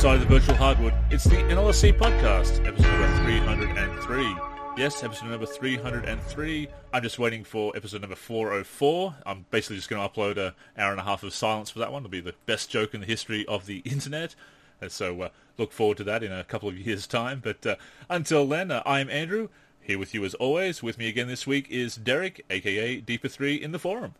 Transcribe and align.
side 0.00 0.14
of 0.14 0.26
the 0.26 0.38
virtual 0.38 0.54
hardwood. 0.54 0.94
It's 1.10 1.24
the 1.24 1.36
NLSC 1.36 1.92
podcast, 1.98 2.66
episode 2.66 2.88
number 2.88 3.22
303. 3.22 4.34
Yes, 4.78 5.04
episode 5.04 5.28
number 5.28 5.44
303. 5.44 6.68
I'm 6.94 7.02
just 7.02 7.18
waiting 7.18 7.44
for 7.44 7.76
episode 7.76 8.00
number 8.00 8.16
404. 8.16 9.16
I'm 9.26 9.44
basically 9.50 9.76
just 9.76 9.90
going 9.90 10.00
to 10.00 10.08
upload 10.08 10.38
an 10.38 10.54
hour 10.78 10.92
and 10.92 11.00
a 11.00 11.02
half 11.02 11.22
of 11.22 11.34
silence 11.34 11.68
for 11.68 11.80
that 11.80 11.92
one. 11.92 12.00
It'll 12.00 12.10
be 12.10 12.22
the 12.22 12.34
best 12.46 12.70
joke 12.70 12.94
in 12.94 13.00
the 13.00 13.06
history 13.06 13.44
of 13.44 13.66
the 13.66 13.78
internet. 13.84 14.34
And 14.80 14.90
so 14.90 15.20
uh, 15.20 15.28
look 15.58 15.70
forward 15.70 15.98
to 15.98 16.04
that 16.04 16.22
in 16.22 16.32
a 16.32 16.44
couple 16.44 16.70
of 16.70 16.78
years' 16.78 17.06
time. 17.06 17.42
But 17.44 17.66
uh, 17.66 17.76
until 18.08 18.46
then, 18.46 18.70
uh, 18.70 18.82
I'm 18.86 19.10
Andrew, 19.10 19.50
here 19.82 19.98
with 19.98 20.14
you 20.14 20.24
as 20.24 20.32
always. 20.32 20.82
With 20.82 20.96
me 20.96 21.10
again 21.10 21.28
this 21.28 21.46
week 21.46 21.66
is 21.68 21.96
Derek, 21.96 22.42
aka 22.48 23.02
Deeper3 23.02 23.60
in 23.60 23.72
the 23.72 23.78
forum. 23.78 24.14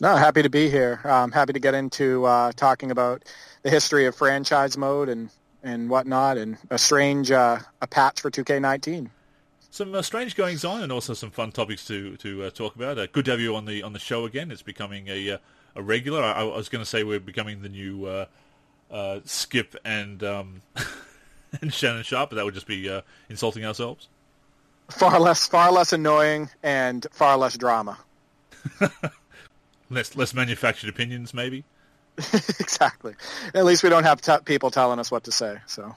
No, 0.00 0.14
happy 0.14 0.42
to 0.42 0.50
be 0.50 0.68
here. 0.68 1.00
I'm 1.04 1.32
happy 1.32 1.54
to 1.54 1.58
get 1.58 1.74
into 1.74 2.26
uh, 2.26 2.52
talking 2.52 2.90
about 2.90 3.24
the 3.62 3.70
history 3.70 4.04
of 4.04 4.14
franchise 4.14 4.76
mode 4.76 5.08
and, 5.08 5.30
and 5.62 5.88
whatnot, 5.88 6.36
and 6.36 6.58
a 6.68 6.76
strange 6.76 7.30
uh, 7.30 7.58
a 7.80 7.86
patch 7.86 8.20
for 8.20 8.30
2K19. 8.30 9.08
Some 9.70 9.94
uh, 9.94 10.02
strange 10.02 10.36
goings 10.36 10.66
on, 10.66 10.82
and 10.82 10.92
also 10.92 11.14
some 11.14 11.30
fun 11.30 11.50
topics 11.50 11.86
to 11.86 12.16
to 12.18 12.44
uh, 12.44 12.50
talk 12.50 12.76
about. 12.76 12.98
Uh, 12.98 13.06
good 13.06 13.24
to 13.24 13.30
have 13.30 13.40
you 13.40 13.56
on 13.56 13.64
the 13.64 13.82
on 13.82 13.94
the 13.94 13.98
show 13.98 14.26
again. 14.26 14.50
It's 14.50 14.62
becoming 14.62 15.08
a 15.08 15.32
uh, 15.32 15.38
a 15.74 15.82
regular. 15.82 16.22
I, 16.22 16.42
I 16.42 16.44
was 16.44 16.68
going 16.68 16.82
to 16.82 16.86
say 16.86 17.02
we're 17.02 17.18
becoming 17.18 17.62
the 17.62 17.68
new 17.70 18.26
Skip 19.24 19.76
and 19.82 20.22
um, 20.22 20.62
and 21.62 21.72
Shannon 21.72 22.02
Sharpe, 22.02 22.30
but 22.30 22.36
that 22.36 22.44
would 22.44 22.54
just 22.54 22.66
be 22.66 23.00
insulting 23.30 23.64
ourselves. 23.64 24.08
Far 24.90 25.18
less, 25.18 25.46
far 25.46 25.72
less 25.72 25.92
annoying, 25.92 26.50
and 26.62 27.06
far 27.12 27.36
less 27.38 27.56
drama. 27.56 27.98
less 29.90 30.16
less 30.16 30.34
manufactured 30.34 30.88
opinions, 30.88 31.32
maybe. 31.34 31.64
exactly. 32.18 33.14
At 33.54 33.64
least 33.64 33.82
we 33.82 33.90
don't 33.90 34.04
have 34.04 34.20
t- 34.20 34.36
people 34.44 34.70
telling 34.70 34.98
us 34.98 35.10
what 35.10 35.24
to 35.24 35.32
say. 35.32 35.58
So 35.66 35.94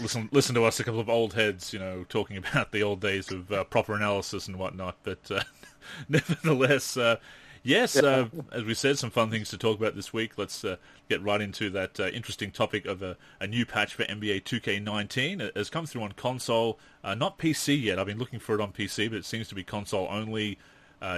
listen 0.00 0.28
listen 0.32 0.54
to 0.54 0.64
us, 0.64 0.80
a 0.80 0.84
couple 0.84 1.00
of 1.00 1.08
old 1.08 1.34
heads, 1.34 1.72
you 1.72 1.78
know, 1.78 2.04
talking 2.08 2.36
about 2.36 2.72
the 2.72 2.82
old 2.82 3.00
days 3.00 3.30
of 3.30 3.50
uh, 3.52 3.64
proper 3.64 3.94
analysis 3.94 4.46
and 4.46 4.58
whatnot. 4.58 4.96
But 5.02 5.30
uh, 5.30 5.42
nevertheless, 6.08 6.96
uh, 6.96 7.16
yes, 7.62 7.96
yeah. 7.96 8.08
Uh, 8.08 8.28
as 8.52 8.64
we 8.64 8.74
said, 8.74 8.98
some 8.98 9.10
fun 9.10 9.30
things 9.30 9.50
to 9.50 9.58
talk 9.58 9.78
about 9.78 9.94
this 9.94 10.12
week. 10.12 10.32
Let's 10.36 10.64
uh, 10.64 10.76
get 11.08 11.22
right 11.22 11.40
into 11.40 11.70
that 11.70 12.00
uh, 12.00 12.08
interesting 12.08 12.50
topic 12.50 12.86
of 12.86 13.02
a, 13.02 13.16
a, 13.40 13.46
new 13.46 13.66
patch 13.66 13.94
for 13.94 14.04
NBA 14.04 14.44
2K19. 14.44 15.40
It 15.40 15.56
has 15.56 15.70
come 15.70 15.86
through 15.86 16.02
on 16.02 16.12
console, 16.12 16.78
not 17.04 17.38
PC 17.38 17.80
yet. 17.80 17.98
I've 17.98 18.06
been 18.06 18.18
looking 18.18 18.40
for 18.40 18.54
it 18.54 18.60
on 18.60 18.72
PC, 18.72 19.10
but 19.10 19.18
it 19.18 19.24
seems 19.24 19.48
to 19.48 19.54
be 19.54 19.64
console 19.64 20.08
only. 20.10 20.58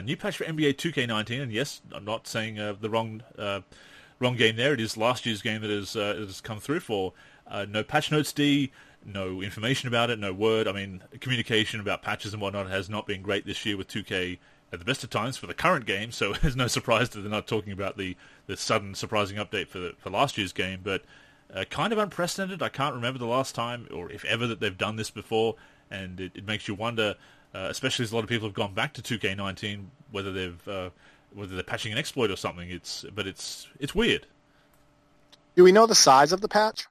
New 0.05 0.17
patch 0.17 0.37
for 0.37 0.45
NBA 0.45 0.75
2K19, 0.75 1.43
and 1.43 1.53
yes, 1.53 1.81
I'm 1.93 2.05
not 2.05 2.27
saying 2.27 2.57
the 2.57 2.91
wrong 2.91 3.23
wrong 4.19 4.37
game 4.37 4.57
there. 4.57 4.73
It 4.73 4.81
is 4.81 4.97
last 4.97 5.27
year's 5.27 5.43
game 5.43 5.63
that 5.63 5.71
has, 5.71 5.97
uh, 5.97 6.15
has 6.19 6.41
come 6.41 6.61
through 6.61 6.81
for. 6.81 7.13
Uh, 7.47 7.67
no 7.69 7.83
patch 7.83 8.11
notes 8.11 8.33
D, 8.33 8.73
no 9.05 9.41
information 9.41 9.89
about 9.89 10.11
it, 10.11 10.19
no 10.19 10.33
word. 10.33 10.67
I 10.67 10.73
mean, 10.73 11.03
communication 11.21 11.81
about 11.81 12.03
patches 12.03 12.33
and 12.33 12.43
whatnot 12.43 12.69
has 12.69 12.89
not 12.89 13.07
been 13.07 13.23
great 13.23 13.47
this 13.47 13.65
year 13.65 13.77
with 13.77 13.89
2K 13.89 14.39
at 14.73 14.79
the 14.79 14.85
best 14.85 15.05
of 15.05 15.11
times 15.11 15.37
for 15.37 15.47
the 15.47 15.55
current 15.55 15.87
game, 15.87 16.11
so 16.11 16.35
it's 16.43 16.57
no 16.57 16.67
surprise 16.67 17.11
that 17.11 17.21
they're 17.21 17.31
not 17.31 17.47
talking 17.47 17.73
about 17.73 17.97
the, 17.97 18.17
the 18.47 18.57
sudden 18.57 18.95
surprising 18.95 19.37
update 19.37 19.69
for, 19.69 19.79
the, 19.79 19.95
for 19.99 20.11
last 20.11 20.37
year's 20.37 20.53
game, 20.53 20.81
but 20.83 21.03
uh, 21.55 21.65
kind 21.71 21.93
of 21.93 21.99
unprecedented. 21.99 22.63
I 22.63 22.69
can't 22.69 22.95
remember 22.95 23.19
the 23.19 23.27
last 23.27 23.55
time, 23.55 23.87
or 23.93 24.11
if 24.11 24.25
ever, 24.25 24.47
that 24.49 24.61
they've 24.61 24.77
done 24.77 24.97
this 24.97 25.11
before, 25.11 25.55
and 25.91 26.19
it, 26.19 26.33
it 26.35 26.45
makes 26.45 26.67
you 26.67 26.75
wonder, 26.75 27.15
uh, 27.55 27.69
especially 27.71 28.05
as 28.05 28.13
a 28.13 28.15
lot 28.15 28.25
of 28.25 28.29
people 28.29 28.49
have 28.49 28.55
gone 28.55 28.75
back 28.75 28.95
to 28.95 29.03
2K19, 29.03 29.85
whether 30.11 30.33
they've 30.33 30.69
uh, 30.69 30.91
whether 31.35 31.55
they're 31.55 31.65
patching 31.65 31.93
an 31.93 31.99
exploit 31.99 32.31
or 32.31 32.37
something. 32.37 32.71
It's 32.71 33.05
but 33.15 33.27
it's 33.27 33.69
it's 33.79 33.95
weird. 33.95 34.27
Do 35.55 35.65
we 35.65 35.73
know 35.73 35.87
the 35.87 35.95
size 35.95 36.33
of 36.33 36.41
the 36.41 36.49
patch? 36.49 36.87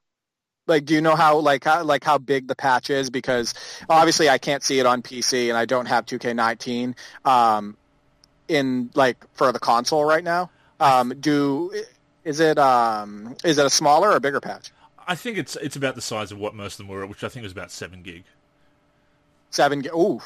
Like, 0.68 0.86
do 0.86 0.96
you 0.96 1.02
know 1.02 1.16
how 1.16 1.38
like 1.38 1.64
how 1.64 1.84
like 1.84 2.04
how 2.04 2.18
big 2.18 2.48
the 2.48 2.56
patch 2.56 2.90
is? 2.90 3.10
Because 3.10 3.54
obviously, 3.90 4.30
I 4.30 4.38
can't 4.38 4.64
see 4.64 4.80
it 4.80 4.86
on 4.86 5.02
PC, 5.02 5.50
and 5.50 5.58
I 5.58 5.66
don't 5.66 5.86
have 5.86 6.06
2K19 6.06 6.96
um, 7.26 7.78
in 8.48 8.90
like 8.96 9.18
for 9.34 9.52
the 9.52 9.60
console 9.60 10.06
right 10.06 10.24
now. 10.24 10.50
Um, 10.80 11.14
do 11.20 11.72
is 12.24 12.40
it 12.40 12.58
um, 12.58 13.36
is 13.44 13.58
it 13.58 13.66
a 13.66 13.70
smaller 13.70 14.12
or 14.12 14.20
bigger 14.20 14.42
patch? 14.42 14.72
I 15.08 15.16
think 15.16 15.38
it's 15.38 15.56
it's 15.58 15.76
about 15.76 15.96
the 15.96 16.02
size 16.02 16.32
of 16.32 16.40
what 16.40 16.56
most 16.56 16.74
of 16.74 16.78
them 16.80 16.88
were, 16.88 17.06
which 17.06 17.24
I 17.24 17.30
think 17.30 17.44
was 17.44 17.52
about 17.52 17.72
seven 17.72 18.02
gig. 18.02 18.24
Seven 19.52 19.82
gig. 19.82 19.94
Ooh. 19.94 20.22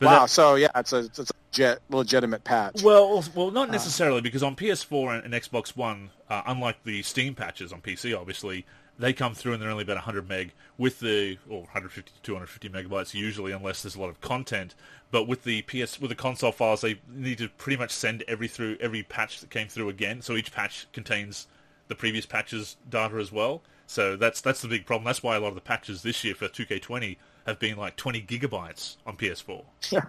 But 0.00 0.06
wow. 0.06 0.20
That, 0.20 0.30
so 0.30 0.54
yeah, 0.54 0.70
it's 0.74 0.94
a 0.94 0.98
it's 1.00 1.18
a 1.18 1.26
legit, 1.52 1.82
legitimate 1.90 2.42
patch. 2.42 2.82
Well, 2.82 3.22
well, 3.34 3.50
not 3.50 3.68
uh, 3.68 3.72
necessarily 3.72 4.22
because 4.22 4.42
on 4.42 4.56
PS4 4.56 5.22
and, 5.22 5.32
and 5.32 5.42
Xbox 5.42 5.76
One, 5.76 6.10
uh, 6.28 6.42
unlike 6.46 6.82
the 6.84 7.02
Steam 7.02 7.34
patches 7.34 7.70
on 7.70 7.82
PC, 7.82 8.18
obviously 8.18 8.64
they 8.98 9.12
come 9.12 9.34
through 9.34 9.52
and 9.52 9.62
they're 9.62 9.70
only 9.70 9.82
about 9.82 9.96
100 9.96 10.26
meg 10.26 10.52
with 10.78 11.00
the 11.00 11.36
or 11.50 11.60
150 11.60 12.12
to 12.12 12.22
250 12.22 12.68
megabytes 12.70 13.12
usually, 13.12 13.52
unless 13.52 13.82
there's 13.82 13.94
a 13.94 14.00
lot 14.00 14.08
of 14.08 14.22
content. 14.22 14.74
But 15.10 15.28
with 15.28 15.44
the 15.44 15.62
PS 15.62 16.00
with 16.00 16.08
the 16.08 16.14
console 16.14 16.52
files, 16.52 16.80
they 16.80 16.98
need 17.06 17.36
to 17.38 17.50
pretty 17.50 17.76
much 17.76 17.90
send 17.90 18.24
every 18.26 18.48
through 18.48 18.78
every 18.80 19.02
patch 19.02 19.40
that 19.40 19.50
came 19.50 19.68
through 19.68 19.90
again. 19.90 20.22
So 20.22 20.34
each 20.34 20.50
patch 20.50 20.86
contains 20.94 21.46
the 21.88 21.94
previous 21.94 22.24
patches 22.24 22.78
data 22.88 23.16
as 23.16 23.30
well. 23.30 23.60
So 23.86 24.16
that's 24.16 24.40
that's 24.40 24.62
the 24.62 24.68
big 24.68 24.86
problem. 24.86 25.04
That's 25.04 25.22
why 25.22 25.36
a 25.36 25.40
lot 25.40 25.48
of 25.48 25.56
the 25.56 25.60
patches 25.60 26.00
this 26.00 26.24
year 26.24 26.34
for 26.34 26.48
2K20 26.48 27.18
have 27.46 27.58
been 27.58 27.76
like 27.76 27.96
20 27.96 28.22
gigabytes 28.22 28.96
on 29.06 29.16
PS4. 29.16 29.64
Yeah. 29.90 30.02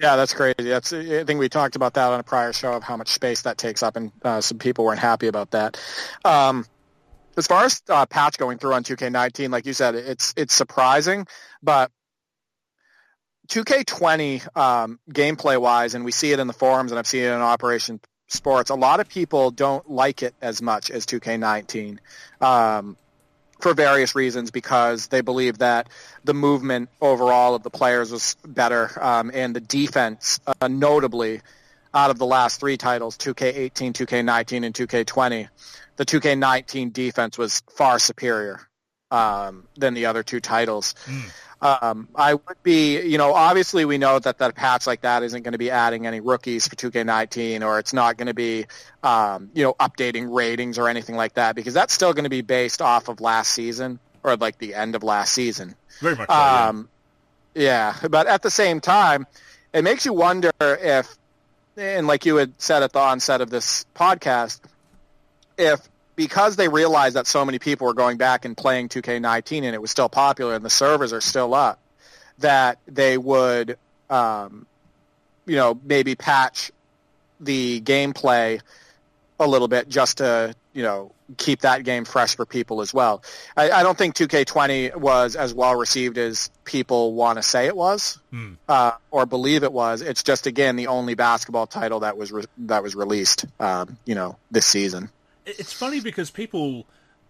Yeah, 0.00 0.16
that's 0.16 0.34
crazy. 0.34 0.54
That's 0.68 0.92
I 0.92 1.24
think 1.24 1.38
we 1.38 1.48
talked 1.48 1.76
about 1.76 1.94
that 1.94 2.12
on 2.12 2.18
a 2.18 2.24
prior 2.24 2.52
show 2.52 2.72
of 2.72 2.82
how 2.82 2.96
much 2.96 3.10
space 3.10 3.42
that 3.42 3.58
takes 3.58 3.82
up, 3.82 3.96
and 3.96 4.10
uh, 4.22 4.40
some 4.40 4.58
people 4.58 4.84
weren't 4.84 4.98
happy 4.98 5.28
about 5.28 5.52
that. 5.52 5.78
Um, 6.24 6.66
as 7.36 7.46
far 7.46 7.64
as 7.64 7.80
uh, 7.88 8.04
patch 8.06 8.36
going 8.36 8.58
through 8.58 8.74
on 8.74 8.82
2K19, 8.82 9.50
like 9.50 9.66
you 9.66 9.72
said, 9.72 9.94
it's 9.94 10.34
it's 10.36 10.52
surprising, 10.52 11.26
but 11.62 11.90
2K20 13.48 14.56
um, 14.56 14.98
gameplay 15.10 15.60
wise, 15.60 15.94
and 15.94 16.04
we 16.04 16.12
see 16.12 16.32
it 16.32 16.38
in 16.38 16.46
the 16.46 16.52
forums, 16.52 16.92
and 16.92 16.98
I've 16.98 17.06
seen 17.06 17.24
it 17.24 17.28
in 17.28 17.40
Operation 17.40 18.00
Sports. 18.26 18.70
A 18.70 18.74
lot 18.74 19.00
of 19.00 19.08
people 19.08 19.50
don't 19.50 19.88
like 19.90 20.22
it 20.22 20.34
as 20.40 20.62
much 20.62 20.90
as 20.90 21.06
2K19. 21.06 21.98
Um, 22.40 22.96
for 23.60 23.74
various 23.74 24.14
reasons 24.14 24.50
because 24.50 25.08
they 25.08 25.20
believe 25.20 25.58
that 25.58 25.88
the 26.24 26.34
movement 26.34 26.88
overall 27.00 27.54
of 27.54 27.62
the 27.62 27.70
players 27.70 28.10
was 28.10 28.36
better 28.46 28.90
um, 29.00 29.30
and 29.32 29.54
the 29.54 29.60
defense 29.60 30.40
uh, 30.46 30.68
notably 30.68 31.40
out 31.92 32.10
of 32.10 32.18
the 32.18 32.26
last 32.26 32.60
three 32.60 32.76
titles 32.76 33.16
2k18 33.18 33.92
2k19 33.92 34.66
and 34.66 34.74
2k20 34.74 35.48
the 35.96 36.04
2k19 36.04 36.92
defense 36.92 37.38
was 37.38 37.62
far 37.76 37.98
superior 37.98 38.60
um, 39.10 39.66
than 39.76 39.94
the 39.94 40.06
other 40.06 40.22
two 40.22 40.40
titles 40.40 40.94
mm. 41.06 41.30
Um, 41.64 42.08
I 42.14 42.34
would 42.34 42.62
be, 42.62 43.00
you 43.00 43.16
know, 43.16 43.32
obviously 43.32 43.86
we 43.86 43.96
know 43.96 44.18
that 44.18 44.36
that 44.36 44.50
a 44.50 44.52
patch 44.52 44.86
like 44.86 45.00
that 45.00 45.22
isn't 45.22 45.44
going 45.44 45.52
to 45.52 45.58
be 45.58 45.70
adding 45.70 46.06
any 46.06 46.20
rookies 46.20 46.68
for 46.68 46.76
2K19 46.76 47.62
or 47.62 47.78
it's 47.78 47.94
not 47.94 48.18
going 48.18 48.26
to 48.26 48.34
be, 48.34 48.66
um, 49.02 49.50
you 49.54 49.64
know, 49.64 49.72
updating 49.80 50.30
ratings 50.30 50.76
or 50.76 50.90
anything 50.90 51.16
like 51.16 51.34
that 51.34 51.56
because 51.56 51.72
that's 51.72 51.94
still 51.94 52.12
going 52.12 52.24
to 52.24 52.30
be 52.30 52.42
based 52.42 52.82
off 52.82 53.08
of 53.08 53.22
last 53.22 53.50
season 53.50 53.98
or 54.22 54.36
like 54.36 54.58
the 54.58 54.74
end 54.74 54.94
of 54.94 55.02
last 55.02 55.32
season. 55.32 55.74
Very 56.00 56.16
much 56.16 56.28
so, 56.28 56.34
yeah. 56.34 56.68
Um, 56.68 56.88
yeah. 57.54 57.96
But 58.10 58.26
at 58.26 58.42
the 58.42 58.50
same 58.50 58.82
time, 58.82 59.26
it 59.72 59.84
makes 59.84 60.04
you 60.04 60.12
wonder 60.12 60.52
if, 60.60 61.16
and 61.78 62.06
like 62.06 62.26
you 62.26 62.36
had 62.36 62.52
said 62.60 62.82
at 62.82 62.92
the 62.92 62.98
onset 62.98 63.40
of 63.40 63.48
this 63.48 63.86
podcast, 63.94 64.60
if 65.56 65.80
because 66.16 66.56
they 66.56 66.68
realized 66.68 67.16
that 67.16 67.26
so 67.26 67.44
many 67.44 67.58
people 67.58 67.86
were 67.86 67.94
going 67.94 68.16
back 68.16 68.44
and 68.44 68.56
playing 68.56 68.88
2K19 68.88 69.62
and 69.62 69.74
it 69.74 69.80
was 69.80 69.90
still 69.90 70.08
popular 70.08 70.54
and 70.54 70.64
the 70.64 70.70
servers 70.70 71.12
are 71.12 71.20
still 71.20 71.54
up, 71.54 71.78
that 72.38 72.78
they 72.86 73.18
would, 73.18 73.78
um, 74.10 74.66
you 75.46 75.56
know, 75.56 75.78
maybe 75.84 76.14
patch 76.14 76.70
the 77.40 77.80
gameplay 77.80 78.60
a 79.40 79.46
little 79.46 79.68
bit 79.68 79.88
just 79.88 80.18
to, 80.18 80.54
you 80.72 80.82
know, 80.82 81.10
keep 81.36 81.62
that 81.62 81.84
game 81.84 82.04
fresh 82.04 82.36
for 82.36 82.44
people 82.44 82.80
as 82.80 82.92
well. 82.92 83.22
I, 83.56 83.70
I 83.70 83.82
don't 83.82 83.96
think 83.96 84.14
2K20 84.14 84.94
was 84.94 85.36
as 85.36 85.54
well 85.54 85.74
received 85.74 86.18
as 86.18 86.50
people 86.64 87.14
want 87.14 87.38
to 87.38 87.42
say 87.42 87.66
it 87.66 87.76
was 87.76 88.20
hmm. 88.30 88.54
uh, 88.68 88.92
or 89.10 89.26
believe 89.26 89.64
it 89.64 89.72
was. 89.72 90.02
It's 90.02 90.22
just 90.22 90.46
again 90.46 90.76
the 90.76 90.88
only 90.88 91.14
basketball 91.14 91.66
title 91.66 92.00
that 92.00 92.16
was 92.16 92.30
re- 92.30 92.44
that 92.58 92.82
was 92.82 92.94
released, 92.94 93.46
um, 93.58 93.96
you 94.04 94.14
know, 94.14 94.36
this 94.50 94.66
season 94.66 95.10
it's 95.46 95.72
funny 95.72 96.00
because 96.00 96.30
people 96.30 96.86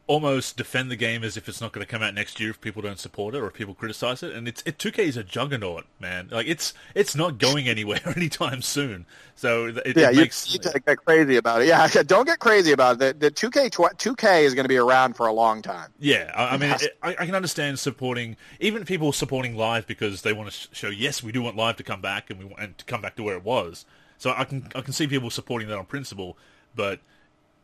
almost 0.06 0.58
defend 0.58 0.90
the 0.90 0.96
game 0.96 1.24
as 1.24 1.36
if 1.36 1.48
it's 1.48 1.60
not 1.60 1.72
going 1.72 1.84
to 1.84 1.90
come 1.90 2.02
out 2.02 2.12
next 2.12 2.38
year 2.38 2.50
if 2.50 2.60
people 2.60 2.82
don't 2.82 2.98
support 2.98 3.34
it 3.34 3.38
or 3.38 3.46
if 3.46 3.54
people 3.54 3.74
criticize 3.74 4.22
it. 4.22 4.32
And 4.32 4.46
it's 4.46 4.62
it, 4.66 4.76
2K 4.76 4.98
is 4.98 5.16
a 5.16 5.24
juggernaut, 5.24 5.86
man. 5.98 6.28
Like 6.30 6.46
it's 6.46 6.74
it's 6.94 7.16
not 7.16 7.38
going 7.38 7.68
anywhere 7.68 8.00
anytime 8.16 8.60
soon. 8.60 9.06
So 9.34 9.66
it, 9.66 9.96
yeah, 9.96 10.10
it 10.10 10.16
makes... 10.16 10.52
you, 10.52 10.60
you 10.62 10.80
get 10.80 11.04
crazy 11.04 11.36
about 11.36 11.62
it. 11.62 11.68
Yeah, 11.68 11.86
don't 12.06 12.26
get 12.26 12.38
crazy 12.38 12.72
about 12.72 13.00
it. 13.00 13.20
The, 13.20 13.30
the 13.30 13.34
2K 13.34 13.70
2K 13.70 14.42
is 14.42 14.54
going 14.54 14.64
to 14.64 14.68
be 14.68 14.76
around 14.76 15.14
for 15.14 15.26
a 15.26 15.32
long 15.32 15.62
time. 15.62 15.90
Yeah, 15.98 16.30
I, 16.34 16.54
I 16.54 16.56
mean, 16.58 16.70
it, 16.70 16.98
I, 17.02 17.10
I, 17.18 17.26
can 17.26 17.34
understand 17.34 17.78
supporting 17.78 18.36
even 18.60 18.84
people 18.84 19.12
supporting 19.12 19.56
live 19.56 19.86
because 19.86 20.22
they 20.22 20.32
want 20.32 20.50
to 20.50 20.68
show 20.74 20.88
yes, 20.88 21.22
we 21.22 21.32
do 21.32 21.40
want 21.40 21.56
live 21.56 21.76
to 21.76 21.82
come 21.82 22.02
back 22.02 22.28
and 22.28 22.38
we 22.38 22.44
want 22.44 22.60
and 22.60 22.78
to 22.78 22.84
come 22.84 23.00
back 23.00 23.16
to 23.16 23.22
where 23.22 23.36
it 23.36 23.44
was. 23.44 23.86
So 24.18 24.34
I 24.36 24.44
can 24.44 24.68
I 24.74 24.82
can 24.82 24.92
see 24.92 25.06
people 25.06 25.30
supporting 25.30 25.68
that 25.68 25.78
on 25.78 25.86
principle, 25.86 26.36
but 26.74 27.00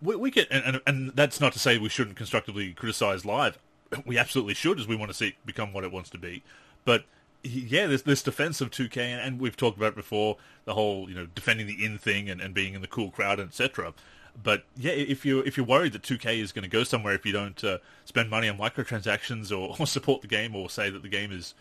we, 0.03 0.17
we 0.17 0.31
get 0.31 0.49
and, 0.51 0.65
and, 0.65 0.81
and 0.87 1.13
that's 1.15 1.41
not 1.41 1.53
to 1.53 1.59
say 1.59 1.79
we 1.79 1.89
shouldn't 1.89 2.17
constructively 2.17 2.73
criticize 2.73 3.25
live. 3.25 3.59
we 4.07 4.19
absolutely 4.19 4.55
should, 4.55 4.79
as 4.79 4.87
we 4.87 4.97
want 4.97 5.11
to 5.11 5.17
see 5.17 5.29
it 5.29 5.35
become 5.45 5.73
what 5.73 5.85
it 5.85 5.93
wants 5.93 6.11
to 6.11 6.19
be. 6.19 6.43
But 6.85 7.05
yeah, 7.43 7.87
there's 7.87 8.03
this 8.03 8.23
defense 8.23 8.61
of 8.61 8.71
2K, 8.71 8.99
and 8.99 9.41
we've 9.41 9.57
talked 9.57 9.77
about 9.77 9.95
before, 9.95 10.37
the 10.65 10.75
whole 10.75 11.09
you 11.09 11.15
know 11.15 11.27
defending 11.35 11.67
the 11.67 11.85
in 11.85 11.99
thing 11.99 12.29
and, 12.29 12.41
and 12.41 12.55
being 12.55 12.75
in 12.75 12.81
the 12.81 12.87
cool 12.87 13.11
crowd, 13.11 13.41
etc. 13.41 13.95
But 14.43 14.65
yeah, 14.77 14.93
if 14.93 15.25
you 15.25 15.41
if 15.41 15.57
you're 15.57 15.67
worried 15.67 15.93
that 15.93 16.03
2K 16.03 16.39
is 16.39 16.53
going 16.53 16.63
to 16.63 16.69
go 16.69 16.85
somewhere 16.85 17.15
if 17.15 17.27
you 17.27 17.33
don't 17.33 17.63
uh, 17.65 17.79
spend 18.05 18.31
money 18.31 18.49
on 18.49 18.59
microtransactions 18.59 19.51
or, 19.51 19.77
or, 19.81 19.87
support 19.87 20.23
the 20.23 20.29
game 20.29 20.55
or 20.55 20.71
say 20.71 20.91
that 20.91 21.03
the 21.03 21.09
game 21.09 21.33
is 21.33 21.55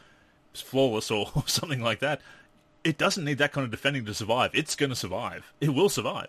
flawless 0.53 1.09
or, 1.12 1.31
or 1.35 1.44
something 1.47 1.81
like 1.81 2.00
that, 2.00 2.21
it 2.83 2.97
doesn't 2.97 3.25
need 3.25 3.38
that 3.39 3.51
kind 3.51 3.65
of 3.65 3.71
defending 3.71 4.06
to 4.06 4.13
survive. 4.13 4.51
It's 4.53 4.75
going 4.75 4.89
to 4.89 4.95
survive. 4.95 5.51
It 5.59 5.69
will 5.69 5.89
survive. 5.89 6.27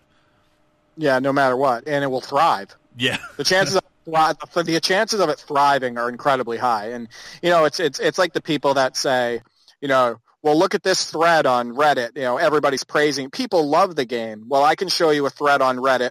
Yeah, 1.00 1.18
no 1.18 1.32
matter 1.32 1.56
what, 1.56 1.88
and 1.88 2.04
it 2.04 2.08
will 2.08 2.20
thrive. 2.20 2.76
Yeah, 2.96 3.16
the 3.38 3.44
chances 3.44 3.76
of 3.76 3.82
the 4.04 4.80
chances 4.82 5.20
of 5.20 5.28
it 5.30 5.38
thriving 5.38 5.96
are 5.96 6.08
incredibly 6.08 6.58
high. 6.58 6.90
And 6.90 7.08
you 7.42 7.48
know, 7.50 7.64
it's 7.64 7.80
it's 7.80 7.98
it's 7.98 8.18
like 8.18 8.34
the 8.34 8.42
people 8.42 8.74
that 8.74 8.96
say, 8.96 9.40
you 9.80 9.88
know, 9.88 10.16
well, 10.42 10.58
look 10.58 10.74
at 10.74 10.82
this 10.82 11.10
thread 11.10 11.46
on 11.46 11.74
Reddit. 11.74 12.16
You 12.16 12.22
know, 12.22 12.36
everybody's 12.36 12.84
praising. 12.84 13.30
People 13.30 13.68
love 13.68 13.96
the 13.96 14.04
game. 14.04 14.44
Well, 14.48 14.62
I 14.62 14.74
can 14.74 14.88
show 14.88 15.10
you 15.10 15.24
a 15.24 15.30
thread 15.30 15.62
on 15.62 15.78
Reddit 15.78 16.10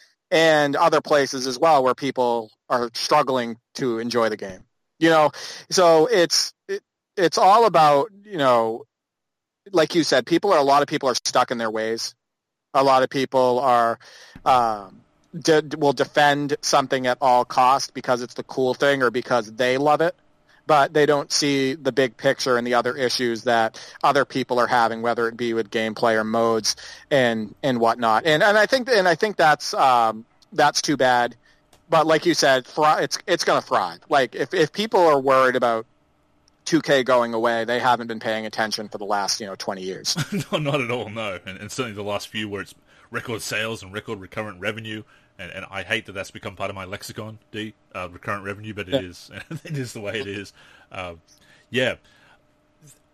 and 0.30 0.76
other 0.76 1.00
places 1.00 1.46
as 1.46 1.58
well 1.58 1.82
where 1.82 1.94
people 1.94 2.50
are 2.68 2.90
struggling 2.94 3.56
to 3.74 3.98
enjoy 3.98 4.28
the 4.28 4.36
game. 4.36 4.64
You 5.00 5.10
know, 5.10 5.30
so 5.70 6.06
it's 6.06 6.52
it, 6.68 6.82
it's 7.16 7.38
all 7.38 7.66
about 7.66 8.10
you 8.24 8.38
know, 8.38 8.84
like 9.72 9.94
you 9.96 10.04
said, 10.04 10.26
people 10.26 10.52
are 10.52 10.58
a 10.58 10.62
lot 10.62 10.82
of 10.82 10.88
people 10.88 11.08
are 11.08 11.14
stuck 11.14 11.50
in 11.50 11.58
their 11.58 11.70
ways. 11.70 12.14
A 12.74 12.84
lot 12.84 13.02
of 13.02 13.10
people 13.10 13.60
are. 13.60 13.98
Um, 14.44 15.00
de- 15.38 15.76
will 15.76 15.92
defend 15.92 16.56
something 16.62 17.06
at 17.06 17.18
all 17.20 17.44
cost 17.44 17.92
because 17.92 18.22
it's 18.22 18.34
the 18.34 18.42
cool 18.44 18.72
thing 18.72 19.02
or 19.02 19.10
because 19.10 19.52
they 19.52 19.76
love 19.76 20.00
it 20.00 20.14
but 20.68 20.92
they 20.92 21.06
don't 21.06 21.32
see 21.32 21.74
the 21.74 21.90
big 21.90 22.16
picture 22.18 22.58
and 22.58 22.66
the 22.66 22.74
other 22.74 22.94
issues 22.94 23.44
that 23.44 23.80
other 24.04 24.26
people 24.26 24.60
are 24.60 24.66
having, 24.66 25.00
whether 25.00 25.26
it 25.26 25.36
be 25.36 25.54
with 25.54 25.70
gameplay 25.70 26.14
or 26.14 26.24
modes 26.24 26.76
and 27.10 27.54
and 27.62 27.80
whatnot. 27.80 28.26
And 28.26 28.42
and 28.42 28.56
I 28.56 28.66
think 28.66 28.88
and 28.90 29.08
I 29.08 29.14
think 29.14 29.36
that's 29.36 29.72
um, 29.72 30.26
that's 30.52 30.82
too 30.82 30.98
bad. 30.98 31.34
But 31.88 32.06
like 32.06 32.26
you 32.26 32.34
said, 32.34 32.66
it's 32.76 33.18
it's 33.26 33.44
going 33.44 33.60
to 33.60 33.66
thrive. 33.66 34.00
Like 34.10 34.34
if 34.34 34.52
if 34.52 34.70
people 34.70 35.00
are 35.00 35.18
worried 35.18 35.56
about 35.56 35.86
2K 36.68 37.04
going 37.04 37.34
away, 37.34 37.64
they 37.64 37.78
haven't 37.78 38.06
been 38.06 38.20
paying 38.20 38.46
attention 38.46 38.88
for 38.88 38.98
the 38.98 39.04
last 39.04 39.40
you 39.40 39.46
know 39.46 39.54
20 39.56 39.82
years. 39.82 40.16
no, 40.52 40.58
not 40.58 40.80
at 40.80 40.90
all. 40.90 41.08
No, 41.08 41.38
and, 41.46 41.58
and 41.58 41.70
certainly 41.72 41.94
the 41.94 42.02
last 42.02 42.28
few 42.28 42.48
where 42.48 42.62
it's 42.62 42.74
record 43.10 43.42
sales 43.42 43.82
and 43.82 43.92
record 43.92 44.20
recurrent 44.20 44.60
revenue 44.60 45.02
and, 45.38 45.52
and 45.52 45.66
I 45.70 45.82
hate 45.82 46.06
that 46.06 46.12
that's 46.12 46.30
become 46.30 46.56
part 46.56 46.70
of 46.70 46.76
my 46.76 46.84
lexicon, 46.84 47.38
D, 47.52 47.74
uh, 47.94 48.08
recurrent 48.10 48.44
revenue, 48.44 48.74
but 48.74 48.88
it 48.88 49.02
yeah. 49.02 49.08
is, 49.08 49.30
it 49.64 49.78
is 49.78 49.92
the 49.92 50.00
way 50.00 50.20
it 50.20 50.26
is. 50.26 50.52
Uh, 50.90 51.14
yeah. 51.70 51.94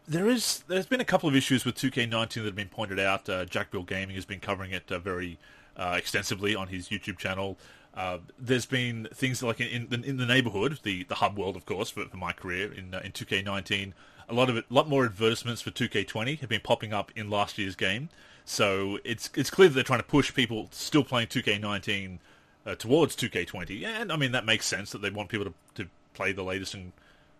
There 0.09 0.29
is, 0.29 0.65
there's 0.69 0.87
been 0.87 1.01
a 1.01 1.05
couple 1.05 1.29
of 1.29 1.37
issues 1.37 1.65
with 1.65 1.77
2K19 1.77 2.35
that 2.35 2.45
have 2.45 2.55
been 2.55 2.69
pointed 2.69 2.99
out. 2.99 3.29
Uh, 3.29 3.45
Jack 3.45 3.71
Bill 3.71 3.83
Gaming 3.83 4.17
has 4.17 4.25
been 4.25 4.41
covering 4.41 4.73
it 4.73 4.91
uh, 4.91 4.99
very 4.99 5.39
uh, 5.77 5.95
extensively 5.99 6.55
on 6.55 6.69
his 6.69 6.89
YouTube 6.89 7.19
channel. 7.19 7.59
Uh, 7.95 8.19
there's 8.39 8.67
been 8.67 9.09
things 9.15 9.43
like 9.43 9.61
in, 9.61 9.87
in, 9.93 10.05
in, 10.05 10.17
the 10.17 10.27
neighborhood, 10.27 10.81
the, 10.83 11.05
the 11.05 11.17
hub 11.17 11.39
world, 11.39 11.55
of 11.55 11.65
course, 11.65 11.91
for, 11.91 12.05
for 12.07 12.17
my 12.17 12.33
career 12.33 12.73
in 12.73 12.93
in 12.95 13.13
2K19. 13.13 13.93
A 14.29 14.35
lot 14.35 14.51
of 14.51 14.57
it, 14.57 14.65
a 14.69 14.75
lot 14.75 14.89
more 14.89 15.05
advertisements 15.05 15.63
for 15.63 15.71
2K20 15.71 16.41
have 16.41 16.49
been 16.49 16.61
popping 16.61 16.93
up 16.93 17.13
in 17.15 17.31
last 17.31 17.57
year's 17.57 17.77
game. 17.77 18.09
So 18.45 18.99
it's 19.05 19.31
it's 19.35 19.51
clear 19.51 19.69
that 19.69 19.75
they're 19.75 19.85
trying 19.85 20.01
to 20.01 20.07
push 20.07 20.35
people 20.35 20.69
still 20.73 21.05
playing 21.05 21.29
2K19 21.29 22.19
uh, 22.67 22.75
towards 22.75 23.17
2K20, 23.17 23.85
and 23.85 24.13
I 24.13 24.17
mean 24.17 24.33
that 24.33 24.45
makes 24.45 24.67
sense 24.67 24.91
that 24.93 25.01
they 25.01 25.11
want 25.11 25.29
people 25.29 25.47
to, 25.47 25.55
to 25.83 25.89
play 26.15 26.33
the 26.33 26.43
latest 26.43 26.75
and 26.75 26.93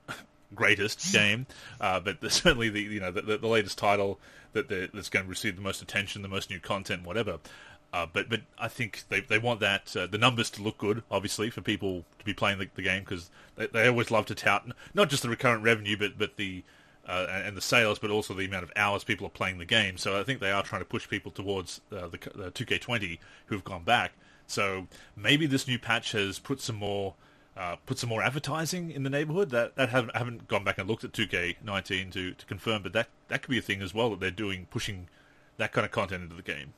greatest 0.55 1.13
game. 1.13 1.47
Uh, 1.81 2.01
but 2.01 2.19
certainly 2.33 2.69
the 2.69 2.81
you 2.81 3.01
know 3.01 3.11
the, 3.11 3.39
the 3.39 3.49
latest 3.49 3.77
title 3.77 4.19
that 4.53 4.69
that's 4.69 5.09
going 5.09 5.25
to 5.25 5.31
receive 5.31 5.57
the 5.57 5.63
most 5.63 5.83
attention, 5.83 6.23
the 6.23 6.29
most 6.29 6.49
new 6.49 6.61
content, 6.61 7.05
whatever. 7.05 7.39
Uh, 7.95 8.07
but 8.13 8.29
but 8.29 8.41
I 8.59 8.67
think 8.67 9.05
they 9.09 9.21
they 9.21 9.39
want 9.39 9.61
that 9.61 9.97
uh, 9.97 10.09
the 10.09 10.19
numbers 10.19 10.51
to 10.51 10.63
look 10.63 10.79
good, 10.79 11.05
obviously, 11.13 11.49
for 11.49 11.61
people 11.61 12.05
to 12.19 12.25
be 12.25 12.35
playing 12.35 12.59
the, 12.59 12.69
the 12.75 12.83
game 12.83 13.05
because 13.05 13.31
they, 13.55 13.69
they 13.69 13.87
always 13.87 14.11
love 14.11 14.27
to 14.27 14.35
tout 14.35 14.67
not 14.95 15.09
just 15.09 15.23
the 15.23 15.29
recurrent 15.29 15.63
revenue, 15.63 15.97
but 15.97 16.19
but 16.19 16.37
the 16.37 16.65
uh, 17.07 17.29
and 17.31 17.57
the 17.57 17.61
sales, 17.61 18.01
but 18.01 18.11
also 18.11 18.35
the 18.35 18.47
amount 18.47 18.65
of 18.65 18.73
hours 18.75 19.05
people 19.05 19.29
are 19.29 19.31
playing 19.31 19.59
the 19.59 19.65
game. 19.65 19.97
So 19.97 20.19
I 20.19 20.25
think 20.25 20.41
they 20.41 20.51
are 20.51 20.65
trying 20.65 20.81
to 20.81 20.87
push 20.87 21.09
people 21.09 21.31
towards 21.31 21.83
uh, 21.93 22.09
the, 22.09 22.19
the 22.35 22.51
2K20 22.51 23.21
who've 23.47 23.63
gone 23.63 23.85
back. 23.85 24.15
So 24.49 24.89
maybe 25.15 25.47
this 25.47 25.69
new 25.69 25.79
patch 25.79 26.11
has 26.13 26.41
put 26.41 26.61
some 26.61 26.77
more 26.77 27.15
uh, 27.57 27.77
put 27.87 28.01
some 28.01 28.11
more 28.11 28.25
advertising 28.25 28.91
in 28.91 29.05
the 29.05 29.11
neighborhood. 29.11 29.51
That 29.51 29.77
that 29.77 29.91
haven't, 29.91 30.17
haven't 30.17 30.49
gone 30.49 30.65
back 30.65 30.79
and 30.79 30.89
looked 30.89 31.05
at 31.05 31.13
2K19 31.13 32.11
to, 32.11 32.33
to 32.33 32.47
confirm, 32.47 32.83
but 32.83 32.93
that 32.93 33.07
that 33.29 33.43
could 33.43 33.51
be 33.51 33.59
a 33.59 33.63
thing 33.63 33.83
as 33.83 33.95
well 33.95 34.11
that 34.11 34.19
they're 34.19 34.33
doing, 34.33 34.67
pushing 34.69 35.07
that 35.59 35.71
kind 35.71 35.85
of 35.85 35.93
content 35.93 36.25
into 36.25 36.35
the 36.35 36.43
game. 36.43 36.73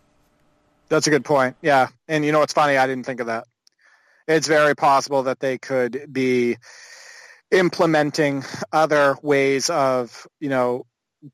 That's 0.89 1.07
a 1.07 1.11
good 1.11 1.25
point. 1.25 1.57
Yeah, 1.63 1.89
and 2.09 2.25
you 2.25 2.33
know 2.33 2.41
what's 2.41 2.53
funny? 2.53 2.77
I 2.77 2.87
didn't 2.87 3.07
think 3.07 3.21
of 3.21 3.27
that. 3.27 3.47
It's 4.29 4.49
very 4.49 4.75
possible 4.75 5.25
that 5.25 5.41
they 5.41 5.59
could 5.59 6.13
be 6.13 6.57
implementing 7.51 8.45
other 8.73 9.17
ways 9.23 9.71
of 9.71 10.27
you 10.41 10.49
know 10.49 10.85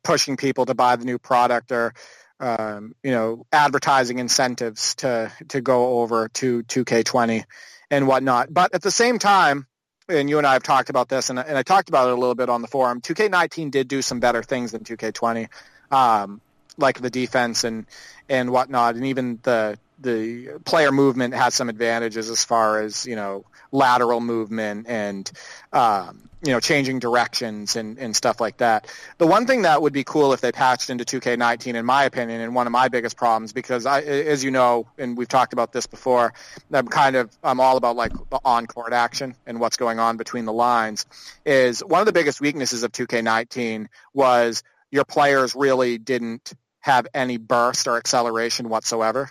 pushing 0.04 0.36
people 0.36 0.66
to 0.66 0.74
buy 0.74 0.96
the 0.96 1.04
new 1.04 1.18
product 1.18 1.72
or 1.72 1.94
um, 2.40 2.94
you 3.02 3.10
know 3.10 3.46
advertising 3.52 4.18
incentives 4.18 4.94
to 4.96 5.32
to 5.48 5.60
go 5.60 6.00
over 6.00 6.28
to 6.28 6.62
2K20 6.64 7.44
and 7.90 8.06
whatnot. 8.06 8.52
But 8.52 8.74
at 8.74 8.82
the 8.82 8.90
same 8.90 9.18
time, 9.18 9.66
and 10.08 10.28
you 10.28 10.38
and 10.38 10.46
I 10.46 10.54
have 10.54 10.62
talked 10.62 10.90
about 10.90 11.08
this, 11.08 11.30
and, 11.30 11.38
and 11.38 11.56
I 11.56 11.62
talked 11.62 11.88
about 11.88 12.08
it 12.08 12.12
a 12.12 12.16
little 12.20 12.34
bit 12.34 12.48
on 12.48 12.62
the 12.62 12.68
forum. 12.68 13.00
2K19 13.00 13.70
did 13.70 13.88
do 13.88 14.02
some 14.02 14.20
better 14.20 14.42
things 14.42 14.72
than 14.72 14.82
2K20, 14.82 15.48
um, 15.90 16.40
like 16.78 17.00
the 17.00 17.10
defense 17.10 17.64
and 17.64 17.86
and 18.28 18.50
whatnot, 18.50 18.94
and 18.94 19.06
even 19.06 19.38
the 19.42 19.78
the 20.00 20.60
player 20.64 20.92
movement 20.92 21.34
has 21.34 21.54
some 21.54 21.68
advantages 21.68 22.28
as 22.28 22.44
far 22.44 22.80
as 22.80 23.06
you 23.06 23.16
know 23.16 23.44
lateral 23.70 24.20
movement 24.20 24.86
and 24.88 25.30
um, 25.72 26.28
you 26.44 26.52
know 26.52 26.60
changing 26.60 26.98
directions 26.98 27.76
and, 27.76 27.98
and 27.98 28.14
stuff 28.14 28.40
like 28.40 28.58
that. 28.58 28.86
The 29.18 29.26
one 29.26 29.46
thing 29.46 29.62
that 29.62 29.80
would 29.80 29.92
be 29.92 30.04
cool 30.04 30.32
if 30.32 30.40
they 30.40 30.52
patched 30.52 30.90
into 30.90 31.04
2K19, 31.04 31.74
in 31.74 31.86
my 31.86 32.04
opinion, 32.04 32.40
and 32.40 32.54
one 32.54 32.66
of 32.66 32.72
my 32.72 32.88
biggest 32.88 33.16
problems, 33.16 33.52
because 33.52 33.86
I, 33.86 34.00
as 34.02 34.42
you 34.42 34.50
know, 34.50 34.88
and 34.98 35.16
we've 35.16 35.28
talked 35.28 35.52
about 35.52 35.72
this 35.72 35.86
before, 35.86 36.34
I'm 36.72 36.88
kind 36.88 37.16
of 37.16 37.36
I'm 37.42 37.60
all 37.60 37.76
about 37.76 37.96
like 37.96 38.12
the 38.12 38.40
on-court 38.44 38.92
action 38.92 39.36
and 39.46 39.60
what's 39.60 39.76
going 39.76 39.98
on 39.98 40.16
between 40.16 40.44
the 40.44 40.52
lines. 40.52 41.06
Is 41.46 41.80
one 41.80 42.00
of 42.00 42.06
the 42.06 42.12
biggest 42.12 42.40
weaknesses 42.40 42.82
of 42.82 42.92
2K19 42.92 43.86
was 44.12 44.62
your 44.90 45.04
players 45.04 45.54
really 45.54 45.96
didn't 45.98 46.52
have 46.82 47.06
any 47.14 47.38
burst 47.38 47.86
or 47.86 47.96
acceleration 47.96 48.68
whatsoever. 48.68 49.30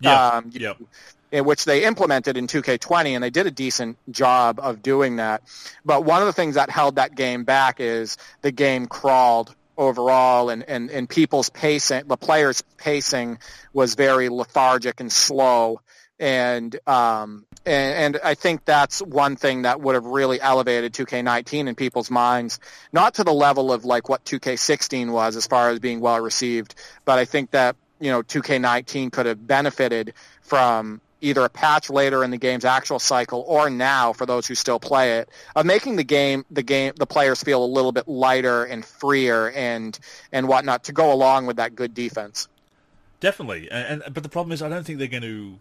Yeah. 0.00 0.28
Um, 0.28 0.50
yep. 0.52 0.78
In 1.30 1.44
which 1.44 1.66
they 1.66 1.84
implemented 1.84 2.38
in 2.38 2.46
2K20, 2.46 3.10
and 3.10 3.22
they 3.22 3.30
did 3.30 3.46
a 3.46 3.50
decent 3.50 3.98
job 4.10 4.58
of 4.58 4.82
doing 4.82 5.16
that. 5.16 5.42
But 5.84 6.04
one 6.04 6.22
of 6.22 6.26
the 6.26 6.32
things 6.32 6.54
that 6.54 6.70
held 6.70 6.96
that 6.96 7.14
game 7.14 7.44
back 7.44 7.80
is 7.80 8.16
the 8.40 8.50
game 8.50 8.86
crawled 8.86 9.54
overall, 9.76 10.48
and, 10.48 10.64
and, 10.64 10.90
and 10.90 11.08
people's 11.08 11.50
pacing, 11.50 12.08
the 12.08 12.16
players' 12.16 12.62
pacing 12.78 13.38
was 13.74 13.94
very 13.94 14.30
lethargic 14.30 15.00
and 15.00 15.12
slow. 15.12 15.80
And, 16.18 16.74
um, 16.86 17.44
and, 17.68 18.14
and 18.14 18.20
I 18.24 18.34
think 18.34 18.64
that's 18.64 19.00
one 19.00 19.36
thing 19.36 19.62
that 19.62 19.80
would 19.80 19.94
have 19.94 20.06
really 20.06 20.40
elevated 20.40 20.92
2K19 20.94 21.68
in 21.68 21.74
people's 21.74 22.10
minds, 22.10 22.58
not 22.92 23.14
to 23.14 23.24
the 23.24 23.32
level 23.32 23.72
of 23.72 23.84
like 23.84 24.08
what 24.08 24.24
2K16 24.24 25.10
was 25.10 25.36
as 25.36 25.46
far 25.46 25.70
as 25.70 25.78
being 25.78 26.00
well 26.00 26.18
received, 26.20 26.74
but 27.04 27.18
I 27.18 27.24
think 27.24 27.50
that 27.52 27.76
you 28.00 28.10
know 28.10 28.22
2K19 28.22 29.12
could 29.12 29.26
have 29.26 29.46
benefited 29.46 30.14
from 30.42 31.00
either 31.20 31.44
a 31.44 31.48
patch 31.48 31.90
later 31.90 32.22
in 32.22 32.30
the 32.30 32.38
game's 32.38 32.64
actual 32.64 32.98
cycle 32.98 33.44
or 33.46 33.68
now 33.68 34.12
for 34.12 34.24
those 34.24 34.46
who 34.46 34.54
still 34.54 34.78
play 34.78 35.18
it 35.18 35.28
of 35.56 35.66
making 35.66 35.96
the 35.96 36.04
game 36.04 36.44
the 36.50 36.62
game 36.62 36.92
the 36.96 37.06
players 37.06 37.42
feel 37.42 37.64
a 37.64 37.66
little 37.66 37.90
bit 37.90 38.06
lighter 38.06 38.64
and 38.64 38.84
freer 38.84 39.50
and 39.50 39.98
and 40.32 40.46
whatnot 40.46 40.84
to 40.84 40.92
go 40.92 41.12
along 41.12 41.46
with 41.46 41.56
that 41.56 41.74
good 41.74 41.92
defense. 41.92 42.48
Definitely, 43.20 43.68
and, 43.70 44.02
and 44.02 44.14
but 44.14 44.22
the 44.22 44.28
problem 44.28 44.52
is 44.52 44.62
I 44.62 44.68
don't 44.68 44.84
think 44.84 44.98
they're 44.98 45.08
going 45.08 45.22
to 45.22 45.58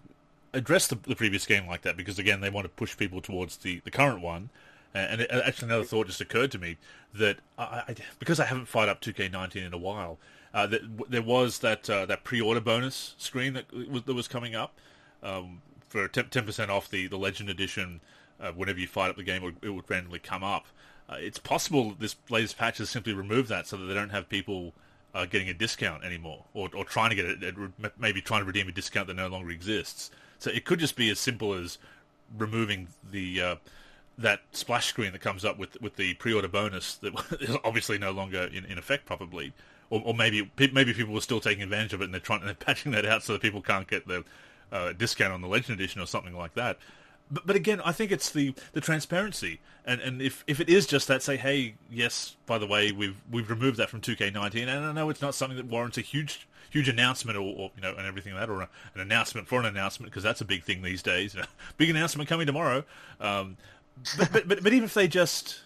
address 0.53 0.87
the, 0.87 0.95
the, 0.95 1.15
previous 1.15 1.45
game 1.45 1.67
like 1.67 1.81
that 1.81 1.97
because 1.97 2.17
again 2.17 2.41
they 2.41 2.49
want 2.49 2.65
to 2.65 2.69
push 2.69 2.97
people 2.97 3.21
towards 3.21 3.57
the, 3.57 3.81
the 3.83 3.91
current 3.91 4.21
one. 4.21 4.49
And 4.93 5.21
it, 5.21 5.29
actually, 5.31 5.67
another 5.67 5.83
thought 5.83 6.07
just 6.07 6.21
occurred 6.21 6.51
to 6.51 6.57
me 6.57 6.77
that 7.13 7.37
I, 7.57 7.83
I, 7.89 7.95
because 8.17 8.39
I 8.39 8.45
haven't 8.45 8.67
fired 8.67 8.89
up 8.89 8.99
2K19 8.99 9.67
in 9.67 9.73
a 9.73 9.77
while, 9.77 10.17
uh, 10.53 10.65
that, 10.67 11.11
there 11.11 11.21
was 11.21 11.59
that 11.59 11.89
uh, 11.89 12.05
that 12.07 12.23
pre-order 12.23 12.61
bonus 12.61 13.13
screen 13.17 13.53
that 13.53 13.71
was, 13.71 14.03
that 14.03 14.13
was 14.15 14.27
coming 14.27 14.55
up 14.55 14.73
um, 15.21 15.61
for 15.87 16.07
ten 16.07 16.45
percent 16.45 16.71
off 16.71 16.89
the, 16.89 17.07
the 17.07 17.17
Legend 17.17 17.49
Edition. 17.49 18.01
Uh, 18.39 18.51
whenever 18.51 18.79
you 18.79 18.87
fire 18.87 19.09
up 19.09 19.17
the 19.17 19.23
game, 19.23 19.41
it 19.41 19.45
would, 19.45 19.57
it 19.61 19.69
would 19.69 19.89
randomly 19.89 20.19
come 20.19 20.43
up. 20.43 20.67
Uh, 21.09 21.15
it's 21.19 21.39
possible 21.39 21.95
this 21.97 22.15
latest 22.29 22.57
patch 22.57 22.77
has 22.77 22.89
simply 22.89 23.13
removed 23.13 23.49
that 23.49 23.65
so 23.67 23.77
that 23.77 23.85
they 23.85 23.93
don't 23.93 24.09
have 24.09 24.29
people 24.29 24.73
uh, 25.13 25.25
getting 25.25 25.49
a 25.49 25.53
discount 25.53 26.03
anymore, 26.03 26.45
or, 26.53 26.69
or 26.75 26.83
trying 26.83 27.09
to 27.09 27.15
get 27.15 27.25
it, 27.25 27.55
maybe 27.97 28.21
trying 28.21 28.41
to 28.41 28.45
redeem 28.45 28.67
a 28.67 28.71
discount 28.71 29.07
that 29.07 29.15
no 29.15 29.27
longer 29.27 29.49
exists. 29.49 30.11
So 30.39 30.51
it 30.51 30.65
could 30.65 30.79
just 30.79 30.95
be 30.95 31.09
as 31.09 31.19
simple 31.19 31.53
as 31.53 31.77
removing 32.37 32.87
the 33.11 33.41
uh, 33.41 33.55
that 34.17 34.41
splash 34.51 34.87
screen 34.87 35.11
that 35.11 35.21
comes 35.21 35.45
up 35.45 35.57
with 35.57 35.79
with 35.81 35.95
the 35.95 36.13
pre-order 36.15 36.47
bonus 36.47 36.95
that 36.95 37.13
is 37.41 37.55
obviously 37.63 37.97
no 37.97 38.11
longer 38.11 38.43
in, 38.43 38.65
in 38.65 38.77
effect 38.77 39.05
probably, 39.05 39.53
or, 39.89 40.01
or, 40.05 40.13
maybe 40.13 40.49
maybe 40.73 40.93
people 40.93 41.13
were 41.13 41.21
still 41.21 41.39
taking 41.39 41.63
advantage 41.63 41.93
of 41.93 42.01
it 42.01 42.05
and 42.05 42.13
they're 42.13 42.21
trying 42.21 42.43
they're 42.43 42.53
patching 42.53 42.91
that 42.91 43.05
out 43.05 43.23
so 43.23 43.33
that 43.33 43.41
people 43.41 43.61
can't 43.61 43.87
get 43.87 44.07
the 44.07 44.23
uh, 44.71 44.93
discount 44.93 45.33
on 45.33 45.41
the 45.41 45.47
Legend 45.47 45.79
Edition 45.79 46.01
or 46.01 46.07
something 46.07 46.35
like 46.35 46.53
that. 46.55 46.77
But, 47.29 47.45
but 47.45 47.55
again, 47.55 47.81
I 47.83 47.91
think 47.91 48.11
it's 48.11 48.31
the, 48.31 48.53
the 48.73 48.81
transparency, 48.81 49.59
and 49.85 50.01
and 50.01 50.21
if, 50.21 50.43
if 50.47 50.59
it 50.59 50.69
is 50.69 50.87
just 50.87 51.07
that, 51.07 51.21
say, 51.21 51.37
hey, 51.37 51.75
yes, 51.91 52.35
by 52.45 52.57
the 52.57 52.67
way, 52.67 52.91
we've 52.91 53.21
we've 53.31 53.49
removed 53.49 53.77
that 53.77 53.89
from 53.89 54.01
2K19, 54.01 54.67
and 54.67 54.85
I 54.85 54.91
know 54.91 55.09
it's 55.09 55.21
not 55.21 55.35
something 55.35 55.57
that 55.57 55.65
warrants 55.65 55.97
a 55.97 56.01
huge 56.01 56.47
huge 56.69 56.89
announcement 56.89 57.37
or, 57.37 57.41
or 57.41 57.71
you 57.75 57.81
know 57.81 57.93
and 57.95 58.05
everything 58.05 58.33
like 58.33 58.43
that, 58.43 58.49
or 58.49 58.61
a, 58.61 58.69
an 58.95 59.01
announcement 59.01 59.47
for 59.47 59.59
an 59.59 59.65
announcement 59.65 60.11
because 60.11 60.23
that's 60.23 60.41
a 60.41 60.45
big 60.45 60.63
thing 60.63 60.81
these 60.81 61.01
days. 61.01 61.35
big 61.77 61.89
announcement 61.89 62.29
coming 62.29 62.45
tomorrow. 62.45 62.83
Um, 63.19 63.57
but, 64.17 64.31
but, 64.31 64.47
but 64.47 64.63
but 64.63 64.73
even 64.73 64.85
if 64.85 64.93
they 64.93 65.07
just 65.07 65.61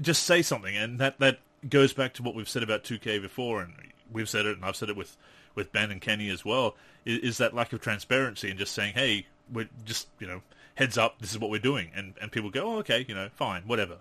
just 0.00 0.24
say 0.24 0.42
something, 0.42 0.76
and 0.76 0.98
that 0.98 1.18
that 1.18 1.40
goes 1.68 1.92
back 1.92 2.14
to 2.14 2.22
what 2.22 2.34
we've 2.34 2.48
said 2.48 2.62
about 2.62 2.84
2K 2.84 3.20
before, 3.20 3.60
and 3.60 3.74
we've 4.12 4.28
said 4.28 4.46
it, 4.46 4.56
and 4.56 4.64
I've 4.64 4.76
said 4.76 4.88
it 4.88 4.96
with 4.96 5.16
with 5.54 5.72
Ben 5.72 5.90
and 5.90 6.00
Kenny 6.00 6.30
as 6.30 6.44
well, 6.44 6.76
is, 7.04 7.18
is 7.20 7.38
that 7.38 7.54
lack 7.54 7.72
of 7.72 7.80
transparency 7.80 8.48
and 8.48 8.58
just 8.58 8.72
saying, 8.72 8.94
hey, 8.94 9.26
we're 9.52 9.68
just 9.84 10.08
you 10.18 10.26
know 10.26 10.42
heads 10.78 10.96
up, 10.96 11.18
this 11.18 11.32
is 11.32 11.38
what 11.40 11.50
we're 11.50 11.58
doing, 11.58 11.90
and 11.94 12.14
and 12.22 12.30
people 12.30 12.50
go, 12.50 12.74
oh, 12.74 12.78
okay, 12.78 13.04
you 13.08 13.14
know, 13.14 13.28
fine, 13.34 13.62
whatever. 13.66 13.96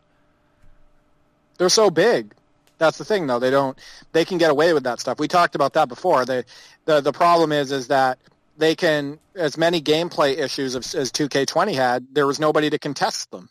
They're 1.57 1.69
so 1.69 1.89
big. 1.89 2.33
That's 2.77 2.99
the 2.99 3.05
thing, 3.05 3.25
though. 3.25 3.39
They 3.39 3.49
don't. 3.49 3.77
They 4.11 4.23
can 4.23 4.37
get 4.37 4.51
away 4.51 4.73
with 4.73 4.83
that 4.83 4.99
stuff. 4.99 5.17
We 5.17 5.27
talked 5.27 5.55
about 5.55 5.73
that 5.73 5.89
before. 5.89 6.23
They, 6.23 6.43
the 6.85 7.01
the 7.01 7.11
problem 7.11 7.51
is 7.51 7.71
is 7.71 7.87
that 7.87 8.19
they 8.57 8.75
can 8.75 9.17
as 9.35 9.57
many 9.57 9.81
gameplay 9.81 10.37
issues 10.37 10.75
as, 10.75 10.93
as 10.93 11.11
2K20 11.11 11.73
had. 11.73 12.05
There 12.13 12.27
was 12.27 12.39
nobody 12.39 12.69
to 12.69 12.77
contest 12.77 13.31
them. 13.31 13.49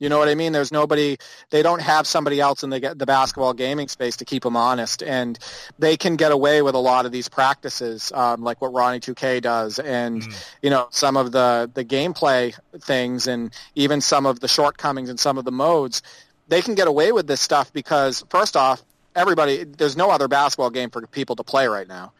You 0.00 0.08
know 0.08 0.18
what 0.18 0.28
I 0.28 0.34
mean? 0.34 0.52
There's 0.52 0.72
nobody. 0.72 1.18
They 1.50 1.62
don't 1.62 1.82
have 1.82 2.06
somebody 2.06 2.40
else 2.40 2.62
in 2.62 2.70
the 2.70 2.94
the 2.96 3.04
basketball 3.04 3.52
gaming 3.52 3.86
space 3.86 4.16
to 4.16 4.24
keep 4.24 4.42
them 4.42 4.56
honest, 4.56 5.02
and 5.02 5.38
they 5.78 5.98
can 5.98 6.16
get 6.16 6.32
away 6.32 6.62
with 6.62 6.74
a 6.74 6.78
lot 6.78 7.04
of 7.04 7.12
these 7.12 7.28
practices, 7.28 8.10
um, 8.12 8.42
like 8.42 8.62
what 8.62 8.72
Ronnie 8.72 9.00
2K 9.00 9.42
does, 9.42 9.78
and 9.78 10.22
mm. 10.22 10.48
you 10.62 10.70
know 10.70 10.88
some 10.90 11.18
of 11.18 11.32
the 11.32 11.70
the 11.72 11.84
gameplay 11.84 12.58
things, 12.80 13.26
and 13.26 13.52
even 13.74 14.00
some 14.00 14.24
of 14.24 14.40
the 14.40 14.48
shortcomings 14.48 15.10
in 15.10 15.18
some 15.18 15.38
of 15.38 15.44
the 15.44 15.52
modes. 15.52 16.02
They 16.48 16.62
can 16.62 16.74
get 16.74 16.88
away 16.88 17.12
with 17.12 17.28
this 17.28 17.40
stuff 17.40 17.72
because 17.72 18.24
first 18.30 18.56
off, 18.56 18.82
everybody 19.14 19.64
there's 19.64 19.96
no 19.98 20.10
other 20.10 20.28
basketball 20.28 20.70
game 20.70 20.90
for 20.90 21.06
people 21.06 21.36
to 21.36 21.44
play 21.44 21.68
right 21.68 21.86
now. 21.86 22.12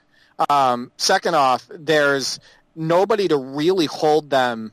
Um, 0.51 0.93
second 0.99 1.35
off, 1.35 1.67
there's 1.71 2.39
nobody 2.77 3.27
to 3.29 3.37
really 3.37 3.87
hold 3.87 4.31
them 4.31 4.73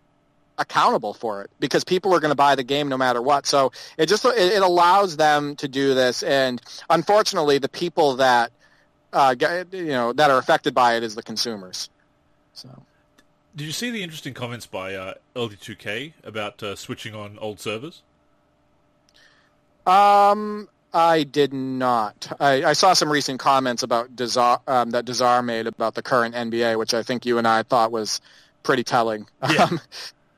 accountable 0.57 1.13
for 1.13 1.41
it 1.41 1.51
because 1.59 1.83
people 1.83 2.13
are 2.13 2.19
going 2.19 2.31
to 2.31 2.35
buy 2.35 2.55
the 2.55 2.63
game 2.63 2.89
no 2.89 2.97
matter 2.97 3.21
what. 3.21 3.45
So 3.45 3.71
it 3.97 4.07
just 4.07 4.25
it, 4.25 4.37
it 4.37 4.61
allows 4.61 5.17
them 5.17 5.55
to 5.57 5.67
do 5.67 5.93
this, 5.93 6.23
and 6.23 6.61
unfortunately, 6.89 7.57
the 7.57 7.69
people 7.69 8.17
that 8.17 8.51
uh, 9.13 9.33
get, 9.35 9.73
you 9.73 9.87
know 9.87 10.13
that 10.13 10.31
are 10.31 10.37
affected 10.37 10.73
by 10.73 10.95
it 10.95 11.03
is 11.03 11.15
the 11.15 11.23
consumers. 11.23 11.89
So. 12.53 12.69
Did 13.55 13.65
you 13.65 13.71
see 13.71 13.89
the 13.89 14.03
interesting 14.03 14.35
comments 14.35 14.67
by 14.67 14.93
uh, 14.93 15.15
LD2K 15.35 16.13
about 16.23 16.61
uh, 16.61 16.75
switching 16.75 17.15
on 17.15 17.39
old 17.39 17.59
servers? 17.59 18.03
Um, 19.87 20.69
I 20.93 21.23
did 21.23 21.53
not. 21.53 22.31
I, 22.39 22.63
I 22.63 22.73
saw 22.73 22.93
some 22.93 23.11
recent 23.11 23.39
comments 23.39 23.81
about 23.81 24.15
Desar, 24.15 24.61
um, 24.67 24.91
that 24.91 25.05
Desar 25.05 25.41
made 25.41 25.65
about 25.65 25.95
the 25.95 26.03
current 26.03 26.35
NBA, 26.35 26.77
which 26.77 26.93
I 26.93 27.01
think 27.01 27.25
you 27.25 27.39
and 27.39 27.47
I 27.47 27.63
thought 27.63 27.91
was 27.91 28.21
pretty 28.63 28.83
telling. 28.83 29.27
Yeah. 29.49 29.63
Um, 29.63 29.81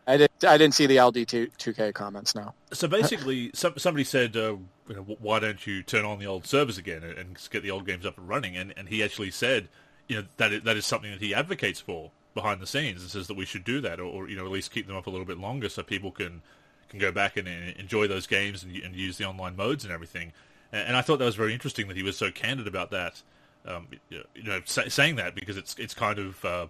I 0.09 0.17
didn't. 0.17 0.43
I 0.43 0.57
didn't 0.57 0.73
see 0.73 0.87
the 0.87 0.99
LD 0.99 1.27
two 1.27 1.73
K 1.73 1.91
comments. 1.91 2.33
No. 2.33 2.53
So 2.73 2.87
basically, 2.87 3.51
some, 3.53 3.77
somebody 3.77 4.03
said, 4.03 4.35
uh, 4.35 4.55
you 4.87 4.95
know, 4.95 5.01
"Why 5.19 5.37
don't 5.37 5.65
you 5.67 5.83
turn 5.83 6.03
on 6.03 6.17
the 6.17 6.25
old 6.25 6.47
servers 6.47 6.79
again 6.79 7.03
and, 7.03 7.15
and 7.15 7.47
get 7.51 7.61
the 7.61 7.69
old 7.69 7.85
games 7.85 8.07
up 8.07 8.17
and 8.17 8.27
running?" 8.27 8.57
And, 8.57 8.73
and 8.75 8.89
he 8.89 9.03
actually 9.03 9.29
said, 9.29 9.69
you 10.07 10.17
know, 10.17 10.27
that 10.37 10.51
is, 10.51 10.63
that 10.63 10.75
is 10.77 10.85
something 10.87 11.11
that 11.11 11.21
he 11.21 11.35
advocates 11.35 11.79
for 11.79 12.09
behind 12.33 12.59
the 12.59 12.65
scenes 12.65 13.01
and 13.01 13.11
says 13.11 13.27
that 13.27 13.37
we 13.37 13.45
should 13.45 13.63
do 13.63 13.81
that, 13.81 13.99
or, 13.99 14.05
or 14.05 14.29
you 14.29 14.35
know, 14.35 14.45
at 14.45 14.51
least 14.51 14.71
keep 14.71 14.87
them 14.87 14.95
up 14.95 15.05
a 15.05 15.11
little 15.11 15.27
bit 15.27 15.37
longer 15.37 15.69
so 15.69 15.83
people 15.83 16.11
can 16.11 16.41
can 16.89 16.97
go 16.97 17.11
back 17.11 17.37
and, 17.37 17.47
and 17.47 17.77
enjoy 17.77 18.07
those 18.07 18.25
games 18.25 18.63
and, 18.63 18.75
and, 18.77 18.95
use 18.95 19.19
the 19.19 19.23
online 19.23 19.55
modes 19.55 19.83
and 19.83 19.93
everything. 19.93 20.33
And, 20.71 20.87
and, 20.87 20.97
I 20.97 21.03
thought 21.03 21.19
that 21.19 21.25
was 21.25 21.35
very 21.35 21.53
interesting 21.53 21.87
that 21.87 21.95
he 21.95 22.01
was 22.01 22.17
so 22.17 22.31
candid 22.31 22.65
about 22.65 22.89
that. 22.89 23.21
Um, 23.63 23.89
you 24.09 24.23
know, 24.43 24.61
say, 24.65 24.89
saying 24.89 25.17
that 25.17 25.35
because 25.35 25.55
it's 25.55 25.75
it's 25.77 25.93
kind 25.93 26.17
of 26.17 26.43
uh, 26.43 26.65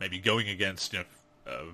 maybe 0.00 0.18
going 0.18 0.48
against 0.48 0.94
you 0.94 1.00
know. 1.00 1.04
Uh, 1.46 1.64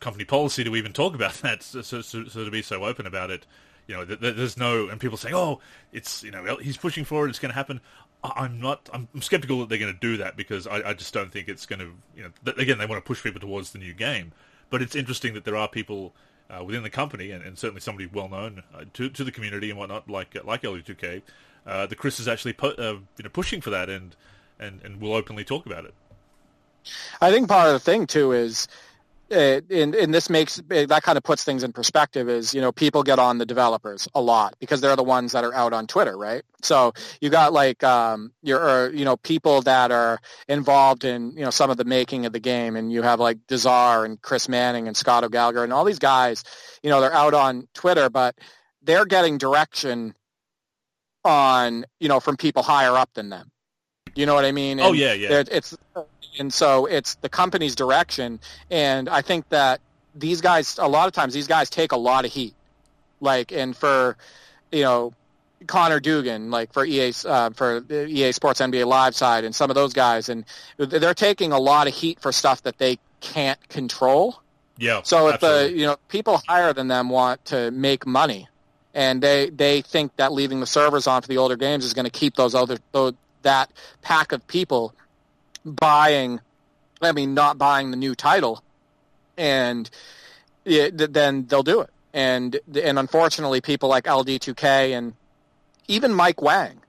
company 0.00 0.24
policy 0.24 0.64
to 0.64 0.76
even 0.76 0.92
talk 0.92 1.14
about 1.14 1.34
that. 1.42 1.62
So, 1.62 1.82
so, 1.82 2.00
so, 2.02 2.24
to 2.24 2.50
be 2.50 2.62
so 2.62 2.84
open 2.84 3.06
about 3.06 3.30
it, 3.30 3.46
you 3.86 3.94
know, 3.94 4.04
th- 4.04 4.20
there's 4.20 4.56
no, 4.56 4.88
and 4.88 5.00
people 5.00 5.16
saying, 5.16 5.34
oh, 5.34 5.60
it's, 5.92 6.22
you 6.22 6.30
know, 6.30 6.56
he's 6.56 6.76
pushing 6.76 7.04
forward, 7.04 7.30
it's 7.30 7.38
going 7.38 7.50
to 7.50 7.56
happen. 7.56 7.80
I'm 8.22 8.58
not, 8.60 8.88
I'm 8.92 9.08
skeptical 9.20 9.60
that 9.60 9.68
they're 9.68 9.78
going 9.78 9.92
to 9.92 10.00
do 10.00 10.16
that 10.16 10.36
because 10.36 10.66
I, 10.66 10.90
I 10.90 10.94
just 10.94 11.12
don't 11.12 11.30
think 11.30 11.48
it's 11.48 11.66
going 11.66 11.80
to, 11.80 11.92
you 12.16 12.22
know, 12.22 12.30
th- 12.44 12.56
again, 12.56 12.78
they 12.78 12.86
want 12.86 13.04
to 13.04 13.06
push 13.06 13.22
people 13.22 13.40
towards 13.40 13.72
the 13.72 13.78
new 13.78 13.92
game. 13.92 14.32
But 14.70 14.80
it's 14.80 14.94
interesting 14.94 15.34
that 15.34 15.44
there 15.44 15.56
are 15.56 15.68
people 15.68 16.14
uh, 16.50 16.64
within 16.64 16.82
the 16.82 16.90
company, 16.90 17.30
and, 17.30 17.44
and, 17.44 17.58
certainly 17.58 17.80
somebody 17.80 18.08
well 18.12 18.28
known 18.28 18.62
uh, 18.74 18.84
to 18.94 19.08
to 19.10 19.24
the 19.24 19.32
community 19.32 19.70
and 19.70 19.78
whatnot, 19.78 20.08
like 20.08 20.36
like 20.44 20.62
LD2K, 20.62 21.22
uh, 21.66 21.86
that 21.86 21.96
Chris 21.96 22.20
is 22.20 22.28
actually 22.28 22.54
uh, 22.60 22.68
you 22.78 23.22
know 23.22 23.30
pushing 23.32 23.60
for 23.60 23.70
that 23.70 23.88
and 23.88 24.14
and 24.58 24.80
and 24.82 25.00
will 25.00 25.14
openly 25.14 25.44
talk 25.44 25.66
about 25.66 25.84
it. 25.84 25.94
I 27.20 27.30
think 27.30 27.48
part 27.48 27.68
of 27.68 27.72
the 27.72 27.80
thing 27.80 28.06
too 28.06 28.32
is 28.32 28.68
uh, 29.30 29.60
and, 29.70 29.94
and 29.94 30.12
this 30.12 30.28
makes 30.28 30.60
that 30.68 31.02
kind 31.02 31.16
of 31.16 31.24
puts 31.24 31.44
things 31.44 31.64
in 31.64 31.72
perspective 31.72 32.28
is 32.28 32.54
you 32.54 32.60
know 32.60 32.72
people 32.72 33.02
get 33.02 33.18
on 33.18 33.38
the 33.38 33.46
developers 33.46 34.06
a 34.14 34.20
lot 34.20 34.54
because 34.60 34.80
they're 34.80 34.96
the 34.96 35.02
ones 35.02 35.32
that 35.32 35.44
are 35.44 35.54
out 35.54 35.72
on 35.72 35.86
twitter 35.86 36.16
right 36.16 36.42
so 36.62 36.92
you 37.20 37.30
got 37.30 37.52
like 37.52 37.82
um 37.82 38.32
your 38.42 38.60
or, 38.60 38.90
you 38.90 39.04
know 39.04 39.16
people 39.16 39.62
that 39.62 39.90
are 39.90 40.18
involved 40.48 41.04
in 41.04 41.32
you 41.36 41.44
know 41.44 41.50
some 41.50 41.70
of 41.70 41.76
the 41.76 41.84
making 41.84 42.26
of 42.26 42.32
the 42.32 42.40
game 42.40 42.76
and 42.76 42.92
you 42.92 43.02
have 43.02 43.18
like 43.18 43.38
Desar 43.46 44.04
and 44.04 44.20
chris 44.20 44.48
manning 44.48 44.88
and 44.88 44.96
scott 44.96 45.24
o'gallagher 45.24 45.64
and 45.64 45.72
all 45.72 45.84
these 45.84 45.98
guys 45.98 46.44
you 46.82 46.90
know 46.90 47.00
they're 47.00 47.14
out 47.14 47.34
on 47.34 47.66
twitter 47.72 48.10
but 48.10 48.36
they're 48.82 49.06
getting 49.06 49.38
direction 49.38 50.14
on 51.24 51.86
you 51.98 52.08
know 52.08 52.20
from 52.20 52.36
people 52.36 52.62
higher 52.62 52.96
up 52.96 53.08
than 53.14 53.30
them 53.30 53.50
you 54.14 54.26
know 54.26 54.34
what 54.34 54.44
I 54.44 54.52
mean? 54.52 54.80
Oh, 54.80 54.84
and 54.84 54.90
oh 54.90 54.92
yeah, 54.92 55.12
yeah. 55.12 55.42
It's 55.50 55.76
and 56.38 56.52
so 56.52 56.86
it's 56.86 57.14
the 57.16 57.28
company's 57.28 57.74
direction. 57.74 58.40
And 58.70 59.08
I 59.08 59.22
think 59.22 59.48
that 59.50 59.80
these 60.14 60.40
guys, 60.40 60.78
a 60.78 60.88
lot 60.88 61.06
of 61.06 61.12
times, 61.12 61.34
these 61.34 61.46
guys 61.46 61.70
take 61.70 61.92
a 61.92 61.96
lot 61.96 62.24
of 62.24 62.32
heat. 62.32 62.54
Like, 63.20 63.52
and 63.52 63.76
for, 63.76 64.16
you 64.70 64.82
know, 64.82 65.12
Connor 65.66 66.00
Dougan, 66.00 66.50
like 66.50 66.72
for 66.72 66.84
EA, 66.84 67.12
uh, 67.24 67.50
for 67.50 67.84
EA 67.90 68.32
Sports 68.32 68.60
NBA 68.60 68.86
Live 68.86 69.14
side, 69.14 69.44
and 69.44 69.54
some 69.54 69.70
of 69.70 69.74
those 69.74 69.92
guys, 69.92 70.28
and 70.28 70.44
they're 70.76 71.14
taking 71.14 71.52
a 71.52 71.58
lot 71.58 71.86
of 71.86 71.94
heat 71.94 72.20
for 72.20 72.32
stuff 72.32 72.62
that 72.64 72.78
they 72.78 72.98
can't 73.20 73.68
control. 73.68 74.40
Yeah. 74.76 75.02
So 75.02 75.28
if 75.28 75.34
absolutely. 75.34 75.72
the 75.72 75.78
you 75.78 75.86
know 75.86 75.96
people 76.08 76.42
higher 76.46 76.72
than 76.72 76.88
them 76.88 77.08
want 77.08 77.44
to 77.46 77.70
make 77.70 78.06
money, 78.06 78.48
and 78.92 79.22
they 79.22 79.48
they 79.48 79.80
think 79.80 80.14
that 80.16 80.32
leaving 80.32 80.60
the 80.60 80.66
servers 80.66 81.06
on 81.06 81.22
for 81.22 81.28
the 81.28 81.38
older 81.38 81.56
games 81.56 81.84
is 81.84 81.94
going 81.94 82.04
to 82.04 82.10
keep 82.10 82.34
those 82.34 82.54
other 82.54 82.78
those, 82.92 83.14
that 83.42 83.70
pack 84.02 84.32
of 84.32 84.46
people 84.46 84.94
buying, 85.64 86.40
I 87.00 87.12
mean, 87.12 87.34
not 87.34 87.58
buying 87.58 87.90
the 87.90 87.96
new 87.96 88.14
title, 88.14 88.62
and 89.36 89.88
it, 90.64 91.12
then 91.12 91.46
they'll 91.46 91.62
do 91.62 91.80
it. 91.80 91.90
And 92.12 92.58
and 92.80 92.98
unfortunately, 92.98 93.60
people 93.60 93.88
like 93.88 94.04
LD2K 94.04 94.96
and 94.96 95.14
even 95.88 96.14
Mike 96.14 96.40
Wang, 96.40 96.80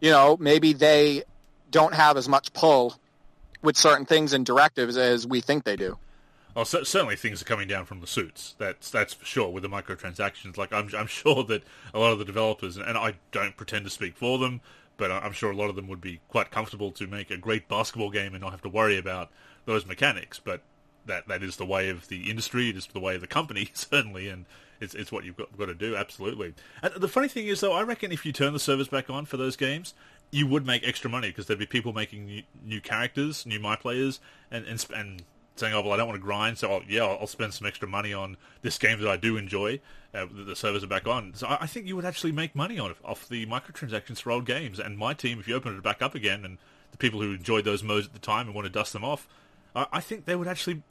you 0.00 0.10
know, 0.10 0.36
maybe 0.38 0.72
they 0.72 1.22
don't 1.70 1.94
have 1.94 2.16
as 2.16 2.28
much 2.28 2.52
pull 2.52 2.96
with 3.62 3.76
certain 3.76 4.04
things 4.04 4.32
and 4.32 4.44
directives 4.44 4.96
as 4.96 5.26
we 5.26 5.40
think 5.40 5.64
they 5.64 5.76
do. 5.76 5.98
Oh, 6.56 6.60
well, 6.60 6.64
so, 6.64 6.84
certainly 6.84 7.16
things 7.16 7.42
are 7.42 7.46
coming 7.46 7.66
down 7.66 7.84
from 7.84 8.00
the 8.00 8.06
suits. 8.06 8.54
That's 8.58 8.90
that's 8.90 9.14
for 9.14 9.24
sure 9.24 9.48
with 9.48 9.64
the 9.64 9.68
microtransactions. 9.68 10.56
Like 10.56 10.72
I'm, 10.72 10.88
I'm 10.96 11.06
sure 11.08 11.42
that 11.44 11.62
a 11.92 11.98
lot 11.98 12.12
of 12.12 12.18
the 12.18 12.24
developers, 12.24 12.76
and 12.76 12.96
I 12.96 13.14
don't 13.32 13.56
pretend 13.56 13.84
to 13.86 13.90
speak 13.90 14.16
for 14.16 14.38
them, 14.38 14.60
but 14.96 15.10
I'm 15.10 15.32
sure 15.32 15.50
a 15.50 15.56
lot 15.56 15.70
of 15.70 15.76
them 15.76 15.88
would 15.88 16.00
be 16.00 16.20
quite 16.28 16.50
comfortable 16.50 16.92
to 16.92 17.06
make 17.06 17.30
a 17.30 17.36
great 17.36 17.68
basketball 17.68 18.10
game 18.10 18.34
and 18.34 18.42
not 18.42 18.52
have 18.52 18.62
to 18.62 18.68
worry 18.68 18.96
about 18.96 19.30
those 19.64 19.86
mechanics. 19.86 20.40
But 20.42 20.62
that 21.06 21.28
that 21.28 21.42
is 21.42 21.56
the 21.56 21.66
way 21.66 21.88
of 21.88 22.08
the 22.08 22.30
industry. 22.30 22.70
It 22.70 22.76
is 22.76 22.86
the 22.86 23.00
way 23.00 23.14
of 23.14 23.20
the 23.20 23.26
company, 23.26 23.70
certainly, 23.74 24.28
and 24.28 24.46
it's 24.80 24.94
it's 24.94 25.10
what 25.12 25.24
you've 25.24 25.36
got, 25.36 25.56
got 25.56 25.66
to 25.66 25.74
do. 25.74 25.96
Absolutely. 25.96 26.54
And 26.82 26.94
the 26.94 27.08
funny 27.08 27.28
thing 27.28 27.46
is, 27.46 27.60
though, 27.60 27.72
I 27.72 27.82
reckon 27.82 28.12
if 28.12 28.24
you 28.24 28.32
turn 28.32 28.52
the 28.52 28.60
servers 28.60 28.88
back 28.88 29.10
on 29.10 29.26
for 29.26 29.36
those 29.36 29.56
games, 29.56 29.94
you 30.30 30.46
would 30.46 30.66
make 30.66 30.86
extra 30.86 31.10
money 31.10 31.28
because 31.28 31.46
there'd 31.46 31.58
be 31.58 31.66
people 31.66 31.92
making 31.92 32.26
new, 32.26 32.42
new 32.64 32.80
characters, 32.80 33.46
new 33.46 33.60
my 33.60 33.76
players, 33.76 34.20
and 34.50 34.64
and 34.66 34.86
and 34.94 35.22
saying, 35.56 35.74
"Oh, 35.74 35.82
well, 35.82 35.92
I 35.92 35.96
don't 35.96 36.08
want 36.08 36.20
to 36.20 36.24
grind, 36.24 36.58
so 36.58 36.72
I'll, 36.72 36.82
yeah, 36.88 37.04
I'll 37.04 37.26
spend 37.26 37.54
some 37.54 37.66
extra 37.66 37.88
money 37.88 38.12
on 38.12 38.36
this 38.62 38.78
game 38.78 39.00
that 39.00 39.08
I 39.08 39.16
do 39.16 39.36
enjoy." 39.36 39.80
Uh, 40.14 40.26
the 40.30 40.54
servers 40.54 40.84
are 40.84 40.88
back 40.88 41.08
on, 41.08 41.34
so 41.34 41.46
I 41.48 41.66
think 41.66 41.86
you 41.86 41.96
would 41.96 42.04
actually 42.04 42.32
make 42.32 42.54
money 42.54 42.78
on 42.78 42.94
off 43.04 43.28
the 43.28 43.46
microtransactions 43.46 44.20
for 44.20 44.30
old 44.30 44.46
games. 44.46 44.78
And 44.78 44.96
my 44.96 45.12
team, 45.12 45.40
if 45.40 45.48
you 45.48 45.56
open 45.56 45.76
it 45.76 45.82
back 45.82 46.02
up 46.02 46.14
again, 46.14 46.44
and 46.44 46.58
the 46.92 46.98
people 46.98 47.20
who 47.20 47.32
enjoyed 47.32 47.64
those 47.64 47.82
modes 47.82 48.06
at 48.06 48.12
the 48.12 48.20
time 48.20 48.46
and 48.46 48.54
want 48.54 48.66
to 48.66 48.72
dust 48.72 48.92
them 48.92 49.04
off, 49.04 49.26
I, 49.74 49.86
I 49.94 50.00
think 50.00 50.24
they 50.24 50.36
would 50.36 50.48
actually 50.48 50.82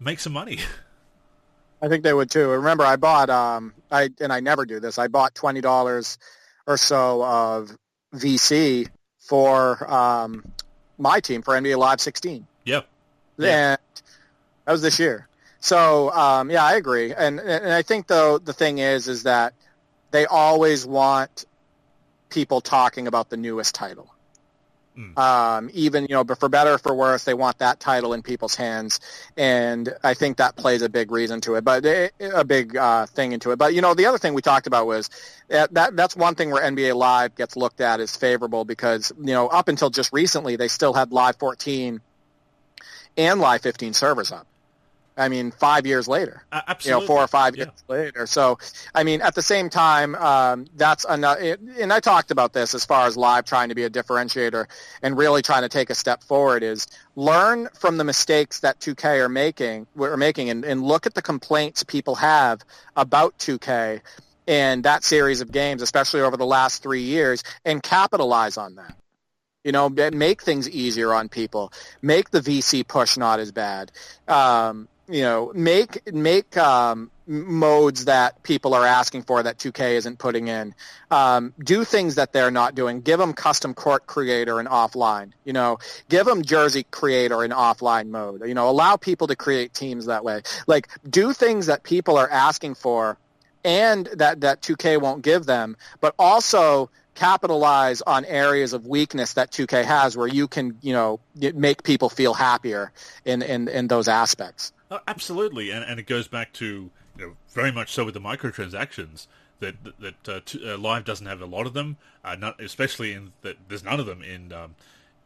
make 0.00 0.20
some 0.20 0.32
money. 0.32 0.60
I 1.82 1.88
think 1.88 2.04
they 2.04 2.14
would 2.14 2.30
too. 2.30 2.48
Remember, 2.48 2.84
I 2.84 2.96
bought 2.96 3.28
um, 3.28 3.74
I 3.90 4.08
and 4.20 4.32
I 4.32 4.40
never 4.40 4.64
do 4.64 4.80
this. 4.80 4.98
I 4.98 5.08
bought 5.08 5.34
twenty 5.34 5.60
dollars 5.60 6.18
or 6.66 6.76
so 6.76 7.22
of 7.22 7.76
VC 8.14 8.88
for 9.20 9.92
um, 9.92 10.44
my 10.98 11.20
team 11.20 11.42
for 11.42 11.54
NBA 11.54 11.76
Live 11.76 12.00
16. 12.00 12.46
Yep. 12.64 12.88
Yeah. 13.38 13.72
And 13.72 13.78
that 14.64 14.72
was 14.72 14.82
this 14.82 14.98
year. 14.98 15.28
So 15.60 16.10
um, 16.12 16.50
yeah, 16.50 16.64
I 16.64 16.74
agree. 16.74 17.12
And 17.12 17.40
and 17.40 17.72
I 17.72 17.82
think 17.82 18.06
though 18.06 18.38
the 18.38 18.52
thing 18.52 18.78
is 18.78 19.08
is 19.08 19.24
that 19.24 19.54
they 20.10 20.26
always 20.26 20.86
want 20.86 21.44
people 22.28 22.60
talking 22.60 23.06
about 23.06 23.30
the 23.30 23.36
newest 23.36 23.74
title. 23.74 24.12
Mm. 24.96 25.18
Um, 25.18 25.70
even 25.74 26.04
you 26.04 26.14
know, 26.14 26.24
but 26.24 26.40
for 26.40 26.48
better 26.48 26.74
or 26.74 26.78
for 26.78 26.94
worse, 26.94 27.24
they 27.24 27.34
want 27.34 27.58
that 27.58 27.80
title 27.80 28.14
in 28.14 28.22
people's 28.22 28.54
hands, 28.54 28.98
and 29.36 29.92
I 30.02 30.14
think 30.14 30.38
that 30.38 30.56
plays 30.56 30.80
a 30.80 30.88
big 30.88 31.10
reason 31.10 31.42
to 31.42 31.56
it, 31.56 31.64
but 31.64 31.84
it, 31.84 32.14
a 32.18 32.44
big 32.44 32.76
uh, 32.76 33.04
thing 33.04 33.32
into 33.32 33.50
it. 33.50 33.58
But 33.58 33.74
you 33.74 33.82
know, 33.82 33.92
the 33.92 34.06
other 34.06 34.16
thing 34.16 34.32
we 34.32 34.40
talked 34.40 34.66
about 34.66 34.86
was 34.86 35.10
that, 35.48 35.74
that 35.74 35.96
that's 35.96 36.16
one 36.16 36.34
thing 36.34 36.50
where 36.50 36.62
NBA 36.62 36.94
Live 36.94 37.34
gets 37.34 37.56
looked 37.56 37.82
at 37.82 38.00
as 38.00 38.16
favorable 38.16 38.64
because 38.64 39.12
you 39.18 39.34
know 39.34 39.48
up 39.48 39.68
until 39.68 39.90
just 39.90 40.14
recently 40.14 40.56
they 40.56 40.68
still 40.68 40.94
had 40.94 41.12
Live 41.12 41.36
14 41.36 42.00
and 43.16 43.40
Live 43.40 43.62
15 43.62 43.94
servers 43.94 44.32
up. 44.32 44.46
I 45.18 45.28
mean, 45.28 45.50
five 45.50 45.86
years 45.86 46.06
later, 46.06 46.44
uh, 46.52 46.60
absolutely. 46.68 47.00
you 47.00 47.00
know, 47.00 47.06
four 47.06 47.24
or 47.24 47.26
five 47.26 47.56
years 47.56 47.70
later. 47.88 48.26
So, 48.26 48.58
I 48.94 49.02
mean, 49.02 49.22
at 49.22 49.34
the 49.34 49.40
same 49.40 49.70
time, 49.70 50.14
um, 50.14 50.66
that's 50.76 51.06
another, 51.08 51.56
and 51.80 51.90
I 51.90 52.00
talked 52.00 52.30
about 52.30 52.52
this 52.52 52.74
as 52.74 52.84
far 52.84 53.06
as 53.06 53.16
live 53.16 53.46
trying 53.46 53.70
to 53.70 53.74
be 53.74 53.84
a 53.84 53.90
differentiator 53.90 54.66
and 55.02 55.16
really 55.16 55.40
trying 55.40 55.62
to 55.62 55.70
take 55.70 55.88
a 55.88 55.94
step 55.94 56.22
forward 56.22 56.62
is 56.62 56.86
learn 57.14 57.68
from 57.78 57.96
the 57.96 58.04
mistakes 58.04 58.60
that 58.60 58.78
2K 58.80 59.20
are 59.20 59.30
making, 59.30 59.86
We're 59.94 60.18
making 60.18 60.50
and, 60.50 60.66
and 60.66 60.82
look 60.82 61.06
at 61.06 61.14
the 61.14 61.22
complaints 61.22 61.82
people 61.82 62.16
have 62.16 62.60
about 62.94 63.38
2K 63.38 64.02
and 64.46 64.84
that 64.84 65.02
series 65.02 65.40
of 65.40 65.50
games, 65.50 65.80
especially 65.80 66.20
over 66.20 66.36
the 66.36 66.46
last 66.46 66.82
three 66.82 67.02
years, 67.02 67.42
and 67.64 67.82
capitalize 67.82 68.58
on 68.58 68.76
that. 68.76 68.94
You 69.66 69.72
know, 69.72 69.88
make 69.88 70.42
things 70.42 70.70
easier 70.70 71.12
on 71.12 71.28
people. 71.28 71.72
Make 72.00 72.30
the 72.30 72.40
VC 72.40 72.86
push 72.86 73.16
not 73.16 73.40
as 73.40 73.50
bad. 73.50 73.90
Um, 74.28 74.86
you 75.08 75.22
know, 75.22 75.50
make 75.52 76.12
make 76.12 76.56
um, 76.56 77.10
modes 77.26 78.04
that 78.04 78.44
people 78.44 78.74
are 78.74 78.86
asking 78.86 79.22
for 79.24 79.42
that 79.42 79.58
2K 79.58 79.96
isn't 79.96 80.20
putting 80.20 80.46
in. 80.46 80.72
Um, 81.10 81.52
do 81.58 81.82
things 81.82 82.14
that 82.14 82.32
they're 82.32 82.52
not 82.52 82.76
doing. 82.76 83.00
Give 83.00 83.18
them 83.18 83.32
custom 83.32 83.74
court 83.74 84.06
creator 84.06 84.60
and 84.60 84.68
offline. 84.68 85.32
You 85.44 85.52
know, 85.52 85.78
give 86.08 86.26
them 86.26 86.42
jersey 86.42 86.86
creator 86.88 87.42
in 87.42 87.50
offline 87.50 88.10
mode. 88.10 88.46
You 88.46 88.54
know, 88.54 88.68
allow 88.68 88.94
people 88.94 89.26
to 89.26 89.34
create 89.34 89.74
teams 89.74 90.06
that 90.06 90.24
way. 90.24 90.42
Like, 90.68 90.86
do 91.10 91.32
things 91.32 91.66
that 91.66 91.82
people 91.82 92.18
are 92.18 92.30
asking 92.30 92.76
for, 92.76 93.18
and 93.64 94.06
that 94.14 94.42
that 94.42 94.62
2K 94.62 95.00
won't 95.00 95.22
give 95.22 95.44
them, 95.44 95.76
but 96.00 96.14
also 96.20 96.88
capitalize 97.16 98.02
on 98.02 98.24
areas 98.26 98.72
of 98.72 98.86
weakness 98.86 99.32
that 99.34 99.50
2K 99.50 99.84
has 99.84 100.16
where 100.16 100.28
you 100.28 100.46
can, 100.46 100.78
you 100.82 100.92
know, 100.92 101.18
make 101.34 101.82
people 101.82 102.08
feel 102.08 102.34
happier 102.34 102.92
in, 103.24 103.42
in, 103.42 103.66
in 103.68 103.88
those 103.88 104.06
aspects. 104.06 104.72
Oh, 104.90 105.00
absolutely, 105.08 105.70
and 105.70 105.84
and 105.84 105.98
it 105.98 106.06
goes 106.06 106.28
back 106.28 106.52
to 106.54 106.90
you 107.18 107.26
know 107.26 107.36
very 107.50 107.72
much 107.72 107.92
so 107.92 108.04
with 108.04 108.14
the 108.14 108.20
microtransactions 108.20 109.26
that 109.58 109.74
that 109.98 110.28
uh, 110.28 110.40
uh, 110.64 110.78
Live 110.78 111.04
doesn't 111.04 111.26
have 111.26 111.40
a 111.40 111.46
lot 111.46 111.66
of 111.66 111.74
them, 111.74 111.96
uh, 112.24 112.36
not, 112.36 112.60
especially 112.60 113.12
in 113.12 113.32
that 113.42 113.56
there's 113.68 113.82
none 113.82 113.98
of 113.98 114.06
them 114.06 114.22
in 114.22 114.52
um, 114.52 114.76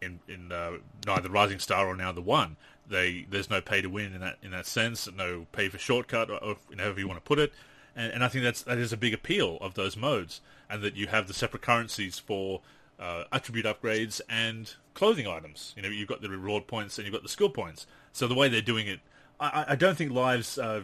in 0.01 0.21
in 0.29 0.51
uh, 0.51 0.79
neither 1.07 1.29
Rising 1.29 1.59
Star 1.59 1.87
or 1.87 1.95
now 1.95 2.11
the 2.13 2.23
One. 2.23 2.57
They 2.89 3.27
there's 3.29 3.51
no 3.51 3.61
pay 3.61 3.83
to 3.83 3.89
win 3.89 4.15
in 4.15 4.21
that 4.21 4.39
in 4.43 4.51
that 4.53 4.67
sense, 4.67 5.09
no 5.15 5.47
pay 5.53 5.69
for 5.69 5.79
shortcut 5.79 6.31
or, 6.31 6.43
or 6.43 6.57
however 6.79 6.99
you 6.99 7.07
want 7.09 7.19
to 7.19 7.29
put 7.29 7.39
it, 7.39 7.53
and, 7.95 8.13
and 8.13 8.25
I 8.25 8.29
think 8.29 8.45
that's 8.45 8.63
that 8.63 8.79
is 8.79 8.95
a 8.95 8.97
big 8.97 9.13
appeal 9.13 9.59
of 9.61 9.75
those 9.75 9.95
modes, 9.95 10.41
and 10.71 10.83
that 10.83 10.97
you 10.97 11.07
have 11.09 11.27
the 11.27 11.35
separate 11.35 11.63
currencies 11.63 12.19
for 12.19 12.61
uh, 12.99 13.25
attribute 13.33 13.67
upgrades 13.67 14.21
and 14.29 14.75
clothing 14.95 15.27
items. 15.27 15.73
You 15.77 15.83
know, 15.83 15.89
you've 15.89 16.09
got 16.09 16.23
the 16.23 16.29
reward 16.29 16.67
points 16.67 16.99
and 16.99 17.07
you've 17.07 17.15
got 17.15 17.23
the 17.23 17.29
skill 17.29 17.51
points. 17.51 17.87
So 18.13 18.27
the 18.27 18.35
way 18.35 18.49
they're 18.49 18.61
doing 18.61 18.87
it 18.87 19.01
I, 19.41 19.65
I 19.69 19.77
don't 19.77 19.97
think 19.97 20.13
lives 20.13 20.59
uh, 20.59 20.83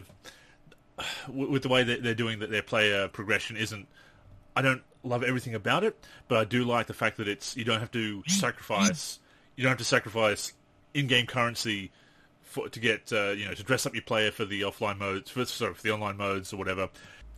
with 1.29 1.63
the 1.63 1.69
way 1.69 1.83
that 1.83 2.03
they're 2.03 2.15
doing 2.15 2.39
that 2.39 2.49
their 2.49 2.63
player 2.63 3.07
progression 3.07 3.55
isn't. 3.55 3.87
I 4.55 4.63
don't 4.63 4.81
love 5.03 5.23
everything 5.23 5.53
about 5.53 5.83
it, 5.83 5.95
but 6.27 6.39
I 6.39 6.43
do 6.43 6.63
like 6.65 6.87
the 6.87 6.93
fact 6.93 7.17
that 7.17 7.27
it's 7.27 7.55
you 7.55 7.63
don't 7.63 7.79
have 7.79 7.91
to 7.91 8.23
sacrifice 8.27 9.19
you 9.55 9.63
don't 9.63 9.69
have 9.69 9.77
to 9.77 9.85
sacrifice 9.85 10.53
in-game 10.93 11.27
currency 11.27 11.91
for 12.41 12.67
to 12.69 12.79
get 12.79 13.13
uh, 13.13 13.29
you 13.29 13.45
know 13.45 13.53
to 13.53 13.63
dress 13.63 13.85
up 13.85 13.93
your 13.93 14.03
player 14.03 14.31
for 14.31 14.45
the 14.45 14.61
offline 14.61 14.97
modes 14.97 15.29
for 15.29 15.45
sorry 15.45 15.75
for 15.75 15.83
the 15.83 15.91
online 15.91 16.17
modes 16.17 16.51
or 16.51 16.57
whatever. 16.57 16.89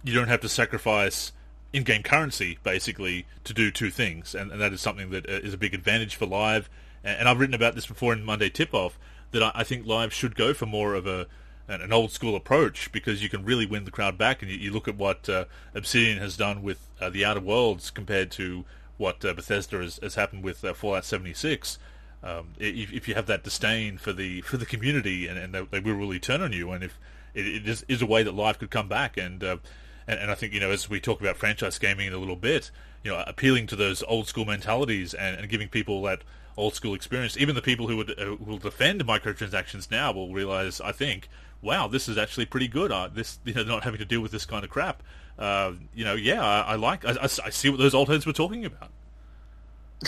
You 0.04 0.14
don't 0.14 0.30
have 0.30 0.42
to 0.42 0.50
sacrifice 0.50 1.34
in-game 1.72 2.04
currency 2.04 2.58
basically 2.64 3.26
to 3.44 3.54
do 3.54 3.72
two 3.72 3.90
things, 3.90 4.34
and, 4.34 4.52
and 4.52 4.60
that 4.62 4.74
is 4.74 4.82
something 4.82 5.12
that 5.12 5.30
uh, 5.30 5.34
is 5.34 5.54
a 5.54 5.58
big 5.58 5.74
advantage 5.74 6.16
for 6.16 6.26
live. 6.26 6.70
And, 7.04 7.20
and 7.20 7.30
I've 7.30 7.40
written 7.40 7.56
about 7.56 7.76
this 7.76 7.86
before 7.86 8.14
in 8.14 8.24
Monday 8.24 8.50
Tip 8.50 8.74
Off 8.74 8.98
that 9.32 9.44
I, 9.44 9.52
I 9.56 9.64
think 9.64 9.86
live 9.86 10.14
should 10.14 10.36
go 10.36 10.54
for 10.54 10.66
more 10.66 10.94
of 10.94 11.08
a 11.08 11.28
an 11.70 11.94
old 11.94 12.12
school 12.12 12.36
approach 12.36 12.92
because 12.92 13.22
you 13.22 13.30
can 13.30 13.46
really 13.46 13.66
win 13.66 13.86
the 13.86 13.92
crowd 13.92 14.18
back. 14.18 14.42
And 14.42 14.52
you, 14.52 14.58
you 14.58 14.72
look 14.72 14.88
at 14.88 14.98
what 14.98 15.30
uh, 15.30 15.46
Obsidian 15.76 16.18
has 16.18 16.36
done 16.36 16.64
with 16.64 16.90
uh, 17.00 17.10
the 17.10 17.24
Outer 17.24 17.42
Worlds 17.42 17.92
compared 17.92 18.32
to 18.32 18.66
what 18.98 19.24
uh, 19.24 19.34
Bethesda 19.34 19.78
has, 19.78 20.00
has, 20.02 20.16
happened 20.16 20.44
with 20.44 20.66
uh, 20.66 20.74
Fallout 20.74 21.06
76. 21.06 21.78
Um, 22.22 22.54
if, 22.58 22.92
if, 22.92 23.08
you 23.08 23.16
have 23.16 23.28
that 23.28 23.44
disdain 23.44 23.98
for 23.98 24.12
the 24.12 24.42
for 24.42 24.58
the 24.58 24.66
community, 24.66 25.28
and, 25.28 25.40
and 25.40 25.54
they, 25.54 25.62
they, 25.62 25.80
will 25.80 25.94
really 25.94 26.20
turn 26.20 26.42
on 26.42 26.52
you, 26.52 26.72
and 26.72 26.84
if 26.84 27.00
it, 27.34 27.48
it 27.48 27.68
is, 27.68 27.86
is, 27.88 28.02
a 28.02 28.06
way 28.06 28.24
that 28.24 28.34
live 28.34 28.60
could 28.60 28.72
come 28.72 28.90
back, 28.90 29.16
and, 29.16 29.42
uh, 29.42 29.58
and 30.08 30.20
and 30.20 30.32
I 30.32 30.36
think 30.36 30.54
you 30.54 30.60
know 30.60 30.72
as 30.72 30.90
we 30.90 31.00
talk 31.00 31.22
about 31.22 31.38
franchise 31.38 31.78
gaming 31.80 32.08
in 32.08 32.14
a 32.14 32.18
little 32.18 32.36
bit, 32.36 32.72
you 33.04 33.12
know, 33.12 33.24
appealing 33.26 33.68
to 33.68 33.76
those 33.76 34.04
old 34.04 34.28
school 34.28 34.46
mentalities 34.46 35.14
and, 35.14 35.38
and 35.38 35.50
giving 35.50 35.70
people 35.70 36.02
that 36.04 36.22
old 36.58 36.76
school 36.76 36.94
experience. 36.94 37.38
Even 37.38 37.56
the 37.56 37.62
people 37.62 37.88
who 37.88 37.98
would 37.98 38.20
uh, 38.20 38.36
will 38.40 38.58
defend 38.58 39.04
microtransactions 39.06 39.90
now 39.90 40.12
will 40.12 40.34
realize, 40.34 40.82
I 40.82 40.92
think, 40.92 41.30
wow, 41.62 41.88
this 41.88 42.08
is 42.08 42.18
actually 42.18 42.46
pretty 42.46 42.68
good. 42.68 42.92
Uh, 42.92 43.10
this 43.12 43.40
you 43.46 43.54
know, 43.54 43.64
not 43.64 43.84
having 43.84 44.00
to 44.00 44.06
deal 44.06 44.22
with 44.22 44.32
this 44.32 44.46
kind 44.46 44.64
of 44.64 44.70
crap. 44.70 45.02
Uh, 45.40 45.74
you 45.96 46.04
know, 46.04 46.16
yeah, 46.16 46.44
I, 46.44 46.74
I 46.74 46.76
like. 46.76 47.06
I, 47.06 47.16
I, 47.22 47.28
see 47.28 47.70
what 47.70 47.80
those 47.80 47.94
old 47.94 48.10
heads 48.10 48.26
were 48.26 48.34
talking 48.34 48.66
about. 48.66 48.90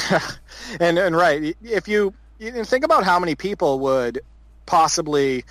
and 0.80 0.99
and 0.99 1.15
right, 1.15 1.56
if 1.63 1.88
you, 1.88 2.13
you 2.38 2.63
think 2.65 2.84
about 2.84 3.06
how 3.06 3.17
many 3.19 3.36
people 3.36 3.80
would 3.80 4.19
possibly, 4.65 5.45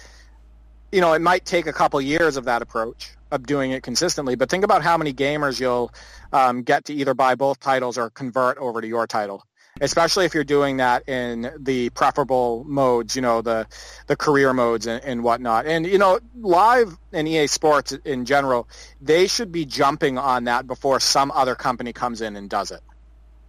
you 0.93 1.01
know, 1.01 1.13
it 1.13 1.21
might 1.21 1.45
take 1.45 1.67
a 1.67 1.73
couple 1.73 2.01
years 2.01 2.37
of 2.37 2.45
that 2.47 2.63
approach 2.63 3.13
of 3.31 3.47
doing 3.47 3.71
it 3.71 3.83
consistently, 3.83 4.35
but 4.35 4.51
think 4.51 4.65
about 4.65 4.83
how 4.83 4.97
many 4.99 5.13
gamers 5.13 5.61
you'll 5.61 5.93
um, 6.33 6.63
get 6.63 6.87
to 6.87 6.95
either 6.95 7.15
buy 7.15 7.35
both 7.35 7.61
titles 7.61 7.97
or 7.97 8.11
convert 8.11 8.59
over 8.59 8.81
to 8.81 8.89
your 8.89 9.07
title 9.07 9.45
especially 9.81 10.25
if 10.25 10.35
you're 10.35 10.45
doing 10.45 10.79
that 10.79 11.09
in 11.09 11.53
the 11.59 11.91
preferable 11.91 12.65
modes, 12.67 13.15
you 13.15 13.23
know, 13.23 13.43
the 13.43 13.67
the 14.07 14.17
career 14.17 14.53
modes 14.53 14.87
and, 14.87 15.03
and 15.05 15.23
whatnot. 15.23 15.67
And 15.67 15.87
you 15.87 15.99
know, 15.99 16.19
live 16.41 16.97
and 17.13 17.29
EA 17.29 17.47
Sports 17.47 17.93
in 17.93 18.25
general, 18.25 18.69
they 19.01 19.27
should 19.27 19.53
be 19.53 19.65
jumping 19.65 20.19
on 20.19 20.45
that 20.45 20.67
before 20.67 21.01
some 21.01 21.31
other 21.31 21.55
company 21.55 21.93
comes 21.93 22.21
in 22.21 22.37
and 22.37 22.49
does 22.49 22.71
it, 22.71 22.81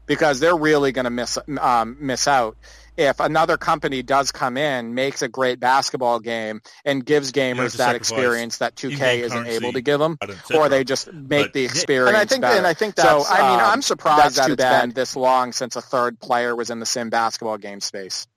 because 0.05 0.39
they're 0.39 0.55
really 0.55 0.91
going 0.91 1.05
to 1.05 1.11
miss 1.11 1.37
um, 1.59 1.97
miss 1.99 2.27
out 2.27 2.57
if 2.97 3.19
another 3.19 3.57
company 3.57 4.03
does 4.03 4.31
come 4.31 4.57
in, 4.57 4.93
makes 4.93 5.21
a 5.21 5.27
great 5.27 5.59
basketball 5.59 6.19
game, 6.19 6.61
and 6.83 7.05
gives 7.05 7.31
gamers 7.31 7.77
that 7.77 7.95
experience 7.95 8.57
that 8.57 8.75
2K 8.75 9.19
isn't 9.19 9.47
able 9.47 9.73
to 9.73 9.81
give 9.81 9.99
them, 9.99 10.17
or 10.53 10.69
they 10.69 10.83
just 10.83 11.11
make 11.11 11.47
but, 11.47 11.53
the 11.53 11.63
experience 11.63 12.09
and 12.09 12.17
I 12.17 12.25
think, 12.25 12.41
better. 12.41 12.57
And 12.57 12.67
I 12.67 12.73
think 12.73 12.95
that's, 12.95 13.27
so. 13.27 13.33
I 13.33 13.41
mean, 13.41 13.59
um, 13.59 13.71
I'm 13.71 13.81
surprised 13.81 14.37
that 14.37 14.49
it's 14.49 14.57
bad. 14.57 14.81
been 14.81 14.93
this 14.93 15.15
long 15.15 15.53
since 15.53 15.75
a 15.75 15.81
third 15.81 16.19
player 16.19 16.55
was 16.55 16.69
in 16.69 16.79
the 16.79 16.85
sim 16.85 17.09
basketball 17.09 17.57
game 17.57 17.79
space. 17.79 18.27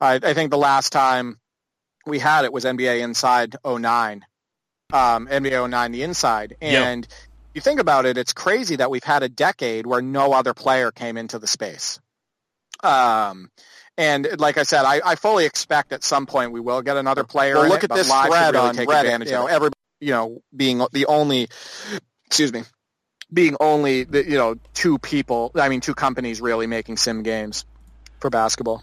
I, 0.00 0.14
I 0.14 0.34
think 0.34 0.50
the 0.50 0.58
last 0.58 0.90
time 0.92 1.38
we 2.06 2.18
had 2.18 2.44
it 2.44 2.52
was 2.52 2.64
NBA 2.64 3.00
Inside 3.00 3.56
09, 3.66 4.24
um, 4.92 5.26
NBA 5.28 5.70
09 5.70 5.92
the 5.92 6.02
Inside, 6.02 6.56
and. 6.60 7.06
Yep. 7.08 7.18
You 7.52 7.60
think 7.60 7.80
about 7.80 8.06
it, 8.06 8.16
it's 8.16 8.32
crazy 8.32 8.76
that 8.76 8.92
we've 8.92 9.02
had 9.02 9.24
a 9.24 9.28
decade 9.28 9.84
where 9.84 10.00
no 10.00 10.32
other 10.34 10.54
player 10.54 10.92
came 10.92 11.16
into 11.16 11.40
the 11.40 11.48
space. 11.48 11.98
Um, 12.80 13.50
and 14.00 14.40
like 14.40 14.56
I 14.56 14.62
said, 14.62 14.84
I, 14.84 15.02
I 15.04 15.14
fully 15.14 15.44
expect 15.44 15.92
at 15.92 16.02
some 16.02 16.24
point 16.24 16.52
we 16.52 16.60
will 16.60 16.80
get 16.80 16.96
another 16.96 17.22
player. 17.22 17.56
Well, 17.56 17.68
look 17.68 17.84
it, 17.84 17.90
at 17.90 17.96
this 17.96 18.08
thread 18.08 18.54
really 18.54 18.68
on 18.68 18.74
Reddit. 18.74 19.26
You 19.26 19.32
know, 19.32 19.46
every 19.46 19.68
you 20.00 20.12
know 20.12 20.42
being 20.56 20.82
the 20.92 21.04
only, 21.04 21.48
excuse 22.24 22.50
me, 22.50 22.62
being 23.30 23.56
only 23.60 24.04
the, 24.04 24.24
you 24.24 24.38
know 24.38 24.54
two 24.72 24.98
people. 24.98 25.52
I 25.54 25.68
mean, 25.68 25.82
two 25.82 25.94
companies 25.94 26.40
really 26.40 26.66
making 26.66 26.96
sim 26.96 27.22
games 27.22 27.66
for 28.20 28.30
basketball. 28.30 28.82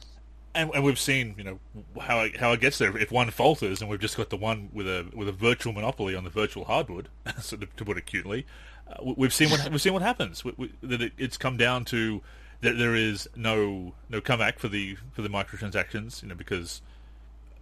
And, 0.53 0.71
and, 0.73 0.83
we've 0.83 0.97
seen, 0.97 1.35
you 1.37 1.43
know, 1.43 1.59
how 2.01 2.21
it, 2.21 2.37
how 2.37 2.51
it 2.51 2.59
gets 2.59 2.79
there. 2.79 2.95
If 2.97 3.11
one 3.11 3.29
falters, 3.29 3.79
and 3.79 3.91
we've 3.91 3.99
just 3.99 4.17
got 4.17 4.31
the 4.31 4.37
one 4.37 4.69
with 4.71 4.87
a 4.87 5.07
with 5.15 5.27
a 5.27 5.31
virtual 5.31 5.73
monopoly 5.73 6.15
on 6.15 6.25
the 6.25 6.29
virtual 6.29 6.65
hardwood, 6.65 7.09
so 7.41 7.57
to, 7.57 7.65
to 7.65 7.85
put 7.85 7.97
it 7.97 8.05
cutely, 8.05 8.45
uh, 8.87 9.13
we've 9.17 9.33
seen 9.33 9.49
what 9.49 9.67
we've 9.71 9.81
seen 9.81 9.93
what 9.93 10.03
happens. 10.03 10.45
We, 10.45 10.53
we, 10.57 10.71
that 10.83 11.01
it, 11.01 11.13
it's 11.17 11.37
come 11.37 11.57
down 11.57 11.85
to 11.85 12.21
there, 12.61 12.73
there 12.73 12.95
is 12.95 13.27
no 13.35 13.93
no 14.09 14.21
comeback 14.21 14.59
for 14.59 14.67
the 14.67 14.97
for 15.13 15.21
the 15.21 15.29
microtransactions, 15.29 16.21
you 16.21 16.29
know, 16.29 16.35
because 16.35 16.81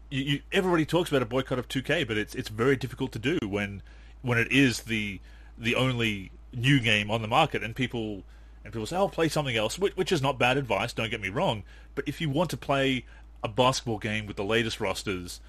you, 0.10 0.24
you, 0.24 0.42
everybody 0.52 0.86
talks 0.86 1.10
about 1.10 1.22
a 1.22 1.26
boycott 1.26 1.60
of 1.60 1.68
2K, 1.68 2.08
but 2.08 2.18
it's 2.18 2.36
it's 2.36 2.50
very 2.50 2.76
difficult 2.76 3.12
to 3.14 3.20
do 3.20 3.38
when 3.44 3.82
when 4.22 4.38
it 4.38 4.52
is 4.52 4.84
the 4.84 5.20
the 5.58 5.76
only 5.76 6.32
new 6.54 6.80
game 6.80 7.12
on 7.12 7.22
the 7.22 7.28
market, 7.28 7.64
and 7.64 7.76
people 7.76 8.24
and 8.64 8.74
people 8.74 8.86
say, 8.86 8.96
"I'll 8.96 9.04
oh, 9.04 9.10
play 9.10 9.30
something 9.30 9.56
else," 9.56 9.78
which, 9.78 9.96
which 9.96 10.12
is 10.12 10.22
not 10.22 10.40
bad 10.40 10.58
advice. 10.58 10.94
Don't 10.94 11.12
get 11.12 11.22
me 11.22 11.30
wrong, 11.30 11.64
but 11.94 12.08
if 12.08 12.22
you 12.22 12.30
want 12.30 12.50
to 12.52 12.58
play 12.58 13.06
a 13.44 13.48
basketball 13.48 14.00
game 14.00 14.26
with 14.26 14.38
the 14.38 14.44
latest 14.44 14.80
rosters, 14.80 15.40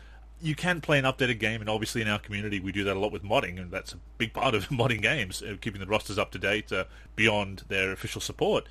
you 0.43 0.55
can 0.55 0.81
play 0.81 0.99
an 0.99 1.05
updated 1.05 1.39
game, 1.39 1.61
and 1.61 1.71
obviously 1.71 2.03
in 2.03 2.09
our 2.09 2.19
community 2.19 2.61
we 2.61 2.73
do 2.73 2.85
that 2.85 2.97
a 2.97 3.01
lot 3.01 3.13
with 3.13 3.23
modding, 3.23 3.61
and 3.61 3.71
that's 3.71 3.93
a 3.93 3.99
big 4.19 4.33
part 4.33 4.55
of 4.55 4.69
modding 4.69 5.01
games, 5.01 5.43
uh, 5.43 5.57
keeping 5.61 5.81
the 5.81 5.87
rosters 5.87 6.19
up 6.19 6.31
to 6.33 6.39
date 6.39 6.73
uh, 6.73 6.85
beyond 7.15 7.63
their 7.69 7.93
official 7.93 8.21
support. 8.21 8.67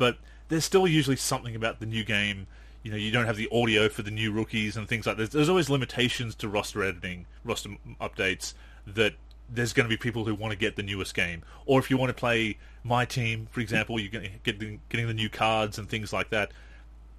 But 0.00 0.16
there's 0.48 0.64
still 0.64 0.88
usually 0.88 1.16
something 1.16 1.54
about 1.54 1.78
the 1.78 1.84
new 1.84 2.04
game. 2.04 2.46
You 2.82 2.90
know, 2.90 2.96
you 2.96 3.10
don't 3.10 3.26
have 3.26 3.36
the 3.36 3.50
audio 3.52 3.90
for 3.90 4.00
the 4.00 4.10
new 4.10 4.32
rookies 4.32 4.78
and 4.78 4.88
things 4.88 5.06
like 5.06 5.18
that. 5.18 5.30
There's 5.30 5.50
always 5.50 5.68
limitations 5.68 6.34
to 6.36 6.48
roster 6.48 6.82
editing, 6.82 7.26
roster 7.44 7.76
updates 8.00 8.54
that 8.86 9.12
there's 9.52 9.74
going 9.74 9.84
to 9.84 9.90
be 9.90 9.98
people 9.98 10.24
who 10.24 10.34
want 10.34 10.52
to 10.52 10.58
get 10.58 10.76
the 10.76 10.82
newest 10.82 11.14
game. 11.14 11.42
Or 11.66 11.78
if 11.78 11.90
you 11.90 11.98
want 11.98 12.08
to 12.08 12.14
play 12.14 12.56
my 12.82 13.04
team, 13.04 13.48
for 13.50 13.60
example, 13.60 14.00
you're 14.00 14.08
getting 14.42 14.80
getting 14.88 15.06
the 15.06 15.12
new 15.14 15.28
cards 15.28 15.78
and 15.78 15.86
things 15.86 16.12
like 16.14 16.30
that 16.30 16.52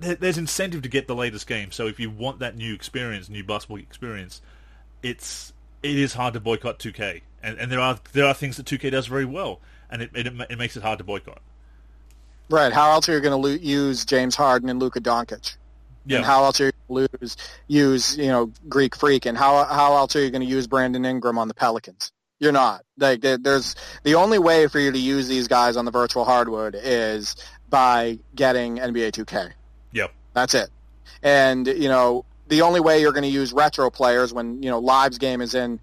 there's 0.01 0.37
incentive 0.39 0.81
to 0.81 0.89
get 0.89 1.07
the 1.07 1.13
latest 1.13 1.45
game. 1.45 1.71
So 1.71 1.85
if 1.85 1.99
you 1.99 2.09
want 2.09 2.39
that 2.39 2.55
new 2.55 2.73
experience, 2.73 3.29
new 3.29 3.43
basketball 3.43 3.77
experience, 3.77 4.41
it's 5.03 5.53
it 5.83 5.95
is 5.95 6.13
hard 6.13 6.33
to 6.33 6.39
boycott 6.39 6.79
2K, 6.79 7.21
and 7.43 7.57
and 7.57 7.71
there 7.71 7.79
are 7.79 7.99
there 8.13 8.25
are 8.25 8.33
things 8.33 8.57
that 8.57 8.65
2K 8.65 8.91
does 8.91 9.07
very 9.07 9.25
well, 9.25 9.59
and 9.89 10.01
it 10.01 10.09
it, 10.15 10.27
it 10.49 10.57
makes 10.57 10.75
it 10.75 10.83
hard 10.83 10.97
to 10.97 11.03
boycott. 11.03 11.41
Right. 12.51 12.71
How 12.71 12.91
else 12.91 13.09
are 13.09 13.13
you 13.13 13.21
going 13.21 13.31
to 13.41 13.47
lo- 13.47 13.55
use 13.55 14.05
James 14.05 14.35
Harden 14.35 14.69
and 14.69 14.79
Luka 14.79 14.99
Doncic? 14.99 15.55
Yeah. 16.05 16.17
And 16.17 16.25
how 16.25 16.43
else 16.43 16.59
are 16.59 16.65
you 16.65 16.71
going 16.87 17.07
to 17.07 17.17
lose 17.19 17.37
use 17.67 18.17
you 18.17 18.27
know 18.27 18.51
Greek 18.67 18.95
Freak, 18.95 19.25
and 19.25 19.37
how 19.37 19.63
how 19.65 19.95
else 19.95 20.15
are 20.15 20.21
you 20.23 20.31
going 20.31 20.41
to 20.41 20.47
use 20.47 20.67
Brandon 20.67 21.05
Ingram 21.05 21.37
on 21.37 21.47
the 21.47 21.53
Pelicans? 21.53 22.11
You're 22.39 22.51
not. 22.51 22.83
Like 22.97 23.21
there's 23.21 23.75
the 24.03 24.15
only 24.15 24.39
way 24.39 24.67
for 24.67 24.79
you 24.79 24.91
to 24.91 24.97
use 24.97 25.27
these 25.27 25.47
guys 25.47 25.77
on 25.77 25.85
the 25.85 25.91
virtual 25.91 26.25
hardwood 26.25 26.75
is 26.75 27.35
by 27.69 28.19
getting 28.35 28.77
NBA 28.77 29.11
2K. 29.11 29.51
Yep. 29.93 30.11
That's 30.33 30.53
it. 30.53 30.69
And, 31.23 31.67
you 31.67 31.87
know, 31.87 32.25
the 32.47 32.63
only 32.63 32.79
way 32.79 33.01
you're 33.01 33.11
going 33.11 33.23
to 33.23 33.29
use 33.29 33.53
retro 33.53 33.89
players 33.89 34.33
when, 34.33 34.61
you 34.61 34.69
know, 34.69 34.79
Live's 34.79 35.17
game 35.17 35.41
is 35.41 35.55
in 35.55 35.79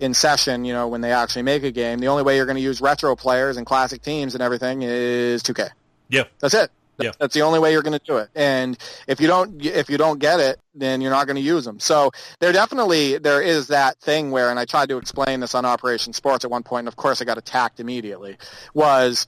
in 0.00 0.12
session, 0.12 0.64
you 0.64 0.72
know, 0.72 0.88
when 0.88 1.00
they 1.00 1.12
actually 1.12 1.42
make 1.42 1.62
a 1.62 1.70
game, 1.70 2.00
the 2.00 2.08
only 2.08 2.22
way 2.22 2.36
you're 2.36 2.46
going 2.46 2.56
to 2.56 2.62
use 2.62 2.80
retro 2.80 3.14
players 3.14 3.56
and 3.56 3.64
classic 3.64 4.02
teams 4.02 4.34
and 4.34 4.42
everything 4.42 4.82
is 4.82 5.42
2K. 5.42 5.70
Yeah. 6.08 6.24
That's 6.40 6.54
it. 6.54 6.70
Yeah. 6.98 7.10
That's 7.18 7.34
the 7.34 7.42
only 7.42 7.58
way 7.58 7.72
you're 7.72 7.82
going 7.82 7.98
to 7.98 8.04
do 8.04 8.18
it. 8.18 8.30
And 8.34 8.78
if 9.08 9.20
you 9.20 9.26
don't 9.26 9.64
if 9.64 9.90
you 9.90 9.98
don't 9.98 10.20
get 10.20 10.38
it, 10.38 10.60
then 10.74 11.00
you're 11.00 11.10
not 11.10 11.26
going 11.26 11.36
to 11.36 11.42
use 11.42 11.64
them. 11.64 11.80
So 11.80 12.12
there 12.38 12.52
definitely 12.52 13.18
there 13.18 13.42
is 13.42 13.68
that 13.68 13.98
thing 13.98 14.30
where 14.30 14.50
and 14.50 14.58
I 14.58 14.64
tried 14.64 14.90
to 14.90 14.98
explain 14.98 15.40
this 15.40 15.54
on 15.54 15.64
Operation 15.64 16.12
Sports 16.12 16.44
at 16.44 16.50
one 16.50 16.62
point 16.62 16.80
and 16.80 16.88
of 16.88 16.96
course 16.96 17.20
I 17.20 17.24
got 17.24 17.38
attacked 17.38 17.80
immediately 17.80 18.38
was 18.74 19.26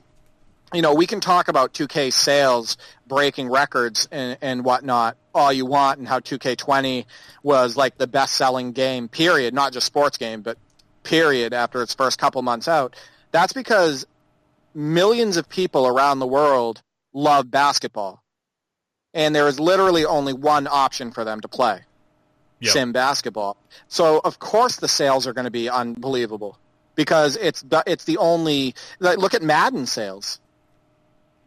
you 0.75 0.83
know, 0.83 0.95
we 0.95 1.07
can 1.07 1.21
talk 1.21 1.49
about 1.49 1.73
2K 1.75 2.13
sales 2.13 2.77
breaking 3.07 3.49
records 3.49 4.09
and, 4.11 4.37
and 4.43 4.65
whatnot 4.65 5.17
all 5.33 5.53
you 5.53 5.65
want 5.65 5.99
and 5.99 6.09
how 6.09 6.19
2K20 6.19 7.05
was 7.43 7.77
like 7.77 7.99
the 7.99 8.07
best 8.07 8.35
selling 8.35 8.73
game, 8.73 9.09
period, 9.09 9.55
not 9.55 9.73
just 9.73 9.87
sports 9.87 10.19
game, 10.19 10.43
but 10.43 10.59
period 11.05 11.53
after 11.53 11.83
its 11.83 11.95
first 11.95 12.19
couple 12.19 12.43
months 12.43 12.67
out. 12.67 12.97
That's 13.31 13.53
because 13.53 14.07
millions 14.77 15.39
of 15.39 15.49
people 15.49 15.87
around 15.87 16.19
the 16.19 16.27
world 16.27 16.83
love 17.13 17.51
basketball. 17.51 18.23
And 19.15 19.35
there 19.35 19.49
is 19.49 19.59
literally 19.59 20.05
only 20.05 20.35
one 20.35 20.67
option 20.67 21.11
for 21.11 21.25
them 21.25 21.41
to 21.41 21.49
play. 21.49 21.81
Yep. 22.61 22.73
Sim 22.73 22.93
basketball. 22.93 23.57
So 23.89 24.21
of 24.23 24.39
course 24.39 24.77
the 24.77 24.89
sales 24.89 25.27
are 25.27 25.33
going 25.33 25.47
to 25.47 25.51
be 25.51 25.69
unbelievable 25.69 26.59
because 26.95 27.37
it's 27.37 27.63
the, 27.63 27.83
it's 27.87 28.05
the 28.05 28.19
only 28.19 28.75
like, 29.01 29.19
look 29.19 29.35
at 29.35 29.43
Madden 29.43 29.87
sales. 29.87 30.41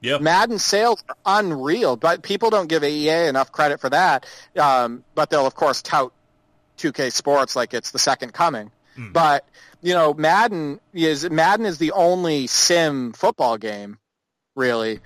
Yeah. 0.01 0.17
Madden 0.17 0.59
sales 0.59 1.03
are 1.09 1.39
unreal, 1.39 1.97
but 1.97 2.23
people 2.23 2.49
don't 2.49 2.67
give 2.67 2.83
EA 2.83 3.27
enough 3.27 3.51
credit 3.51 3.79
for 3.79 3.89
that. 3.89 4.25
Um, 4.57 5.03
but 5.13 5.29
they'll 5.29 5.47
of 5.47 5.55
course 5.55 5.81
tout 5.81 6.13
2K 6.77 7.11
Sports 7.11 7.55
like 7.55 7.73
it's 7.73 7.91
the 7.91 7.99
second 7.99 8.33
coming. 8.33 8.71
Mm. 8.99 9.13
But 9.13 9.47
you 9.81 9.93
know, 9.93 10.13
Madden 10.13 10.79
is 10.93 11.29
Madden 11.29 11.65
is 11.65 11.77
the 11.77 11.93
only 11.93 12.47
sim 12.47 13.13
football 13.13 13.57
game, 13.57 13.97
really, 14.55 14.99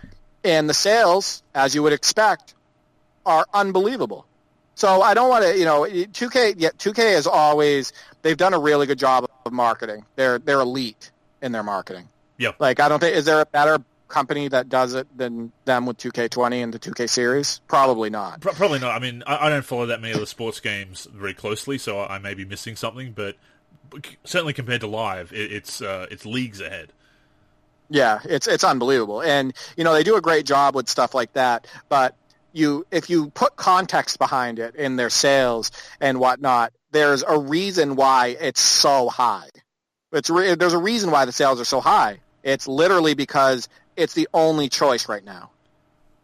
and 0.43 0.67
the 0.67 0.73
sales, 0.73 1.43
as 1.53 1.75
you 1.75 1.83
would 1.83 1.93
expect, 1.93 2.55
are 3.25 3.45
unbelievable. 3.53 4.25
So 4.75 5.03
I 5.03 5.13
don't 5.13 5.29
want 5.29 5.45
to, 5.45 5.57
you 5.57 5.65
know, 5.65 5.83
2K. 5.83 6.55
Yeah, 6.57 6.69
2K 6.69 7.15
is 7.15 7.27
always 7.27 7.93
they've 8.23 8.37
done 8.37 8.55
a 8.55 8.59
really 8.59 8.87
good 8.87 8.97
job 8.97 9.29
of 9.45 9.53
marketing. 9.53 10.05
They're 10.15 10.39
they're 10.39 10.61
elite 10.61 11.11
in 11.41 11.51
their 11.51 11.63
marketing. 11.63 12.09
Yeah. 12.37 12.53
Like 12.59 12.79
I 12.79 12.89
don't 12.89 12.99
think 12.99 13.15
is 13.15 13.25
there 13.25 13.41
a 13.41 13.45
better 13.45 13.77
company 14.07 14.47
that 14.47 14.69
does 14.69 14.93
it 14.93 15.07
than 15.17 15.51
them 15.65 15.85
with 15.85 15.97
2K20 15.97 16.63
and 16.63 16.73
the 16.73 16.79
2K 16.79 17.09
series? 17.09 17.61
Probably 17.67 18.09
not. 18.09 18.41
Probably 18.41 18.79
not. 18.79 18.91
I 18.91 18.99
mean, 18.99 19.23
I, 19.25 19.47
I 19.47 19.49
don't 19.49 19.65
follow 19.65 19.87
that 19.87 20.01
many 20.01 20.13
of 20.13 20.19
the 20.19 20.27
sports 20.27 20.59
games 20.59 21.07
very 21.13 21.33
closely, 21.33 21.77
so 21.77 21.99
I 21.99 22.19
may 22.19 22.33
be 22.33 22.45
missing 22.45 22.75
something. 22.75 23.11
But 23.11 23.35
certainly 24.23 24.53
compared 24.53 24.81
to 24.81 24.87
live, 24.87 25.31
it, 25.33 25.51
it's 25.51 25.81
uh, 25.81 26.07
it's 26.11 26.25
leagues 26.25 26.61
ahead. 26.61 26.91
Yeah, 27.89 28.19
it's 28.25 28.47
it's 28.47 28.63
unbelievable, 28.63 29.21
and 29.21 29.53
you 29.77 29.83
know 29.83 29.93
they 29.93 30.03
do 30.03 30.15
a 30.15 30.21
great 30.21 30.45
job 30.45 30.75
with 30.75 30.89
stuff 30.89 31.13
like 31.13 31.33
that. 31.33 31.67
But 31.89 32.15
you, 32.53 32.85
if 32.91 33.09
you 33.09 33.29
put 33.31 33.55
context 33.55 34.19
behind 34.19 34.59
it 34.59 34.75
in 34.75 34.95
their 34.95 35.09
sales 35.09 35.71
and 35.99 36.19
whatnot, 36.19 36.71
there's 36.91 37.23
a 37.23 37.37
reason 37.37 37.95
why 37.95 38.37
it's 38.39 38.61
so 38.61 39.09
high. 39.09 39.49
It's 40.11 40.29
re- 40.29 40.55
there's 40.55 40.73
a 40.73 40.79
reason 40.79 41.11
why 41.11 41.25
the 41.25 41.31
sales 41.31 41.59
are 41.59 41.65
so 41.65 41.81
high. 41.81 42.19
It's 42.43 42.67
literally 42.67 43.15
because 43.15 43.67
it's 43.95 44.13
the 44.13 44.27
only 44.33 44.69
choice 44.69 45.09
right 45.09 45.23
now. 45.23 45.49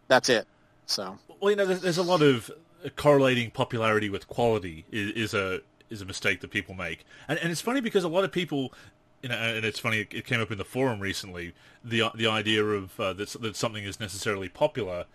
That's 0.08 0.30
it. 0.30 0.48
So 0.86 1.18
well, 1.40 1.52
you 1.52 1.58
know, 1.58 1.66
there's, 1.66 1.82
there's 1.82 1.98
a 1.98 2.04
lot 2.04 2.22
of 2.22 2.52
correlating 2.96 3.52
popularity 3.52 4.10
with 4.10 4.28
quality 4.28 4.86
is, 4.92 5.12
is, 5.12 5.34
a 5.34 5.62
is 5.90 6.02
a 6.02 6.06
mistake 6.06 6.42
that 6.42 6.52
people 6.52 6.76
make, 6.76 7.06
and 7.28 7.40
and 7.40 7.52
it's 7.52 7.62
funny 7.62 7.82
because 7.82 8.04
a 8.04 8.10
lot 8.10 8.24
of 8.24 8.32
people. 8.32 8.74
You 9.22 9.28
know, 9.28 9.36
and 9.36 9.66
it's 9.66 9.80
funny. 9.80 10.08
It 10.12 10.26
came 10.26 10.40
up 10.40 10.50
in 10.50 10.58
the 10.58 10.64
forum 10.64 11.02
recently. 11.02 11.54
The 11.84 12.10
the 12.16 12.28
idea 12.28 12.64
of 12.64 12.98
uh, 12.98 13.12
that 13.14 13.30
that 13.42 13.58
something 13.58 13.84
is 13.84 14.00
necessarily 14.00 14.48
popular, 14.48 15.08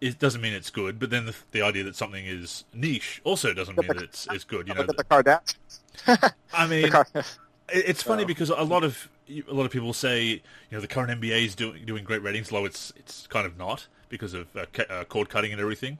it 0.00 0.18
doesn't 0.18 0.40
mean 0.40 0.54
it's 0.54 0.70
good. 0.70 0.98
But 0.98 1.10
then 1.10 1.26
the, 1.26 1.34
the 1.50 1.60
idea 1.60 1.84
that 1.84 1.94
something 1.94 2.24
is 2.24 2.64
niche 2.72 3.20
also 3.22 3.52
doesn't 3.52 3.76
mean 3.76 3.88
that 3.88 4.02
it's 4.02 4.26
it's 4.30 4.44
good. 4.44 4.66
You 4.66 4.74
know, 4.74 4.84
the 4.84 5.04
Kardashians. 5.04 6.32
I 6.54 6.66
mean, 6.66 6.90
it's 7.68 8.02
funny 8.02 8.24
because 8.24 8.50
a 8.50 8.62
lot 8.62 8.84
of 8.84 9.08
a 9.28 9.52
lot 9.52 9.66
of 9.66 9.70
people 9.70 9.92
say 9.92 10.24
you 10.24 10.42
know 10.72 10.80
the 10.80 10.88
current 10.88 11.20
NBA 11.20 11.44
is 11.44 11.54
doing 11.54 11.84
doing 11.84 12.04
great 12.04 12.22
ratings, 12.22 12.48
though 12.48 12.64
it's 12.64 12.92
it's 12.96 13.26
kind 13.26 13.46
of 13.46 13.58
not 13.58 13.86
because 14.08 14.34
of 14.34 14.54
uh, 14.56 14.66
ca- 14.72 14.86
uh, 14.90 15.04
cord 15.04 15.28
cutting 15.28 15.52
and 15.52 15.60
everything, 15.60 15.98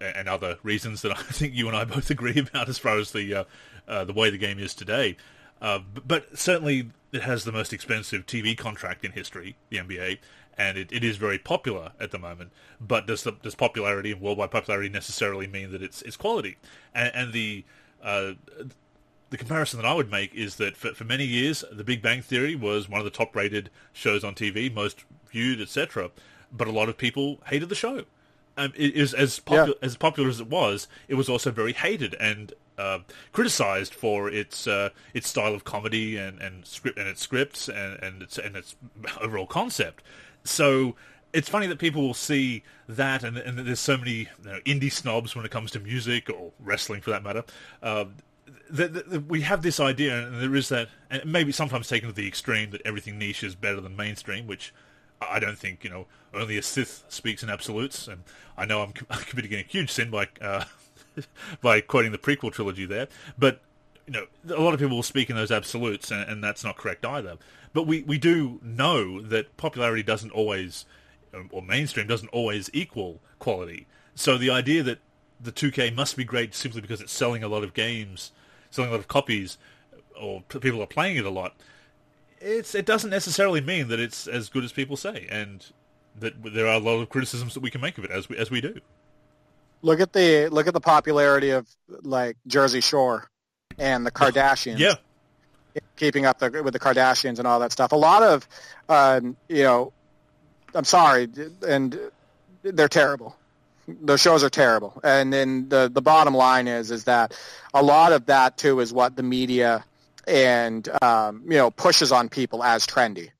and 0.00 0.28
other 0.28 0.58
reasons 0.62 1.02
that 1.02 1.12
I 1.18 1.22
think 1.22 1.54
you 1.54 1.68
and 1.68 1.76
I 1.76 1.84
both 1.84 2.10
agree 2.10 2.38
about 2.38 2.68
as 2.68 2.78
far 2.78 2.98
as 2.98 3.12
the 3.12 3.34
uh, 3.34 3.44
uh, 3.88 4.04
the 4.04 4.12
way 4.12 4.30
the 4.30 4.38
game 4.38 4.58
is 4.58 4.74
today. 4.74 5.16
Uh, 5.60 5.78
but 6.06 6.36
certainly, 6.36 6.90
it 7.12 7.22
has 7.22 7.44
the 7.44 7.52
most 7.52 7.72
expensive 7.72 8.26
TV 8.26 8.56
contract 8.56 9.04
in 9.04 9.12
history, 9.12 9.56
the 9.68 9.76
NBA, 9.76 10.18
and 10.58 10.76
it, 10.76 10.90
it 10.90 11.04
is 11.04 11.16
very 11.16 11.38
popular 11.38 11.92
at 12.00 12.10
the 12.10 12.18
moment. 12.18 12.50
But 12.80 13.06
does 13.06 13.22
the, 13.22 13.32
does 13.32 13.54
popularity 13.54 14.10
and 14.10 14.20
worldwide 14.20 14.50
popularity 14.50 14.88
necessarily 14.88 15.46
mean 15.46 15.70
that 15.70 15.82
it's 15.82 16.02
it's 16.02 16.16
quality? 16.16 16.56
And, 16.94 17.12
and 17.14 17.32
the 17.32 17.64
the 19.32 19.38
comparison 19.38 19.80
that 19.80 19.88
I 19.88 19.94
would 19.94 20.10
make 20.10 20.34
is 20.34 20.56
that 20.56 20.76
for, 20.76 20.92
for 20.92 21.04
many 21.04 21.24
years, 21.24 21.64
The 21.72 21.82
Big 21.82 22.02
Bang 22.02 22.20
Theory 22.20 22.54
was 22.54 22.86
one 22.88 23.00
of 23.00 23.04
the 23.06 23.10
top 23.10 23.34
rated 23.34 23.70
shows 23.92 24.22
on 24.24 24.34
TV, 24.34 24.72
most 24.72 25.04
viewed, 25.30 25.58
etc. 25.60 26.10
But 26.52 26.68
a 26.68 26.72
lot 26.72 26.90
of 26.90 26.98
people 26.98 27.40
hated 27.46 27.70
the 27.70 27.74
show. 27.74 28.04
Um, 28.56 28.72
it 28.76 28.94
is 28.94 29.14
as 29.14 29.38
popular 29.38 29.68
yeah. 29.80 29.86
as 29.86 29.96
popular 29.96 30.28
as 30.28 30.40
it 30.40 30.48
was. 30.48 30.88
It 31.08 31.14
was 31.14 31.28
also 31.28 31.50
very 31.50 31.72
hated 31.72 32.14
and 32.20 32.52
uh, 32.78 32.98
criticized 33.32 33.94
for 33.94 34.28
its 34.28 34.66
uh, 34.66 34.90
its 35.14 35.28
style 35.28 35.54
of 35.54 35.64
comedy 35.64 36.16
and, 36.16 36.40
and 36.40 36.66
script 36.66 36.98
and 36.98 37.08
its 37.08 37.20
scripts 37.20 37.68
and, 37.68 38.02
and 38.02 38.22
its 38.22 38.38
and 38.38 38.56
its 38.56 38.76
overall 39.20 39.46
concept. 39.46 40.02
So 40.44 40.96
it's 41.32 41.48
funny 41.48 41.66
that 41.66 41.78
people 41.78 42.02
will 42.02 42.14
see 42.14 42.62
that, 42.88 43.24
and, 43.24 43.38
and 43.38 43.58
there's 43.58 43.80
so 43.80 43.96
many 43.96 44.12
you 44.12 44.28
know, 44.44 44.58
indie 44.66 44.92
snobs 44.92 45.34
when 45.34 45.44
it 45.44 45.50
comes 45.50 45.70
to 45.72 45.80
music 45.80 46.28
or 46.28 46.52
wrestling, 46.60 47.00
for 47.00 47.10
that 47.10 47.22
matter. 47.22 47.44
Uh, 47.82 48.06
the, 48.68 48.88
the, 48.88 49.20
we 49.20 49.42
have 49.42 49.62
this 49.62 49.80
idea, 49.80 50.26
and 50.26 50.40
there 50.40 50.54
is 50.54 50.68
that, 50.68 50.88
and 51.10 51.24
maybe 51.24 51.52
sometimes 51.52 51.88
taken 51.88 52.08
to 52.08 52.14
the 52.14 52.26
extreme, 52.26 52.70
that 52.70 52.82
everything 52.84 53.18
niche 53.18 53.44
is 53.44 53.54
better 53.54 53.80
than 53.80 53.96
mainstream, 53.96 54.46
which 54.46 54.74
I 55.30 55.38
don't 55.38 55.58
think, 55.58 55.84
you 55.84 55.90
know, 55.90 56.06
only 56.34 56.56
a 56.58 56.62
Sith 56.62 57.04
speaks 57.08 57.42
in 57.42 57.50
absolutes, 57.50 58.08
and 58.08 58.22
I 58.56 58.64
know 58.64 58.82
I'm, 58.82 58.92
committing 59.26 59.54
a 59.54 59.62
huge 59.62 59.90
sin 59.90 60.10
by 60.10 60.28
uh, 60.40 60.64
by 61.60 61.80
quoting 61.80 62.12
the 62.12 62.18
prequel 62.18 62.52
trilogy 62.52 62.86
there, 62.86 63.08
but 63.38 63.60
you 64.06 64.12
know, 64.12 64.26
a 64.54 64.60
lot 64.60 64.74
of 64.74 64.80
people 64.80 64.96
will 64.96 65.02
speak 65.02 65.30
in 65.30 65.36
those 65.36 65.50
absolutes, 65.50 66.10
and, 66.10 66.28
and 66.28 66.42
that's 66.42 66.64
not 66.64 66.76
correct 66.76 67.04
either. 67.06 67.36
But 67.72 67.86
we, 67.86 68.02
we 68.02 68.18
do 68.18 68.60
know 68.62 69.20
that 69.22 69.56
popularity 69.56 70.02
doesn't 70.02 70.32
always, 70.32 70.84
or 71.50 71.62
mainstream 71.62 72.06
doesn't 72.06 72.28
always 72.28 72.68
equal 72.72 73.20
quality. 73.38 73.86
So 74.14 74.36
the 74.36 74.50
idea 74.50 74.82
that 74.82 74.98
the 75.40 75.52
2K 75.52 75.94
must 75.94 76.16
be 76.16 76.24
great 76.24 76.54
simply 76.54 76.80
because 76.80 77.00
it's 77.00 77.12
selling 77.12 77.42
a 77.42 77.48
lot 77.48 77.64
of 77.64 77.74
games, 77.74 78.32
selling 78.70 78.90
a 78.90 78.92
lot 78.92 79.00
of 79.00 79.08
copies, 79.08 79.56
or 80.20 80.42
people 80.42 80.82
are 80.82 80.86
playing 80.86 81.16
it 81.16 81.24
a 81.24 81.30
lot. 81.30 81.54
It's 82.42 82.74
it 82.74 82.86
doesn't 82.86 83.10
necessarily 83.10 83.60
mean 83.60 83.88
that 83.88 84.00
it's 84.00 84.26
as 84.26 84.48
good 84.48 84.64
as 84.64 84.72
people 84.72 84.96
say, 84.96 85.26
and 85.30 85.64
that 86.18 86.34
there 86.42 86.66
are 86.66 86.74
a 86.74 86.78
lot 86.78 87.00
of 87.00 87.08
criticisms 87.08 87.54
that 87.54 87.60
we 87.60 87.70
can 87.70 87.80
make 87.80 87.98
of 87.98 88.04
it 88.04 88.10
as 88.10 88.28
we 88.28 88.36
as 88.36 88.50
we 88.50 88.60
do. 88.60 88.80
Look 89.82 90.00
at 90.00 90.12
the 90.12 90.48
look 90.48 90.66
at 90.66 90.74
the 90.74 90.80
popularity 90.80 91.50
of 91.50 91.66
like 92.02 92.36
Jersey 92.46 92.80
Shore 92.80 93.28
and 93.78 94.04
the 94.04 94.10
Kardashians. 94.10 94.78
Yeah, 94.78 94.94
keeping 95.96 96.26
up 96.26 96.38
the, 96.38 96.62
with 96.62 96.72
the 96.72 96.80
Kardashians 96.80 97.38
and 97.38 97.46
all 97.46 97.60
that 97.60 97.72
stuff. 97.72 97.92
A 97.92 97.96
lot 97.96 98.22
of, 98.22 98.48
um, 98.88 99.36
you 99.48 99.62
know, 99.62 99.92
I'm 100.74 100.84
sorry, 100.84 101.28
and 101.66 101.98
they're 102.62 102.88
terrible. 102.88 103.36
Those 103.88 104.20
shows 104.20 104.44
are 104.44 104.50
terrible. 104.50 105.00
And 105.02 105.32
then 105.32 105.68
the 105.68 105.90
the 105.92 106.02
bottom 106.02 106.34
line 106.34 106.68
is 106.68 106.90
is 106.90 107.04
that 107.04 107.36
a 107.74 107.82
lot 107.82 108.12
of 108.12 108.26
that 108.26 108.56
too 108.56 108.80
is 108.80 108.92
what 108.92 109.16
the 109.16 109.22
media 109.22 109.84
and 110.26 110.88
um, 111.02 111.42
you 111.44 111.56
know 111.56 111.70
pushes 111.70 112.12
on 112.12 112.28
people 112.28 112.62
as 112.62 112.86
trendy. 112.86 113.30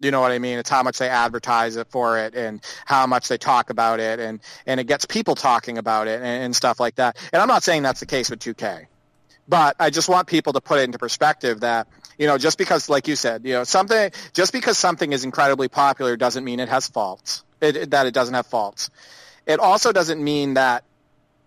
You 0.00 0.10
know 0.10 0.20
what 0.20 0.30
I 0.30 0.38
mean? 0.38 0.58
It's 0.58 0.68
how 0.68 0.82
much 0.82 0.98
they 0.98 1.08
advertise 1.08 1.76
it 1.76 1.88
for 1.88 2.18
it 2.18 2.34
and 2.34 2.62
how 2.84 3.06
much 3.06 3.28
they 3.28 3.38
talk 3.38 3.70
about 3.70 3.98
it 3.98 4.20
and, 4.20 4.40
and 4.66 4.78
it 4.78 4.86
gets 4.86 5.06
people 5.06 5.34
talking 5.34 5.78
about 5.78 6.06
it 6.06 6.16
and, 6.16 6.44
and 6.44 6.56
stuff 6.56 6.78
like 6.78 6.96
that. 6.96 7.16
And 7.32 7.40
I'm 7.40 7.48
not 7.48 7.62
saying 7.62 7.82
that's 7.82 8.00
the 8.00 8.06
case 8.06 8.28
with 8.28 8.40
2K. 8.40 8.88
But 9.48 9.76
I 9.78 9.90
just 9.90 10.08
want 10.08 10.26
people 10.26 10.52
to 10.54 10.60
put 10.60 10.80
it 10.80 10.82
into 10.82 10.98
perspective 10.98 11.60
that, 11.60 11.86
you 12.18 12.26
know, 12.26 12.36
just 12.36 12.58
because, 12.58 12.88
like 12.88 13.08
you 13.08 13.16
said, 13.16 13.44
you 13.44 13.52
know, 13.52 13.64
something, 13.64 14.10
just 14.32 14.52
because 14.52 14.76
something 14.76 15.12
is 15.12 15.24
incredibly 15.24 15.68
popular 15.68 16.16
doesn't 16.16 16.44
mean 16.44 16.60
it 16.60 16.68
has 16.68 16.88
faults, 16.88 17.44
it, 17.60 17.90
that 17.90 18.06
it 18.06 18.12
doesn't 18.12 18.34
have 18.34 18.46
faults. 18.46 18.90
It 19.46 19.60
also 19.60 19.92
doesn't 19.92 20.22
mean 20.22 20.54
that 20.54 20.84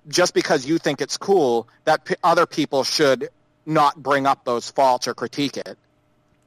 just 0.08 0.34
because 0.34 0.66
you 0.66 0.78
think 0.78 1.02
it's 1.02 1.18
cool, 1.18 1.68
that 1.84 2.06
p- 2.06 2.16
other 2.24 2.46
people 2.46 2.84
should 2.84 3.30
not 3.70 3.96
bring 4.02 4.26
up 4.26 4.44
those 4.44 4.70
faults 4.70 5.08
or 5.08 5.14
critique 5.14 5.58
it, 5.58 5.78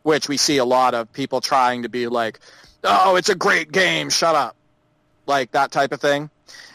which 0.03 0.29
we 0.29 0.37
see 0.37 0.59
a 0.59 0.65
lot 0.65 0.95
of 0.95 1.13
people 1.13 1.41
trying 1.41 1.85
to 1.85 1.89
be 1.89 2.09
like, 2.09 2.41
oh, 2.85 3.17
it's 3.17 3.29
a 3.29 3.35
great 3.35 3.71
game, 3.73 4.11
shut 4.11 4.35
up, 4.35 4.57
like 5.27 5.53
that 5.53 5.73
type 5.73 5.93
of 5.93 6.01
thing. 6.01 6.31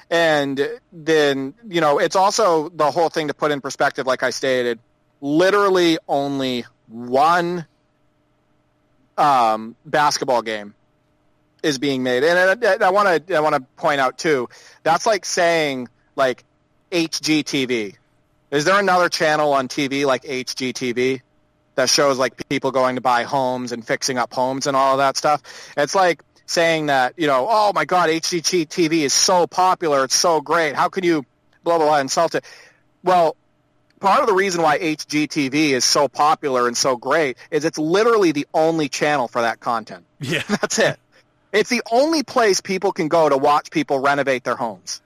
And 0.09 0.79
then, 0.93 1.53
you 1.67 1.81
know, 1.81 1.99
it's 1.99 2.15
also 2.15 2.69
the 2.69 2.89
whole 2.89 3.09
thing 3.09 3.27
to 3.27 3.33
put 3.33 3.51
in 3.51 3.59
perspective, 3.59 4.07
like 4.07 4.23
I 4.23 4.29
stated, 4.29 4.79
literally 5.19 5.97
only 6.07 6.65
one 6.87 7.65
um, 9.17 9.75
basketball 9.85 10.41
game 10.41 10.73
is 11.61 11.77
being 11.77 12.03
made. 12.03 12.23
And 12.23 12.63
I 12.83 12.89
want 12.91 13.27
to 13.27 13.35
I 13.35 13.41
want 13.41 13.55
to 13.55 13.61
point 13.75 13.99
out 13.99 14.17
too, 14.17 14.47
that's 14.83 15.05
like 15.05 15.25
saying 15.25 15.89
like 16.15 16.43
HGTV. 16.91 17.95
Is 18.51 18.65
there 18.65 18.79
another 18.79 19.09
channel 19.09 19.53
on 19.53 19.67
TV 19.67 20.05
like 20.05 20.23
HGTV 20.23 21.21
that 21.75 21.89
shows 21.89 22.17
like 22.17 22.47
people 22.49 22.71
going 22.71 22.95
to 22.95 23.01
buy 23.01 23.23
homes 23.23 23.71
and 23.71 23.85
fixing 23.85 24.17
up 24.17 24.33
homes 24.33 24.67
and 24.67 24.77
all 24.77 24.93
of 24.93 24.99
that 24.99 25.17
stuff? 25.17 25.41
It's 25.75 25.95
like 25.95 26.23
saying 26.45 26.85
that, 26.85 27.13
you 27.17 27.27
know, 27.27 27.47
oh 27.49 27.73
my 27.73 27.85
God, 27.85 28.09
HGTV 28.09 29.01
is 29.01 29.13
so 29.13 29.47
popular, 29.47 30.05
it's 30.05 30.15
so 30.15 30.39
great. 30.39 30.75
How 30.75 30.87
can 30.87 31.03
you 31.03 31.25
blah, 31.63 31.77
blah, 31.77 31.87
blah, 31.87 31.99
insult 31.99 32.35
it? 32.35 32.45
Well, 33.03 33.35
part 33.99 34.21
of 34.21 34.27
the 34.27 34.33
reason 34.33 34.61
why 34.61 34.79
HGTV 34.79 35.71
is 35.71 35.83
so 35.83 36.07
popular 36.07 36.67
and 36.67 36.77
so 36.77 36.95
great 36.95 37.37
is 37.51 37.65
it's 37.65 37.77
literally 37.77 38.31
the 38.31 38.47
only 38.53 38.87
channel 38.87 39.27
for 39.27 39.41
that 39.41 39.59
content. 39.59 40.05
Yeah. 40.21 40.43
That's 40.47 40.79
it. 40.79 40.97
It's 41.51 41.69
the 41.69 41.81
only 41.91 42.23
place 42.23 42.61
people 42.61 42.91
can 42.91 43.07
go 43.09 43.27
to 43.27 43.37
watch 43.37 43.71
people 43.71 43.99
renovate 43.99 44.43
their 44.43 44.55
homes. 44.55 45.01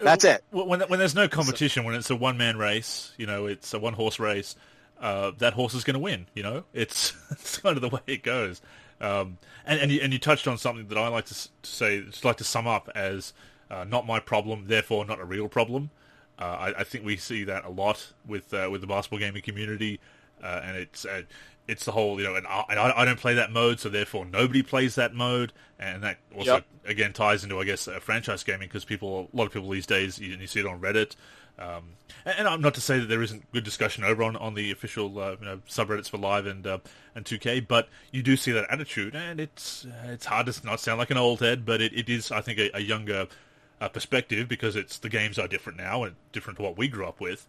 That's 0.00 0.24
it. 0.24 0.44
When, 0.50 0.80
when 0.80 0.98
there's 0.98 1.14
no 1.14 1.28
competition, 1.28 1.84
when 1.84 1.94
it's 1.94 2.10
a 2.10 2.16
one-man 2.16 2.56
race, 2.56 3.12
you 3.16 3.26
know, 3.26 3.46
it's 3.46 3.74
a 3.74 3.78
one-horse 3.78 4.18
race, 4.18 4.56
uh, 5.00 5.32
that 5.38 5.52
horse 5.52 5.74
is 5.74 5.84
going 5.84 5.94
to 5.94 6.00
win, 6.00 6.26
you 6.34 6.42
know? 6.42 6.64
It's, 6.72 7.14
it's 7.30 7.58
kind 7.58 7.76
of 7.76 7.82
the 7.82 7.88
way 7.88 8.00
it 8.06 8.22
goes. 8.22 8.60
Um, 9.00 9.38
and 9.64 9.80
and 9.80 9.92
you, 9.92 10.00
and 10.00 10.12
you 10.12 10.18
touched 10.18 10.48
on 10.48 10.58
something 10.58 10.88
that 10.88 10.98
I 10.98 11.08
like 11.08 11.26
to, 11.26 11.34
to 11.34 11.48
say, 11.62 12.02
just 12.02 12.24
like 12.24 12.36
to 12.38 12.44
sum 12.44 12.66
up 12.66 12.88
as 12.94 13.32
uh, 13.70 13.84
not 13.84 14.06
my 14.06 14.18
problem, 14.18 14.64
therefore 14.66 15.04
not 15.04 15.20
a 15.20 15.24
real 15.24 15.48
problem. 15.48 15.90
Uh, 16.38 16.72
I, 16.74 16.80
I, 16.80 16.84
think 16.84 17.04
we 17.04 17.16
see 17.16 17.44
that 17.44 17.64
a 17.64 17.68
lot 17.68 18.12
with 18.26 18.54
uh, 18.54 18.68
with 18.70 18.80
the 18.80 18.86
basketball 18.86 19.18
gaming 19.18 19.42
community, 19.42 20.00
uh, 20.42 20.60
and 20.64 20.76
it's 20.76 21.04
uh, 21.04 21.22
it's 21.68 21.84
the 21.84 21.92
whole 21.92 22.18
you 22.18 22.26
know, 22.26 22.34
and 22.34 22.46
I, 22.46 22.64
and 22.70 22.78
I, 22.78 23.04
don't 23.04 23.20
play 23.20 23.34
that 23.34 23.52
mode, 23.52 23.78
so 23.78 23.88
therefore 23.88 24.24
nobody 24.24 24.62
plays 24.62 24.96
that 24.96 25.14
mode, 25.14 25.52
and 25.78 26.02
that 26.02 26.18
also 26.36 26.54
yep. 26.54 26.66
again 26.86 27.12
ties 27.12 27.44
into 27.44 27.60
I 27.60 27.64
guess 27.64 27.88
franchise 28.00 28.42
gaming 28.42 28.68
because 28.68 28.84
people 28.84 29.28
a 29.32 29.36
lot 29.36 29.46
of 29.46 29.52
people 29.52 29.70
these 29.70 29.86
days 29.86 30.18
you, 30.18 30.36
you 30.36 30.46
see 30.46 30.60
it 30.60 30.66
on 30.66 30.80
Reddit 30.80 31.14
um, 31.58 31.96
and, 32.24 32.38
and, 32.38 32.48
I'm 32.48 32.60
not 32.60 32.74
to 32.74 32.80
say 32.80 33.00
that 33.00 33.06
there 33.06 33.20
isn't 33.20 33.50
good 33.50 33.64
discussion 33.64 34.04
over 34.04 34.22
on, 34.22 34.36
on 34.36 34.54
the 34.54 34.70
official 34.70 35.18
uh, 35.18 35.36
you 35.40 35.44
know, 35.44 35.60
subreddits 35.68 36.08
for 36.08 36.16
Live 36.16 36.46
and 36.46 36.64
uh, 36.64 36.78
and 37.16 37.24
2K, 37.24 37.66
but 37.66 37.88
you 38.12 38.22
do 38.22 38.36
see 38.36 38.52
that 38.52 38.66
attitude, 38.70 39.16
and 39.16 39.40
it's 39.40 39.84
uh, 39.84 40.10
it's 40.10 40.26
hard 40.26 40.46
to 40.46 40.64
not 40.66 40.78
sound 40.78 41.00
like 41.00 41.10
an 41.10 41.16
old 41.16 41.40
head, 41.40 41.64
but 41.64 41.80
it, 41.80 41.92
it 41.92 42.08
is 42.08 42.30
I 42.30 42.42
think 42.42 42.60
a, 42.60 42.70
a 42.76 42.80
younger 42.80 43.26
uh, 43.80 43.88
perspective 43.88 44.46
because 44.46 44.76
it's 44.76 44.98
the 44.98 45.08
games 45.08 45.36
are 45.36 45.48
different 45.48 45.78
now 45.78 46.04
and 46.04 46.14
different 46.30 46.58
to 46.58 46.62
what 46.62 46.78
we 46.78 46.86
grew 46.86 47.06
up 47.06 47.20
with. 47.20 47.48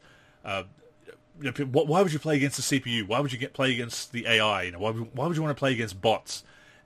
You 1.42 1.52
know, 1.52 1.66
why 1.66 2.02
would 2.02 2.14
you 2.14 2.20
play 2.20 2.36
against 2.36 2.58
the 2.58 2.80
CPU? 2.80 3.08
Why 3.08 3.20
would 3.20 3.32
you 3.32 3.38
get 3.38 3.54
play 3.54 3.72
against 3.72 4.12
the 4.12 4.28
AI? 4.28 4.64
You 4.64 4.72
know, 4.72 4.80
why, 4.80 4.92
why 4.92 5.28
would 5.28 5.36
you 5.36 5.42
want 5.42 5.56
to 5.56 5.60
play 5.60 5.72
against 5.72 6.02
bots? 6.02 6.44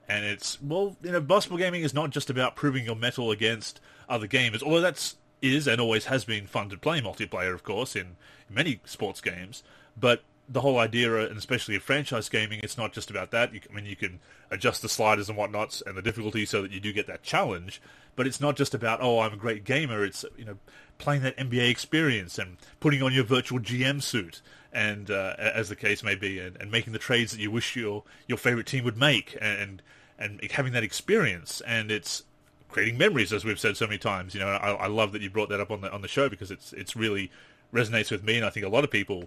And 0.08 0.24
it's 0.24 0.60
well, 0.62 0.96
you 1.02 1.12
know, 1.12 1.20
basketball 1.20 1.58
gaming 1.58 1.82
is 1.82 1.94
not 1.94 2.10
just 2.10 2.30
about 2.30 2.56
proving 2.56 2.84
your 2.84 2.96
mettle 2.96 3.30
against 3.30 3.80
other 4.08 4.28
gamers, 4.28 4.62
although 4.62 4.80
that's 4.80 5.16
is 5.40 5.66
and 5.66 5.80
always 5.80 6.06
has 6.06 6.24
been 6.24 6.46
fun 6.46 6.68
to 6.70 6.78
play 6.78 7.00
multiplayer, 7.00 7.52
of 7.52 7.62
course, 7.62 7.94
in 7.94 8.16
many 8.48 8.80
sports 8.84 9.20
games. 9.20 9.62
But 9.96 10.22
the 10.48 10.60
whole 10.60 10.78
idea, 10.78 11.16
and 11.16 11.38
especially 11.38 11.76
of 11.76 11.82
franchise 11.82 12.28
gaming, 12.28 12.60
it's 12.62 12.76
not 12.76 12.92
just 12.92 13.10
about 13.10 13.30
that. 13.30 13.54
You, 13.54 13.60
I 13.70 13.74
mean, 13.74 13.86
you 13.86 13.96
can 13.96 14.20
adjust 14.50 14.82
the 14.82 14.88
sliders 14.88 15.28
and 15.28 15.38
whatnots 15.38 15.82
and 15.86 15.96
the 15.96 16.02
difficulty 16.02 16.44
so 16.44 16.62
that 16.62 16.70
you 16.70 16.80
do 16.80 16.92
get 16.92 17.06
that 17.06 17.22
challenge. 17.22 17.80
But 18.16 18.26
it's 18.26 18.40
not 18.40 18.56
just 18.56 18.74
about 18.74 19.00
oh, 19.02 19.20
I'm 19.20 19.32
a 19.32 19.36
great 19.36 19.64
gamer. 19.64 20.04
It's 20.04 20.24
you 20.36 20.44
know 20.44 20.56
playing 20.98 21.22
that 21.22 21.36
NBA 21.36 21.70
experience 21.70 22.38
and 22.38 22.56
putting 22.80 23.02
on 23.02 23.12
your 23.12 23.24
virtual 23.24 23.58
GM 23.58 24.02
suit 24.02 24.40
and 24.74 25.10
uh, 25.10 25.34
as 25.38 25.68
the 25.68 25.76
case 25.76 26.02
may 26.02 26.16
be, 26.16 26.40
and, 26.40 26.56
and, 26.56 26.70
making 26.70 26.92
the 26.92 26.98
trades 26.98 27.30
that 27.30 27.40
you 27.40 27.50
wish 27.50 27.76
your 27.76 28.02
your 28.26 28.36
favorite 28.36 28.66
team 28.66 28.84
would 28.84 28.98
make, 28.98 29.38
and 29.40 29.80
and 30.18 30.40
having 30.50 30.72
that 30.72 30.82
experience. 30.82 31.62
And 31.66 31.90
it's 31.90 32.24
creating 32.68 32.98
memories, 32.98 33.32
as 33.32 33.44
we've 33.44 33.58
said 33.58 33.76
so 33.76 33.86
many 33.86 33.98
times. 33.98 34.34
You 34.34 34.40
know, 34.40 34.48
I, 34.48 34.72
I, 34.72 34.86
love 34.88 35.12
that 35.12 35.22
you 35.22 35.30
brought 35.30 35.48
that 35.50 35.60
up 35.60 35.70
on 35.70 35.80
the 35.80 35.92
on 35.92 36.02
the 36.02 36.08
show 36.08 36.28
because 36.28 36.50
it's 36.50 36.72
it's 36.72 36.96
really 36.96 37.30
resonates 37.72 38.10
with 38.10 38.24
me, 38.24 38.36
and 38.36 38.44
I 38.44 38.50
think 38.50 38.66
a 38.66 38.68
lot 38.68 38.82
of 38.82 38.90
people, 38.90 39.26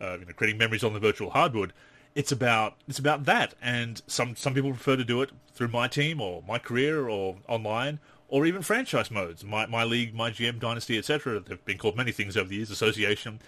uh, 0.00 0.18
you 0.18 0.26
know, 0.26 0.32
creating 0.32 0.58
memories 0.58 0.84
on 0.84 0.92
the 0.92 1.00
virtual 1.00 1.30
hardwood. 1.30 1.72
It's 2.14 2.32
about 2.32 2.74
it's 2.88 2.98
about 2.98 3.24
that, 3.26 3.54
and 3.62 4.02
some 4.06 4.34
some 4.34 4.54
people 4.54 4.70
prefer 4.70 4.96
to 4.96 5.04
do 5.04 5.22
it 5.22 5.30
through 5.54 5.68
my 5.68 5.88
team 5.88 6.20
or 6.20 6.42
my 6.46 6.58
career 6.58 7.08
or 7.08 7.36
online 7.46 8.00
or 8.28 8.46
even 8.46 8.62
franchise 8.62 9.10
modes. 9.10 9.44
My 9.44 9.66
my 9.66 9.84
league, 9.84 10.14
my 10.14 10.30
GM 10.30 10.58
dynasty, 10.58 10.98
etc. 10.98 11.40
They've 11.40 11.64
been 11.64 11.78
called 11.78 11.96
many 11.96 12.12
things 12.12 12.36
over 12.36 12.48
the 12.48 12.56
years. 12.56 12.70
Association. 12.70 13.40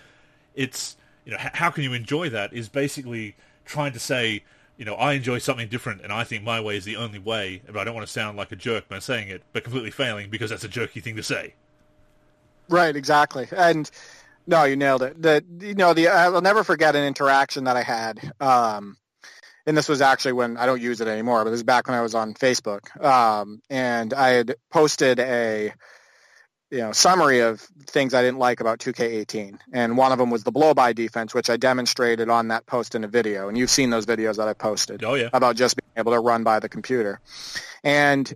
It's 0.54 0.96
you 1.24 1.32
know 1.32 1.38
how 1.38 1.70
can 1.70 1.84
you 1.84 1.92
enjoy 1.92 2.28
that? 2.30 2.52
Is 2.52 2.68
basically 2.68 3.36
trying 3.64 3.92
to 3.92 3.98
say 3.98 4.42
you 4.80 4.86
know, 4.86 4.94
I 4.94 5.12
enjoy 5.12 5.36
something 5.40 5.68
different, 5.68 6.00
and 6.00 6.10
I 6.10 6.24
think 6.24 6.42
my 6.42 6.58
way 6.58 6.74
is 6.74 6.86
the 6.86 6.96
only 6.96 7.18
way. 7.18 7.60
But 7.66 7.76
I 7.76 7.84
don't 7.84 7.94
want 7.94 8.06
to 8.06 8.12
sound 8.12 8.38
like 8.38 8.50
a 8.50 8.56
jerk 8.56 8.88
by 8.88 8.98
saying 8.98 9.28
it, 9.28 9.42
but 9.52 9.62
completely 9.62 9.90
failing 9.90 10.30
because 10.30 10.48
that's 10.48 10.64
a 10.64 10.68
jerky 10.68 11.00
thing 11.00 11.16
to 11.16 11.22
say. 11.22 11.52
Right, 12.66 12.96
exactly, 12.96 13.46
and 13.54 13.90
no, 14.46 14.64
you 14.64 14.76
nailed 14.76 15.03
it. 15.03 15.20
The 15.20 15.44
you 15.61 15.74
know 15.74 15.94
the 15.94 16.09
I'll 16.09 16.40
never 16.40 16.64
forget 16.64 16.96
an 16.96 17.05
interaction 17.05 17.64
that 17.64 17.76
I 17.76 17.83
had, 17.83 18.33
um, 18.40 18.96
and 19.66 19.76
this 19.76 19.88
was 19.88 20.00
actually 20.00 20.33
when 20.33 20.57
I 20.57 20.66
don't 20.66 20.81
use 20.81 21.00
it 21.00 21.09
anymore, 21.09 21.44
but 21.44 21.50
this 21.50 21.59
is 21.59 21.64
back 21.64 21.87
when 21.87 21.96
I 21.96 22.03
was 22.03 22.14
on 22.14 22.35
Facebook, 22.35 23.03
um, 23.05 23.61
and 23.70 24.12
I 24.12 24.31
had 24.31 24.57
posted 24.70 25.18
a 25.20 25.72
you 26.70 26.79
know 26.79 26.92
summary 26.92 27.40
of 27.40 27.61
things 27.87 28.14
I 28.14 28.22
didn't 28.22 28.38
like 28.38 28.61
about 28.61 28.79
2K18, 28.79 29.59
and 29.72 29.96
one 29.96 30.12
of 30.12 30.18
them 30.18 30.31
was 30.31 30.44
the 30.44 30.53
blow 30.53 30.74
by 30.74 30.92
defense, 30.92 31.35
which 31.35 31.50
I 31.50 31.57
demonstrated 31.57 32.29
on 32.29 32.48
that 32.48 32.66
post 32.66 32.94
in 32.94 33.05
a 33.05 33.09
video, 33.09 33.48
and 33.48 33.57
you've 33.57 33.70
seen 33.70 33.90
those 33.90 34.07
videos 34.07 34.37
that 34.37 34.48
I 34.48 34.55
posted. 34.55 35.05
Oh 35.05 35.14
yeah, 35.14 35.29
about 35.33 35.57
just 35.57 35.76
being 35.76 35.92
able 35.96 36.12
to 36.12 36.20
run 36.20 36.44
by 36.44 36.61
the 36.61 36.68
computer, 36.68 37.20
and 37.85 38.33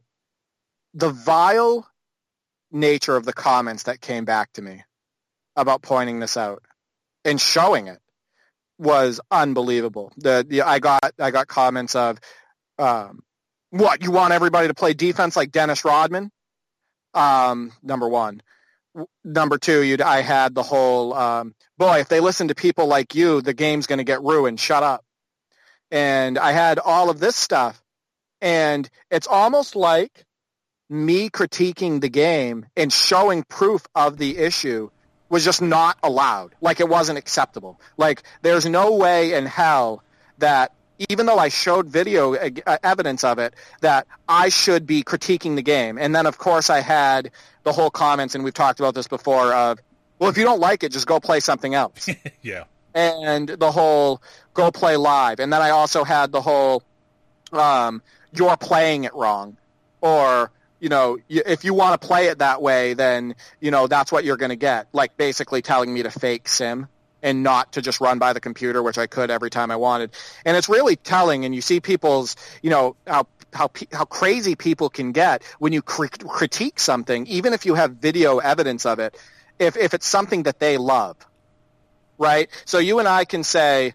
the 0.93 1.11
vile 1.11 1.89
nature 2.71 3.17
of 3.17 3.25
the 3.25 3.33
comments 3.33 3.85
that 3.85 4.01
came 4.01 4.25
back 4.25 4.53
to 4.53 4.63
me 4.63 4.83
about 5.57 5.83
pointing 5.83 6.21
this 6.21 6.37
out 6.37 6.63
and 7.25 7.41
showing 7.41 7.87
it 7.89 8.01
was 8.79 9.21
unbelievable. 9.31 10.13
The, 10.17 10.45
the 10.49 10.63
I 10.63 10.79
got 10.79 11.13
I 11.19 11.31
got 11.31 11.47
comments 11.47 11.95
of, 11.95 12.19
um, 12.79 13.23
what 13.71 14.03
you 14.03 14.11
want 14.11 14.33
everybody 14.33 14.69
to 14.69 14.75
play 14.75 14.95
defense 14.95 15.37
like 15.37 15.51
Dennis 15.51 15.85
Rodman? 15.85 16.31
Um, 17.13 17.73
number 17.83 18.09
one. 18.09 18.43
Number 19.25 19.59
two, 19.59 19.83
you 19.83 19.97
I 20.05 20.21
had 20.21 20.55
the 20.55 20.63
whole 20.63 21.13
um, 21.15 21.55
boy. 21.77 21.99
If 21.99 22.09
they 22.09 22.21
listen 22.21 22.49
to 22.49 22.55
people 22.55 22.87
like 22.87 23.15
you, 23.17 23.41
the 23.41 23.55
game's 23.55 23.89
going 23.89 23.99
to 23.99 24.05
get 24.05 24.23
ruined. 24.23 24.61
Shut 24.61 24.85
up. 24.85 25.05
And 25.91 26.39
I 26.39 26.53
had 26.53 26.79
all 26.79 27.11
of 27.11 27.19
this 27.19 27.35
stuff, 27.37 27.83
and 28.41 28.89
it's 29.11 29.27
almost 29.27 29.75
like 29.75 30.25
me 30.89 31.29
critiquing 31.31 32.01
the 32.01 32.09
game 32.09 32.67
and 32.77 32.93
showing 32.93 33.43
proof 33.43 33.85
of 33.95 34.17
the 34.17 34.39
issue 34.39 34.91
was 35.35 35.45
just 35.45 35.61
not 35.61 35.99
allowed. 36.05 36.55
Like 36.61 36.79
it 36.79 36.89
wasn't 36.89 37.19
acceptable. 37.19 37.81
Like 37.97 38.23
there's 38.43 38.67
no 38.67 38.95
way 38.95 39.33
in 39.33 39.47
hell 39.47 40.05
that 40.39 40.71
even 41.09 41.27
though 41.27 41.39
I 41.39 41.49
showed 41.49 41.89
video 41.89 42.37
uh, 42.37 42.79
evidence 42.85 43.25
of 43.25 43.41
it, 43.41 43.53
that 43.81 44.07
I 44.29 44.49
should 44.49 44.87
be 44.87 45.03
critiquing 45.03 45.57
the 45.57 45.63
game. 45.63 45.99
And 45.99 46.15
then, 46.15 46.27
of 46.27 46.39
course, 46.39 46.71
I 46.71 46.79
had 46.79 47.33
the 47.65 47.73
whole 47.73 47.91
comments, 47.91 48.37
and 48.37 48.45
we've 48.45 48.55
talked 48.55 48.79
about 48.79 48.95
this 48.95 49.09
before, 49.09 49.53
of, 49.53 49.81
well, 50.21 50.31
if 50.31 50.39
you 50.39 50.45
don't 50.45 50.61
like 50.61 50.85
it, 50.85 50.93
just 50.93 51.09
go 51.09 51.19
play 51.19 51.41
something 51.41 51.75
else. 51.75 52.09
yeah. 52.43 52.65
And 52.95 53.49
the 53.49 53.73
whole 53.73 54.23
go 54.55 54.71
play 54.71 54.97
live. 54.97 55.41
And 55.41 55.53
then 55.53 55.63
I 55.63 55.71
also 55.71 56.05
had 56.05 56.31
the 56.31 56.43
whole 56.43 56.85
um, 57.53 58.03
you're 58.33 58.57
playing 58.57 59.03
it 59.03 59.15
wrong. 59.15 59.57
Or, 60.01 60.53
you 60.85 60.91
know, 60.91 61.17
if 61.31 61.65
you 61.65 61.73
want 61.73 61.99
to 61.99 62.07
play 62.07 62.27
it 62.27 62.41
that 62.41 62.61
way, 62.61 62.93
then, 62.93 63.37
you 63.59 63.71
know, 63.71 63.87
that's 63.87 64.13
what 64.13 64.23
you're 64.23 64.37
going 64.37 64.51
to 64.51 64.57
get. 64.57 64.87
Like 64.93 65.17
basically 65.17 65.63
telling 65.63 65.95
me 65.95 66.03
to 66.03 66.11
fake 66.11 66.47
sim 66.47 66.89
and 67.23 67.43
not 67.43 67.73
to 67.73 67.81
just 67.81 68.03
run 68.03 68.19
by 68.19 68.35
the 68.35 68.41
computer, 68.41 68.83
which 68.83 68.99
I 68.99 69.07
could 69.07 69.31
every 69.31 69.49
time 69.49 69.71
I 69.71 69.77
wanted. 69.77 70.11
And 70.45 70.59
it's 70.59 70.69
really 70.69 70.97
telling. 70.97 71.47
And 71.47 71.55
you 71.55 71.63
see 71.63 71.81
people's, 71.81 72.37
you 72.63 72.69
know, 72.69 72.97
how 73.07 73.27
how 73.55 73.71
how 73.93 74.05
crazy 74.05 74.57
people 74.57 74.91
can 74.91 75.13
get 75.13 75.43
when 75.59 75.73
you 75.73 75.81
critique 75.81 76.79
something, 76.79 77.27
even 77.29 77.55
if 77.55 77.65
you 77.65 77.77
have 77.77 77.93
video 77.93 78.37
evidence 78.37 78.85
of 78.85 78.99
it. 78.99 79.17
If 79.59 79.79
if 79.79 79.95
it's 79.95 80.07
something 80.07 80.43
that 80.43 80.59
they 80.59 80.77
love, 80.77 81.17
right? 82.19 82.51
So 82.67 82.79
you 82.79 82.99
and 82.99 83.09
I 83.09 83.25
can 83.25 83.43
say, 83.43 83.95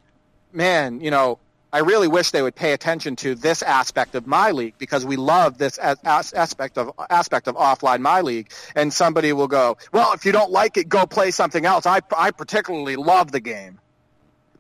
man, 0.52 1.02
you 1.02 1.12
know, 1.12 1.38
I 1.71 1.79
really 1.79 2.08
wish 2.08 2.32
they 2.32 2.41
would 2.41 2.55
pay 2.55 2.73
attention 2.73 3.15
to 3.17 3.36
this 3.36 3.62
aspect 3.62 4.15
of 4.15 4.25
my 4.25 4.51
league 4.51 4.73
because 4.79 5.05
we 5.05 5.17
love 5.17 5.58
this 5.60 5.77
as, 5.77 5.97
aspect 6.03 6.77
of 6.77 6.91
aspect 7.10 7.47
of 7.47 7.55
offline 7.55 7.99
my 8.01 8.21
league. 8.21 8.51
And 8.75 8.91
somebody 8.91 9.34
will 9.34 9.47
go, 9.47 9.77
well, 9.93 10.13
if 10.13 10.25
you 10.25 10.32
don't 10.32 10.51
like 10.51 10.77
it, 10.77 10.89
go 10.89 11.05
play 11.05 11.32
something 11.32 11.65
else. 11.65 11.86
I 11.86 12.01
I 12.17 12.32
particularly 12.32 12.95
love 12.95 13.32
the 13.32 13.39
game, 13.39 13.79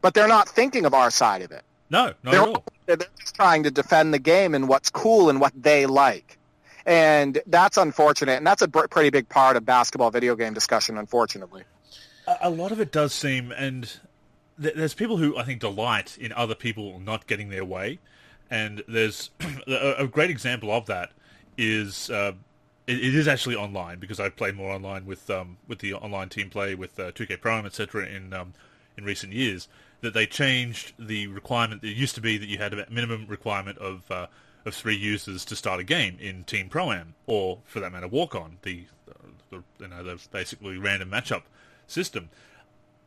but 0.01 0.13
they're 0.13 0.27
not 0.27 0.47
thinking 0.47 0.85
of 0.85 0.93
our 0.93 1.09
side 1.09 1.41
of 1.41 1.51
it. 1.51 1.63
No, 1.89 2.13
not 2.23 2.31
they're, 2.31 2.41
at 2.41 2.47
all. 2.47 2.63
They're 2.85 2.97
just 2.97 3.35
trying 3.35 3.63
to 3.63 3.71
defend 3.71 4.13
the 4.13 4.19
game 4.19 4.53
and 4.53 4.67
what's 4.67 4.91
cool 4.91 5.29
and 5.29 5.41
what 5.41 5.53
they 5.55 5.87
like. 5.87 6.37
And 6.85 7.41
that's 7.47 7.77
unfortunate, 7.77 8.37
and 8.37 8.47
that's 8.47 8.61
a 8.61 8.67
pretty 8.67 9.09
big 9.09 9.29
part 9.29 9.57
of 9.57 9.65
basketball 9.65 10.11
video 10.11 10.35
game 10.35 10.53
discussion, 10.53 10.97
unfortunately. 10.97 11.63
A 12.41 12.49
lot 12.49 12.71
of 12.71 12.79
it 12.79 12.91
does 12.91 13.13
seem, 13.13 13.51
and 13.51 13.91
there's 14.59 14.93
people 14.93 15.17
who 15.17 15.37
I 15.37 15.43
think 15.43 15.61
delight 15.61 16.17
in 16.17 16.33
other 16.33 16.55
people 16.55 16.99
not 16.99 17.27
getting 17.27 17.49
their 17.49 17.65
way, 17.65 17.99
and 18.51 18.83
there's 18.87 19.31
a, 19.67 20.07
great 20.07 20.29
example 20.29 20.71
of 20.71 20.85
that 20.87 21.11
is 21.57 22.09
uh, 22.09 22.33
it, 22.85 22.97
it 22.97 23.15
is 23.15 23.27
actually 23.27 23.55
online 23.55 23.99
because 23.99 24.19
I've 24.19 24.35
played 24.35 24.55
more 24.55 24.71
online 24.71 25.05
with 25.05 25.29
um, 25.29 25.57
with 25.67 25.79
the 25.79 25.93
online 25.93 26.29
team 26.29 26.49
play 26.49 26.75
with 26.75 26.99
uh, 26.99 27.11
2K 27.11 27.39
Prime 27.39 27.65
etc. 27.65 28.05
in 28.05 28.33
um, 28.33 28.53
in 28.97 29.05
recent 29.05 29.33
years. 29.33 29.67
That 30.01 30.13
they 30.13 30.25
changed 30.25 30.93
the 30.97 31.27
requirement. 31.27 31.83
It 31.83 31.89
used 31.89 32.15
to 32.15 32.21
be 32.21 32.37
that 32.37 32.47
you 32.47 32.57
had 32.57 32.73
a 32.73 32.89
minimum 32.89 33.25
requirement 33.27 33.77
of 33.79 34.09
uh, 34.09 34.27
of 34.65 34.73
three 34.73 34.95
users 34.95 35.43
to 35.45 35.55
start 35.55 35.79
a 35.79 35.83
game 35.83 36.17
in 36.19 36.43
Team 36.43 36.69
Pro 36.69 36.91
Am, 36.91 37.15
or 37.27 37.59
for 37.65 37.79
that 37.79 37.91
matter, 37.91 38.07
Walk 38.07 38.33
On, 38.35 38.57
the, 38.61 38.85
the 39.49 39.63
you 39.79 39.87
know 39.87 40.03
the 40.03 40.19
basically 40.31 40.77
random 40.77 41.11
matchup 41.11 41.43
system 41.85 42.29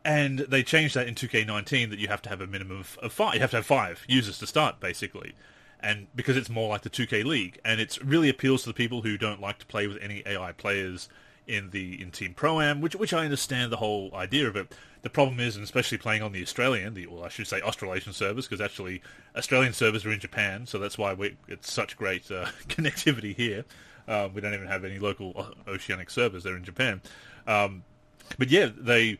and 0.05 0.41
they 0.41 0.63
changed 0.63 0.95
that 0.97 1.07
in 1.07 1.15
2K19 1.15 1.91
that 1.91 1.99
you 1.99 2.09
have 2.09 2.23
to 2.23 2.29
have 2.29 2.41
a 2.41 2.47
minimum 2.47 2.85
of, 3.01 3.13
five. 3.13 3.35
You 3.35 3.41
have 3.41 3.51
to 3.51 3.57
have 3.57 3.67
five 3.67 4.05
users 4.09 4.39
to 4.39 4.47
start, 4.47 4.81
basically, 4.81 5.35
and 5.81 6.09
because 6.15 6.37
it's 6.37 6.51
more 6.51 6.69
like 6.69 6.83
the 6.83 6.91
2K 6.91 7.25
League, 7.25 7.61
and 7.65 7.81
it 7.81 7.99
really 8.05 8.29
appeals 8.29 8.63
to 8.63 8.71
the 8.71 8.75
people 8.75 9.03
who 9.03 9.17
don't 9.17 9.41
like 9.41 9.59
to 9.59 9.67
play 9.67 9.87
with 9.87 9.99
any 10.03 10.23
AI 10.27 10.53
players 10.53 11.09
in 11.47 11.71
the 11.71 12.01
in 12.01 12.11
Team 12.11 12.35
Pro 12.35 12.61
Am, 12.61 12.81
which 12.81 12.95
which 12.97 13.13
I 13.13 13.25
understand 13.25 13.73
the 13.73 13.77
whole 13.77 14.11
idea 14.15 14.49
of 14.49 14.57
it. 14.57 14.75
The 15.03 15.11
problem 15.11 15.41
is, 15.41 15.57
and 15.57 15.65
especially 15.65 15.99
playing 15.99 16.23
on 16.23 16.33
the 16.33 16.43
Australian, 16.43 16.95
the 16.95 17.07
well, 17.07 17.25
I 17.25 17.29
should 17.29 17.47
say 17.47 17.61
Australasian 17.61 18.13
servers, 18.13 18.47
because 18.47 18.61
actually 18.61 19.03
Australian 19.37 19.73
servers 19.73 20.07
are 20.07 20.13
in 20.13 20.21
Japan, 20.21 20.67
so 20.67 20.79
that's 20.79 20.97
why 20.97 21.13
we, 21.15 21.37
it's 21.49 21.73
such 21.73 21.97
great 21.97 22.31
uh, 22.31 22.47
connectivity 22.69 23.35
here. 23.35 23.65
Um, 24.09 24.35
we 24.35 24.41
don't 24.41 24.55
even 24.55 24.67
have 24.67 24.85
any 24.85 24.99
local 24.99 25.55
oceanic 25.67 26.11
servers; 26.11 26.45
they're 26.45 26.57
in 26.57 26.65
Japan. 26.65 27.01
Um, 27.47 27.83
but 28.39 28.49
yeah, 28.49 28.71
they 28.77 29.19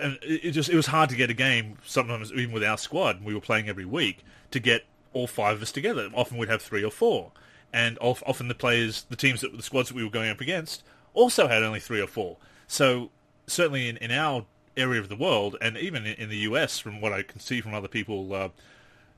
and 0.00 0.18
it 0.22 0.52
just 0.52 0.68
it 0.68 0.76
was 0.76 0.86
hard 0.86 1.10
to 1.10 1.16
get 1.16 1.30
a 1.30 1.34
game 1.34 1.78
sometimes 1.84 2.32
even 2.32 2.52
with 2.52 2.64
our 2.64 2.78
squad 2.78 3.24
we 3.24 3.34
were 3.34 3.40
playing 3.40 3.68
every 3.68 3.84
week 3.84 4.24
to 4.50 4.60
get 4.60 4.84
all 5.12 5.26
five 5.26 5.56
of 5.56 5.62
us 5.62 5.72
together. 5.72 6.08
Often 6.14 6.38
we'd 6.38 6.48
have 6.48 6.62
three 6.62 6.84
or 6.84 6.90
four. 6.90 7.32
And 7.72 7.96
often 8.00 8.48
the 8.48 8.54
players 8.54 9.06
the 9.08 9.16
teams 9.16 9.40
that 9.40 9.56
the 9.56 9.62
squads 9.62 9.88
that 9.88 9.94
we 9.94 10.04
were 10.04 10.10
going 10.10 10.30
up 10.30 10.40
against 10.40 10.82
also 11.14 11.48
had 11.48 11.62
only 11.62 11.80
three 11.80 12.00
or 12.00 12.06
four. 12.06 12.36
So 12.66 13.10
certainly 13.46 13.88
in, 13.88 13.96
in 13.98 14.10
our 14.10 14.44
area 14.76 15.00
of 15.00 15.08
the 15.08 15.16
world 15.16 15.56
and 15.60 15.76
even 15.76 16.06
in, 16.06 16.14
in 16.14 16.28
the 16.28 16.36
US 16.38 16.78
from 16.78 17.00
what 17.00 17.12
I 17.12 17.22
can 17.22 17.40
see 17.40 17.60
from 17.60 17.74
other 17.74 17.88
people 17.88 18.32
uh, 18.34 18.48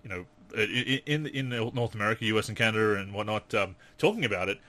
you 0.03 0.09
know 0.11 0.24
in 0.55 1.27
in 1.27 1.48
North 1.48 1.94
America 1.94 2.24
US 2.27 2.48
and 2.48 2.57
Canada 2.57 2.94
and 2.94 3.12
whatnot 3.12 3.53
um, 3.55 3.77
talking 3.98 4.24
about 4.24 4.48
it 4.48 4.61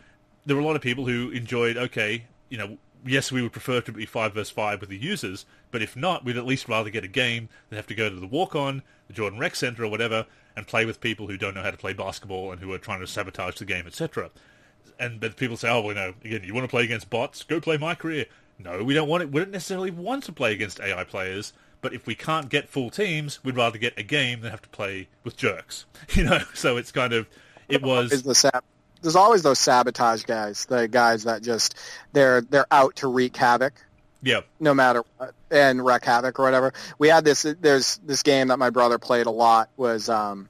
there 0.45 0.55
were 0.55 0.62
a 0.62 0.65
lot 0.65 0.75
of 0.75 0.81
people 0.81 1.05
who 1.05 1.29
enjoyed 1.29 1.77
okay 1.77 2.25
you 2.49 2.58
know 2.58 2.77
yes, 3.06 3.32
we 3.32 3.41
would 3.41 3.52
prefer 3.52 3.82
to 3.82 3.91
be 3.91 4.06
five 4.06 4.34
versus 4.34 4.52
five 4.52 4.82
with 4.82 4.89
the 4.89 4.98
users, 4.98 5.46
but 5.72 5.82
if 5.82 5.96
not, 5.96 6.26
we'd 6.26 6.38
at 6.38 6.46
least 6.46 6.68
rather 6.68 6.89
get 6.89 7.04
a 7.04 7.10
game 7.10 7.50
than 7.70 7.78
have 7.78 7.88
to 7.88 7.96
go 7.96 8.10
to 8.10 8.15
the 8.15 8.28
walk 8.28 8.56
on, 8.56 8.82
the 9.08 9.13
Jordan 9.13 9.39
Rec 9.39 9.56
Center 9.56 9.84
or 9.84 9.89
whatever, 9.89 10.26
and 10.56 10.68
play 10.68 10.86
with 10.86 11.02
people 11.02 11.28
who 11.28 11.38
don't 11.38 11.54
know 11.54 11.62
how 11.62 11.72
to 11.72 11.78
play 11.78 11.94
basketball 11.94 12.52
and 12.52 12.62
who 12.62 12.72
are 12.74 12.78
trying 12.78 13.00
to 13.00 13.08
sabotage 13.08 13.56
the 13.56 13.65
game, 13.65 13.86
etc. 13.86 14.30
And 15.00 15.20
but 15.20 15.36
people 15.36 15.58
say, 15.58 15.70
oh, 15.70 15.82
well, 15.82 15.96
no, 15.96 16.13
again, 16.24 16.44
you 16.44 16.54
want 16.54 16.65
to 16.65 16.70
play 16.70 16.84
against 16.84 17.10
bots? 17.10 17.44
Go 17.44 17.60
play 17.60 17.78
my 17.78 17.96
career. 17.96 18.26
No, 18.58 18.84
we 18.84 18.94
don't 18.94 19.10
want 19.10 19.24
it. 19.24 19.32
We 19.32 19.41
don't 19.41 19.52
necessarily 19.52 19.91
want 19.91 20.24
to 20.24 20.32
play 20.32 20.54
against 20.54 20.80
AI 20.80 21.04
players. 21.04 21.54
But 21.82 21.94
if 21.94 22.08
we 22.08 22.15
can't 22.15 22.50
get 22.50 22.70
full 22.70 22.89
teams, 22.89 23.44
we'd 23.44 23.58
rather 23.58 23.78
get 23.78 23.94
a 24.00 24.04
game 24.04 24.41
than 24.41 24.50
have 24.50 24.62
to 24.62 24.70
play 24.70 25.10
with 25.24 25.38
jerks. 25.38 25.86
You 26.15 26.24
know, 26.24 26.39
so 26.54 26.78
it's 26.78 26.91
kind 26.91 27.13
of 27.13 27.28
it 27.68 27.82
was 27.82 28.12
is 28.12 28.24
the 28.24 28.34
sap 28.34 28.63
there's 29.06 29.15
always 29.15 29.44
those 29.44 29.60
sabotage 29.60 30.24
guys, 30.24 30.65
the 30.65 30.88
guys 30.88 31.26
that 31.26 31.44
just 31.44 31.78
they're 32.12 32.41
they're 32.41 32.65
out 32.72 32.96
to 32.98 33.08
wreak 33.08 33.38
havoc. 33.38 33.74
Yeah. 34.24 34.41
No 34.60 34.74
matter 34.74 35.04
what, 35.18 35.36
and 35.52 35.86
wreak 35.86 36.04
havoc 36.04 36.39
or 36.39 36.44
whatever. 36.44 36.74
We 36.98 37.10
had 37.10 37.24
this. 37.24 37.44
There's 37.44 37.98
this 37.98 38.24
game 38.24 38.48
that 38.48 38.58
my 38.58 38.72
brother 38.72 38.98
played 38.98 39.28
a 39.28 39.32
lot 39.32 39.70
was 39.78 40.10
um, 40.10 40.50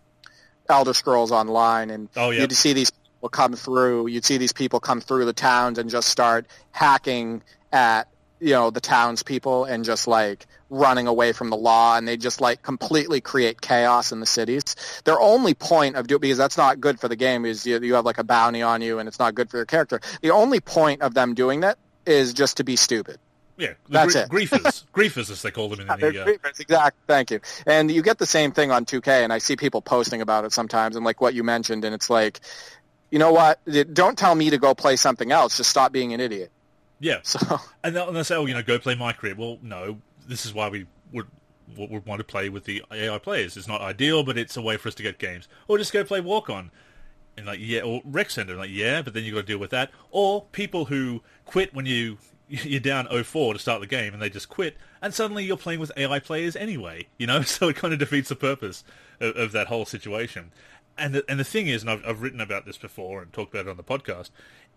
Elder 0.70 0.94
Scrolls 0.94 1.34
Online, 1.34 1.90
and 1.90 2.10
oh, 2.16 2.30
yeah. 2.30 2.42
you'd 2.42 2.54
see 2.54 2.72
these 2.72 2.92
people 2.92 3.28
come 3.28 3.54
through. 3.56 4.08
You'd 4.08 4.24
see 4.24 4.38
these 4.38 4.54
people 4.54 4.80
come 4.80 5.02
through 5.02 5.26
the 5.26 5.34
towns 5.34 5.78
and 5.78 5.90
just 5.90 6.08
start 6.08 6.48
hacking 6.72 7.44
at 7.74 8.08
you 8.40 8.52
know 8.52 8.70
the 8.70 8.82
townspeople 8.82 9.66
and 9.66 9.86
just 9.86 10.08
like 10.08 10.46
running 10.70 11.08
away 11.08 11.32
from 11.32 11.50
the 11.50 11.56
law 11.56 11.96
and 11.96 12.08
they 12.08 12.18
just 12.18 12.42
like 12.42 12.62
completely 12.62 13.22
create 13.22 13.62
chaos 13.62 14.12
in 14.12 14.20
the 14.20 14.26
cities. 14.26 14.76
Their 15.06 15.20
only 15.20 15.54
point 15.54 15.96
of 15.96 16.08
doing 16.08 16.22
because 16.22 16.38
that's 16.38 16.58
not 16.58 16.80
good 16.80 17.00
for 17.00 17.08
the 17.08 17.16
game 17.16 17.46
is 17.46 17.66
you, 17.66 17.80
you 17.82 17.94
have 17.96 18.06
like 18.06 18.18
a 18.18 18.24
bounty 18.24 18.62
on 18.62 18.82
you 18.82 19.00
and 19.00 19.08
it's 19.08 19.20
not 19.20 19.36
good 19.36 19.50
for 19.50 19.58
your 19.58 19.66
character. 19.66 20.02
The 20.22 20.32
only 20.32 20.60
point 20.60 21.02
of 21.02 21.14
them 21.14 21.34
doing 21.34 21.62
that 21.62 21.78
is 22.06 22.34
just 22.34 22.58
to 22.58 22.64
be 22.64 22.76
stupid. 22.76 23.18
Yeah, 23.58 23.74
that's 23.88 24.14
gr- 24.14 24.20
it. 24.20 24.30
Griefers, 24.30 24.84
griefers, 24.94 25.32
as 25.32 25.42
they 25.42 25.52
call 25.52 25.70
them 25.70 25.82
in 25.82 25.88
the. 25.88 25.94
Uh... 25.94 26.26
Griefers, 26.26 26.60
exact. 26.60 26.98
Thank 27.08 27.32
you. 27.32 27.40
And 27.66 27.90
you 27.90 28.02
get 28.02 28.18
the 28.18 28.26
same 28.26 28.52
thing 28.52 28.72
on 28.72 28.86
2K, 28.86 29.24
and 29.24 29.32
I 29.32 29.38
see 29.38 29.56
people 29.56 29.82
posting 29.82 30.22
about 30.22 30.44
it 30.44 30.52
sometimes, 30.52 30.98
and 30.98 31.06
like 31.06 31.22
what 31.22 31.34
you 31.34 31.44
mentioned, 31.44 31.86
and 31.86 31.96
it's 31.96 32.10
like, 32.10 32.42
you 33.12 33.20
know 33.20 33.32
what? 33.32 33.60
Don't 33.94 34.18
tell 34.18 34.36
me 34.36 34.50
to 34.50 34.58
go 34.58 34.76
play 34.76 34.98
something 34.98 35.32
else. 35.32 35.58
Just 35.58 35.70
stop 35.70 35.94
being 35.94 36.14
an 36.14 36.20
idiot. 36.20 36.52
Yeah. 37.00 37.20
So 37.24 37.40
and 37.84 37.96
they'll, 37.96 38.08
and 38.08 38.16
they'll 38.16 38.24
say, 38.24 38.36
oh, 38.36 38.46
you 38.46 38.54
know, 38.54 38.64
go 38.64 38.80
play 38.80 38.96
my 38.96 39.14
career. 39.14 39.36
Well, 39.36 39.58
no, 39.62 40.00
this 40.28 40.46
is 40.46 40.54
why 40.54 40.70
we 40.70 40.86
would 41.12 41.28
would 41.76 42.06
want 42.06 42.20
to 42.20 42.24
play 42.24 42.50
with 42.50 42.66
the 42.66 42.84
AI 42.92 43.18
players. 43.18 43.58
It's 43.58 43.68
not 43.68 43.82
ideal, 43.82 44.24
but 44.24 44.38
it's 44.38 44.56
a 44.56 44.62
way 44.62 44.78
for 44.78 44.88
us 44.88 44.96
to 44.96 45.04
get 45.04 45.18
games. 45.18 45.48
Or 45.68 45.78
just 45.78 45.92
go 45.92 46.04
play 46.04 46.22
Walk 46.22 46.50
On. 46.50 46.72
And 47.38 47.46
like 47.46 47.60
yeah, 47.62 47.82
or 47.82 48.02
Rec 48.06 48.30
Center, 48.30 48.56
like 48.56 48.70
yeah, 48.72 49.02
but 49.02 49.14
then 49.14 49.24
you 49.24 49.34
got 49.34 49.42
to 49.42 49.46
deal 49.46 49.58
with 49.58 49.72
that. 49.72 49.92
Or 50.12 50.44
people 50.52 50.86
who 50.86 51.22
quit 51.46 51.74
when 51.74 51.86
you 51.86 52.18
you're 52.48 52.80
down 52.80 53.08
0-4 53.08 53.54
to 53.54 53.60
start 53.60 53.82
the 53.82 53.88
game, 53.88 54.14
and 54.14 54.22
they 54.22 54.30
just 54.30 54.48
quit, 54.48 54.78
and 55.02 55.14
suddenly 55.14 55.44
you're 55.44 55.58
playing 55.58 55.80
with 55.80 55.92
AI 55.98 56.20
players 56.20 56.56
anyway. 56.56 57.08
You 57.18 57.28
know, 57.28 57.42
so 57.44 57.70
it 57.70 57.76
kind 57.76 57.94
of 57.94 58.00
defeats 58.00 58.30
the 58.30 58.36
purpose 58.36 58.84
of, 59.20 59.36
of 59.36 59.52
that 59.52 59.68
whole 59.68 59.86
situation. 59.86 60.52
And 60.98 61.14
the, 61.16 61.26
and 61.28 61.38
the 61.38 61.44
thing 61.44 61.68
is, 61.68 61.82
and 61.82 61.92
I've, 61.92 62.06
I've 62.06 62.22
written 62.22 62.40
about 62.40 62.66
this 62.66 62.78
before 62.78 63.22
and 63.22 63.34
talked 63.34 63.54
about 63.54 63.68
it 63.68 63.70
on 63.70 63.76
the 63.78 63.84
podcast, 63.84 64.30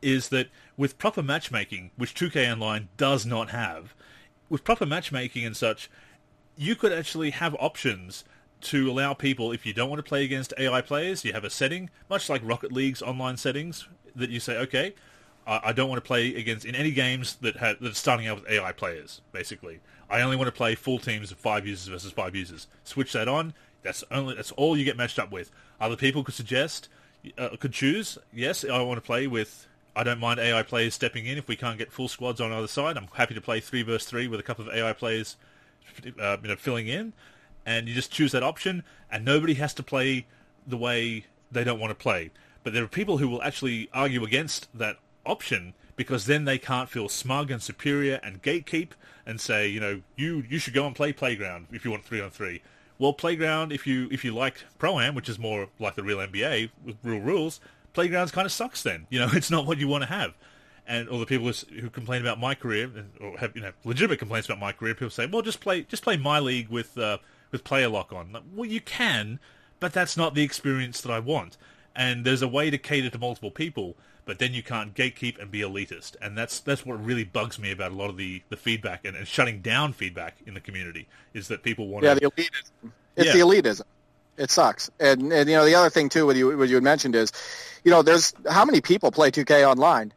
is 0.03 0.29
that 0.29 0.49
with 0.77 0.99
proper 0.99 1.23
matchmaking, 1.23 1.91
which 1.97 2.15
2K 2.15 2.51
Online 2.53 2.89
does 2.97 3.27
not 3.27 3.51
have, 3.51 3.95
with 4.49 4.65
proper 4.65 4.87
matchmaking 4.87 5.45
and 5.45 5.57
such, 5.57 5.91
you 6.57 6.75
could 6.75 6.93
actually 6.93 7.31
have 7.31 7.55
options 7.61 8.25
to 8.61 8.91
allow 8.91 9.15
people, 9.15 9.53
if 9.53 9.65
you 9.65 9.73
don't 9.73 9.89
want 9.89 9.99
to 10.01 10.09
play 10.09 10.25
against 10.25 10.53
AI 10.59 10.81
players, 10.81 11.25
you 11.25 11.33
have 11.33 11.45
a 11.45 11.51
setting, 11.51 11.91
much 12.11 12.29
like 12.29 12.43
Rocket 12.45 12.73
League's 12.73 13.03
online 13.03 13.37
settings, 13.37 13.87
that 14.17 14.31
you 14.31 14.41
say, 14.41 14.57
okay, 14.59 14.95
I, 15.49 15.73
don't 15.73 15.89
want 15.89 16.03
to 16.03 16.07
play 16.07 16.35
against 16.35 16.67
in 16.67 16.75
any 16.75 16.91
games 16.91 17.37
that 17.37 17.57
have 17.57 17.81
that 17.81 17.93
are 17.93 17.95
starting 17.95 18.27
out 18.27 18.41
with 18.41 18.51
AI 18.51 18.71
players. 18.73 19.23
Basically, 19.33 19.81
I 20.11 20.21
only 20.21 20.37
want 20.37 20.49
to 20.49 20.53
play 20.53 20.75
full 20.75 20.99
teams 20.99 21.33
of 21.33 21.39
five 21.39 21.67
users 21.67 21.89
versus 21.89 22.13
five 22.13 22.37
users. 22.37 22.67
Switch 22.85 23.15
that 23.15 23.29
on. 23.29 23.55
That's 23.83 24.05
only 24.11 24.35
that's 24.35 24.53
all 24.53 24.77
you 24.77 24.85
get 24.85 24.99
matched 24.99 25.19
up 25.19 25.33
with. 25.33 25.51
Other 25.81 25.97
people 25.97 26.23
could 26.23 26.35
suggest, 26.35 26.91
uh, 27.39 27.57
could 27.59 27.73
choose. 27.73 28.19
Yes, 28.31 28.63
I 28.63 28.83
want 28.83 28.99
to 28.99 29.07
play 29.07 29.27
with 29.27 29.67
I 29.99 30.05
don't 30.05 30.21
mind 30.21 30.39
AI 30.39 30.63
players 30.63 30.95
stepping 30.95 31.27
in 31.27 31.39
if 31.39 31.49
we 31.49 31.57
can't 31.57 31.77
get 31.77 31.91
full 31.91 32.07
squads 32.07 32.41
on 32.41 32.53
either 32.53 32.69
side. 32.69 32.97
I'm 32.97 33.09
happy 33.15 33.35
to 33.35 33.41
play 33.41 33.59
three 33.59 33.83
versus 33.83 34.09
three 34.09 34.29
with 34.29 34.39
a 34.39 34.45
couple 34.45 34.65
of 34.65 34.73
AI 34.73 34.93
players, 34.93 35.37
uh, 36.21 36.37
you 36.41 36.49
know, 36.49 36.55
filling 36.55 36.87
in, 36.87 37.15
and 37.67 37.89
you 37.89 37.97
just 37.97 38.13
choose 38.13 38.31
that 38.31 38.45
option, 38.45 38.85
and 39.11 39.25
nobody 39.25 39.55
has 39.55 39.75
to 39.75 39.83
play 39.83 40.27
the 40.65 40.77
way 40.77 41.27
they 41.51 41.65
don't 41.65 41.81
want 41.81 41.91
to 41.91 41.97
play. 41.97 42.31
But 42.63 42.75
there 42.75 42.85
are 42.85 42.89
people 42.89 43.19
who 43.19 43.29
will 43.29 43.43
actually 43.43 43.91
argue 43.93 44.23
against 44.23 44.69
that 44.73 44.99
option 45.27 45.75
because 45.97 46.27
then 46.27 46.45
they 46.45 46.59
can't 46.59 46.89
feel 46.89 47.09
smug 47.09 47.51
and 47.51 47.61
superior 47.61 48.21
and 48.23 48.41
gatekeep 48.41 48.91
and 49.27 49.41
say, 49.41 49.67
you 49.67 49.81
know, 49.81 50.03
you 50.15 50.45
you 50.49 50.61
should 50.61 50.75
go 50.75 50.87
and 50.87 50.95
play 50.95 51.13
playground 51.13 51.67
if 51.73 51.85
you 51.85 51.91
want 51.91 52.05
three 52.05 52.21
on 52.21 52.31
three. 52.31 52.63
Well, 53.01 53.15
playground 53.15 53.73
if 53.73 53.85
you 53.85 54.07
if 54.13 54.25
you 54.25 54.33
like 54.33 54.65
pro 54.79 55.01
am, 55.01 55.17
which 55.17 55.29
is 55.29 55.41
more 55.41 55.71
like 55.81 55.97
the 55.97 56.05
real 56.05 56.19
NBA 56.19 56.71
with 56.85 56.99
real 57.03 57.19
rules, 57.19 57.59
playgrounds 57.93 58.33
kind 58.33 58.47
of 58.47 58.53
sucks. 58.53 58.83
Then 58.83 59.07
you 59.11 59.19
know 59.19 59.29
it's 59.33 59.51
not 59.51 59.67
what 59.67 59.79
you 59.79 59.89
want 59.89 60.03
to 60.03 60.09
have. 60.09 60.35
And 60.87 61.07
all 61.11 61.19
the 61.19 61.27
people 61.27 61.53
who 61.79 61.91
complain 61.91 62.23
about 62.23 62.41
my 62.41 62.55
career 62.55 62.91
or 63.21 63.37
have 63.39 63.55
you 63.55 63.63
know 63.63 63.73
legitimate 63.85 64.19
complaints 64.19 64.49
about 64.49 64.59
my 64.59 64.73
career, 64.73 64.95
people 64.95 65.11
say, 65.11 65.27
well, 65.27 65.43
just 65.43 65.61
play 65.61 65.83
just 65.83 66.03
play 66.03 66.17
my 66.17 66.39
league 66.39 66.69
with 66.69 66.97
uh, 66.97 67.19
with 67.51 67.65
player 67.65 67.89
lock 67.89 68.13
on. 68.13 68.37
Well, 68.55 68.69
you 68.69 68.81
can, 68.81 69.39
but 69.81 69.93
that's 69.93 70.17
not 70.17 70.35
the 70.35 70.43
experience 70.43 71.01
that 71.03 71.13
I 71.13 71.19
want. 71.19 71.57
And 71.95 72.25
there's 72.25 72.43
a 72.43 72.49
way 72.49 72.71
to 72.71 72.79
cater 72.79 73.11
to 73.11 73.19
multiple 73.19 73.51
people 73.51 73.97
but 74.29 74.39
then 74.39 74.53
you 74.53 74.63
can't 74.63 74.95
gatekeep 74.95 75.41
and 75.41 75.51
be 75.51 75.61
elitist. 75.61 76.15
And 76.21 76.37
that's 76.37 76.61
that's 76.61 76.85
what 76.85 77.03
really 77.03 77.25
bugs 77.25 77.59
me 77.59 77.73
about 77.73 77.93
a 77.93 77.95
lot 77.95 78.11
of 78.11 78.19
the, 78.19 78.43
the 78.51 78.59
feedback 78.59 79.07
and, 79.07 79.17
and 79.17 79.27
shutting 79.27 79.63
down 79.63 79.95
feedback 79.95 80.37
in 80.45 80.53
the 80.53 80.61
community 80.61 81.09
is 81.33 81.49
that 81.49 81.63
people 81.63 81.89
want 81.89 82.05
yeah, 82.05 82.13
to... 82.13 82.21
the 82.21 82.27
elitism. 82.27 82.93
It's 83.17 83.27
yeah. 83.27 83.33
the 83.33 83.39
elitism. 83.39 83.85
It 84.39 84.51
sucks. 84.51 84.91
And, 85.01 85.33
and, 85.33 85.51
you 85.51 85.57
know, 85.57 85.65
the 85.65 85.75
other 85.75 85.91
thing, 85.91 86.09
too, 86.09 86.25
what 86.25 86.37
you, 86.37 86.57
what 86.57 86.69
you 86.69 86.77
had 86.77 86.85
mentioned 86.85 87.17
is, 87.17 87.33
you 87.85 87.91
know, 87.91 88.03
there's 88.03 88.33
how 88.49 88.65
many 88.65 88.81
people 88.81 89.11
play 89.11 89.31
2K 89.31 89.69
online? 89.69 90.13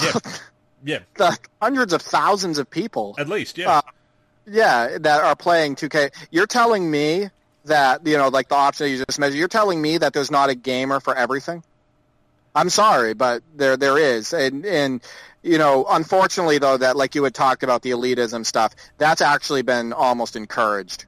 Yeah. 0.00 0.12
yeah. 0.84 0.98
the 1.16 1.38
hundreds 1.60 1.92
of 1.92 2.00
thousands 2.00 2.58
of 2.58 2.70
people. 2.70 3.14
At 3.18 3.28
least, 3.28 3.58
yeah. 3.58 3.70
Uh, 3.70 3.82
yeah, 4.46 4.98
that 4.98 5.22
are 5.22 5.36
playing 5.36 5.76
2K. 5.76 6.12
You're 6.30 6.46
telling 6.46 6.90
me 6.90 7.28
that, 7.66 8.06
you 8.06 8.16
know, 8.16 8.28
like 8.28 8.48
the 8.48 8.54
option 8.54 8.86
that 8.86 8.90
you 8.90 9.04
just 9.04 9.18
mentioned, 9.18 9.38
you're 9.38 9.48
telling 9.48 9.80
me 9.80 9.98
that 9.98 10.14
there's 10.14 10.30
not 10.30 10.50
a 10.50 10.54
gamer 10.54 10.98
for 10.98 11.14
everything? 11.14 11.62
I'm 12.54 12.68
sorry, 12.68 13.14
but 13.14 13.42
there 13.56 13.78
there 13.78 13.96
is, 13.96 14.34
and 14.34 14.66
and 14.66 15.00
you 15.42 15.56
know, 15.56 15.86
unfortunately 15.88 16.58
though, 16.58 16.76
that 16.76 16.96
like 16.96 17.14
you 17.14 17.24
had 17.24 17.34
talked 17.34 17.62
about 17.62 17.80
the 17.80 17.92
elitism 17.92 18.44
stuff, 18.44 18.74
that's 18.98 19.22
actually 19.22 19.62
been 19.62 19.94
almost 19.94 20.36
encouraged 20.36 21.06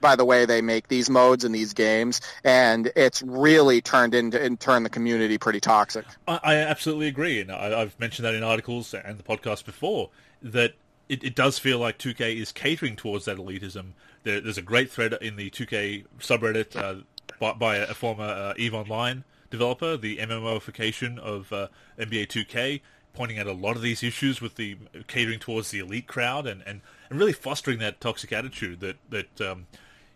by 0.00 0.16
the 0.16 0.24
way 0.24 0.44
they 0.44 0.62
make 0.62 0.88
these 0.88 1.10
modes 1.10 1.44
and 1.44 1.54
these 1.54 1.72
games, 1.72 2.20
and 2.44 2.90
it's 2.96 3.22
really 3.22 3.80
turned 3.80 4.14
into 4.14 4.40
and 4.40 4.58
turned 4.58 4.84
the 4.84 4.90
community 4.90 5.38
pretty 5.38 5.60
toxic. 5.60 6.04
I, 6.26 6.40
I 6.42 6.54
absolutely 6.56 7.08
agree, 7.08 7.40
and 7.40 7.50
I, 7.50 7.78
have 7.78 7.98
mentioned 7.98 8.26
that 8.26 8.34
in 8.34 8.42
articles 8.42 8.94
and 8.94 9.18
the 9.18 9.22
podcast 9.22 9.64
before 9.64 10.10
that 10.42 10.74
it, 11.08 11.24
it, 11.24 11.34
does 11.34 11.58
feel 11.58 11.78
like 11.78 11.98
2K 11.98 12.40
is 12.40 12.52
catering 12.52 12.96
towards 12.96 13.24
that 13.24 13.36
elitism. 13.36 13.92
There, 14.22 14.40
there's 14.40 14.58
a 14.58 14.62
great 14.62 14.90
thread 14.90 15.12
in 15.20 15.36
the 15.36 15.50
2K 15.50 16.04
subreddit 16.20 16.76
uh, 16.76 17.02
by, 17.38 17.52
by, 17.52 17.76
a 17.76 17.94
former 17.94 18.24
uh, 18.24 18.54
Eve 18.56 18.74
Online 18.74 19.24
developer, 19.50 19.96
the 19.96 20.18
MMOification 20.18 21.18
of 21.18 21.52
uh, 21.52 21.66
NBA 21.98 22.28
2K, 22.28 22.80
pointing 23.12 23.38
out 23.38 23.46
a 23.46 23.52
lot 23.52 23.76
of 23.76 23.82
these 23.82 24.02
issues 24.02 24.40
with 24.40 24.54
the 24.54 24.76
catering 25.08 25.40
towards 25.40 25.70
the 25.70 25.80
elite 25.80 26.06
crowd 26.06 26.46
and, 26.46 26.62
and, 26.64 26.80
and 27.10 27.18
really 27.18 27.32
fostering 27.32 27.78
that 27.80 28.00
toxic 28.00 28.32
attitude 28.32 28.80
that 28.80 28.96
that 29.10 29.40
um, 29.40 29.66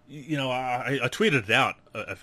you 0.09 0.37
know 0.37 0.51
I, 0.51 1.01
I 1.03 1.09
tweeted 1.09 1.45
it 1.45 1.51
out. 1.51 1.77
Uh, 1.95 2.05
uh 2.09 2.15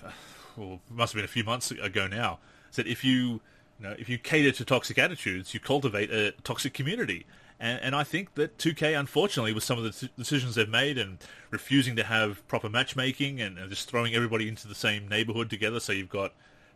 well, 0.56 0.80
it 0.88 0.94
must 0.94 1.12
have 1.12 1.18
been 1.18 1.24
a 1.24 1.28
few 1.28 1.44
months 1.44 1.70
ago 1.70 2.06
now. 2.06 2.38
Said 2.70 2.86
if 2.86 3.04
you 3.04 3.40
you 3.78 3.88
know 3.88 3.94
if 3.98 4.08
you 4.08 4.18
cater 4.18 4.52
to 4.52 4.64
toxic 4.64 4.98
attitudes, 4.98 5.54
you 5.54 5.60
cultivate 5.60 6.10
a 6.10 6.32
toxic 6.44 6.74
community. 6.74 7.26
And, 7.60 7.80
and 7.80 7.94
I 7.94 8.02
think 8.02 8.34
that 8.34 8.58
2K, 8.58 8.98
unfortunately, 8.98 9.52
with 9.52 9.62
some 9.62 9.78
of 9.78 9.84
the 9.84 10.10
decisions 10.18 10.56
they've 10.56 10.68
made 10.68 10.98
and 10.98 11.18
refusing 11.52 11.94
to 11.94 12.02
have 12.02 12.44
proper 12.48 12.68
matchmaking 12.68 13.40
and, 13.40 13.56
and 13.56 13.70
just 13.70 13.88
throwing 13.88 14.16
everybody 14.16 14.48
into 14.48 14.66
the 14.66 14.74
same 14.74 15.06
neighborhood 15.06 15.48
together, 15.48 15.78
so 15.78 15.92
you've 15.92 16.08
got 16.08 16.32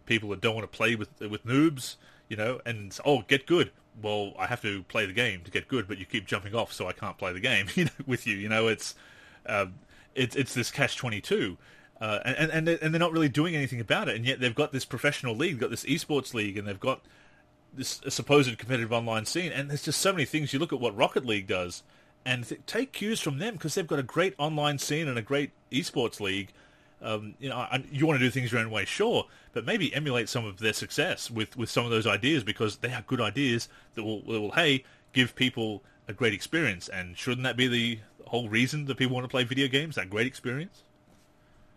people 0.07 0.29
that 0.29 0.41
don't 0.41 0.55
want 0.55 0.71
to 0.71 0.77
play 0.77 0.95
with 0.95 1.09
with 1.21 1.45
noobs, 1.45 1.97
you 2.29 2.37
know, 2.37 2.61
and 2.65 2.97
oh, 3.05 3.23
get 3.27 3.47
good. 3.47 3.73
Well, 4.01 4.35
I 4.39 4.47
have 4.47 4.63
to 4.63 4.85
play 4.85 5.07
the 5.07 5.13
game 5.13 5.41
to 5.43 5.51
get 5.51 5.67
good, 5.67 5.89
but 5.89 5.99
you 5.99 6.07
keep 6.07 6.27
jumping 6.27 6.55
off, 6.55 6.73
so 6.73 6.87
I 6.87 6.93
can't 6.93 7.19
play 7.19 7.33
the 7.33 7.41
game, 7.41 7.67
you 7.75 7.87
know, 7.87 7.91
with 8.07 8.27
you. 8.27 8.37
You 8.37 8.49
know, 8.49 8.69
it's 8.69 8.95
uh, 9.45 9.67
it's 10.17 10.37
it's 10.37 10.55
this 10.55 10.71
catch 10.71 10.97
twenty 10.97 11.21
two. 11.21 11.57
Uh, 12.01 12.19
and 12.25 12.51
and 12.51 12.69
and 12.69 12.93
they're 12.93 13.01
not 13.01 13.13
really 13.13 13.29
doing 13.29 13.57
anything 13.57 13.81
about 13.81 14.09
it, 14.09 14.17
and 14.17 14.27
yet 14.27 14.39
they've 14.39 14.55
got 14.55 14.71
this 14.73 14.85
professional 14.85 15.35
league, 15.35 15.59
got 15.59 15.71
this 15.71 15.85
esports 15.85 16.35
league, 16.35 16.59
and 16.59 16.69
they've 16.69 16.81
got 16.81 17.01
this 17.73 18.01
supposed 18.09 18.57
competitive 18.59 18.93
online 18.93 19.25
scene. 19.25 19.51
And 19.51 19.71
there's 19.71 19.83
just 19.83 20.01
so 20.01 20.13
many 20.13 20.25
things. 20.25 20.53
You 20.53 20.59
look 20.59 20.73
at 20.73 20.81
what 20.81 20.95
Rocket 20.95 21.25
League 21.25 21.47
does, 21.47 21.83
and 22.25 22.47
th- 22.47 22.61
take 22.67 22.93
cues 22.93 23.21
from 23.21 23.39
them 23.39 23.55
because 23.55 23.75
they've 23.75 23.87
got 23.87 23.99
a 23.99 24.03
great 24.03 24.35
online 24.37 24.79
scene 24.79 25.09
and 25.09 25.17
a 25.17 25.23
great 25.23 25.53
esports 25.73 26.21
league 26.21 26.53
um, 27.03 27.35
you 27.39 27.49
know, 27.49 27.67
you 27.91 28.07
want 28.07 28.19
to 28.19 28.25
do 28.25 28.31
things 28.31 28.53
your 28.53 28.61
own 28.61 28.71
way, 28.71 28.85
sure, 28.85 29.27
but 29.53 29.65
maybe 29.65 29.95
emulate 29.95 30.29
some 30.29 30.45
of 30.45 30.59
their 30.59 30.73
success 30.73 31.31
with, 31.31 31.57
with 31.57 31.71
some 31.71 31.85
of 31.85 31.91
those 31.91 32.07
ideas 32.07 32.43
because 32.43 32.79
they 32.79 32.93
are 32.93 33.03
good 33.07 33.21
ideas 33.21 33.69
that 33.95 34.03
will, 34.03 34.23
that 34.23 34.41
will, 34.41 34.53
hey, 34.53 34.85
give 35.13 35.35
people 35.35 35.83
a 36.09 36.13
great 36.13 36.33
experience. 36.33 36.89
And 36.89 37.17
shouldn't 37.17 37.45
that 37.45 37.57
be 37.57 37.69
the 37.69 37.99
whole 38.27 38.49
reason 38.49 38.87
that 38.87 38.97
people 38.97 39.15
want 39.15 39.25
to 39.25 39.29
play 39.29 39.45
video 39.45 39.69
games? 39.69 39.97
That 39.97 40.11
great 40.11 40.27
experience. 40.27 40.83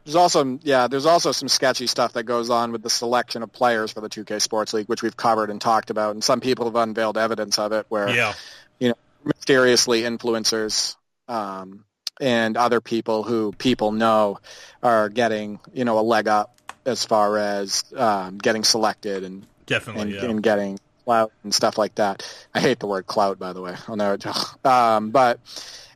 There's 0.06 0.16
also 0.16 0.60
yeah, 0.64 0.88
there's 0.88 1.06
also 1.06 1.32
some 1.32 1.48
sketchy 1.48 1.88
stuff 1.88 2.14
that 2.14 2.24
goes 2.24 2.50
on 2.50 2.72
with 2.72 2.82
the 2.82 2.90
selection 2.90 3.44
of 3.44 3.52
players 3.52 3.92
for 3.92 4.02
the 4.02 4.10
2K 4.10 4.42
Sports 4.42 4.74
League, 4.74 4.88
which 4.88 5.04
we've 5.04 5.16
covered 5.16 5.50
and 5.50 5.60
talked 5.62 5.90
about, 5.90 6.12
and 6.12 6.24
some 6.24 6.40
people 6.40 6.66
have 6.66 6.76
unveiled 6.76 7.18
evidence 7.18 7.60
of 7.60 7.74
it, 7.74 7.86
where 7.90 8.10
yeah. 8.10 8.34
you 8.80 8.90
know 8.90 8.96
mysteriously 9.24 10.02
influencers 10.02 10.96
um, 11.28 11.86
and 12.20 12.58
other 12.58 12.82
people 12.82 13.24
who 13.24 13.52
people 13.54 13.92
know 13.92 14.40
are 14.82 15.10
getting 15.10 15.60
you 15.74 15.86
know 15.86 16.00
a 16.00 16.02
leg 16.02 16.28
up 16.28 16.56
as 16.86 17.06
far 17.06 17.38
as 17.38 17.84
um, 17.96 18.38
getting 18.38 18.64
selected 18.64 19.24
and 19.24 19.46
definitely 19.66 20.02
and, 20.02 20.12
yeah. 20.12 20.26
and, 20.26 20.42
getting 20.42 20.80
clout 21.06 21.32
and 21.44 21.54
stuff 21.54 21.78
like 21.78 21.96
that. 21.96 22.24
I 22.54 22.60
hate 22.60 22.80
the 22.80 22.88
word 22.88 23.06
clout, 23.06 23.38
by 23.38 23.54
the 23.54 23.62
way. 23.62 23.76
I'll 23.88 23.96
never. 23.96 24.18
Um, 24.66 25.12
but 25.12 25.40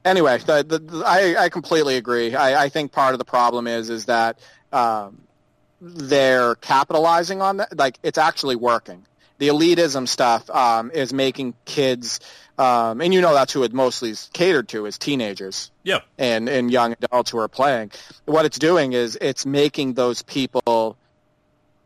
anyway, 0.05 0.37
the, 0.39 0.63
the, 0.63 0.79
the, 0.79 1.03
I, 1.05 1.45
I 1.45 1.49
completely 1.49 1.97
agree. 1.97 2.35
I, 2.35 2.65
I 2.65 2.69
think 2.69 2.91
part 2.91 3.13
of 3.13 3.19
the 3.19 3.25
problem 3.25 3.67
is 3.67 3.89
is 3.89 4.05
that 4.05 4.39
um, 4.71 5.21
they're 5.81 6.55
capitalizing 6.55 7.41
on 7.41 7.57
that. 7.57 7.77
Like 7.77 7.99
it's 8.03 8.17
actually 8.17 8.55
working. 8.55 9.05
The 9.39 9.47
elitism 9.49 10.07
stuff 10.07 10.49
um, 10.49 10.91
is 10.91 11.11
making 11.11 11.55
kids 11.65 12.19
um, 12.57 13.01
and 13.01 13.13
you 13.13 13.21
know 13.21 13.33
that's 13.33 13.51
who 13.51 13.63
it 13.63 13.73
mostly 13.73 14.11
is 14.11 14.29
catered 14.33 14.67
to 14.69 14.85
is 14.85 14.97
teenagers. 14.97 15.71
Yeah. 15.83 15.99
And 16.17 16.47
and 16.47 16.71
young 16.71 16.93
adults 16.93 17.31
who 17.31 17.39
are 17.39 17.47
playing. 17.47 17.91
What 18.25 18.45
it's 18.45 18.59
doing 18.59 18.93
is 18.93 19.17
it's 19.19 19.45
making 19.45 19.93
those 19.93 20.21
people, 20.21 20.97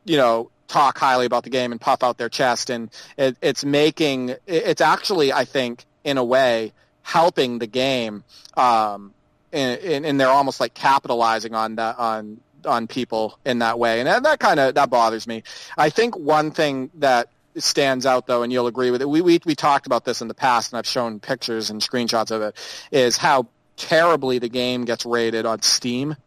you 0.03 0.17
know, 0.17 0.51
talk 0.67 0.97
highly 0.97 1.25
about 1.25 1.43
the 1.43 1.49
game 1.49 1.71
and 1.71 1.79
puff 1.79 2.03
out 2.03 2.17
their 2.17 2.29
chest, 2.29 2.69
and 2.69 2.89
it, 3.17 3.37
it's 3.41 3.63
making 3.63 4.35
it's 4.45 4.81
actually 4.81 5.31
I 5.31 5.45
think 5.45 5.85
in 6.03 6.17
a 6.17 6.23
way 6.23 6.73
helping 7.07 7.57
the 7.57 7.67
game. 7.67 8.21
Um, 8.57 9.13
and, 9.53 10.05
and 10.05 10.19
they're 10.19 10.27
almost 10.27 10.59
like 10.59 10.73
capitalizing 10.73 11.55
on 11.55 11.75
that 11.75 11.97
on 11.97 12.41
on 12.65 12.87
people 12.87 13.39
in 13.45 13.59
that 13.59 13.79
way, 13.79 14.01
and 14.01 14.07
that, 14.07 14.23
that 14.23 14.39
kind 14.39 14.59
of 14.59 14.75
that 14.75 14.89
bothers 14.89 15.25
me. 15.25 15.43
I 15.77 15.89
think 15.89 16.17
one 16.17 16.51
thing 16.51 16.91
that 16.95 17.29
stands 17.55 18.05
out 18.05 18.27
though, 18.27 18.43
and 18.43 18.51
you'll 18.51 18.67
agree 18.67 18.91
with 18.91 19.01
it. 19.01 19.07
We, 19.07 19.21
we 19.21 19.39
we 19.45 19.55
talked 19.55 19.85
about 19.85 20.03
this 20.03 20.21
in 20.21 20.27
the 20.27 20.33
past, 20.33 20.73
and 20.73 20.79
I've 20.79 20.85
shown 20.85 21.21
pictures 21.21 21.69
and 21.69 21.81
screenshots 21.81 22.29
of 22.29 22.41
it. 22.41 22.55
Is 22.91 23.15
how 23.15 23.47
terribly 23.77 24.39
the 24.39 24.49
game 24.49 24.83
gets 24.83 25.05
rated 25.05 25.45
on 25.45 25.61
Steam. 25.61 26.17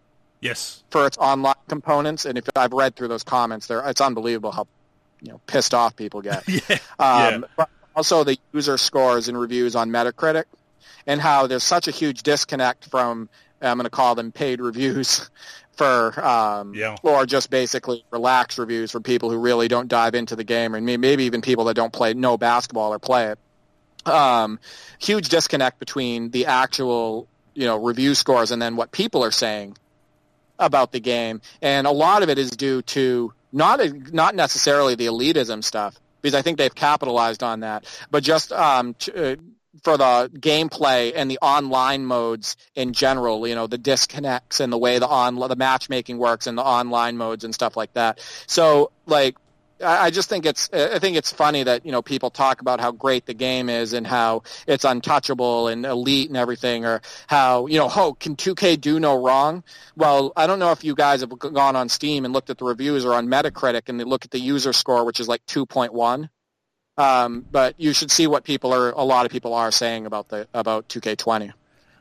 Yes. 0.40 0.82
For 0.88 1.06
its 1.06 1.18
online 1.18 1.54
components, 1.68 2.24
and 2.24 2.38
if 2.38 2.48
I've 2.56 2.72
read 2.72 2.96
through 2.96 3.08
those 3.08 3.24
comments, 3.24 3.66
there 3.66 3.86
it's 3.86 4.00
unbelievable 4.00 4.50
how 4.50 4.66
you 5.20 5.32
know 5.32 5.40
pissed 5.46 5.74
off 5.74 5.94
people 5.94 6.22
get. 6.22 6.42
yeah. 6.48 6.60
Um, 6.70 6.78
yeah. 6.98 7.40
But 7.54 7.68
also 7.94 8.24
the 8.24 8.38
user 8.54 8.78
scores 8.78 9.28
and 9.28 9.38
reviews 9.38 9.76
on 9.76 9.90
Metacritic, 9.90 10.44
and 11.06 11.20
how 11.20 11.46
there's 11.46 11.62
such 11.62 11.88
a 11.88 11.90
huge 11.90 12.22
disconnect 12.22 12.86
from 12.86 13.28
I'm 13.62 13.76
going 13.76 13.84
to 13.84 13.90
call 13.90 14.14
them 14.14 14.32
paid 14.32 14.60
reviews 14.60 15.28
for 15.72 16.18
um, 16.24 16.74
yeah. 16.74 16.96
or 17.02 17.26
just 17.26 17.50
basically 17.50 18.04
relaxed 18.10 18.58
reviews 18.58 18.90
for 18.90 19.00
people 19.00 19.30
who 19.30 19.38
really 19.38 19.68
don't 19.68 19.88
dive 19.88 20.14
into 20.14 20.36
the 20.36 20.44
game 20.44 20.74
and 20.74 20.84
maybe 20.84 21.24
even 21.24 21.42
people 21.42 21.64
that 21.66 21.74
don't 21.74 21.92
play 21.92 22.14
no 22.14 22.36
basketball 22.36 22.92
or 22.92 22.98
play 22.98 23.32
it. 23.32 23.38
Um, 24.06 24.58
huge 24.98 25.28
disconnect 25.28 25.78
between 25.78 26.30
the 26.30 26.46
actual 26.46 27.28
you 27.54 27.66
know 27.66 27.76
review 27.76 28.14
scores 28.14 28.50
and 28.50 28.60
then 28.60 28.76
what 28.76 28.92
people 28.92 29.24
are 29.24 29.30
saying 29.30 29.76
about 30.58 30.92
the 30.92 31.00
game, 31.00 31.40
and 31.60 31.86
a 31.86 31.90
lot 31.90 32.22
of 32.22 32.30
it 32.30 32.38
is 32.38 32.50
due 32.50 32.80
to 32.82 33.32
not 33.52 33.80
not 34.12 34.34
necessarily 34.34 34.94
the 34.94 35.06
elitism 35.06 35.62
stuff 35.62 35.98
because 36.22 36.34
I 36.34 36.42
think 36.42 36.58
they've 36.58 36.74
capitalized 36.74 37.42
on 37.42 37.60
that, 37.60 37.84
but 38.10 38.22
just 38.22 38.52
um, 38.52 38.94
uh, 39.14 39.36
for 39.82 39.96
the 39.96 40.30
gameplay 40.34 41.12
and 41.14 41.30
the 41.30 41.38
online 41.40 42.04
modes 42.04 42.56
in 42.74 42.92
general, 42.92 43.46
you 43.46 43.54
know, 43.54 43.66
the 43.66 43.78
disconnects 43.78 44.60
and 44.60 44.72
the 44.72 44.78
way 44.78 44.98
the 44.98 45.08
on 45.08 45.36
the 45.36 45.56
matchmaking 45.56 46.18
works 46.18 46.46
and 46.46 46.58
the 46.58 46.62
online 46.62 47.16
modes 47.16 47.44
and 47.44 47.54
stuff 47.54 47.76
like 47.76 47.92
that. 47.94 48.20
So 48.46 48.90
like 49.06 49.36
I 49.82 50.10
just 50.10 50.28
think 50.28 50.44
it's 50.44 50.68
I 50.72 50.98
think 50.98 51.16
it's 51.16 51.32
funny 51.32 51.62
that 51.62 51.86
you 51.86 51.92
know 51.92 52.02
people 52.02 52.30
talk 52.30 52.60
about 52.60 52.80
how 52.80 52.92
great 52.92 53.26
the 53.26 53.34
game 53.34 53.68
is 53.68 53.92
and 53.92 54.06
how 54.06 54.42
it's 54.66 54.84
untouchable 54.84 55.68
and 55.68 55.86
elite 55.86 56.28
and 56.28 56.36
everything, 56.36 56.84
or 56.84 57.00
how 57.26 57.66
you 57.66 57.78
know 57.78 57.90
oh 57.94 58.14
can 58.14 58.36
2K 58.36 58.80
do 58.80 59.00
no 59.00 59.22
wrong? 59.22 59.64
Well, 59.96 60.32
I 60.36 60.46
don't 60.46 60.58
know 60.58 60.72
if 60.72 60.84
you 60.84 60.94
guys 60.94 61.20
have 61.20 61.38
gone 61.38 61.76
on 61.76 61.88
Steam 61.88 62.24
and 62.24 62.34
looked 62.34 62.50
at 62.50 62.58
the 62.58 62.64
reviews 62.64 63.04
or 63.04 63.14
on 63.14 63.28
Metacritic 63.28 63.88
and 63.88 63.98
they 63.98 64.04
look 64.04 64.24
at 64.24 64.30
the 64.30 64.40
user 64.40 64.72
score, 64.72 65.04
which 65.04 65.20
is 65.20 65.28
like 65.28 65.44
2.1. 65.46 66.28
Um, 67.00 67.46
but 67.50 67.74
you 67.78 67.94
should 67.94 68.10
see 68.10 68.26
what 68.26 68.44
people 68.44 68.74
are 68.74 68.90
a 68.90 69.04
lot 69.04 69.24
of 69.24 69.32
people 69.32 69.54
are 69.54 69.70
saying 69.70 70.04
about 70.04 70.28
the 70.28 70.46
about 70.52 70.88
2K20 70.88 71.52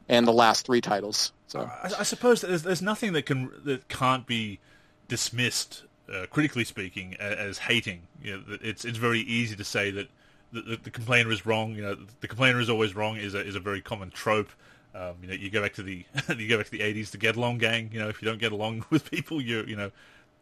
and 0.09 0.27
the 0.27 0.33
last 0.33 0.65
three 0.65 0.81
titles. 0.81 1.31
So 1.47 1.61
I, 1.61 1.91
I 1.99 2.03
suppose 2.03 2.41
there's 2.41 2.63
there's 2.63 2.81
nothing 2.81 3.13
that 3.13 3.25
can 3.25 3.49
that 3.63 3.87
can't 3.87 4.27
be 4.27 4.59
dismissed 5.07 5.83
uh, 6.13 6.25
critically 6.29 6.65
speaking, 6.65 7.15
as, 7.17 7.37
as 7.37 7.57
hating. 7.59 8.01
You 8.21 8.37
know, 8.37 8.57
it's 8.61 8.83
it's 8.83 8.97
very 8.97 9.21
easy 9.21 9.55
to 9.55 9.63
say 9.63 9.89
that 9.91 10.09
the, 10.51 10.61
the, 10.61 10.77
the, 10.83 10.91
complainer 10.91 11.31
is 11.31 11.45
wrong. 11.45 11.75
You 11.75 11.83
know, 11.83 11.97
the 12.19 12.27
complainer 12.27 12.59
is 12.59 12.69
always 12.69 12.93
wrong 12.93 13.15
is 13.15 13.35
a 13.35 13.39
is 13.39 13.55
a 13.55 13.59
very 13.61 13.81
common 13.81 14.09
trope. 14.09 14.49
Um, 14.93 15.13
you 15.21 15.27
know, 15.29 15.33
you 15.33 15.49
go 15.49 15.61
back 15.61 15.73
to 15.75 15.83
the 15.83 16.03
you 16.37 16.49
go 16.49 16.57
back 16.57 16.65
to 16.65 16.71
the 16.71 16.79
'80s, 16.79 17.11
the 17.11 17.17
get 17.17 17.37
along 17.37 17.59
gang. 17.59 17.89
You 17.93 17.99
know, 17.99 18.09
if 18.09 18.21
you 18.21 18.27
don't 18.27 18.39
get 18.39 18.51
along 18.51 18.85
with 18.89 19.09
people, 19.09 19.41
you 19.41 19.63
you 19.65 19.77
know, 19.77 19.91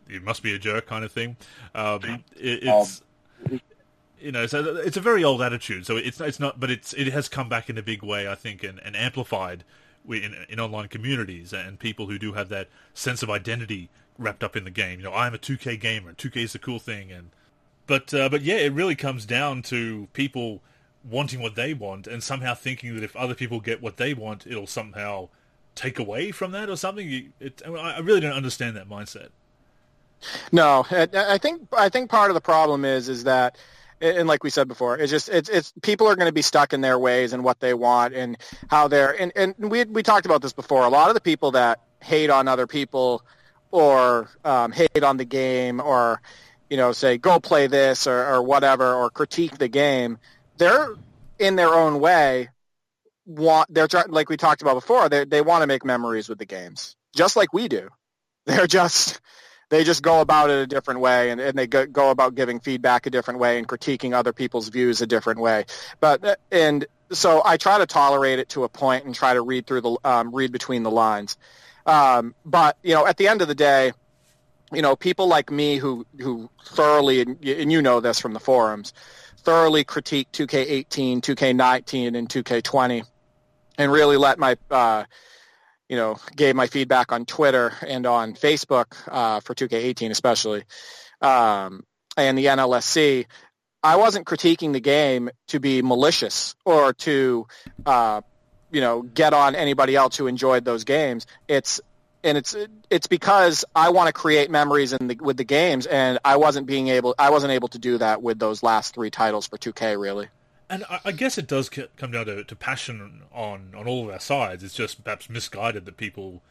you 0.08 0.20
must 0.22 0.42
be 0.42 0.56
a 0.56 0.58
jerk 0.58 0.88
kind 0.88 1.06
of 1.06 1.12
thing. 1.12 1.38
Um, 1.76 2.24
it, 2.36 2.64
it's 2.64 3.04
you 4.20 4.32
know, 4.32 4.46
so 4.48 4.78
it's 4.78 4.98
a 4.98 5.02
very 5.02 5.24
old 5.24 5.42
attitude. 5.42 5.86
So 5.86 5.98
it's 5.98 6.20
it's 6.20 6.40
not, 6.40 6.60
but 6.60 6.70
it's 6.70 6.94
it 6.94 7.08
has 7.08 7.30
come 7.30 7.50
back 7.50 7.70
in 7.70 7.78
a 7.78 7.82
big 7.82 8.04
way, 8.04 8.28
I 8.28 8.36
think, 8.36 8.64
and, 8.64 8.80
and 8.80 8.96
amplified 8.96 9.64
in, 10.08 10.36
in 10.50 10.60
online 10.60 10.88
communities 10.88 11.54
and 11.54 11.80
people 11.80 12.08
who 12.08 12.18
do 12.18 12.34
have 12.34 12.50
that 12.50 12.70
sense 12.94 13.22
of 13.22 13.30
identity 13.30 13.90
wrapped 14.18 14.44
up 14.44 14.56
in 14.56 14.64
the 14.64 14.72
game. 14.72 15.00
You 15.00 15.06
know, 15.06 15.14
I'm 15.14 15.34
a 15.34 15.38
2K 15.38 15.80
gamer. 15.80 16.14
2K 16.14 16.38
is 16.38 16.54
the 16.54 16.60
cool 16.60 16.80
thing, 16.80 17.12
and 17.12 17.30
but 17.86 18.14
uh, 18.14 18.30
but 18.30 18.42
yeah, 18.42 18.58
it 18.58 18.74
really 18.74 18.96
comes 18.96 19.26
down 19.26 19.62
to 19.64 20.08
people 20.14 20.62
wanting 21.10 21.42
what 21.42 21.56
they 21.56 21.74
want 21.74 22.06
and 22.08 22.22
somehow 22.22 22.54
thinking 22.54 22.94
that 22.96 23.04
if 23.04 23.16
other 23.16 23.34
people 23.34 23.60
get 23.60 23.82
what 23.82 23.98
they 23.98 24.14
want, 24.14 24.46
it'll 24.46 24.68
somehow 24.68 25.30
take 25.76 26.00
away 26.00 26.32
from 26.32 26.52
that 26.52 26.70
or 26.70 26.76
something. 26.76 27.34
It, 27.40 27.62
I 27.66 28.00
really 28.00 28.20
don't 28.20 28.34
understand 28.34 28.76
that 28.76 28.90
mindset. 28.90 29.30
No, 30.52 30.86
I 30.92 31.38
think 31.38 31.68
I 31.78 31.90
think 31.90 32.10
part 32.10 32.32
of 32.32 32.34
the 32.34 32.42
problem 32.42 32.84
is 32.84 33.08
is 33.08 33.24
that 33.26 33.58
and 34.02 34.28
like 34.28 34.44
we 34.44 34.50
said 34.50 34.68
before, 34.68 34.98
it's 34.98 35.12
just 35.12 35.30
it's 35.30 35.50
it's 35.50 35.74
people 35.82 36.08
are 36.08 36.16
going 36.16 36.28
to 36.28 36.34
be 36.34 36.42
stuck 36.42 36.74
in 36.74 36.82
their 36.82 37.00
ways 37.00 37.34
and 37.34 37.44
what 37.44 37.60
they 37.60 37.74
want 37.74 38.14
and 38.14 38.38
how 38.68 38.88
they're 38.88 39.12
and 39.20 39.32
and 39.36 39.56
we 39.58 39.84
we 39.86 40.04
talked 40.04 40.26
about 40.26 40.42
this 40.42 40.54
before. 40.54 40.84
A 40.84 40.90
lot 40.90 41.10
of 41.10 41.16
the 41.16 41.22
people 41.22 41.52
that 41.52 41.82
hate 42.02 42.30
on 42.30 42.48
other 42.48 42.68
people 42.68 43.24
or 43.72 44.30
um, 44.46 44.72
hate 44.72 45.04
on 45.04 45.18
the 45.18 45.26
game 45.26 45.80
or 45.80 46.22
you 46.70 46.78
know 46.78 46.92
say 46.92 47.18
go 47.18 47.40
play 47.40 47.68
this 47.68 48.08
or, 48.08 48.26
or 48.26 48.42
whatever 48.42 48.94
or 48.94 49.10
critique 49.10 49.58
the 49.58 49.68
game 49.68 50.18
they're 50.58 50.90
in 51.40 51.56
their 51.56 51.74
own 51.74 52.00
way 52.00 52.50
want 53.26 53.72
they're 53.74 53.88
like 54.08 54.30
we 54.30 54.38
talked 54.38 54.62
about 54.62 54.76
before 54.76 55.10
they 55.10 55.26
they 55.26 55.42
want 55.42 55.62
to 55.62 55.68
make 55.68 55.84
memories 55.84 56.30
with 56.30 56.38
the 56.38 56.46
games 56.46 56.96
just 57.16 57.36
like 57.36 57.54
we 57.54 57.68
do 57.68 57.90
they're 58.46 58.68
just 58.68 59.22
they 59.70 59.84
just 59.84 60.02
go 60.02 60.22
about 60.22 60.50
it 60.50 60.60
a 60.60 60.68
different 60.68 61.02
way 61.02 61.30
and, 61.30 61.42
and 61.42 61.58
they 61.58 61.68
go, 61.68 61.86
go 61.86 62.10
about 62.10 62.36
giving 62.36 62.60
feedback 62.60 63.06
a 63.06 63.10
different 63.10 63.40
way 63.40 63.58
and 63.58 63.68
critiquing 63.68 64.14
other 64.14 64.34
people's 64.34 64.70
views 64.70 65.02
a 65.02 65.08
different 65.08 65.40
way. 65.40 65.66
But 66.00 66.24
uh, 66.24 66.36
and 66.52 66.86
so 67.12 67.42
I 67.44 67.58
try 67.58 67.78
to 67.78 67.86
tolerate 67.86 68.40
it 68.40 68.50
to 68.50 68.64
a 68.64 68.70
point 68.70 69.06
and 69.06 69.14
try 69.14 69.34
to 69.34 69.42
read 69.42 69.68
through 69.68 69.82
the 69.82 69.98
um, 70.04 70.34
read 70.34 70.52
between 70.52 70.84
the 70.84 70.92
lines. 70.92 71.38
Um, 71.86 72.36
but 72.46 72.78
you 72.84 72.94
know, 72.94 73.06
at 73.06 73.18
the 73.18 73.28
end 73.28 73.42
of 73.42 73.48
the 73.48 73.56
day, 73.56 73.94
you 74.74 74.82
know, 74.82 74.96
people 74.96 75.28
like 75.28 75.52
me 75.52 75.78
who 75.78 76.06
who 76.20 76.50
thoroughly 76.66 77.22
and, 77.22 77.38
you 77.42 77.82
know 77.82 78.00
this 78.00 78.20
from 78.20 78.34
the 78.34 78.40
forums, 78.40 78.94
thoroughly 79.38 79.84
critique 79.84 80.30
2K18, 80.34 81.22
2K19, 81.22 82.18
and 82.18 82.28
2K20, 82.28 83.04
and 83.78 83.92
really 83.92 84.18
let 84.18 84.38
my 84.38 84.58
uh, 84.70 85.06
you 85.90 85.98
know 85.98 86.18
gave 86.36 86.56
my 86.56 86.68
feedback 86.68 87.12
on 87.12 87.26
Twitter 87.26 87.74
and 87.86 88.06
on 88.06 88.34
Facebook 88.34 88.96
uh, 89.08 89.40
for 89.40 89.56
2K18 89.56 90.12
especially, 90.12 90.64
um, 91.22 91.84
and 92.16 92.38
the 92.38 92.46
NLSC. 92.46 93.26
I 93.84 93.96
wasn't 93.96 94.26
critiquing 94.26 94.74
the 94.74 94.80
game 94.80 95.30
to 95.50 95.60
be 95.60 95.82
malicious 95.82 96.56
or 96.66 96.94
to 96.94 97.48
uh, 97.86 98.22
you 98.72 98.82
know 98.82 99.02
get 99.02 99.34
on 99.34 99.56
anybody 99.56 99.96
else 99.96 100.18
who 100.18 100.28
enjoyed 100.28 100.66
those 100.66 100.84
games. 100.84 101.26
It's 101.48 101.80
and 102.24 102.38
it's 102.38 102.56
it's 102.90 103.08
because 103.08 103.64
I 103.76 103.90
want 103.90 104.08
to 104.08 104.14
create 104.14 104.50
memories 104.52 104.94
in 104.94 105.08
the, 105.08 105.18
with 105.22 105.38
the 105.38 105.44
games, 105.44 105.86
and 105.86 106.20
I 106.26 106.38
wasn't 106.38 106.68
being 106.68 106.90
able 106.90 107.16
I 107.18 107.30
wasn't 107.30 107.54
able 107.54 107.70
to 107.70 107.80
do 107.80 107.98
that 108.00 108.22
with 108.22 108.40
those 108.40 108.64
last 108.64 108.96
three 108.96 109.10
titles 109.10 109.48
for 109.48 109.58
2K 109.58 110.00
really. 110.00 110.28
And 110.70 110.84
I 111.06 111.14
guess 111.14 111.38
it 111.38 111.48
does 111.48 111.70
come 111.70 112.12
down 112.12 112.26
to, 112.26 112.44
to 112.44 112.56
passion 112.56 113.24
on, 113.32 113.74
on 113.74 113.88
all 113.88 114.04
of 114.06 114.14
our 114.14 114.20
sides. 114.20 114.64
It's 114.64 114.74
just 114.74 115.02
perhaps 115.02 115.30
misguided 115.30 115.86
that 115.86 115.96
people 115.96 116.42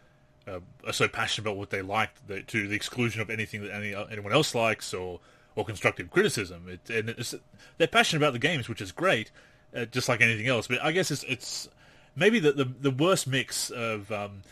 uh, 0.49 0.61
are 0.87 0.93
so 0.95 1.07
passionate 1.07 1.47
about 1.47 1.59
what 1.59 1.69
they 1.69 1.83
like 1.83 2.27
that, 2.27 2.49
to 2.49 2.67
the 2.67 2.75
exclusion 2.75 3.21
of 3.21 3.29
anything 3.29 3.63
that 3.63 3.75
any, 3.75 3.95
anyone 3.95 4.33
else 4.33 4.55
likes 4.55 4.95
or, 4.95 5.21
or 5.55 5.67
constructive 5.67 6.11
criticism. 6.11 6.67
It, 6.67 6.89
and 6.89 7.39
they're 7.77 7.87
passionate 7.87 8.23
about 8.23 8.33
the 8.33 8.39
games, 8.39 8.71
which 8.71 8.81
is 8.81 8.91
great, 8.91 9.31
uh, 9.77 9.85
just 9.85 10.09
like 10.09 10.23
anything 10.23 10.47
else. 10.47 10.67
But 10.67 10.83
I 10.83 10.93
guess 10.93 11.11
it's, 11.11 11.25
it's 11.25 11.69
maybe 12.15 12.39
the, 12.39 12.53
the, 12.53 12.65
the 12.65 12.91
worst 12.91 13.27
mix 13.27 13.69
of 13.69 14.11
um, 14.11 14.43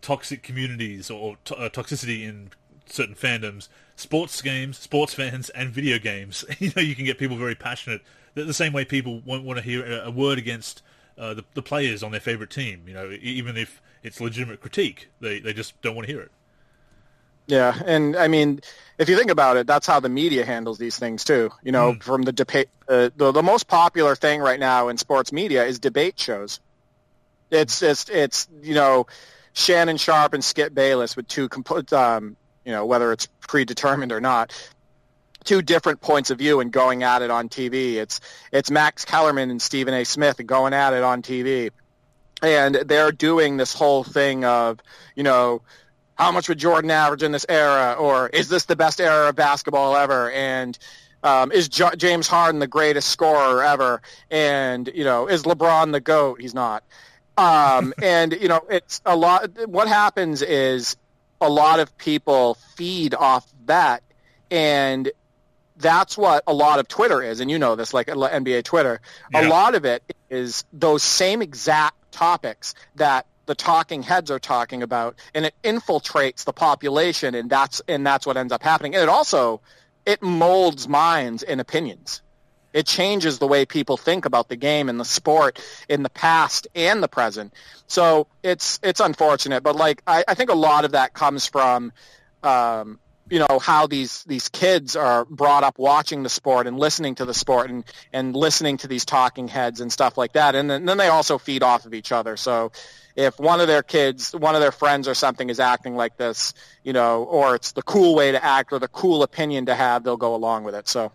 toxic 0.00 0.42
communities 0.42 1.08
or 1.08 1.36
to- 1.44 1.56
uh, 1.56 1.68
toxicity 1.68 2.24
in 2.24 2.50
certain 2.86 3.14
fandoms, 3.14 3.68
sports 3.96 4.40
games, 4.42 4.78
sports 4.78 5.14
fans, 5.14 5.50
and 5.50 5.70
video 5.70 5.98
games. 5.98 6.44
you 6.58 6.72
know, 6.74 6.82
you 6.82 6.94
can 6.94 7.04
get 7.04 7.18
people 7.18 7.36
very 7.36 7.54
passionate. 7.54 8.02
The, 8.34 8.44
the 8.44 8.54
same 8.54 8.72
way 8.72 8.84
people 8.84 9.20
won't 9.24 9.44
want 9.44 9.58
to 9.58 9.62
hear 9.62 10.02
a, 10.02 10.10
word 10.10 10.38
against 10.38 10.82
uh, 11.18 11.34
the, 11.34 11.44
the 11.54 11.62
players 11.62 12.02
on 12.02 12.10
their 12.10 12.20
favorite 12.20 12.50
team. 12.50 12.82
You 12.86 12.94
know, 12.94 13.16
even 13.20 13.56
if 13.56 13.80
it's 14.02 14.20
legitimate 14.20 14.60
critique, 14.60 15.08
they 15.20 15.40
they 15.40 15.52
just 15.52 15.80
don't 15.82 15.94
want 15.94 16.06
to 16.06 16.12
hear 16.12 16.22
it. 16.22 16.30
Yeah, 17.46 17.78
and 17.84 18.16
I 18.16 18.28
mean, 18.28 18.60
if 18.98 19.08
you 19.08 19.16
think 19.16 19.30
about 19.30 19.58
it, 19.58 19.66
that's 19.66 19.86
how 19.86 20.00
the 20.00 20.08
media 20.08 20.46
handles 20.46 20.78
these 20.78 20.98
things 20.98 21.24
too. 21.24 21.50
You 21.62 21.72
know, 21.72 21.92
mm. 21.92 22.02
from 22.02 22.22
the 22.22 22.32
debate, 22.32 22.68
uh, 22.88 23.10
the 23.16 23.32
the 23.32 23.42
most 23.42 23.68
popular 23.68 24.16
thing 24.16 24.40
right 24.40 24.58
now 24.58 24.88
in 24.88 24.96
sports 24.96 25.30
media 25.30 25.64
is 25.64 25.78
debate 25.78 26.18
shows. 26.18 26.60
It's 27.50 27.80
just 27.80 28.08
it's 28.08 28.48
you 28.62 28.74
know 28.74 29.06
Shannon 29.52 29.98
Sharpe 29.98 30.34
and 30.34 30.44
Skip 30.44 30.74
Bayless 30.74 31.16
with 31.16 31.28
two 31.28 31.48
um, 31.92 32.36
you 32.64 32.72
know 32.72 32.86
whether 32.86 33.12
it's 33.12 33.26
predetermined 33.40 34.12
or 34.12 34.20
not 34.20 34.52
two 35.44 35.62
different 35.62 36.00
points 36.00 36.30
of 36.30 36.38
view 36.38 36.60
and 36.60 36.72
going 36.72 37.02
at 37.02 37.22
it 37.22 37.30
on 37.30 37.48
TV. 37.48 37.94
It's 37.94 38.20
it's 38.50 38.70
Max 38.70 39.04
Kellerman 39.04 39.50
and 39.50 39.62
Stephen 39.62 39.94
A. 39.94 40.04
Smith 40.04 40.44
going 40.44 40.72
at 40.72 40.94
it 40.94 41.02
on 41.02 41.22
TV, 41.22 41.70
and 42.42 42.74
they're 42.74 43.12
doing 43.12 43.56
this 43.56 43.72
whole 43.74 44.02
thing 44.02 44.44
of 44.44 44.80
you 45.14 45.22
know 45.22 45.62
how 46.16 46.32
much 46.32 46.48
would 46.48 46.58
Jordan 46.58 46.90
average 46.90 47.22
in 47.22 47.32
this 47.32 47.46
era, 47.48 47.96
or 47.98 48.28
is 48.28 48.48
this 48.48 48.64
the 48.64 48.76
best 48.76 49.00
era 49.00 49.28
of 49.28 49.36
basketball 49.36 49.96
ever, 49.96 50.30
and 50.30 50.78
um, 51.22 51.52
is 51.52 51.68
J- 51.68 51.96
James 51.96 52.26
Harden 52.26 52.60
the 52.60 52.66
greatest 52.66 53.08
scorer 53.08 53.62
ever, 53.62 54.00
and 54.30 54.90
you 54.94 55.04
know 55.04 55.28
is 55.28 55.42
LeBron 55.42 55.92
the 55.92 56.00
goat? 56.00 56.40
He's 56.40 56.54
not. 56.54 56.84
Um, 57.36 57.92
and 58.02 58.32
you 58.32 58.48
know, 58.48 58.60
it's 58.70 59.00
a 59.04 59.16
lot. 59.16 59.50
What 59.66 59.88
happens 59.88 60.40
is 60.40 60.96
a 61.46 61.48
lot 61.48 61.80
of 61.80 61.96
people 61.98 62.54
feed 62.76 63.14
off 63.14 63.46
that, 63.66 64.02
and 64.50 65.10
that's 65.76 66.16
what 66.16 66.44
a 66.46 66.54
lot 66.54 66.78
of 66.78 66.88
Twitter 66.88 67.22
is. 67.22 67.40
And 67.40 67.50
you 67.50 67.58
know 67.58 67.76
this, 67.76 67.92
like 67.92 68.06
NBA 68.06 68.64
Twitter. 68.64 69.00
Yeah. 69.32 69.46
A 69.46 69.48
lot 69.48 69.74
of 69.74 69.84
it 69.84 70.02
is 70.30 70.64
those 70.72 71.02
same 71.02 71.42
exact 71.42 72.12
topics 72.12 72.74
that 72.96 73.26
the 73.46 73.54
talking 73.54 74.02
heads 74.02 74.30
are 74.30 74.38
talking 74.38 74.82
about, 74.82 75.16
and 75.34 75.44
it 75.44 75.54
infiltrates 75.62 76.44
the 76.44 76.52
population, 76.52 77.34
and 77.34 77.50
that's 77.50 77.82
and 77.88 78.06
that's 78.06 78.26
what 78.26 78.36
ends 78.36 78.52
up 78.52 78.62
happening. 78.62 78.94
And 78.94 79.02
it 79.02 79.08
also 79.08 79.60
it 80.06 80.22
molds 80.22 80.88
minds 80.88 81.42
and 81.42 81.60
opinions. 81.60 82.22
It 82.74 82.86
changes 82.86 83.38
the 83.38 83.46
way 83.46 83.64
people 83.64 83.96
think 83.96 84.26
about 84.26 84.48
the 84.48 84.56
game 84.56 84.88
and 84.88 84.98
the 84.98 85.04
sport 85.04 85.64
in 85.88 86.02
the 86.02 86.10
past 86.10 86.66
and 86.74 87.00
the 87.00 87.08
present. 87.08 87.54
So 87.86 88.26
it's 88.42 88.80
it's 88.82 88.98
unfortunate, 88.98 89.62
but 89.62 89.76
like 89.76 90.02
I, 90.08 90.24
I 90.26 90.34
think 90.34 90.50
a 90.50 90.56
lot 90.56 90.84
of 90.84 90.90
that 90.92 91.14
comes 91.14 91.46
from 91.46 91.92
um, 92.42 92.98
you 93.30 93.38
know 93.38 93.60
how 93.60 93.86
these 93.86 94.24
these 94.24 94.48
kids 94.48 94.96
are 94.96 95.24
brought 95.24 95.62
up 95.62 95.78
watching 95.78 96.24
the 96.24 96.28
sport 96.28 96.66
and 96.66 96.76
listening 96.76 97.14
to 97.14 97.24
the 97.24 97.32
sport 97.32 97.70
and 97.70 97.84
and 98.12 98.34
listening 98.34 98.76
to 98.78 98.88
these 98.88 99.04
talking 99.04 99.46
heads 99.46 99.80
and 99.80 99.92
stuff 99.92 100.18
like 100.18 100.32
that. 100.32 100.56
And 100.56 100.68
then, 100.68 100.80
and 100.80 100.88
then 100.88 100.98
they 100.98 101.08
also 101.08 101.38
feed 101.38 101.62
off 101.62 101.86
of 101.86 101.94
each 101.94 102.10
other. 102.10 102.36
So 102.36 102.72
if 103.14 103.38
one 103.38 103.60
of 103.60 103.68
their 103.68 103.84
kids 103.84 104.34
one 104.34 104.56
of 104.56 104.60
their 104.60 104.72
friends 104.72 105.06
or 105.06 105.14
something 105.14 105.48
is 105.48 105.60
acting 105.60 105.94
like 105.94 106.16
this 106.16 106.52
you 106.82 106.92
know 106.92 107.22
or 107.22 107.54
it's 107.54 107.70
the 107.70 107.82
cool 107.82 108.16
way 108.16 108.32
to 108.32 108.44
act 108.44 108.72
or 108.72 108.80
the 108.80 108.88
cool 108.88 109.22
opinion 109.22 109.66
to 109.66 109.74
have 109.76 110.02
they'll 110.02 110.16
go 110.16 110.34
along 110.34 110.64
with 110.64 110.74
it. 110.74 110.88
So 110.88 111.12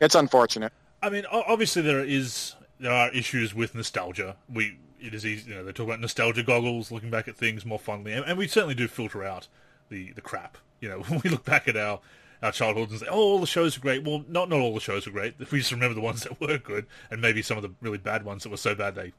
it's 0.00 0.14
unfortunate 0.14 0.72
I 1.02 1.10
mean, 1.10 1.24
obviously 1.30 1.82
there 1.82 2.04
is 2.04 2.54
there 2.80 2.92
are 2.92 3.10
issues 3.12 3.54
with 3.54 3.74
nostalgia. 3.74 4.36
We 4.52 4.78
it 5.00 5.14
is 5.14 5.24
easy, 5.24 5.50
you 5.50 5.56
know, 5.56 5.64
they 5.64 5.72
talk 5.72 5.86
about 5.86 6.00
nostalgia 6.00 6.42
goggles, 6.42 6.90
looking 6.90 7.10
back 7.10 7.28
at 7.28 7.36
things 7.36 7.64
more 7.64 7.78
fondly, 7.78 8.12
and, 8.12 8.24
and 8.24 8.36
we 8.36 8.48
certainly 8.48 8.74
do 8.74 8.88
filter 8.88 9.22
out 9.24 9.48
the 9.88 10.12
the 10.12 10.20
crap. 10.20 10.58
You 10.80 10.88
know, 10.88 11.00
when 11.08 11.20
we 11.22 11.30
look 11.30 11.44
back 11.44 11.68
at 11.68 11.76
our 11.76 12.00
our 12.42 12.52
childhood 12.52 12.90
and 12.90 13.00
say, 13.00 13.06
"Oh, 13.08 13.20
all 13.20 13.40
the 13.40 13.46
shows 13.46 13.76
are 13.76 13.80
great." 13.80 14.04
Well, 14.04 14.24
not 14.28 14.48
not 14.48 14.60
all 14.60 14.74
the 14.74 14.80
shows 14.80 15.06
are 15.06 15.10
great. 15.12 15.38
We 15.38 15.58
just 15.58 15.72
remember 15.72 15.94
the 15.94 16.00
ones 16.00 16.22
that 16.24 16.40
were 16.40 16.58
good, 16.58 16.86
and 17.10 17.20
maybe 17.20 17.42
some 17.42 17.56
of 17.56 17.62
the 17.62 17.72
really 17.80 17.98
bad 17.98 18.24
ones 18.24 18.42
that 18.42 18.50
were 18.50 18.56
so 18.56 18.74
bad 18.74 18.94
they 18.94 19.12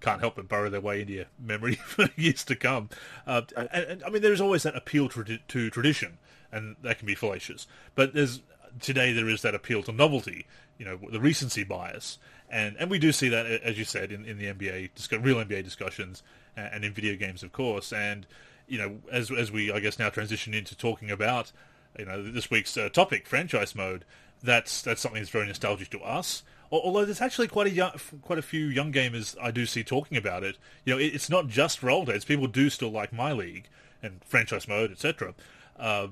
can't 0.00 0.20
help 0.20 0.36
but 0.36 0.48
burrow 0.48 0.70
their 0.70 0.80
way 0.80 1.00
into 1.00 1.12
your 1.14 1.24
memory 1.40 1.74
for 1.86 2.08
years 2.16 2.44
to 2.44 2.54
come. 2.54 2.88
Uh, 3.26 3.42
and, 3.56 3.68
and, 3.72 4.04
I 4.04 4.10
mean, 4.10 4.22
there's 4.22 4.40
always 4.40 4.62
that 4.62 4.76
appeal 4.76 5.08
to, 5.08 5.38
to 5.38 5.70
tradition, 5.70 6.18
and 6.52 6.76
that 6.82 6.98
can 6.98 7.06
be 7.06 7.16
fallacious. 7.16 7.66
But 7.94 8.14
there's 8.14 8.42
today 8.80 9.12
there 9.12 9.28
is 9.28 9.42
that 9.42 9.54
appeal 9.54 9.82
to 9.84 9.92
novelty, 9.92 10.46
you 10.78 10.84
know, 10.84 10.98
the 11.10 11.20
recency 11.20 11.64
bias, 11.64 12.18
and 12.50 12.76
and 12.78 12.90
we 12.90 12.98
do 12.98 13.12
see 13.12 13.28
that 13.28 13.46
as 13.46 13.78
you 13.78 13.84
said 13.84 14.12
in, 14.12 14.24
in 14.24 14.38
the 14.38 14.46
NBA, 14.46 15.22
real 15.22 15.36
NBA 15.36 15.64
discussions, 15.64 16.22
and 16.56 16.84
in 16.84 16.92
video 16.92 17.16
games, 17.16 17.42
of 17.42 17.52
course, 17.52 17.92
and 17.92 18.26
you 18.66 18.78
know, 18.78 18.98
as 19.10 19.30
as 19.30 19.50
we 19.50 19.72
I 19.72 19.80
guess 19.80 19.98
now 19.98 20.10
transition 20.10 20.54
into 20.54 20.76
talking 20.76 21.10
about 21.10 21.52
you 21.98 22.04
know 22.04 22.22
this 22.22 22.50
week's 22.50 22.76
uh, 22.76 22.88
topic, 22.88 23.26
franchise 23.26 23.74
mode. 23.74 24.04
That's 24.42 24.82
that's 24.82 25.00
something 25.00 25.20
that's 25.20 25.30
very 25.30 25.46
nostalgic 25.46 25.90
to 25.90 26.00
us. 26.00 26.42
Although 26.70 27.06
there's 27.06 27.22
actually 27.22 27.48
quite 27.48 27.66
a 27.66 27.70
young, 27.70 27.92
quite 28.22 28.38
a 28.38 28.42
few 28.42 28.66
young 28.66 28.92
gamers 28.92 29.36
I 29.40 29.50
do 29.50 29.64
see 29.64 29.82
talking 29.82 30.18
about 30.18 30.44
it. 30.44 30.58
You 30.84 30.94
know, 30.94 31.00
it's 31.00 31.30
not 31.30 31.48
just 31.48 31.82
role 31.82 32.04
heads. 32.04 32.26
People 32.26 32.46
do 32.46 32.68
still 32.68 32.90
like 32.90 33.12
my 33.12 33.32
league 33.32 33.68
and 34.02 34.22
franchise 34.24 34.68
mode, 34.68 34.92
etc. 34.92 35.34
Uh, 35.78 36.08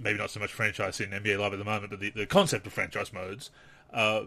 maybe 0.00 0.18
not 0.18 0.30
so 0.30 0.40
much 0.40 0.52
franchise 0.52 1.00
in 1.00 1.10
NBA 1.10 1.38
Live 1.38 1.52
at 1.52 1.58
the 1.58 1.64
moment, 1.64 1.90
but 1.90 2.00
the, 2.00 2.10
the 2.10 2.26
concept 2.26 2.66
of 2.66 2.72
franchise 2.72 3.12
modes, 3.12 3.50
uh, 3.92 4.22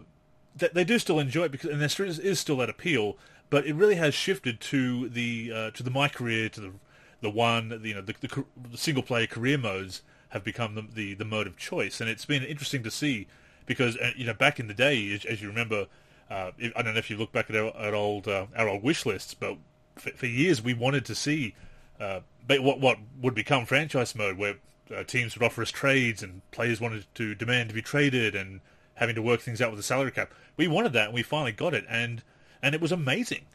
they, 0.56 0.68
they, 0.68 0.84
do 0.84 0.98
still 0.98 1.18
enjoy 1.18 1.44
it 1.44 1.52
because 1.52 1.70
and 1.70 1.80
there 1.80 2.06
is, 2.06 2.40
still 2.40 2.56
that 2.58 2.70
appeal. 2.70 3.16
But 3.50 3.66
it 3.66 3.74
really 3.74 3.96
has 3.96 4.14
shifted 4.14 4.60
to 4.62 5.08
the 5.08 5.52
uh, 5.54 5.70
to 5.72 5.82
the 5.82 5.90
my 5.90 6.08
career 6.08 6.48
to 6.48 6.60
the 6.60 6.72
the 7.20 7.30
one 7.30 7.80
you 7.82 7.94
know 7.94 8.00
the, 8.00 8.14
the, 8.20 8.44
the 8.70 8.78
single 8.78 9.02
player 9.02 9.26
career 9.26 9.58
modes 9.58 10.02
have 10.30 10.44
become 10.44 10.74
the, 10.74 10.82
the, 10.82 11.14
the 11.14 11.24
mode 11.24 11.46
of 11.46 11.56
choice, 11.56 12.00
and 12.00 12.10
it's 12.10 12.24
been 12.24 12.42
interesting 12.42 12.82
to 12.82 12.90
see 12.90 13.26
because 13.66 13.96
uh, 13.96 14.10
you 14.16 14.26
know 14.26 14.34
back 14.34 14.60
in 14.60 14.68
the 14.68 14.74
day, 14.74 15.12
as, 15.12 15.24
as 15.24 15.42
you 15.42 15.48
remember, 15.48 15.86
uh, 16.30 16.50
I 16.76 16.82
don't 16.82 16.94
know 16.94 16.98
if 16.98 17.10
you 17.10 17.16
look 17.16 17.32
back 17.32 17.50
at 17.50 17.56
our, 17.56 17.76
at 17.76 17.94
old 17.94 18.28
uh, 18.28 18.46
our 18.56 18.68
old 18.68 18.82
wish 18.82 19.06
lists, 19.06 19.34
but 19.34 19.56
for, 19.96 20.10
for, 20.10 20.26
years 20.26 20.62
we 20.62 20.74
wanted 20.74 21.04
to 21.06 21.14
see 21.14 21.54
uh, 22.00 22.20
what 22.48 22.80
what 22.80 22.98
would 23.20 23.34
become 23.34 23.66
franchise 23.66 24.14
mode, 24.14 24.36
where 24.36 24.56
uh, 24.94 25.04
teams 25.04 25.38
would 25.38 25.44
offer 25.44 25.62
us 25.62 25.70
trades 25.70 26.22
and 26.22 26.42
players 26.50 26.80
wanted 26.80 27.06
to 27.14 27.34
demand 27.34 27.68
to 27.68 27.74
be 27.74 27.82
traded 27.82 28.34
and 28.34 28.60
having 28.94 29.14
to 29.14 29.22
work 29.22 29.40
things 29.40 29.60
out 29.60 29.70
with 29.70 29.78
the 29.78 29.84
salary 29.84 30.10
cap. 30.10 30.32
We 30.56 30.68
wanted 30.68 30.92
that, 30.92 31.06
and 31.06 31.14
we 31.14 31.22
finally 31.22 31.52
got 31.52 31.74
it, 31.74 31.84
and 31.88 32.22
and 32.62 32.74
it 32.74 32.80
was 32.80 32.92
amazing. 32.92 33.46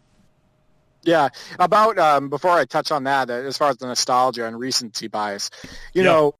Yeah, 1.03 1.30
about 1.59 1.97
um, 1.97 2.30
before 2.30 2.51
I 2.51 2.65
touch 2.65 2.91
on 2.91 3.05
that, 3.05 3.30
uh, 3.30 3.34
as 3.34 3.57
far 3.57 3.69
as 3.69 3.77
the 3.77 3.88
nostalgia 3.88 4.45
and 4.45 4.59
recency 4.59 5.07
bias, 5.07 5.49
you 5.93 6.03
yep. 6.03 6.05
know, 6.05 6.36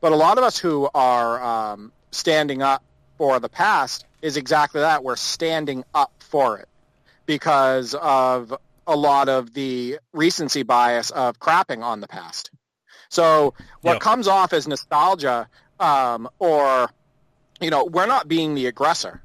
but 0.00 0.12
a 0.12 0.16
lot 0.16 0.36
of 0.38 0.44
us 0.44 0.58
who 0.58 0.88
are 0.94 1.42
um, 1.42 1.92
standing 2.10 2.62
up 2.62 2.82
for 3.16 3.40
the 3.40 3.48
past 3.48 4.04
is 4.20 4.36
exactly 4.36 4.82
that. 4.82 5.02
We're 5.02 5.16
standing 5.16 5.84
up 5.94 6.12
for 6.18 6.58
it 6.58 6.68
because 7.24 7.94
of 7.94 8.54
a 8.86 8.96
lot 8.96 9.28
of 9.28 9.54
the 9.54 9.98
recency 10.12 10.62
bias 10.62 11.10
of 11.10 11.40
crapping 11.40 11.82
on 11.82 12.00
the 12.00 12.08
past. 12.08 12.50
So 13.08 13.54
what 13.82 13.94
yep. 13.94 14.00
comes 14.00 14.28
off 14.28 14.52
as 14.52 14.66
nostalgia 14.66 15.48
um, 15.78 16.28
or, 16.38 16.90
you 17.60 17.70
know, 17.70 17.84
we're 17.84 18.06
not 18.06 18.28
being 18.28 18.54
the 18.54 18.66
aggressor. 18.66 19.22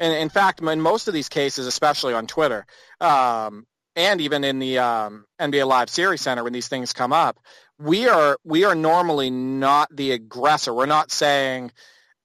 And 0.00 0.14
in 0.14 0.28
fact, 0.28 0.60
in 0.60 0.80
most 0.80 1.08
of 1.08 1.14
these 1.14 1.28
cases, 1.28 1.66
especially 1.66 2.14
on 2.14 2.26
Twitter, 2.26 2.66
um, 3.00 3.66
and 3.96 4.20
even 4.20 4.44
in 4.44 4.60
the 4.60 4.78
um, 4.78 5.24
NBA 5.40 5.66
Live 5.66 5.90
Series 5.90 6.20
Center 6.20 6.44
when 6.44 6.52
these 6.52 6.68
things 6.68 6.92
come 6.92 7.12
up, 7.12 7.38
we 7.80 8.08
are 8.08 8.38
we 8.44 8.64
are 8.64 8.74
normally 8.74 9.30
not 9.30 9.88
the 9.94 10.12
aggressor. 10.12 10.72
We're 10.72 10.86
not 10.86 11.10
saying, 11.10 11.72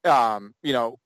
um, 0.04 0.54
you 0.62 0.74
know, 0.74 1.00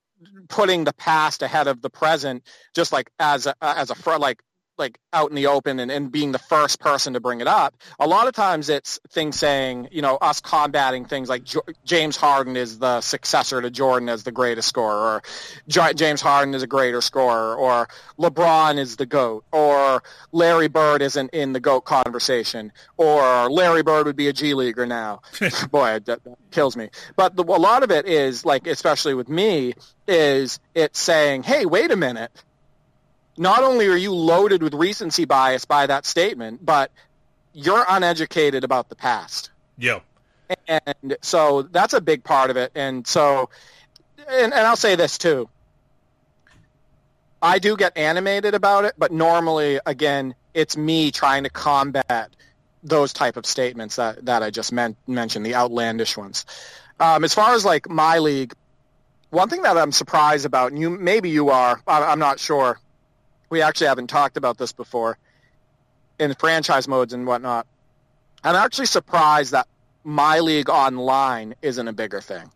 putting 0.50 0.84
the 0.84 0.94
past 0.94 1.42
ahead 1.42 1.68
of 1.68 1.82
the 1.82 1.90
present, 1.90 2.44
just 2.74 2.92
like 2.92 3.10
as 3.20 3.46
a, 3.48 3.56
as 3.62 3.92
a 3.92 4.18
like 4.18 4.42
like 4.78 5.00
out 5.14 5.30
in 5.30 5.36
the 5.36 5.48
open 5.48 5.80
and, 5.80 5.92
and 5.92 6.12
being 6.12 6.32
the 6.32 6.40
first 6.40 6.80
person 6.80 7.14
to 7.14 7.20
bring 7.20 7.42
it 7.42 7.48
up. 7.48 7.76
A 8.00 8.08
lot 8.08 8.28
of 8.28 8.34
times 8.34 8.70
it's 8.70 9.00
things 9.10 9.38
saying, 9.38 9.90
you 9.92 10.02
know, 10.02 10.18
us 10.18 10.40
combating 10.40 11.06
things 11.06 11.30
like 11.30 11.44
jo- 11.44 11.64
James 11.84 12.16
Harden 12.16 12.56
is 12.56 12.80
the 12.80 13.02
successor 13.02 13.62
to 13.62 13.70
Jordan 13.70 14.10
as 14.10 14.24
the 14.24 14.32
greatest 14.32 14.68
scorer, 14.68 15.16
or 15.16 15.24
J- 15.68 15.94
James 15.94 16.22
Harden 16.22 16.54
is 16.54 16.64
a 16.64 16.68
greater 16.68 17.02
scorer, 17.02 17.56
or 17.56 17.88
LeBron 18.20 18.78
is 18.78 18.98
the 18.98 19.06
GOAT, 19.06 19.44
or 19.52 20.04
Larry 20.32 20.68
Bird 20.68 21.02
isn't 21.02 21.30
in 21.32 21.54
the 21.54 21.60
GOAT 21.60 21.82
conversation, 21.82 22.72
or 22.98 23.50
Larry 23.50 23.84
Bird 23.84 24.06
would 24.06 24.16
be 24.16 24.28
a 24.28 24.34
G 24.34 24.54
Leaguer 24.54 24.86
now. 24.86 25.22
Boy, 25.72 26.00
that, 26.06 26.24
that, 26.24 26.38
kills 26.52 26.78
me. 26.78 26.90
But 27.16 27.36
the, 27.36 27.44
a 27.44 27.60
lot 27.60 27.84
of 27.84 27.92
it 27.92 28.08
is, 28.08 28.46
like, 28.46 28.68
especially 28.68 29.14
with 29.14 29.30
me, 29.30 29.74
is 30.08 30.60
it's 30.74 31.00
saying, 31.00 31.44
hey, 31.44 31.66
wait 31.66 31.92
a 31.92 31.96
minute 31.96 32.32
not 33.38 33.64
only 33.64 33.88
are 33.88 33.96
you 33.96 34.14
loaded 34.14 34.64
with 34.64 34.74
recency 34.74 35.26
bias 35.26 35.66
by 35.66 35.88
that 35.88 36.06
statement, 36.06 36.66
but 36.66 36.92
you're 37.54 37.86
uneducated 37.88 38.64
about 38.64 38.90
the 38.90 38.96
past. 38.96 39.52
Yeah. 39.78 40.00
And 40.68 41.18
so 41.22 41.64
that's 41.64 41.94
a 41.94 42.02
big 42.02 42.24
part 42.24 42.50
of 42.50 42.58
it. 42.58 42.72
And 42.76 43.06
so, 43.06 43.50
and, 44.18 44.54
and 44.54 44.68
I'll 44.68 44.76
say 44.76 44.96
this 44.96 45.18
too. 45.18 45.50
I 47.42 47.60
do 47.60 47.78
get 47.78 47.98
animated 47.98 48.56
about 48.56 48.86
it, 48.86 48.96
but 48.98 49.12
normally, 49.12 49.80
again, 49.86 50.34
it's 50.54 50.76
me 50.76 51.12
trying 51.12 51.44
to 51.44 51.50
combat 51.50 52.36
those 52.84 53.14
type 53.14 53.38
of 53.38 53.46
statements 53.46 53.98
that, 53.98 54.26
that 54.26 54.42
I 54.42 54.50
just 54.50 54.72
men- 54.72 54.96
mentioned, 55.06 55.46
the 55.46 55.56
outlandish 55.56 56.18
ones. 56.18 56.46
Um, 57.00 57.24
as 57.24 57.34
far 57.34 57.54
as 57.54 57.64
like 57.64 57.90
my 57.90 58.18
league, 58.18 58.54
one 59.30 59.50
thing 59.50 59.62
that 59.64 59.78
I'm 59.78 59.92
surprised 59.92 60.46
about, 60.46 60.72
and 60.72 60.82
you 60.82 60.90
maybe 60.90 61.30
you 61.30 61.50
are, 61.50 61.82
I'm 61.88 62.20
not 62.20 62.40
sure, 62.40 62.80
we 63.50 63.62
actually 63.62 63.88
haven't 63.88 64.08
talked 64.08 64.38
about 64.38 64.58
this 64.58 64.72
before 64.72 65.18
in 66.20 66.34
franchise 66.36 66.88
modes 66.88 67.14
and 67.14 67.26
whatnot. 67.26 67.68
I'm 68.44 68.56
actually 68.56 68.86
surprised 68.86 69.52
that 69.52 69.68
my 70.04 70.40
league 70.40 70.70
online 70.70 71.56
isn't 71.62 71.88
a 71.88 71.94
bigger 71.94 72.22
thing. 72.22 72.50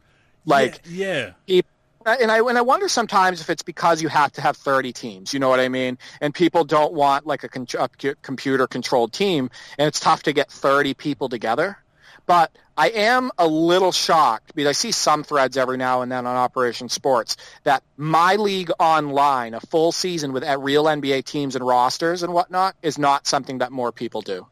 Like, 0.45 0.81
yeah, 0.85 1.31
yeah. 1.47 1.61
and 2.05 2.31
I 2.31 2.39
and 2.39 2.57
I 2.57 2.61
wonder 2.61 2.87
sometimes 2.87 3.41
if 3.41 3.49
it's 3.49 3.61
because 3.61 4.01
you 4.01 4.07
have 4.07 4.31
to 4.33 4.41
have 4.41 4.57
30 4.57 4.93
teams. 4.93 5.33
You 5.33 5.39
know 5.39 5.49
what 5.49 5.59
I 5.59 5.69
mean? 5.69 5.97
And 6.19 6.33
people 6.33 6.63
don't 6.63 6.93
want 6.93 7.27
like 7.27 7.43
a, 7.43 7.49
con- 7.49 7.67
a 7.77 8.15
computer 8.21 8.67
controlled 8.67 9.13
team, 9.13 9.51
and 9.77 9.87
it's 9.87 9.99
tough 9.99 10.23
to 10.23 10.33
get 10.33 10.51
30 10.51 10.93
people 10.95 11.29
together. 11.29 11.77
But 12.25 12.51
I 12.77 12.89
am 12.89 13.31
a 13.37 13.47
little 13.47 13.91
shocked 13.91 14.55
because 14.55 14.69
I 14.69 14.71
see 14.71 14.91
some 14.91 15.23
threads 15.23 15.57
every 15.57 15.77
now 15.77 16.01
and 16.01 16.11
then 16.11 16.25
on 16.25 16.35
Operation 16.35 16.89
Sports 16.89 17.37
that 17.63 17.83
my 17.97 18.35
league 18.35 18.71
online, 18.79 19.53
a 19.53 19.59
full 19.59 19.91
season 19.91 20.33
with 20.33 20.43
real 20.43 20.85
NBA 20.85 21.25
teams 21.25 21.55
and 21.55 21.65
rosters 21.65 22.23
and 22.23 22.33
whatnot, 22.33 22.75
is 22.81 22.97
not 22.97 23.27
something 23.27 23.59
that 23.59 23.71
more 23.71 23.91
people 23.91 24.21
do. 24.21 24.47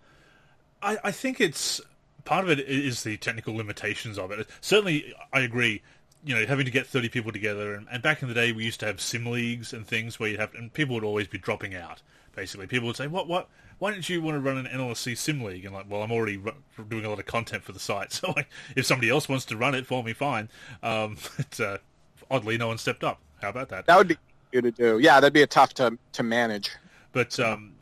I, 0.81 0.97
I 1.05 1.11
think 1.11 1.41
it's 1.41 1.81
part 2.25 2.43
of 2.43 2.51
it 2.51 2.59
is 2.59 3.03
the 3.03 3.17
technical 3.17 3.55
limitations 3.55 4.17
of 4.17 4.31
it. 4.31 4.47
Certainly, 4.61 5.13
I 5.33 5.41
agree. 5.41 5.81
You 6.23 6.35
know, 6.35 6.45
having 6.45 6.65
to 6.65 6.71
get 6.71 6.85
thirty 6.85 7.07
people 7.07 7.31
together, 7.31 7.73
and, 7.73 7.87
and 7.89 8.03
back 8.03 8.21
in 8.21 8.27
the 8.27 8.33
day, 8.33 8.51
we 8.51 8.65
used 8.65 8.81
to 8.81 8.85
have 8.85 8.99
sim 8.99 9.25
leagues 9.25 9.71
and 9.71 9.87
things 9.87 10.19
where 10.19 10.29
you 10.29 10.37
have, 10.37 10.53
and 10.53 10.71
people 10.73 10.95
would 10.95 11.03
always 11.03 11.27
be 11.27 11.37
dropping 11.37 11.73
out. 11.73 12.01
Basically, 12.35 12.67
people 12.67 12.87
would 12.87 12.95
say, 12.95 13.07
"What? 13.07 13.27
What? 13.27 13.49
why 13.79 13.91
don't 13.91 14.07
you 14.07 14.21
want 14.21 14.35
to 14.35 14.41
run 14.41 14.57
an 14.57 14.65
NLSC 14.65 15.17
sim 15.17 15.41
league? 15.41 15.65
And 15.65 15.73
like, 15.73 15.89
well, 15.89 16.03
I'm 16.03 16.11
already 16.11 16.39
doing 16.89 17.05
a 17.05 17.09
lot 17.09 17.19
of 17.19 17.25
content 17.25 17.63
for 17.63 17.71
the 17.71 17.79
site, 17.79 18.11
so 18.13 18.31
like, 18.35 18.49
if 18.75 18.85
somebody 18.85 19.09
else 19.09 19.27
wants 19.27 19.45
to 19.45 19.57
run 19.57 19.73
it 19.73 19.87
for 19.87 20.03
me, 20.03 20.13
fine. 20.13 20.49
Um, 20.83 21.17
but 21.37 21.59
uh, 21.59 21.77
oddly, 22.29 22.57
no 22.57 22.67
one 22.67 22.77
stepped 22.77 23.03
up. 23.03 23.19
How 23.41 23.49
about 23.49 23.69
that? 23.69 23.85
That 23.85 23.97
would 23.97 24.09
be 24.09 24.17
good 24.51 24.63
to 24.63 24.71
do. 24.71 24.99
Yeah, 24.99 25.19
that'd 25.19 25.33
be 25.33 25.41
a 25.41 25.47
tough 25.47 25.73
to 25.75 25.97
to 26.11 26.23
manage. 26.23 26.69
But 27.11 27.39
um, 27.39 27.73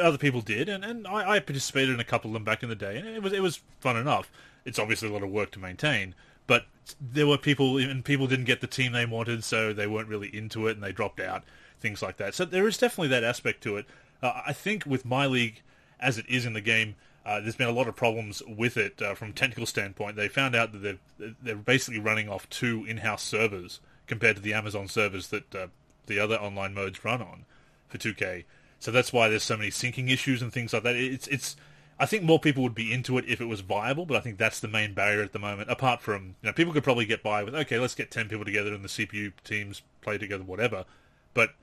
other 0.00 0.18
people 0.18 0.40
did, 0.40 0.68
and, 0.68 0.84
and 0.84 1.06
I, 1.06 1.32
I 1.32 1.38
participated 1.38 1.94
in 1.94 2.00
a 2.00 2.04
couple 2.04 2.30
of 2.30 2.32
them 2.32 2.44
back 2.44 2.62
in 2.62 2.68
the 2.68 2.74
day, 2.74 2.98
and 2.98 3.06
it 3.06 3.22
was 3.22 3.32
it 3.32 3.42
was 3.42 3.62
fun 3.80 3.96
enough. 3.96 4.30
It's 4.64 4.78
obviously 4.78 5.10
a 5.10 5.12
lot 5.12 5.22
of 5.22 5.30
work 5.30 5.50
to 5.52 5.58
maintain, 5.58 6.14
but 6.46 6.64
there 6.98 7.26
were 7.26 7.36
people, 7.36 7.76
and 7.76 8.02
people 8.02 8.26
didn't 8.26 8.46
get 8.46 8.62
the 8.62 8.66
team 8.66 8.92
they 8.92 9.04
wanted, 9.04 9.44
so 9.44 9.74
they 9.74 9.86
weren't 9.86 10.08
really 10.08 10.34
into 10.34 10.66
it, 10.66 10.72
and 10.72 10.82
they 10.82 10.90
dropped 10.90 11.20
out, 11.20 11.44
things 11.84 12.00
like 12.00 12.16
that. 12.16 12.34
So 12.34 12.46
there 12.46 12.66
is 12.66 12.78
definitely 12.78 13.08
that 13.08 13.22
aspect 13.22 13.62
to 13.64 13.76
it. 13.76 13.84
Uh, 14.22 14.40
I 14.46 14.54
think 14.54 14.86
with 14.86 15.04
my 15.04 15.26
league, 15.26 15.60
as 16.00 16.16
it 16.16 16.24
is 16.30 16.46
in 16.46 16.54
the 16.54 16.62
game, 16.62 16.94
uh, 17.26 17.40
there's 17.40 17.56
been 17.56 17.68
a 17.68 17.72
lot 17.72 17.88
of 17.88 17.94
problems 17.94 18.42
with 18.48 18.78
it 18.78 19.02
uh, 19.02 19.14
from 19.14 19.28
a 19.28 19.32
technical 19.32 19.66
standpoint. 19.66 20.16
They 20.16 20.28
found 20.28 20.56
out 20.56 20.72
that 20.72 20.78
they're, 21.18 21.34
they're 21.42 21.56
basically 21.56 22.00
running 22.00 22.30
off 22.30 22.48
two 22.48 22.86
in-house 22.88 23.22
servers 23.22 23.80
compared 24.06 24.36
to 24.36 24.42
the 24.42 24.54
Amazon 24.54 24.88
servers 24.88 25.28
that 25.28 25.54
uh, 25.54 25.66
the 26.06 26.18
other 26.18 26.36
online 26.36 26.72
modes 26.72 27.04
run 27.04 27.20
on 27.20 27.44
for 27.88 27.98
2K. 27.98 28.44
So 28.78 28.90
that's 28.90 29.12
why 29.12 29.28
there's 29.28 29.42
so 29.42 29.58
many 29.58 29.68
syncing 29.68 30.10
issues 30.10 30.40
and 30.40 30.50
things 30.50 30.72
like 30.72 30.84
that. 30.84 30.96
It's 30.96 31.26
it's. 31.28 31.56
I 31.98 32.06
think 32.06 32.24
more 32.24 32.40
people 32.40 32.62
would 32.64 32.74
be 32.74 32.92
into 32.92 33.18
it 33.18 33.24
if 33.28 33.40
it 33.40 33.44
was 33.44 33.60
viable, 33.60 34.04
but 34.04 34.16
I 34.16 34.20
think 34.20 34.36
that's 34.36 34.58
the 34.58 34.68
main 34.68 34.94
barrier 34.94 35.22
at 35.22 35.32
the 35.32 35.38
moment. 35.38 35.70
Apart 35.70 36.00
from, 36.02 36.34
you 36.42 36.48
know, 36.48 36.52
people 36.52 36.72
could 36.72 36.82
probably 36.82 37.06
get 37.06 37.22
by 37.22 37.44
with, 37.44 37.54
okay, 37.54 37.78
let's 37.78 37.94
get 37.94 38.10
10 38.10 38.28
people 38.28 38.44
together 38.44 38.74
and 38.74 38.82
the 38.82 38.88
CPU 38.88 39.32
teams 39.44 39.80
play 40.00 40.18
together, 40.18 40.42
whatever. 40.42 40.86
But 41.34 41.54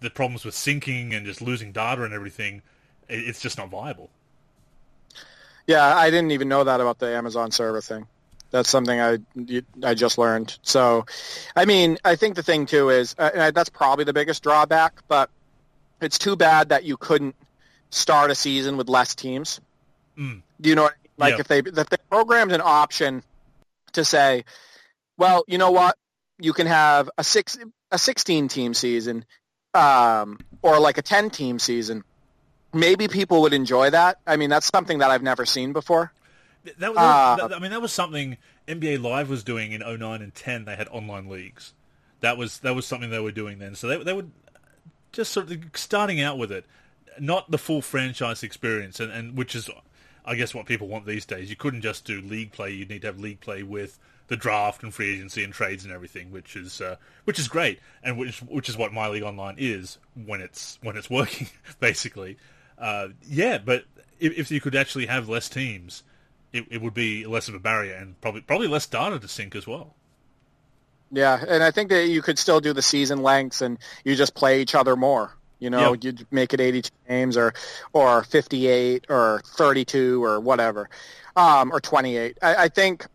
the 0.00 0.10
problems 0.10 0.44
with 0.44 0.54
syncing 0.54 1.14
and 1.14 1.26
just 1.26 1.40
losing 1.40 1.72
data 1.72 2.02
and 2.02 2.14
everything, 2.14 2.62
it's 3.08 3.40
just 3.40 3.58
not 3.58 3.68
viable. 3.68 4.10
Yeah, 5.66 5.96
I 5.96 6.10
didn't 6.10 6.32
even 6.32 6.48
know 6.48 6.64
that 6.64 6.80
about 6.80 6.98
the 6.98 7.14
Amazon 7.14 7.50
server 7.50 7.80
thing. 7.80 8.06
That's 8.50 8.68
something 8.68 9.00
I 9.00 9.18
I 9.84 9.94
just 9.94 10.18
learned. 10.18 10.58
So, 10.62 11.06
I 11.54 11.64
mean, 11.64 11.98
I 12.04 12.16
think 12.16 12.34
the 12.34 12.42
thing 12.42 12.66
too 12.66 12.90
is 12.90 13.14
uh, 13.18 13.52
that's 13.52 13.68
probably 13.68 14.04
the 14.04 14.12
biggest 14.12 14.42
drawback. 14.42 15.00
But 15.06 15.30
it's 16.00 16.18
too 16.18 16.34
bad 16.34 16.70
that 16.70 16.82
you 16.82 16.96
couldn't 16.96 17.36
start 17.90 18.30
a 18.30 18.34
season 18.34 18.76
with 18.76 18.88
less 18.88 19.14
teams. 19.14 19.60
Mm. 20.18 20.42
Do 20.60 20.68
you 20.68 20.74
know 20.74 20.84
what? 20.84 20.94
Like 21.16 21.34
yeah. 21.34 21.40
if 21.40 21.48
they 21.48 21.58
if 21.58 21.88
they 21.88 21.96
programmed 22.10 22.52
an 22.52 22.62
option 22.64 23.22
to 23.92 24.04
say, 24.04 24.44
well, 25.16 25.44
you 25.46 25.58
know 25.58 25.70
what, 25.70 25.96
you 26.40 26.52
can 26.52 26.66
have 26.66 27.10
a 27.18 27.22
six 27.22 27.56
a 27.92 27.98
sixteen 27.98 28.48
team 28.48 28.74
season, 28.74 29.24
um, 29.74 30.38
or 30.62 30.78
like 30.80 30.98
a 30.98 31.02
ten 31.02 31.30
team 31.30 31.58
season. 31.58 32.04
Maybe 32.72 33.08
people 33.08 33.42
would 33.42 33.52
enjoy 33.52 33.90
that. 33.90 34.18
I 34.26 34.36
mean, 34.36 34.50
that's 34.50 34.66
something 34.66 34.98
that 34.98 35.10
I've 35.10 35.22
never 35.22 35.44
seen 35.44 35.72
before. 35.72 36.12
That, 36.64 36.78
that, 36.78 36.92
uh, 36.96 37.48
that, 37.48 37.56
I 37.56 37.58
mean, 37.58 37.70
that 37.72 37.82
was 37.82 37.92
something 37.92 38.36
NBA 38.68 39.02
Live 39.02 39.28
was 39.28 39.42
doing 39.42 39.72
in 39.72 39.80
09 39.80 40.22
and 40.22 40.34
10. 40.34 40.66
They 40.66 40.76
had 40.76 40.88
online 40.88 41.28
leagues. 41.28 41.72
That 42.20 42.36
was 42.36 42.58
that 42.60 42.74
was 42.74 42.86
something 42.86 43.10
they 43.10 43.18
were 43.18 43.32
doing 43.32 43.58
then. 43.58 43.74
So 43.74 43.88
they 43.88 44.02
they 44.02 44.12
were 44.12 44.26
just 45.12 45.32
sort 45.32 45.50
of 45.50 45.58
starting 45.74 46.20
out 46.20 46.38
with 46.38 46.52
it, 46.52 46.64
not 47.18 47.50
the 47.50 47.58
full 47.58 47.82
franchise 47.82 48.42
experience, 48.42 49.00
and, 49.00 49.10
and 49.10 49.36
which 49.36 49.54
is, 49.56 49.68
I 50.24 50.34
guess, 50.34 50.54
what 50.54 50.66
people 50.66 50.86
want 50.86 51.06
these 51.06 51.26
days. 51.26 51.50
You 51.50 51.56
couldn't 51.56 51.80
just 51.80 52.04
do 52.04 52.20
league 52.20 52.52
play. 52.52 52.72
You'd 52.72 52.90
need 52.90 53.02
to 53.02 53.08
have 53.08 53.18
league 53.18 53.40
play 53.40 53.62
with 53.62 53.98
the 54.30 54.36
draft 54.36 54.82
and 54.82 54.94
free 54.94 55.14
agency 55.14 55.44
and 55.44 55.52
trades 55.52 55.84
and 55.84 55.92
everything, 55.92 56.30
which 56.30 56.56
is 56.56 56.80
uh, 56.80 56.96
which 57.24 57.38
is 57.38 57.48
great, 57.48 57.80
and 58.02 58.16
which 58.16 58.38
which 58.40 58.70
is 58.70 58.78
what 58.78 58.92
My 58.92 59.08
League 59.08 59.22
Online 59.22 59.56
is 59.58 59.98
when 60.24 60.40
it's 60.40 60.78
when 60.82 60.96
it's 60.96 61.10
working, 61.20 61.48
basically. 61.80 62.38
Uh, 62.78 63.08
yeah, 63.28 63.58
but 63.58 63.84
if, 64.18 64.38
if 64.38 64.50
you 64.50 64.60
could 64.60 64.74
actually 64.74 65.06
have 65.06 65.28
less 65.28 65.48
teams 65.50 66.02
it, 66.52 66.66
it 66.70 66.82
would 66.82 66.94
be 66.94 67.26
less 67.26 67.48
of 67.48 67.54
a 67.54 67.58
barrier 67.58 67.94
and 67.94 68.20
probably 68.20 68.40
probably 68.40 68.68
less 68.68 68.86
data 68.86 69.18
to 69.18 69.28
sync 69.28 69.54
as 69.54 69.66
well. 69.66 69.94
Yeah, 71.12 71.44
and 71.46 71.62
I 71.62 71.70
think 71.70 71.90
that 71.90 72.06
you 72.06 72.22
could 72.22 72.38
still 72.38 72.60
do 72.60 72.72
the 72.72 72.82
season 72.82 73.22
lengths 73.22 73.60
and 73.60 73.78
you 74.04 74.14
just 74.14 74.34
play 74.34 74.62
each 74.62 74.74
other 74.74 74.96
more. 74.96 75.36
You 75.58 75.68
know, 75.68 75.92
yep. 75.92 76.04
you'd 76.04 76.26
make 76.30 76.54
it 76.54 76.60
82 76.60 76.90
games 77.06 77.36
or 77.36 77.52
or 77.92 78.22
58 78.24 79.06
or 79.08 79.42
32 79.44 80.24
or 80.24 80.40
whatever, 80.40 80.88
um, 81.36 81.70
or 81.72 81.80
28. 81.80 82.38
I, 82.40 82.54
I 82.54 82.68
think, 82.68 83.06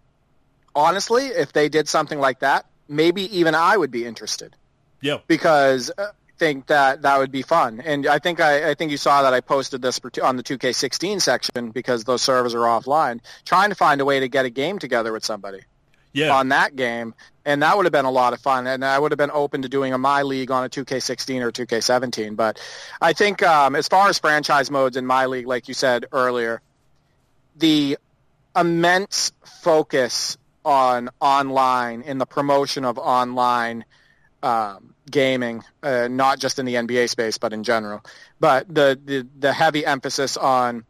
honestly, 0.76 1.28
if 1.28 1.54
they 1.54 1.70
did 1.70 1.88
something 1.88 2.20
like 2.20 2.40
that, 2.40 2.66
maybe 2.88 3.38
even 3.38 3.56
I 3.56 3.78
would 3.78 3.92
be 3.92 4.06
interested. 4.06 4.56
Yeah. 5.02 5.20
Because 5.28 5.92
uh, 5.98 6.08
think 6.38 6.68
that 6.68 7.04
that 7.04 7.18
would 7.18 7.32
be 7.32 7.42
fun. 7.42 7.82
And 7.82 8.08
I 8.08 8.20
think 8.20 8.40
I, 8.40 8.72
I 8.72 8.74
think 8.74 8.92
you 8.92 8.98
saw 8.98 9.24
that 9.24 9.34
I 9.34 9.42
posted 9.42 9.82
this 9.82 10.00
on 10.22 10.36
the 10.38 10.44
2K16 10.44 11.22
section 11.22 11.72
because 11.72 12.04
those 12.04 12.22
servers 12.22 12.54
are 12.54 12.60
offline, 12.60 13.22
trying 13.46 13.70
to 13.70 13.76
find 13.76 14.02
a 14.02 14.06
way 14.06 14.20
to 14.20 14.28
get 14.28 14.46
a 14.46 14.50
game 14.50 14.80
together 14.80 15.14
with 15.14 15.26
somebody. 15.26 15.62
Yeah. 16.14 16.34
On 16.34 16.48
that 16.50 16.78
game, 16.78 17.14
and 17.44 17.62
that 17.62 17.76
would 17.76 17.86
have 17.86 17.92
been 17.92 18.06
a 18.06 18.12
lot 18.12 18.32
of 18.32 18.40
fun, 18.40 18.68
and 18.68 18.86
I 18.86 18.98
would 18.98 19.12
have 19.12 19.18
been 19.18 19.32
open 19.32 19.64
to 19.64 19.70
doing 19.70 19.92
a 19.92 19.98
my 19.98 20.22
league 20.22 20.50
on 20.50 20.64
a 20.64 20.70
2K16 20.70 21.42
or 21.42 21.52
2K17. 21.52 22.38
But 22.38 22.58
I 23.02 23.12
think 23.12 23.44
um, 23.44 23.76
as 23.76 23.90
far 23.90 24.08
as 24.08 24.18
franchise 24.18 24.72
modes 24.72 24.96
in 24.96 25.06
my 25.06 25.26
league, 25.26 25.46
like 25.46 25.68
you 25.68 25.74
said 25.74 26.06
earlier, 26.14 26.62
the 27.58 27.98
immense 28.56 29.34
focus 29.62 30.38
on 30.66 31.10
online 31.22 32.02
in 32.02 32.18
the 32.18 32.26
promotion 32.26 32.84
of 32.84 32.98
online 32.98 33.86
um, 34.44 34.94
gaming, 35.10 35.64
uh, 35.84 36.08
not 36.10 36.40
just 36.40 36.60
in 36.60 36.66
the 36.66 36.76
NBA 36.76 37.10
space, 37.10 37.38
but 37.38 37.54
in 37.54 37.64
general. 37.64 38.04
But 38.40 38.68
the, 38.74 39.00
the, 39.04 39.28
the 39.40 39.54
heavy 39.54 39.86
emphasis 39.86 40.36
on 40.38 40.84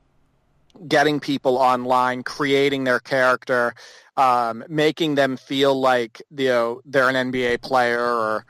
getting 0.88 1.20
people 1.20 1.58
online, 1.58 2.24
creating 2.24 2.84
their 2.84 3.00
character, 3.00 3.74
um, 4.18 4.64
making 4.68 5.16
them 5.16 5.38
feel 5.38 5.80
like 5.80 6.22
you 6.36 6.48
know 6.48 6.82
they're 6.86 7.10
an 7.10 7.32
NBA 7.32 7.62
player 7.62 8.02
or 8.02 8.46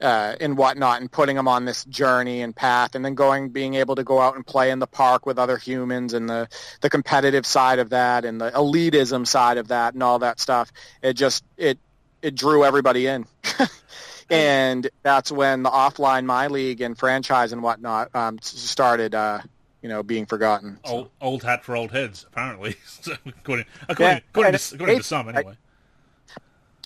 uh, 0.00 0.36
and 0.40 0.56
whatnot, 0.56 1.00
and 1.00 1.10
putting 1.10 1.36
them 1.36 1.48
on 1.48 1.64
this 1.64 1.84
journey 1.84 2.42
and 2.42 2.54
path, 2.54 2.94
and 2.94 3.04
then 3.04 3.14
going, 3.14 3.50
being 3.50 3.74
able 3.74 3.94
to 3.96 4.04
go 4.04 4.18
out 4.20 4.36
and 4.36 4.46
play 4.46 4.70
in 4.70 4.78
the 4.78 4.86
park 4.86 5.26
with 5.26 5.38
other 5.38 5.56
humans, 5.56 6.14
and 6.14 6.28
the 6.28 6.48
the 6.80 6.90
competitive 6.90 7.44
side 7.46 7.78
of 7.78 7.90
that, 7.90 8.24
and 8.24 8.40
the 8.40 8.50
elitism 8.50 9.26
side 9.26 9.58
of 9.58 9.68
that, 9.68 9.94
and 9.94 10.02
all 10.02 10.18
that 10.20 10.40
stuff. 10.40 10.72
It 11.02 11.14
just 11.14 11.44
it 11.56 11.78
it 12.22 12.34
drew 12.34 12.64
everybody 12.64 13.06
in. 13.06 13.26
and 14.30 14.88
that's 15.02 15.32
when 15.32 15.62
the 15.62 15.70
offline 15.70 16.24
my 16.24 16.46
league 16.46 16.80
and 16.80 16.96
franchise 16.96 17.52
and 17.52 17.62
whatnot 17.62 18.14
um, 18.14 18.38
started 18.42 19.14
uh, 19.14 19.40
you 19.82 19.88
know 19.88 20.02
being 20.02 20.26
forgotten 20.26 20.78
so. 20.84 20.92
old, 20.92 21.10
old 21.20 21.42
hat 21.42 21.64
for 21.64 21.76
old 21.76 21.90
heads 21.90 22.26
apparently 22.28 22.76
according, 23.26 23.64
according, 23.88 24.06
yeah, 24.06 24.20
according, 24.30 24.52
to, 24.52 24.74
according 24.74 24.98
to 24.98 25.02
some 25.02 25.28
anyway 25.28 25.54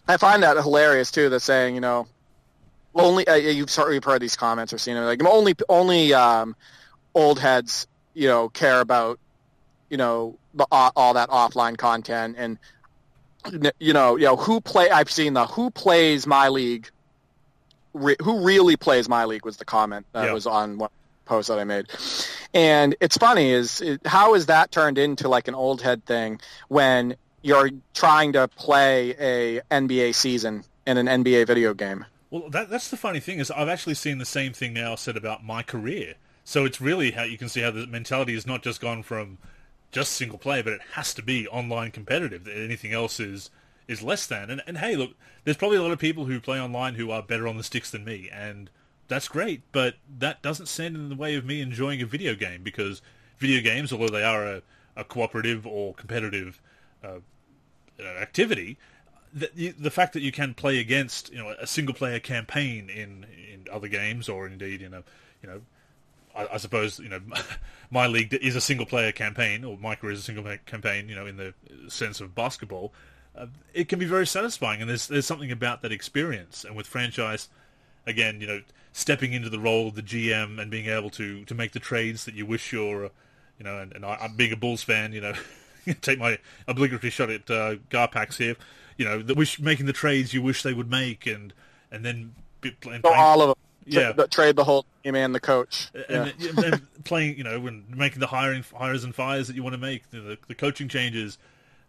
I, 0.08 0.14
I, 0.14 0.16
find 0.16 0.42
that 0.42 0.56
hilarious 0.56 1.10
too 1.10 1.28
that 1.28 1.40
saying 1.40 1.74
you 1.74 1.80
know 1.80 2.06
only 2.94 3.26
uh, 3.26 3.34
you've, 3.34 3.70
you've 3.76 4.04
heard 4.04 4.20
these 4.20 4.36
comments 4.36 4.72
or 4.72 4.78
seen 4.78 4.94
them 4.94 5.04
like 5.04 5.22
only 5.24 5.54
only 5.68 6.14
um, 6.14 6.56
old 7.14 7.38
heads 7.38 7.86
you 8.14 8.28
know 8.28 8.48
care 8.48 8.80
about 8.80 9.18
you 9.90 9.96
know 9.96 10.36
the, 10.54 10.66
all 10.70 11.14
that 11.14 11.28
offline 11.30 11.76
content 11.76 12.36
and 12.38 12.58
you 13.78 13.92
know 13.92 14.16
you 14.16 14.24
know 14.24 14.36
who 14.36 14.60
play 14.60 14.90
I've 14.90 15.10
seen 15.10 15.34
the 15.34 15.46
who 15.46 15.70
plays 15.70 16.26
my 16.26 16.48
league 16.48 16.90
re- 17.92 18.16
who 18.22 18.44
really 18.44 18.76
plays 18.76 19.08
my 19.08 19.24
league 19.24 19.44
was 19.44 19.56
the 19.56 19.64
comment 19.64 20.06
that 20.12 20.32
was 20.32 20.46
on 20.46 20.78
one 20.78 20.90
post 21.24 21.48
that 21.48 21.58
I 21.58 21.64
made. 21.64 21.86
And 22.52 22.94
it's 23.00 23.16
funny 23.16 23.50
is 23.50 23.80
it, 23.80 24.06
how 24.06 24.34
is 24.34 24.46
that 24.46 24.70
turned 24.70 24.98
into 24.98 25.28
like 25.28 25.48
an 25.48 25.54
old 25.54 25.82
head 25.82 26.04
thing 26.04 26.40
when 26.68 27.16
you're 27.42 27.70
trying 27.92 28.32
to 28.34 28.48
play 28.48 29.14
a 29.18 29.60
NBA 29.70 30.14
season 30.14 30.64
in 30.86 30.98
an 30.98 31.06
NBA 31.06 31.46
video 31.46 31.74
game? 31.74 32.04
Well, 32.30 32.48
that, 32.50 32.68
that's 32.68 32.88
the 32.88 32.96
funny 32.96 33.20
thing 33.20 33.38
is 33.38 33.50
I've 33.50 33.68
actually 33.68 33.94
seen 33.94 34.18
the 34.18 34.24
same 34.24 34.52
thing 34.52 34.72
now 34.72 34.94
said 34.94 35.16
about 35.16 35.44
my 35.44 35.62
career. 35.62 36.14
So 36.44 36.64
it's 36.64 36.80
really 36.80 37.12
how 37.12 37.22
you 37.22 37.38
can 37.38 37.48
see 37.48 37.60
how 37.60 37.70
the 37.70 37.86
mentality 37.86 38.34
has 38.34 38.46
not 38.46 38.62
just 38.62 38.80
gone 38.80 39.02
from 39.02 39.38
just 39.92 40.12
single 40.12 40.38
play, 40.38 40.60
but 40.60 40.72
it 40.74 40.80
has 40.92 41.14
to 41.14 41.22
be 41.22 41.48
online 41.48 41.90
competitive. 41.90 42.46
Anything 42.48 42.92
else 42.92 43.20
is 43.20 43.50
is 43.86 44.02
less 44.02 44.26
than. 44.26 44.50
And, 44.50 44.62
and 44.66 44.78
hey, 44.78 44.96
look, 44.96 45.14
there's 45.44 45.56
probably 45.56 45.76
a 45.76 45.82
lot 45.82 45.92
of 45.92 45.98
people 45.98 46.24
who 46.24 46.40
play 46.40 46.60
online 46.60 46.94
who 46.94 47.10
are 47.10 47.22
better 47.22 47.46
on 47.46 47.56
the 47.56 47.62
sticks 47.62 47.90
than 47.90 48.04
me, 48.04 48.30
and 48.32 48.70
that's 49.08 49.28
great. 49.28 49.62
But 49.72 49.96
that 50.18 50.42
doesn't 50.42 50.66
stand 50.66 50.96
in 50.96 51.08
the 51.08 51.14
way 51.14 51.34
of 51.34 51.44
me 51.44 51.60
enjoying 51.60 52.02
a 52.02 52.06
video 52.06 52.34
game 52.34 52.62
because 52.62 53.02
video 53.38 53.62
games, 53.62 53.92
although 53.92 54.08
they 54.08 54.24
are 54.24 54.44
a, 54.44 54.62
a 54.96 55.04
cooperative 55.04 55.66
or 55.66 55.94
competitive 55.94 56.60
uh, 57.02 57.20
activity, 58.00 58.78
the, 59.34 59.74
the 59.78 59.90
fact 59.90 60.12
that 60.12 60.22
you 60.22 60.32
can 60.32 60.54
play 60.54 60.78
against 60.78 61.32
you 61.32 61.38
know 61.38 61.54
a 61.60 61.66
single 61.66 61.94
player 61.94 62.20
campaign 62.20 62.88
in 62.88 63.26
in 63.52 63.66
other 63.72 63.88
games 63.88 64.28
or 64.28 64.46
indeed 64.46 64.80
in 64.80 64.94
a 64.94 65.02
you 65.42 65.48
know 65.48 65.60
I, 66.36 66.54
I, 66.54 66.56
suppose 66.58 67.00
you 67.00 67.08
know 67.08 67.20
my 67.90 68.06
league 68.06 68.32
is 68.34 68.54
a 68.54 68.60
single 68.60 68.86
player 68.86 69.12
campaign 69.12 69.64
or 69.64 69.76
career 69.96 70.12
is 70.12 70.20
a 70.20 70.22
single 70.22 70.44
player 70.44 70.60
campaign 70.66 71.08
you 71.08 71.16
know 71.16 71.26
in 71.26 71.36
the 71.36 71.52
sense 71.88 72.20
of 72.20 72.34
basketball 72.34 72.92
uh, 73.36 73.46
it 73.72 73.88
can 73.88 73.98
be 73.98 74.06
very 74.06 74.26
satisfying, 74.26 74.80
and 74.80 74.88
there's 74.88 75.08
there's 75.08 75.26
something 75.26 75.50
about 75.50 75.82
that 75.82 75.92
experience. 75.92 76.64
And 76.64 76.76
with 76.76 76.86
franchise, 76.86 77.48
again, 78.06 78.40
you 78.40 78.46
know, 78.46 78.62
stepping 78.92 79.32
into 79.32 79.50
the 79.50 79.58
role 79.58 79.88
of 79.88 79.94
the 79.94 80.02
GM 80.02 80.60
and 80.60 80.70
being 80.70 80.86
able 80.86 81.10
to, 81.10 81.44
to 81.44 81.54
make 81.54 81.72
the 81.72 81.80
trades 81.80 82.24
that 82.26 82.34
you 82.34 82.46
wish 82.46 82.72
you're, 82.72 83.06
uh, 83.06 83.08
you 83.58 83.64
know, 83.64 83.78
and, 83.78 83.92
and 83.92 84.04
I, 84.04 84.18
am 84.20 84.36
being 84.36 84.52
a 84.52 84.56
Bulls 84.56 84.82
fan, 84.82 85.12
you 85.12 85.20
know, 85.20 85.32
take 86.00 86.18
my 86.18 86.38
obligatory 86.68 87.10
shot 87.10 87.30
at 87.30 87.50
uh, 87.50 87.76
Garpax 87.90 88.36
here, 88.36 88.56
you 88.96 89.04
know, 89.04 89.22
the 89.22 89.34
wish 89.34 89.60
making 89.60 89.86
the 89.86 89.92
trades 89.92 90.32
you 90.34 90.42
wish 90.42 90.62
they 90.62 90.74
would 90.74 90.90
make, 90.90 91.26
and 91.26 91.52
and 91.90 92.04
then 92.04 92.34
and 92.62 92.80
playing, 92.80 93.02
all 93.04 93.42
of 93.42 93.48
them. 93.48 93.56
Yeah, 93.86 94.12
trade 94.30 94.56
the 94.56 94.64
whole 94.64 94.86
team 95.02 95.14
and 95.14 95.34
the 95.34 95.40
coach, 95.40 95.90
and, 96.08 96.32
yeah. 96.38 96.48
and, 96.48 96.58
and 96.58 96.82
playing, 97.04 97.36
you 97.36 97.44
know, 97.44 97.60
when 97.60 97.84
making 97.88 98.20
the 98.20 98.26
hiring 98.26 98.64
hires 98.74 99.04
and 99.04 99.14
fires 99.14 99.46
that 99.48 99.56
you 99.56 99.62
want 99.62 99.74
to 99.74 99.80
make, 99.80 100.10
the, 100.10 100.38
the 100.48 100.54
coaching 100.54 100.88
changes, 100.88 101.36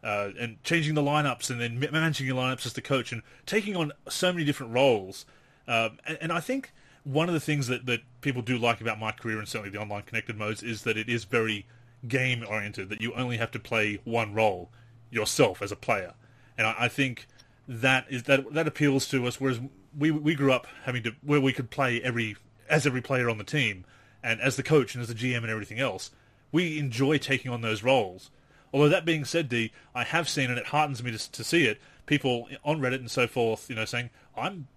uh, 0.04 0.32
and 0.40 0.62
changing 0.64 0.94
the 0.94 1.02
lineups 1.02 1.50
and 1.50 1.60
then 1.60 1.80
managing 1.92 2.28
your 2.28 2.36
lineups 2.36 2.66
as 2.66 2.74
the 2.74 2.82
coach 2.82 3.12
and 3.12 3.24
taking 3.46 3.76
on 3.76 3.92
so 4.08 4.32
many 4.32 4.46
different 4.46 4.72
roles. 4.72 5.26
Um, 5.68 5.98
and, 6.06 6.18
and, 6.22 6.32
I 6.32 6.40
think 6.42 6.74
one 7.04 7.28
of 7.28 7.34
the 7.34 7.40
things 7.40 7.66
that, 7.68 7.88
that 7.88 8.02
people 8.22 8.44
do 8.44 8.56
like 8.56 8.82
about 8.82 9.00
my 9.00 9.12
career 9.12 9.40
and 9.40 9.48
certainly 9.48 9.72
the 9.72 9.80
online 9.80 10.04
connected 10.04 10.38
modes 10.38 10.62
is 10.62 10.84
that 10.84 10.96
it 10.96 11.10
is 11.10 11.24
very 11.26 11.66
game 12.08 12.46
oriented, 12.48 12.90
that 12.90 13.02
you 13.02 13.14
only 13.16 13.38
have 13.38 13.50
to 13.52 13.60
play 13.60 14.00
one 14.04 14.32
role 14.36 14.70
yourself 15.10 15.64
as 15.64 15.72
a 15.72 15.76
player. 15.76 16.14
And 16.58 16.68
I, 16.68 16.76
I 16.80 16.88
think 16.88 17.28
that 17.68 18.06
is 18.10 18.24
that 18.24 18.54
that 18.54 18.68
appeals 18.68 19.08
to 19.10 19.26
us, 19.26 19.40
whereas 19.40 19.60
we 19.98 20.12
we 20.12 20.36
grew 20.36 20.52
up 20.52 20.68
having 20.84 21.04
to 21.04 21.14
where 21.22 21.42
we 21.42 21.54
could 21.54 21.70
play 21.70 22.02
every 22.02 22.36
as 22.70 22.86
every 22.86 23.02
player 23.02 23.30
on 23.30 23.38
the 23.38 23.44
team 23.44 23.86
and 24.24 24.42
as 24.42 24.56
the 24.56 24.64
coach 24.64 24.96
and 24.96 25.02
as 25.02 25.08
the 25.08 25.16
GM 25.16 25.38
and 25.38 25.50
everything 25.50 25.80
else. 25.80 26.12
We 26.52 26.80
enjoy 26.80 27.18
taking 27.18 27.52
on 27.52 27.62
those 27.62 27.84
roles 27.84 28.32
Although 28.76 28.90
that 28.90 29.06
being 29.06 29.24
said, 29.24 29.48
D, 29.48 29.72
I 29.94 30.04
have 30.04 30.28
seen, 30.28 30.50
and 30.50 30.60
it 30.60 30.66
heartens 30.66 31.02
me 31.02 31.10
to, 31.10 31.32
to 31.32 31.46
see 31.46 31.64
it, 31.64 31.80
people 32.08 32.50
on 32.66 32.82
Reddit 32.82 32.96
and 32.96 33.10
so 33.10 33.26
forth, 33.26 33.70
you 33.70 33.76
know, 33.76 33.86
saying, 33.86 34.10
I'm 34.36 34.68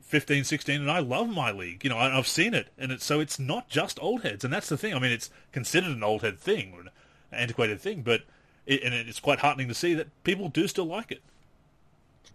15, 0.00 0.44
16, 0.44 0.80
and 0.80 0.90
I 0.90 1.00
love 1.00 1.28
my 1.28 1.52
league. 1.52 1.84
You 1.84 1.90
know, 1.90 1.98
I, 1.98 2.08
have 2.08 2.26
seen 2.26 2.54
it, 2.54 2.70
and 2.78 2.90
it's, 2.90 3.04
so 3.04 3.20
it's 3.20 3.38
not 3.38 3.68
just 3.68 4.02
old 4.02 4.22
heads, 4.22 4.44
and 4.44 4.52
that's 4.52 4.70
the 4.70 4.78
thing. 4.78 4.94
I 4.94 4.98
mean, 4.98 5.12
it's 5.12 5.28
considered 5.52 5.90
an 5.90 6.02
old 6.02 6.22
head 6.22 6.38
thing, 6.38 6.72
an 6.80 6.88
antiquated 7.32 7.82
thing, 7.82 8.00
but 8.00 8.22
and 8.66 8.94
it's 8.94 9.20
quite 9.20 9.38
heartening 9.38 9.68
to 9.68 9.74
see 9.74 9.94
that 9.94 10.08
people 10.24 10.48
do 10.48 10.66
still 10.68 10.86
like 10.86 11.10
it. 11.10 11.22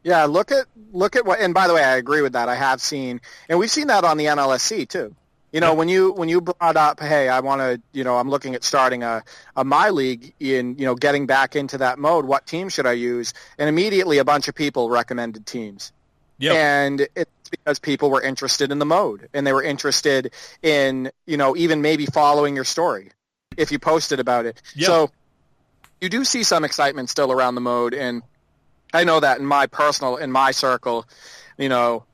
Yeah, 0.04 0.26
look 0.26 0.52
at 0.52 0.66
look 0.94 1.16
at 1.16 1.26
what. 1.26 1.40
And 1.40 1.54
by 1.54 1.68
the 1.68 1.74
way, 1.74 1.84
I 1.84 1.98
agree 1.98 2.22
with 2.22 2.34
that. 2.34 2.48
I 2.48 2.56
have 2.56 2.82
seen, 2.82 3.20
and 3.50 3.60
we've 3.60 3.72
seen 3.72 3.88
that 3.88 4.04
on 4.04 4.18
the 4.18 4.26
NLSC 4.26 4.88
too. 4.88 5.16
You 5.52 5.60
know, 5.60 5.74
when 5.74 5.90
you 5.90 6.12
when 6.12 6.30
you 6.30 6.42
brought 6.42 6.78
up, 6.78 7.00
hey, 7.00 7.28
I 7.28 7.40
want 7.40 7.62
to, 7.62 7.82
you 7.92 8.04
know, 8.04 8.18
I'm 8.18 8.30
looking 8.30 8.54
at 8.54 8.64
starting 8.64 9.02
a, 9.02 9.24
a 9.56 9.64
my 9.64 9.90
league 9.90 10.34
in, 10.40 10.78
you 10.78 10.86
know, 10.86 10.94
getting 10.94 11.26
back 11.26 11.56
into 11.56 11.80
that 11.80 11.98
mode. 11.98 12.26
What 12.26 12.46
team 12.46 12.70
should 12.70 12.86
I 12.86 12.92
use? 12.92 13.34
And 13.58 13.68
immediately, 13.68 14.20
a 14.20 14.26
bunch 14.26 14.48
of 14.48 14.54
people 14.54 14.90
recommended 14.90 15.48
teams. 15.48 15.92
Yep. 16.38 16.56
And 16.56 17.08
it's 17.16 17.50
because 17.50 17.80
people 17.80 18.12
were 18.12 18.22
interested 18.22 18.72
in 18.72 18.78
the 18.78 18.86
mode, 18.86 19.28
and 19.34 19.46
they 19.46 19.52
were 19.52 19.64
interested 19.64 20.34
in, 20.62 21.12
you 21.26 21.36
know, 21.36 21.58
even 21.58 21.82
maybe 21.82 22.06
following 22.06 22.56
your 22.56 22.64
story 22.64 23.10
if 23.58 23.72
you 23.72 23.80
posted 23.80 24.20
about 24.20 24.46
it. 24.46 24.62
Yep. 24.76 24.86
So 24.86 25.12
you 26.02 26.10
do 26.10 26.24
see 26.24 26.44
some 26.44 26.64
excitement 26.64 27.10
still 27.10 27.32
around 27.32 27.56
the 27.56 27.62
mode, 27.62 27.94
and 27.94 28.22
I 28.94 29.04
know 29.04 29.20
that 29.20 29.40
in 29.40 29.46
my 29.46 29.68
personal, 29.68 30.18
in 30.18 30.32
my 30.32 30.52
circle, 30.52 31.06
you 31.58 31.70
know, 31.70 32.06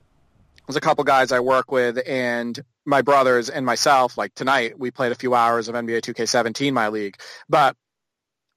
there's 0.68 0.76
a 0.76 0.82
couple 0.82 1.04
guys 1.04 1.32
I 1.32 1.40
work 1.40 1.72
with, 1.72 2.00
and 2.08 2.60
my 2.86 3.02
brothers 3.02 3.50
and 3.50 3.66
myself, 3.66 4.18
like 4.18 4.34
tonight, 4.36 4.78
we 4.78 4.92
played 4.92 5.12
a 5.12 5.16
few 5.16 5.34
hours 5.34 5.68
of 5.68 5.76
NBA 5.76 6.02
2K17, 6.02 6.74
my 6.74 6.90
league, 6.90 7.18
but 7.50 7.76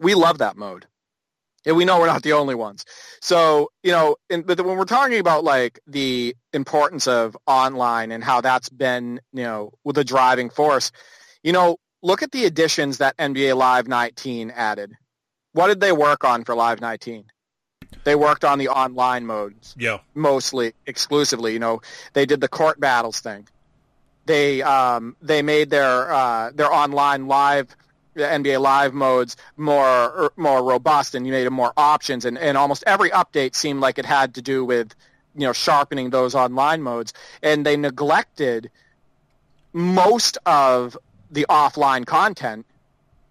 we 0.01 0.15
love 0.15 0.39
that 0.39 0.57
mode. 0.57 0.87
And 1.67 1.77
we 1.77 1.85
know 1.85 1.99
we're 1.99 2.07
not 2.07 2.23
the 2.23 2.33
only 2.35 2.55
ones. 2.55 2.85
So, 3.21 3.71
you 3.83 3.91
know, 3.91 4.17
in, 4.31 4.43
but 4.43 4.61
when 4.65 4.79
we're 4.79 4.85
talking 4.85 5.19
about 5.19 5.45
like 5.45 5.81
the 5.87 6.35
importance 6.53 7.07
of 7.09 7.37
online 7.47 8.13
and 8.13 8.23
how 8.23 8.41
that's 8.41 8.69
been, 8.69 9.21
you 9.33 9.43
know, 9.43 9.73
with 9.85 9.97
the 9.97 10.05
driving 10.05 10.51
force, 10.51 10.93
you 11.43 11.53
know, 11.53 11.77
look 12.03 12.23
at 12.23 12.33
the 12.33 12.45
additions 12.45 12.99
that 12.99 13.17
NBA 13.19 13.57
Live 13.57 13.89
19 13.89 14.51
added. 14.53 14.93
What 15.59 15.67
did 15.67 15.81
they 15.81 15.91
work 15.91 16.23
on 16.23 16.45
for 16.45 16.55
Live 16.55 16.81
19? 16.81 17.25
They 18.05 18.15
worked 18.15 18.45
on 18.45 18.61
the 18.61 18.69
online 18.69 19.27
modes. 19.27 19.75
Yeah. 19.77 19.99
Mostly, 20.15 20.73
exclusively. 20.87 21.53
You 21.53 21.59
know, 21.59 21.83
they 22.13 22.27
did 22.27 22.41
the 22.41 22.47
court 22.47 22.79
battles 22.79 23.19
thing. 23.19 23.49
They 24.25 24.63
um, 24.63 25.17
they 25.21 25.43
made 25.43 25.71
their 25.71 26.13
uh, 26.13 26.53
their 26.55 26.73
online 26.73 27.27
live 27.27 27.75
NBA 28.15 28.61
live 28.61 28.95
modes 28.95 29.37
more 29.57 30.33
more 30.37 30.63
robust, 30.63 31.17
and 31.17 31.27
you 31.27 31.33
made 31.33 31.45
them 31.45 31.55
more 31.55 31.73
options. 31.77 32.25
And, 32.25 32.39
and 32.39 32.57
almost 32.57 32.85
every 32.87 33.11
update 33.11 33.57
seemed 33.57 33.81
like 33.81 33.99
it 33.99 34.07
had 34.07 34.37
to 34.37 34.43
do 34.43 34.65
with 34.65 34.95
you 35.35 35.41
know 35.41 35.53
sharpening 35.53 36.11
those 36.11 36.37
online 36.37 36.83
modes. 36.83 37.13
And 37.43 37.67
they 37.67 37.77
neglected 37.77 38.71
most 39.73 40.39
of 40.47 40.97
the 41.33 41.47
offline 41.51 42.07
content, 42.07 42.65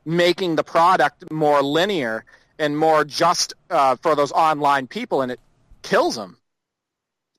making 0.07 0.55
the 0.55 0.63
product 0.63 1.29
more 1.31 1.61
linear 1.61 2.23
and 2.57 2.77
more 2.77 3.03
just 3.03 3.53
uh, 3.69 3.97
for 3.97 4.15
those 4.15 4.31
online 4.31 4.87
people, 4.87 5.21
and 5.21 5.31
it 5.31 5.39
kills 5.83 6.15
them 6.15 6.37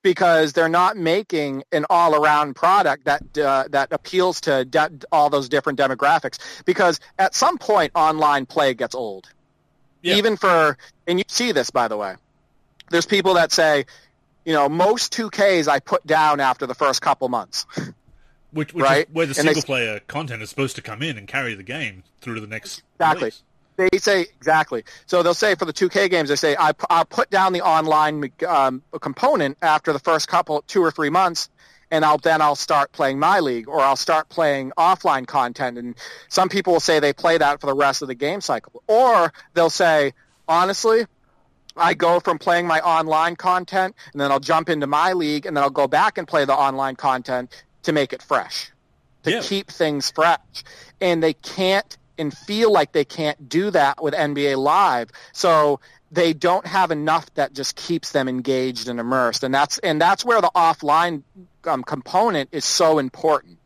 because 0.03 0.53
they're 0.53 0.69
not 0.69 0.97
making 0.97 1.65
an 1.73 1.87
all-around 1.91 2.55
product 2.55 3.07
that 3.07 3.39
uh, 3.39 3.65
that 3.71 3.93
appeals 3.93 4.43
to 4.43 4.65
de- 4.65 4.91
all 5.11 5.31
those 5.31 5.49
different 5.49 5.79
demographics. 5.79 6.39
Because 6.65 7.01
at 7.19 7.35
some 7.35 7.59
point, 7.59 7.93
online 7.95 8.47
play 8.47 8.75
gets 8.75 8.95
old. 8.95 9.29
Yeah. 10.03 10.17
Even 10.17 10.37
for, 10.37 10.79
and 11.09 11.19
you 11.19 11.25
see 11.27 11.51
this 11.51 11.71
by 11.71 11.89
the 11.89 11.97
way, 11.97 12.15
there's 12.91 13.07
people 13.07 13.35
that 13.35 13.51
say, 13.51 13.87
you 14.45 14.53
know, 14.53 14.69
most 14.69 15.13
2Ks 15.13 15.67
I 15.67 15.81
put 15.81 16.07
down 16.07 16.39
after 16.39 16.67
the 16.67 16.75
first 16.75 17.03
couple 17.03 17.29
months. 17.29 17.67
Which, 18.59 18.75
which 18.75 18.83
Right? 18.83 19.09
is 19.09 19.15
where 19.15 19.25
the 19.27 19.39
And 19.39 19.47
they- 19.49 19.55
single 19.55 19.63
player 19.63 20.01
content 20.09 20.43
is 20.43 20.51
supposed 20.51 20.75
to 20.77 20.83
come 20.83 21.01
in 21.01 21.17
and 21.17 21.29
carry 21.29 21.55
the 21.55 21.63
game 21.63 22.03
through 22.21 22.35
to 22.35 22.41
the 22.41 22.49
next 22.49 22.83
Exactly. 22.97 23.21
release. 23.21 23.43
They 23.77 23.99
say 23.99 24.23
exactly. 24.23 24.83
So 25.07 25.23
they'll 25.23 25.33
say 25.35 25.55
for 25.55 25.65
the 25.65 25.73
2K 25.73 26.09
games, 26.11 26.29
they 26.29 26.35
say 26.35 26.57
I, 26.59 26.73
I'll 26.91 27.05
put 27.05 27.31
down 27.31 27.53
the 27.53 27.61
online 27.61 28.33
um, 28.49 28.83
component 29.01 29.57
after 29.63 29.93
the 29.93 30.01
first 30.01 30.27
couple, 30.27 30.65
two 30.67 30.83
or 30.83 30.91
three 30.91 31.11
months, 31.11 31.49
and 31.93 32.05
I'll 32.05 32.19
then 32.19 32.43
I'll 32.43 32.57
start 32.57 32.91
playing 32.91 33.21
my 33.21 33.39
league 33.39 33.69
or 33.69 33.79
I'll 33.81 33.95
start 33.95 34.29
playing 34.29 34.73
offline 34.77 35.29
content. 35.29 35.79
And 35.79 35.95
some 36.29 36.49
people 36.49 36.73
will 36.73 36.81
say 36.81 36.99
they 36.99 37.13
play 37.13 37.39
that 37.39 37.61
for 37.61 37.69
the 37.69 37.75
rest 37.75 38.03
of 38.03 38.09
the 38.09 38.17
game 38.17 38.41
cycle, 38.41 38.83
or 38.89 39.33
they'll 39.55 39.71
say 39.71 40.15
honestly. 40.49 41.07
I 41.81 41.95
go 41.95 42.19
from 42.19 42.39
playing 42.41 42.67
my 42.67 42.81
online 42.81 43.37
content, 43.37 43.95
and 44.13 44.21
then 44.21 44.33
I'll 44.33 44.41
jump 44.41 44.69
into 44.69 44.89
my 44.89 45.13
league, 45.13 45.47
and 45.47 45.57
then 45.57 45.63
I'll 45.63 45.71
go 45.71 45.87
back 45.87 46.19
and 46.19 46.27
play 46.27 46.45
the 46.45 46.53
online 46.53 46.97
content 46.97 47.53
to 47.89 47.93
make 47.93 48.13
it 48.13 48.23
fresh, 48.23 48.71
to 49.23 49.31
Yeah. 49.33 49.41
keep 49.41 49.71
things 49.71 50.11
fresh. 50.11 50.63
And 51.01 51.23
they 51.23 51.33
can't 51.33 51.97
and 52.19 52.37
feel 52.37 52.71
like 52.71 52.93
they 52.93 53.05
can't 53.05 53.49
do 53.49 53.71
that 53.71 54.03
with 54.03 54.13
NBA 54.13 54.57
Live. 54.57 55.11
So 55.33 55.81
they 56.13 56.33
don't 56.35 56.67
have 56.67 56.91
enough 56.91 57.33
that 57.35 57.55
just 57.55 57.77
keeps 57.77 58.13
them 58.13 58.29
engaged 58.29 58.89
and 58.89 59.01
immersed. 59.01 59.43
And 59.43 59.55
that's 59.55 59.79
and 59.79 60.01
that's 60.01 60.25
where 60.25 60.41
the 60.43 60.51
offline 60.55 61.23
um, 61.65 61.83
component 61.83 62.51
is 62.53 62.65
so 62.65 62.99
important. 62.99 63.59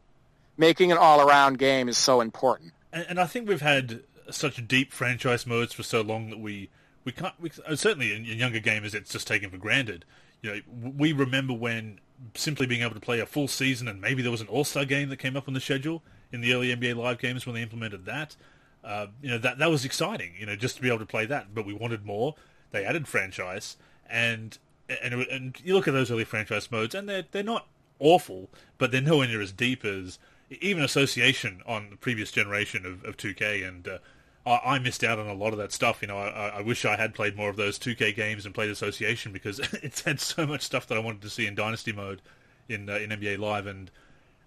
Making 0.56 0.92
an 0.92 0.98
all-around 0.98 1.58
game 1.58 1.88
is 1.88 1.98
so 1.98 2.20
important. 2.20 2.72
And, 2.92 3.06
and 3.08 3.20
I 3.20 3.26
think 3.26 3.48
we've 3.48 3.60
had 3.62 4.02
such 4.30 4.66
deep 4.68 4.92
franchise 4.92 5.46
modes 5.46 5.72
for 5.72 5.82
so 5.82 6.00
long 6.02 6.30
that 6.30 6.38
we 6.38 6.68
we 7.04 7.10
can't. 7.10 7.34
We, 7.40 7.50
certainly, 7.74 8.14
in, 8.14 8.24
in 8.26 8.38
younger 8.38 8.60
gamers, 8.60 8.94
it's 8.94 9.10
just 9.10 9.26
taken 9.26 9.50
for 9.50 9.56
granted. 9.58 10.04
You 10.42 10.50
know, 10.54 10.60
we 10.96 11.12
remember 11.12 11.54
when 11.54 11.98
simply 12.34 12.66
being 12.66 12.82
able 12.82 12.94
to 12.94 13.00
play 13.00 13.20
a 13.20 13.26
full 13.26 13.48
season, 13.48 13.88
and 13.88 14.00
maybe 14.00 14.22
there 14.22 14.30
was 14.30 14.40
an 14.40 14.48
All 14.48 14.64
Star 14.64 14.84
game 14.84 15.08
that 15.08 15.18
came 15.18 15.36
up 15.36 15.48
on 15.48 15.54
the 15.54 15.60
schedule 15.60 16.02
in 16.30 16.40
the 16.40 16.52
early 16.52 16.74
NBA 16.74 16.96
Live 16.96 17.18
games 17.18 17.46
when 17.46 17.54
they 17.54 17.62
implemented 17.62 18.04
that. 18.06 18.36
Uh, 18.84 19.06
you 19.20 19.30
know, 19.30 19.38
that 19.38 19.58
that 19.58 19.70
was 19.70 19.84
exciting. 19.84 20.32
You 20.38 20.46
know, 20.46 20.56
just 20.56 20.76
to 20.76 20.82
be 20.82 20.88
able 20.88 20.98
to 20.98 21.06
play 21.06 21.26
that, 21.26 21.54
but 21.54 21.66
we 21.66 21.72
wanted 21.72 22.04
more. 22.04 22.34
They 22.70 22.84
added 22.84 23.06
franchise, 23.06 23.76
and 24.08 24.58
and 25.02 25.14
and 25.14 25.60
you 25.64 25.74
look 25.74 25.86
at 25.86 25.94
those 25.94 26.10
early 26.10 26.24
franchise 26.24 26.70
modes, 26.70 26.94
and 26.94 27.08
they're 27.08 27.24
they're 27.30 27.42
not 27.42 27.68
awful, 27.98 28.50
but 28.78 28.90
they're 28.90 29.00
nowhere 29.00 29.28
near 29.28 29.40
as 29.40 29.52
deep 29.52 29.84
as 29.84 30.18
even 30.60 30.82
Association 30.82 31.62
on 31.66 31.90
the 31.90 31.96
previous 31.96 32.30
generation 32.30 32.84
of, 32.84 33.04
of 33.04 33.16
2K, 33.16 33.66
and 33.66 33.88
uh, 33.88 33.98
I, 34.46 34.60
I 34.64 34.78
missed 34.78 35.04
out 35.04 35.18
on 35.18 35.26
a 35.26 35.34
lot 35.34 35.52
of 35.52 35.58
that 35.58 35.72
stuff. 35.72 36.02
You 36.02 36.08
know, 36.08 36.18
I, 36.18 36.48
I 36.48 36.60
wish 36.62 36.84
I 36.84 36.96
had 36.96 37.14
played 37.14 37.36
more 37.36 37.50
of 37.50 37.56
those 37.56 37.78
2K 37.78 38.14
games 38.14 38.44
and 38.44 38.54
played 38.54 38.70
Association 38.70 39.32
because 39.32 39.58
it's 39.82 40.02
had 40.02 40.20
so 40.20 40.46
much 40.46 40.62
stuff 40.62 40.86
that 40.88 40.96
I 40.96 41.00
wanted 41.00 41.22
to 41.22 41.30
see 41.30 41.46
in 41.46 41.54
Dynasty 41.54 41.92
mode 41.92 42.22
in 42.68 42.88
uh, 42.88 42.96
in 42.96 43.10
NBA 43.10 43.38
Live, 43.38 43.66
and 43.66 43.90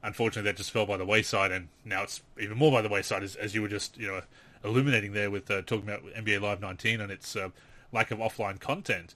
unfortunately 0.04 0.50
that 0.50 0.58
just 0.58 0.72
fell 0.72 0.86
by 0.86 0.98
the 0.98 1.06
wayside, 1.06 1.52
and 1.52 1.70
now 1.84 2.04
it's 2.04 2.22
even 2.40 2.58
more 2.58 2.72
by 2.72 2.82
the 2.82 2.90
wayside 2.90 3.24
as, 3.24 3.36
as 3.36 3.54
you 3.54 3.62
were 3.62 3.68
just 3.68 3.98
you 3.98 4.08
know 4.08 4.22
illuminating 4.64 5.14
there 5.14 5.30
with 5.30 5.50
uh, 5.52 5.62
talking 5.62 5.88
about 5.88 6.04
NBA 6.16 6.42
Live 6.42 6.60
19 6.60 7.00
and 7.02 7.12
its 7.12 7.36
uh, 7.36 7.50
lack 7.92 8.12
of 8.12 8.18
offline 8.20 8.60
content 8.60 9.14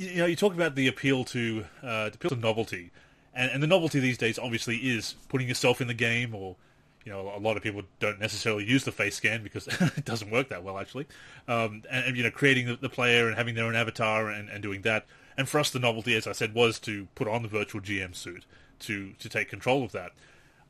you 0.00 0.08
you 0.08 0.16
know, 0.16 0.26
you 0.26 0.36
talk 0.36 0.54
about 0.54 0.74
the 0.74 0.88
appeal 0.88 1.24
to 1.24 1.64
uh, 1.82 2.08
the 2.08 2.14
appeal 2.14 2.30
to 2.30 2.36
novelty, 2.36 2.90
and, 3.34 3.50
and 3.50 3.62
the 3.62 3.66
novelty 3.66 4.00
these 4.00 4.18
days 4.18 4.38
obviously 4.38 4.76
is 4.76 5.14
putting 5.28 5.48
yourself 5.48 5.80
in 5.80 5.88
the 5.88 5.94
game, 5.94 6.34
or 6.34 6.56
you 7.04 7.12
know, 7.12 7.32
a 7.34 7.38
lot 7.38 7.56
of 7.56 7.62
people 7.62 7.82
don't 7.98 8.20
necessarily 8.20 8.64
use 8.64 8.84
the 8.84 8.92
face 8.92 9.16
scan 9.16 9.42
because 9.42 9.66
it 9.96 10.04
doesn't 10.04 10.30
work 10.30 10.48
that 10.50 10.62
well 10.62 10.78
actually, 10.78 11.06
um, 11.48 11.82
and, 11.90 12.06
and 12.06 12.16
you 12.16 12.22
know, 12.22 12.30
creating 12.30 12.66
the, 12.66 12.76
the 12.76 12.88
player 12.88 13.26
and 13.26 13.36
having 13.36 13.54
their 13.54 13.64
own 13.64 13.76
avatar 13.76 14.28
and, 14.28 14.48
and 14.48 14.62
doing 14.62 14.82
that. 14.82 15.06
And 15.36 15.48
for 15.48 15.58
us, 15.58 15.70
the 15.70 15.78
novelty, 15.78 16.14
as 16.14 16.26
I 16.26 16.32
said, 16.32 16.54
was 16.54 16.78
to 16.80 17.08
put 17.14 17.26
on 17.28 17.42
the 17.42 17.48
virtual 17.48 17.80
GM 17.80 18.14
suit 18.14 18.44
to 18.80 19.12
to 19.18 19.28
take 19.28 19.48
control 19.48 19.84
of 19.84 19.92
that. 19.92 20.12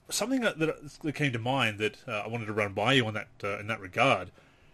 Something 0.09 0.41
that, 0.41 0.59
that 0.59 1.15
came 1.15 1.33
to 1.33 1.39
mind 1.39 1.79
that 1.79 1.97
uh, 2.07 2.23
I 2.25 2.29
wanted 2.29 2.47
to 2.47 2.53
run 2.53 2.73
by 2.73 2.95
you 2.95 3.07
on 3.07 3.15
that 3.15 3.29
uh, 3.43 3.59
in 3.59 3.67
that 3.69 3.81
regard. 3.81 4.31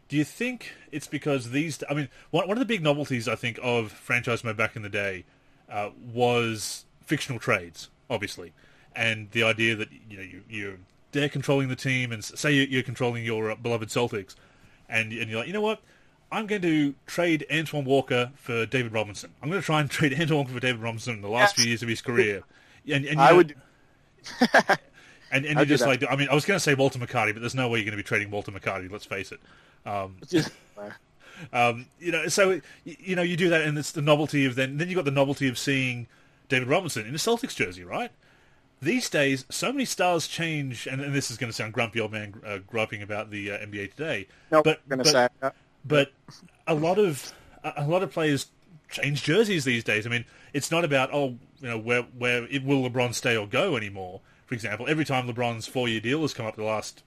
Do 0.08 0.16
you 0.16 0.24
think 0.24 0.72
it's 0.92 1.06
because 1.06 1.50
these? 1.50 1.82
I 1.88 1.94
mean, 1.94 2.08
one 2.30 2.46
one 2.46 2.56
of 2.56 2.60
the 2.60 2.66
big 2.66 2.82
novelties 2.82 3.28
I 3.28 3.34
think 3.34 3.58
of 3.62 3.90
franchise 3.90 4.44
mode 4.44 4.56
back 4.56 4.76
in 4.76 4.82
the 4.82 4.88
day 4.88 5.24
uh, 5.70 5.90
was 6.12 6.84
fictional 7.04 7.40
trades, 7.40 7.88
obviously, 8.08 8.52
and 8.94 9.30
the 9.32 9.42
idea 9.42 9.74
that 9.76 9.88
you 10.08 10.16
know 10.16 10.22
you, 10.22 10.42
you're 10.48 10.78
there 11.12 11.28
controlling 11.28 11.68
the 11.68 11.76
team, 11.76 12.12
and 12.12 12.22
say 12.24 12.52
you're, 12.52 12.66
you're 12.66 12.82
controlling 12.82 13.24
your 13.24 13.50
uh, 13.50 13.54
beloved 13.56 13.88
Celtics, 13.88 14.34
and 14.88 15.12
and 15.12 15.30
you're 15.30 15.38
like, 15.40 15.46
you 15.46 15.52
know 15.52 15.60
what? 15.60 15.80
I'm 16.32 16.46
going 16.46 16.62
to 16.62 16.94
trade 17.06 17.46
Antoine 17.52 17.84
Walker 17.84 18.32
for 18.34 18.66
David 18.66 18.92
Robinson. 18.92 19.30
I'm 19.42 19.48
going 19.48 19.60
to 19.62 19.64
try 19.66 19.80
and 19.80 19.88
trade 19.98 20.12
Antoine 20.20 20.38
Walker 20.38 20.52
for 20.52 20.60
David 20.60 20.80
Robinson 20.82 21.14
in 21.14 21.20
the 21.22 21.28
last 21.28 21.50
Yes. 21.56 21.62
few 21.62 21.68
years 21.68 21.82
of 21.82 21.88
his 21.88 22.02
career. 22.02 22.42
And, 22.88 23.04
and 23.04 23.16
you 23.16 23.20
I 23.20 23.30
know- 23.30 23.36
would. 23.38 23.54
and, 25.32 25.44
and 25.44 25.56
you're 25.56 25.64
just 25.64 25.82
that. 25.82 25.88
like, 26.02 26.04
I 26.08 26.14
mean, 26.14 26.28
I 26.28 26.34
was 26.34 26.44
going 26.44 26.54
to 26.56 26.62
say 26.62 26.74
Walter 26.74 27.00
McCarty, 27.00 27.32
but 27.32 27.40
there's 27.40 27.54
no 27.54 27.68
way 27.68 27.78
you're 27.80 27.84
going 27.84 27.96
to 27.96 28.02
be 28.02 28.06
trading 28.06 28.30
Walter 28.30 28.52
McCarty. 28.52 28.88
Let's 28.90 29.04
face 29.04 29.32
it. 29.32 29.40
Um, 29.84 30.16
um, 31.52 31.86
you 32.00 32.12
know, 32.12 32.28
so 32.28 32.60
you 32.84 33.16
know, 33.16 33.22
you 33.22 33.36
do 33.36 33.48
that, 33.50 33.62
and 33.62 33.76
it's 33.76 33.92
the 33.92 34.02
novelty 34.02 34.46
of 34.46 34.54
then. 34.54 34.76
Then 34.78 34.88
you 34.88 34.94
got 34.94 35.04
the 35.04 35.10
novelty 35.10 35.48
of 35.48 35.58
seeing 35.58 36.06
David 36.48 36.68
Robinson 36.68 37.06
in 37.06 37.14
a 37.14 37.18
Celtics 37.18 37.54
jersey, 37.54 37.84
right? 37.84 38.10
These 38.82 39.08
days, 39.08 39.46
so 39.48 39.72
many 39.72 39.86
stars 39.86 40.28
change, 40.28 40.86
and, 40.86 41.00
and 41.00 41.14
this 41.14 41.30
is 41.30 41.38
going 41.38 41.48
to 41.48 41.54
sound 41.54 41.72
grumpy 41.72 42.00
old 42.00 42.12
man 42.12 42.34
uh, 42.46 42.58
griping 42.66 43.02
about 43.02 43.30
the 43.30 43.52
uh, 43.52 43.58
NBA 43.58 43.92
today. 43.92 44.28
Nope, 44.52 44.64
but 44.64 44.80
I'm 44.84 44.98
gonna 44.98 45.02
but, 45.02 45.32
say 45.42 45.50
but 45.84 46.12
a 46.66 46.74
lot 46.74 46.98
of 46.98 47.32
a 47.64 47.86
lot 47.86 48.02
of 48.02 48.12
players 48.12 48.48
change 48.90 49.22
jerseys 49.22 49.64
these 49.64 49.84
days. 49.84 50.06
I 50.06 50.10
mean, 50.10 50.24
it's 50.52 50.70
not 50.70 50.84
about 50.84 51.10
oh, 51.12 51.38
you 51.60 51.68
know, 51.68 51.78
where 51.78 52.02
where 52.02 52.44
it, 52.44 52.64
will 52.64 52.88
LeBron 52.88 53.14
stay 53.14 53.36
or 53.36 53.46
go 53.46 53.76
anymore. 53.76 54.20
For 54.44 54.54
example, 54.54 54.86
every 54.88 55.04
time 55.04 55.26
LeBron's 55.26 55.66
four-year 55.66 56.00
deal 56.00 56.20
has 56.22 56.32
come 56.32 56.46
up 56.46 56.56
the 56.56 56.62
last 56.62 57.02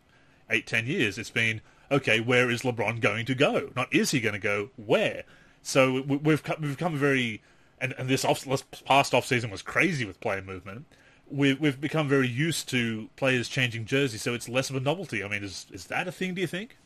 eight, 0.50 0.68
ten 0.68 0.88
years, 0.88 1.18
it's 1.18 1.30
been 1.30 1.62
okay. 1.92 2.20
Where 2.20 2.50
is 2.50 2.64
LeBron 2.64 3.00
going 3.00 3.26
to 3.28 3.36
go? 3.36 3.70
Not 3.76 3.94
is 3.94 4.12
he 4.12 4.20
going 4.20 4.34
to 4.34 4.40
go? 4.40 4.70
Where? 4.76 5.24
So 5.62 6.02
we- 6.02 6.18
we've 6.18 6.44
we've 6.60 6.78
become 6.78 6.98
very 6.98 7.42
and, 7.82 7.94
and 7.98 8.10
this 8.10 8.26
off, 8.26 8.46
past 8.86 9.14
off 9.14 9.26
season 9.26 9.50
was 9.50 9.62
crazy 9.62 10.06
with 10.06 10.20
player 10.20 10.42
movement. 10.42 10.86
We've 11.32 11.60
we've 11.60 11.80
become 11.80 12.08
very 12.08 12.28
used 12.28 12.70
to 12.70 13.10
players 13.16 13.50
changing 13.50 13.86
jerseys, 13.86 14.22
so 14.22 14.34
it's 14.34 14.50
less 14.50 14.70
of 14.70 14.76
a 14.76 14.80
novelty. 14.80 15.24
I 15.24 15.28
mean, 15.28 15.44
is 15.44 15.68
is 15.72 15.86
that 15.86 16.08
a 16.08 16.12
thing? 16.12 16.34
Do 16.34 16.42
you 16.42 16.48
think? 16.48 16.78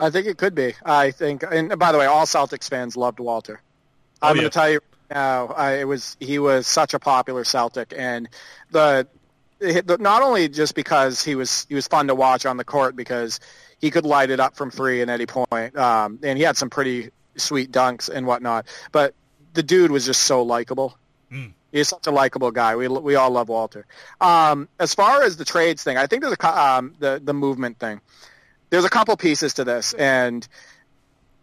I 0.00 0.10
think 0.10 0.26
it 0.26 0.38
could 0.38 0.54
be. 0.54 0.74
I 0.84 1.10
think, 1.10 1.44
and 1.48 1.78
by 1.78 1.92
the 1.92 1.98
way, 1.98 2.06
all 2.06 2.26
Celtics 2.26 2.68
fans 2.68 2.96
loved 2.96 3.20
Walter. 3.20 3.60
Oh, 4.20 4.28
I'm 4.28 4.36
yeah. 4.36 4.42
going 4.42 4.50
to 4.50 4.54
tell 4.54 4.70
you 4.70 4.80
now, 5.12 5.48
I, 5.48 5.74
it 5.74 5.84
was 5.84 6.16
he 6.20 6.38
was 6.38 6.66
such 6.66 6.94
a 6.94 6.98
popular 6.98 7.44
Celtic, 7.44 7.92
and 7.96 8.28
the, 8.70 9.06
the 9.60 9.98
not 10.00 10.22
only 10.22 10.48
just 10.48 10.74
because 10.74 11.22
he 11.22 11.34
was 11.34 11.66
he 11.68 11.74
was 11.74 11.86
fun 11.86 12.06
to 12.08 12.14
watch 12.14 12.46
on 12.46 12.56
the 12.56 12.64
court 12.64 12.96
because 12.96 13.40
he 13.80 13.90
could 13.90 14.04
light 14.04 14.30
it 14.30 14.40
up 14.40 14.56
from 14.56 14.70
three 14.70 15.02
at 15.02 15.08
any 15.08 15.26
point, 15.26 15.76
um, 15.76 16.18
and 16.22 16.38
he 16.38 16.44
had 16.44 16.56
some 16.56 16.70
pretty 16.70 17.10
sweet 17.36 17.70
dunks 17.70 18.08
and 18.08 18.26
whatnot, 18.26 18.66
but 18.90 19.14
the 19.54 19.62
dude 19.62 19.90
was 19.90 20.06
just 20.06 20.22
so 20.22 20.42
likable. 20.42 20.96
Mm. 21.30 21.52
He's 21.72 21.88
such 21.88 22.06
a 22.06 22.10
likable 22.10 22.50
guy. 22.50 22.76
We 22.76 22.86
we 22.86 23.14
all 23.14 23.30
love 23.30 23.48
Walter. 23.48 23.86
Um, 24.20 24.68
as 24.78 24.94
far 24.94 25.22
as 25.22 25.38
the 25.38 25.44
trades 25.44 25.82
thing, 25.82 25.96
I 25.96 26.06
think 26.06 26.22
there's 26.22 26.36
a 26.38 26.60
um, 26.60 26.94
the 26.98 27.20
the 27.22 27.32
movement 27.32 27.78
thing. 27.78 28.00
There's 28.68 28.84
a 28.84 28.90
couple 28.90 29.16
pieces 29.16 29.54
to 29.54 29.64
this, 29.64 29.94
and 29.94 30.46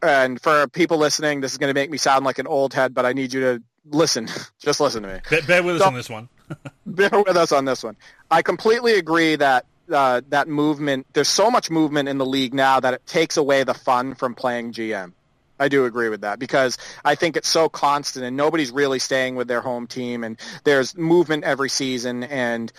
and 0.01 0.39
for 0.39 0.67
people 0.67 0.97
listening, 0.97 1.41
this 1.41 1.51
is 1.51 1.57
going 1.57 1.69
to 1.69 1.73
make 1.73 1.89
me 1.89 1.97
sound 1.97 2.25
like 2.25 2.37
an 2.39 2.47
old 2.47 2.73
head, 2.73 2.93
but 2.93 3.05
I 3.05 3.13
need 3.13 3.33
you 3.33 3.39
to 3.41 3.63
listen. 3.89 4.27
Just 4.59 4.79
listen 4.79 5.03
to 5.03 5.09
me. 5.09 5.19
Bear, 5.29 5.41
bear 5.41 5.63
with 5.63 5.77
us 5.77 5.81
on 5.81 5.93
this 5.95 6.09
one. 6.09 6.29
bear 6.85 7.09
with 7.11 7.35
us 7.35 7.51
on 7.51 7.65
this 7.65 7.83
one. 7.83 7.97
I 8.29 8.43
completely 8.43 8.93
agree 8.93 9.35
that 9.35 9.65
uh, 9.91 10.21
that 10.29 10.47
movement. 10.47 11.07
There's 11.13 11.27
so 11.27 11.49
much 11.49 11.71
movement 11.71 12.07
in 12.07 12.19
the 12.19 12.25
league 12.25 12.53
now 12.53 12.79
that 12.79 12.93
it 12.93 13.05
takes 13.07 13.37
away 13.37 13.63
the 13.63 13.73
fun 13.73 14.13
from 14.13 14.35
playing 14.35 14.73
GM. 14.73 15.13
I 15.59 15.67
do 15.67 15.85
agree 15.85 16.09
with 16.09 16.21
that 16.21 16.39
because 16.39 16.77
I 17.03 17.15
think 17.15 17.35
it's 17.35 17.49
so 17.49 17.67
constant 17.69 18.25
and 18.25 18.37
nobody's 18.37 18.71
really 18.71 18.99
staying 18.99 19.35
with 19.35 19.47
their 19.47 19.61
home 19.61 19.87
team 19.87 20.23
and 20.23 20.39
there's 20.63 20.97
movement 20.97 21.43
every 21.43 21.69
season 21.69 22.23
and 22.23 22.71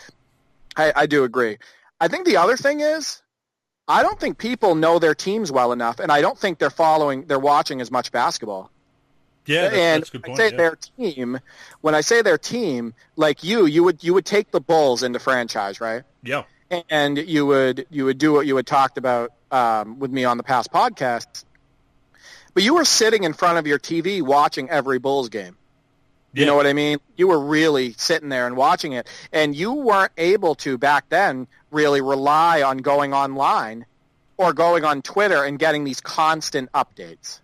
I, 0.76 0.92
I 0.96 1.06
do 1.06 1.24
agree. 1.24 1.58
I 2.00 2.08
think 2.08 2.24
the 2.24 2.38
other 2.38 2.56
thing 2.56 2.80
is 2.80 3.22
I 3.86 4.02
don't 4.02 4.18
think 4.18 4.38
people 4.38 4.74
know 4.74 4.98
their 4.98 5.14
teams 5.14 5.52
well 5.52 5.72
enough 5.72 6.00
and 6.00 6.10
I 6.10 6.22
don't 6.22 6.38
think 6.38 6.58
they're 6.58 6.70
following 6.70 7.26
they're 7.26 7.38
watching 7.38 7.80
as 7.80 7.90
much 7.90 8.12
basketball. 8.12 8.70
Yeah, 9.46 9.62
that's, 9.62 9.76
and 9.76 10.02
that's 10.02 10.10
point. 10.10 10.28
I 10.28 10.34
say 10.36 10.50
yeah. 10.50 10.56
their 10.56 10.76
team, 10.76 11.40
when 11.80 11.94
I 11.94 12.02
say 12.02 12.22
their 12.22 12.38
team, 12.38 12.94
like 13.16 13.42
you, 13.42 13.66
you 13.66 13.82
would 13.82 14.04
you 14.04 14.14
would 14.14 14.26
take 14.26 14.50
the 14.50 14.60
Bulls 14.60 15.02
into 15.02 15.18
franchise, 15.18 15.80
right? 15.80 16.02
Yeah. 16.22 16.44
And 16.88 17.18
you 17.18 17.46
would 17.46 17.86
you 17.90 18.04
would 18.04 18.18
do 18.18 18.32
what 18.32 18.46
you 18.46 18.54
had 18.54 18.66
talked 18.66 18.96
about 18.96 19.32
um, 19.50 19.98
with 19.98 20.12
me 20.12 20.24
on 20.24 20.36
the 20.36 20.42
past 20.42 20.70
podcasts 20.70 21.44
but 22.54 22.62
you 22.62 22.74
were 22.74 22.84
sitting 22.84 23.24
in 23.24 23.32
front 23.32 23.58
of 23.58 23.66
your 23.66 23.78
TV 23.78 24.22
watching 24.22 24.68
every 24.70 24.98
Bulls 24.98 25.28
game. 25.28 25.56
You 26.32 26.42
yeah. 26.42 26.46
know 26.46 26.56
what 26.56 26.66
I 26.66 26.72
mean? 26.72 26.98
You 27.16 27.28
were 27.28 27.40
really 27.40 27.94
sitting 27.94 28.28
there 28.28 28.46
and 28.46 28.56
watching 28.56 28.92
it, 28.92 29.08
and 29.32 29.54
you 29.54 29.72
weren't 29.72 30.12
able 30.16 30.54
to 30.56 30.78
back 30.78 31.08
then 31.08 31.48
really 31.70 32.00
rely 32.00 32.62
on 32.62 32.78
going 32.78 33.12
online 33.12 33.84
or 34.36 34.52
going 34.52 34.84
on 34.84 35.02
Twitter 35.02 35.44
and 35.44 35.58
getting 35.58 35.84
these 35.84 36.00
constant 36.00 36.70
updates. 36.72 37.40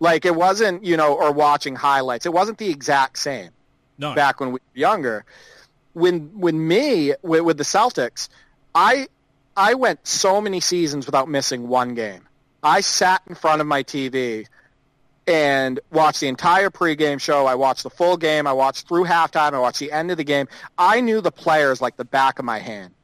Like 0.00 0.24
it 0.24 0.34
wasn't, 0.34 0.84
you 0.84 0.96
know, 0.96 1.14
or 1.14 1.32
watching 1.32 1.76
highlights. 1.76 2.26
It 2.26 2.32
wasn't 2.32 2.58
the 2.58 2.70
exact 2.70 3.18
same. 3.18 3.50
No. 3.98 4.14
Back 4.14 4.40
when 4.40 4.48
we 4.48 4.54
were 4.54 4.60
younger, 4.74 5.24
when 5.92 6.40
when 6.40 6.66
me 6.66 7.14
with, 7.22 7.42
with 7.42 7.58
the 7.58 7.64
Celtics, 7.64 8.28
I 8.74 9.06
I 9.56 9.74
went 9.74 10.06
so 10.06 10.40
many 10.40 10.60
seasons 10.60 11.06
without 11.06 11.28
missing 11.28 11.68
one 11.68 11.94
game. 11.94 12.26
I 12.64 12.80
sat 12.80 13.22
in 13.28 13.34
front 13.34 13.60
of 13.60 13.66
my 13.66 13.82
TV 13.82 14.46
and 15.26 15.80
watched 15.92 16.20
the 16.20 16.28
entire 16.28 16.70
pregame 16.70 17.20
show. 17.20 17.46
I 17.46 17.54
watched 17.54 17.82
the 17.82 17.90
full 17.90 18.16
game. 18.16 18.46
I 18.46 18.52
watched 18.54 18.88
through 18.88 19.04
halftime. 19.04 19.52
I 19.52 19.58
watched 19.58 19.78
the 19.78 19.92
end 19.92 20.10
of 20.10 20.16
the 20.16 20.24
game. 20.24 20.48
I 20.78 21.02
knew 21.02 21.20
the 21.20 21.30
players 21.30 21.82
like 21.82 21.96
the 21.96 22.04
back 22.04 22.38
of 22.38 22.46
my 22.46 22.58
hand. 22.58 22.94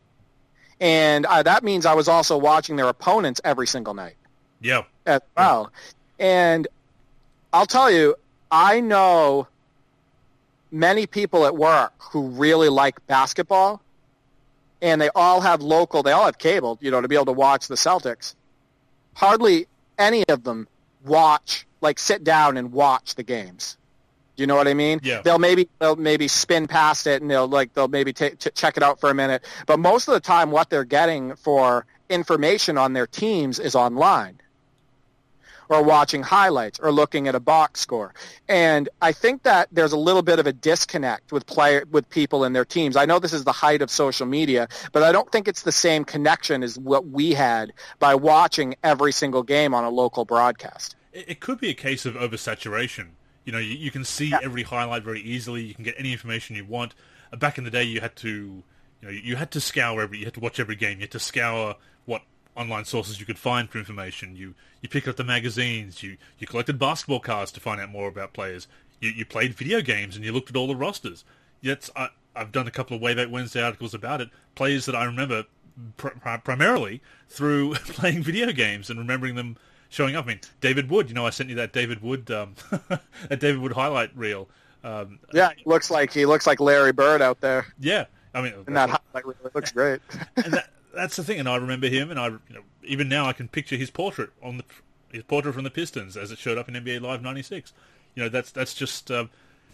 And 0.81 1.27
uh, 1.27 1.43
that 1.43 1.63
means 1.63 1.85
I 1.85 1.95
was 1.95 2.09
also 2.09 2.39
watching 2.39 2.77
their 2.77 2.89
opponents 2.89 3.41
every 3.45 3.67
single 3.67 3.93
night. 3.93 4.17
Yeah. 4.63 4.85
As 5.05 5.21
well. 5.37 5.71
Yeah. 6.19 6.27
And 6.27 6.69
I'll 7.53 7.67
tell 7.67 7.91
you, 7.91 8.17
I 8.51 8.81
know 8.81 9.47
many 10.71 11.07
people 11.07 11.45
at 11.45 11.55
work 11.55 11.93
who 11.99 12.29
really 12.29 12.71
like 12.71 13.07
basketball 13.07 13.83
and 14.81 15.01
they 15.01 15.11
all 15.15 15.43
have 15.43 15.61
local, 15.61 16.03
they 16.03 16.13
all 16.13 16.25
have 16.25 16.39
cable, 16.39 16.79
you 16.81 16.91
know, 16.91 17.03
to 17.03 17.09
be 17.09 17.15
able 17.15 17.27
to 17.27 17.33
watch 17.33 17.69
the 17.69 17.75
Celtics 17.75 18.35
hardly 19.21 19.67
any 19.99 20.25
of 20.29 20.45
them 20.45 20.67
watch, 21.05 21.67
like 21.83 21.99
sit 21.99 22.25
down 22.25 22.57
and 22.57 22.73
watch 22.73 23.17
the 23.17 23.23
games. 23.23 23.77
Do 24.37 24.43
you 24.43 24.47
know 24.47 24.57
what 24.57 24.67
I 24.67 24.73
mean? 24.73 25.01
Yeah. 25.03 25.21
They'll 25.21 25.39
maybe 25.39 25.69
they'll 25.79 25.97
maybe 25.97 26.27
spin 26.27 26.67
past 26.67 27.07
it 27.07 27.21
and 27.21 27.31
they'll 27.31 27.47
like 27.47 27.75
they'll 27.75 27.89
maybe 27.89 28.15
t- 28.15 28.31
t- 28.31 28.51
check 28.55 28.79
it 28.79 28.83
out 28.83 28.99
for 28.99 29.11
a 29.11 29.15
minute. 29.15 29.45
But 29.67 29.79
most 29.79 30.09
of 30.09 30.15
the 30.15 30.21
time, 30.21 30.51
what 30.51 30.71
they're 30.71 30.85
getting 30.85 31.37
for 31.37 31.85
information 32.09 32.79
on 32.79 32.95
their 32.95 33.07
teams 33.07 33.59
is 33.59 33.75
online 33.75 34.41
or 35.71 35.83
watching 35.85 36.23
highlights 36.23 36.81
or 36.81 36.91
looking 36.91 37.29
at 37.29 37.35
a 37.35 37.41
box 37.41 37.81
score. 37.81 38.13
And 38.49 38.89
I 39.01 39.13
think 39.13 39.45
that 39.45 39.69
there's 39.71 39.93
a 39.93 39.97
little 39.97 40.21
bit 40.21 40.41
of 40.41 40.47
a 40.47 40.53
disconnect 40.53 41.33
with 41.33 41.47
player 41.47 41.85
with 41.91 42.11
people 42.11 42.45
in 42.45 42.53
their 42.53 42.65
teams. 42.65 42.97
I 42.97 43.07
know 43.07 43.21
this 43.21 43.33
is 43.33 43.45
the 43.45 43.53
height 43.53 43.81
of 43.81 43.91
social 43.91 44.27
media, 44.27 44.69
but 44.93 45.05
I 45.05 45.13
don't 45.13 45.31
think 45.31 45.47
it's 45.47 45.63
the 45.63 45.73
same 45.73 46.05
connection 46.05 46.65
as 46.65 46.77
what 46.77 47.07
we 47.07 47.33
had 47.33 47.73
by 48.01 48.17
watching 48.17 48.75
every 48.83 49.13
single 49.13 49.45
game 49.45 49.73
on 49.73 49.85
a 49.85 49.91
local 49.91 50.25
broadcast. 50.25 50.97
It 51.13 51.39
could 51.39 51.61
be 51.61 51.71
a 51.71 51.75
case 51.75 52.05
of 52.05 52.15
oversaturation. 52.15 53.11
You 53.45 53.53
know, 53.53 53.59
you, 53.59 53.75
you 53.75 53.91
can 53.93 54.05
see 54.05 54.31
yeah. 54.31 54.41
every 54.43 54.65
highlight 54.65 55.05
very 55.05 55.23
easily. 55.23 55.63
You 55.63 55.75
can 55.75 55.85
get 55.85 55.95
any 55.97 56.13
information 56.13 56.57
you 56.57 56.65
want. 56.65 56.95
Back 57.39 57.59
in 57.59 57.65
the 57.65 57.71
day, 57.71 57.85
you 57.85 58.01
had 58.01 58.17
to, 58.17 58.29
you 58.29 58.65
know, 59.03 59.11
you 59.11 59.37
had 59.37 59.53
to 59.53 59.61
scour 59.61 60.03
every, 60.03 60.19
you 60.19 60.25
had 60.25 60.35
to 60.35 60.41
watch 60.41 60.59
every 60.59 60.75
game. 60.75 60.99
You 60.99 61.03
had 61.03 61.13
to 61.13 61.21
scour 61.21 61.77
what 62.07 62.23
online 62.57 62.85
sources 62.85 63.21
you 63.21 63.27
could 63.27 63.39
find 63.39 63.69
for 63.69 63.79
information. 63.79 64.37
You 64.37 64.55
you 64.81 64.89
picked 64.89 65.09
up 65.09 65.17
the 65.17 65.25
magazines. 65.25 66.03
You 66.03 66.17
you 66.39 66.47
collected 66.47 66.79
basketball 66.79 67.21
cards 67.21 67.53
to 67.53 67.61
find 67.61 67.81
out 67.81 67.91
more 67.91 68.09
about 68.09 68.33
players. 68.33 68.67
You 69.01 69.11
you 69.11 69.25
played 69.25 69.55
video 69.55 69.81
games 69.81 70.17
and 70.17 70.25
you 70.25 70.33
looked 70.33 70.51
at 70.51 70.57
all 70.57 70.69
the 70.69 70.77
rosters. 70.77 71.25
Yet 71.61 71.89
I, 71.95 72.09
I've 72.35 72.53
done 72.53 72.67
a 72.67 72.71
couple 72.71 72.97
of 72.97 73.03
Way 73.03 73.15
Back 73.15 73.29
Wednesday 73.31 73.63
articles 73.63 73.95
about 73.95 74.21
it. 74.21 74.31
Players 74.55 74.87
that 74.87 74.95
I 74.95 75.05
remember 75.05 75.45
pr- 75.97 76.09
primarily 76.45 77.03
through 77.29 77.75
playing 77.75 78.23
video 78.23 78.53
games 78.53 78.91
and 78.91 78.99
remembering 78.99 79.35
them 79.35 79.57
showing 79.89 80.17
up. 80.17 80.25
I 80.25 80.29
mean, 80.29 80.41
David 80.61 80.91
Wood. 80.91 81.09
You 81.09 81.15
know, 81.15 81.27
I 81.27 81.31
sent 81.31 81.49
you 81.49 81.57
that 81.57 81.73
David 81.73 82.03
Wood 82.03 82.31
um, 82.31 82.55
that 83.29 83.41
David 83.41 83.59
Wood 83.59 83.73
highlight 83.73 84.17
reel. 84.17 84.49
Um, 84.83 85.19
yeah, 85.33 85.51
looks 85.67 85.91
like 85.91 86.13
he 86.13 86.25
looks 86.25 86.47
like 86.47 86.59
Larry 86.59 86.93
Bird 86.93 87.21
out 87.21 87.41
there. 87.41 87.67
Yeah, 87.79 88.07
I 88.35 88.41
mean, 88.41 88.55
and 88.67 88.77
that 88.77 88.89
highlight 88.89 89.27
reel 89.27 89.51
looks 89.55 89.73
great. 89.73 90.01
and 90.37 90.55
that, 90.55 90.71
that's 90.95 91.17
the 91.17 91.25
thing, 91.25 91.39
and 91.39 91.49
I 91.49 91.57
remember 91.57 91.89
him, 91.89 92.11
and 92.11 92.19
I 92.19 92.29
you 92.29 92.41
know, 92.51 92.63
even 92.85 93.09
now 93.09 93.27
I 93.27 93.33
can 93.33 93.49
picture 93.49 93.77
his 93.77 93.91
portrait 93.91 94.31
on 94.43 94.59
the 94.59 94.65
his 95.13 95.23
portrait 95.25 95.55
from 95.55 95.65
the 95.65 95.71
Pistons 95.71 96.17
as 96.17 96.31
it 96.31 96.39
showed 96.39 96.59
up 96.59 96.69
in 96.69 96.75
NBA 96.75 97.01
Live 97.01 97.23
'96. 97.23 97.73
You 98.15 98.25
know, 98.25 98.29
that's 98.29 98.51
that's 98.51 98.75
just 98.75 99.11
uh, 99.11 99.27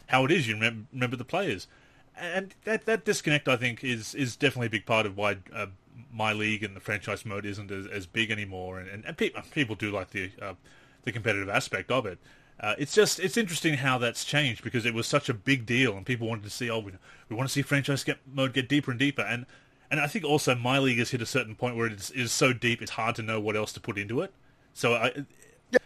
how 0.06 0.24
it 0.24 0.30
is. 0.30 0.46
You 0.48 0.54
remember, 0.54 0.86
remember 0.92 1.16
the 1.16 1.24
players, 1.24 1.66
and 2.16 2.54
that 2.64 2.86
that 2.86 3.04
disconnect 3.04 3.48
I 3.48 3.56
think 3.56 3.82
is 3.84 4.14
is 4.14 4.36
definitely 4.36 4.68
a 4.68 4.70
big 4.70 4.86
part 4.86 5.06
of 5.06 5.16
why 5.16 5.38
uh, 5.54 5.66
my 6.12 6.32
league 6.32 6.62
and 6.62 6.76
the 6.76 6.80
franchise 6.80 7.24
mode 7.24 7.46
isn't 7.46 7.70
as, 7.70 7.86
as 7.86 8.06
big 8.06 8.30
anymore. 8.30 8.78
And 8.78 8.88
and, 8.88 9.04
and 9.04 9.16
people 9.16 9.42
people 9.50 9.76
do 9.76 9.90
like 9.90 10.10
the 10.10 10.30
uh, 10.40 10.54
the 11.04 11.12
competitive 11.12 11.48
aspect 11.48 11.90
of 11.90 12.06
it. 12.06 12.18
Uh, 12.58 12.74
it's 12.78 12.94
just 12.94 13.20
it's 13.20 13.36
interesting 13.36 13.74
how 13.74 13.98
that's 13.98 14.24
changed 14.24 14.64
because 14.64 14.86
it 14.86 14.94
was 14.94 15.06
such 15.06 15.28
a 15.28 15.34
big 15.34 15.66
deal 15.66 15.94
and 15.94 16.06
people 16.06 16.26
wanted 16.26 16.42
to 16.42 16.48
see 16.48 16.70
oh 16.70 16.78
we, 16.78 16.92
we 17.28 17.36
want 17.36 17.46
to 17.46 17.52
see 17.52 17.60
franchise 17.60 18.02
get, 18.02 18.16
mode 18.32 18.54
get 18.54 18.66
deeper 18.66 18.90
and 18.90 18.98
deeper 18.98 19.20
and 19.20 19.44
and 19.90 20.00
I 20.00 20.06
think 20.06 20.24
also 20.24 20.54
my 20.54 20.78
league 20.78 20.98
has 20.98 21.10
hit 21.10 21.22
a 21.22 21.26
certain 21.26 21.54
point 21.54 21.76
where 21.76 21.86
it 21.86 22.10
is, 22.14 22.32
so 22.32 22.52
deep 22.52 22.82
it's 22.82 22.90
hard 22.90 23.16
to 23.16 23.22
know 23.22 23.40
what 23.40 23.56
else 23.56 23.72
to 23.74 23.80
put 23.80 23.98
into 23.98 24.20
it. 24.20 24.32
So 24.74 24.94
I, 24.94 25.12
yeah, 25.70 25.78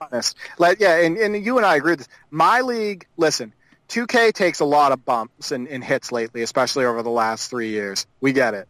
honest, 0.00 0.36
like 0.58 0.80
yeah, 0.80 1.00
and, 1.00 1.16
and 1.16 1.44
you 1.44 1.56
and 1.56 1.66
I 1.66 1.76
agree 1.76 1.92
with 1.92 2.00
this. 2.00 2.08
My 2.30 2.60
league, 2.60 3.06
listen, 3.16 3.52
2K 3.88 4.32
takes 4.32 4.60
a 4.60 4.64
lot 4.64 4.92
of 4.92 5.04
bumps 5.04 5.52
and, 5.52 5.68
and 5.68 5.82
hits 5.82 6.12
lately, 6.12 6.42
especially 6.42 6.84
over 6.84 7.02
the 7.02 7.10
last 7.10 7.50
three 7.50 7.70
years. 7.70 8.06
We 8.20 8.32
get 8.32 8.54
it, 8.54 8.68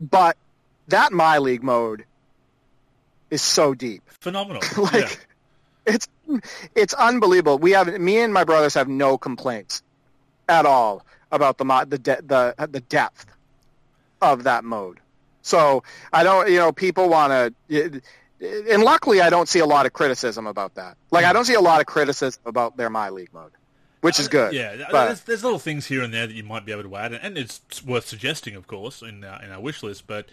but 0.00 0.36
that 0.88 1.12
my 1.12 1.38
league 1.38 1.62
mode 1.62 2.04
is 3.30 3.42
so 3.42 3.74
deep, 3.74 4.02
phenomenal. 4.20 4.62
like 4.78 4.94
yeah. 4.94 5.94
it's 5.94 6.08
it's 6.74 6.94
unbelievable. 6.94 7.58
We 7.58 7.72
have 7.72 8.00
me 8.00 8.18
and 8.18 8.32
my 8.32 8.44
brothers 8.44 8.74
have 8.74 8.88
no 8.88 9.16
complaints 9.16 9.82
at 10.48 10.66
all 10.66 11.04
about 11.30 11.58
the 11.58 11.86
the 11.88 11.98
de- 11.98 12.22
the 12.22 12.54
the 12.70 12.80
depth 12.80 13.26
of 14.32 14.44
that 14.44 14.64
mode. 14.64 15.00
So 15.42 15.82
I 16.12 16.24
don't, 16.24 16.50
you 16.50 16.56
know, 16.56 16.72
people 16.72 17.08
want 17.08 17.54
to, 17.68 18.00
and 18.40 18.82
luckily 18.82 19.20
I 19.20 19.30
don't 19.30 19.48
see 19.48 19.58
a 19.58 19.66
lot 19.66 19.84
of 19.84 19.92
criticism 19.92 20.46
about 20.46 20.74
that. 20.76 20.96
Like 21.10 21.26
I 21.26 21.32
don't 21.32 21.44
see 21.44 21.54
a 21.54 21.60
lot 21.60 21.80
of 21.80 21.86
criticism 21.86 22.42
about 22.46 22.76
their 22.76 22.88
My 22.88 23.10
League 23.10 23.32
mode, 23.32 23.52
which 24.00 24.18
is 24.18 24.26
good. 24.26 24.54
Yeah, 24.54 24.86
but, 24.90 25.06
there's, 25.06 25.20
there's, 25.20 25.44
little 25.44 25.58
things 25.58 25.86
here 25.86 26.02
and 26.02 26.14
there 26.14 26.26
that 26.26 26.34
you 26.34 26.44
might 26.44 26.64
be 26.64 26.72
able 26.72 26.84
to 26.84 26.96
add, 26.96 27.12
and 27.12 27.36
it's 27.36 27.60
worth 27.84 28.06
suggesting, 28.06 28.56
of 28.56 28.66
course, 28.66 29.02
in 29.02 29.22
our, 29.22 29.42
in 29.42 29.50
our 29.50 29.60
wish 29.60 29.82
list. 29.82 30.06
But 30.06 30.30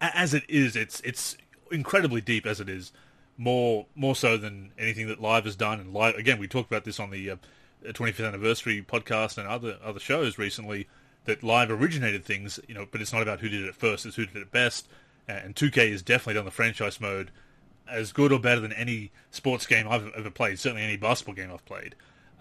as 0.00 0.32
it 0.32 0.44
is, 0.48 0.74
it's 0.74 1.00
it's 1.00 1.36
incredibly 1.70 2.22
deep 2.22 2.46
as 2.46 2.58
it 2.58 2.70
is, 2.70 2.92
more 3.36 3.86
more 3.94 4.16
so 4.16 4.38
than 4.38 4.72
anything 4.78 5.06
that 5.08 5.20
Live 5.20 5.44
has 5.44 5.54
done. 5.54 5.80
And 5.80 5.92
Live, 5.92 6.14
again, 6.14 6.38
we 6.38 6.48
talked 6.48 6.70
about 6.70 6.84
this 6.84 6.98
on 6.98 7.10
the 7.10 7.32
uh, 7.32 7.36
25th 7.84 8.26
anniversary 8.26 8.82
podcast 8.82 9.36
and 9.36 9.46
other 9.46 9.76
other 9.84 10.00
shows 10.00 10.38
recently 10.38 10.88
that 11.26 11.42
live 11.42 11.70
originated 11.70 12.24
things, 12.24 12.58
you 12.66 12.74
know, 12.74 12.86
but 12.90 13.00
it's 13.00 13.12
not 13.12 13.22
about 13.22 13.40
who 13.40 13.48
did 13.48 13.64
it 13.64 13.74
first; 13.74 14.06
it's 14.06 14.16
who 14.16 14.26
did 14.26 14.36
it 14.36 14.50
best. 14.50 14.88
And 15.28 15.56
2K 15.56 15.90
has 15.90 16.02
definitely 16.02 16.34
done 16.34 16.44
the 16.44 16.52
franchise 16.52 17.00
mode 17.00 17.32
as 17.88 18.12
good 18.12 18.32
or 18.32 18.38
better 18.38 18.60
than 18.60 18.72
any 18.72 19.10
sports 19.30 19.66
game 19.66 19.88
I've 19.88 20.12
ever 20.16 20.30
played. 20.30 20.58
Certainly, 20.58 20.82
any 20.82 20.96
basketball 20.96 21.34
game 21.34 21.52
I've 21.52 21.64
played. 21.64 21.94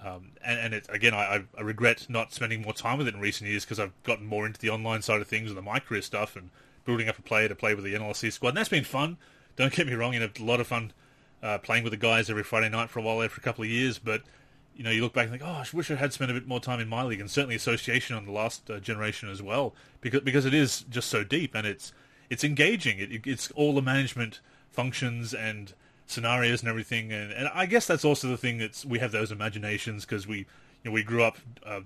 Um, 0.04 0.32
and, 0.44 0.60
and 0.60 0.74
it, 0.76 0.88
again, 0.90 1.16
I, 1.16 1.46
I, 1.58 1.62
regret 1.62 2.06
not 2.10 2.32
spending 2.32 2.62
more 2.62 2.74
time 2.74 3.00
with 3.00 3.08
it 3.08 3.16
in 3.16 3.20
recent 3.20 3.50
years 3.50 3.66
because 3.66 3.80
I've 3.80 3.94
gotten 4.04 4.28
more 4.28 4.46
into 4.46 4.60
the 4.60 4.70
online 4.70 5.02
side 5.02 5.20
of 5.20 5.28
things 5.28 5.50
and 5.50 5.58
the 5.58 5.64
my 5.64 5.80
career 5.80 6.04
stuff 6.04 6.36
and 6.36 6.52
building 6.86 7.10
up 7.10 7.18
a 7.18 7.24
player 7.24 7.48
to 7.48 7.56
play 7.56 7.74
with 7.74 7.86
the 7.86 7.96
NLSC 7.96 8.32
squad. 8.32 8.50
And 8.50 8.58
that's 8.58 8.70
been 8.70 8.84
fun. 8.84 9.18
Don't 9.56 9.74
get 9.74 9.88
me 9.88 9.94
wrong, 9.94 10.14
you 10.14 10.20
know, 10.20 10.30
a 10.40 10.44
lot 10.44 10.60
of 10.60 10.68
fun 10.68 10.94
uh, 11.42 11.58
playing 11.58 11.84
with 11.84 11.92
the 11.92 11.98
guys 11.98 12.30
every 12.30 12.44
Friday 12.44 12.70
night 12.70 12.92
for 12.92 13.00
a 13.00 13.02
while 13.02 13.18
there 13.18 13.30
for 13.30 13.42
a 13.42 13.44
couple 13.44 13.64
of 13.64 13.70
years. 13.70 13.98
But 13.98 14.22
you 14.76 14.84
know, 14.84 14.92
you 14.92 15.02
look 15.02 15.14
back 15.14 15.24
and 15.24 15.32
think, 15.32 15.44
oh, 15.44 15.54
I 15.54 15.66
wish 15.74 15.90
I 15.90 15.96
had 15.96 16.12
spent 16.14 16.32
a 16.32 16.34
bit 16.34 16.48
more 16.48 16.60
time 16.60 16.80
in 16.80 16.88
my 16.88 17.04
league, 17.04 17.22
and 17.22 17.32
certainly 17.32 17.56
association 17.56 18.16
on 18.16 18.26
the 18.26 18.32
last 18.32 18.70
uh, 18.70 18.80
generation 18.80 19.30
as 19.30 19.42
well, 19.42 19.74
because 20.02 20.22
because 20.22 20.46
it 20.46 20.54
is 20.54 20.82
just 20.90 21.10
so 21.10 21.24
deep 21.24 21.56
and 21.56 21.66
it's 21.66 21.94
it's 22.30 22.44
engaging. 22.44 23.00
It, 23.00 23.26
it's 23.26 23.52
all 23.52 23.74
the 23.74 23.82
management 23.82 24.42
functions 24.70 25.34
and 25.34 25.74
scenarios 26.08 26.62
and 26.62 26.70
everything, 26.70 27.12
and, 27.12 27.32
and 27.32 27.50
I 27.54 27.66
guess 27.66 27.88
that's 27.88 28.04
also 28.04 28.28
the 28.28 28.38
thing 28.38 28.58
that's 28.58 28.86
we 28.86 29.00
have 29.00 29.12
those 29.12 29.32
imaginations 29.32 30.06
because 30.06 30.28
we 30.28 30.40
you 30.40 30.46
know 30.86 30.92
we 30.92 31.04
grew 31.04 31.24
up 31.24 31.38
uh, 31.66 31.82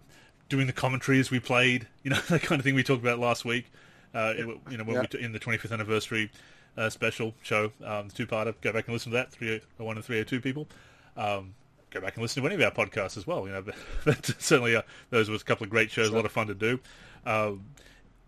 doing 0.49 0.65
the 0.65 0.73
commentaries 0.73 1.29
we 1.29 1.39
played, 1.39 1.87
you 2.03 2.09
know 2.09 2.19
that 2.29 2.41
kind 2.41 2.59
of 2.59 2.65
thing 2.65 2.75
we 2.75 2.83
talked 2.83 3.01
about 3.01 3.19
last 3.19 3.45
week. 3.45 3.71
Uh, 4.11 4.33
you 4.71 4.77
know, 4.77 4.83
when 4.83 4.95
yeah. 4.95 5.05
we 5.13 5.19
in 5.19 5.33
the 5.33 5.39
25th 5.39 5.71
anniversary 5.71 6.31
uh, 6.77 6.89
special 6.89 7.35
show, 7.43 7.71
um, 7.85 8.09
two-parter. 8.09 8.55
Go 8.61 8.73
back 8.73 8.87
and 8.87 8.93
listen 8.93 9.11
to 9.11 9.17
that. 9.17 9.31
301 9.31 9.97
and 9.97 10.03
302 10.03 10.41
people. 10.41 10.67
Um, 11.15 11.53
go 11.91 12.01
back 12.01 12.15
and 12.15 12.21
listen 12.21 12.41
to 12.41 12.49
any 12.49 12.61
of 12.61 12.61
our 12.61 12.85
podcasts 12.85 13.17
as 13.17 13.25
well. 13.25 13.45
You 13.47 13.53
know, 13.53 13.61
but, 13.61 13.75
but 14.05 14.25
certainly 14.39 14.75
uh, 14.75 14.83
those 15.09 15.29
were 15.29 15.35
a 15.35 15.39
couple 15.39 15.63
of 15.63 15.69
great 15.69 15.91
shows, 15.91 16.07
sure. 16.07 16.13
a 16.13 16.17
lot 16.17 16.25
of 16.25 16.31
fun 16.31 16.47
to 16.47 16.55
do. 16.55 16.79
Um, 17.25 17.65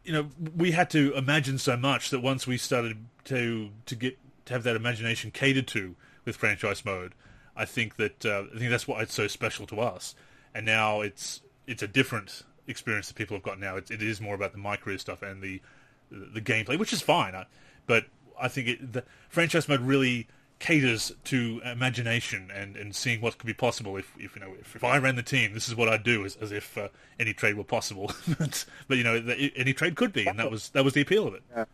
you 0.04 0.14
know, 0.14 0.30
we 0.56 0.72
had 0.72 0.90
to 0.92 1.14
imagine 1.14 1.58
so 1.58 1.78
much 1.78 2.10
that 2.10 2.20
once 2.20 2.48
we 2.48 2.58
started 2.58 3.06
to 3.26 3.70
to 3.86 3.96
get 3.96 4.18
to 4.46 4.54
have 4.54 4.64
that 4.64 4.76
imagination 4.76 5.32
catered 5.32 5.68
to 5.68 5.96
with 6.26 6.36
franchise 6.36 6.84
mode, 6.84 7.14
I 7.56 7.66
think 7.66 7.98
that 7.98 8.26
uh, 8.26 8.46
I 8.54 8.58
think 8.58 8.72
that's 8.72 8.88
why 8.88 9.02
it's 9.02 9.14
so 9.14 9.28
special 9.28 9.68
to 9.68 9.80
us. 9.80 10.16
And 10.54 10.66
now 10.66 11.02
it's 11.02 11.42
it's 11.68 11.84
a 11.84 11.88
different 11.88 12.44
experience 12.68 13.08
that 13.08 13.16
people 13.16 13.38
have 13.38 13.44
got 13.44 13.60
now. 13.60 13.78
It, 13.78 13.92
it 13.92 14.02
is 14.02 14.20
more 14.20 14.36
about 14.36 14.54
the 14.54 14.78
career 14.78 14.98
stuff 14.98 15.22
and 15.22 15.42
the 15.42 15.62
the 16.10 16.42
gameplay, 16.42 16.78
which 16.78 16.94
is 16.94 17.02
fine. 17.02 17.36
But 17.86 18.06
I 18.40 18.48
think 18.48 18.68
it, 18.68 18.94
the 18.94 19.04
franchise 19.30 19.70
mode 19.70 19.82
really 19.82 20.28
caters 20.62 21.12
to 21.26 21.60
imagination 21.66 22.50
and, 22.54 22.78
and 22.78 22.96
seeing 22.96 23.20
what 23.20 23.38
could 23.38 23.48
be 23.48 23.54
possible. 23.54 23.98
If, 23.98 24.14
if 24.18 24.36
you 24.36 24.42
know, 24.42 24.54
if, 24.60 24.76
if 24.76 24.84
I 24.84 24.98
ran 25.00 25.16
the 25.16 25.24
team, 25.24 25.54
this 25.54 25.68
is 25.68 25.76
what 25.76 25.90
I'd 25.90 26.04
do, 26.04 26.24
as, 26.24 26.38
as 26.38 26.52
if 26.52 26.78
uh, 26.78 26.88
any 27.20 27.34
trade 27.34 27.58
were 27.58 27.64
possible. 27.64 28.12
but, 28.40 28.64
but, 28.88 28.98
you 28.98 29.04
know, 29.04 29.20
the, 29.20 29.52
any 29.56 29.74
trade 29.74 29.96
could 29.96 30.14
be, 30.14 30.28
and 30.28 30.40
that 30.40 30.50
was 30.50 30.70
that 30.70 30.86
was 30.86 30.94
the 30.94 31.02
appeal 31.02 31.28
of 31.28 31.34
it. 31.34 31.42
Yeah. 31.54 31.66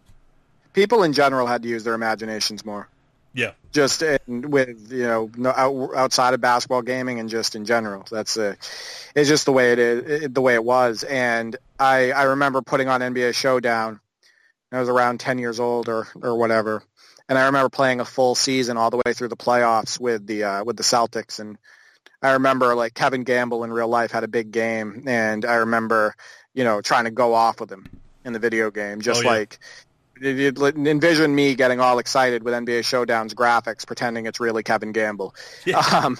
People 0.73 1.03
in 1.03 1.13
general 1.13 1.47
had 1.47 1.61
to 1.63 1.67
use 1.67 1.83
their 1.83 1.93
imaginations 1.93 2.65
more. 2.65 2.87
Yeah, 3.33 3.51
just 3.71 4.01
in, 4.01 4.49
with 4.49 4.91
you 4.91 5.03
know 5.03 5.29
no, 5.37 5.49
out, 5.49 5.95
outside 5.95 6.33
of 6.33 6.41
basketball 6.41 6.81
gaming 6.81 7.19
and 7.19 7.29
just 7.29 7.55
in 7.55 7.65
general. 7.65 8.05
That's 8.09 8.37
a, 8.37 8.57
it's 9.15 9.29
just 9.29 9.45
the 9.45 9.51
way 9.51 9.73
it 9.73 9.79
is, 9.79 10.23
it, 10.23 10.33
the 10.33 10.41
way 10.41 10.55
it 10.55 10.63
was. 10.63 11.03
And 11.03 11.55
I 11.77 12.11
I 12.11 12.23
remember 12.23 12.61
putting 12.61 12.87
on 12.87 13.01
NBA 13.01 13.35
Showdown. 13.35 13.99
I 14.71 14.79
was 14.79 14.89
around 14.89 15.19
ten 15.19 15.37
years 15.37 15.59
old 15.59 15.87
or 15.87 16.07
or 16.21 16.35
whatever, 16.35 16.83
and 17.29 17.37
I 17.37 17.45
remember 17.45 17.69
playing 17.69 17.99
a 17.99 18.05
full 18.05 18.35
season 18.35 18.77
all 18.77 18.89
the 18.89 19.01
way 19.05 19.13
through 19.13 19.27
the 19.27 19.37
playoffs 19.37 19.99
with 19.99 20.25
the 20.25 20.43
uh, 20.43 20.63
with 20.63 20.77
the 20.77 20.83
Celtics, 20.83 21.39
and 21.39 21.57
I 22.21 22.33
remember 22.33 22.75
like 22.75 22.93
Kevin 22.93 23.23
Gamble 23.23 23.63
in 23.63 23.71
real 23.71 23.87
life 23.87 24.11
had 24.11 24.23
a 24.23 24.27
big 24.27 24.51
game, 24.51 25.03
and 25.07 25.45
I 25.45 25.55
remember 25.55 26.15
you 26.53 26.63
know 26.63 26.81
trying 26.81 27.05
to 27.05 27.11
go 27.11 27.33
off 27.33 27.59
with 27.59 27.71
him 27.71 27.87
in 28.23 28.33
the 28.33 28.39
video 28.39 28.71
game, 28.71 29.01
just 29.01 29.21
oh, 29.21 29.23
yeah. 29.23 29.29
like 29.29 29.59
envision 30.21 31.35
me 31.35 31.55
getting 31.55 31.79
all 31.79 31.99
excited 31.99 32.43
with 32.43 32.53
NBA 32.53 32.85
Showdown's 32.85 33.33
graphics, 33.33 33.85
pretending 33.85 34.25
it's 34.25 34.39
really 34.39 34.63
Kevin 34.63 34.91
Gamble. 34.91 35.35
Yeah. 35.65 35.83
Um, 35.93 36.17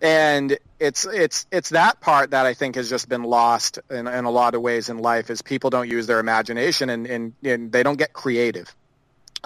and 0.00 0.58
it's 0.78 1.06
it's 1.06 1.46
it's 1.50 1.70
that 1.70 2.00
part 2.00 2.32
that 2.32 2.44
I 2.44 2.52
think 2.52 2.74
has 2.74 2.90
just 2.90 3.08
been 3.08 3.22
lost 3.22 3.78
in, 3.90 4.06
in 4.06 4.24
a 4.26 4.30
lot 4.30 4.54
of 4.54 4.60
ways 4.60 4.90
in 4.90 4.98
life 4.98 5.30
is 5.30 5.40
people 5.40 5.70
don't 5.70 5.88
use 5.88 6.06
their 6.06 6.20
imagination 6.20 6.90
and, 6.90 7.06
and, 7.06 7.32
and 7.42 7.72
they 7.72 7.82
don't 7.82 7.96
get 7.96 8.12
creative 8.12 8.74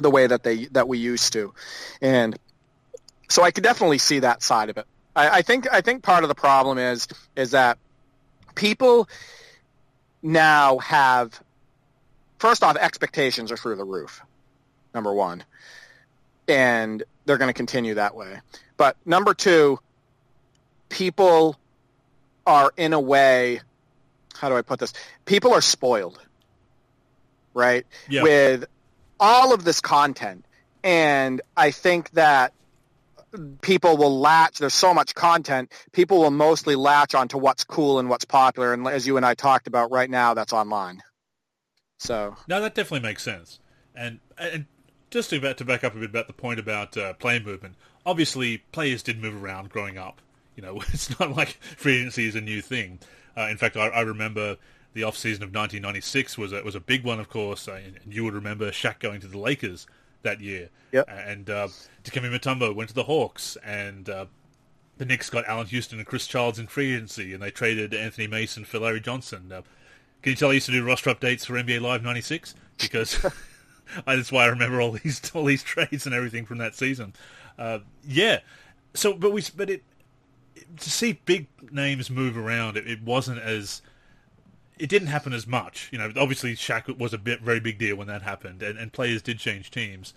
the 0.00 0.10
way 0.10 0.26
that 0.26 0.42
they 0.42 0.66
that 0.66 0.88
we 0.88 0.98
used 0.98 1.32
to, 1.34 1.52
and 2.00 2.38
so 3.28 3.42
I 3.42 3.50
could 3.50 3.64
definitely 3.64 3.98
see 3.98 4.20
that 4.20 4.42
side 4.42 4.70
of 4.70 4.78
it. 4.78 4.86
I, 5.14 5.38
I 5.38 5.42
think 5.42 5.70
I 5.72 5.80
think 5.80 6.02
part 6.02 6.24
of 6.24 6.28
the 6.28 6.34
problem 6.34 6.78
is 6.78 7.08
is 7.36 7.52
that 7.52 7.78
people 8.54 9.08
now 10.22 10.78
have 10.78 11.40
first 12.38 12.62
off 12.62 12.76
expectations 12.76 13.52
are 13.52 13.56
through 13.56 13.76
the 13.76 13.84
roof. 13.84 14.22
Number 14.94 15.12
one, 15.12 15.44
and 16.48 17.02
they're 17.26 17.36
going 17.36 17.50
to 17.50 17.54
continue 17.54 17.94
that 17.94 18.14
way. 18.14 18.40
But 18.76 18.96
number 19.04 19.34
two, 19.34 19.78
people 20.88 21.56
are 22.46 22.72
in 22.76 22.94
a 22.94 23.00
way. 23.00 23.60
How 24.34 24.48
do 24.48 24.56
I 24.56 24.62
put 24.62 24.78
this? 24.78 24.94
People 25.26 25.52
are 25.52 25.60
spoiled, 25.60 26.18
right? 27.52 27.84
Yeah. 28.08 28.22
With 28.22 28.64
all 29.20 29.52
of 29.52 29.64
this 29.64 29.80
content. 29.80 30.44
And 30.82 31.40
I 31.56 31.70
think 31.70 32.10
that 32.12 32.52
people 33.60 33.96
will 33.96 34.20
latch 34.20 34.58
there's 34.58 34.74
so 34.74 34.94
much 34.94 35.14
content 35.14 35.70
people 35.92 36.20
will 36.20 36.30
mostly 36.30 36.74
latch 36.74 37.14
onto 37.14 37.36
what's 37.36 37.64
cool 37.64 37.98
and 37.98 38.08
what's 38.08 38.24
popular 38.24 38.72
and 38.72 38.86
as 38.86 39.06
you 39.06 39.16
and 39.16 39.26
i 39.26 39.34
talked 39.34 39.66
about 39.66 39.90
right 39.90 40.10
now 40.10 40.34
that's 40.34 40.52
online. 40.52 41.02
So 41.98 42.36
no 42.48 42.60
that 42.60 42.74
definitely 42.74 43.06
makes 43.06 43.22
sense. 43.22 43.60
And 43.94 44.20
and 44.38 44.66
just 45.10 45.30
to, 45.30 45.40
back, 45.40 45.56
to 45.58 45.64
back 45.64 45.84
up 45.84 45.94
a 45.94 45.98
bit 45.98 46.10
about 46.10 46.26
the 46.26 46.32
point 46.32 46.60
about 46.60 46.96
uh, 46.96 47.12
player 47.14 47.40
movement 47.40 47.74
obviously 48.06 48.58
players 48.72 49.02
did 49.02 49.20
move 49.20 49.42
around 49.42 49.68
growing 49.68 49.98
up. 49.98 50.20
You 50.56 50.62
know 50.62 50.80
it's 50.92 51.18
not 51.18 51.36
like 51.36 51.58
free 51.76 51.98
agency 51.98 52.26
is 52.26 52.34
a 52.34 52.40
new 52.40 52.62
thing. 52.62 52.98
Uh, 53.36 53.48
in 53.50 53.58
fact 53.58 53.76
I, 53.76 53.88
I 53.88 54.00
remember 54.00 54.56
the 54.94 55.04
off 55.04 55.16
season 55.16 55.42
of 55.42 55.48
1996 55.48 56.38
was 56.38 56.52
a, 56.52 56.62
was 56.62 56.74
a 56.74 56.80
big 56.80 57.04
one, 57.04 57.20
of 57.20 57.28
course, 57.28 57.68
uh, 57.68 57.80
and 58.04 58.12
you 58.12 58.24
would 58.24 58.34
remember 58.34 58.70
Shaq 58.70 59.00
going 59.00 59.20
to 59.20 59.28
the 59.28 59.38
Lakers 59.38 59.86
that 60.22 60.40
year. 60.40 60.70
Yep. 60.92 61.08
And 61.08 61.50
uh, 61.50 61.68
Dikembe 62.04 62.34
Mutombo 62.34 62.74
went 62.74 62.88
to 62.88 62.94
the 62.94 63.04
Hawks, 63.04 63.56
and 63.64 64.08
uh, 64.08 64.26
the 64.96 65.04
Knicks 65.04 65.30
got 65.30 65.46
Allan 65.46 65.66
Houston 65.66 65.98
and 65.98 66.06
Chris 66.06 66.26
Childs 66.26 66.58
in 66.58 66.66
free 66.66 66.94
agency, 66.94 67.32
and 67.32 67.42
they 67.42 67.50
traded 67.50 67.94
Anthony 67.94 68.26
Mason 68.26 68.64
for 68.64 68.78
Larry 68.78 69.00
Johnson. 69.00 69.52
Uh, 69.52 69.62
can 70.22 70.30
you 70.30 70.36
tell 70.36 70.50
I 70.50 70.54
used 70.54 70.66
to 70.66 70.72
do 70.72 70.84
roster 70.84 71.14
updates 71.14 71.46
for 71.46 71.54
NBA 71.54 71.80
Live 71.80 72.02
'96 72.02 72.54
because 72.78 73.24
that's 74.06 74.32
why 74.32 74.44
I 74.44 74.46
remember 74.46 74.80
all 74.80 74.92
these 74.92 75.30
all 75.34 75.44
these 75.44 75.62
trades 75.62 76.06
and 76.06 76.14
everything 76.14 76.44
from 76.44 76.58
that 76.58 76.74
season. 76.74 77.14
Uh, 77.58 77.80
yeah. 78.04 78.40
So, 78.94 79.12
but 79.12 79.32
we 79.32 79.42
but 79.56 79.70
it 79.70 79.82
to 80.78 80.90
see 80.90 81.20
big 81.24 81.46
names 81.70 82.10
move 82.10 82.36
around, 82.36 82.76
it, 82.76 82.86
it 82.86 83.02
wasn't 83.02 83.40
as 83.40 83.82
it 84.78 84.88
didn't 84.88 85.08
happen 85.08 85.32
as 85.32 85.46
much. 85.46 85.88
You 85.92 85.98
know, 85.98 86.12
obviously 86.16 86.54
Shaq 86.54 86.96
was 86.98 87.12
a 87.12 87.18
bit 87.18 87.40
very 87.40 87.60
big 87.60 87.78
deal 87.78 87.96
when 87.96 88.06
that 88.08 88.22
happened, 88.22 88.62
and, 88.62 88.78
and 88.78 88.92
players 88.92 89.22
did 89.22 89.38
change 89.38 89.70
teams. 89.70 90.14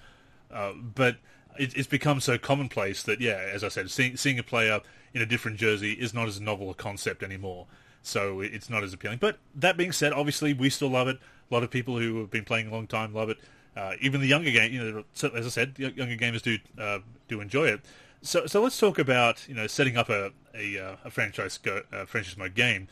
Uh, 0.52 0.74
but 0.74 1.18
it, 1.58 1.76
it's 1.76 1.88
become 1.88 2.20
so 2.20 2.38
commonplace 2.38 3.04
that, 3.04 3.22
yeah, 3.22 3.50
as 3.54 3.64
I 3.64 3.70
said, 3.70 3.90
seeing, 3.90 4.18
seeing 4.18 4.40
a 4.40 4.44
player 4.44 4.82
in 5.14 5.22
a 5.22 5.26
different 5.26 5.58
jersey 5.58 5.94
is 5.94 6.14
not 6.14 6.28
as 6.28 6.40
novel 6.40 6.70
a 6.70 6.74
concept 6.74 7.24
anymore. 7.24 7.68
So 8.02 8.42
it's 8.42 8.70
not 8.70 8.84
as 8.84 8.94
appealing. 8.94 9.20
But 9.20 9.38
that 9.56 9.78
being 9.78 9.92
said, 9.92 10.14
obviously 10.14 10.54
we 10.54 10.70
still 10.70 10.90
love 10.90 11.08
it. 11.08 11.18
A 11.50 11.54
lot 11.54 11.64
of 11.64 11.70
people 11.70 12.00
who 12.00 12.20
have 12.20 12.32
been 12.32 12.46
playing 12.46 12.68
a 12.68 12.72
long 12.72 12.88
time 12.88 13.14
love 13.14 13.30
it. 13.30 13.38
Uh, 13.76 13.94
even 14.02 14.22
the 14.22 14.28
younger 14.28 14.52
game, 14.52 14.74
you 14.74 14.84
know, 14.84 15.04
as 15.34 15.46
I 15.46 15.50
said, 15.50 15.76
younger 15.78 16.18
gamers 16.18 16.42
do 16.42 16.58
uh, 16.78 17.00
do 17.30 17.40
enjoy 17.40 17.68
it. 17.68 17.82
So, 18.22 18.46
so 18.46 18.62
let's 18.62 18.78
talk 18.78 19.00
about 19.00 19.48
you 19.48 19.56
know 19.56 19.68
setting 19.68 19.96
up 19.96 20.10
a 20.10 20.32
a, 20.54 20.78
uh, 20.78 20.96
a 21.06 21.10
franchise 21.10 21.58
go, 21.58 21.82
uh, 21.94 22.06
franchise 22.06 22.36
mode 22.36 22.54
game 22.54 22.90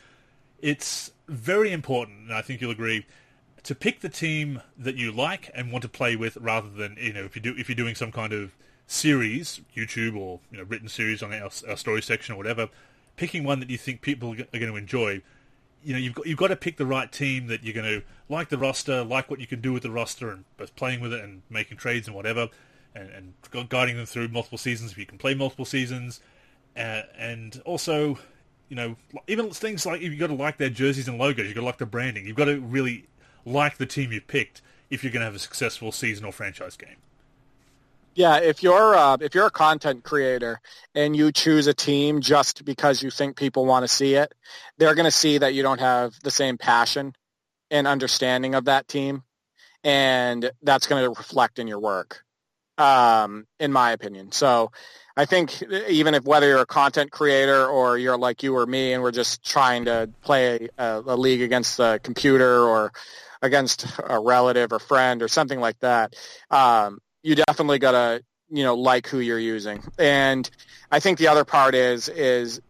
it's 0.61 1.11
very 1.29 1.71
important, 1.71 2.27
and 2.27 2.33
I 2.33 2.41
think 2.41 2.61
you'll 2.61 2.71
agree, 2.71 3.05
to 3.63 3.75
pick 3.75 3.99
the 4.01 4.09
team 4.09 4.61
that 4.77 4.95
you 4.95 5.11
like 5.11 5.51
and 5.53 5.71
want 5.71 5.83
to 5.83 5.89
play 5.89 6.15
with, 6.15 6.37
rather 6.37 6.69
than 6.69 6.97
you 6.99 7.13
know 7.13 7.23
if 7.23 7.35
you 7.35 7.41
do 7.41 7.55
if 7.57 7.69
you're 7.69 7.75
doing 7.75 7.95
some 7.95 8.11
kind 8.11 8.33
of 8.33 8.55
series, 8.87 9.61
YouTube 9.75 10.17
or 10.17 10.39
you 10.51 10.57
know 10.57 10.63
written 10.63 10.89
series 10.89 11.21
on 11.21 11.33
our, 11.33 11.49
our 11.67 11.77
story 11.77 12.01
section 12.01 12.33
or 12.33 12.37
whatever, 12.37 12.69
picking 13.15 13.43
one 13.43 13.59
that 13.59 13.69
you 13.69 13.77
think 13.77 14.01
people 14.01 14.31
are 14.31 14.35
going 14.35 14.71
to 14.71 14.75
enjoy. 14.75 15.21
You 15.83 15.93
know, 15.93 15.99
you've 15.99 16.15
got 16.15 16.27
you've 16.27 16.37
got 16.37 16.47
to 16.47 16.55
pick 16.55 16.77
the 16.77 16.85
right 16.85 17.11
team 17.11 17.47
that 17.47 17.63
you're 17.63 17.73
going 17.73 18.01
to 18.01 18.05
like 18.27 18.49
the 18.49 18.57
roster, 18.57 19.03
like 19.03 19.29
what 19.29 19.39
you 19.39 19.47
can 19.47 19.61
do 19.61 19.73
with 19.73 19.83
the 19.83 19.91
roster, 19.91 20.29
and 20.29 20.45
both 20.57 20.75
playing 20.75 20.99
with 21.01 21.13
it 21.13 21.23
and 21.23 21.41
making 21.49 21.77
trades 21.77 22.07
and 22.07 22.15
whatever, 22.15 22.49
and, 22.95 23.09
and 23.51 23.69
guiding 23.69 23.95
them 23.95 24.05
through 24.05 24.27
multiple 24.29 24.57
seasons 24.57 24.91
if 24.91 24.97
you 24.97 25.05
can 25.05 25.17
play 25.17 25.33
multiple 25.33 25.65
seasons, 25.65 26.19
uh, 26.75 27.03
and 27.17 27.61
also 27.65 28.17
you 28.69 28.75
know, 28.75 28.95
even 29.27 29.49
things 29.49 29.85
like 29.85 30.01
you've 30.01 30.19
got 30.19 30.27
to 30.27 30.35
like 30.35 30.57
their 30.57 30.69
jerseys 30.69 31.07
and 31.07 31.17
logos, 31.17 31.47
you've 31.47 31.55
got 31.55 31.61
to 31.61 31.65
like 31.65 31.77
the 31.79 31.85
branding, 31.85 32.25
you've 32.25 32.37
got 32.37 32.45
to 32.45 32.59
really 32.59 33.05
like 33.45 33.77
the 33.77 33.85
team 33.85 34.11
you've 34.11 34.27
picked 34.27 34.61
if 34.89 35.03
you're 35.03 35.11
going 35.11 35.21
to 35.21 35.25
have 35.25 35.35
a 35.35 35.39
successful 35.39 35.91
season 35.91 36.25
or 36.25 36.31
franchise 36.31 36.77
game. 36.77 36.97
Yeah, 38.15 38.37
if 38.37 38.63
you're 38.63 38.95
uh, 38.95 39.17
if 39.21 39.33
you're 39.33 39.45
a 39.45 39.51
content 39.51 40.03
creator 40.03 40.59
and 40.93 41.15
you 41.15 41.31
choose 41.31 41.67
a 41.67 41.73
team 41.73 42.21
just 42.21 42.65
because 42.65 43.01
you 43.01 43.11
think 43.11 43.37
people 43.37 43.65
want 43.65 43.83
to 43.83 43.87
see 43.87 44.15
it, 44.15 44.33
they're 44.77 44.95
going 44.95 45.05
to 45.05 45.11
see 45.11 45.37
that 45.37 45.53
you 45.53 45.63
don't 45.63 45.79
have 45.79 46.13
the 46.23 46.31
same 46.31 46.57
passion 46.57 47.13
and 47.71 47.87
understanding 47.87 48.55
of 48.55 48.65
that 48.65 48.87
team, 48.87 49.23
and 49.83 50.51
that's 50.63 50.87
going 50.87 51.03
to 51.03 51.09
reflect 51.09 51.59
in 51.59 51.67
your 51.67 51.79
work, 51.79 52.23
um, 52.77 53.47
in 53.59 53.71
my 53.71 53.91
opinion. 53.91 54.31
So, 54.31 54.71
I 55.19 55.25
think 55.25 55.61
even 55.89 56.13
if 56.13 56.23
whether 56.23 56.47
you're 56.47 56.61
a 56.61 56.65
content 56.65 57.11
creator 57.11 57.67
or 57.67 57.97
you're 57.97 58.17
like 58.17 58.41
you 58.41 58.55
or 58.55 58.65
me, 58.65 58.93
and 58.93 59.03
we're 59.03 59.11
just 59.11 59.43
trying 59.43 59.83
to 59.83 60.09
play 60.21 60.69
a, 60.77 61.03
a 61.05 61.17
league 61.17 61.41
against 61.41 61.75
the 61.75 61.99
computer 62.01 62.61
or 62.61 62.93
against 63.41 63.85
a 64.07 64.17
relative 64.17 64.71
or 64.71 64.79
friend 64.79 65.21
or 65.21 65.27
something 65.27 65.59
like 65.59 65.77
that. 65.81 66.15
Um, 66.49 66.99
you 67.21 67.35
definitely 67.35 67.79
gotta 67.79 68.23
you 68.49 68.63
know 68.63 68.75
like 68.75 69.07
who 69.07 69.19
you're 69.19 69.37
using 69.37 69.83
and 69.99 70.49
i 70.89 70.99
think 70.99 71.19
the 71.19 71.27
other 71.27 71.45
part 71.45 71.75
is 71.75 72.09
is 72.09 72.61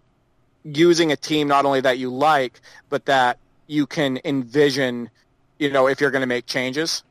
using 0.64 1.12
a 1.12 1.16
team 1.16 1.48
not 1.48 1.66
only 1.66 1.82
that 1.82 1.98
you 1.98 2.10
like 2.10 2.60
but 2.90 3.06
that 3.06 3.38
you 3.68 3.86
can 3.86 4.20
envision 4.26 5.10
you 5.60 5.70
know 5.70 5.88
if 5.88 6.02
you're 6.02 6.12
going 6.12 6.22
to 6.22 6.28
make 6.28 6.46
changes 6.46 7.04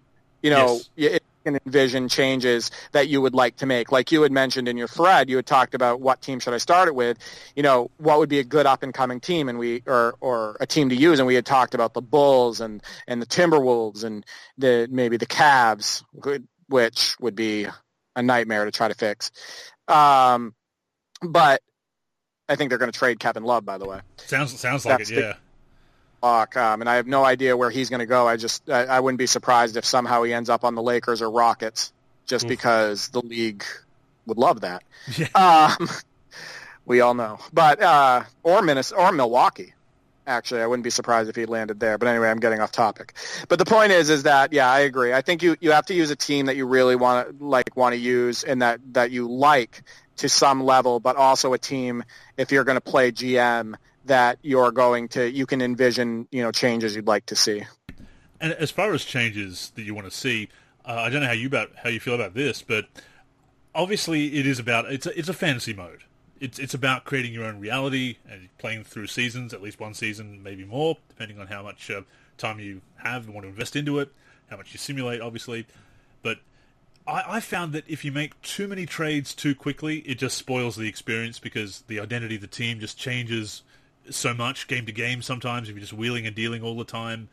you 0.42 0.50
know 0.50 0.80
yes. 0.96 1.12
you 1.12 1.18
can 1.48 1.60
envision 1.66 2.08
changes 2.08 2.70
that 2.92 3.08
you 3.08 3.20
would 3.20 3.34
like 3.34 3.56
to 3.56 3.66
make 3.66 3.90
like 3.90 4.12
you 4.12 4.22
had 4.22 4.32
mentioned 4.32 4.68
in 4.68 4.76
your 4.76 4.88
thread 4.88 5.28
you 5.30 5.36
had 5.36 5.46
talked 5.46 5.74
about 5.74 6.00
what 6.00 6.20
team 6.20 6.38
should 6.38 6.54
i 6.54 6.58
start 6.58 6.88
it 6.88 6.94
with 6.94 7.18
you 7.56 7.62
know 7.62 7.90
what 7.96 8.18
would 8.18 8.28
be 8.28 8.38
a 8.38 8.44
good 8.44 8.66
up 8.66 8.82
and 8.82 8.92
coming 8.94 9.20
team 9.20 9.48
and 9.48 9.58
we 9.58 9.82
or 9.86 10.14
or 10.20 10.56
a 10.60 10.66
team 10.66 10.88
to 10.88 10.94
use 10.94 11.18
and 11.18 11.26
we 11.26 11.34
had 11.34 11.46
talked 11.46 11.74
about 11.74 11.94
the 11.94 12.02
bulls 12.02 12.60
and 12.60 12.82
and 13.06 13.22
the 13.22 13.26
timberwolves 13.26 14.04
and 14.04 14.24
the 14.58 14.86
maybe 14.90 15.16
the 15.16 15.26
Cavs 15.26 16.02
which 16.68 17.16
would 17.18 17.34
be 17.34 17.66
a 18.14 18.22
nightmare 18.22 18.64
to 18.64 18.70
try 18.70 18.88
to 18.88 18.94
fix. 18.94 19.30
Um, 19.86 20.54
but 21.22 21.62
I 22.48 22.56
think 22.56 22.70
they're 22.70 22.78
going 22.78 22.92
to 22.92 22.98
trade 22.98 23.18
Kevin 23.18 23.44
Love. 23.44 23.64
By 23.64 23.78
the 23.78 23.86
way, 23.86 24.00
sounds 24.16 24.58
sounds 24.58 24.84
like 24.84 24.98
That's 24.98 25.10
it. 25.10 25.18
Yeah. 25.18 25.34
Um, 26.22 26.80
and 26.80 26.88
I 26.88 26.96
have 26.96 27.06
no 27.06 27.24
idea 27.24 27.56
where 27.56 27.70
he's 27.70 27.90
going 27.90 28.00
to 28.00 28.06
go. 28.06 28.26
I 28.26 28.36
just 28.36 28.68
I, 28.68 28.84
I, 28.84 29.00
wouldn't 29.00 29.18
be 29.18 29.26
surprised 29.26 29.76
if 29.76 29.84
somehow 29.84 30.22
he 30.24 30.32
ends 30.32 30.50
up 30.50 30.64
on 30.64 30.74
the 30.74 30.82
Lakers 30.82 31.22
or 31.22 31.30
Rockets, 31.30 31.92
just 32.26 32.44
Oof. 32.44 32.48
because 32.48 33.08
the 33.08 33.20
league 33.20 33.64
would 34.26 34.38
love 34.38 34.62
that. 34.62 34.82
Yeah. 35.16 35.28
Um, 35.80 35.88
we 36.84 37.02
all 37.02 37.14
know, 37.14 37.38
but 37.52 37.82
uh, 37.82 38.24
or 38.42 38.62
Minnesota 38.62 39.00
or 39.00 39.12
Milwaukee. 39.12 39.74
Actually, 40.26 40.60
I 40.60 40.66
wouldn't 40.66 40.84
be 40.84 40.90
surprised 40.90 41.30
if 41.30 41.36
he 41.36 41.46
landed 41.46 41.80
there. 41.80 41.96
But 41.96 42.08
anyway, 42.08 42.28
I'm 42.28 42.40
getting 42.40 42.60
off 42.60 42.70
topic. 42.70 43.14
But 43.48 43.58
the 43.58 43.64
point 43.64 43.92
is, 43.92 44.10
is 44.10 44.24
that 44.24 44.52
yeah, 44.52 44.70
I 44.70 44.80
agree. 44.80 45.12
I 45.12 45.22
think 45.22 45.42
you, 45.42 45.56
you 45.60 45.72
have 45.72 45.86
to 45.86 45.94
use 45.94 46.10
a 46.10 46.16
team 46.16 46.46
that 46.46 46.56
you 46.56 46.66
really 46.66 46.96
want 46.96 47.38
to 47.38 47.44
like 47.44 47.76
want 47.76 47.94
to 47.94 47.98
use 47.98 48.44
and 48.44 48.60
that 48.62 48.80
that 48.92 49.10
you 49.10 49.28
like 49.28 49.82
to 50.16 50.28
some 50.28 50.64
level, 50.64 51.00
but 51.00 51.16
also 51.16 51.52
a 51.52 51.58
team 51.58 52.04
if 52.36 52.52
you're 52.52 52.64
going 52.64 52.76
to 52.76 52.82
play 52.82 53.12
GM 53.12 53.74
that 54.08 54.38
you're 54.42 54.72
going 54.72 55.08
to 55.08 55.30
you 55.30 55.46
can 55.46 55.62
envision 55.62 56.26
you 56.30 56.42
know 56.42 56.52
changes 56.52 56.94
you'd 56.94 57.06
like 57.06 57.26
to 57.26 57.36
see. 57.36 57.62
And 58.40 58.52
as 58.52 58.70
far 58.70 58.92
as 58.92 59.04
changes 59.04 59.72
that 59.74 59.82
you 59.82 59.94
want 59.94 60.08
to 60.10 60.16
see, 60.16 60.48
uh, 60.84 60.92
I 60.92 61.10
don't 61.10 61.22
know 61.22 61.28
how 61.28 61.32
you 61.32 61.46
about 61.46 61.70
how 61.82 61.88
you 61.88 62.00
feel 62.00 62.14
about 62.14 62.34
this, 62.34 62.62
but 62.62 62.86
obviously 63.74 64.38
it 64.38 64.46
is 64.46 64.58
about 64.58 64.92
it's 64.92 65.06
a, 65.06 65.18
it's 65.18 65.28
a 65.28 65.34
fantasy 65.34 65.72
mode 65.72 66.02
it's 66.40 66.58
it's 66.58 66.74
about 66.74 67.04
creating 67.04 67.32
your 67.32 67.44
own 67.44 67.60
reality 67.60 68.16
and 68.28 68.48
playing 68.58 68.84
through 68.84 69.06
seasons, 69.06 69.52
at 69.52 69.62
least 69.62 69.80
one 69.80 69.94
season, 69.94 70.42
maybe 70.42 70.64
more, 70.64 70.96
depending 71.08 71.40
on 71.40 71.46
how 71.46 71.62
much 71.62 71.90
uh, 71.90 72.02
time 72.36 72.60
you 72.60 72.80
have 72.96 73.24
and 73.24 73.34
want 73.34 73.44
to 73.44 73.48
invest 73.48 73.76
into 73.76 73.98
it, 73.98 74.12
how 74.50 74.56
much 74.56 74.72
you 74.72 74.78
simulate, 74.78 75.20
obviously. 75.20 75.66
But 76.22 76.38
I, 77.06 77.36
I 77.36 77.40
found 77.40 77.72
that 77.72 77.84
if 77.88 78.04
you 78.04 78.12
make 78.12 78.40
too 78.42 78.68
many 78.68 78.86
trades 78.86 79.34
too 79.34 79.54
quickly, 79.54 79.98
it 80.00 80.18
just 80.18 80.36
spoils 80.36 80.76
the 80.76 80.88
experience 80.88 81.38
because 81.38 81.82
the 81.88 82.00
identity 82.00 82.36
of 82.36 82.40
the 82.40 82.46
team 82.46 82.80
just 82.80 82.98
changes 82.98 83.62
so 84.10 84.34
much 84.34 84.68
game 84.68 84.86
to 84.86 84.92
game. 84.92 85.22
Sometimes 85.22 85.68
if 85.68 85.74
you're 85.74 85.80
just 85.80 85.92
wheeling 85.92 86.26
and 86.26 86.34
dealing 86.34 86.62
all 86.62 86.76
the 86.76 86.84
time, 86.84 87.28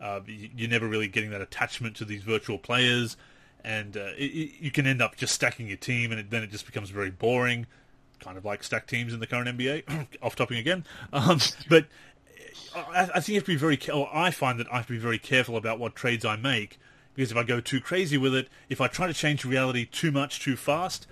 uh, 0.00 0.20
you're 0.26 0.70
never 0.70 0.88
really 0.88 1.08
getting 1.08 1.30
that 1.30 1.40
attachment 1.40 1.96
to 1.96 2.04
these 2.04 2.22
virtual 2.22 2.58
players 2.58 3.16
and 3.64 3.96
uh, 3.96 4.10
it, 4.16 4.52
you 4.60 4.70
can 4.70 4.86
end 4.86 5.02
up 5.02 5.16
just 5.16 5.34
stacking 5.34 5.68
your 5.68 5.76
team, 5.76 6.10
and 6.10 6.20
it, 6.20 6.30
then 6.30 6.42
it 6.42 6.50
just 6.50 6.66
becomes 6.66 6.90
very 6.90 7.10
boring 7.10 7.66
kind 8.20 8.36
of 8.36 8.44
like 8.44 8.62
stacked 8.62 8.90
teams 8.90 9.14
in 9.14 9.20
the 9.20 9.26
current 9.26 9.48
NBA. 9.56 10.06
Off 10.22 10.36
topping 10.36 10.58
again, 10.58 10.84
um, 11.12 11.38
but 11.68 11.86
I, 12.74 13.08
I, 13.14 13.20
think 13.20 13.28
you 13.28 13.34
have 13.36 13.44
to 13.44 13.52
be 13.52 13.56
very. 13.56 13.78
I 14.12 14.30
find 14.30 14.58
that 14.60 14.72
I 14.72 14.76
have 14.76 14.86
to 14.86 14.92
be 14.92 14.98
very 14.98 15.18
careful 15.18 15.56
about 15.56 15.78
what 15.78 15.94
trades 15.94 16.24
I 16.24 16.36
make 16.36 16.78
because 17.14 17.30
if 17.30 17.36
I 17.36 17.42
go 17.42 17.60
too 17.60 17.80
crazy 17.80 18.18
with 18.18 18.34
it, 18.34 18.48
if 18.68 18.80
I 18.80 18.88
try 18.88 19.06
to 19.06 19.14
change 19.14 19.44
reality 19.44 19.86
too 19.86 20.12
much 20.12 20.40
too 20.40 20.56
fast, 20.56 21.06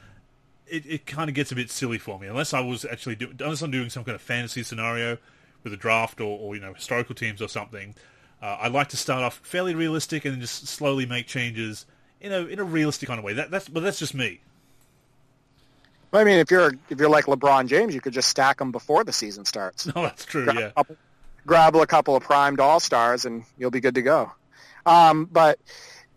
it, 0.70 0.84
it 0.86 1.06
kind 1.06 1.28
of 1.28 1.34
gets 1.34 1.52
a 1.52 1.54
bit 1.54 1.70
silly 1.70 1.98
for 1.98 2.18
me. 2.18 2.26
Unless 2.26 2.54
I 2.54 2.60
was 2.60 2.84
actually 2.84 3.16
do, 3.16 3.32
unless 3.40 3.62
I'm 3.62 3.70
doing 3.70 3.90
some 3.90 4.04
kind 4.04 4.14
of 4.14 4.22
fantasy 4.22 4.62
scenario 4.62 5.18
with 5.64 5.72
a 5.72 5.76
draft 5.76 6.20
or, 6.20 6.38
or 6.38 6.54
you 6.54 6.60
know 6.60 6.74
historical 6.74 7.14
teams 7.14 7.42
or 7.42 7.48
something. 7.48 7.94
Uh, 8.40 8.56
I 8.60 8.68
like 8.68 8.88
to 8.90 8.96
start 8.96 9.22
off 9.22 9.40
fairly 9.42 9.74
realistic 9.74 10.24
and 10.24 10.34
then 10.34 10.40
just 10.40 10.68
slowly 10.68 11.06
make 11.06 11.26
changes 11.26 11.86
in 12.20 12.32
a 12.32 12.40
in 12.46 12.58
a 12.58 12.64
realistic 12.64 13.08
kind 13.08 13.18
of 13.18 13.24
way. 13.24 13.32
That, 13.32 13.50
that's 13.50 13.68
but 13.68 13.82
that's 13.82 13.98
just 13.98 14.14
me. 14.14 14.40
I 16.12 16.24
mean, 16.24 16.38
if 16.38 16.50
you're 16.50 16.72
if 16.88 16.98
you're 16.98 17.10
like 17.10 17.26
LeBron 17.26 17.66
James, 17.66 17.94
you 17.94 18.00
could 18.00 18.12
just 18.12 18.28
stack 18.28 18.58
them 18.58 18.72
before 18.72 19.04
the 19.04 19.12
season 19.12 19.44
starts. 19.44 19.86
No, 19.94 20.02
that's 20.02 20.24
true. 20.24 20.44
Grab 20.44 20.56
yeah. 20.56 20.66
A 20.66 20.72
couple, 20.72 20.96
grab 21.46 21.76
a 21.76 21.86
couple 21.86 22.16
of 22.16 22.22
primed 22.22 22.60
all 22.60 22.80
stars, 22.80 23.24
and 23.24 23.44
you'll 23.58 23.70
be 23.70 23.80
good 23.80 23.94
to 23.96 24.02
go. 24.02 24.32
Um, 24.86 25.26
but 25.26 25.58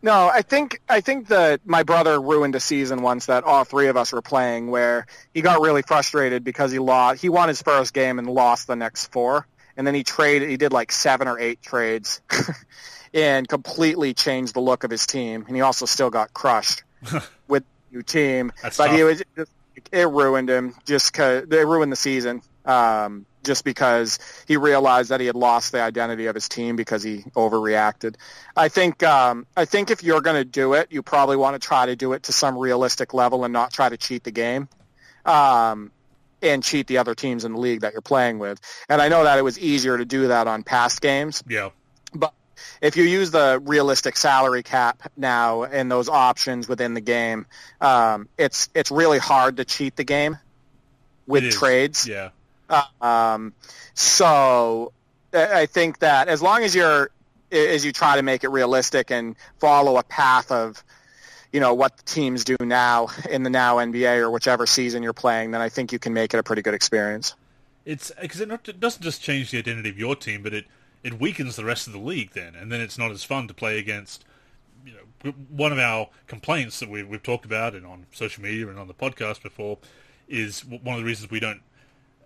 no, 0.01 0.27
I 0.27 0.41
think 0.41 0.81
I 0.89 1.01
think 1.01 1.27
that 1.27 1.61
my 1.65 1.83
brother 1.83 2.19
ruined 2.19 2.55
a 2.55 2.59
season 2.59 3.01
once 3.01 3.27
that 3.27 3.43
all 3.43 3.63
three 3.63 3.87
of 3.87 3.97
us 3.97 4.11
were 4.11 4.21
playing, 4.21 4.71
where 4.71 5.05
he 5.33 5.41
got 5.41 5.61
really 5.61 5.81
frustrated 5.81 6.43
because 6.43 6.71
he 6.71 6.79
lost. 6.79 7.21
He 7.21 7.29
won 7.29 7.47
his 7.47 7.61
first 7.61 7.93
game 7.93 8.17
and 8.17 8.27
lost 8.27 8.67
the 8.67 8.75
next 8.75 9.11
four, 9.11 9.47
and 9.77 9.85
then 9.85 9.93
he 9.93 10.03
traded. 10.03 10.49
He 10.49 10.57
did 10.57 10.73
like 10.73 10.91
seven 10.91 11.27
or 11.27 11.39
eight 11.39 11.61
trades, 11.61 12.21
and 13.13 13.47
completely 13.47 14.13
changed 14.13 14.55
the 14.55 14.61
look 14.61 14.83
of 14.83 14.91
his 14.91 15.05
team. 15.05 15.45
And 15.47 15.55
he 15.55 15.61
also 15.61 15.85
still 15.85 16.09
got 16.09 16.33
crushed 16.33 16.83
with 17.47 17.63
the 17.91 17.97
new 17.97 18.03
team. 18.03 18.51
That's 18.63 18.77
but 18.77 18.87
tough. 18.87 18.95
he 18.95 19.03
was 19.03 19.23
it 19.91 20.05
ruined 20.05 20.49
him 20.49 20.75
just 20.85 21.11
because 21.11 21.47
they 21.47 21.63
ruined 21.65 21.91
the 21.91 21.97
season. 21.97 22.41
Um, 22.65 23.25
just 23.43 23.63
because 23.63 24.19
he 24.47 24.57
realized 24.57 25.09
that 25.09 25.19
he 25.19 25.25
had 25.25 25.35
lost 25.35 25.71
the 25.71 25.81
identity 25.81 26.27
of 26.27 26.35
his 26.35 26.47
team 26.49 26.75
because 26.75 27.03
he 27.03 27.19
overreacted. 27.35 28.15
I 28.55 28.69
think 28.69 29.03
um, 29.03 29.45
I 29.55 29.65
think 29.65 29.91
if 29.91 30.03
you're 30.03 30.21
going 30.21 30.37
to 30.37 30.45
do 30.45 30.73
it, 30.73 30.91
you 30.91 31.01
probably 31.01 31.37
want 31.37 31.59
to 31.59 31.65
try 31.65 31.85
to 31.85 31.95
do 31.95 32.13
it 32.13 32.23
to 32.23 32.33
some 32.33 32.57
realistic 32.57 33.13
level 33.13 33.43
and 33.43 33.53
not 33.53 33.71
try 33.73 33.89
to 33.89 33.97
cheat 33.97 34.23
the 34.23 34.31
game. 34.31 34.69
Um, 35.25 35.91
and 36.41 36.63
cheat 36.63 36.87
the 36.87 36.97
other 36.97 37.13
teams 37.13 37.45
in 37.45 37.53
the 37.53 37.59
league 37.59 37.81
that 37.81 37.93
you're 37.93 38.01
playing 38.01 38.39
with. 38.39 38.59
And 38.89 39.01
I 39.01 39.09
know 39.09 39.23
that 39.23 39.37
it 39.37 39.43
was 39.43 39.59
easier 39.59 39.97
to 39.97 40.05
do 40.05 40.29
that 40.29 40.47
on 40.47 40.63
past 40.63 40.99
games. 40.99 41.43
Yeah. 41.47 41.69
But 42.13 42.33
if 42.81 42.97
you 42.97 43.03
use 43.03 43.31
the 43.31 43.61
realistic 43.63 44.17
salary 44.17 44.63
cap 44.63 45.11
now 45.15 45.63
and 45.63 45.91
those 45.91 46.09
options 46.09 46.67
within 46.67 46.93
the 46.93 47.01
game, 47.01 47.45
um, 47.79 48.27
it's 48.37 48.69
it's 48.73 48.91
really 48.91 49.19
hard 49.19 49.57
to 49.57 49.65
cheat 49.65 49.95
the 49.95 50.03
game 50.03 50.37
with 51.27 51.51
trades. 51.51 52.07
Yeah. 52.07 52.29
Um, 53.01 53.53
so 53.93 54.93
I 55.33 55.65
think 55.65 55.99
that 55.99 56.27
as 56.27 56.41
long 56.41 56.63
as 56.63 56.75
you're 56.75 57.09
as 57.51 57.83
you 57.83 57.91
try 57.91 58.15
to 58.15 58.23
make 58.23 58.43
it 58.43 58.49
realistic 58.49 59.11
and 59.11 59.35
follow 59.59 59.97
a 59.97 60.03
path 60.03 60.51
of 60.51 60.83
you 61.51 61.59
know 61.59 61.73
what 61.73 62.05
teams 62.05 62.43
do 62.43 62.55
now 62.61 63.07
in 63.29 63.43
the 63.43 63.49
now 63.49 63.77
NBA 63.77 64.19
or 64.19 64.31
whichever 64.31 64.65
season 64.65 65.03
you're 65.03 65.13
playing, 65.13 65.51
then 65.51 65.61
I 65.61 65.69
think 65.69 65.91
you 65.91 65.99
can 65.99 66.13
make 66.13 66.33
it 66.33 66.37
a 66.37 66.43
pretty 66.43 66.61
good 66.61 66.73
experience. 66.73 67.35
It's 67.85 68.11
because 68.21 68.39
it, 68.41 68.49
it 68.51 68.79
doesn't 68.79 69.01
just 69.01 69.21
change 69.21 69.51
the 69.51 69.57
identity 69.57 69.89
of 69.89 69.97
your 69.97 70.15
team, 70.15 70.43
but 70.43 70.53
it 70.53 70.65
it 71.03 71.19
weakens 71.19 71.55
the 71.55 71.65
rest 71.65 71.87
of 71.87 71.93
the 71.93 71.99
league 71.99 72.31
then, 72.31 72.55
and 72.55 72.71
then 72.71 72.79
it's 72.79 72.97
not 72.97 73.11
as 73.11 73.23
fun 73.23 73.47
to 73.47 73.53
play 73.53 73.79
against. 73.79 74.23
You 74.85 74.93
know, 74.93 75.31
one 75.49 75.71
of 75.71 75.77
our 75.77 76.09
complaints 76.25 76.79
that 76.79 76.89
we, 76.89 77.03
we've 77.03 77.21
talked 77.21 77.45
about 77.45 77.75
and 77.75 77.85
on 77.85 78.07
social 78.11 78.41
media 78.41 78.67
and 78.67 78.79
on 78.79 78.87
the 78.87 78.95
podcast 78.95 79.43
before 79.43 79.77
is 80.27 80.65
one 80.65 80.95
of 80.95 81.01
the 81.01 81.05
reasons 81.05 81.29
we 81.29 81.39
don't 81.39 81.61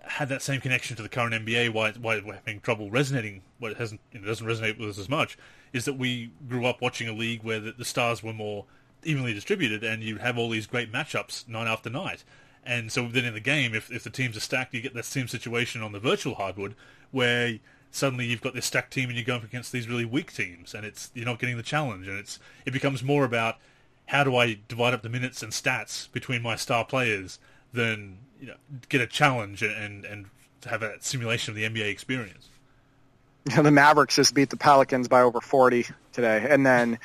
have 0.07 0.29
that 0.29 0.41
same 0.41 0.61
connection 0.61 0.95
to 0.97 1.03
the 1.03 1.09
current 1.09 1.33
NBA. 1.33 1.73
Why 1.73 1.91
why 1.91 2.21
we're 2.25 2.35
having 2.35 2.59
trouble 2.59 2.89
resonating? 2.89 3.41
What 3.59 3.71
it 3.71 3.77
hasn't 3.77 4.01
it 4.11 4.25
doesn't 4.25 4.45
resonate 4.45 4.79
with 4.79 4.89
us 4.89 4.99
as 4.99 5.09
much 5.09 5.37
is 5.73 5.85
that 5.85 5.93
we 5.93 6.31
grew 6.47 6.65
up 6.65 6.81
watching 6.81 7.07
a 7.07 7.13
league 7.13 7.43
where 7.43 7.59
the, 7.59 7.71
the 7.71 7.85
stars 7.85 8.23
were 8.23 8.33
more 8.33 8.65
evenly 9.03 9.33
distributed, 9.33 9.83
and 9.83 10.03
you 10.03 10.17
have 10.17 10.37
all 10.37 10.49
these 10.49 10.67
great 10.67 10.91
matchups 10.91 11.47
night 11.47 11.67
after 11.67 11.89
night. 11.89 12.23
And 12.63 12.91
so 12.91 13.07
then 13.07 13.25
in 13.25 13.33
the 13.33 13.39
game, 13.39 13.75
if 13.75 13.91
if 13.91 14.03
the 14.03 14.09
teams 14.09 14.37
are 14.37 14.41
stacked, 14.41 14.73
you 14.73 14.81
get 14.81 14.93
that 14.93 15.05
same 15.05 15.27
situation 15.27 15.81
on 15.81 15.91
the 15.91 15.99
virtual 15.99 16.35
hardwood 16.35 16.75
where 17.11 17.59
suddenly 17.91 18.25
you've 18.25 18.41
got 18.41 18.53
this 18.53 18.65
stacked 18.65 18.91
team 18.91 19.09
and 19.09 19.17
you're 19.17 19.25
going 19.25 19.39
up 19.39 19.45
against 19.45 19.71
these 19.71 19.87
really 19.87 20.05
weak 20.05 20.33
teams, 20.33 20.73
and 20.73 20.85
it's 20.85 21.11
you're 21.13 21.25
not 21.25 21.39
getting 21.39 21.57
the 21.57 21.63
challenge, 21.63 22.07
and 22.07 22.17
it's 22.17 22.39
it 22.65 22.71
becomes 22.71 23.03
more 23.03 23.25
about 23.25 23.57
how 24.07 24.23
do 24.23 24.35
I 24.35 24.59
divide 24.67 24.93
up 24.93 25.01
the 25.01 25.09
minutes 25.09 25.41
and 25.41 25.51
stats 25.51 26.11
between 26.11 26.41
my 26.41 26.55
star 26.55 26.85
players 26.85 27.39
than 27.73 28.19
you 28.39 28.47
know 28.47 28.55
get 28.89 29.01
a 29.01 29.07
challenge 29.07 29.61
and 29.61 30.05
and 30.05 30.25
have 30.65 30.81
a 30.81 30.95
simulation 31.01 31.51
of 31.51 31.55
the 31.55 31.63
NBA 31.63 31.89
experience. 31.89 32.49
Yeah, 33.49 33.61
the 33.61 33.71
Mavericks 33.71 34.15
just 34.15 34.33
beat 34.33 34.49
the 34.49 34.57
Pelicans 34.57 35.07
by 35.07 35.21
over 35.21 35.41
40 35.41 35.85
today, 36.13 36.47
and 36.49 36.65
then 36.65 36.99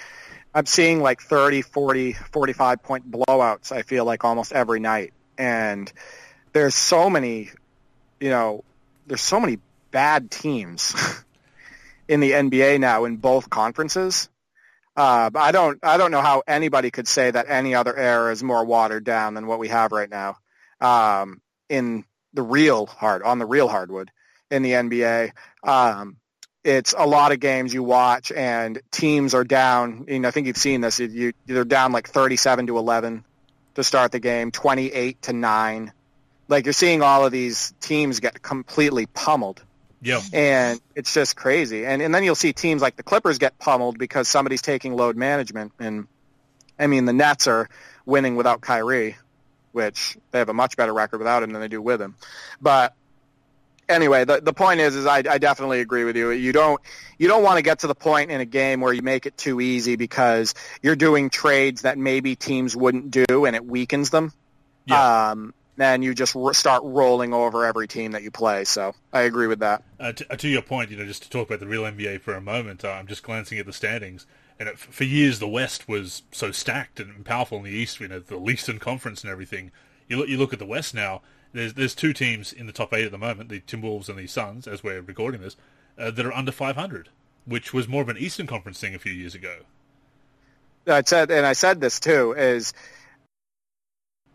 I'm 0.54 0.66
seeing 0.66 1.00
like 1.00 1.20
30, 1.20 1.62
40, 1.62 2.12
45 2.12 2.82
point 2.82 3.10
blowouts. 3.10 3.72
I 3.72 3.82
feel 3.82 4.04
like 4.04 4.24
almost 4.24 4.52
every 4.52 4.80
night, 4.80 5.12
and 5.38 5.92
there's 6.52 6.74
so 6.74 7.10
many, 7.10 7.50
you 8.18 8.30
know, 8.30 8.64
there's 9.06 9.20
so 9.20 9.40
many 9.40 9.58
bad 9.90 10.30
teams 10.30 10.94
in 12.08 12.20
the 12.20 12.32
NBA 12.32 12.80
now 12.80 13.04
in 13.04 13.16
both 13.16 13.50
conferences. 13.50 14.28
Uh, 14.96 15.30
I 15.34 15.52
don't 15.52 15.78
I 15.82 15.96
don't 15.98 16.10
know 16.10 16.20
how 16.20 16.42
anybody 16.46 16.90
could 16.90 17.06
say 17.06 17.30
that 17.30 17.46
any 17.48 17.74
other 17.74 17.96
era 17.96 18.32
is 18.32 18.42
more 18.42 18.64
watered 18.64 19.04
down 19.04 19.34
than 19.34 19.46
what 19.46 19.58
we 19.58 19.68
have 19.68 19.92
right 19.92 20.10
now 20.10 20.36
um, 20.80 21.40
in 21.68 22.04
the 22.32 22.42
real 22.42 22.86
hard 22.86 23.22
on 23.22 23.38
the 23.38 23.46
real 23.46 23.68
hardwood 23.68 24.10
in 24.50 24.62
the 24.62 24.72
NBA. 24.72 25.32
Um, 25.62 26.16
it's 26.62 26.94
a 26.96 27.06
lot 27.06 27.32
of 27.32 27.40
games 27.40 27.72
you 27.72 27.82
watch 27.82 28.30
and 28.32 28.80
teams 28.90 29.34
are 29.34 29.44
down. 29.44 30.04
You 30.08 30.18
know, 30.20 30.28
I 30.28 30.30
think 30.30 30.46
you've 30.46 30.56
seen 30.56 30.80
this. 30.82 30.98
You, 30.98 31.32
they're 31.46 31.64
down 31.64 31.92
like 31.92 32.08
37 32.08 32.66
to 32.66 32.78
11 32.78 33.24
to 33.76 33.84
start 33.84 34.12
the 34.12 34.20
game, 34.20 34.50
28 34.50 35.22
to 35.22 35.32
9. 35.32 35.92
Like 36.48 36.66
you're 36.66 36.72
seeing 36.72 37.02
all 37.02 37.24
of 37.24 37.32
these 37.32 37.72
teams 37.80 38.20
get 38.20 38.42
completely 38.42 39.06
pummeled. 39.06 39.62
Yeah. 40.02 40.20
And 40.32 40.80
it's 40.94 41.14
just 41.14 41.36
crazy. 41.36 41.86
And 41.86 42.00
and 42.02 42.14
then 42.14 42.24
you'll 42.24 42.34
see 42.34 42.52
teams 42.52 42.82
like 42.82 42.96
the 42.96 43.02
Clippers 43.02 43.38
get 43.38 43.58
pummeled 43.58 43.98
because 43.98 44.28
somebody's 44.28 44.62
taking 44.62 44.96
load 44.96 45.16
management 45.16 45.72
and 45.78 46.08
I 46.78 46.86
mean 46.86 47.04
the 47.04 47.12
Nets 47.12 47.46
are 47.46 47.68
winning 48.06 48.34
without 48.34 48.62
Kyrie, 48.62 49.16
which 49.72 50.16
they 50.30 50.38
have 50.38 50.48
a 50.48 50.54
much 50.54 50.76
better 50.76 50.92
record 50.92 51.18
without 51.18 51.42
him 51.42 51.52
than 51.52 51.60
they 51.60 51.68
do 51.68 51.82
with 51.82 52.00
him. 52.00 52.16
But 52.60 52.94
anyway, 53.88 54.24
the 54.24 54.40
the 54.40 54.52
point 54.52 54.80
is, 54.80 54.96
is 54.96 55.06
I, 55.06 55.18
I 55.18 55.38
definitely 55.38 55.80
agree 55.80 56.04
with 56.04 56.16
you. 56.16 56.30
You 56.30 56.52
don't 56.52 56.80
you 57.18 57.28
don't 57.28 57.42
want 57.42 57.58
to 57.58 57.62
get 57.62 57.80
to 57.80 57.86
the 57.86 57.94
point 57.94 58.30
in 58.30 58.40
a 58.40 58.46
game 58.46 58.80
where 58.80 58.92
you 58.92 59.02
make 59.02 59.26
it 59.26 59.36
too 59.36 59.60
easy 59.60 59.96
because 59.96 60.54
you're 60.82 60.96
doing 60.96 61.30
trades 61.30 61.82
that 61.82 61.98
maybe 61.98 62.36
teams 62.36 62.74
wouldn't 62.74 63.10
do, 63.10 63.44
and 63.44 63.54
it 63.54 63.64
weakens 63.64 64.10
them. 64.10 64.32
Yeah. 64.86 65.30
Um, 65.30 65.54
then 65.76 66.02
you 66.02 66.14
just 66.14 66.36
r- 66.36 66.52
start 66.52 66.82
rolling 66.84 67.32
over 67.32 67.64
every 67.64 67.88
team 67.88 68.12
that 68.12 68.22
you 68.22 68.30
play. 68.30 68.64
So 68.64 68.94
I 69.12 69.22
agree 69.22 69.46
with 69.46 69.60
that. 69.60 69.82
Uh, 69.98 70.12
to, 70.12 70.32
uh, 70.32 70.36
to, 70.36 70.48
your 70.48 70.62
point, 70.62 70.90
you 70.90 70.96
know, 70.96 71.06
just 71.06 71.22
to 71.22 71.30
talk 71.30 71.48
about 71.48 71.60
the 71.60 71.66
real 71.66 71.82
NBA 71.82 72.20
for 72.20 72.34
a 72.34 72.40
moment, 72.40 72.84
uh, 72.84 72.90
I'm 72.90 73.06
just 73.06 73.22
glancing 73.22 73.58
at 73.58 73.66
the 73.66 73.72
standings, 73.72 74.26
and 74.60 74.68
it, 74.68 74.78
for 74.78 75.02
years 75.02 75.40
the 75.40 75.48
West 75.48 75.88
was 75.88 76.22
so 76.30 76.52
stacked 76.52 77.00
and 77.00 77.24
powerful 77.24 77.58
in 77.58 77.64
the 77.64 77.70
East. 77.70 77.98
You 77.98 78.06
know, 78.06 78.20
the 78.20 78.38
Eastern 78.48 78.78
Conference 78.78 79.24
and 79.24 79.32
everything. 79.32 79.72
You 80.06 80.18
look, 80.18 80.28
you 80.28 80.38
look 80.38 80.52
at 80.52 80.60
the 80.60 80.66
West 80.66 80.94
now 80.94 81.22
there's 81.52 81.74
there's 81.74 81.94
two 81.94 82.12
teams 82.12 82.52
in 82.52 82.66
the 82.66 82.72
top 82.72 82.92
eight 82.92 83.04
at 83.04 83.12
the 83.12 83.18
moment, 83.18 83.48
the 83.48 83.60
Timberwolves 83.60 84.08
and 84.08 84.18
the 84.18 84.26
Suns, 84.26 84.66
as 84.66 84.84
we're 84.84 85.00
recording 85.00 85.40
this, 85.40 85.56
uh, 85.98 86.10
that 86.10 86.24
are 86.24 86.32
under 86.32 86.52
500, 86.52 87.08
which 87.44 87.72
was 87.72 87.88
more 87.88 88.02
of 88.02 88.08
an 88.08 88.18
Eastern 88.18 88.46
Conference 88.46 88.80
thing 88.80 88.94
a 88.94 88.98
few 88.98 89.12
years 89.12 89.34
ago. 89.34 89.60
I 90.86 91.02
said, 91.04 91.30
and 91.30 91.44
I 91.44 91.52
said 91.52 91.80
this 91.80 92.00
too, 92.00 92.32
is 92.32 92.72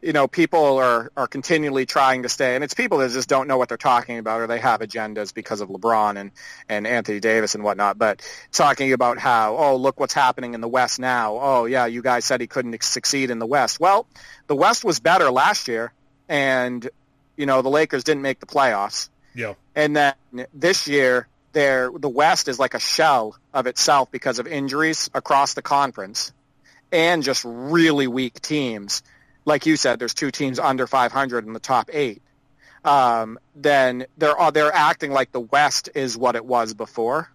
you 0.05 0.13
know 0.13 0.27
people 0.27 0.77
are 0.77 1.11
are 1.17 1.25
continually 1.25 1.87
trying 1.87 2.23
to 2.23 2.29
stay, 2.29 2.53
and 2.53 2.63
it's 2.63 2.75
people 2.75 2.99
that 2.99 3.09
just 3.09 3.27
don't 3.27 3.47
know 3.47 3.57
what 3.57 3.69
they're 3.69 3.77
talking 3.77 4.19
about, 4.19 4.39
or 4.39 4.45
they 4.45 4.59
have 4.59 4.81
agendas 4.81 5.33
because 5.33 5.61
of 5.61 5.69
LeBron 5.69 6.17
and 6.17 6.31
and 6.69 6.85
Anthony 6.85 7.19
Davis 7.19 7.55
and 7.55 7.63
whatnot. 7.63 7.97
But 7.97 8.21
talking 8.51 8.93
about 8.93 9.17
how, 9.17 9.57
oh, 9.57 9.77
look 9.77 9.99
what's 9.99 10.13
happening 10.13 10.53
in 10.53 10.61
the 10.61 10.67
West 10.67 10.99
now. 10.99 11.39
Oh, 11.41 11.65
yeah, 11.65 11.87
you 11.87 12.03
guys 12.03 12.23
said 12.23 12.39
he 12.39 12.45
couldn't 12.45 12.83
succeed 12.83 13.31
in 13.31 13.39
the 13.39 13.47
West. 13.47 13.79
Well, 13.79 14.05
the 14.45 14.55
West 14.55 14.85
was 14.85 14.99
better 14.99 15.31
last 15.31 15.67
year, 15.67 15.91
and 16.29 16.87
you 17.35 17.47
know, 17.47 17.63
the 17.63 17.71
Lakers 17.71 18.03
didn't 18.03 18.21
make 18.21 18.39
the 18.39 18.45
playoffs. 18.45 19.09
Yeah. 19.33 19.55
And 19.73 19.95
then 19.95 20.13
this 20.53 20.87
year, 20.87 21.27
there 21.53 21.89
the 21.91 22.09
West 22.09 22.47
is 22.47 22.59
like 22.59 22.75
a 22.75 22.79
shell 22.79 23.39
of 23.55 23.65
itself 23.65 24.11
because 24.11 24.37
of 24.37 24.45
injuries 24.45 25.09
across 25.15 25.55
the 25.55 25.63
conference 25.63 26.31
and 26.91 27.23
just 27.23 27.43
really 27.43 28.05
weak 28.05 28.39
teams. 28.39 29.01
Like 29.45 29.65
you 29.65 29.77
said, 29.77 29.99
there's 29.99 30.13
two 30.13 30.31
teams 30.31 30.59
under 30.59 30.87
500 30.87 31.45
in 31.45 31.53
the 31.53 31.59
top 31.59 31.89
eight. 31.93 32.21
Um, 32.83 33.39
then 33.55 34.05
they're 34.17 34.35
they're 34.51 34.73
acting 34.73 35.11
like 35.11 35.31
the 35.31 35.39
West 35.39 35.89
is 35.95 36.17
what 36.17 36.35
it 36.35 36.45
was 36.45 36.73
before. 36.73 37.29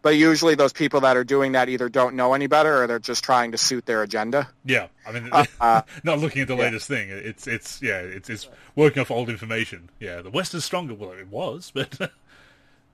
But 0.00 0.16
usually 0.16 0.56
those 0.56 0.72
people 0.72 1.02
that 1.02 1.16
are 1.16 1.24
doing 1.24 1.52
that 1.52 1.68
either 1.68 1.88
don't 1.88 2.16
know 2.16 2.34
any 2.34 2.48
better 2.48 2.82
or 2.82 2.86
they're 2.88 2.98
just 2.98 3.22
trying 3.22 3.52
to 3.52 3.58
suit 3.58 3.86
their 3.86 4.02
agenda. 4.02 4.48
Yeah, 4.64 4.88
I 5.06 5.12
mean, 5.12 5.28
uh, 5.30 5.44
uh 5.60 5.82
not 6.02 6.18
looking 6.18 6.42
at 6.42 6.48
the 6.48 6.56
latest 6.56 6.90
yeah. 6.90 6.96
thing. 6.96 7.08
It's 7.10 7.46
it's 7.46 7.80
yeah, 7.82 7.98
it's 7.98 8.28
it's 8.28 8.48
working 8.74 9.00
off 9.00 9.10
old 9.10 9.28
information. 9.28 9.90
Yeah, 10.00 10.22
the 10.22 10.30
West 10.30 10.54
is 10.54 10.64
stronger. 10.64 10.94
Well, 10.94 11.12
it 11.12 11.28
was, 11.28 11.70
but. 11.72 11.96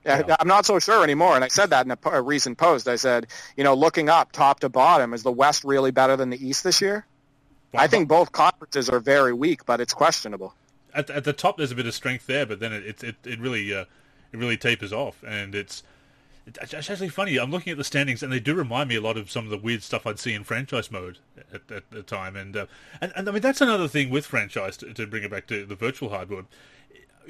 yeah. 0.05 0.35
I'm 0.39 0.47
not 0.47 0.65
so 0.65 0.79
sure 0.79 1.03
anymore. 1.03 1.35
And 1.35 1.43
I 1.43 1.47
said 1.47 1.71
that 1.71 1.85
in 1.85 1.91
a, 1.91 1.97
a, 2.05 2.21
recent 2.21 2.57
post. 2.57 2.87
I 2.87 2.95
said, 2.95 3.27
you 3.57 3.63
know, 3.63 3.73
looking 3.73 4.07
up 4.07 4.31
top 4.31 4.61
to 4.61 4.69
bottom, 4.69 5.13
is 5.13 5.23
the 5.23 5.31
West 5.31 5.63
really 5.63 5.91
better 5.91 6.15
than 6.15 6.29
the 6.29 6.47
East 6.47 6.63
this 6.63 6.81
year? 6.81 7.05
I 7.73 7.87
think 7.87 8.07
both 8.07 8.31
conferences 8.31 8.89
are 8.89 8.99
very 8.99 9.33
weak, 9.33 9.65
but 9.65 9.79
it's 9.79 9.93
questionable. 9.93 10.53
At, 10.93 11.09
at 11.09 11.23
the 11.23 11.33
top, 11.33 11.57
there's 11.57 11.71
a 11.71 11.75
bit 11.75 11.85
of 11.85 11.93
strength 11.93 12.25
there, 12.25 12.45
but 12.45 12.59
then 12.59 12.73
it 12.73 13.03
it, 13.03 13.15
it 13.23 13.39
really 13.39 13.73
uh, 13.73 13.85
it 14.31 14.37
really 14.37 14.57
tapers 14.57 14.91
off, 14.91 15.23
and 15.25 15.53
it's 15.53 15.83
it's 16.61 16.89
actually 16.89 17.09
funny. 17.09 17.37
I'm 17.37 17.51
looking 17.51 17.71
at 17.71 17.77
the 17.77 17.83
standings, 17.83 18.23
and 18.23 18.31
they 18.31 18.39
do 18.39 18.55
remind 18.55 18.89
me 18.89 18.95
a 18.95 19.01
lot 19.01 19.17
of 19.17 19.29
some 19.29 19.45
of 19.45 19.51
the 19.51 19.57
weird 19.57 19.83
stuff 19.83 20.07
I'd 20.07 20.19
see 20.19 20.33
in 20.33 20.43
franchise 20.43 20.91
mode 20.91 21.19
at, 21.53 21.69
at 21.71 21.89
the 21.91 22.01
time. 22.01 22.35
And, 22.35 22.55
uh, 22.55 22.65
and 23.01 23.11
and 23.15 23.29
I 23.29 23.31
mean 23.31 23.41
that's 23.41 23.61
another 23.61 23.87
thing 23.87 24.09
with 24.09 24.25
franchise 24.25 24.77
to, 24.77 24.93
to 24.93 25.05
bring 25.05 25.23
it 25.23 25.31
back 25.31 25.47
to 25.47 25.65
the 25.65 25.75
virtual 25.75 26.09
hardwood. 26.09 26.47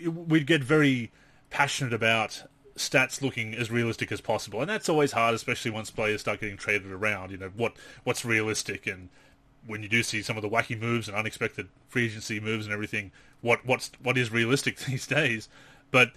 We'd 0.05 0.47
get 0.47 0.63
very 0.63 1.11
passionate 1.49 1.93
about 1.93 2.43
stats 2.75 3.21
looking 3.21 3.53
as 3.53 3.69
realistic 3.69 4.11
as 4.11 4.21
possible, 4.21 4.61
and 4.61 4.69
that's 4.69 4.87
always 4.87 5.11
hard, 5.11 5.35
especially 5.35 5.71
once 5.71 5.91
players 5.91 6.21
start 6.21 6.39
getting 6.39 6.57
traded 6.57 6.91
around. 6.91 7.31
You 7.31 7.37
know 7.37 7.51
what 7.55 7.73
what's 8.03 8.23
realistic, 8.23 8.87
and 8.87 9.09
when 9.69 9.83
you 9.83 9.89
do 9.89 10.03
see 10.03 10.21
some 10.21 10.35
of 10.35 10.41
the 10.41 10.49
wacky 10.49 10.79
moves 10.79 11.07
and 11.07 11.15
unexpected 11.15 11.69
free 11.87 12.05
agency 12.05 12.39
moves 12.39 12.65
and 12.65 12.73
everything, 12.73 13.11
what 13.41 13.65
what's 13.65 13.91
what 14.01 14.17
is 14.17 14.31
realistic 14.31 14.77
these 14.87 15.07
days? 15.07 15.47
But 15.91 16.11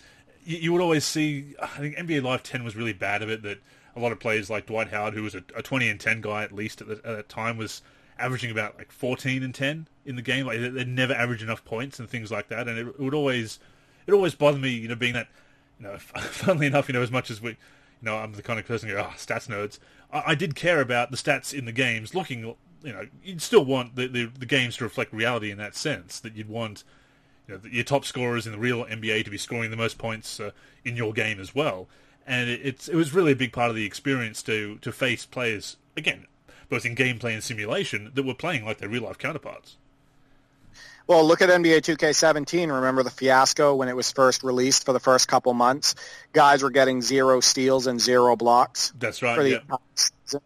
you, 0.45 0.59
you, 0.59 0.73
would 0.73 0.81
always 0.81 1.05
see. 1.05 1.55
I 1.61 1.66
think 1.66 1.97
NBA 1.97 2.23
Live 2.23 2.43
10 2.43 2.65
was 2.65 2.77
really 2.77 2.93
bad 2.93 3.23
of 3.23 3.29
it. 3.29 3.43
That 3.43 3.59
a 3.95 4.01
lot 4.01 4.12
of 4.12 4.19
players 4.19 4.51
like 4.51 4.66
Dwight 4.66 4.89
Howard, 4.89 5.15
who 5.15 5.23
was 5.23 5.35
a, 5.35 5.43
a 5.55 5.62
20 5.62 5.89
and 5.89 6.01
10 6.01 6.20
guy 6.23 6.43
at 6.43 6.53
least 6.53 6.81
at, 6.81 6.89
the, 6.89 6.95
at 6.97 7.16
that 7.16 7.29
time, 7.29 7.57
was 7.57 7.83
averaging 8.19 8.51
about 8.51 8.79
like 8.79 8.91
14 8.91 9.43
and 9.43 9.55
10 9.55 9.89
in 10.05 10.16
the 10.16 10.23
game. 10.23 10.47
Like 10.47 10.61
they 10.61 10.85
never 10.85 11.12
average 11.12 11.43
enough 11.43 11.65
points 11.65 11.99
and 12.01 12.09
things 12.09 12.31
like 12.31 12.49
that. 12.49 12.69
And 12.69 12.79
it, 12.79 12.87
it 12.87 13.01
would 13.01 13.15
always 13.15 13.59
it 14.07 14.12
always 14.12 14.35
bothered 14.35 14.61
me, 14.61 14.70
you 14.70 14.89
know, 14.89 14.97
being 14.97 15.15
that 15.15 15.29
you 15.79 15.89
know, 15.89 15.99
funnily 15.99 16.66
enough, 16.66 16.89
you 16.89 16.95
know, 16.95 17.03
as 17.03 17.11
much 17.11 17.31
as 17.31 17.41
we, 17.41 17.51
you 17.51 17.57
know, 18.03 18.16
I'm 18.16 18.33
the 18.33 18.43
kind 18.43 18.59
of 18.59 18.66
person 18.66 18.89
who 18.89 18.97
oh, 18.97 19.12
stats 19.16 19.49
nerds. 19.49 19.79
I, 20.12 20.23
I, 20.29 20.35
did 20.35 20.55
care 20.55 20.81
about 20.81 21.11
the 21.11 21.16
stats 21.16 21.57
in 21.57 21.65
the 21.65 21.73
games, 21.73 22.15
looking, 22.15 22.55
you 22.82 22.92
know, 22.92 23.06
you'd 23.22 23.42
still 23.42 23.64
want 23.64 23.96
the, 23.96 24.06
the, 24.06 24.24
the 24.26 24.46
games 24.46 24.76
to 24.76 24.84
reflect 24.84 25.12
reality 25.12 25.50
in 25.50 25.59
that 25.59 25.74
sense. 25.74 26.20
That 26.20 26.36
you'd 26.36 26.48
want 26.48 26.84
you 27.48 27.54
know, 27.54 27.60
your 27.70 27.84
top 27.84 28.04
scorers 28.04 28.46
in 28.46 28.52
the 28.52 28.59
real 28.59 28.84
NBA 28.84 29.24
to 29.24 29.30
be 29.30 29.38
scoring 29.38 29.70
the 29.70 29.76
most 29.76 29.98
points 29.98 30.40
uh, 30.40 30.50
in 30.84 30.96
your 30.96 31.12
game 31.12 31.40
as 31.40 31.54
well. 31.54 31.88
And 32.26 32.48
it, 32.48 32.60
it's 32.62 32.88
it 32.88 32.94
was 32.94 33.12
really 33.12 33.32
a 33.32 33.36
big 33.36 33.52
part 33.52 33.70
of 33.70 33.76
the 33.76 33.84
experience 33.84 34.42
to 34.44 34.78
to 34.78 34.92
face 34.92 35.26
players 35.26 35.76
again, 35.96 36.26
both 36.68 36.86
in 36.86 36.94
gameplay 36.94 37.34
and 37.34 37.42
simulation, 37.42 38.10
that 38.14 38.24
were 38.24 38.34
playing 38.34 38.64
like 38.64 38.78
their 38.78 38.88
real 38.88 39.02
life 39.02 39.18
counterparts. 39.18 39.76
Well, 41.06 41.26
look 41.26 41.42
at 41.42 41.48
NBA 41.48 41.78
2K17. 41.80 42.72
Remember 42.72 43.02
the 43.02 43.10
fiasco 43.10 43.74
when 43.74 43.88
it 43.88 43.96
was 43.96 44.12
first 44.12 44.44
released 44.44 44.84
for 44.84 44.92
the 44.92 45.00
first 45.00 45.26
couple 45.26 45.52
months? 45.52 45.96
Guys 46.32 46.62
were 46.62 46.70
getting 46.70 47.02
zero 47.02 47.40
steals 47.40 47.88
and 47.88 48.00
zero 48.00 48.36
blocks. 48.36 48.92
That's 48.98 49.20
right. 49.20 49.36
For 49.36 49.42
the, 49.42 49.60
yeah. 50.32 50.38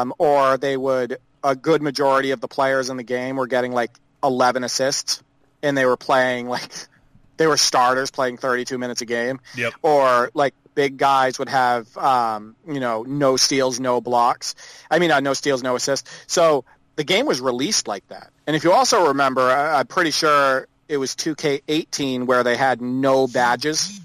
um, 0.00 0.12
or 0.18 0.58
they 0.58 0.76
would 0.76 1.18
a 1.42 1.56
good 1.56 1.82
majority 1.82 2.30
of 2.32 2.40
the 2.40 2.48
players 2.48 2.90
in 2.90 2.96
the 2.96 3.02
game 3.02 3.36
were 3.36 3.46
getting 3.46 3.72
like 3.72 3.90
11 4.22 4.64
assists 4.64 5.22
and 5.62 5.76
they 5.76 5.86
were 5.86 5.96
playing 5.96 6.48
like 6.48 6.70
they 7.36 7.46
were 7.46 7.56
starters 7.56 8.10
playing 8.10 8.36
32 8.36 8.76
minutes 8.78 9.00
a 9.00 9.06
game. 9.06 9.40
Yep. 9.56 9.74
Or 9.82 10.30
like 10.34 10.54
big 10.74 10.98
guys 10.98 11.38
would 11.38 11.48
have 11.48 11.96
um, 11.96 12.56
you 12.66 12.80
know 12.80 13.02
no 13.02 13.36
steals, 13.36 13.80
no 13.80 14.00
blocks. 14.00 14.54
I 14.90 14.98
mean, 14.98 15.10
uh, 15.10 15.20
no 15.20 15.34
steals, 15.34 15.62
no 15.62 15.76
assists. 15.76 16.10
So 16.26 16.64
the 16.96 17.04
game 17.04 17.26
was 17.26 17.40
released 17.40 17.88
like 17.88 18.06
that. 18.08 18.30
And 18.46 18.56
if 18.56 18.64
you 18.64 18.72
also 18.72 19.08
remember, 19.08 19.42
I, 19.42 19.78
I'm 19.78 19.86
pretty 19.86 20.10
sure 20.10 20.66
it 20.88 20.96
was 20.96 21.14
2K18 21.14 22.26
where 22.26 22.42
they 22.42 22.56
had 22.56 22.82
no 22.82 23.26
badges 23.26 24.00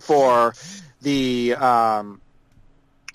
for 0.00 0.54
the 1.02 1.54
um, 1.54 2.20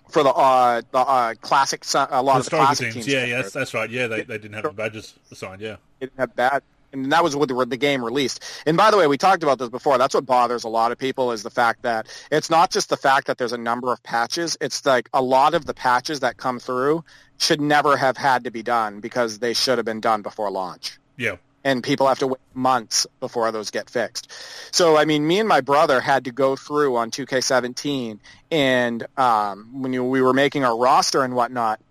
for 0.10 0.24
the 0.24 0.30
uh, 0.30 0.82
the 0.92 0.98
uh, 0.98 1.34
classic 1.36 1.84
a 1.94 2.22
lot 2.22 2.34
the 2.34 2.40
of 2.40 2.44
the 2.46 2.50
classic 2.52 2.86
teams. 2.86 3.06
teams 3.06 3.08
yeah, 3.08 3.26
yeah, 3.26 3.42
that's, 3.42 3.54
that's 3.54 3.74
right. 3.74 3.90
Yeah, 3.90 4.08
they, 4.08 4.24
they 4.24 4.38
didn't 4.38 4.54
have 4.54 4.64
the 4.64 4.72
badges 4.72 5.14
assigned. 5.32 5.62
Yeah, 5.62 5.78
didn't 6.00 6.20
have 6.20 6.36
bad 6.36 6.64
and 6.92 7.12
that 7.12 7.24
was 7.24 7.36
with 7.36 7.50
the, 7.50 7.66
the 7.66 7.78
game 7.78 8.04
released. 8.04 8.44
And 8.66 8.78
by 8.78 8.92
the 8.92 8.98
way, 8.98 9.08
we 9.08 9.18
talked 9.18 9.44
about 9.44 9.60
this 9.60 9.70
before. 9.70 9.98
That's 9.98 10.14
what 10.14 10.26
bothers 10.26 10.64
a 10.64 10.70
lot 10.70 10.92
of 10.92 10.98
people 10.98 11.32
is 11.32 11.44
the 11.44 11.50
fact 11.50 11.84
that 11.84 12.08
it's 12.32 12.50
not 12.50 12.72
just 12.72 12.90
the 12.90 12.98
fact 12.98 13.28
that 13.28 13.38
there's 13.38 13.54
a 13.54 13.58
number 13.58 13.92
of 13.92 14.02
patches. 14.04 14.58
It's 14.60 14.86
like 14.86 15.10
a 15.14 15.22
lot 15.22 15.54
of 15.54 15.66
the 15.66 15.74
patches 15.74 16.22
that 16.22 16.38
come 16.38 16.60
through 16.60 17.04
should 17.38 17.62
never 17.62 17.96
have 17.96 18.18
had 18.18 18.46
to 18.46 18.52
be 18.52 18.64
done 18.64 19.00
because 19.00 19.40
they 19.40 19.54
should 19.54 19.78
have 19.78 19.86
been 19.86 20.02
done 20.02 20.22
before 20.22 20.50
launch. 20.52 21.00
Yeah. 21.18 21.38
And 21.64 21.84
people 21.84 22.08
have 22.08 22.20
to 22.20 22.28
wait 22.28 22.40
months 22.54 23.06
before 23.20 23.52
those 23.52 23.70
get 23.70 23.90
fixed. 23.90 24.32
So, 24.72 24.96
I 24.96 25.06
mean, 25.06 25.28
me 25.28 25.40
and 25.40 25.48
my 25.48 25.62
brother 25.62 26.00
had 26.00 26.26
to 26.26 26.32
go 26.32 26.56
through 26.56 26.96
on 26.96 27.12
2K17, 27.12 28.20
and 28.50 29.06
um, 29.18 29.82
when 29.82 29.92
you, 29.92 30.04
we 30.06 30.22
were 30.22 30.34
making 30.34 30.64
our 30.64 30.78
roster 30.78 31.24
and 31.24 31.36
whatnot, 31.36 31.82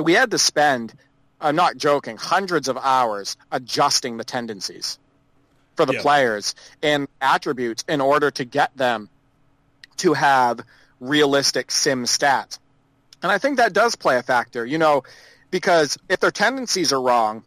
we 0.00 0.12
had 0.12 0.30
to 0.32 0.38
spend, 0.38 0.92
I'm 1.40 1.56
not 1.56 1.78
joking, 1.78 2.18
hundreds 2.18 2.68
of 2.68 2.76
hours 2.76 3.36
adjusting 3.50 4.18
the 4.18 4.24
tendencies 4.24 4.98
for 5.76 5.86
the 5.86 5.94
Yeah. 5.94 6.02
players 6.02 6.54
and 6.82 7.08
attributes 7.20 7.84
in 7.88 8.00
order 8.00 8.30
to 8.32 8.44
get 8.44 8.76
them 8.76 9.08
to 9.98 10.12
have 10.12 10.60
realistic 11.00 11.70
sim 11.70 12.04
stats. 12.04 12.58
And 13.22 13.32
I 13.32 13.38
think 13.38 13.56
that 13.56 13.72
does 13.72 13.96
play 13.96 14.18
a 14.18 14.22
factor, 14.22 14.66
you 14.66 14.78
know, 14.78 15.02
because 15.50 15.96
if 16.08 16.20
their 16.20 16.30
tendencies 16.30 16.92
are 16.92 17.00
wrong, 17.00 17.44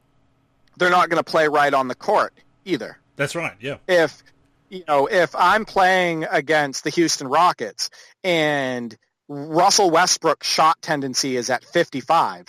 they're 0.77 0.89
not 0.89 1.10
going 1.10 1.23
to 1.23 1.30
play 1.30 1.48
right 1.48 1.73
on 1.73 1.88
the 1.88 1.95
court 1.95 2.34
either 2.65 2.98
That's 3.15 3.35
right. 3.35 3.53
Yeah. 3.60 3.77
if 3.88 4.23
you 4.69 4.84
know 4.88 5.07
if 5.07 5.35
I'm 5.35 5.65
playing 5.65 6.26
against 6.30 6.84
the 6.84 6.89
Houston 6.91 7.27
Rockets 7.27 7.89
and 8.23 8.95
Russell 9.27 9.89
Westbrook's 9.89 10.48
shot 10.48 10.81
tendency 10.81 11.35
is 11.38 11.49
at 11.49 11.64
55, 11.64 12.48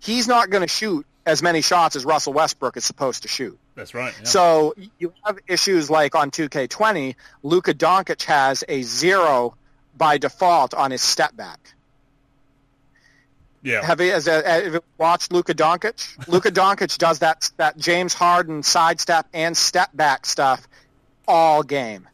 he's 0.00 0.26
not 0.26 0.50
going 0.50 0.62
to 0.62 0.68
shoot 0.68 1.06
as 1.24 1.42
many 1.42 1.60
shots 1.60 1.94
as 1.96 2.04
Russell 2.04 2.32
Westbrook 2.32 2.76
is 2.76 2.84
supposed 2.84 3.22
to 3.22 3.28
shoot. 3.28 3.58
That's 3.74 3.94
right. 3.94 4.12
Yeah. 4.18 4.24
So 4.24 4.74
you 4.98 5.12
have 5.24 5.38
issues 5.46 5.88
like 5.88 6.14
on 6.14 6.30
2K20, 6.30 7.14
Luka 7.42 7.74
Doncic 7.74 8.22
has 8.24 8.64
a 8.68 8.82
zero 8.82 9.56
by 9.96 10.18
default 10.18 10.74
on 10.74 10.90
his 10.90 11.02
step 11.02 11.36
back. 11.36 11.74
Yeah. 13.62 13.84
Have 13.84 14.00
you, 14.00 14.10
has, 14.12 14.26
uh, 14.26 14.42
have 14.44 14.74
you 14.74 14.80
watched 14.98 15.32
Luka 15.32 15.54
Doncic? 15.54 16.16
Luka 16.28 16.50
Doncic 16.50 16.98
does 16.98 17.20
that 17.20 17.50
that 17.56 17.76
James 17.76 18.12
Harden 18.12 18.62
sidestep 18.62 19.26
and 19.32 19.56
step 19.56 19.90
back 19.94 20.26
stuff 20.26 20.66
all 21.28 21.62
game. 21.62 22.08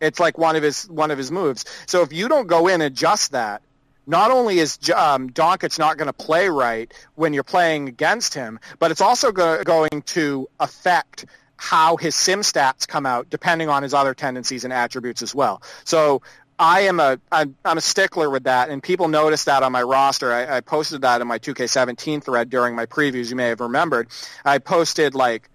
It's 0.00 0.20
like 0.20 0.38
one 0.38 0.56
of 0.56 0.62
his 0.62 0.84
one 0.88 1.10
of 1.10 1.18
his 1.18 1.30
moves. 1.30 1.64
So 1.86 2.02
if 2.02 2.12
you 2.12 2.28
don't 2.28 2.46
go 2.46 2.68
in 2.68 2.74
and 2.74 2.82
adjust 2.84 3.32
that, 3.32 3.62
not 4.06 4.30
only 4.30 4.58
is 4.58 4.78
um, 4.94 5.30
Doncic 5.30 5.78
not 5.78 5.96
going 5.96 6.06
to 6.06 6.12
play 6.12 6.48
right 6.48 6.92
when 7.14 7.32
you're 7.32 7.44
playing 7.44 7.88
against 7.88 8.34
him, 8.34 8.58
but 8.78 8.90
it's 8.90 9.00
also 9.00 9.32
go- 9.32 9.62
going 9.62 10.02
to 10.06 10.48
affect 10.58 11.26
how 11.56 11.96
his 11.96 12.14
sim 12.14 12.40
stats 12.40 12.88
come 12.88 13.04
out 13.04 13.28
depending 13.28 13.68
on 13.68 13.82
his 13.82 13.92
other 13.92 14.14
tendencies 14.14 14.64
and 14.64 14.72
attributes 14.72 15.22
as 15.22 15.34
well. 15.34 15.62
So 15.84 16.22
I 16.60 16.80
am 16.82 17.00
a 17.00 17.18
I'm, 17.32 17.56
I'm 17.64 17.78
a 17.78 17.80
stickler 17.80 18.28
with 18.28 18.44
that, 18.44 18.68
and 18.68 18.82
people 18.82 19.08
noticed 19.08 19.46
that 19.46 19.62
on 19.62 19.72
my 19.72 19.82
roster. 19.82 20.30
I, 20.30 20.58
I 20.58 20.60
posted 20.60 21.00
that 21.00 21.22
in 21.22 21.26
my 21.26 21.38
2K17 21.38 22.22
thread 22.22 22.50
during 22.50 22.76
my 22.76 22.84
previews. 22.84 23.30
You 23.30 23.36
may 23.36 23.48
have 23.48 23.60
remembered. 23.60 24.08
I 24.44 24.58
posted 24.58 25.14
like 25.14 25.48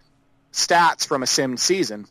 stats 0.52 1.06
from 1.08 1.22
a 1.22 1.28
sim 1.28 1.58
season 1.58 2.08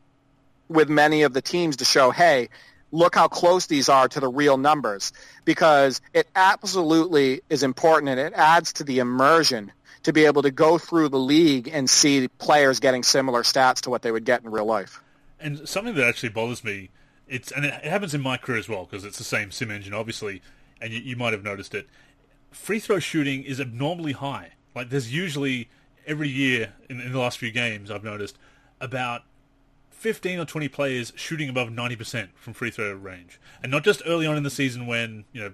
with 0.68 0.88
many 0.88 1.24
of 1.24 1.34
the 1.34 1.42
teams 1.42 1.78
to 1.78 1.84
show, 1.84 2.12
hey, 2.12 2.50
look 2.92 3.16
how 3.16 3.26
close 3.26 3.66
these 3.66 3.88
are 3.88 4.06
to 4.06 4.20
the 4.20 4.28
real 4.28 4.56
numbers, 4.56 5.12
because 5.44 6.00
it 6.12 6.28
absolutely 6.36 7.40
is 7.50 7.64
important 7.64 8.10
and 8.10 8.20
it 8.20 8.32
adds 8.34 8.74
to 8.74 8.84
the 8.84 9.00
immersion 9.00 9.72
to 10.04 10.12
be 10.12 10.24
able 10.26 10.42
to 10.42 10.52
go 10.52 10.78
through 10.78 11.08
the 11.08 11.18
league 11.18 11.68
and 11.72 11.90
see 11.90 12.28
players 12.28 12.78
getting 12.78 13.02
similar 13.02 13.42
stats 13.42 13.80
to 13.80 13.90
what 13.90 14.02
they 14.02 14.12
would 14.12 14.24
get 14.24 14.44
in 14.44 14.50
real 14.52 14.66
life. 14.66 15.00
And 15.40 15.68
something 15.68 15.96
that 15.96 16.06
actually 16.06 16.28
bothers 16.28 16.62
me, 16.62 16.90
it's 17.28 17.50
and 17.50 17.64
it, 17.64 17.84
happens 17.84 18.14
in 18.14 18.20
my 18.20 18.36
career 18.36 18.58
as 18.58 18.68
well 18.68 18.84
because 18.84 19.04
it's 19.04 19.18
the 19.18 19.24
same 19.24 19.50
sim 19.50 19.70
engine, 19.70 19.94
obviously, 19.94 20.42
and 20.80 20.92
you, 20.92 21.00
you 21.00 21.16
might 21.16 21.32
have 21.32 21.42
noticed 21.42 21.74
it. 21.74 21.88
Free 22.50 22.78
throw 22.78 22.98
shooting 22.98 23.42
is 23.42 23.60
abnormally 23.60 24.12
high. 24.12 24.52
Like 24.74 24.90
there's 24.90 25.12
usually 25.12 25.68
every 26.06 26.28
year 26.28 26.74
in, 26.88 27.00
in 27.00 27.12
the 27.12 27.18
last 27.18 27.38
few 27.38 27.50
games 27.50 27.90
I've 27.90 28.04
noticed 28.04 28.38
about 28.80 29.22
15 29.90 30.38
or 30.38 30.44
20 30.44 30.68
players 30.68 31.12
shooting 31.16 31.48
above 31.48 31.70
90% 31.70 32.28
from 32.34 32.52
free 32.52 32.70
throw 32.70 32.92
range, 32.92 33.40
and 33.62 33.72
not 33.72 33.84
just 33.84 34.02
early 34.04 34.26
on 34.26 34.36
in 34.36 34.42
the 34.42 34.50
season 34.50 34.86
when 34.86 35.24
you 35.32 35.40
know 35.40 35.52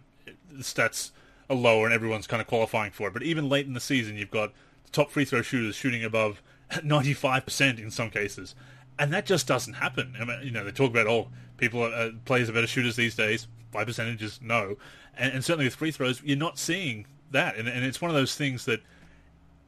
the 0.50 0.64
stats 0.64 1.12
are 1.48 1.56
lower 1.56 1.84
and 1.84 1.94
everyone's 1.94 2.26
kind 2.26 2.40
of 2.40 2.46
qualifying 2.46 2.90
for 2.90 3.08
it, 3.08 3.12
but 3.12 3.22
even 3.22 3.48
late 3.48 3.66
in 3.66 3.74
the 3.74 3.80
season 3.80 4.16
you've 4.16 4.30
got 4.30 4.52
the 4.84 4.90
top 4.90 5.10
free 5.10 5.24
throw 5.24 5.42
shooters 5.42 5.76
shooting 5.76 6.04
above 6.04 6.42
95% 6.70 7.78
in 7.78 7.90
some 7.90 8.10
cases, 8.10 8.54
and 8.98 9.12
that 9.12 9.24
just 9.24 9.46
doesn't 9.46 9.74
happen. 9.74 10.14
I 10.20 10.24
mean, 10.24 10.40
you 10.42 10.50
know, 10.50 10.64
they 10.64 10.72
talk 10.72 10.90
about 10.90 11.06
oh, 11.06 11.28
people 11.60 11.82
uh, 11.82 12.10
players 12.24 12.48
are 12.48 12.52
better 12.52 12.66
shooters 12.66 12.96
these 12.96 13.14
days. 13.14 13.46
By 13.72 13.84
percentages, 13.84 14.40
no, 14.42 14.76
and, 15.16 15.32
and 15.32 15.44
certainly 15.44 15.66
with 15.66 15.76
free 15.76 15.92
throws, 15.92 16.20
you're 16.24 16.36
not 16.36 16.58
seeing 16.58 17.06
that, 17.30 17.56
and, 17.56 17.68
and 17.68 17.84
it's 17.84 18.00
one 18.00 18.10
of 18.10 18.16
those 18.16 18.34
things 18.34 18.64
that 18.64 18.80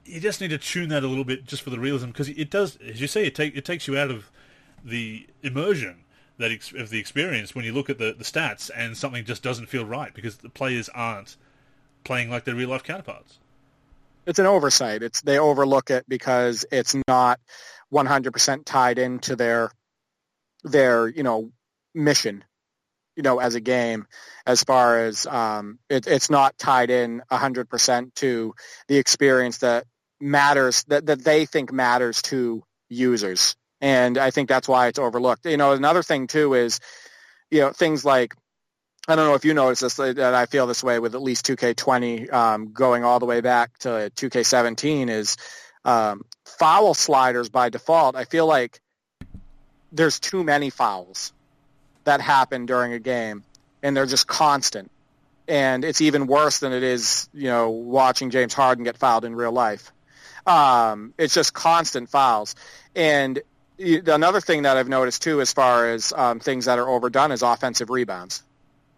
you 0.05 0.19
just 0.19 0.41
need 0.41 0.49
to 0.49 0.59
tune 0.59 0.89
that 0.89 1.05
a 1.05 1.07
little 1.07 1.25
bit 1.25 1.45
just 1.47 1.63
for 1.63 1.71
the 1.71 1.79
realism 1.79 2.09
because 2.09 2.29
it 2.29 2.51
does, 2.51 2.77
as 2.79 3.01
you 3.01 3.07
say, 3.07 3.27
it 3.27 3.35
take 3.35 3.57
it 3.57 3.65
takes 3.65 3.87
you 3.87 3.97
out 3.97 4.11
of 4.11 4.31
the 4.85 5.27
immersion 5.43 5.99
that 6.39 6.51
ex- 6.51 6.73
of 6.73 6.91
the 6.91 6.99
experience 6.99 7.55
when 7.55 7.65
you 7.65 7.73
look 7.73 7.89
at 7.89 7.99
the, 7.99 8.15
the 8.19 8.25
stats 8.25 8.71
and 8.75 8.97
something 8.97 9.25
just 9.25 9.43
doesn't 9.43 9.67
feel 9.67 9.85
right 9.85 10.13
because 10.15 10.39
the 10.39 10.49
players 10.49 10.89
aren't 10.95 11.37
playing 12.05 12.31
like 12.31 12.45
their 12.45 12.55
real 12.55 12.71
life 12.71 12.83
counterparts. 12.83 13.39
it's 14.27 14.41
an 14.41 14.47
oversight. 14.47 15.03
It's 15.03 15.21
they 15.23 15.39
overlook 15.39 15.91
it 15.91 16.05
because 16.09 16.65
it's 16.73 16.97
not 17.07 17.39
100% 17.93 18.65
tied 18.65 18.99
into 18.99 19.37
their 19.37 19.71
their 20.65 21.09
you 21.09 21.23
know 21.23 21.53
mission, 21.95 22.45
you 23.17 23.23
know, 23.23 23.39
as 23.39 23.55
a 23.55 23.61
game. 23.61 24.07
As 24.47 24.65
far 24.65 25.05
as 25.05 25.27
um, 25.27 25.79
it, 25.89 26.07
it's 26.07 26.31
not 26.31 26.59
tied 26.59 26.91
in 26.91 27.23
100% 27.31 28.15
to 28.17 28.55
the 28.89 28.97
experience 28.97 29.59
that 29.59 29.87
matters 30.21 30.85
that 30.85 31.07
that 31.07 31.25
they 31.25 31.47
think 31.47 31.73
matters 31.73 32.23
to 32.23 32.63
users, 32.89 33.57
and 33.81 34.19
I 34.19 34.31
think 34.31 34.49
that's 34.49 34.69
why 34.69 34.87
it's 34.89 34.99
overlooked. 34.99 35.47
You 35.47 35.57
know, 35.57 35.73
another 35.73 36.03
thing 36.03 36.27
too 36.27 36.55
is 36.55 36.81
you 37.51 37.61
know 37.61 37.71
things 37.71 38.05
like 38.05 38.35
I 39.09 39.17
don't 39.17 39.27
know 39.27 39.35
if 39.35 39.45
you 39.45 39.53
notice 39.53 39.81
this, 39.81 39.97
that 39.97 40.35
I 40.35 40.47
feel 40.47 40.67
this 40.67 40.85
way 40.85 41.01
with 41.01 41.17
at 41.17 41.23
least 41.23 41.47
2K20 41.47 42.33
um, 42.33 42.73
going 42.73 43.03
all 43.03 43.19
the 43.19 43.27
way 43.27 43.41
back 43.41 43.77
to 43.79 44.13
2K17 44.15 45.09
is 45.09 45.37
um, 45.85 46.23
foul 46.45 46.95
sliders 46.95 47.49
by 47.49 47.69
default. 47.69 48.15
I 48.15 48.25
feel 48.25 48.47
like 48.47 48.81
there's 49.91 50.21
too 50.21 50.45
many 50.45 50.71
fouls 50.71 51.33
that 52.05 52.21
happen 52.21 52.67
during 52.67 52.93
a 52.93 52.99
game, 52.99 53.45
and 53.83 53.97
they're 53.97 54.07
just 54.07 54.27
constant. 54.27 54.91
And 55.49 55.85
it's 55.85 56.01
even 56.01 56.27
worse 56.27 56.61
than 56.61 56.73
it 56.73 56.83
is, 56.83 57.29
you 57.35 57.49
know, 57.49 57.71
watching 57.71 58.31
James 58.31 58.55
Harden 58.55 58.85
get 58.85 58.97
fouled 58.97 59.25
in 59.25 59.35
real 59.35 59.53
life. 59.53 59.93
Um, 60.47 61.15
it's 61.19 61.35
just 61.35 61.53
constant 61.53 62.09
fouls. 62.09 62.55
And 62.95 63.41
another 63.79 64.41
thing 64.41 64.63
that 64.63 64.77
I've 64.77 64.89
noticed 64.89 65.23
too, 65.23 65.41
as 65.41 65.53
far 65.53 65.91
as 65.91 66.13
um, 66.17 66.41
things 66.41 66.67
that 66.67 66.79
are 66.79 66.89
overdone, 66.89 67.33
is 67.33 67.43
offensive 67.43 67.91
rebounds 67.91 68.43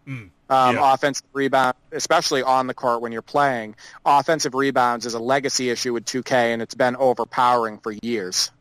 Mm. 0.07 0.29
um, 0.51 0.75
Yeah. 0.75 0.93
offensive 0.93 1.25
rebound, 1.33 1.75
especially 1.91 2.43
on 2.43 2.67
the 2.67 2.75
court 2.75 3.01
when 3.01 3.11
you're 3.11 3.23
playing. 3.23 3.75
Offensive 4.05 4.53
rebounds 4.53 5.07
is 5.07 5.15
a 5.15 5.19
legacy 5.19 5.71
issue 5.71 5.93
with 5.93 6.05
2K, 6.05 6.53
and 6.53 6.61
it's 6.61 6.75
been 6.75 6.95
overpowering 6.95 7.79
for 7.79 7.91
years. 8.03 8.51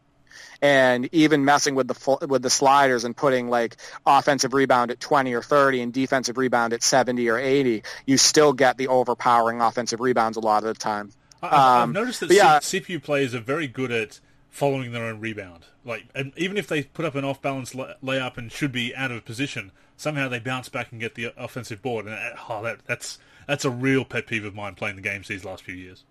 And 0.65 1.11
even 1.13 1.45
messing 1.45 1.75
with 1.75 1.89
the 1.89 2.27
with 2.27 2.41
the 2.41 2.49
sliders 2.49 3.05
and 3.05 3.15
putting 3.15 3.51
like 3.51 3.77
offensive 4.07 4.55
rebound 4.55 4.91
at 4.91 4.99
20 4.99 5.35
or 5.35 5.43
30 5.43 5.83
and 5.83 5.93
defensive 5.93 6.39
rebound 6.39 6.73
at 6.73 6.83
70 6.83 7.29
or 7.29 7.39
80, 7.39 7.83
you 8.07 8.17
still 8.17 8.55
get 8.55 8.79
the 8.79 8.89
overpowering 8.89 9.61
offensive 9.61 10.01
rebounds 10.01 10.39
a 10.39 10.41
lot 10.41 10.65
of 10.65 10.69
the 10.69 10.81
time. 10.81 11.13
I- 11.43 11.47
I've, 11.49 11.53
I've 11.53 11.83
Um, 11.83 11.93
noticed 11.93 12.21
that 12.21 12.31
yeah. 12.31 12.61
C- 12.61 12.81
CPU 12.81 13.03
players 13.03 13.35
are 13.35 13.41
very 13.41 13.67
good 13.69 13.93
at 13.93 14.21
following 14.49 14.93
their 14.93 15.05
own 15.05 15.21
rebound. 15.21 15.65
Like, 15.85 16.05
and 16.15 16.33
even 16.39 16.57
if 16.57 16.67
they 16.67 16.85
put 16.85 17.05
up 17.05 17.15
an 17.15 17.27
off-balance 17.27 17.75
lay- 17.75 17.95
layup 18.03 18.39
and 18.39 18.51
should 18.51 18.73
be 18.73 18.97
out 18.97 19.11
of 19.11 19.23
position, 19.27 19.71
somehow 19.99 20.31
they 20.31 20.39
bounce 20.39 20.71
back 20.71 20.93
and 20.93 20.99
get 21.01 21.15
the 21.15 21.35
offensive 21.37 21.83
board. 21.83 22.07
And 22.07 22.15
uh, 22.15 22.31
oh, 22.49 22.63
that, 22.63 22.79
that's 22.87 23.19
that's 23.47 23.67
a 23.67 23.71
real 23.71 24.07
pet 24.07 24.27
peeve 24.27 24.47
of 24.47 24.55
mine 24.55 24.77
playing 24.77 24.97
the 24.97 25.03
games 25.03 25.29
these 25.29 25.45
last 25.45 25.63
few 25.63 25.75
years. 25.75 26.05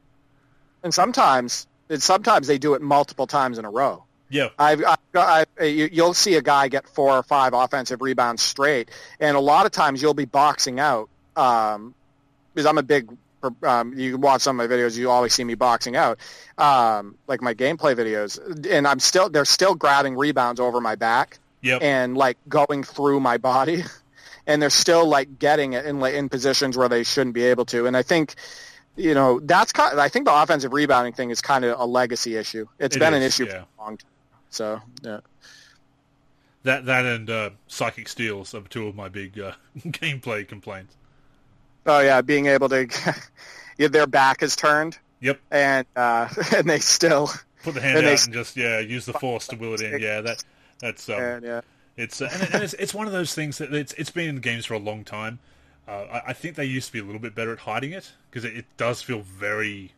And 0.84 0.94
sometimes, 0.94 1.66
and 1.90 2.04
sometimes 2.04 2.46
they 2.46 2.60
do 2.60 2.76
it 2.76 2.84
multiple 2.84 3.26
times 3.26 3.58
in 3.58 3.66
a 3.66 3.72
row. 3.72 4.04
Yeah, 4.34 4.50
I've, 4.58 4.84
I've, 4.84 5.46
I, 5.60 5.64
you- 5.64 5.90
you'll 5.92 6.14
see 6.16 6.36
a 6.36 6.42
guy 6.42 6.68
get 6.68 6.88
four 6.90 7.12
or 7.12 7.24
five 7.24 7.54
offensive 7.54 8.02
rebounds 8.02 8.42
straight, 8.42 8.90
and 9.20 9.38
a 9.38 9.40
lot 9.40 9.66
of 9.66 9.72
times 9.72 10.02
you'll 10.02 10.14
be 10.14 10.26
boxing 10.26 10.80
out. 10.80 11.10
Um, 11.36 11.94
because 12.54 12.66
I'm 12.66 12.78
a 12.78 12.84
big, 12.84 13.10
um, 13.64 13.94
you 13.98 14.14
can 14.14 14.22
watch 14.22 14.42
some 14.42 14.60
of 14.60 14.70
my 14.70 14.76
videos. 14.76 14.98
You 14.98 15.10
always 15.10 15.34
see 15.34 15.44
me 15.44 15.56
boxing 15.56 15.96
out, 15.96 16.20
um, 16.58 17.16
like 17.28 17.42
my 17.42 17.54
gameplay 17.54 17.96
videos, 17.96 18.40
and 18.70 18.88
I'm 18.88 19.00
still 19.00 19.30
they're 19.30 19.46
still 19.46 19.76
grabbing 19.76 20.16
rebounds 20.16 20.60
over 20.60 20.80
my 20.82 20.96
back 20.96 21.40
yep. 21.62 21.82
and 21.82 22.16
like 22.18 22.38
going 22.48 22.84
through 22.84 23.20
my 23.20 23.38
body, 23.38 23.84
and 24.48 24.62
they're 24.62 24.70
still 24.70 25.08
like 25.08 25.40
getting 25.40 25.74
it 25.74 25.86
in 25.86 26.00
like, 26.00 26.14
in 26.16 26.30
positions 26.30 26.78
where 26.78 26.90
they 26.90 27.04
shouldn't 27.04 27.36
be 27.36 27.44
able 27.44 27.66
to. 27.66 27.86
And 27.86 27.96
I 27.96 28.02
think. 28.02 28.36
You 28.96 29.16
know 29.16 29.40
that's 29.40 29.72
kind. 29.72 30.00
I 30.00 30.08
think 30.08 30.26
the 30.26 30.34
offensive 30.36 30.72
rebounding 30.72 31.14
thing 31.14 31.32
is 31.32 31.42
kind 31.42 31.66
of 31.66 31.80
a 31.80 31.84
legacy 31.84 32.36
issue. 32.36 32.68
It's 32.78 32.96
It 32.96 33.00
been 33.00 33.16
an 33.16 33.24
issue 33.24 33.46
yeah. 33.46 33.52
for 33.52 33.58
a 33.58 33.84
long 33.86 33.98
time. 33.98 34.12
So 34.54 34.82
yeah. 35.02 35.20
that 36.64 36.86
that 36.86 37.06
and 37.06 37.30
uh, 37.30 37.50
psychic 37.68 38.08
steals 38.08 38.54
are 38.54 38.62
two 38.62 38.88
of 38.88 38.96
my 38.96 39.10
big 39.10 39.40
uh, 39.40 39.54
gameplay 39.80 40.48
complaints. 40.48 40.96
Oh 41.86 42.00
yeah, 42.00 42.22
being 42.22 42.46
able 42.46 42.70
to, 42.70 42.88
yeah, 43.78 43.88
their 43.90 44.08
back 44.08 44.42
is 44.44 44.56
turned, 44.56 44.98
Yep. 45.22 45.40
and 45.52 45.86
uh, 45.96 46.30
and 46.56 46.70
they 46.70 46.80
still, 46.80 47.30
Put 47.64 47.74
the 47.74 47.82
hand 47.82 47.98
And 47.98 48.08
out 48.08 48.18
they- 48.18 48.24
and 48.24 48.34
just 48.34 48.56
yeah 48.56 48.80
use 48.80 49.06
the 49.06 49.14
force 49.14 49.48
to 49.48 49.56
will 49.56 49.74
it 49.74 49.82
in. 49.82 50.02
Yeah, 50.02 50.22
that 50.22 50.44
that's 50.80 51.10
um, 51.10 51.20
and, 51.20 51.44
yeah, 51.44 51.62
It's 51.98 52.22
uh, 52.22 52.30
and, 52.32 52.54
and 52.54 52.64
it's 52.64 52.74
it's 52.76 52.94
one 52.94 53.08
of 53.08 53.14
those 53.14 53.34
things 53.34 53.58
that 53.58 53.74
it's 53.74 53.94
it's 53.94 54.12
been 54.12 54.30
in 54.30 54.40
games 54.40 54.66
for 54.66 54.76
a 54.76 54.80
long 54.80 55.04
time, 55.04 55.40
Uh, 55.88 55.92
I, 56.12 56.22
I, 56.28 56.34
think 56.34 56.56
they 56.56 56.66
used 56.66 56.88
to 56.88 56.94
be 56.94 57.00
a 57.00 57.04
little 57.04 57.20
bit 57.20 57.36
better 57.36 57.52
at 57.52 57.60
hiding 57.60 57.92
it 57.92 58.12
because 58.30 58.46
it, 58.46 58.56
it, 58.56 58.66
does 58.78 59.02
feel 59.02 59.20
very 59.22 59.92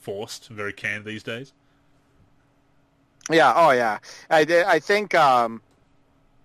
forced, 0.00 0.48
very 0.48 0.72
canned 0.72 1.04
these 1.04 1.22
days. 1.24 1.52
Yeah. 3.30 3.52
Oh, 3.56 3.70
yeah. 3.70 3.98
I 4.30 4.64
I 4.66 4.78
think 4.78 5.14
um, 5.14 5.62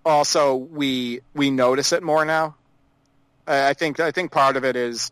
also 0.04 0.56
we 0.56 1.20
we 1.34 1.50
notice 1.50 1.92
it 1.92 2.02
more 2.02 2.24
now. 2.24 2.56
I 3.46 3.74
think 3.74 4.00
I 4.00 4.12
think 4.12 4.30
part 4.30 4.56
of 4.56 4.64
it 4.64 4.76
is, 4.76 5.10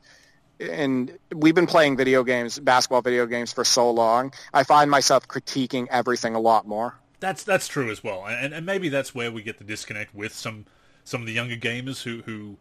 and 0.61 1.17
we've 1.35 1.55
been 1.55 1.67
playing 1.67 1.97
video 1.97 2.23
games, 2.23 2.59
basketball 2.59 3.03
video 3.03 3.27
games 3.27 3.53
for 3.53 3.65
so 3.65 3.91
long. 3.91 4.33
I 4.55 4.63
find 4.63 4.91
myself 4.91 5.27
critiquing 5.27 5.89
everything 5.91 6.35
a 6.35 6.41
lot 6.41 6.67
more. 6.67 6.95
That's 7.21 7.43
that's 7.43 7.67
true 7.67 7.91
as 7.91 8.05
well, 8.05 8.27
and 8.27 8.55
and 8.55 8.65
maybe 8.65 8.89
that's 8.89 9.15
where 9.15 9.33
we 9.33 9.43
get 9.43 9.59
the 9.59 9.65
disconnect 9.65 10.15
with 10.15 10.33
some 10.33 10.67
some 11.05 11.21
of 11.21 11.27
the 11.27 11.33
younger 11.33 11.57
gamers 11.57 12.03
who 12.03 12.23
who 12.23 12.59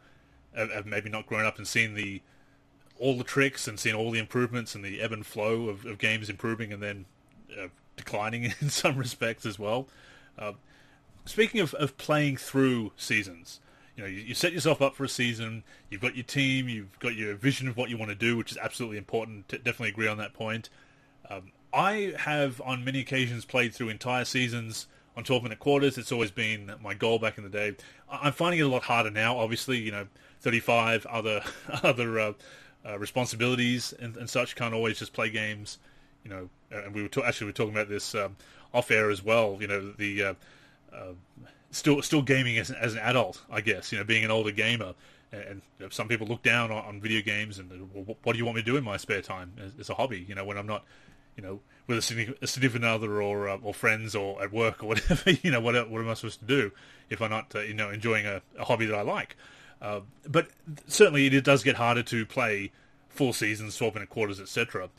have 0.56 0.88
maybe 0.88 1.10
not 1.10 1.28
grown 1.28 1.46
up 1.46 1.58
and 1.58 1.68
seen 1.68 1.94
the 1.94 2.22
all 3.00 3.16
the 3.16 3.24
tricks 3.24 3.68
and 3.68 3.80
seen 3.80 3.94
all 3.94 4.10
the 4.10 4.20
improvements 4.20 4.74
and 4.74 4.84
the 4.84 5.00
ebb 5.00 5.12
and 5.12 5.24
flow 5.24 5.70
of, 5.70 5.86
of 5.86 6.00
games 6.00 6.32
improving 6.32 6.74
and 6.74 6.82
then 6.82 7.06
uh, 7.56 7.68
declining 7.98 8.54
in 8.62 8.70
some 8.70 8.98
respects 8.98 9.46
as 9.46 9.60
well. 9.60 9.88
Uh, 10.38 10.54
speaking 11.26 11.60
of, 11.60 11.74
of 11.74 11.98
playing 11.98 12.38
through 12.38 12.94
seasons, 12.96 13.60
you 13.96 14.04
know, 14.04 14.10
you, 14.10 14.20
you, 14.20 14.36
set 14.36 14.54
yourself 14.54 14.82
up 14.82 14.96
for 14.96 15.04
a 15.04 15.10
season. 15.10 15.64
You've 15.90 16.02
got 16.02 16.16
your 16.16 16.24
team. 16.24 16.70
You've 16.70 16.98
got 17.00 17.16
your 17.16 17.36
vision 17.36 17.68
of 17.68 17.76
what 17.76 17.90
you 17.90 17.98
want 17.98 18.10
to 18.10 18.16
do, 18.16 18.38
which 18.38 18.52
is 18.52 18.58
absolutely 18.58 18.98
important. 18.98 19.50
To 19.50 19.58
definitely 19.58 19.90
agree 19.90 20.08
on 20.08 20.18
that 20.20 20.34
point. 20.34 20.70
Um, 21.30 21.52
I 21.74 22.14
have 22.18 22.62
on 22.62 22.86
many 22.86 23.00
occasions 23.00 23.44
played 23.44 23.74
through 23.74 23.90
entire 23.90 24.24
seasons 24.24 24.88
on 25.18 25.24
12 25.24 25.44
minute 25.44 25.60
quarters. 25.60 25.98
It's 25.98 26.12
always 26.12 26.32
been 26.32 26.72
my 26.82 26.94
goal 26.94 27.18
back 27.18 27.38
in 27.40 27.44
the 27.44 27.50
day. 27.50 27.76
I'm 28.10 28.34
finding 28.34 28.60
it 28.60 28.64
a 28.64 28.68
lot 28.68 28.84
harder 28.84 29.10
now. 29.10 29.38
Obviously, 29.38 29.80
you 29.80 29.92
know, 29.92 30.08
35 30.42 31.06
other 31.08 31.42
other 31.84 32.20
uh, 32.20 32.34
uh, 32.86 33.00
responsibilities 33.00 33.94
and, 34.00 34.16
and, 34.16 34.30
such 34.30 34.56
can't 34.56 34.74
always 34.74 35.00
just 35.00 35.12
play 35.12 35.30
games. 35.30 35.80
You 36.24 36.30
know, 36.30 36.50
and 36.72 36.94
we 36.94 37.02
were 37.02 37.08
ta- 37.08 37.24
actually 37.24 37.46
we 37.46 37.50
were 37.50 37.56
talking 37.56 37.74
about 37.74 37.90
this 37.90 38.16
um, 38.16 38.36
off 38.74 38.92
air 38.92 39.10
as 39.10 39.24
well. 39.24 39.58
You 39.60 39.68
know, 39.68 39.92
the 39.92 40.24
uh, 40.24 40.34
uh 40.94 41.14
still 41.72 42.02
still 42.02 42.22
gaming 42.22 42.58
as, 42.58 42.72
as 42.72 42.94
an 42.94 43.00
adult, 43.00 43.42
I 43.50 43.62
guess. 43.62 43.92
You 43.92 44.00
know, 44.00 44.04
being 44.04 44.26
an 44.26 44.32
older 44.32 44.52
gamer. 44.52 44.94
And, 45.32 45.62
some 45.90 46.08
people 46.08 46.26
look 46.26 46.42
down 46.42 46.72
on, 46.72 46.86
on 46.86 47.02
video 47.02 47.22
games 47.22 47.60
and 47.60 47.70
well, 47.94 48.16
what 48.24 48.32
do 48.32 48.40
you 48.40 48.46
want 48.46 48.56
me 48.56 48.62
to 48.62 48.66
do 48.66 48.78
in 48.78 48.84
my 48.84 48.96
spare 48.96 49.22
time 49.22 49.52
as, 49.78 49.90
a 49.90 49.94
hobby? 49.94 50.26
You 50.28 50.36
know, 50.36 50.46
when 50.46 50.58
I'm 50.58 50.66
not 50.66 50.86
you 51.38 51.44
know, 51.44 51.60
with 51.86 52.00
a 52.00 52.02
significant 52.02 52.84
other 52.84 53.22
or 53.22 53.48
uh, 53.48 53.58
or 53.62 53.74
friends 53.74 54.16
or 54.16 54.42
at 54.42 54.52
work 54.52 54.84
or 54.84 54.88
whatever. 54.90 55.32
You 55.32 55.52
know, 55.52 55.62
what 55.62 55.90
what 55.90 56.02
am 56.02 56.10
I 56.10 56.16
supposed 56.16 56.40
to 56.40 56.46
do 56.46 56.72
if 57.10 57.22
I'm 57.22 57.30
not 57.30 57.56
uh, 57.56 57.60
you 57.60 57.74
know 57.74 57.90
enjoying 57.90 58.26
a, 58.26 58.42
a, 58.58 58.66
hobby 58.66 58.88
that 58.88 58.96
I 58.96 59.04
like? 59.04 59.38
Uh, 59.82 60.02
but 60.28 60.50
certainly, 60.88 61.28
it 61.28 61.44
does 61.44 61.64
get 61.64 61.76
harder 61.76 62.04
to 62.04 62.26
play 62.26 62.72
full 63.08 63.32
seasons, 63.32 63.78
twelve 63.78 63.94
minute 63.94 64.10
quarters, 64.10 64.42
etc. 64.42 64.90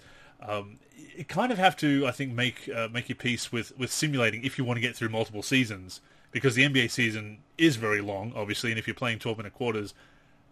Um, 0.41 0.79
you 1.17 1.25
kind 1.25 1.51
of 1.51 1.59
have 1.59 1.77
to, 1.79 2.07
I 2.07 2.13
think, 2.13 2.33
make 2.33 2.69
uh, 2.75 2.89
make 2.93 3.09
your 3.09 3.17
peace 3.17 3.51
with 3.51 3.77
with 3.79 3.93
simulating 3.93 4.45
if 4.45 4.59
you 4.59 4.65
want 4.65 4.77
to 4.77 4.81
get 4.81 4.95
through 4.95 5.09
multiple 5.09 5.43
seasons 5.43 6.01
because 6.31 6.55
the 6.55 6.63
NBA 6.63 6.91
season 6.91 7.39
is 7.57 7.77
very 7.77 8.01
long, 8.01 8.33
obviously, 8.37 8.71
and 8.71 8.79
if 8.79 8.87
you're 8.87 8.95
playing 8.95 9.19
twelve 9.19 9.37
minute 9.37 9.55
quarters, 9.55 9.95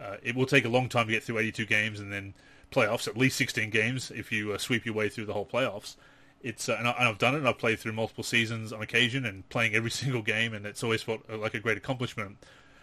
uh, 0.01 0.17
it 0.23 0.35
will 0.35 0.47
take 0.47 0.65
a 0.65 0.69
long 0.69 0.89
time 0.89 1.07
to 1.07 1.13
get 1.13 1.23
through 1.23 1.39
82 1.39 1.65
games 1.67 2.01
and 2.01 2.13
then 2.13 2.35
playoffs, 2.71 3.09
at 3.09 3.17
least 3.17 3.37
16 3.39 3.71
games 3.71 4.11
if 4.15 4.31
you 4.31 4.53
uh, 4.53 4.59
sweep 4.59 4.85
your 4.85 4.95
way 4.95 5.09
through 5.09 5.27
the 5.27 5.33
whole 5.33 5.47
playoffs. 5.47 5.97
It's 6.43 6.69
uh, 6.69 6.77
and, 6.79 6.89
I, 6.89 6.93
have 7.05 7.19
done 7.19 7.35
it. 7.35 7.45
I've 7.45 7.59
played 7.59 7.79
through 7.79 7.93
multiple 7.93 8.25
seasons 8.25 8.73
on 8.73 8.83
occasion 8.83 9.25
and 9.25 9.49
playing 9.49 9.75
every 9.75 9.91
single 10.03 10.23
game, 10.23 10.53
and 10.55 10.67
it's 10.67 10.83
always 10.83 11.03
felt 11.03 11.23
uh, 11.31 11.39
like 11.39 11.55
a 11.55 11.61
great 11.61 11.79
accomplishment. 11.79 12.37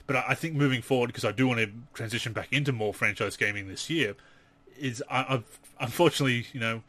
But 0.07 0.17
I, 0.17 0.25
I 0.29 0.35
think 0.35 0.55
moving 0.55 0.81
forward, 0.81 1.07
because 1.07 1.25
I 1.25 1.31
do 1.31 1.47
want 1.47 1.59
to 1.59 1.69
transition 1.93 2.33
back 2.33 2.51
into 2.51 2.71
more 2.71 2.93
franchise 2.93 3.37
gaming 3.37 3.67
this 3.67 3.89
year, 3.89 4.15
is 4.77 5.03
I, 5.09 5.23
have 5.23 5.43
unfortunately, 5.79 6.47
you 6.51 6.59
know, 6.59 6.81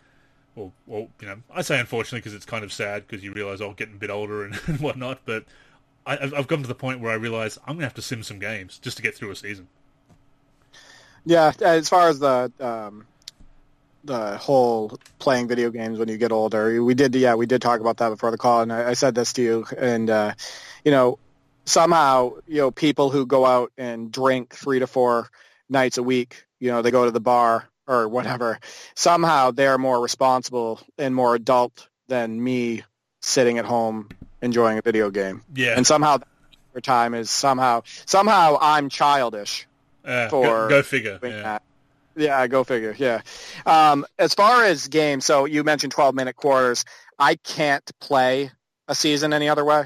well, 0.54 0.72
well, 0.86 1.08
you 1.20 1.26
know, 1.28 1.36
I 1.52 1.62
say 1.62 1.80
unfortunately 1.80 2.20
because 2.20 2.34
it's 2.34 2.46
kind 2.46 2.64
of 2.64 2.72
sad 2.72 3.06
because 3.06 3.24
you 3.24 3.32
realise 3.32 3.60
I'm 3.60 3.68
oh, 3.68 3.72
getting 3.72 3.94
a 3.94 3.98
bit 3.98 4.10
older 4.10 4.44
and, 4.44 4.58
and 4.66 4.80
whatnot. 4.80 5.20
But 5.24 5.44
I, 6.06 6.16
have 6.16 6.46
come 6.46 6.62
to 6.62 6.68
the 6.68 6.74
point 6.74 7.00
where 7.00 7.12
I 7.12 7.16
realise 7.16 7.58
I'm 7.66 7.78
to 7.78 7.84
have 7.84 7.94
to 7.94 8.02
sim 8.02 8.22
some 8.22 8.38
games 8.38 8.78
just 8.78 8.96
to 8.96 9.02
get 9.02 9.14
through 9.14 9.30
a 9.30 9.36
season. 9.36 9.68
Yeah, 11.26 11.52
as 11.60 11.88
far 11.88 12.08
as 12.08 12.18
the 12.18 12.52
um, 12.60 13.06
the 14.04 14.36
whole 14.36 14.98
playing 15.18 15.48
video 15.48 15.70
games 15.70 15.98
when 15.98 16.08
you 16.08 16.18
get 16.18 16.32
older, 16.32 16.82
we 16.82 16.94
did. 16.94 17.14
Yeah, 17.14 17.34
we 17.34 17.46
did 17.46 17.62
talk 17.62 17.80
about 17.80 17.96
that 17.98 18.10
before 18.10 18.30
the 18.30 18.38
call, 18.38 18.60
and 18.60 18.72
I, 18.72 18.90
I 18.90 18.92
said 18.92 19.14
this 19.14 19.32
to 19.34 19.42
you, 19.42 19.66
and 19.78 20.10
uh, 20.10 20.34
you 20.84 20.90
know, 20.90 21.18
somehow, 21.64 22.32
you 22.46 22.58
know, 22.58 22.70
people 22.70 23.10
who 23.10 23.26
go 23.26 23.46
out 23.46 23.72
and 23.78 24.12
drink 24.12 24.54
three 24.54 24.78
to 24.78 24.86
four 24.86 25.30
nights 25.68 25.98
a 25.98 26.02
week, 26.02 26.44
you 26.60 26.70
know, 26.70 26.82
they 26.82 26.90
go 26.90 27.04
to 27.06 27.10
the 27.10 27.20
bar 27.20 27.68
or 27.86 28.08
whatever. 28.08 28.58
Somehow, 28.94 29.50
they're 29.50 29.78
more 29.78 30.00
responsible 30.00 30.80
and 30.98 31.14
more 31.14 31.34
adult 31.34 31.88
than 32.08 32.42
me 32.42 32.82
sitting 33.20 33.58
at 33.58 33.64
home 33.64 34.08
enjoying 34.42 34.78
a 34.78 34.82
video 34.82 35.10
game. 35.10 35.42
Yeah, 35.54 35.74
and 35.76 35.86
somehow, 35.86 36.18
their 36.72 36.80
time 36.80 37.14
is 37.14 37.30
somehow 37.30 37.82
somehow 38.04 38.58
I'm 38.60 38.88
childish 38.88 39.66
uh, 40.04 40.28
for 40.28 40.44
go, 40.44 40.68
go 40.68 40.82
figure. 40.82 41.18
Yeah. 41.22 41.42
That. 41.42 41.62
yeah, 42.16 42.46
go 42.46 42.64
figure. 42.64 42.94
Yeah. 42.98 43.22
Um, 43.64 44.04
as 44.18 44.34
far 44.34 44.64
as 44.64 44.88
games, 44.88 45.24
so 45.24 45.44
you 45.44 45.64
mentioned 45.64 45.92
12 45.92 46.14
minute 46.14 46.36
quarters. 46.36 46.84
I 47.18 47.36
can't 47.36 47.88
play 48.00 48.50
a 48.88 48.94
season 48.94 49.32
any 49.32 49.48
other 49.48 49.64
way. 49.64 49.84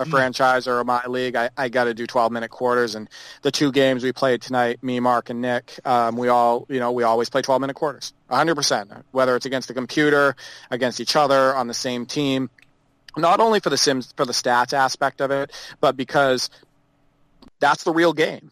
A 0.00 0.04
franchise 0.06 0.66
or 0.66 0.80
a 0.80 0.84
my 0.84 1.04
league, 1.06 1.36
I, 1.36 1.50
I 1.56 1.68
got 1.68 1.84
to 1.84 1.94
do 1.94 2.06
12 2.06 2.32
minute 2.32 2.50
quarters. 2.50 2.94
And 2.94 3.08
the 3.42 3.50
two 3.50 3.70
games 3.70 4.02
we 4.02 4.12
played 4.12 4.42
tonight, 4.42 4.82
me, 4.82 4.98
Mark, 4.98 5.30
and 5.30 5.40
Nick, 5.40 5.78
um, 5.84 6.16
we 6.16 6.28
all, 6.28 6.66
you 6.68 6.80
know, 6.80 6.90
we 6.92 7.02
always 7.02 7.30
play 7.30 7.42
12 7.42 7.60
minute 7.60 7.74
quarters, 7.74 8.12
100%. 8.30 9.02
Whether 9.12 9.36
it's 9.36 9.46
against 9.46 9.68
the 9.68 9.74
computer, 9.74 10.34
against 10.70 11.00
each 11.00 11.16
other, 11.16 11.54
on 11.54 11.68
the 11.68 11.74
same 11.74 12.06
team. 12.06 12.50
Not 13.16 13.40
only 13.40 13.60
for 13.60 13.70
the 13.70 13.76
sims, 13.76 14.12
for 14.16 14.24
the 14.24 14.32
stats 14.32 14.72
aspect 14.72 15.20
of 15.20 15.30
it, 15.30 15.52
but 15.80 15.96
because 15.96 16.48
that's 17.58 17.84
the 17.84 17.92
real 17.92 18.12
game 18.12 18.50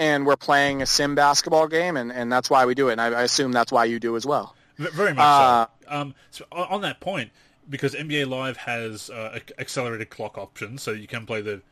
and 0.00 0.24
we're 0.24 0.36
playing 0.36 0.80
a 0.80 0.86
sim 0.86 1.14
basketball 1.14 1.68
game, 1.68 1.96
and, 1.96 2.10
and 2.10 2.32
that's 2.32 2.48
why 2.48 2.64
we 2.64 2.74
do 2.74 2.88
it. 2.88 2.92
And 2.92 3.00
I, 3.02 3.06
I 3.08 3.22
assume 3.22 3.52
that's 3.52 3.70
why 3.70 3.84
you 3.84 4.00
do 4.00 4.16
as 4.16 4.24
well. 4.24 4.56
Very 4.78 5.12
much 5.12 5.22
uh, 5.22 5.66
so. 5.66 5.90
Um, 5.94 6.14
so. 6.30 6.44
On 6.52 6.80
that 6.80 7.00
point, 7.00 7.30
because 7.70 7.94
NBA 7.94 8.28
Live 8.28 8.58
has 8.58 9.08
uh, 9.08 9.38
accelerated 9.58 10.10
clock 10.10 10.36
options, 10.36 10.82
so 10.82 10.90
you 10.90 11.06
can 11.06 11.24
play 11.24 11.40
the 11.40 11.62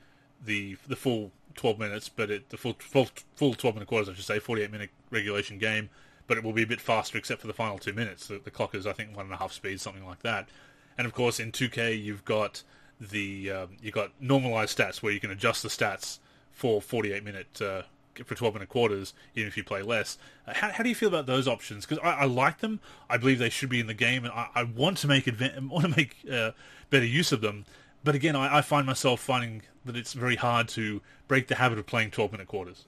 the 0.44 0.76
the 0.86 0.96
full 0.96 1.32
12 1.58 1.78
minutes, 1.78 2.08
but 2.08 2.30
it, 2.30 2.48
the 2.50 2.56
full, 2.56 2.76
full 2.78 3.08
full 3.34 3.52
12 3.52 3.74
minute 3.74 3.88
quarters, 3.88 4.08
I 4.08 4.14
should 4.14 4.24
say, 4.24 4.38
48 4.38 4.70
minute 4.70 4.90
regulation 5.10 5.58
game, 5.58 5.90
but 6.26 6.38
it 6.38 6.44
will 6.44 6.52
be 6.52 6.62
a 6.62 6.66
bit 6.66 6.80
faster 6.80 7.18
except 7.18 7.40
for 7.40 7.48
the 7.48 7.52
final 7.52 7.78
two 7.78 7.92
minutes. 7.92 8.28
The, 8.28 8.38
the 8.38 8.50
clock 8.50 8.74
is, 8.74 8.86
I 8.86 8.92
think, 8.92 9.14
one 9.14 9.26
and 9.26 9.34
a 9.34 9.38
half 9.38 9.52
speed, 9.52 9.80
something 9.80 10.06
like 10.06 10.22
that. 10.22 10.48
And 10.96 11.06
of 11.06 11.12
course, 11.12 11.40
in 11.40 11.52
2K, 11.52 12.02
you've 12.02 12.24
got 12.24 12.62
the 13.00 13.50
um, 13.50 13.76
you've 13.82 13.94
got 13.94 14.12
normalized 14.20 14.78
stats 14.78 15.02
where 15.02 15.12
you 15.12 15.20
can 15.20 15.30
adjust 15.30 15.62
the 15.62 15.68
stats 15.68 16.18
for 16.52 16.80
48 16.80 17.24
minute 17.24 17.60
uh, 17.60 17.82
for 18.26 18.34
12 18.34 18.54
minute 18.54 18.68
quarters, 18.68 19.14
even 19.34 19.48
if 19.48 19.56
you 19.56 19.64
play 19.64 19.82
less. 19.82 20.18
Uh, 20.46 20.54
how, 20.54 20.70
how 20.72 20.82
do 20.82 20.88
you 20.88 20.94
feel 20.94 21.08
about 21.08 21.26
those 21.26 21.46
options? 21.48 21.86
Because 21.86 22.02
I, 22.02 22.10
I, 22.10 22.24
like 22.24 22.58
them. 22.58 22.80
I 23.08 23.16
believe 23.16 23.38
they 23.38 23.50
should 23.50 23.68
be 23.68 23.80
in 23.80 23.86
the 23.86 23.94
game, 23.94 24.24
and 24.24 24.32
I, 24.32 24.48
I 24.54 24.62
want 24.64 24.98
to 24.98 25.08
make 25.08 25.26
want 25.62 25.84
to 25.84 25.96
make 25.96 26.16
uh, 26.30 26.52
better 26.90 27.06
use 27.06 27.32
of 27.32 27.40
them. 27.40 27.64
But 28.04 28.14
again, 28.14 28.36
I, 28.36 28.58
I, 28.58 28.60
find 28.62 28.86
myself 28.86 29.20
finding 29.20 29.62
that 29.84 29.96
it's 29.96 30.12
very 30.12 30.36
hard 30.36 30.68
to 30.68 31.00
break 31.26 31.48
the 31.48 31.56
habit 31.56 31.78
of 31.78 31.86
playing 31.86 32.10
12 32.10 32.32
minute 32.32 32.46
quarters. 32.46 32.84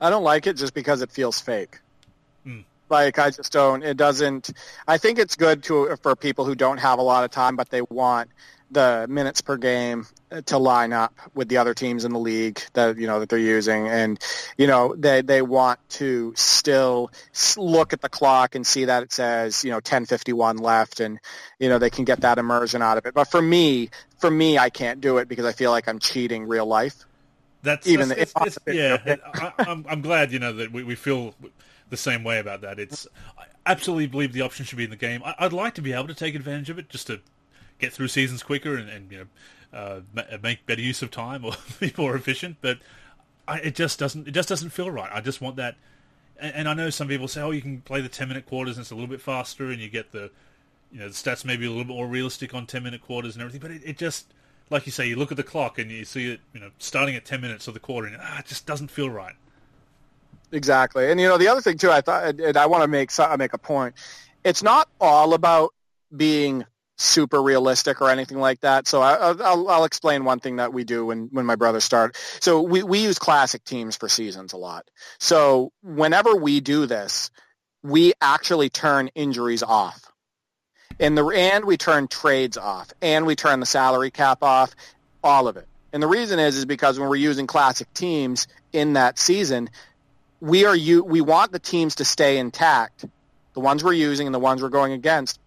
I 0.00 0.10
don't 0.10 0.24
like 0.24 0.46
it 0.46 0.56
just 0.56 0.74
because 0.74 1.02
it 1.02 1.10
feels 1.10 1.40
fake. 1.40 1.78
Mm. 2.46 2.64
Like 2.88 3.18
I 3.18 3.30
just 3.30 3.52
don't. 3.52 3.82
It 3.82 3.96
doesn't. 3.96 4.50
I 4.86 4.98
think 4.98 5.18
it's 5.18 5.36
good 5.36 5.62
to 5.64 5.96
for 6.02 6.16
people 6.16 6.44
who 6.44 6.54
don't 6.54 6.78
have 6.78 6.98
a 6.98 7.02
lot 7.02 7.24
of 7.24 7.30
time, 7.30 7.56
but 7.56 7.70
they 7.70 7.82
want 7.82 8.30
the 8.70 9.06
minutes 9.08 9.40
per 9.40 9.56
game 9.56 10.06
to 10.46 10.58
line 10.58 10.92
up 10.92 11.14
with 11.34 11.48
the 11.48 11.56
other 11.56 11.74
teams 11.74 12.04
in 12.04 12.12
the 12.12 12.18
league 12.18 12.60
that 12.74 12.98
you 12.98 13.06
know 13.06 13.20
that 13.20 13.28
they're 13.28 13.38
using. 13.38 13.88
And 13.88 14.18
you 14.56 14.66
know 14.66 14.94
they 14.96 15.22
they 15.22 15.42
want 15.42 15.80
to 15.90 16.32
still 16.36 17.10
look 17.56 17.92
at 17.92 18.00
the 18.00 18.08
clock 18.08 18.54
and 18.54 18.66
see 18.66 18.86
that 18.86 19.02
it 19.02 19.12
says 19.12 19.64
you 19.64 19.70
know 19.70 19.76
1051 19.76 20.58
left 20.58 21.00
and 21.00 21.18
you 21.58 21.68
know 21.68 21.78
they 21.78 21.90
can 21.90 22.04
get 22.04 22.20
that 22.20 22.38
immersion 22.38 22.82
out 22.82 22.98
of 22.98 23.06
it. 23.06 23.14
But 23.14 23.30
for 23.30 23.40
me 23.40 23.90
for 24.18 24.30
me 24.30 24.58
I 24.58 24.70
can't 24.70 25.00
do 25.00 25.18
it 25.18 25.28
because 25.28 25.44
I 25.44 25.52
feel 25.52 25.70
like 25.70 25.88
I'm 25.88 25.98
cheating 25.98 26.46
real 26.46 26.66
life. 26.66 27.04
That's 27.62 27.86
even 27.86 28.08
that's, 28.10 28.32
it's, 28.36 28.58
it's, 28.66 28.76
yeah 28.76 29.16
I, 29.34 29.52
I'm, 29.58 29.84
I'm 29.88 30.02
glad 30.02 30.30
you 30.30 30.38
know 30.38 30.52
that 30.52 30.72
we, 30.72 30.84
we 30.84 30.94
feel 30.94 31.34
the 31.90 31.96
same 31.96 32.22
way 32.22 32.38
about 32.38 32.60
that. 32.60 32.78
It's 32.78 33.06
I 33.38 33.44
absolutely 33.64 34.06
believe 34.06 34.32
the 34.32 34.42
option 34.42 34.64
should 34.64 34.78
be 34.78 34.84
in 34.84 34.90
the 34.90 34.96
game. 34.96 35.22
I, 35.24 35.34
I'd 35.38 35.52
like 35.52 35.74
to 35.74 35.82
be 35.82 35.92
able 35.92 36.08
to 36.08 36.14
take 36.14 36.34
advantage 36.34 36.70
of 36.70 36.78
it 36.78 36.88
just 36.88 37.06
to 37.06 37.20
get 37.78 37.92
through 37.92 38.08
seasons 38.08 38.42
quicker 38.42 38.76
and, 38.76 38.88
and 38.88 39.10
you 39.10 39.18
know 39.18 39.26
uh, 39.72 40.00
make 40.42 40.66
better 40.66 40.80
use 40.80 41.02
of 41.02 41.10
time 41.10 41.44
or 41.44 41.52
be 41.80 41.92
more 41.96 42.16
efficient. 42.16 42.56
But 42.60 42.78
I, 43.46 43.58
it 43.58 43.74
just 43.74 43.98
doesn't 43.98 44.28
it 44.28 44.32
just 44.32 44.48
doesn't 44.48 44.70
feel 44.70 44.90
right. 44.90 45.10
I 45.12 45.20
just 45.20 45.40
want 45.40 45.56
that. 45.56 45.76
And, 46.40 46.54
and, 46.54 46.68
I 46.68 46.74
know 46.74 46.88
some 46.90 47.08
people 47.08 47.26
say, 47.26 47.40
oh, 47.40 47.50
you 47.50 47.60
can 47.60 47.80
play 47.80 48.00
the 48.00 48.08
ten 48.08 48.28
minute 48.28 48.46
quarters 48.46 48.76
and 48.76 48.84
it's 48.84 48.90
a 48.90 48.94
little 48.94 49.08
bit 49.08 49.20
faster, 49.20 49.70
and 49.70 49.80
you 49.80 49.88
get 49.88 50.12
the 50.12 50.30
you 50.92 51.00
know 51.00 51.08
the 51.08 51.14
stats 51.14 51.44
maybe 51.44 51.66
a 51.66 51.68
little 51.68 51.84
bit 51.84 51.94
more 51.94 52.06
realistic 52.06 52.54
on 52.54 52.66
ten 52.66 52.82
minute 52.82 53.02
quarters 53.02 53.34
and 53.34 53.42
everything. 53.42 53.60
But 53.60 53.72
it, 53.72 53.82
it 53.84 53.98
just 53.98 54.32
like 54.70 54.86
you 54.86 54.92
say, 54.92 55.08
you 55.08 55.16
look 55.16 55.30
at 55.30 55.36
the 55.36 55.42
clock 55.42 55.78
and 55.78 55.90
you 55.90 56.04
see 56.04 56.32
it, 56.32 56.40
you 56.52 56.60
know, 56.60 56.70
starting 56.78 57.16
at 57.16 57.24
ten 57.24 57.40
minutes 57.40 57.68
of 57.68 57.74
the 57.74 57.80
quarter, 57.80 58.06
and 58.06 58.16
ah, 58.20 58.38
it 58.38 58.46
just 58.46 58.66
doesn't 58.66 58.90
feel 58.90 59.10
right. 59.10 59.34
exactly. 60.52 61.10
And 61.10 61.20
you 61.20 61.28
know, 61.28 61.38
the 61.38 61.48
other 61.48 61.60
thing 61.60 61.76
too, 61.76 61.90
I 61.90 62.00
thought, 62.00 62.40
and 62.40 62.56
I 62.56 62.66
want 62.66 62.82
to 62.82 62.88
make 62.88 63.10
make 63.38 63.52
a 63.52 63.58
point. 63.58 63.94
It's 64.44 64.62
not 64.62 64.88
all 65.00 65.34
about 65.34 65.74
being 66.16 66.64
super 66.98 67.40
realistic 67.40 68.00
or 68.00 68.10
anything 68.10 68.38
like 68.38 68.60
that. 68.60 68.88
So 68.88 69.00
I, 69.00 69.32
will 69.32 69.70
I'll 69.70 69.84
explain 69.84 70.24
one 70.24 70.40
thing 70.40 70.56
that 70.56 70.72
we 70.72 70.84
do 70.84 71.06
when, 71.06 71.28
when 71.30 71.46
my 71.46 71.54
brothers 71.54 71.84
start. 71.84 72.16
So 72.40 72.60
we, 72.60 72.82
we 72.82 72.98
use 72.98 73.18
classic 73.18 73.64
teams 73.64 73.96
for 73.96 74.08
seasons 74.08 74.52
a 74.52 74.56
lot. 74.56 74.88
So 75.18 75.72
whenever 75.82 76.34
we 76.36 76.60
do 76.60 76.86
this, 76.86 77.30
we 77.82 78.12
actually 78.20 78.68
turn 78.68 79.08
injuries 79.14 79.62
off. 79.62 80.04
In 80.98 81.14
the 81.14 81.24
and 81.26 81.64
we 81.64 81.76
turn 81.76 82.08
trades 82.08 82.56
off, 82.56 82.92
and 83.00 83.24
we 83.24 83.36
turn 83.36 83.60
the 83.60 83.66
salary 83.66 84.10
cap 84.10 84.42
off, 84.42 84.74
all 85.22 85.46
of 85.46 85.56
it. 85.56 85.68
And 85.92 86.02
the 86.02 86.08
reason 86.08 86.40
is 86.40 86.56
is 86.56 86.64
because 86.64 86.98
when 86.98 87.08
we're 87.08 87.14
using 87.16 87.46
classic 87.46 87.92
teams 87.94 88.48
in 88.72 88.94
that 88.94 89.16
season, 89.16 89.70
we 90.40 90.64
are 90.64 90.74
you 90.74 91.04
we 91.04 91.20
want 91.20 91.52
the 91.52 91.60
teams 91.60 91.96
to 91.96 92.04
stay 92.04 92.38
intact, 92.38 93.04
the 93.54 93.60
ones 93.60 93.84
we're 93.84 93.92
using 93.92 94.26
and 94.26 94.34
the 94.34 94.40
ones 94.40 94.60
we're 94.60 94.70
going 94.70 94.92
against, 94.92 95.38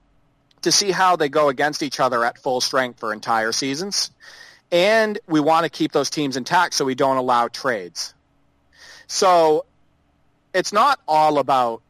to 0.62 0.72
see 0.72 0.92
how 0.92 1.16
they 1.16 1.30
go 1.30 1.50
against 1.50 1.84
each 1.84 2.00
other 2.00 2.24
at 2.24 2.38
full 2.38 2.62
strength 2.62 3.00
for 3.00 3.14
entire 3.14 3.52
seasons. 3.52 4.12
And 4.72 5.20
we 5.28 5.40
want 5.40 5.66
to 5.66 5.70
keep 5.70 5.92
those 5.92 6.10
teams 6.10 6.38
intact 6.38 6.74
so 6.74 6.86
we 6.86 6.96
don't 6.96 7.18
allow 7.18 7.48
trades. 7.48 8.14
So 9.08 9.66
it's 10.54 10.72
not 10.72 11.00
all 11.08 11.40
about 11.40 11.82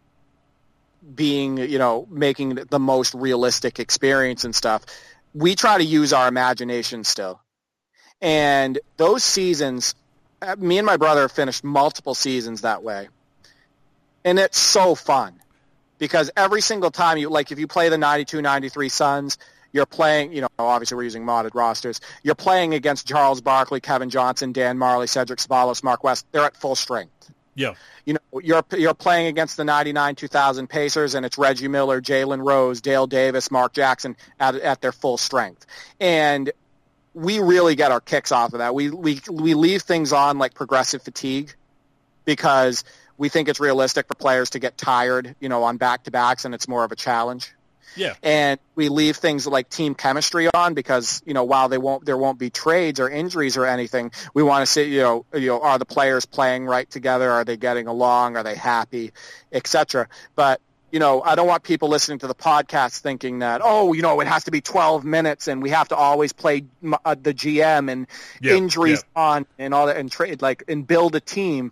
being, 1.16 1.58
you 1.58 1.78
know, 1.78 2.08
making 2.10 2.56
the 2.56 2.80
most 2.80 3.14
realistic 3.14 3.80
experience 3.80 4.44
and 4.44 4.56
stuff. 4.56 4.86
We 5.34 5.56
try 5.56 5.78
to 5.78 5.84
use 5.84 6.14
our 6.14 6.28
imagination 6.28 7.04
still. 7.04 7.42
And 8.22 8.80
those 8.98 9.24
seasons, 9.24 9.96
uh, 10.42 10.56
me 10.58 10.78
and 10.78 10.86
my 10.86 10.98
brother 10.98 11.28
finished 11.28 11.64
multiple 11.64 12.16
seasons 12.16 12.62
that 12.62 12.84
way. 12.84 13.10
And 14.24 14.38
it's 14.40 14.60
so 14.60 14.96
fun 14.96 15.42
because 16.02 16.32
every 16.36 16.62
single 16.62 16.90
time 16.90 17.20
you 17.20 17.30
like 17.30 17.52
if 17.52 17.60
you 17.60 17.68
play 17.68 17.88
the 17.88 17.98
92 17.98 18.42
93 18.42 18.90
Suns 18.90 19.38
you're 19.72 19.86
playing, 19.86 20.34
you 20.34 20.42
know, 20.42 20.50
obviously 20.60 20.98
we're 20.98 21.04
using 21.04 21.24
modded 21.24 21.52
rosters. 21.54 22.02
You're 22.24 22.36
playing 22.36 22.74
against 22.74 23.08
Charles 23.08 23.40
Barkley, 23.40 23.80
Kevin 23.80 24.10
Johnson, 24.10 24.52
Dan 24.52 24.78
Majerle, 24.78 25.08
Cedric 25.08 25.40
Ceballos, 25.40 25.82
Mark 25.82 26.04
West. 26.04 26.26
They're 26.34 26.44
at 26.44 26.58
full 26.58 26.76
strength. 26.76 27.32
Yeah. 27.56 27.76
You 28.06 28.16
know, 28.16 28.40
you're 28.42 28.64
you're 28.78 28.94
playing 28.94 29.28
against 29.28 29.58
the 29.58 29.64
99 29.64 30.16
2000 30.16 30.68
Pacers 30.68 31.16
and 31.16 31.26
it's 31.26 31.38
Reggie 31.38 31.68
Miller, 31.68 32.02
Jalen 32.02 32.46
Rose, 32.46 32.82
Dale 32.82 33.08
Davis, 33.08 33.52
Mark 33.52 33.74
Jackson 33.74 34.18
at 34.40 34.56
at 34.56 34.82
their 34.82 34.92
full 34.92 35.18
strength. 35.18 35.66
And 36.00 36.52
we 37.14 37.40
really 37.40 37.76
get 37.76 37.92
our 37.92 38.02
kicks 38.02 38.32
off 38.32 38.54
of 38.54 38.60
that. 38.60 38.74
We 38.74 38.90
we 38.90 39.22
we 39.30 39.54
leave 39.54 39.84
things 39.84 40.12
on 40.12 40.38
like 40.38 40.54
progressive 40.54 41.04
fatigue 41.04 41.54
because 42.26 42.84
we 43.22 43.30
think 43.30 43.50
it's 43.50 43.60
realistic 43.60 44.08
for 44.08 44.16
players 44.16 44.50
to 44.50 44.60
get 44.60 44.80
tired, 44.80 45.36
you 45.40 45.48
know, 45.48 45.62
on 45.62 45.78
back 45.78 46.06
to 46.06 46.12
backs, 46.12 46.44
and 46.44 46.56
it's 46.56 46.68
more 46.68 46.84
of 46.84 46.92
a 46.92 46.96
challenge. 46.96 47.54
Yeah. 47.96 48.16
And 48.24 48.60
we 48.74 48.90
leave 48.90 49.18
things 49.18 49.46
like 49.46 49.70
team 49.70 49.94
chemistry 49.94 50.50
on 50.52 50.74
because, 50.74 51.22
you 51.24 51.36
know, 51.36 51.44
while 51.44 51.70
they 51.70 51.78
won't 51.78 52.04
there 52.04 52.18
won't 52.18 52.40
be 52.40 52.50
trades 52.50 53.00
or 53.00 53.08
injuries 53.08 53.58
or 53.58 53.68
anything, 53.68 54.12
we 54.34 54.42
want 54.42 54.64
to 54.64 54.66
see, 54.66 54.86
you 54.86 55.02
know, 55.02 55.26
you 55.36 55.50
know, 55.50 55.62
are 55.62 55.78
the 55.78 55.86
players 55.86 56.26
playing 56.26 56.66
right 56.66 56.90
together? 56.90 57.30
Are 57.30 57.44
they 57.44 57.58
getting 57.58 57.86
along? 57.86 58.38
Are 58.38 58.44
they 58.44 58.56
happy? 58.56 59.12
Etc. 59.52 60.08
But 60.36 60.60
you 60.92 61.00
know, 61.00 61.22
I 61.22 61.36
don't 61.36 61.48
want 61.48 61.62
people 61.62 61.90
listening 61.90 62.20
to 62.20 62.28
the 62.28 62.36
podcast 62.36 63.02
thinking 63.02 63.40
that, 63.40 63.62
oh, 63.64 63.94
you 63.94 64.02
know, 64.02 64.20
it 64.20 64.28
has 64.28 64.46
to 64.46 64.52
be 64.52 64.62
12 64.62 65.06
minutes 65.06 65.48
and 65.48 65.62
we 65.62 65.70
have 65.70 65.88
to 65.90 65.96
always 65.96 66.34
play 66.34 66.66
uh, 67.06 67.16
the 67.22 67.36
GM 67.36 67.90
and 67.90 68.08
yeah, 68.42 68.56
injuries 68.56 69.04
yeah. 69.16 69.22
on 69.22 69.46
and 69.60 69.76
all 69.76 69.86
that 69.86 69.98
and 69.98 70.12
trade 70.12 70.42
like 70.42 70.64
and 70.68 70.88
build 70.88 71.16
a 71.16 71.22
team 71.22 71.72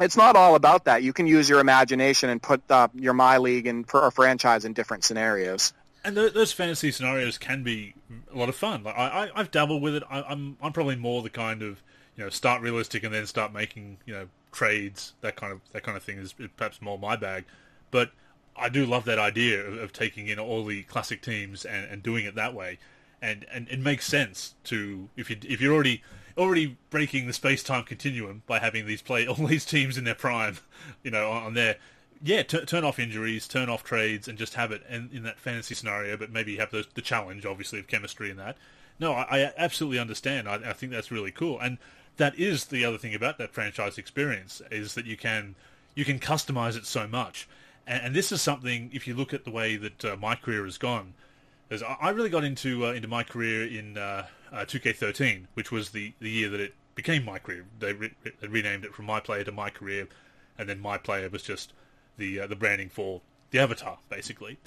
it's 0.00 0.16
not 0.16 0.36
all 0.36 0.54
about 0.54 0.84
that. 0.84 1.02
You 1.02 1.12
can 1.12 1.26
use 1.26 1.48
your 1.48 1.60
imagination 1.60 2.30
and 2.30 2.42
put 2.42 2.62
uh, 2.70 2.88
your 2.94 3.12
my 3.12 3.38
league 3.38 3.66
and 3.66 3.84
or 3.92 4.10
franchise 4.10 4.64
in 4.64 4.72
different 4.72 5.04
scenarios. 5.04 5.72
And 6.02 6.16
those 6.16 6.52
fantasy 6.52 6.90
scenarios 6.90 7.36
can 7.36 7.62
be 7.62 7.94
a 8.32 8.38
lot 8.38 8.48
of 8.48 8.56
fun. 8.56 8.82
Like 8.84 8.96
I, 8.96 9.30
I, 9.34 9.38
have 9.38 9.50
dabbled 9.50 9.82
with 9.82 9.94
it. 9.94 10.02
I, 10.08 10.22
I'm, 10.22 10.56
I'm 10.62 10.72
probably 10.72 10.96
more 10.96 11.22
the 11.22 11.28
kind 11.28 11.62
of 11.62 11.82
you 12.16 12.24
know 12.24 12.30
start 12.30 12.62
realistic 12.62 13.04
and 13.04 13.12
then 13.12 13.26
start 13.26 13.52
making 13.52 13.98
you 14.06 14.14
know 14.14 14.28
trades. 14.50 15.12
That 15.20 15.36
kind 15.36 15.52
of 15.52 15.60
that 15.72 15.82
kind 15.82 15.98
of 15.98 16.02
thing 16.02 16.16
is 16.16 16.34
perhaps 16.56 16.80
more 16.80 16.98
my 16.98 17.16
bag. 17.16 17.44
But 17.90 18.12
I 18.56 18.68
do 18.68 18.86
love 18.86 19.04
that 19.04 19.18
idea 19.18 19.66
of, 19.66 19.78
of 19.78 19.92
taking 19.92 20.28
in 20.28 20.38
all 20.38 20.64
the 20.64 20.82
classic 20.84 21.22
teams 21.22 21.64
and, 21.64 21.90
and 21.90 22.02
doing 22.02 22.24
it 22.24 22.34
that 22.34 22.54
way. 22.54 22.78
And, 23.22 23.44
and 23.52 23.68
it 23.68 23.78
makes 23.78 24.06
sense 24.06 24.54
to 24.64 25.10
if 25.16 25.28
you 25.28 25.36
if 25.42 25.60
you're 25.60 25.74
already 25.74 26.02
already 26.40 26.78
breaking 26.88 27.26
the 27.26 27.32
space 27.32 27.62
time 27.62 27.84
continuum 27.84 28.42
by 28.46 28.58
having 28.58 28.86
these 28.86 29.02
play 29.02 29.26
all 29.28 29.34
these 29.46 29.66
teams 29.66 29.98
in 29.98 30.04
their 30.04 30.14
prime, 30.14 30.58
you 31.04 31.10
know, 31.10 31.30
on 31.30 31.54
their 31.54 31.76
Yeah, 32.22 32.42
t- 32.42 32.64
turn 32.64 32.84
off 32.84 32.98
injuries, 32.98 33.46
turn 33.46 33.68
off 33.68 33.84
trades, 33.84 34.26
and 34.26 34.38
just 34.38 34.54
have 34.54 34.72
it 34.72 34.82
in, 34.88 35.10
in 35.12 35.22
that 35.24 35.38
fantasy 35.38 35.74
scenario. 35.74 36.16
But 36.16 36.32
maybe 36.32 36.56
have 36.56 36.70
the, 36.70 36.86
the 36.94 37.02
challenge, 37.02 37.46
obviously, 37.46 37.78
of 37.78 37.86
chemistry 37.86 38.30
in 38.30 38.38
that. 38.38 38.56
No, 38.98 39.12
I, 39.12 39.44
I 39.44 39.52
absolutely 39.56 39.98
understand. 39.98 40.48
I, 40.48 40.54
I 40.54 40.72
think 40.72 40.92
that's 40.92 41.10
really 41.10 41.30
cool, 41.30 41.60
and 41.60 41.78
that 42.16 42.38
is 42.38 42.66
the 42.66 42.84
other 42.84 42.98
thing 42.98 43.14
about 43.14 43.38
that 43.38 43.52
franchise 43.52 43.98
experience 43.98 44.60
is 44.70 44.94
that 44.94 45.06
you 45.06 45.16
can 45.16 45.54
you 45.94 46.04
can 46.04 46.18
customize 46.18 46.76
it 46.76 46.86
so 46.86 47.06
much. 47.06 47.48
And, 47.86 48.02
and 48.06 48.14
this 48.14 48.32
is 48.32 48.40
something, 48.40 48.90
if 48.92 49.06
you 49.06 49.14
look 49.14 49.34
at 49.34 49.44
the 49.44 49.50
way 49.50 49.76
that 49.76 50.04
uh, 50.04 50.16
my 50.16 50.34
career 50.34 50.64
has 50.64 50.78
gone, 50.78 51.14
is 51.70 51.82
I 51.82 52.10
really 52.10 52.30
got 52.30 52.44
into 52.44 52.86
uh, 52.86 52.92
into 52.92 53.08
my 53.08 53.22
career 53.22 53.64
in 53.64 53.96
uh, 53.96 54.26
uh, 54.52 54.64
2K13, 54.64 55.46
which 55.54 55.70
was 55.70 55.90
the, 55.90 56.12
the 56.20 56.28
year 56.28 56.48
that 56.50 56.60
it 56.60 56.74
became 56.94 57.24
my 57.24 57.38
career. 57.38 57.64
They 57.78 57.92
re- 57.92 58.14
renamed 58.42 58.84
it 58.84 58.94
from 58.94 59.06
my 59.06 59.20
player 59.20 59.44
to 59.44 59.52
my 59.52 59.70
career, 59.70 60.08
and 60.58 60.68
then 60.68 60.80
my 60.80 60.98
player 60.98 61.28
was 61.28 61.42
just 61.42 61.72
the 62.18 62.40
uh, 62.40 62.46
the 62.46 62.56
branding 62.56 62.88
for 62.88 63.22
the 63.52 63.60
avatar, 63.60 63.98
basically. 64.08 64.58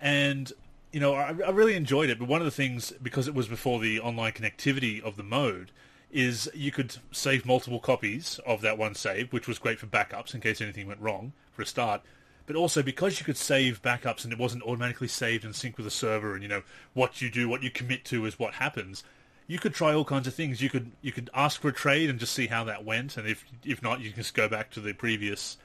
And 0.00 0.52
you 0.92 1.00
know, 1.00 1.14
I, 1.14 1.34
I 1.44 1.50
really 1.50 1.74
enjoyed 1.74 2.10
it. 2.10 2.18
But 2.18 2.28
one 2.28 2.40
of 2.40 2.44
the 2.44 2.50
things, 2.50 2.92
because 3.02 3.26
it 3.26 3.34
was 3.34 3.48
before 3.48 3.80
the 3.80 3.98
online 4.00 4.32
connectivity 4.32 5.02
of 5.02 5.16
the 5.16 5.24
mode, 5.24 5.72
is 6.12 6.48
you 6.54 6.70
could 6.70 6.96
save 7.10 7.44
multiple 7.44 7.80
copies 7.80 8.38
of 8.46 8.60
that 8.60 8.78
one 8.78 8.94
save, 8.94 9.32
which 9.32 9.48
was 9.48 9.58
great 9.58 9.80
for 9.80 9.86
backups 9.86 10.34
in 10.34 10.40
case 10.40 10.60
anything 10.60 10.86
went 10.86 11.00
wrong 11.00 11.32
for 11.50 11.62
a 11.62 11.66
start. 11.66 12.02
But 12.46 12.56
also 12.56 12.82
because 12.82 13.18
you 13.18 13.24
could 13.24 13.38
save 13.38 13.80
backups 13.80 14.24
and 14.24 14.32
it 14.32 14.38
wasn't 14.38 14.64
automatically 14.64 15.08
saved 15.08 15.44
and 15.44 15.56
sync 15.56 15.78
with 15.78 15.86
the 15.86 15.90
server, 15.90 16.34
and 16.34 16.42
you 16.42 16.48
know 16.48 16.62
what 16.92 17.22
you 17.22 17.30
do, 17.30 17.48
what 17.48 17.62
you 17.62 17.70
commit 17.70 18.04
to 18.06 18.26
is 18.26 18.38
what 18.38 18.54
happens 18.54 19.02
you 19.46 19.58
could 19.58 19.74
try 19.74 19.92
all 19.92 20.04
kinds 20.04 20.26
of 20.26 20.34
things. 20.34 20.62
You 20.62 20.70
could 20.70 20.92
you 21.02 21.12
could 21.12 21.30
ask 21.34 21.60
for 21.60 21.68
a 21.68 21.72
trade 21.72 22.08
and 22.08 22.18
just 22.18 22.32
see 22.32 22.46
how 22.46 22.64
that 22.64 22.84
went, 22.84 23.16
and 23.16 23.28
if 23.28 23.44
if 23.64 23.82
not, 23.82 24.00
you 24.00 24.10
can 24.10 24.22
just 24.22 24.34
go 24.34 24.48
back 24.48 24.70
to 24.72 24.80
the 24.80 24.92
previous, 24.92 25.58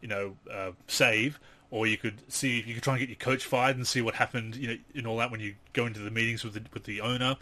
you 0.00 0.08
know, 0.08 0.36
uh, 0.52 0.70
save, 0.86 1.38
or 1.70 1.86
you 1.86 1.96
could 1.96 2.22
see 2.32 2.62
you 2.66 2.74
could 2.74 2.82
try 2.82 2.94
and 2.94 3.00
get 3.00 3.08
your 3.08 3.16
coach 3.16 3.44
fired 3.44 3.76
and 3.76 3.86
see 3.86 4.00
what 4.00 4.14
happened, 4.14 4.56
you 4.56 4.68
know, 4.68 4.76
and 4.94 5.06
all 5.06 5.18
that 5.18 5.30
when 5.30 5.40
you 5.40 5.54
go 5.72 5.86
into 5.86 6.00
the 6.00 6.10
meetings 6.10 6.42
with 6.42 6.54
the 6.54 6.62
with 6.72 6.84
the 6.84 7.00
owner, 7.00 7.36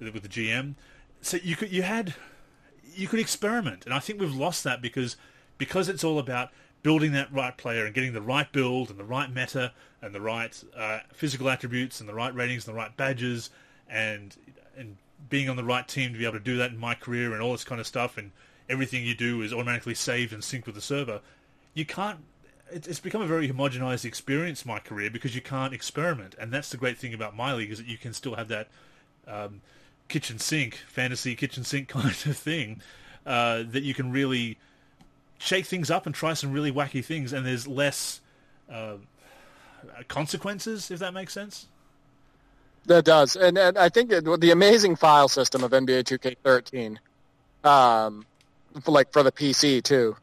with 0.00 0.22
the 0.22 0.28
GM. 0.28 0.74
So 1.20 1.38
you 1.42 1.54
could 1.54 1.70
you 1.70 1.82
had 1.82 2.14
you 2.94 3.06
could 3.06 3.20
experiment, 3.20 3.84
and 3.84 3.94
I 3.94 4.00
think 4.00 4.20
we've 4.20 4.34
lost 4.34 4.64
that 4.64 4.82
because 4.82 5.16
because 5.56 5.88
it's 5.88 6.02
all 6.02 6.18
about 6.18 6.50
building 6.82 7.12
that 7.12 7.32
right 7.32 7.56
player 7.56 7.84
and 7.84 7.94
getting 7.94 8.12
the 8.12 8.22
right 8.22 8.50
build 8.52 8.90
and 8.90 8.98
the 8.98 9.04
right 9.04 9.32
meta 9.32 9.72
and 10.00 10.14
the 10.14 10.20
right 10.20 10.62
uh, 10.76 11.00
physical 11.12 11.48
attributes 11.48 12.00
and 12.00 12.08
the 12.08 12.14
right 12.14 12.34
ratings 12.34 12.66
and 12.66 12.74
the 12.74 12.78
right 12.78 12.96
badges 12.96 13.50
and 13.88 14.36
and 14.76 14.96
being 15.28 15.48
on 15.48 15.56
the 15.56 15.64
right 15.64 15.86
team 15.86 16.12
to 16.12 16.18
be 16.18 16.24
able 16.24 16.38
to 16.38 16.44
do 16.44 16.56
that 16.56 16.70
in 16.70 16.78
my 16.78 16.94
career 16.94 17.32
and 17.32 17.42
all 17.42 17.52
this 17.52 17.64
kind 17.64 17.80
of 17.80 17.86
stuff, 17.86 18.16
and 18.16 18.30
everything 18.68 19.04
you 19.04 19.14
do 19.14 19.42
is 19.42 19.52
automatically 19.52 19.94
saved 19.94 20.32
and 20.32 20.42
synced 20.42 20.66
with 20.66 20.74
the 20.74 20.80
server. 20.80 21.20
You 21.74 21.84
can't. 21.84 22.20
It's 22.70 23.00
become 23.00 23.22
a 23.22 23.26
very 23.26 23.48
homogenized 23.48 24.04
experience, 24.04 24.66
my 24.66 24.78
career, 24.78 25.10
because 25.10 25.34
you 25.34 25.40
can't 25.40 25.72
experiment, 25.72 26.34
and 26.38 26.52
that's 26.52 26.68
the 26.68 26.76
great 26.76 26.98
thing 26.98 27.14
about 27.14 27.34
my 27.34 27.54
league 27.54 27.70
is 27.70 27.78
that 27.78 27.86
you 27.86 27.96
can 27.96 28.12
still 28.12 28.34
have 28.34 28.48
that 28.48 28.68
um, 29.26 29.62
kitchen 30.08 30.38
sink, 30.38 30.74
fantasy 30.86 31.34
kitchen 31.34 31.64
sink 31.64 31.88
kind 31.88 32.06
of 32.06 32.36
thing 32.36 32.82
uh, 33.24 33.62
that 33.66 33.84
you 33.84 33.94
can 33.94 34.12
really 34.12 34.58
shake 35.38 35.66
things 35.66 35.90
up 35.90 36.06
and 36.06 36.14
try 36.14 36.34
some 36.34 36.52
really 36.52 36.72
wacky 36.72 37.04
things, 37.04 37.32
and 37.32 37.46
there's 37.46 37.66
less 37.66 38.20
uh, 38.70 38.96
consequences, 40.08 40.90
if 40.90 40.98
that 40.98 41.14
makes 41.14 41.32
sense. 41.32 41.66
That 42.86 43.04
does, 43.04 43.36
and, 43.36 43.58
and 43.58 43.76
I 43.76 43.88
think 43.88 44.10
the 44.10 44.50
amazing 44.50 44.96
file 44.96 45.28
system 45.28 45.62
of 45.62 45.72
NBA 45.72 46.04
2K13, 46.04 46.96
um, 47.68 48.24
for 48.82 48.92
like 48.92 49.12
for 49.12 49.22
the 49.22 49.32
PC 49.32 49.82
too, 49.82 50.16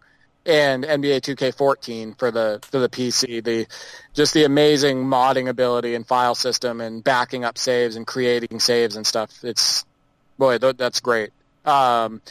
and 0.45 0.83
NBA 0.83 1.21
2K14 1.21 2.17
for 2.17 2.31
the 2.31 2.59
for 2.63 2.79
the 2.79 2.89
PC, 2.89 3.43
the 3.43 3.67
just 4.13 4.33
the 4.33 4.45
amazing 4.45 5.03
modding 5.03 5.49
ability 5.49 5.95
and 5.95 6.07
file 6.07 6.35
system 6.35 6.81
and 6.81 7.03
backing 7.03 7.43
up 7.43 7.57
saves 7.57 7.95
and 7.95 8.07
creating 8.07 8.59
saves 8.59 8.95
and 8.95 9.05
stuff. 9.05 9.43
It's 9.43 9.85
boy, 10.37 10.57
th- 10.57 10.77
that's 10.77 10.99
great. 10.99 11.31
Um, 11.65 12.21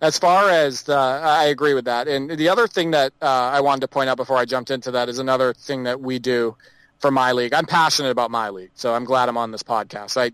as 0.00 0.18
far 0.18 0.50
as 0.50 0.82
the, 0.82 0.96
I 0.96 1.44
agree 1.46 1.74
with 1.74 1.86
that. 1.86 2.08
And 2.08 2.30
the 2.30 2.48
other 2.48 2.66
thing 2.66 2.90
that 2.92 3.12
uh, 3.22 3.26
I 3.26 3.60
wanted 3.60 3.80
to 3.82 3.88
point 3.88 4.10
out 4.10 4.16
before 4.16 4.36
I 4.36 4.44
jumped 4.44 4.70
into 4.70 4.90
that 4.92 5.08
is 5.08 5.18
another 5.18 5.54
thing 5.54 5.84
that 5.84 6.00
we 6.00 6.18
do 6.18 6.56
for 6.98 7.10
my 7.10 7.32
league. 7.32 7.52
I'm 7.52 7.66
passionate 7.66 8.10
about 8.10 8.30
my 8.30 8.50
league, 8.50 8.70
so 8.74 8.94
I'm 8.94 9.04
glad 9.04 9.28
I'm 9.28 9.36
on 9.36 9.50
this 9.50 9.62
podcast. 9.62 10.16
I, 10.16 10.32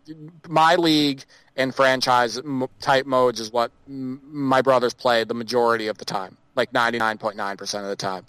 my 0.49 0.77
league 0.77 1.25
and 1.57 1.75
franchise 1.75 2.41
type 2.81 3.07
modes 3.07 3.41
is 3.41 3.51
what 3.53 3.73
my 3.87 4.63
brothers 4.63 4.95
play 4.95 5.25
the 5.25 5.35
majority 5.35 5.89
of 5.89 5.99
the 5.99 6.05
time. 6.05 6.37
like 6.57 6.73
99.9% 6.73 7.83
of 7.83 7.89
the 7.89 7.97
time, 7.97 8.27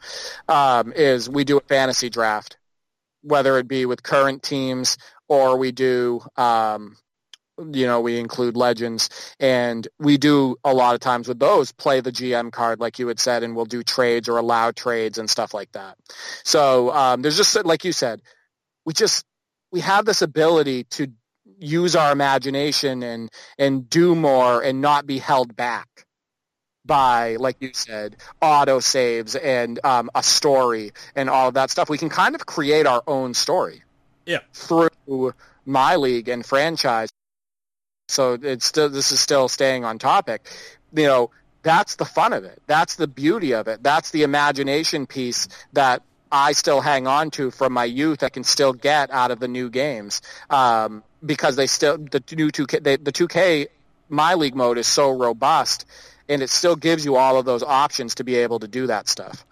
um, 0.47 0.93
is 0.93 1.29
we 1.29 1.43
do 1.43 1.57
a 1.57 1.61
fantasy 1.61 2.09
draft, 2.09 2.57
whether 3.23 3.57
it 3.57 3.67
be 3.67 3.85
with 3.85 4.03
current 4.03 4.41
teams 4.43 4.97
or 5.27 5.57
we 5.57 5.71
do, 5.71 6.21
um, 6.37 6.97
you 7.73 7.85
know, 7.85 8.01
we 8.01 8.19
include 8.19 8.55
legends 8.55 9.09
and 9.39 9.87
we 9.99 10.17
do 10.17 10.55
a 10.63 10.73
lot 10.73 10.95
of 10.95 11.01
times 11.01 11.27
with 11.27 11.39
those 11.39 11.71
play 11.71 12.01
the 12.01 12.11
GM 12.11 12.51
card, 12.51 12.79
like 12.79 12.99
you 12.99 13.07
had 13.07 13.19
said, 13.19 13.43
and 13.43 13.55
we'll 13.55 13.65
do 13.65 13.83
trades 13.83 14.27
or 14.29 14.37
allow 14.37 14.71
trades 14.71 15.17
and 15.17 15.29
stuff 15.29 15.53
like 15.53 15.71
that. 15.73 15.97
So 16.43 16.91
um, 16.91 17.21
there's 17.21 17.37
just, 17.37 17.65
like 17.65 17.85
you 17.85 17.91
said, 17.91 18.21
we 18.85 18.93
just, 18.93 19.25
we 19.71 19.79
have 19.81 20.05
this 20.05 20.21
ability 20.21 20.85
to 20.85 21.07
use 21.59 21.95
our 21.95 22.11
imagination 22.11 23.03
and, 23.03 23.29
and 23.57 23.89
do 23.89 24.15
more 24.15 24.61
and 24.61 24.81
not 24.81 25.05
be 25.05 25.19
held 25.19 25.55
back 25.55 25.87
by, 26.85 27.35
like 27.37 27.57
you 27.59 27.71
said, 27.73 28.17
auto 28.41 28.79
saves 28.79 29.35
and 29.35 29.79
um, 29.85 30.09
a 30.15 30.23
story 30.23 30.91
and 31.15 31.29
all 31.29 31.47
of 31.47 31.53
that 31.53 31.69
stuff. 31.69 31.89
We 31.89 31.97
can 31.97 32.09
kind 32.09 32.35
of 32.35 32.45
create 32.45 32.87
our 32.87 33.03
own 33.07 33.33
story. 33.33 33.83
Yeah. 34.25 34.39
Through 34.53 35.33
my 35.65 35.95
league 35.95 36.29
and 36.29 36.45
franchise. 36.45 37.09
So 38.11 38.37
it's 38.41 38.65
still 38.65 38.89
this 38.89 39.11
is 39.11 39.19
still 39.19 39.47
staying 39.47 39.85
on 39.85 39.97
topic. 39.99 40.47
You 40.93 41.05
know, 41.05 41.31
that's 41.63 41.95
the 41.95 42.05
fun 42.05 42.33
of 42.33 42.43
it. 42.43 42.61
That's 42.67 42.95
the 42.95 43.07
beauty 43.07 43.53
of 43.53 43.67
it. 43.67 43.81
That's 43.83 44.11
the 44.11 44.23
imagination 44.23 45.07
piece 45.07 45.47
that 45.73 46.01
I 46.31 46.53
still 46.53 46.81
hang 46.81 47.07
on 47.07 47.31
to 47.31 47.51
from 47.51 47.73
my 47.73 47.85
youth. 47.85 48.23
I 48.23 48.29
can 48.29 48.43
still 48.43 48.73
get 48.73 49.11
out 49.11 49.31
of 49.31 49.39
the 49.39 49.47
new 49.47 49.69
games 49.69 50.21
um, 50.49 51.03
because 51.25 51.55
they 51.55 51.67
still 51.67 51.97
the 51.97 52.23
new 52.35 52.51
two 52.51 52.67
K 52.67 52.79
the 52.79 53.11
two 53.11 53.27
K 53.27 53.67
my 54.09 54.33
league 54.33 54.55
mode 54.55 54.77
is 54.77 54.87
so 54.87 55.09
robust, 55.11 55.85
and 56.27 56.41
it 56.41 56.49
still 56.49 56.75
gives 56.75 57.05
you 57.05 57.15
all 57.15 57.37
of 57.37 57.45
those 57.45 57.63
options 57.63 58.15
to 58.15 58.23
be 58.23 58.35
able 58.35 58.59
to 58.59 58.67
do 58.67 58.87
that 58.87 59.07
stuff. 59.07 59.45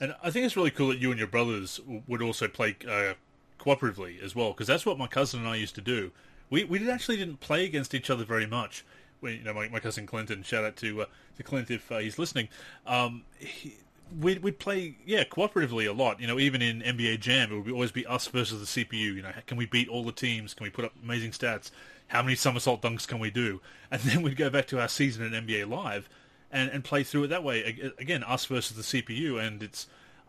And 0.00 0.14
I 0.22 0.30
think 0.30 0.46
it's 0.46 0.56
really 0.56 0.72
cool 0.72 0.88
that 0.88 0.98
you 0.98 1.10
and 1.10 1.18
your 1.18 1.28
brothers 1.28 1.80
would 2.08 2.22
also 2.22 2.48
play 2.48 2.76
uh, 2.88 3.14
cooperatively 3.60 4.20
as 4.22 4.34
well, 4.34 4.50
because 4.50 4.66
that's 4.66 4.84
what 4.84 4.98
my 4.98 5.06
cousin 5.06 5.40
and 5.40 5.48
I 5.48 5.56
used 5.56 5.76
to 5.76 5.80
do. 5.80 6.10
We 6.50 6.64
we 6.64 6.90
actually 6.90 7.16
didn't 7.16 7.40
play 7.40 7.64
against 7.64 7.94
each 7.94 8.10
other 8.10 8.24
very 8.24 8.46
much. 8.46 8.84
We, 9.20 9.34
you 9.34 9.44
know, 9.44 9.54
my, 9.54 9.68
my 9.68 9.80
cousin 9.80 10.06
Clinton. 10.06 10.42
Shout 10.42 10.64
out 10.64 10.76
to 10.76 11.02
uh, 11.02 11.06
to 11.36 11.42
Clint 11.42 11.70
if 11.70 11.90
uh, 11.90 11.98
he's 11.98 12.18
listening. 12.18 12.48
Um, 12.86 13.24
he, 13.38 13.74
we'd, 14.18 14.42
we'd 14.42 14.58
play 14.58 14.96
yeah 15.04 15.24
cooperatively 15.24 15.88
a 15.88 15.92
lot. 15.92 16.20
You 16.20 16.26
know, 16.26 16.38
even 16.38 16.62
in 16.62 16.80
NBA 16.80 17.20
Jam, 17.20 17.52
it 17.52 17.58
would 17.58 17.72
always 17.72 17.92
be 17.92 18.06
us 18.06 18.26
versus 18.28 18.60
the 18.60 18.84
CPU. 18.84 19.16
You 19.16 19.22
know, 19.22 19.32
can 19.46 19.56
we 19.56 19.66
beat 19.66 19.88
all 19.88 20.04
the 20.04 20.12
teams? 20.12 20.54
Can 20.54 20.64
we 20.64 20.70
put 20.70 20.84
up 20.84 20.92
amazing 21.02 21.32
stats? 21.32 21.70
How 22.08 22.22
many 22.22 22.36
somersault 22.36 22.80
dunks 22.80 23.06
can 23.06 23.18
we 23.18 23.30
do? 23.30 23.60
And 23.90 24.02
then 24.02 24.20
we'd 24.20 24.36
go 24.36 24.50
back 24.50 24.66
to 24.66 24.78
our 24.78 24.86
season 24.86 25.24
in 25.24 25.46
NBA 25.46 25.66
Live 25.66 26.10
and, 26.52 26.70
and 26.70 26.84
play 26.84 27.02
through 27.04 27.24
it 27.24 27.28
that 27.28 27.42
way. 27.42 27.90
Again, 27.98 28.22
us 28.22 28.44
versus 28.44 28.76
the 28.76 28.82
CPU, 28.82 29.42
and 29.42 29.62
it's 29.62 29.86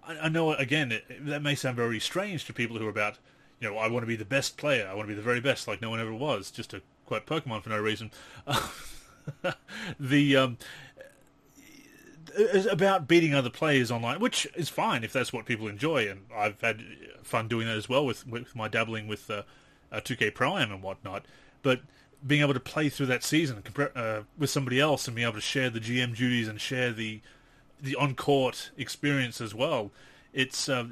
I, 0.08 0.18
I 0.18 0.30
know 0.30 0.54
again 0.54 0.92
it, 0.92 1.26
that 1.26 1.42
may 1.42 1.56
sound 1.56 1.76
very 1.76 2.00
strange 2.00 2.46
to 2.46 2.54
people 2.54 2.78
who 2.78 2.86
are 2.88 2.90
about 2.90 3.18
you 3.60 3.70
know, 3.70 3.78
I 3.78 3.88
want 3.88 4.04
to 4.04 4.08
be 4.08 4.16
the 4.16 4.26
best 4.26 4.58
player. 4.58 4.88
I 4.90 4.94
want 4.94 5.08
to 5.08 5.12
be 5.12 5.16
the 5.16 5.22
very 5.22 5.42
best, 5.42 5.68
like 5.68 5.82
no 5.82 5.90
one 5.90 6.00
ever 6.00 6.14
was. 6.14 6.52
Just 6.52 6.72
to 6.72 6.82
quote 7.06 7.26
Pokemon 7.26 7.64
for 7.64 7.70
no 7.70 7.80
reason. 7.80 8.12
the 10.00 10.36
um, 10.36 10.58
about 12.70 13.08
beating 13.08 13.34
other 13.34 13.50
players 13.50 13.92
online, 13.92 14.20
which 14.20 14.48
is 14.56 14.70
fine 14.70 15.04
if 15.04 15.12
that's 15.12 15.34
what 15.34 15.46
people 15.46 15.68
enjoy, 15.68 16.08
and 16.10 16.22
I've 16.36 16.60
had 16.62 16.84
fun 17.24 17.48
doing 17.48 17.68
that 17.68 17.78
as 17.78 17.90
well 17.90 18.06
with, 18.06 18.28
with 18.28 18.56
my 18.56 18.68
dabbling 18.68 19.08
with 19.08 19.30
uh, 19.30 19.44
uh, 19.92 20.00
2K 20.00 20.34
Pro 20.34 20.58
Am 20.58 20.72
and 20.72 20.84
whatnot. 20.84 21.26
But 21.62 21.82
being 22.26 22.42
able 22.42 22.54
to 22.54 22.60
play 22.60 22.90
through 22.90 23.08
that 23.08 23.24
season 23.24 23.64
uh, 23.96 24.22
with 24.38 24.50
somebody 24.50 24.80
else 24.80 25.08
and 25.08 25.16
being 25.16 25.28
able 25.28 25.36
to 25.36 25.42
share 25.42 25.70
the 25.70 25.80
GM 25.80 26.16
duties 26.16 26.48
and 26.48 26.60
share 26.60 26.92
the 26.92 27.22
the 27.82 27.96
on 27.96 28.14
court 28.14 28.72
experience 28.78 29.40
as 29.40 29.56
well, 29.56 29.92
it's 30.34 30.68
uh, 30.68 30.90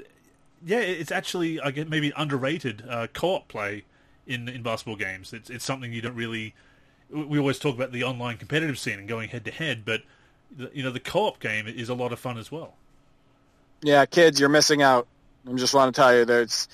yeah, 0.66 0.80
it's 0.80 1.12
actually 1.12 1.60
I 1.60 1.72
guess 1.72 1.88
maybe 1.88 2.12
underrated 2.16 2.84
uh, 2.88 3.08
co-op 3.14 3.48
play 3.48 3.84
in 4.26 4.48
in 4.50 4.64
basketball 4.64 4.96
games. 4.96 5.34
It's 5.34 5.50
it's 5.50 5.66
something 5.66 5.92
you 5.92 6.02
don't 6.02 6.16
really. 6.16 6.54
We 7.10 7.40
always 7.40 7.58
talk 7.58 7.76
about 7.76 7.94
the 7.94 8.04
online 8.04 8.38
competitive 8.38 8.78
scene 8.78 9.00
and 9.00 9.08
going 9.08 9.30
head 9.30 9.46
to 9.46 9.52
head, 9.52 9.86
but 9.86 10.02
you 10.74 10.84
know 10.84 10.92
the 10.92 11.00
co-op 11.00 11.40
game 11.40 11.68
is 11.68 11.90
a 11.90 11.94
lot 11.94 12.12
of 12.12 12.20
fun 12.20 12.38
as 12.38 12.52
well. 12.52 12.74
Yeah, 13.82 14.06
kids, 14.06 14.40
you're 14.40 14.50
missing 14.50 14.82
out. 14.82 15.08
I 15.48 15.54
just 15.54 15.74
want 15.74 15.94
to 15.94 16.02
tell 16.02 16.16
you 16.16 16.26
that 16.26 16.42
it's 16.42 16.68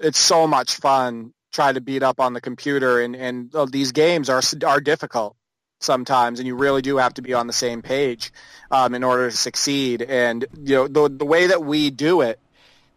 it's 0.00 0.18
so 0.18 0.46
much 0.46 0.76
fun 0.76 1.32
trying 1.52 1.74
to 1.74 1.80
beat 1.80 2.02
up 2.02 2.20
on 2.20 2.32
the 2.32 2.40
computer, 2.40 3.00
and 3.00 3.14
and 3.16 3.54
uh, 3.54 3.66
these 3.70 3.92
games 3.92 4.30
are 4.30 4.42
are 4.66 4.80
difficult 4.80 5.36
sometimes, 5.80 6.40
and 6.40 6.46
you 6.46 6.54
really 6.54 6.82
do 6.82 6.96
have 6.96 7.14
to 7.14 7.22
be 7.22 7.34
on 7.34 7.46
the 7.46 7.52
same 7.52 7.82
page 7.82 8.32
um, 8.70 8.94
in 8.94 9.04
order 9.04 9.30
to 9.30 9.36
succeed. 9.36 10.02
And 10.02 10.46
you 10.62 10.74
know 10.76 10.88
the 10.88 11.08
the 11.08 11.26
way 11.26 11.48
that 11.48 11.64
we 11.64 11.90
do 11.90 12.22
it 12.22 12.38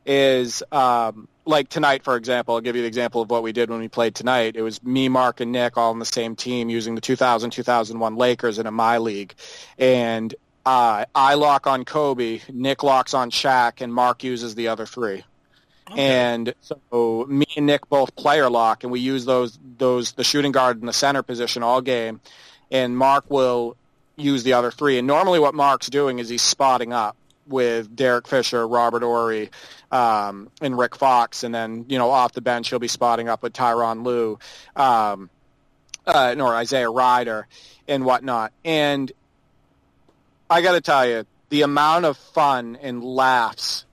is 0.05 0.63
um, 0.71 1.27
like 1.45 1.69
tonight, 1.69 2.03
for 2.03 2.15
example. 2.15 2.55
I'll 2.55 2.61
give 2.61 2.75
you 2.75 2.81
the 2.81 2.87
example 2.87 3.21
of 3.21 3.29
what 3.29 3.43
we 3.43 3.51
did 3.51 3.69
when 3.69 3.79
we 3.79 3.87
played 3.87 4.15
tonight. 4.15 4.55
It 4.55 4.61
was 4.61 4.81
me, 4.83 5.09
Mark, 5.09 5.39
and 5.39 5.51
Nick 5.51 5.77
all 5.77 5.91
on 5.91 5.99
the 5.99 6.05
same 6.05 6.35
team 6.35 6.69
using 6.69 6.95
the 6.95 7.01
2000-2001 7.01 8.17
Lakers 8.17 8.59
in 8.59 8.67
a 8.67 8.71
my 8.71 8.97
league, 8.97 9.33
and 9.77 10.33
uh, 10.65 11.05
I 11.15 11.33
lock 11.35 11.67
on 11.67 11.85
Kobe, 11.85 12.41
Nick 12.49 12.83
locks 12.83 13.13
on 13.13 13.31
Shaq, 13.31 13.81
and 13.81 13.93
Mark 13.93 14.23
uses 14.23 14.55
the 14.55 14.67
other 14.67 14.85
three. 14.85 15.23
Okay. 15.89 16.01
And 16.01 16.53
so 16.61 17.25
me 17.27 17.45
and 17.57 17.65
Nick 17.65 17.89
both 17.89 18.15
player 18.15 18.49
lock, 18.49 18.83
and 18.83 18.91
we 18.91 18.99
use 18.99 19.25
those 19.25 19.59
those 19.77 20.13
the 20.13 20.23
shooting 20.23 20.51
guard 20.51 20.79
and 20.79 20.87
the 20.87 20.93
center 20.93 21.23
position 21.23 21.63
all 21.63 21.81
game. 21.81 22.21
And 22.69 22.97
Mark 22.97 23.29
will 23.29 23.75
use 24.15 24.43
the 24.43 24.53
other 24.53 24.71
three. 24.71 24.97
And 24.97 25.07
normally, 25.07 25.39
what 25.39 25.53
Mark's 25.53 25.89
doing 25.89 26.19
is 26.19 26.29
he's 26.29 26.41
spotting 26.41 26.93
up 26.93 27.17
with 27.47 27.95
Derek 27.95 28.27
Fisher, 28.27 28.67
Robert 28.67 29.03
Horry, 29.03 29.49
um, 29.91 30.49
and 30.61 30.77
Rick 30.77 30.95
Fox, 30.95 31.43
and 31.43 31.53
then 31.53 31.85
you 31.89 31.97
know 31.97 32.09
off 32.09 32.33
the 32.33 32.41
bench 32.41 32.69
he'll 32.69 32.79
be 32.79 32.87
spotting 32.87 33.29
up 33.29 33.43
with 33.43 33.53
Tyronn 33.53 34.05
Lue, 34.05 34.39
um, 34.75 35.29
uh, 36.05 36.35
or 36.37 36.55
Isaiah 36.55 36.89
Rider, 36.89 37.47
and 37.87 38.05
whatnot. 38.05 38.53
And 38.63 39.11
I 40.49 40.61
got 40.61 40.73
to 40.73 40.81
tell 40.81 41.07
you, 41.07 41.25
the 41.49 41.61
amount 41.63 42.05
of 42.05 42.17
fun 42.17 42.77
and 42.81 43.03
laughs 43.03 43.85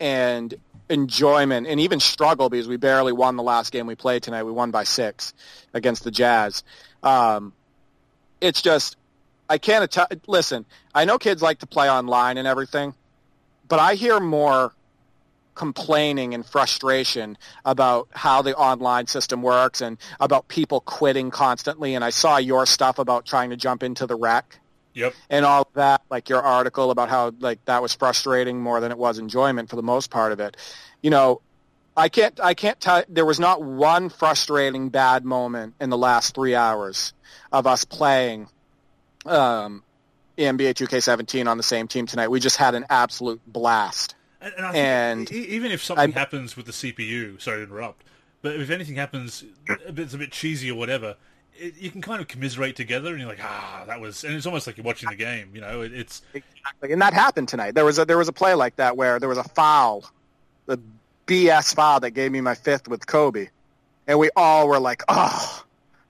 and 0.00 0.54
enjoyment 0.88 1.66
and 1.66 1.80
even 1.80 2.00
struggle 2.00 2.48
because 2.48 2.68
we 2.68 2.76
barely 2.76 3.12
won 3.12 3.36
the 3.36 3.42
last 3.42 3.72
game 3.72 3.86
we 3.86 3.94
played 3.94 4.22
tonight. 4.22 4.42
We 4.42 4.52
won 4.52 4.70
by 4.70 4.84
six 4.84 5.32
against 5.72 6.04
the 6.04 6.10
Jazz. 6.10 6.62
Um, 7.02 7.52
it's 8.40 8.60
just 8.60 8.96
I 9.48 9.58
can't 9.58 9.90
tell. 9.90 10.06
Listen, 10.26 10.64
I 10.94 11.04
know 11.04 11.18
kids 11.18 11.42
like 11.42 11.58
to 11.60 11.66
play 11.66 11.90
online 11.90 12.38
and 12.38 12.48
everything, 12.48 12.94
but 13.68 13.78
I 13.78 13.94
hear 13.94 14.20
more 14.20 14.72
complaining 15.54 16.34
and 16.34 16.44
frustration 16.44 17.38
about 17.64 18.08
how 18.10 18.42
the 18.42 18.56
online 18.56 19.06
system 19.06 19.40
works 19.40 19.80
and 19.80 19.98
about 20.18 20.48
people 20.48 20.80
quitting 20.80 21.30
constantly. 21.30 21.94
And 21.94 22.04
I 22.04 22.10
saw 22.10 22.38
your 22.38 22.66
stuff 22.66 22.98
about 22.98 23.24
trying 23.24 23.50
to 23.50 23.56
jump 23.56 23.82
into 23.82 24.06
the 24.06 24.16
wreck. 24.16 24.58
Yep. 24.94 25.14
And 25.30 25.44
all 25.44 25.62
of 25.62 25.72
that, 25.74 26.02
like 26.10 26.28
your 26.28 26.42
article 26.42 26.90
about 26.90 27.08
how 27.08 27.32
like 27.38 27.64
that 27.66 27.82
was 27.82 27.94
frustrating 27.94 28.60
more 28.60 28.80
than 28.80 28.90
it 28.92 28.98
was 28.98 29.18
enjoyment 29.18 29.70
for 29.70 29.76
the 29.76 29.82
most 29.82 30.10
part 30.10 30.32
of 30.32 30.40
it. 30.40 30.56
You 31.02 31.10
know, 31.10 31.40
I 31.96 32.08
can't 32.08 32.40
I 32.40 32.54
can't 32.54 32.80
tell 32.80 33.04
there 33.08 33.26
was 33.26 33.38
not 33.38 33.62
one 33.62 34.08
frustrating 34.08 34.88
bad 34.88 35.24
moment 35.24 35.74
in 35.80 35.90
the 35.90 35.98
last 35.98 36.34
3 36.34 36.54
hours 36.54 37.12
of 37.52 37.66
us 37.66 37.84
playing 37.84 38.48
um 39.26 39.82
NBA 40.38 40.74
2K17 40.74 41.46
on 41.46 41.56
the 41.56 41.62
same 41.62 41.88
team 41.88 42.06
tonight. 42.06 42.28
We 42.28 42.40
just 42.40 42.56
had 42.56 42.74
an 42.74 42.86
absolute 42.90 43.40
blast. 43.46 44.16
And, 44.40 44.54
and, 44.58 44.76
and 44.76 45.32
even 45.32 45.70
if 45.70 45.82
something 45.82 46.14
I, 46.14 46.18
happens 46.18 46.56
with 46.56 46.66
the 46.66 46.72
CPU, 46.72 47.40
sorry 47.40 47.58
to 47.58 47.62
interrupt, 47.64 48.04
but 48.42 48.56
if 48.56 48.70
anything 48.70 48.96
happens, 48.96 49.44
it's 49.68 50.12
a 50.12 50.18
bit 50.18 50.32
cheesy 50.32 50.70
or 50.70 50.74
whatever, 50.74 51.16
it, 51.56 51.76
you 51.78 51.90
can 51.90 52.02
kind 52.02 52.20
of 52.20 52.28
commiserate 52.28 52.76
together, 52.76 53.10
and 53.10 53.20
you're 53.20 53.28
like, 53.28 53.42
ah, 53.42 53.84
that 53.86 54.00
was, 54.00 54.22
and 54.24 54.34
it's 54.34 54.44
almost 54.44 54.66
like 54.66 54.76
you're 54.76 54.84
watching 54.84 55.08
the 55.08 55.16
game. 55.16 55.50
You 55.54 55.60
know, 55.60 55.80
it, 55.80 55.94
it's 55.94 56.20
exactly, 56.34 56.92
and 56.92 57.00
that 57.00 57.14
happened 57.14 57.48
tonight. 57.48 57.74
There 57.74 57.84
was 57.84 57.98
a 57.98 58.04
there 58.04 58.18
was 58.18 58.28
a 58.28 58.32
play 58.32 58.54
like 58.54 58.76
that 58.76 58.96
where 58.96 59.18
there 59.18 59.28
was 59.28 59.38
a 59.38 59.44
foul, 59.44 60.04
the 60.66 60.78
BS 61.26 61.74
foul 61.74 62.00
that 62.00 62.10
gave 62.10 62.32
me 62.32 62.40
my 62.42 62.54
fifth 62.54 62.86
with 62.86 63.06
Kobe, 63.06 63.48
and 64.06 64.18
we 64.18 64.30
all 64.36 64.68
were 64.68 64.80
like, 64.80 65.02
oh, 65.08 65.63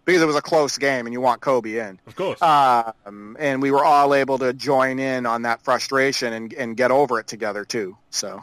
because 0.04 0.22
it 0.22 0.26
was 0.26 0.36
a 0.36 0.42
close 0.42 0.78
game 0.78 1.06
and 1.06 1.12
you 1.12 1.20
want 1.20 1.40
Kobe 1.40 1.78
in. 1.78 1.98
Of 2.06 2.16
course. 2.16 2.40
Um, 2.42 3.36
and 3.38 3.62
we 3.62 3.70
were 3.70 3.84
all 3.84 4.14
able 4.14 4.38
to 4.38 4.52
join 4.52 4.98
in 4.98 5.26
on 5.26 5.42
that 5.42 5.62
frustration 5.62 6.32
and, 6.32 6.52
and 6.54 6.76
get 6.76 6.90
over 6.90 7.18
it 7.18 7.26
together 7.26 7.64
too. 7.64 7.96
So. 8.10 8.42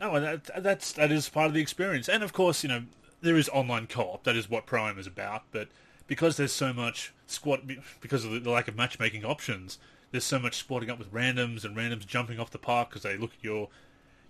No, 0.00 0.18
that, 0.18 0.62
that's 0.62 0.92
that 0.92 1.12
is 1.12 1.28
part 1.28 1.48
of 1.48 1.54
the 1.54 1.60
experience, 1.60 2.08
and 2.08 2.22
of 2.22 2.32
course, 2.32 2.62
you 2.62 2.70
know 2.70 2.84
there 3.20 3.36
is 3.36 3.50
online 3.50 3.86
co-op. 3.86 4.24
That 4.24 4.34
is 4.34 4.48
what 4.48 4.64
Prime 4.64 4.98
is 4.98 5.06
about. 5.06 5.42
But 5.52 5.68
because 6.06 6.38
there's 6.38 6.52
so 6.52 6.72
much 6.72 7.12
squat, 7.26 7.60
because 8.00 8.24
of 8.24 8.42
the 8.42 8.50
lack 8.50 8.66
of 8.66 8.76
matchmaking 8.76 9.24
options, 9.24 9.78
there's 10.10 10.24
so 10.24 10.38
much 10.38 10.56
squatting 10.56 10.90
up 10.90 10.98
with 10.98 11.12
randoms 11.12 11.64
and 11.64 11.76
randoms 11.76 12.06
jumping 12.06 12.40
off 12.40 12.50
the 12.50 12.58
park 12.58 12.88
because 12.88 13.02
they 13.02 13.16
look 13.16 13.32
at 13.38 13.44
your 13.44 13.68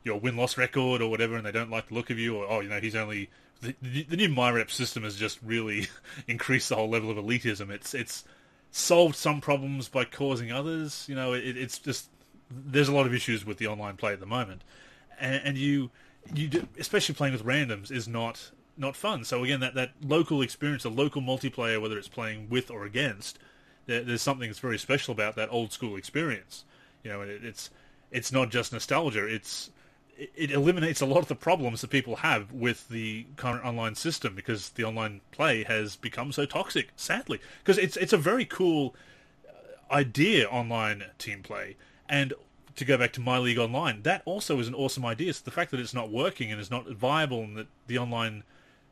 your 0.03 0.19
win 0.19 0.37
loss 0.37 0.59
record 0.59 1.01
or 1.01 1.09
whatever, 1.09 1.37
and 1.37 1.47
they 1.47 1.53
don't 1.53 1.71
like 1.71 1.89
the 1.89 1.95
look 1.95 2.11
of 2.11 2.19
you, 2.19 2.37
or 2.37 2.47
oh, 2.51 2.61
you 2.61 2.69
know, 2.69 2.81
he's 2.81 2.97
only 2.97 3.31
the, 3.61 3.75
the, 4.05 4.17
new 4.17 4.29
MyRep 4.29 4.71
system 4.71 5.03
has 5.03 5.17
just 5.17 5.39
really 5.43 5.89
increased 6.27 6.69
the 6.69 6.77
whole 6.77 6.89
level 6.89 7.11
of 7.11 7.17
elitism. 7.17 7.71
It's 7.71 7.95
it's 7.95 8.25
solved 8.71 9.17
some 9.17 9.41
problems 9.41 9.89
by 9.89 10.05
causing 10.05 10.51
others. 10.53 11.07
You 11.09 11.15
know, 11.15 11.35
it, 11.35 11.57
it's 11.57 11.79
just 11.79 12.09
there's 12.51 12.89
a 12.89 12.95
lot 12.95 13.07
of 13.07 13.15
issues 13.15 13.45
with 13.45 13.59
the 13.59 13.67
online 13.67 13.97
play 13.97 14.13
at 14.13 14.21
the 14.21 14.27
moment, 14.27 14.63
and, 15.19 15.41
and 15.45 15.59
you 15.59 15.91
you 16.35 16.49
do, 16.49 16.69
especially 16.79 17.15
playing 17.15 17.33
with 17.33 17.45
randoms 17.45 17.91
is 17.91 18.09
not 18.09 18.51
not 18.77 18.97
fun. 18.97 19.25
So 19.25 19.45
again, 19.45 19.61
that 19.61 19.75
that 19.75 19.93
local 20.03 20.43
experience, 20.43 20.83
the 20.83 20.91
local 20.91 21.23
multiplayer, 21.23 21.81
whether 21.81 21.99
it's 21.99 22.09
playing 22.09 22.49
with 22.49 22.71
or 22.71 22.85
against, 22.85 23.39
there, 23.87 24.03
there's 24.03 24.23
something 24.23 24.49
that's 24.49 24.59
very 24.59 24.79
special 24.79 25.13
about 25.13 25.37
that 25.37 25.51
old 25.51 25.73
school 25.73 25.97
experience. 25.97 26.65
You 27.05 27.13
know, 27.13 27.23
it, 27.23 27.45
it's 27.45 27.71
it's 28.11 28.33
not 28.33 28.51
just 28.51 28.73
nostalgia. 28.73 29.27
It's 29.27 29.71
it 30.37 30.51
eliminates 30.51 31.01
a 31.01 31.07
lot 31.07 31.21
of 31.21 31.29
the 31.29 31.35
problems 31.35 31.81
that 31.81 31.89
people 31.89 32.17
have 32.17 32.53
with 32.53 32.89
the 32.89 33.27
current 33.37 33.65
online 33.65 33.95
system 33.95 34.35
because 34.35 34.71
the 34.71 34.85
online 34.85 35.21
play 35.33 35.65
has 35.65 35.97
become 35.97 36.33
so 36.33 36.45
toxic, 36.45 36.91
sadly. 36.97 37.41
Because 37.63 37.79
it's 37.79 37.97
it's 37.97 38.13
a 38.13 38.19
very 38.19 38.45
cool 38.45 38.95
uh, 39.49 39.95
idea 39.95 40.47
online 40.49 41.05
team 41.19 41.43
play, 41.43 41.77
and 42.09 42.35
to 42.77 42.85
go 42.85 42.99
back 42.99 43.13
to 43.15 43.21
My 43.21 43.39
League 43.39 43.59
Online, 43.59 44.03
that 44.03 44.23
also 44.25 44.59
is 44.59 44.69
an 44.69 44.75
awesome 44.75 45.05
idea. 45.05 45.33
So 45.33 45.43
the 45.45 45.51
fact 45.51 45.71
that 45.71 45.81
it's 45.81 45.95
not 45.95 46.11
working 46.11 46.53
and 46.53 46.61
is 46.61 46.71
not 46.71 46.89
viable, 46.89 47.43
and 47.43 47.57
that 47.57 47.69
the 47.87 47.99
online 47.99 48.43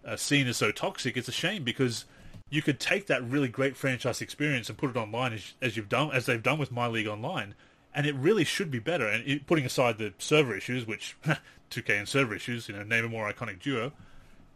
uh, 0.05 0.17
scene 0.17 0.47
is 0.47 0.57
so 0.57 0.73
toxic, 0.73 1.17
it's 1.17 1.29
a 1.29 1.33
shame 1.33 1.63
because 1.63 2.07
you 2.51 2.63
could 2.63 2.81
take 2.81 3.07
that 3.07 3.23
really 3.23 3.49
great 3.49 3.77
franchise 3.77 4.23
experience 4.23 4.71
and 4.71 4.79
put 4.79 4.91
it 4.91 4.97
online 4.97 5.35
as, 5.35 5.53
as 5.61 5.77
you've 5.77 5.89
done 5.91 6.11
as 6.13 6.25
they've 6.25 6.43
done 6.43 6.59
with 6.59 6.73
My 6.73 6.87
League 6.87 7.07
Online 7.07 7.55
and 7.95 8.07
it 8.07 8.15
really 8.15 8.45
should 8.45 8.71
be 8.71 8.79
better. 8.79 9.07
And 9.07 9.27
it, 9.27 9.47
putting 9.47 9.65
aside 9.65 9.99
the 9.99 10.13
server 10.19 10.57
issues, 10.57 10.87
which 10.87 11.17
2K 11.71 11.99
and 11.99 12.09
server 12.09 12.35
issues, 12.35 12.69
you 12.69 12.75
know, 12.75 12.83
name 12.83 13.05
a 13.05 13.09
more 13.09 13.31
iconic 13.31 13.61
duo, 13.61 13.93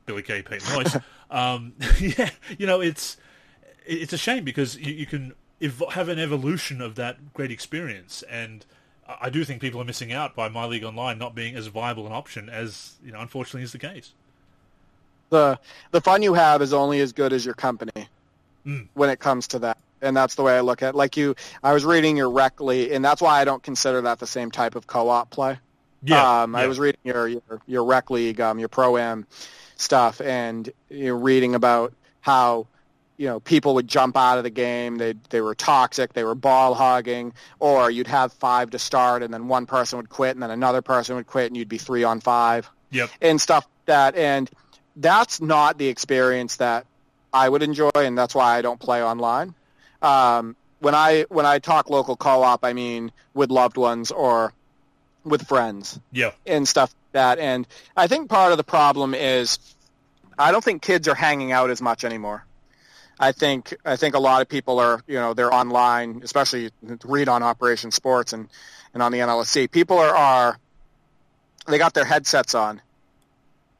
Billie 0.07 0.23
Kay, 0.23 0.43
Peyton 0.43 0.75
Royce. 0.75 0.97
um, 1.31 1.73
yeah, 2.01 2.31
you 2.59 2.67
know, 2.67 2.81
it's 2.81 3.17
it's 3.85 4.13
a 4.13 4.19
shame 4.19 4.45
because 4.45 4.77
you, 4.77 4.93
you 4.93 5.07
can 5.07 5.35
ev- 5.61 5.83
have 5.93 6.09
an 6.09 6.19
evolution 6.19 6.81
of 6.81 6.95
that 6.97 7.33
great 7.35 7.51
experience, 7.51 8.23
and 8.31 8.65
I 9.21 9.31
do 9.31 9.45
think 9.45 9.61
people 9.61 9.81
are 9.81 9.85
missing 9.85 10.13
out 10.13 10.35
by 10.35 10.49
My 10.49 10.65
League 10.65 10.85
Online 10.85 11.19
not 11.19 11.35
being 11.35 11.57
as 11.57 11.67
viable 11.67 12.07
an 12.07 12.13
option 12.13 12.49
as 12.49 12.95
you 13.05 13.13
know, 13.13 13.21
unfortunately, 13.21 13.63
is 13.63 13.73
the 13.73 13.79
case. 13.79 14.13
The 15.31 15.59
the 15.91 16.01
fun 16.01 16.23
you 16.23 16.35
have 16.35 16.63
is 16.63 16.73
only 16.73 17.01
as 17.01 17.13
good 17.13 17.33
as 17.33 17.45
your 17.45 17.55
company 17.55 18.09
mm. 18.67 18.89
when 18.95 19.11
it 19.11 19.19
comes 19.19 19.49
to 19.49 19.59
that 19.61 19.79
and 20.03 20.17
that's 20.17 20.35
the 20.35 20.43
way 20.43 20.57
I 20.57 20.61
look 20.61 20.83
at 20.83 20.91
it. 20.91 20.95
Like 20.95 21.17
you, 21.17 21.35
I 21.63 21.73
was 21.73 21.85
reading 21.85 22.17
your 22.17 22.31
rec 22.31 22.61
league, 22.61 22.93
and 22.93 23.05
that's 23.05 23.23
why 23.23 23.41
I 23.41 23.45
don't 23.45 23.63
consider 23.63 24.03
that 24.03 24.19
the 24.19 24.27
same 24.27 24.51
type 24.51 24.75
of 24.75 24.87
co-op 24.87 25.31
play. 25.31 25.59
Yeah, 26.03 26.43
um, 26.43 26.53
yeah. 26.55 26.61
I 26.61 26.67
was 26.67 26.79
reading 26.79 27.01
your 27.05 27.29
your, 27.29 27.43
your 27.67 27.85
rec 27.85 28.11
league, 28.11 28.41
um, 28.41 28.59
your 28.59 28.69
pro 28.69 28.97
am 28.97 29.27
stuff, 29.77 30.21
and 30.21 30.71
you're 30.91 31.17
reading 31.17 31.55
about 31.55 31.95
how 32.21 32.67
you 33.17 33.27
know 33.27 33.41
people 33.41 33.75
would 33.77 33.87
jump 33.87 34.17
out 34.17 34.39
of 34.39 34.45
the 34.45 34.51
game. 34.51 34.97
They 34.97 35.15
they 35.31 35.41
were 35.41 35.55
toxic. 35.55 36.13
They 36.13 36.25
were 36.25 36.35
ball 36.35 36.75
hogging, 36.75 37.33
or 37.61 37.91
you'd 37.91 38.09
have 38.09 38.33
five 38.33 38.71
to 38.71 38.79
start, 38.79 39.23
and 39.23 39.33
then 39.33 39.49
one 39.49 39.67
person 39.67 39.99
would 39.99 40.09
quit, 40.09 40.35
and 40.35 40.43
then 40.43 40.51
another 40.51 40.83
person 40.83 41.17
would 41.17 41.27
quit, 41.27 41.47
and 41.47 41.57
you'd 41.57 41.69
be 41.69 41.79
three 41.79 42.05
on 42.05 42.21
five. 42.21 42.69
Yep. 42.91 43.11
And 43.21 43.41
stuff 43.41 43.65
like 43.65 43.87
that, 43.87 44.17
and 44.17 44.51
that's 44.97 45.41
not 45.41 45.79
the 45.79 45.89
experience 45.89 46.57
that 46.57 46.87
I 47.33 47.49
would 47.49 47.63
enjoy, 47.63 47.91
and 47.95 48.19
that's 48.19 48.35
why 48.35 48.59
I 48.59 48.63
don't 48.63 48.81
play 48.81 49.03
online. 49.03 49.55
Um, 50.03 50.57
when 50.81 50.95
I 50.95 51.27
when 51.29 51.47
I 51.47 51.59
talk 51.59 51.89
local 51.89 52.17
co-op, 52.17 52.65
I 52.65 52.73
mean 52.73 53.13
with 53.35 53.51
loved 53.51 53.77
ones 53.77 54.11
or 54.11 54.53
with 55.25 55.47
friends. 55.47 55.99
Yeah. 56.11 56.33
And 56.47 56.67
stuff 56.67 56.91
like 56.91 57.13
that. 57.13 57.39
And 57.39 57.67
I 57.97 58.09
think 58.09 58.29
part 58.29 58.53
of 58.53 58.59
the 58.59 58.65
problem 58.65 59.15
is 59.15 59.59
I 60.39 60.51
don't 60.51 60.63
think 60.63 60.83
kids 60.83 61.07
are 61.09 61.15
hanging 61.15 61.53
out 61.53 61.71
as 61.71 61.81
much 61.81 62.05
anymore. 62.05 62.45
I 63.21 63.31
think 63.33 63.75
I 63.85 63.97
think 63.97 64.15
a 64.15 64.19
lot 64.19 64.43
of 64.43 64.49
people 64.49 64.81
are 64.81 65.01
you 65.07 65.15
know 65.15 65.35
they're 65.35 65.55
online, 65.55 66.23
especially 66.25 66.71
read 67.05 67.29
on 67.29 67.43
Operation 67.43 67.93
Sports 67.93 68.33
and 68.33 68.49
and 68.95 69.03
on 69.03 69.13
the 69.13 69.19
NLSC. 69.19 69.71
People 69.71 69.99
are 69.99 70.15
are 70.15 70.59
they 71.69 71.79
got 71.79 71.95
their 71.95 72.05
headsets 72.05 72.55
on 72.55 72.81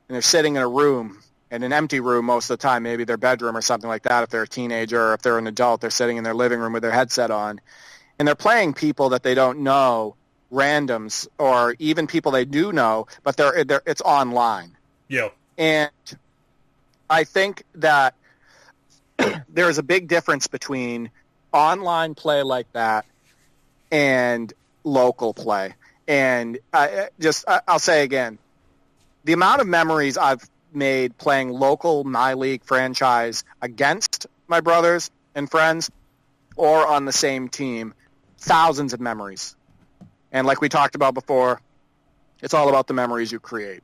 and 0.09 0.15
they're 0.15 0.23
sitting 0.23 0.57
in 0.57 0.63
a 0.63 0.69
room 0.69 1.22
in 1.53 1.63
an 1.63 1.73
empty 1.73 2.01
room 2.01 2.25
most 2.25 2.51
of 2.51 2.59
the 2.59 2.63
time, 2.63 2.83
maybe 2.83 3.05
their 3.05 3.19
bedroom 3.19 3.57
or 3.57 3.61
something 3.61 3.89
like 3.89 4.05
that. 4.05 4.25
If 4.25 4.31
they're 4.31 4.43
a 4.43 4.49
teenager 4.49 5.11
or 5.11 5.15
if 5.15 5.21
they're 5.21 5.39
an 5.39 5.47
adult, 5.47 5.83
they're 5.83 5.91
sitting 5.91 6.17
in 6.17 6.25
their 6.25 6.35
living 6.35 6.59
room 6.59 6.73
with 6.73 6.83
their 6.83 6.91
headset 6.91 7.31
on, 7.31 7.61
and 8.19 8.27
they're 8.27 8.35
playing 8.35 8.73
people 8.73 9.11
that 9.11 9.23
they 9.23 9.35
don't 9.35 9.61
know, 9.61 10.17
randoms 10.51 11.29
or 11.39 11.77
even 11.79 12.07
people 12.07 12.33
they 12.33 12.45
do 12.45 12.73
know, 12.73 13.07
but 13.23 13.37
they're, 13.37 13.65
they're 13.65 13.83
it's 13.87 14.01
online. 14.01 14.77
Yeah. 15.09 15.29
And 15.59 15.91
I 17.09 17.25
think 17.25 17.65
that 17.77 18.15
there 19.49 19.69
is 19.69 19.79
a 19.79 19.83
big 19.83 20.09
difference 20.09 20.47
between 20.47 21.11
online 21.53 22.15
play 22.15 22.43
like 22.43 22.71
that 22.73 23.05
and 23.91 24.53
local 24.85 25.35
play. 25.35 25.75
And 26.09 26.59
I, 26.73 27.09
just 27.21 27.45
I'll 27.47 27.79
say 27.79 28.05
again, 28.05 28.39
the 29.25 29.35
amount 29.35 29.61
of 29.61 29.67
memories 29.67 30.17
I've 30.17 30.49
made 30.75 31.17
playing 31.19 31.51
local 31.51 32.05
my 32.05 32.35
league 32.35 32.65
franchise 32.65 33.45
against 33.61 34.27
my 34.49 34.61
brothers 34.61 35.11
and 35.35 35.51
friends 35.51 35.91
or 36.57 36.87
on 36.87 37.05
the 37.05 37.13
same 37.13 37.49
team. 37.49 37.95
Thousands 38.39 38.93
of 38.93 39.01
memories. 39.01 39.57
And 40.33 40.47
like 40.47 40.61
we 40.61 40.69
talked 40.69 40.95
about 40.95 41.15
before 41.15 41.61
it's 42.43 42.55
all 42.55 42.69
about 42.69 42.89
the 42.89 42.95
memories 42.95 43.31
you 43.31 43.39
create 43.39 43.83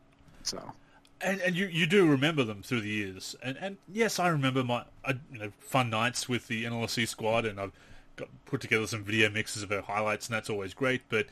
so. 0.48 0.72
And 1.20 1.40
and 1.40 1.56
you, 1.56 1.66
you 1.66 1.86
do 1.86 2.06
remember 2.06 2.44
them 2.44 2.62
through 2.62 2.80
the 2.80 2.88
years. 2.88 3.36
And 3.42 3.56
and 3.60 3.76
yes 3.92 4.18
I 4.18 4.28
remember 4.28 4.64
my 4.64 4.84
uh, 5.04 5.14
you 5.32 5.38
know 5.38 5.52
fun 5.58 5.90
nights 5.90 6.28
with 6.28 6.48
the 6.48 6.64
NLSC 6.64 7.06
squad 7.08 7.44
and 7.44 7.60
I've 7.60 7.72
got, 8.16 8.28
put 8.46 8.60
together 8.60 8.86
some 8.86 9.04
video 9.04 9.28
mixes 9.28 9.62
of 9.62 9.70
our 9.72 9.82
highlights 9.82 10.28
and 10.28 10.34
that's 10.34 10.50
always 10.50 10.74
great. 10.74 11.02
But 11.08 11.26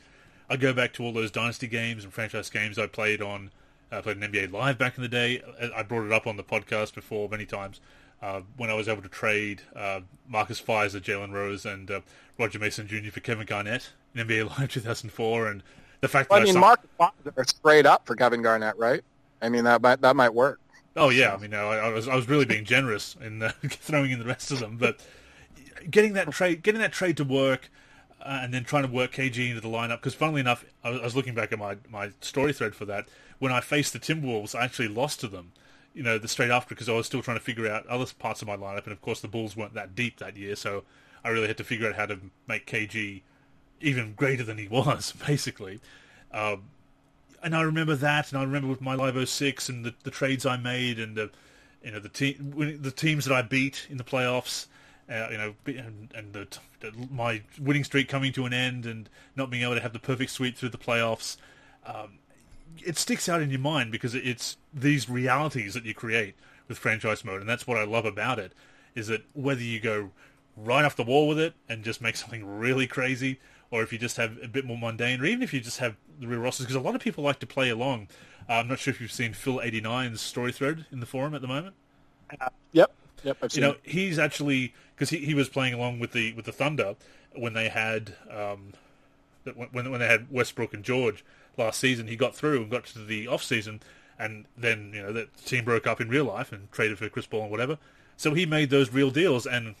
I 0.49 0.55
go 0.55 0.73
back 0.73 0.93
to 0.93 1.03
all 1.03 1.11
those 1.11 1.31
dynasty 1.31 1.67
games 1.67 2.03
and 2.03 2.13
franchise 2.13 2.49
games 2.49 2.77
I 2.77 2.87
played 2.87 3.21
on 3.21 3.51
I 3.91 4.01
played 4.01 4.17
an 4.17 4.31
NBA 4.31 4.51
Live 4.51 4.77
back 4.77 4.97
in 4.97 5.01
the 5.01 5.09
day. 5.09 5.41
I 5.75 5.83
brought 5.83 6.05
it 6.05 6.11
up 6.11 6.27
on 6.27 6.37
the 6.37 6.43
podcast 6.43 6.93
before 6.93 7.29
many 7.29 7.45
times 7.45 7.79
uh, 8.21 8.41
when 8.57 8.69
I 8.69 8.73
was 8.73 8.87
able 8.87 9.01
to 9.01 9.09
trade 9.09 9.61
uh, 9.75 10.01
Marcus 10.27 10.61
Fizer, 10.61 10.99
Jalen 10.99 11.31
Rose, 11.31 11.65
and 11.65 11.89
uh, 11.89 12.01
Roger 12.37 12.59
Mason 12.59 12.87
Jr. 12.87 13.11
for 13.11 13.19
Kevin 13.19 13.45
Garnett 13.45 13.91
in 14.13 14.27
NBA 14.27 14.49
Live 14.59 14.71
2004. 14.71 15.47
And 15.47 15.63
the 16.01 16.07
fact 16.07 16.29
well, 16.29 16.39
that 16.39 16.43
I 16.43 16.45
mean, 16.45 16.57
I 16.57 16.59
Marcus 16.59 16.89
Fizer 16.99 17.37
are 17.37 17.45
straight 17.45 17.85
up 17.85 18.05
for 18.05 18.15
Kevin 18.15 18.41
Garnett, 18.41 18.77
right? 18.77 19.01
I 19.41 19.49
mean, 19.49 19.63
that 19.65 19.81
might 19.81 20.01
that 20.01 20.15
might 20.15 20.33
work. 20.33 20.59
Oh 20.95 21.09
yeah, 21.09 21.33
I 21.33 21.37
mean, 21.37 21.53
I, 21.53 21.61
I 21.61 21.89
was 21.89 22.07
I 22.07 22.15
was 22.15 22.27
really 22.27 22.45
being 22.45 22.65
generous 22.65 23.15
in 23.21 23.41
uh, 23.43 23.51
throwing 23.67 24.11
in 24.11 24.19
the 24.19 24.25
rest 24.25 24.51
of 24.51 24.59
them, 24.59 24.77
but 24.77 24.99
getting 25.89 26.13
that 26.13 26.31
trade 26.31 26.63
getting 26.63 26.81
that 26.81 26.91
trade 26.91 27.17
to 27.17 27.23
work. 27.23 27.69
Uh, 28.27 28.41
and 28.43 28.53
then 28.53 28.65
trying 28.65 28.83
to 28.83 28.91
work 28.91 29.13
KG 29.13 29.49
into 29.49 29.61
the 29.61 29.69
lineup 29.69 29.99
because, 29.99 30.13
funnily 30.13 30.41
enough, 30.41 30.65
I 30.83 30.89
was, 30.89 30.99
I 30.99 31.03
was 31.05 31.15
looking 31.15 31.33
back 31.33 31.53
at 31.53 31.59
my, 31.59 31.77
my 31.89 32.11
story 32.19 32.51
thread 32.51 32.75
for 32.75 32.83
that 32.83 33.07
when 33.39 33.51
I 33.51 33.61
faced 33.61 33.93
the 33.93 33.99
Timberwolves, 33.99 34.55
I 34.55 34.63
actually 34.63 34.87
lost 34.87 35.19
to 35.21 35.27
them. 35.27 35.51
You 35.93 36.03
know, 36.03 36.17
the 36.17 36.27
straight 36.27 36.51
after 36.51 36.75
because 36.75 36.89
I 36.89 36.93
was 36.93 37.07
still 37.07 37.23
trying 37.23 37.37
to 37.37 37.43
figure 37.43 37.67
out 37.67 37.87
other 37.87 38.05
parts 38.19 38.41
of 38.41 38.47
my 38.47 38.55
lineup, 38.55 38.83
and 38.83 38.91
of 38.91 39.01
course 39.01 39.19
the 39.19 39.27
Bulls 39.27 39.57
weren't 39.57 39.73
that 39.73 39.95
deep 39.95 40.19
that 40.19 40.37
year, 40.37 40.55
so 40.55 40.83
I 41.23 41.29
really 41.29 41.47
had 41.47 41.57
to 41.57 41.63
figure 41.63 41.87
out 41.87 41.95
how 41.95 42.05
to 42.05 42.19
make 42.47 42.67
KG 42.67 43.21
even 43.81 44.13
greater 44.13 44.43
than 44.43 44.57
he 44.57 44.67
was, 44.71 45.13
basically. 45.25 45.79
Um, 46.31 46.63
and 47.41 47.55
I 47.55 47.61
remember 47.61 47.95
that, 47.95 48.31
and 48.31 48.39
I 48.39 48.43
remember 48.43 48.67
with 48.67 48.81
my 48.81 48.93
Live 48.93 49.27
06 49.27 49.69
and 49.69 49.85
the, 49.85 49.93
the 50.03 50.11
trades 50.11 50.45
I 50.45 50.57
made, 50.57 50.99
and 50.99 51.15
the 51.15 51.31
you 51.83 51.91
know 51.91 51.99
the 51.99 52.09
the 52.79 52.91
teams 52.91 53.25
that 53.25 53.33
I 53.33 53.41
beat 53.41 53.87
in 53.89 53.97
the 53.97 54.03
playoffs. 54.03 54.67
Uh, 55.09 55.27
you 55.31 55.37
know, 55.37 55.55
and, 55.65 56.11
and 56.13 56.33
the, 56.33 56.47
my 57.09 57.41
winning 57.59 57.85
streak 57.85 58.09
coming 58.09 58.33
to 58.33 58.45
an 58.45 58.53
end, 58.53 58.85
and 58.85 59.09
not 59.35 59.49
being 59.49 59.63
able 59.63 59.75
to 59.75 59.81
have 59.81 59.93
the 59.93 59.99
perfect 59.99 60.31
sweep 60.31 60.57
through 60.57 60.69
the 60.69 60.77
playoffs. 60.77 61.37
Um, 61.85 62.19
it 62.85 62.97
sticks 62.97 63.29
out 63.29 63.41
in 63.41 63.49
your 63.49 63.59
mind 63.59 63.91
because 63.91 64.13
it's 64.13 64.57
these 64.73 65.09
realities 65.09 65.73
that 65.73 65.85
you 65.85 65.93
create 65.93 66.35
with 66.67 66.77
franchise 66.77 67.23
mode, 67.23 67.39
and 67.39 67.49
that's 67.49 67.65
what 67.65 67.77
I 67.77 67.85
love 67.85 68.05
about 68.05 68.39
it. 68.39 68.51
Is 68.95 69.07
that 69.07 69.23
whether 69.33 69.61
you 69.61 69.79
go 69.79 70.11
right 70.55 70.83
off 70.83 70.95
the 70.95 71.03
wall 71.03 71.27
with 71.27 71.39
it 71.39 71.53
and 71.69 71.83
just 71.83 72.01
make 72.01 72.15
something 72.17 72.45
really 72.45 72.87
crazy, 72.87 73.39
or 73.71 73.83
if 73.83 73.91
you 73.91 73.99
just 73.99 74.17
have 74.17 74.37
a 74.43 74.47
bit 74.47 74.65
more 74.65 74.77
mundane, 74.77 75.21
or 75.21 75.25
even 75.25 75.41
if 75.41 75.53
you 75.53 75.59
just 75.59 75.79
have 75.79 75.95
the 76.19 76.27
real 76.27 76.39
rosters, 76.39 76.65
because 76.65 76.75
a 76.75 76.81
lot 76.81 76.95
of 76.95 77.01
people 77.01 77.23
like 77.23 77.39
to 77.39 77.47
play 77.47 77.69
along. 77.69 78.07
Uh, 78.49 78.53
I'm 78.53 78.67
not 78.67 78.79
sure 78.79 78.93
if 78.93 79.01
you've 79.01 79.11
seen 79.11 79.33
Phil 79.33 79.59
89's 79.59 80.21
story 80.21 80.51
thread 80.51 80.85
in 80.91 80.99
the 80.99 81.05
forum 81.05 81.33
at 81.33 81.41
the 81.41 81.47
moment. 81.47 81.75
Uh, 82.39 82.49
yep, 82.71 82.91
yep. 83.23 83.37
I've 83.41 83.53
you 83.53 83.61
know, 83.61 83.75
he's 83.83 84.19
actually 84.19 84.73
because 84.95 85.09
he, 85.09 85.17
he 85.17 85.33
was 85.33 85.49
playing 85.49 85.73
along 85.73 85.99
with 85.99 86.11
the 86.11 86.33
with 86.33 86.45
the 86.45 86.51
Thunder 86.51 86.95
when 87.35 87.53
they 87.53 87.69
had 87.69 88.15
um, 88.31 88.73
when 89.55 89.91
when 89.91 89.99
they 89.99 90.07
had 90.07 90.31
Westbrook 90.31 90.73
and 90.73 90.83
George 90.83 91.23
last 91.57 91.79
season. 91.79 92.07
He 92.07 92.15
got 92.15 92.35
through 92.35 92.61
and 92.61 92.71
got 92.71 92.85
to 92.85 92.99
the 92.99 93.27
off 93.27 93.43
season, 93.43 93.81
and 94.17 94.45
then 94.57 94.91
you 94.93 95.01
know 95.01 95.13
that 95.13 95.35
team 95.45 95.65
broke 95.65 95.87
up 95.87 96.01
in 96.01 96.09
real 96.09 96.25
life 96.25 96.51
and 96.51 96.71
traded 96.71 96.97
for 96.97 97.09
Chris 97.09 97.25
Paul 97.25 97.43
and 97.43 97.51
whatever. 97.51 97.77
So 98.15 98.33
he 98.33 98.45
made 98.45 98.69
those 98.69 98.91
real 98.91 99.11
deals, 99.11 99.45
and 99.45 99.75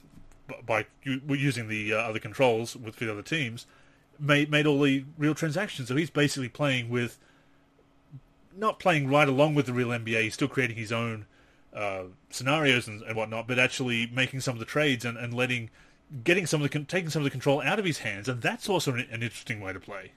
by 0.65 0.85
using 1.03 1.67
the 1.67 1.93
uh, 1.93 1.97
other 1.97 2.19
controls 2.19 2.75
with 2.75 2.97
the 2.97 3.11
other 3.11 3.23
teams, 3.23 3.65
made 4.19 4.51
made 4.51 4.65
all 4.65 4.81
the 4.81 5.05
real 5.17 5.35
transactions. 5.35 5.87
So 5.87 5.95
he's 5.95 6.09
basically 6.09 6.49
playing 6.49 6.89
with, 6.89 7.17
not 8.55 8.79
playing 8.79 9.09
right 9.09 9.27
along 9.27 9.55
with 9.55 9.65
the 9.65 9.73
real 9.73 9.89
NBA. 9.89 10.23
He's 10.23 10.33
still 10.33 10.47
creating 10.47 10.77
his 10.77 10.91
own 10.91 11.25
uh, 11.77 12.03
scenarios 12.31 12.87
and, 12.87 13.01
and 13.03 13.15
whatnot, 13.15 13.47
but 13.47 13.59
actually 13.59 14.07
making 14.07 14.41
some 14.41 14.53
of 14.53 14.59
the 14.59 14.65
trades 14.65 15.05
and, 15.05 15.17
and 15.17 15.33
letting 15.33 15.69
getting 16.23 16.45
some 16.45 16.61
of 16.61 16.69
the 16.69 16.79
taking 16.85 17.09
some 17.09 17.21
of 17.21 17.23
the 17.25 17.29
control 17.29 17.61
out 17.61 17.79
of 17.79 17.85
his 17.85 17.99
hands, 17.99 18.27
and 18.27 18.41
that's 18.41 18.67
also 18.67 18.93
an, 18.93 19.07
an 19.11 19.23
interesting 19.23 19.61
way 19.61 19.73
to 19.73 19.79
play. 19.79 20.11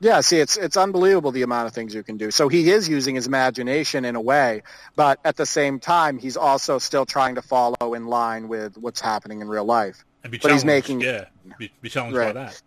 Yeah, 0.00 0.20
see, 0.20 0.38
it's 0.38 0.56
it's 0.56 0.76
unbelievable 0.76 1.30
the 1.30 1.42
amount 1.42 1.68
of 1.68 1.74
things 1.74 1.94
you 1.94 2.02
can 2.02 2.16
do. 2.16 2.30
So 2.30 2.48
he 2.48 2.70
is 2.70 2.88
using 2.88 3.14
his 3.14 3.26
imagination 3.26 4.04
in 4.04 4.16
a 4.16 4.20
way, 4.20 4.62
but 4.96 5.20
at 5.24 5.36
the 5.36 5.46
same 5.46 5.78
time, 5.78 6.18
he's 6.18 6.36
also 6.36 6.78
still 6.78 7.06
trying 7.06 7.36
to 7.36 7.42
follow 7.42 7.94
in 7.94 8.06
line 8.06 8.48
with 8.48 8.76
what's 8.76 9.00
happening 9.00 9.40
in 9.40 9.48
real 9.48 9.64
life. 9.64 10.04
And 10.24 10.32
be 10.32 10.38
but 10.38 10.50
he's 10.50 10.64
making 10.64 11.00
yeah, 11.00 11.26
be, 11.58 11.72
be 11.80 11.88
challenged 11.88 12.16
right. 12.16 12.34
by 12.34 12.44
that. 12.44 12.62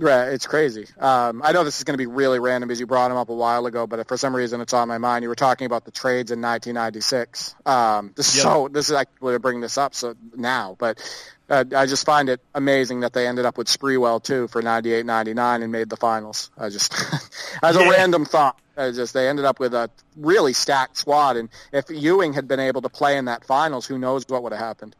Right, 0.00 0.28
it's 0.28 0.46
crazy. 0.46 0.86
Um, 1.00 1.42
I 1.44 1.50
know 1.50 1.64
this 1.64 1.78
is 1.78 1.84
going 1.84 1.94
to 1.94 1.98
be 1.98 2.06
really 2.06 2.38
random 2.38 2.68
because 2.68 2.78
you 2.78 2.86
brought 2.86 3.10
him 3.10 3.16
up 3.16 3.30
a 3.30 3.34
while 3.34 3.66
ago, 3.66 3.84
but 3.84 4.06
for 4.06 4.16
some 4.16 4.34
reason 4.34 4.60
it's 4.60 4.72
on 4.72 4.86
my 4.86 4.98
mind. 4.98 5.24
You 5.24 5.28
were 5.28 5.34
talking 5.34 5.66
about 5.66 5.84
the 5.84 5.90
trades 5.90 6.30
in 6.30 6.40
1996. 6.40 7.56
Um, 7.66 8.12
this 8.14 8.28
is 8.28 8.36
yep. 8.36 8.42
so 8.44 8.68
this 8.68 8.90
is 8.90 8.94
actually 8.94 9.38
bring 9.38 9.60
this 9.60 9.76
up 9.76 9.96
so 9.96 10.14
now, 10.36 10.76
but 10.78 11.02
uh, 11.50 11.64
I 11.74 11.86
just 11.86 12.06
find 12.06 12.28
it 12.28 12.40
amazing 12.54 13.00
that 13.00 13.12
they 13.12 13.26
ended 13.26 13.44
up 13.44 13.58
with 13.58 13.66
Sprewell 13.66 14.22
too 14.22 14.46
for 14.46 14.62
98, 14.62 15.04
99 15.04 15.62
and 15.64 15.72
made 15.72 15.90
the 15.90 15.96
finals. 15.96 16.52
I 16.56 16.68
just 16.68 16.94
as 17.64 17.74
a 17.74 17.80
yeah. 17.80 17.90
random 17.90 18.24
thought, 18.24 18.56
I 18.76 18.92
just 18.92 19.14
they 19.14 19.28
ended 19.28 19.46
up 19.46 19.58
with 19.58 19.74
a 19.74 19.90
really 20.16 20.52
stacked 20.52 20.96
squad, 20.96 21.36
and 21.36 21.48
if 21.72 21.90
Ewing 21.90 22.34
had 22.34 22.46
been 22.46 22.60
able 22.60 22.82
to 22.82 22.88
play 22.88 23.16
in 23.16 23.24
that 23.24 23.44
finals, 23.44 23.84
who 23.84 23.98
knows 23.98 24.24
what 24.28 24.44
would 24.44 24.52
have 24.52 24.60
happened. 24.60 24.94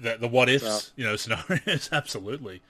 The, 0.00 0.18
the 0.20 0.28
what 0.28 0.48
ifs, 0.48 0.64
so. 0.64 0.92
you 0.94 1.04
know, 1.04 1.16
scenarios, 1.16 1.88
absolutely. 1.90 2.62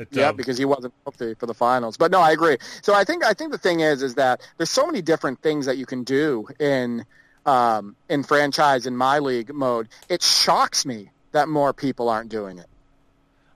It, 0.00 0.08
yeah, 0.12 0.28
um, 0.28 0.36
because 0.36 0.56
he 0.56 0.64
wasn't 0.64 0.94
healthy 1.04 1.34
for 1.34 1.44
the 1.44 1.52
finals. 1.52 1.98
But 1.98 2.10
no, 2.10 2.20
I 2.20 2.32
agree. 2.32 2.56
So 2.80 2.94
I 2.94 3.04
think 3.04 3.22
I 3.22 3.34
think 3.34 3.52
the 3.52 3.58
thing 3.58 3.80
is 3.80 4.02
is 4.02 4.14
that 4.14 4.40
there's 4.56 4.70
so 4.70 4.86
many 4.86 5.02
different 5.02 5.42
things 5.42 5.66
that 5.66 5.76
you 5.76 5.84
can 5.84 6.04
do 6.04 6.48
in 6.58 7.04
um, 7.44 7.96
in 8.08 8.22
franchise 8.22 8.86
in 8.86 8.96
my 8.96 9.18
league 9.18 9.52
mode. 9.52 9.88
It 10.08 10.22
shocks 10.22 10.86
me 10.86 11.10
that 11.32 11.48
more 11.48 11.74
people 11.74 12.08
aren't 12.08 12.30
doing 12.30 12.58
it. 12.58 12.66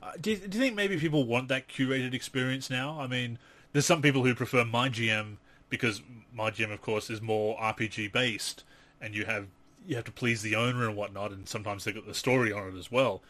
Uh, 0.03 0.13
do, 0.21 0.33
you, 0.33 0.37
do 0.37 0.59
you 0.59 0.63
think 0.63 0.77
maybe 0.77 0.99
people 0.99 1.25
want 1.25 1.49
that 1.49 1.67
curated 1.67 2.13
experience 2.13 2.69
now? 2.69 3.01
I 3.01 3.07
mean, 3.07 3.39
there's 3.73 3.87
some 3.87 4.03
people 4.03 4.23
who 4.23 4.35
prefer 4.35 4.65
my 4.65 4.91
GM 4.91 5.37
because 5.71 6.03
my 6.33 6.51
GM, 6.51 6.73
of 6.73 6.83
course, 6.83 7.09
is 7.09 7.23
more 7.23 7.57
RPG 7.59 8.13
based, 8.13 8.65
and 9.01 9.15
you 9.15 9.25
have 9.25 9.47
you 9.87 9.97
have 9.97 10.05
to 10.05 10.13
please 10.13 10.43
the 10.43 10.57
owner 10.57 10.87
and 10.87 10.95
whatnot, 10.95 11.31
and 11.31 11.49
sometimes 11.49 11.85
they've 11.85 11.95
got 11.95 12.07
the 12.07 12.15
story 12.15 12.53
on 12.53 12.69
it 12.69 12.79
as 12.79 12.93
well 12.93 13.23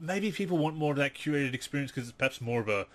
maybe 0.00 0.32
people 0.32 0.58
want 0.58 0.76
more 0.76 0.92
of 0.92 0.98
that 0.98 1.14
curated 1.14 1.54
experience 1.54 1.92
because 1.92 2.08
it's 2.08 2.16
perhaps 2.16 2.40
more 2.40 2.60
of 2.60 2.68
a 2.68 2.86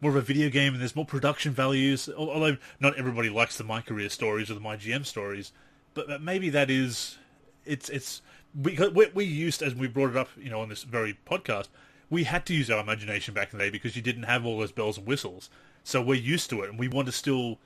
more 0.00 0.10
of 0.10 0.16
a 0.16 0.22
video 0.22 0.48
game 0.48 0.72
and 0.72 0.80
there's 0.80 0.96
more 0.96 1.04
production 1.04 1.52
values. 1.52 2.08
Although 2.16 2.56
not 2.80 2.96
everybody 2.96 3.30
likes 3.30 3.56
the 3.56 3.64
my 3.64 3.80
career 3.80 4.08
stories 4.08 4.50
or 4.50 4.54
the 4.54 4.60
my 4.60 4.76
GM 4.76 5.06
stories, 5.06 5.52
but 5.94 6.20
maybe 6.22 6.50
that 6.50 6.70
is 6.70 7.18
it's 7.64 7.88
it's 7.88 8.22
we 8.54 8.76
we 9.14 9.24
used 9.24 9.62
as 9.62 9.74
we 9.74 9.88
brought 9.88 10.10
it 10.10 10.16
up, 10.16 10.28
you 10.36 10.50
know, 10.50 10.60
on 10.60 10.68
this 10.68 10.82
very 10.82 11.18
podcast. 11.26 11.68
We 12.10 12.24
had 12.24 12.44
to 12.46 12.54
use 12.54 12.70
our 12.70 12.80
imagination 12.80 13.32
back 13.32 13.52
in 13.52 13.58
the 13.58 13.64
day 13.64 13.70
because 13.70 13.96
you 13.96 14.02
didn't 14.02 14.24
have 14.24 14.44
all 14.44 14.58
those 14.58 14.72
bells 14.72 14.98
and 14.98 15.06
whistles. 15.06 15.48
So 15.82 16.02
we're 16.02 16.14
used 16.14 16.50
to 16.50 16.60
it, 16.60 16.68
and 16.68 16.78
we 16.78 16.86
want 16.86 17.06
to 17.06 17.12
still, 17.12 17.58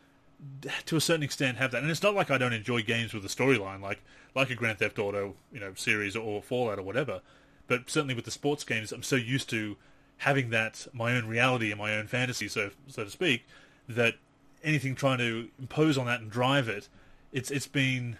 to 0.86 0.96
a 0.96 1.00
certain 1.00 1.24
extent, 1.24 1.58
have 1.58 1.72
that. 1.72 1.82
And 1.82 1.90
it's 1.90 2.02
not 2.02 2.14
like 2.14 2.30
I 2.30 2.38
don't 2.38 2.52
enjoy 2.52 2.82
games 2.82 3.12
with 3.12 3.24
a 3.24 3.28
storyline, 3.28 3.80
like 3.82 4.02
like 4.34 4.50
a 4.50 4.54
Grand 4.54 4.78
Theft 4.78 4.98
Auto, 4.98 5.34
you 5.52 5.58
know, 5.58 5.72
series 5.74 6.14
or 6.14 6.42
Fallout 6.42 6.78
or 6.78 6.82
whatever. 6.82 7.22
But 7.68 7.90
certainly 7.90 8.14
with 8.14 8.24
the 8.24 8.30
sports 8.30 8.64
games, 8.64 8.92
I'm 8.92 9.02
so 9.02 9.16
used 9.16 9.50
to 9.50 9.76
having 10.18 10.50
that 10.50 10.86
my 10.92 11.14
own 11.14 11.26
reality 11.26 11.70
and 11.70 11.78
my 11.78 11.96
own 11.96 12.06
fantasy, 12.06 12.48
so 12.48 12.70
so 12.86 13.04
to 13.04 13.10
speak, 13.10 13.44
that 13.88 14.14
anything 14.62 14.94
trying 14.94 15.18
to 15.18 15.48
impose 15.58 15.98
on 15.98 16.06
that 16.06 16.20
and 16.20 16.30
drive 16.30 16.68
it, 16.68 16.88
it's 17.32 17.50
it's 17.50 17.66
been 17.66 18.18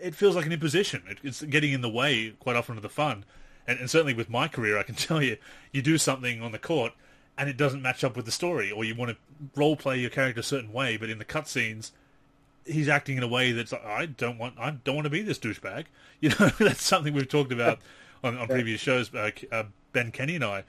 it 0.00 0.14
feels 0.14 0.36
like 0.36 0.46
an 0.46 0.52
imposition. 0.52 1.02
It, 1.08 1.18
it's 1.22 1.42
getting 1.42 1.72
in 1.72 1.80
the 1.80 1.88
way 1.88 2.34
quite 2.38 2.56
often 2.56 2.76
of 2.76 2.82
the 2.82 2.88
fun. 2.88 3.24
And, 3.66 3.80
and, 3.80 3.90
certainly 3.90 4.14
with 4.14 4.30
my 4.30 4.46
career, 4.46 4.78
I 4.78 4.82
can 4.82 4.94
tell 4.94 5.22
you, 5.22 5.38
you 5.72 5.82
do 5.82 5.98
something 5.98 6.42
on 6.42 6.52
the 6.52 6.58
court 6.58 6.92
and 7.38 7.48
it 7.48 7.56
doesn't 7.56 7.82
match 7.82 8.02
up 8.02 8.16
with 8.16 8.24
the 8.24 8.32
story, 8.32 8.70
or 8.70 8.82
you 8.84 8.94
want 8.94 9.10
to 9.10 9.16
role 9.54 9.76
play 9.76 9.98
your 9.98 10.08
character 10.08 10.40
a 10.40 10.44
certain 10.44 10.72
way, 10.72 10.96
but 10.96 11.10
in 11.10 11.18
the 11.18 11.24
cutscenes, 11.24 11.90
he's 12.64 12.88
acting 12.88 13.18
in 13.18 13.22
a 13.22 13.28
way 13.28 13.52
that's 13.52 13.74
I 13.74 14.06
don't 14.06 14.38
want, 14.38 14.54
I 14.58 14.70
don't 14.70 14.94
want 14.94 15.04
to 15.04 15.10
be 15.10 15.22
this 15.22 15.38
douchebag. 15.38 15.84
You 16.18 16.30
know, 16.30 16.48
that's 16.58 16.82
something 16.82 17.12
we've 17.12 17.28
talked 17.28 17.52
about 17.52 17.78
on, 18.22 18.36
on 18.36 18.48
previous 18.48 18.80
shows, 18.80 19.14
uh, 19.14 19.30
uh, 19.52 19.64
Ben 19.92 20.10
Kenny 20.10 20.36
and 20.36 20.44
I, 20.44 20.64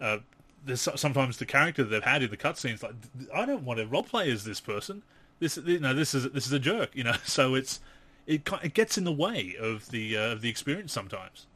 uh, 0.00 0.18
there's 0.64 0.88
sometimes 0.94 1.38
the 1.38 1.46
character 1.46 1.84
they've 1.84 2.02
had 2.02 2.22
in 2.22 2.30
the 2.30 2.36
cutscenes 2.36 2.82
like 2.82 2.94
I 3.34 3.44
don't 3.44 3.64
want 3.64 3.80
to 3.80 3.86
roleplay 3.86 4.32
as 4.32 4.44
this 4.44 4.60
person. 4.60 5.02
This 5.40 5.56
you 5.56 5.80
know 5.80 5.94
this 5.94 6.14
is 6.14 6.30
this 6.30 6.46
is 6.46 6.52
a 6.52 6.58
jerk. 6.58 6.90
You 6.94 7.04
know, 7.04 7.16
so 7.24 7.54
it's 7.54 7.80
it 8.26 8.48
it 8.62 8.74
gets 8.74 8.96
in 8.96 9.04
the 9.04 9.12
way 9.12 9.56
of 9.58 9.90
the 9.90 10.16
uh, 10.16 10.32
of 10.32 10.40
the 10.40 10.48
experience 10.48 10.92
sometimes. 10.92 11.46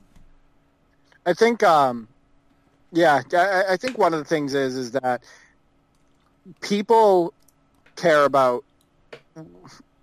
I 1.24 1.34
think, 1.34 1.64
um, 1.64 2.06
yeah, 2.92 3.20
I, 3.32 3.64
I 3.70 3.76
think 3.76 3.98
one 3.98 4.14
of 4.14 4.20
the 4.20 4.24
things 4.24 4.54
is 4.54 4.76
is 4.76 4.92
that 4.92 5.22
people 6.60 7.32
care 7.96 8.24
about. 8.24 8.64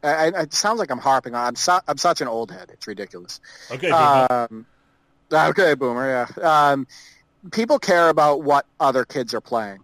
I, 0.04 0.28
it 0.28 0.54
sounds 0.54 0.80
like 0.80 0.92
I'm 0.92 1.00
harping 1.00 1.34
on. 1.34 1.48
I'm, 1.48 1.56
su- 1.56 1.80
I'm 1.88 1.98
such 1.98 2.20
an 2.20 2.28
old 2.28 2.52
head. 2.52 2.70
It's 2.74 2.88
ridiculous. 2.88 3.40
Okay. 3.72 3.90
Um, 3.90 4.66
Okay, 5.34 5.74
boomer. 5.74 6.28
Yeah. 6.38 6.72
Um, 6.72 6.88
people 7.52 7.80
care 7.80 8.10
about 8.10 8.44
what 8.44 8.66
other 8.80 9.06
kids 9.06 9.34
are 9.34 9.42
playing 9.42 9.80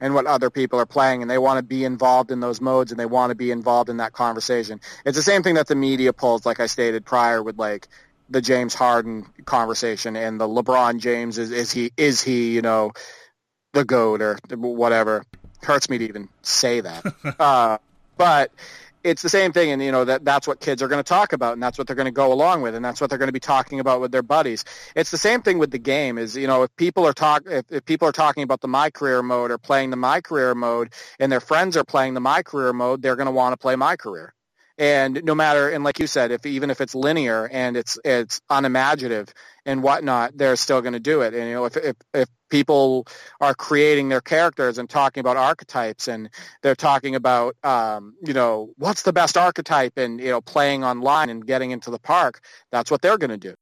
and 0.00 0.14
what 0.14 0.26
other 0.26 0.48
people 0.50 0.78
are 0.78 0.86
playing, 0.86 1.22
and 1.22 1.30
they 1.30 1.38
want 1.38 1.58
to 1.58 1.62
be 1.62 1.84
involved 1.84 2.30
in 2.30 2.40
those 2.40 2.60
modes, 2.60 2.90
and 2.90 2.98
they 2.98 3.06
want 3.06 3.30
to 3.30 3.34
be 3.34 3.50
involved 3.50 3.90
in 3.90 3.98
that 3.98 4.12
conversation. 4.12 4.80
It's 5.04 5.16
the 5.16 5.22
same 5.22 5.42
thing 5.42 5.56
that 5.56 5.66
the 5.66 5.74
media 5.74 6.12
pulls, 6.12 6.46
like 6.46 6.58
I 6.58 6.66
stated 6.66 7.04
prior, 7.04 7.42
with 7.42 7.58
like 7.58 7.86
the 8.30 8.40
James 8.40 8.74
Harden 8.74 9.26
conversation 9.44 10.16
and 10.16 10.40
the 10.40 10.46
LeBron 10.46 11.00
James 11.00 11.36
is 11.36 11.50
is 11.50 11.72
he 11.72 11.90
is 11.96 12.22
he 12.22 12.54
you 12.54 12.62
know 12.62 12.92
the 13.72 13.84
goat 13.84 14.22
or 14.22 14.38
whatever. 14.56 15.24
Hurts 15.62 15.90
me 15.90 15.98
to 15.98 16.08
even 16.08 16.28
say 16.40 16.80
that, 16.80 17.04
uh, 17.38 17.78
but 18.16 18.50
it's 19.02 19.22
the 19.22 19.28
same 19.28 19.52
thing 19.52 19.70
and 19.70 19.82
you 19.82 19.92
know 19.92 20.04
that 20.04 20.24
that's 20.24 20.46
what 20.46 20.60
kids 20.60 20.82
are 20.82 20.88
going 20.88 21.02
to 21.02 21.08
talk 21.08 21.32
about 21.32 21.54
and 21.54 21.62
that's 21.62 21.78
what 21.78 21.86
they're 21.86 21.96
going 21.96 22.06
to 22.06 22.12
go 22.12 22.32
along 22.32 22.62
with 22.62 22.74
and 22.74 22.84
that's 22.84 23.00
what 23.00 23.10
they're 23.10 23.18
going 23.18 23.28
to 23.28 23.32
be 23.32 23.40
talking 23.40 23.80
about 23.80 24.00
with 24.00 24.12
their 24.12 24.22
buddies. 24.22 24.64
It's 24.94 25.10
the 25.10 25.18
same 25.18 25.42
thing 25.42 25.58
with 25.58 25.70
the 25.70 25.78
game 25.78 26.18
is 26.18 26.36
you 26.36 26.46
know 26.46 26.62
if 26.62 26.74
people 26.76 27.06
are 27.06 27.12
talk 27.12 27.44
if, 27.46 27.70
if 27.70 27.84
people 27.84 28.08
are 28.08 28.12
talking 28.12 28.42
about 28.42 28.60
the 28.60 28.68
my 28.68 28.90
career 28.90 29.22
mode 29.22 29.50
or 29.50 29.58
playing 29.58 29.90
the 29.90 29.96
my 29.96 30.20
career 30.20 30.54
mode 30.54 30.92
and 31.18 31.30
their 31.30 31.40
friends 31.40 31.76
are 31.76 31.84
playing 31.84 32.14
the 32.14 32.20
my 32.20 32.42
career 32.42 32.72
mode 32.72 33.02
they're 33.02 33.16
going 33.16 33.26
to 33.26 33.32
want 33.32 33.52
to 33.52 33.56
play 33.56 33.76
my 33.76 33.96
career 33.96 34.34
and 34.80 35.22
no 35.24 35.34
matter 35.34 35.68
and 35.68 35.84
like 35.84 36.00
you 36.00 36.06
said 36.06 36.32
if 36.32 36.46
even 36.46 36.70
if 36.70 36.80
it's 36.80 36.94
linear 36.94 37.46
and 37.52 37.76
it's 37.76 37.98
it's 38.02 38.40
unimaginative 38.48 39.28
and 39.66 39.82
whatnot 39.82 40.36
they're 40.36 40.56
still 40.56 40.80
going 40.80 40.94
to 40.94 41.00
do 41.00 41.20
it. 41.20 41.34
And 41.34 41.46
you 41.48 41.54
know 41.54 41.66
if, 41.66 41.76
if 41.76 41.96
if 42.14 42.28
people 42.48 43.06
are 43.42 43.54
creating 43.54 44.08
their 44.08 44.22
characters 44.22 44.78
and 44.78 44.88
talking 44.88 45.20
about 45.20 45.36
archetypes 45.36 46.08
and 46.08 46.30
they're 46.62 46.74
talking 46.74 47.14
about 47.14 47.56
um, 47.62 48.14
you 48.26 48.32
know 48.32 48.72
what's 48.78 49.02
the 49.02 49.12
best 49.12 49.36
archetype 49.36 49.98
and 49.98 50.18
you 50.18 50.30
know 50.30 50.40
playing 50.40 50.82
online 50.82 51.28
and 51.28 51.46
getting 51.46 51.72
into 51.72 51.90
the 51.90 51.98
park 52.00 52.40
that's 52.72 52.90
what 52.90 53.02
they're 53.02 53.18
going 53.18 53.30
to 53.30 53.36
do 53.36 53.54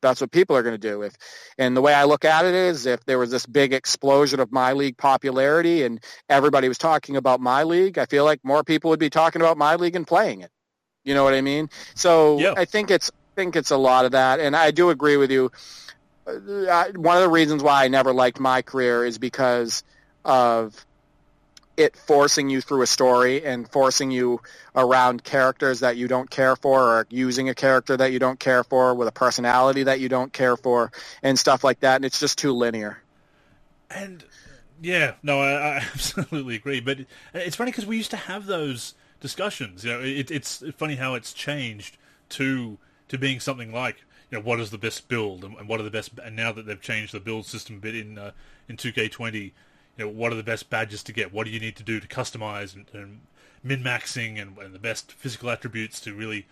that's 0.00 0.20
what 0.20 0.30
people 0.30 0.56
are 0.56 0.62
going 0.62 0.74
to 0.74 0.78
do. 0.78 1.02
If 1.02 1.14
and 1.58 1.76
the 1.76 1.80
way 1.80 1.94
I 1.94 2.04
look 2.04 2.24
at 2.24 2.44
it 2.44 2.54
is, 2.54 2.86
if 2.86 3.04
there 3.04 3.18
was 3.18 3.30
this 3.30 3.46
big 3.46 3.72
explosion 3.72 4.40
of 4.40 4.52
my 4.52 4.72
league 4.72 4.96
popularity 4.96 5.84
and 5.84 6.00
everybody 6.28 6.68
was 6.68 6.78
talking 6.78 7.16
about 7.16 7.40
my 7.40 7.64
league, 7.64 7.98
I 7.98 8.06
feel 8.06 8.24
like 8.24 8.44
more 8.44 8.64
people 8.64 8.90
would 8.90 9.00
be 9.00 9.10
talking 9.10 9.42
about 9.42 9.56
my 9.56 9.76
league 9.76 9.96
and 9.96 10.06
playing 10.06 10.42
it. 10.42 10.50
You 11.04 11.14
know 11.14 11.24
what 11.24 11.34
I 11.34 11.40
mean? 11.40 11.70
So 11.94 12.38
yeah. 12.38 12.54
I 12.56 12.64
think 12.64 12.90
it's 12.90 13.10
I 13.10 13.34
think 13.34 13.56
it's 13.56 13.70
a 13.70 13.76
lot 13.76 14.04
of 14.04 14.12
that, 14.12 14.40
and 14.40 14.56
I 14.56 14.70
do 14.70 14.90
agree 14.90 15.16
with 15.16 15.30
you. 15.30 15.50
Uh, 16.26 16.84
one 16.94 17.16
of 17.16 17.22
the 17.22 17.30
reasons 17.30 17.62
why 17.62 17.84
I 17.84 17.88
never 17.88 18.12
liked 18.12 18.38
my 18.38 18.62
career 18.62 19.04
is 19.04 19.16
because 19.18 19.82
of 20.24 20.84
it 21.78 21.96
forcing 21.96 22.50
you 22.50 22.60
through 22.60 22.82
a 22.82 22.86
story 22.86 23.44
and 23.44 23.70
forcing 23.70 24.10
you 24.10 24.40
around 24.74 25.22
characters 25.22 25.80
that 25.80 25.96
you 25.96 26.08
don't 26.08 26.28
care 26.28 26.56
for 26.56 26.80
or 26.80 27.06
using 27.08 27.48
a 27.48 27.54
character 27.54 27.96
that 27.96 28.12
you 28.12 28.18
don't 28.18 28.40
care 28.40 28.64
for 28.64 28.94
with 28.94 29.06
a 29.06 29.12
personality 29.12 29.84
that 29.84 30.00
you 30.00 30.08
don't 30.08 30.32
care 30.32 30.56
for 30.56 30.90
and 31.22 31.38
stuff 31.38 31.62
like 31.62 31.80
that 31.80 31.96
and 31.96 32.04
it's 32.04 32.18
just 32.18 32.36
too 32.36 32.52
linear. 32.52 33.00
And 33.90 34.24
yeah 34.80 35.14
no 35.22 35.40
i, 35.40 35.50
I 35.50 35.76
absolutely 35.94 36.56
agree 36.56 36.80
but 36.80 36.98
it's 37.34 37.56
funny 37.56 37.70
because 37.70 37.86
we 37.86 37.96
used 37.96 38.10
to 38.10 38.16
have 38.16 38.46
those 38.46 38.94
discussions 39.20 39.84
you 39.84 39.92
know 39.92 40.00
it, 40.00 40.30
it's 40.30 40.62
funny 40.76 40.96
how 40.96 41.14
it's 41.14 41.32
changed 41.32 41.96
to 42.30 42.78
to 43.08 43.18
being 43.18 43.40
something 43.40 43.72
like 43.72 43.96
you 44.30 44.38
know 44.38 44.44
what 44.44 44.60
is 44.60 44.70
the 44.70 44.78
best 44.78 45.08
build 45.08 45.44
and, 45.44 45.68
what 45.68 45.80
are 45.80 45.84
the 45.84 45.90
best 45.90 46.12
and 46.22 46.36
now 46.36 46.52
that 46.52 46.66
they've 46.66 46.80
changed 46.80 47.12
the 47.12 47.20
build 47.20 47.46
system 47.46 47.76
a 47.76 47.78
bit 47.78 47.96
in 47.96 48.18
uh, 48.18 48.30
in 48.68 48.76
2k20 48.76 49.52
you 49.98 50.04
know, 50.04 50.10
what 50.10 50.32
are 50.32 50.36
the 50.36 50.42
best 50.42 50.70
badges 50.70 51.02
to 51.02 51.12
get? 51.12 51.32
What 51.32 51.44
do 51.44 51.50
you 51.50 51.60
need 51.60 51.76
to 51.76 51.82
do 51.82 52.00
to 52.00 52.06
customize 52.06 52.74
and, 52.74 52.86
and 52.94 53.20
min-maxing 53.62 54.40
and, 54.40 54.56
and, 54.56 54.72
the 54.72 54.78
best 54.78 55.12
physical 55.12 55.50
attributes 55.50 55.98
to 56.00 56.14
really, 56.14 56.46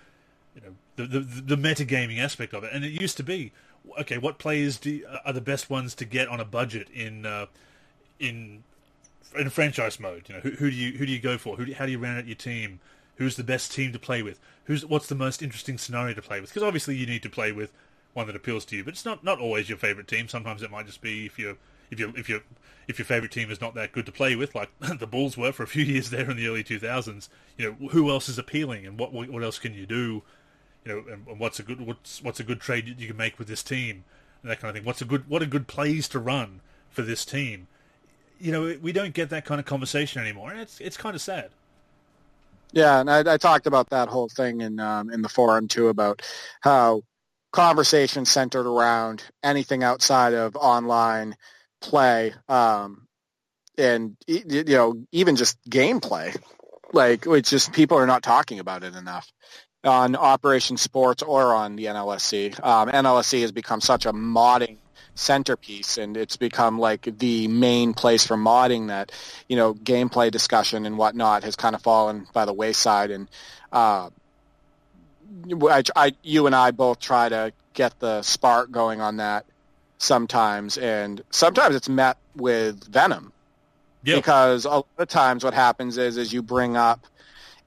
you 0.54 0.62
know, 0.62 0.74
the, 0.96 1.20
the, 1.20 1.54
the 1.54 1.56
metagaming 1.56 2.18
aspect 2.18 2.52
of 2.52 2.64
it. 2.64 2.72
And 2.72 2.84
it 2.84 3.00
used 3.00 3.16
to 3.18 3.22
be, 3.22 3.52
okay, 4.00 4.18
what 4.18 4.38
players 4.38 4.78
do, 4.78 5.02
are 5.24 5.32
the 5.32 5.40
best 5.40 5.70
ones 5.70 5.94
to 5.94 6.04
get 6.04 6.28
on 6.28 6.40
a 6.40 6.44
budget 6.44 6.90
in 6.90 7.24
uh, 7.24 7.46
in 8.18 8.64
in 9.38 9.50
franchise 9.50 10.00
mode? 10.00 10.28
You 10.28 10.34
know, 10.34 10.40
who, 10.40 10.50
who 10.50 10.70
do 10.70 10.76
you 10.76 10.98
who 10.98 11.06
do 11.06 11.12
you 11.12 11.20
go 11.20 11.38
for? 11.38 11.56
Who 11.56 11.66
do, 11.66 11.74
how 11.74 11.86
do 11.86 11.92
you 11.92 11.98
round 11.98 12.18
out 12.18 12.26
your 12.26 12.36
team? 12.36 12.80
Who's 13.16 13.36
the 13.36 13.44
best 13.44 13.72
team 13.72 13.92
to 13.92 13.98
play 13.98 14.22
with? 14.22 14.40
Who's 14.64 14.84
what's 14.84 15.06
the 15.06 15.14
most 15.14 15.42
interesting 15.42 15.78
scenario 15.78 16.14
to 16.14 16.22
play 16.22 16.40
with? 16.40 16.50
Because 16.50 16.64
obviously 16.64 16.96
you 16.96 17.06
need 17.06 17.22
to 17.22 17.30
play 17.30 17.52
with 17.52 17.72
one 18.14 18.26
that 18.26 18.34
appeals 18.34 18.64
to 18.66 18.76
you. 18.76 18.82
But 18.82 18.94
it's 18.94 19.04
not 19.04 19.22
not 19.22 19.38
always 19.38 19.68
your 19.68 19.78
favorite 19.78 20.08
team. 20.08 20.28
Sometimes 20.28 20.62
it 20.62 20.70
might 20.70 20.86
just 20.86 21.00
be 21.00 21.26
if 21.26 21.38
you 21.38 21.56
if 21.90 22.00
you 22.00 22.12
if 22.16 22.28
you 22.28 22.42
if 22.88 22.98
your 22.98 23.06
favorite 23.06 23.32
team 23.32 23.50
is 23.50 23.60
not 23.60 23.74
that 23.74 23.92
good 23.92 24.06
to 24.06 24.12
play 24.12 24.36
with, 24.36 24.54
like 24.54 24.70
the 24.98 25.06
Bulls 25.06 25.36
were 25.36 25.52
for 25.52 25.62
a 25.62 25.66
few 25.66 25.84
years 25.84 26.10
there 26.10 26.30
in 26.30 26.36
the 26.36 26.46
early 26.46 26.64
2000s. 26.64 27.28
You 27.56 27.76
know, 27.80 27.88
who 27.88 28.10
else 28.10 28.28
is 28.28 28.38
appealing, 28.38 28.86
and 28.86 28.98
what 28.98 29.12
what 29.12 29.42
else 29.42 29.58
can 29.58 29.74
you 29.74 29.86
do? 29.86 30.22
You 30.84 30.92
know, 30.92 30.98
and, 31.12 31.26
and 31.26 31.40
what's 31.40 31.58
a 31.58 31.62
good 31.62 31.80
what's 31.80 32.22
what's 32.22 32.40
a 32.40 32.44
good 32.44 32.60
trade 32.60 32.94
you 32.98 33.06
can 33.08 33.16
make 33.16 33.38
with 33.38 33.48
this 33.48 33.62
team, 33.62 34.04
and 34.42 34.50
that 34.50 34.60
kind 34.60 34.70
of 34.70 34.76
thing. 34.76 34.86
What's 34.86 35.02
a 35.02 35.06
good 35.06 35.28
what 35.28 35.42
are 35.42 35.46
good 35.46 35.66
plays 35.66 36.08
to 36.08 36.18
run 36.18 36.60
for 36.90 37.02
this 37.02 37.24
team? 37.24 37.66
You 38.38 38.52
know, 38.52 38.76
we 38.80 38.92
don't 38.92 39.14
get 39.14 39.30
that 39.30 39.44
kind 39.44 39.58
of 39.58 39.66
conversation 39.66 40.20
anymore, 40.20 40.50
and 40.50 40.60
it's 40.60 40.80
it's 40.80 40.96
kind 40.96 41.14
of 41.14 41.22
sad. 41.22 41.50
Yeah, 42.72 43.00
and 43.00 43.10
I, 43.10 43.34
I 43.34 43.36
talked 43.36 43.66
about 43.66 43.90
that 43.90 44.08
whole 44.08 44.28
thing 44.28 44.60
in 44.60 44.78
um, 44.80 45.10
in 45.10 45.22
the 45.22 45.28
forum 45.28 45.68
too 45.68 45.88
about 45.88 46.22
how 46.60 47.02
conversation 47.52 48.26
centered 48.26 48.66
around 48.66 49.24
anything 49.42 49.82
outside 49.82 50.34
of 50.34 50.56
online 50.56 51.34
play 51.80 52.34
um, 52.48 53.06
and 53.78 54.16
you 54.26 54.64
know 54.64 54.94
even 55.12 55.36
just 55.36 55.58
gameplay 55.68 56.36
like 56.92 57.26
it's 57.26 57.50
just 57.50 57.72
people 57.72 57.98
are 57.98 58.06
not 58.06 58.22
talking 58.22 58.58
about 58.58 58.82
it 58.82 58.94
enough 58.94 59.30
on 59.84 60.16
operation 60.16 60.76
sports 60.76 61.22
or 61.22 61.54
on 61.54 61.76
the 61.76 61.84
nlsc 61.86 62.64
um, 62.64 62.88
nlsc 62.88 63.40
has 63.40 63.52
become 63.52 63.80
such 63.80 64.06
a 64.06 64.12
modding 64.12 64.78
centerpiece 65.16 65.98
and 65.98 66.16
it's 66.16 66.36
become 66.36 66.78
like 66.78 67.08
the 67.18 67.48
main 67.48 67.94
place 67.94 68.26
for 68.26 68.36
modding 68.36 68.88
that 68.88 69.10
you 69.48 69.56
know 69.56 69.74
gameplay 69.74 70.30
discussion 70.30 70.86
and 70.86 70.96
whatnot 70.98 71.42
has 71.42 71.56
kind 71.56 71.74
of 71.74 71.82
fallen 71.82 72.26
by 72.32 72.44
the 72.44 72.52
wayside. 72.52 73.10
And 73.10 73.28
uh, 73.72 74.10
I, 75.62 75.82
I, 75.96 76.12
you 76.22 76.46
and 76.46 76.54
I 76.54 76.70
both 76.70 77.00
try 77.00 77.28
to 77.28 77.52
get 77.72 77.98
the 77.98 78.22
spark 78.22 78.70
going 78.70 79.00
on 79.00 79.16
that 79.16 79.46
sometimes, 79.98 80.78
and 80.78 81.22
sometimes 81.30 81.74
it's 81.74 81.88
met 81.88 82.18
with 82.34 82.84
venom. 82.84 83.32
Yep. 84.04 84.16
Because 84.16 84.64
a 84.64 84.70
lot 84.70 84.86
of 84.98 85.08
times 85.08 85.42
what 85.42 85.54
happens 85.54 85.98
is 85.98 86.16
is 86.16 86.32
you 86.32 86.42
bring 86.42 86.76
up 86.76 87.06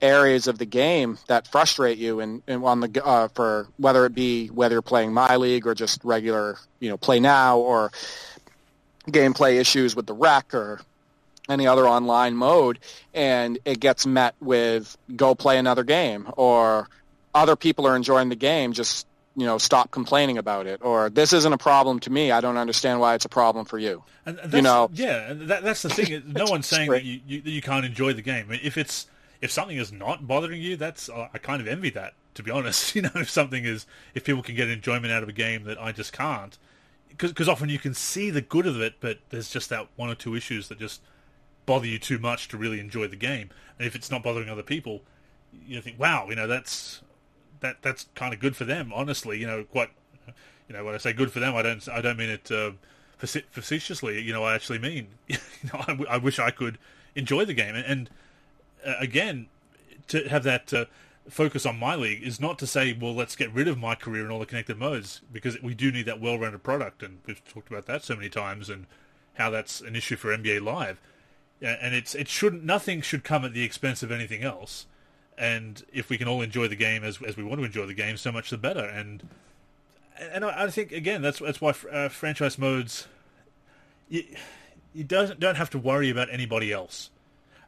areas 0.01 0.47
of 0.47 0.57
the 0.57 0.65
game 0.65 1.17
that 1.27 1.47
frustrate 1.47 1.97
you 1.97 2.21
and, 2.21 2.41
and 2.47 2.63
on 2.63 2.79
the 2.79 3.05
uh, 3.05 3.27
for 3.29 3.67
whether 3.77 4.05
it 4.05 4.15
be 4.15 4.47
whether 4.47 4.75
you're 4.75 4.81
playing 4.81 5.13
my 5.13 5.35
league 5.35 5.67
or 5.67 5.75
just 5.75 6.03
regular 6.03 6.57
you 6.79 6.89
know 6.89 6.97
play 6.97 7.19
now 7.19 7.57
or 7.57 7.91
gameplay 9.07 9.59
issues 9.59 9.95
with 9.95 10.05
the 10.05 10.13
rec 10.13 10.53
or 10.53 10.79
any 11.49 11.67
other 11.67 11.87
online 11.87 12.35
mode 12.35 12.79
and 13.13 13.59
it 13.65 13.79
gets 13.79 14.05
met 14.05 14.35
with 14.39 14.97
go 15.15 15.35
play 15.35 15.57
another 15.57 15.83
game 15.83 16.31
or 16.37 16.87
other 17.33 17.55
people 17.55 17.85
are 17.85 17.95
enjoying 17.95 18.29
the 18.29 18.35
game 18.35 18.71
just 18.71 19.05
you 19.39 19.45
know 19.45 19.57
stop 19.57 19.89
complaining 19.91 20.37
about 20.37 20.67
it 20.67 20.81
or 20.83 21.09
this 21.09 21.31
isn't 21.31 21.53
a 21.53 21.57
problem 21.57 21.99
to 21.99 22.09
me 22.09 22.31
i 22.31 22.41
don't 22.41 22.57
understand 22.57 22.99
why 22.99 23.15
it's 23.15 23.25
a 23.25 23.29
problem 23.29 23.65
for 23.65 23.79
you. 23.79 24.03
And 24.25 24.37
you 24.51 24.61
know? 24.61 24.89
yeah 24.93 25.33
that, 25.33 25.63
that's 25.63 25.81
the 25.81 25.89
thing 25.89 26.23
no 26.27 26.45
one's 26.45 26.67
saying 26.67 26.91
that 26.91 27.03
you, 27.03 27.21
you, 27.25 27.41
you 27.45 27.61
can't 27.61 27.85
enjoy 27.85 28.13
the 28.13 28.21
game. 28.21 28.47
If 28.51 28.77
it's 28.77 29.07
if 29.41 29.49
something 29.51 29.77
is 29.77 29.91
not 29.91 30.27
bothering 30.27 30.61
you 30.61 30.75
that's 30.75 31.09
i 31.09 31.37
kind 31.37 31.61
of 31.61 31.67
envy 31.67 31.89
that 31.91 32.13
to 32.35 32.43
be 32.43 32.51
honest. 32.51 32.95
You 32.95 33.03
know 33.03 33.11
if 33.15 33.29
something 33.29 33.63
is 33.63 33.85
if 34.13 34.23
people 34.25 34.43
can 34.43 34.55
get 34.55 34.69
enjoyment 34.69 35.13
out 35.13 35.23
of 35.23 35.29
a 35.29 35.33
game 35.33 35.63
that 35.63 35.81
i 35.81 35.91
just 35.93 36.11
can't 36.11 36.57
because 37.17 37.49
often 37.49 37.69
you 37.69 37.79
can 37.79 37.93
see 37.93 38.29
the 38.29 38.41
good 38.41 38.67
of 38.67 38.81
it 38.81 38.95
but 38.99 39.19
there's 39.29 39.49
just 39.49 39.69
that 39.69 39.87
one 39.95 40.09
or 40.09 40.15
two 40.15 40.35
issues 40.35 40.67
that 40.67 40.79
just 40.79 41.01
bother 41.65 41.87
you 41.87 41.97
too 41.97 42.19
much 42.19 42.47
to 42.49 42.57
really 42.57 42.79
enjoy 42.79 43.07
the 43.07 43.15
game. 43.15 43.51
And 43.77 43.87
if 43.87 43.95
it's 43.95 44.09
not 44.11 44.23
bothering 44.23 44.49
other 44.49 44.63
people 44.63 45.01
you 45.65 45.81
think 45.81 45.97
wow 45.99 46.27
you 46.29 46.35
know 46.35 46.47
that's 46.47 47.01
that 47.61 47.81
that's 47.81 48.07
kind 48.15 48.33
of 48.33 48.39
good 48.39 48.55
for 48.55 48.65
them. 48.65 48.91
Honestly, 48.93 49.39
you 49.39 49.47
know, 49.47 49.63
quite, 49.63 49.89
you 50.67 50.75
know, 50.75 50.83
when 50.85 50.95
I 50.95 50.97
say 50.97 51.13
good 51.13 51.31
for 51.31 51.39
them, 51.39 51.55
I 51.55 51.61
don't 51.61 51.87
I 51.89 52.01
don't 52.01 52.17
mean 52.17 52.29
it 52.29 52.51
uh, 52.51 52.71
facetiously. 53.17 54.21
You 54.21 54.33
know, 54.33 54.43
I 54.43 54.55
actually 54.55 54.79
mean, 54.79 55.07
you 55.27 55.37
know, 55.73 55.79
I, 55.81 55.91
w- 55.91 56.09
I 56.09 56.17
wish 56.17 56.39
I 56.39 56.51
could 56.51 56.77
enjoy 57.15 57.45
the 57.45 57.53
game. 57.53 57.75
And, 57.75 57.85
and 57.85 58.09
uh, 58.85 58.95
again, 58.99 59.47
to 60.07 60.27
have 60.29 60.43
that 60.43 60.73
uh, 60.73 60.85
focus 61.29 61.65
on 61.65 61.77
my 61.77 61.95
league 61.95 62.23
is 62.23 62.39
not 62.39 62.57
to 62.59 62.67
say, 62.67 62.97
well, 62.99 63.13
let's 63.13 63.35
get 63.35 63.53
rid 63.53 63.67
of 63.67 63.77
my 63.77 63.95
career 63.95 64.23
and 64.23 64.31
all 64.31 64.39
the 64.39 64.45
connected 64.45 64.77
modes 64.77 65.21
because 65.31 65.61
we 65.61 65.73
do 65.73 65.91
need 65.91 66.05
that 66.05 66.21
well-rounded 66.21 66.63
product, 66.63 67.03
and 67.03 67.19
we've 67.25 67.43
talked 67.45 67.69
about 67.69 67.85
that 67.85 68.03
so 68.03 68.15
many 68.15 68.29
times 68.29 68.69
and 68.69 68.85
how 69.35 69.49
that's 69.49 69.81
an 69.81 69.95
issue 69.95 70.15
for 70.15 70.35
NBA 70.35 70.63
Live. 70.63 70.99
And 71.61 71.93
it's 71.93 72.15
it 72.15 72.29
shouldn't 72.29 72.63
nothing 72.63 73.01
should 73.01 73.25
come 73.25 73.43
at 73.43 73.51
the 73.51 73.63
expense 73.63 74.01
of 74.01 74.13
anything 74.13 74.43
else 74.43 74.85
and 75.39 75.83
if 75.93 76.09
we 76.09 76.17
can 76.17 76.27
all 76.27 76.41
enjoy 76.41 76.67
the 76.67 76.75
game 76.75 77.03
as 77.03 77.19
as 77.21 77.37
we 77.37 77.43
want 77.43 77.59
to 77.59 77.65
enjoy 77.65 77.85
the 77.85 77.93
game, 77.93 78.17
so 78.17 78.31
much 78.31 78.49
the 78.49 78.57
better. 78.57 78.85
And 78.85 79.27
and 80.19 80.43
I, 80.43 80.65
I 80.65 80.69
think 80.69 80.91
again 80.91 81.21
that's 81.21 81.39
that's 81.39 81.61
why 81.61 81.73
uh, 81.91 82.09
franchise 82.09 82.57
modes 82.57 83.07
you 84.09 84.23
you 84.93 85.03
don't 85.03 85.39
don't 85.39 85.55
have 85.55 85.69
to 85.71 85.79
worry 85.79 86.09
about 86.09 86.27
anybody 86.31 86.71
else, 86.71 87.09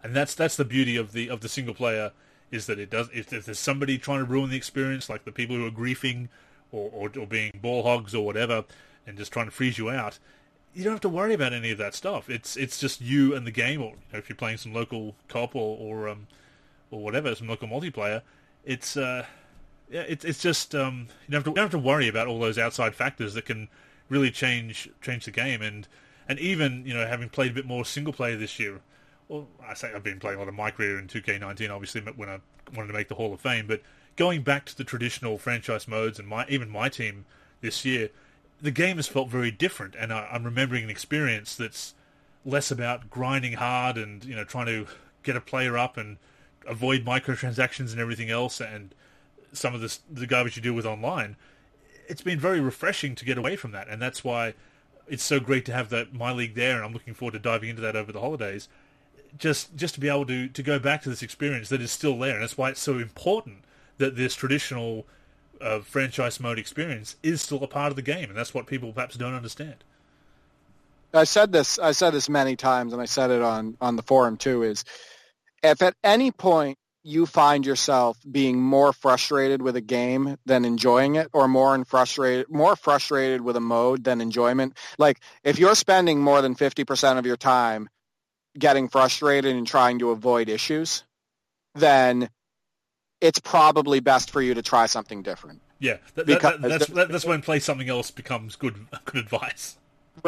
and 0.03 0.15
that's 0.15 0.35
that's 0.35 0.57
the 0.57 0.65
beauty 0.65 0.97
of 0.97 1.13
the 1.13 1.29
of 1.29 1.41
the 1.41 1.49
single 1.49 1.73
player 1.73 2.11
is 2.51 2.65
that 2.65 2.77
it 2.77 2.89
does 2.89 3.09
if, 3.13 3.31
if 3.31 3.45
there's 3.45 3.59
somebody 3.59 3.97
trying 3.97 4.19
to 4.19 4.25
ruin 4.25 4.49
the 4.49 4.57
experience, 4.57 5.09
like 5.09 5.23
the 5.23 5.31
people 5.31 5.55
who 5.55 5.65
are 5.65 5.71
griefing 5.71 6.27
or, 6.71 6.89
or, 6.93 7.11
or 7.17 7.25
being 7.25 7.51
ball 7.61 7.83
hogs 7.83 8.13
or 8.13 8.25
whatever, 8.25 8.65
and 9.07 9.17
just 9.17 9.31
trying 9.31 9.45
to 9.45 9.51
freeze 9.51 9.77
you 9.77 9.89
out. 9.89 10.19
You 10.73 10.83
don't 10.83 10.93
have 10.93 11.01
to 11.01 11.09
worry 11.09 11.33
about 11.33 11.53
any 11.53 11.71
of 11.71 11.77
that 11.77 11.95
stuff. 11.95 12.29
It's 12.29 12.57
it's 12.57 12.79
just 12.79 13.01
you 13.01 13.33
and 13.35 13.47
the 13.47 13.51
game, 13.51 13.81
or 13.81 13.91
you 13.91 13.97
know, 14.13 14.19
if 14.19 14.29
you're 14.29 14.35
playing 14.35 14.57
some 14.57 14.73
local 14.73 15.15
cop 15.27 15.55
or, 15.55 15.77
or 15.77 16.09
um, 16.09 16.27
or 16.91 17.01
whatever, 17.03 17.33
some 17.33 17.47
local 17.47 17.67
multiplayer, 17.67 18.21
it's 18.63 18.95
uh, 18.95 19.25
yeah, 19.89 20.01
it's 20.01 20.23
it's 20.23 20.41
just 20.41 20.75
um, 20.75 21.07
you 21.27 21.31
don't 21.31 21.39
have 21.39 21.43
to 21.45 21.49
you 21.49 21.55
don't 21.55 21.63
have 21.63 21.71
to 21.71 21.79
worry 21.79 22.07
about 22.07 22.27
all 22.27 22.39
those 22.39 22.57
outside 22.57 22.95
factors 22.95 23.33
that 23.33 23.45
can 23.45 23.69
really 24.09 24.31
change 24.31 24.89
change 25.01 25.25
the 25.25 25.31
game. 25.31 25.61
And 25.61 25.87
and 26.27 26.37
even 26.39 26.85
you 26.85 26.93
know 26.93 27.07
having 27.07 27.29
played 27.29 27.51
a 27.51 27.53
bit 27.53 27.65
more 27.65 27.83
single 27.83 28.13
player 28.13 28.37
this 28.37 28.59
year, 28.59 28.81
well, 29.27 29.47
I 29.65 29.73
say 29.73 29.91
I've 29.93 30.03
been 30.03 30.19
playing 30.19 30.37
a 30.37 30.39
lot 30.39 30.47
of 30.47 30.53
my 30.53 30.71
career 30.71 30.99
in 30.99 31.07
2K19, 31.07 31.71
obviously 31.71 32.01
when 32.01 32.29
I 32.29 32.39
wanted 32.75 32.87
to 32.87 32.93
make 32.93 33.07
the 33.07 33.15
Hall 33.15 33.33
of 33.33 33.41
Fame, 33.41 33.67
but 33.67 33.81
going 34.15 34.43
back 34.43 34.65
to 34.65 34.77
the 34.77 34.83
traditional 34.83 35.37
franchise 35.37 35.87
modes 35.87 36.19
and 36.19 36.27
my 36.27 36.45
even 36.47 36.69
my 36.69 36.89
team 36.89 37.25
this 37.61 37.85
year, 37.85 38.09
the 38.61 38.71
game 38.71 38.97
has 38.97 39.07
felt 39.07 39.29
very 39.29 39.51
different, 39.51 39.95
and 39.95 40.13
I, 40.13 40.27
I'm 40.31 40.43
remembering 40.43 40.83
an 40.83 40.89
experience 40.89 41.55
that's 41.55 41.95
less 42.45 42.71
about 42.71 43.09
grinding 43.09 43.53
hard 43.53 43.97
and 43.97 44.23
you 44.23 44.35
know 44.35 44.43
trying 44.43 44.65
to 44.67 44.87
get 45.23 45.35
a 45.35 45.41
player 45.41 45.77
up 45.77 45.97
and 45.97 46.17
avoid 46.67 47.05
microtransactions 47.05 47.91
and 47.91 47.99
everything 47.99 48.29
else, 48.29 48.59
and 48.59 48.93
some 49.53 49.73
of 49.75 49.81
the 49.81 49.97
the 50.09 50.27
garbage 50.27 50.55
you 50.55 50.61
deal 50.61 50.73
with 50.73 50.85
online. 50.85 51.35
It's 52.07 52.21
been 52.21 52.39
very 52.39 52.59
refreshing 52.59 53.15
to 53.15 53.25
get 53.25 53.37
away 53.37 53.55
from 53.55 53.71
that, 53.71 53.87
and 53.87 54.01
that's 54.01 54.23
why 54.23 54.53
it's 55.07 55.23
so 55.23 55.39
great 55.39 55.65
to 55.65 55.73
have 55.73 55.89
that 55.89 56.13
my 56.13 56.31
league 56.31 56.55
there, 56.55 56.75
and 56.75 56.85
I'm 56.85 56.93
looking 56.93 57.13
forward 57.13 57.33
to 57.33 57.39
diving 57.39 57.69
into 57.69 57.81
that 57.81 57.95
over 57.95 58.11
the 58.11 58.21
holidays. 58.21 58.67
Just 59.37 59.75
just 59.75 59.93
to 59.95 59.99
be 59.99 60.09
able 60.09 60.25
to 60.25 60.47
to 60.47 60.63
go 60.63 60.79
back 60.79 61.01
to 61.03 61.09
this 61.09 61.21
experience 61.21 61.69
that 61.69 61.81
is 61.81 61.91
still 61.91 62.17
there, 62.17 62.33
and 62.33 62.41
that's 62.41 62.57
why 62.57 62.69
it's 62.69 62.81
so 62.81 62.97
important 62.97 63.63
that 63.97 64.15
this 64.15 64.35
traditional 64.35 65.05
uh, 65.61 65.79
franchise 65.79 66.39
mode 66.39 66.59
experience 66.59 67.15
is 67.23 67.41
still 67.41 67.63
a 67.63 67.67
part 67.67 67.91
of 67.91 67.95
the 67.95 68.01
game, 68.01 68.29
and 68.29 68.37
that's 68.37 68.53
what 68.53 68.67
people 68.67 68.91
perhaps 68.91 69.15
don't 69.15 69.33
understand. 69.33 69.83
I 71.13 71.25
said 71.25 71.51
this. 71.51 71.77
I 71.79 71.91
said 71.91 72.11
this 72.11 72.29
many 72.29 72.55
times, 72.55 72.93
and 72.93 73.01
I 73.01 73.05
said 73.05 73.31
it 73.31 73.41
on 73.41 73.77
on 73.81 73.95
the 73.95 74.03
forum 74.03 74.37
too. 74.37 74.63
Is 74.63 74.85
if 75.63 75.81
at 75.81 75.95
any 76.03 76.31
point 76.31 76.77
you 77.03 77.25
find 77.25 77.65
yourself 77.65 78.17
being 78.29 78.61
more 78.61 78.93
frustrated 78.93 79.61
with 79.61 79.75
a 79.75 79.81
game 79.81 80.37
than 80.45 80.65
enjoying 80.65 81.15
it 81.15 81.27
or 81.33 81.47
more 81.47 81.83
frustrated 81.85 82.49
more 82.49 82.75
frustrated 82.75 83.41
with 83.41 83.55
a 83.55 83.59
mode 83.59 84.03
than 84.03 84.21
enjoyment 84.21 84.77
like 84.97 85.19
if 85.43 85.57
you're 85.57 85.75
spending 85.75 86.21
more 86.21 86.41
than 86.41 86.55
50% 86.55 87.17
of 87.17 87.25
your 87.25 87.37
time 87.37 87.89
getting 88.57 88.87
frustrated 88.87 89.55
and 89.55 89.65
trying 89.65 89.99
to 89.99 90.11
avoid 90.11 90.49
issues 90.49 91.03
then 91.73 92.29
it's 93.19 93.39
probably 93.39 93.99
best 93.99 94.29
for 94.29 94.41
you 94.41 94.53
to 94.55 94.61
try 94.61 94.87
something 94.87 95.21
different. 95.21 95.61
Yeah 95.79 95.97
that, 96.15 96.27
that, 96.27 96.61
that's 96.61 96.87
that's 96.87 97.25
when 97.25 97.41
play 97.41 97.59
something 97.59 97.89
else 97.89 98.11
becomes 98.11 98.55
good 98.55 98.87
good 99.05 99.21
advice. 99.21 99.77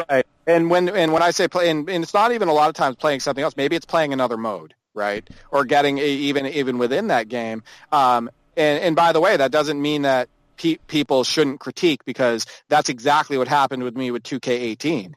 Right 0.08 0.26
and 0.46 0.70
when 0.70 0.88
and 0.88 1.12
when 1.12 1.22
i 1.22 1.30
say 1.30 1.46
play 1.46 1.70
and, 1.70 1.88
and 1.88 2.02
it's 2.02 2.14
not 2.14 2.32
even 2.32 2.48
a 2.48 2.52
lot 2.52 2.68
of 2.68 2.74
times 2.74 2.96
playing 2.96 3.20
something 3.20 3.44
else 3.44 3.56
maybe 3.56 3.76
it's 3.76 3.86
playing 3.86 4.12
another 4.12 4.36
mode 4.36 4.74
right? 4.94 5.28
Or 5.50 5.64
getting 5.64 5.98
even 5.98 6.46
even 6.46 6.78
within 6.78 7.08
that 7.08 7.28
game. 7.28 7.62
Um, 7.92 8.30
and, 8.56 8.82
and 8.82 8.96
by 8.96 9.12
the 9.12 9.20
way, 9.20 9.36
that 9.36 9.50
doesn't 9.50 9.80
mean 9.80 10.02
that 10.02 10.28
pe- 10.56 10.78
people 10.86 11.24
shouldn't 11.24 11.60
critique 11.60 12.04
because 12.04 12.46
that's 12.68 12.88
exactly 12.88 13.36
what 13.36 13.48
happened 13.48 13.82
with 13.82 13.96
me 13.96 14.10
with 14.10 14.22
2K18. 14.22 15.14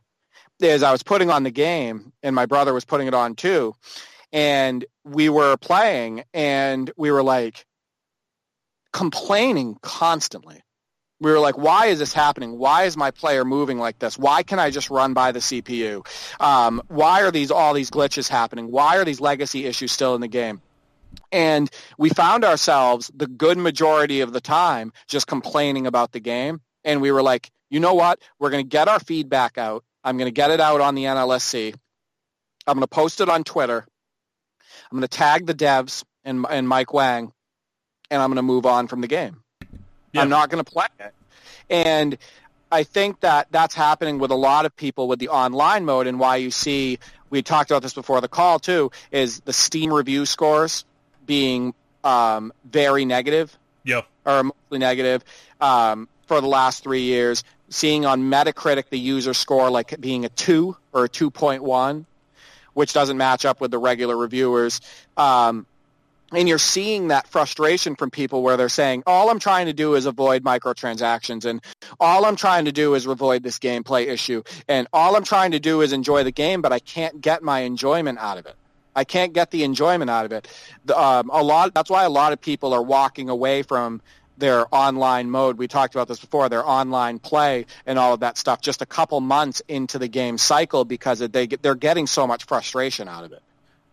Is 0.59 0.81
I 0.81 0.91
was 0.91 1.03
putting 1.03 1.29
on 1.29 1.43
the 1.43 1.51
game 1.51 2.11
and 2.23 2.35
my 2.35 2.47
brother 2.47 2.73
was 2.73 2.83
putting 2.83 3.07
it 3.07 3.13
on 3.13 3.35
too, 3.35 3.75
and 4.33 4.83
we 5.03 5.29
were 5.29 5.55
playing 5.57 6.23
and 6.33 6.91
we 6.97 7.11
were 7.11 7.23
like 7.23 7.65
complaining 8.91 9.77
constantly 9.81 10.63
we 11.19 11.31
were 11.31 11.39
like, 11.39 11.57
why 11.57 11.87
is 11.87 11.99
this 11.99 12.13
happening? 12.13 12.57
Why 12.57 12.83
is 12.83 12.95
my 12.95 13.11
player 13.11 13.43
moving 13.43 13.79
like 13.79 13.99
this? 13.99 14.17
Why 14.17 14.43
can 14.43 14.59
I 14.59 14.69
just 14.69 14.89
run 14.89 15.13
by 15.13 15.31
the 15.31 15.39
CPU? 15.39 16.05
Um, 16.39 16.81
why 16.87 17.23
are 17.23 17.31
these 17.31 17.51
all 17.51 17.73
these 17.73 17.89
glitches 17.89 18.29
happening? 18.29 18.71
Why 18.71 18.97
are 18.97 19.05
these 19.05 19.19
legacy 19.19 19.65
issues 19.65 19.91
still 19.91 20.15
in 20.15 20.21
the 20.21 20.27
game? 20.27 20.61
And 21.31 21.69
we 21.97 22.09
found 22.09 22.45
ourselves 22.45 23.11
the 23.15 23.27
good 23.27 23.57
majority 23.57 24.21
of 24.21 24.31
the 24.33 24.41
time 24.41 24.93
just 25.07 25.27
complaining 25.27 25.87
about 25.87 26.11
the 26.11 26.19
game 26.19 26.61
and 26.87 27.01
we 27.01 27.11
were 27.11 27.21
like, 27.21 27.51
you 27.69 27.79
know 27.79 27.93
what? 27.93 28.19
We're 28.39 28.49
going 28.49 28.63
to 28.63 28.69
get 28.69 28.87
our 28.87 28.99
feedback 28.99 29.57
out. 29.57 29.83
I'm 30.03 30.17
going 30.17 30.27
to 30.27 30.33
get 30.33 30.51
it 30.51 30.61
out 30.61 30.79
on 30.79 30.95
the 30.95 31.03
NLSC. 31.03 31.75
I'm 32.65 32.73
going 32.73 32.81
to 32.81 32.87
post 32.87 33.19
it 33.19 33.29
on 33.29 33.43
Twitter. 33.43 33.85
I'm 34.89 34.97
going 34.97 35.07
to 35.07 35.17
tag 35.17 35.45
the 35.45 35.53
devs 35.53 36.03
and, 36.23 36.45
and 36.49 36.67
Mike 36.67 36.93
Wang, 36.93 37.33
and 38.09 38.21
I'm 38.21 38.29
going 38.29 38.37
to 38.37 38.41
move 38.41 38.65
on 38.65 38.87
from 38.87 39.01
the 39.01 39.07
game. 39.07 39.43
Yeah. 40.17 40.23
I'm 40.23 40.29
not 40.29 40.49
going 40.49 40.63
to 40.63 40.69
play 40.69 40.87
it. 40.99 41.13
And 41.69 42.17
I 42.71 42.83
think 42.83 43.21
that 43.21 43.47
that's 43.51 43.75
happening 43.75 44.19
with 44.19 44.31
a 44.31 44.35
lot 44.35 44.65
of 44.65 44.75
people 44.75 45.07
with 45.07 45.19
the 45.19 45.29
online 45.29 45.85
mode 45.85 46.07
and 46.07 46.19
why 46.19 46.37
you 46.37 46.51
see, 46.51 46.99
we 47.29 47.41
talked 47.41 47.71
about 47.71 47.83
this 47.83 47.93
before 47.93 48.19
the 48.19 48.27
call 48.27 48.59
too, 48.59 48.91
is 49.11 49.41
the 49.41 49.53
Steam 49.53 49.93
review 49.93 50.25
scores 50.25 50.85
being 51.25 51.73
um, 52.03 52.51
very 52.65 53.05
negative. 53.05 53.55
Yeah. 53.83 54.01
Or 54.25 54.43
mostly 54.43 54.79
negative 54.79 55.23
um, 55.61 56.09
for 56.25 56.41
the 56.41 56.47
last 56.47 56.83
three 56.83 57.03
years. 57.03 57.43
Seeing 57.69 58.05
on 58.05 58.23
Metacritic 58.23 58.89
the 58.89 58.99
user 58.99 59.33
score 59.33 59.69
like 59.69 59.99
being 59.99 60.25
a 60.25 60.29
2 60.29 60.75
or 60.93 61.05
a 61.05 61.09
2.1, 61.09 62.05
which 62.73 62.93
doesn't 62.93 63.17
match 63.17 63.45
up 63.45 63.61
with 63.61 63.71
the 63.71 63.77
regular 63.77 64.15
reviewers. 64.15 64.81
Um, 65.15 65.65
and 66.31 66.47
you're 66.47 66.57
seeing 66.57 67.09
that 67.09 67.27
frustration 67.27 67.95
from 67.95 68.11
people 68.11 68.43
where 68.43 68.57
they're 68.57 68.69
saying, 68.69 69.03
all 69.07 69.29
I'm 69.29 69.39
trying 69.39 69.67
to 69.67 69.73
do 69.73 69.95
is 69.95 70.05
avoid 70.05 70.43
microtransactions 70.43 71.45
and 71.45 71.61
all 71.99 72.25
I'm 72.25 72.35
trying 72.35 72.65
to 72.65 72.71
do 72.71 72.93
is 72.95 73.05
avoid 73.05 73.43
this 73.43 73.59
gameplay 73.59 74.07
issue 74.07 74.43
and 74.67 74.87
all 74.91 75.15
I'm 75.15 75.23
trying 75.23 75.51
to 75.51 75.59
do 75.59 75.81
is 75.81 75.93
enjoy 75.93 76.23
the 76.23 76.31
game, 76.31 76.61
but 76.61 76.73
I 76.73 76.79
can't 76.79 77.21
get 77.21 77.43
my 77.43 77.61
enjoyment 77.61 78.19
out 78.19 78.37
of 78.37 78.45
it. 78.45 78.55
I 78.95 79.03
can't 79.03 79.31
get 79.31 79.51
the 79.51 79.63
enjoyment 79.63 80.09
out 80.09 80.25
of 80.25 80.31
it. 80.31 80.47
The, 80.85 80.99
um, 80.99 81.29
a 81.31 81.43
lot. 81.43 81.75
That's 81.75 81.89
why 81.89 82.03
a 82.03 82.09
lot 82.09 82.33
of 82.33 82.41
people 82.41 82.73
are 82.73 82.81
walking 82.81 83.29
away 83.29 83.61
from 83.61 84.01
their 84.39 84.65
online 84.73 85.29
mode. 85.29 85.59
We 85.59 85.67
talked 85.67 85.93
about 85.93 86.07
this 86.07 86.19
before. 86.19 86.49
Their 86.49 86.67
online 86.67 87.19
play 87.19 87.67
and 87.85 87.99
all 87.99 88.15
of 88.15 88.21
that 88.21 88.39
stuff. 88.39 88.59
Just 88.59 88.81
a 88.81 88.87
couple 88.87 89.21
months 89.21 89.61
into 89.67 89.99
the 89.99 90.07
game 90.07 90.39
cycle 90.39 90.83
because 90.83 91.19
they 91.19 91.45
they're 91.45 91.75
getting 91.75 92.07
so 92.07 92.25
much 92.25 92.45
frustration 92.45 93.07
out 93.07 93.23
of 93.23 93.33
it. 93.33 93.43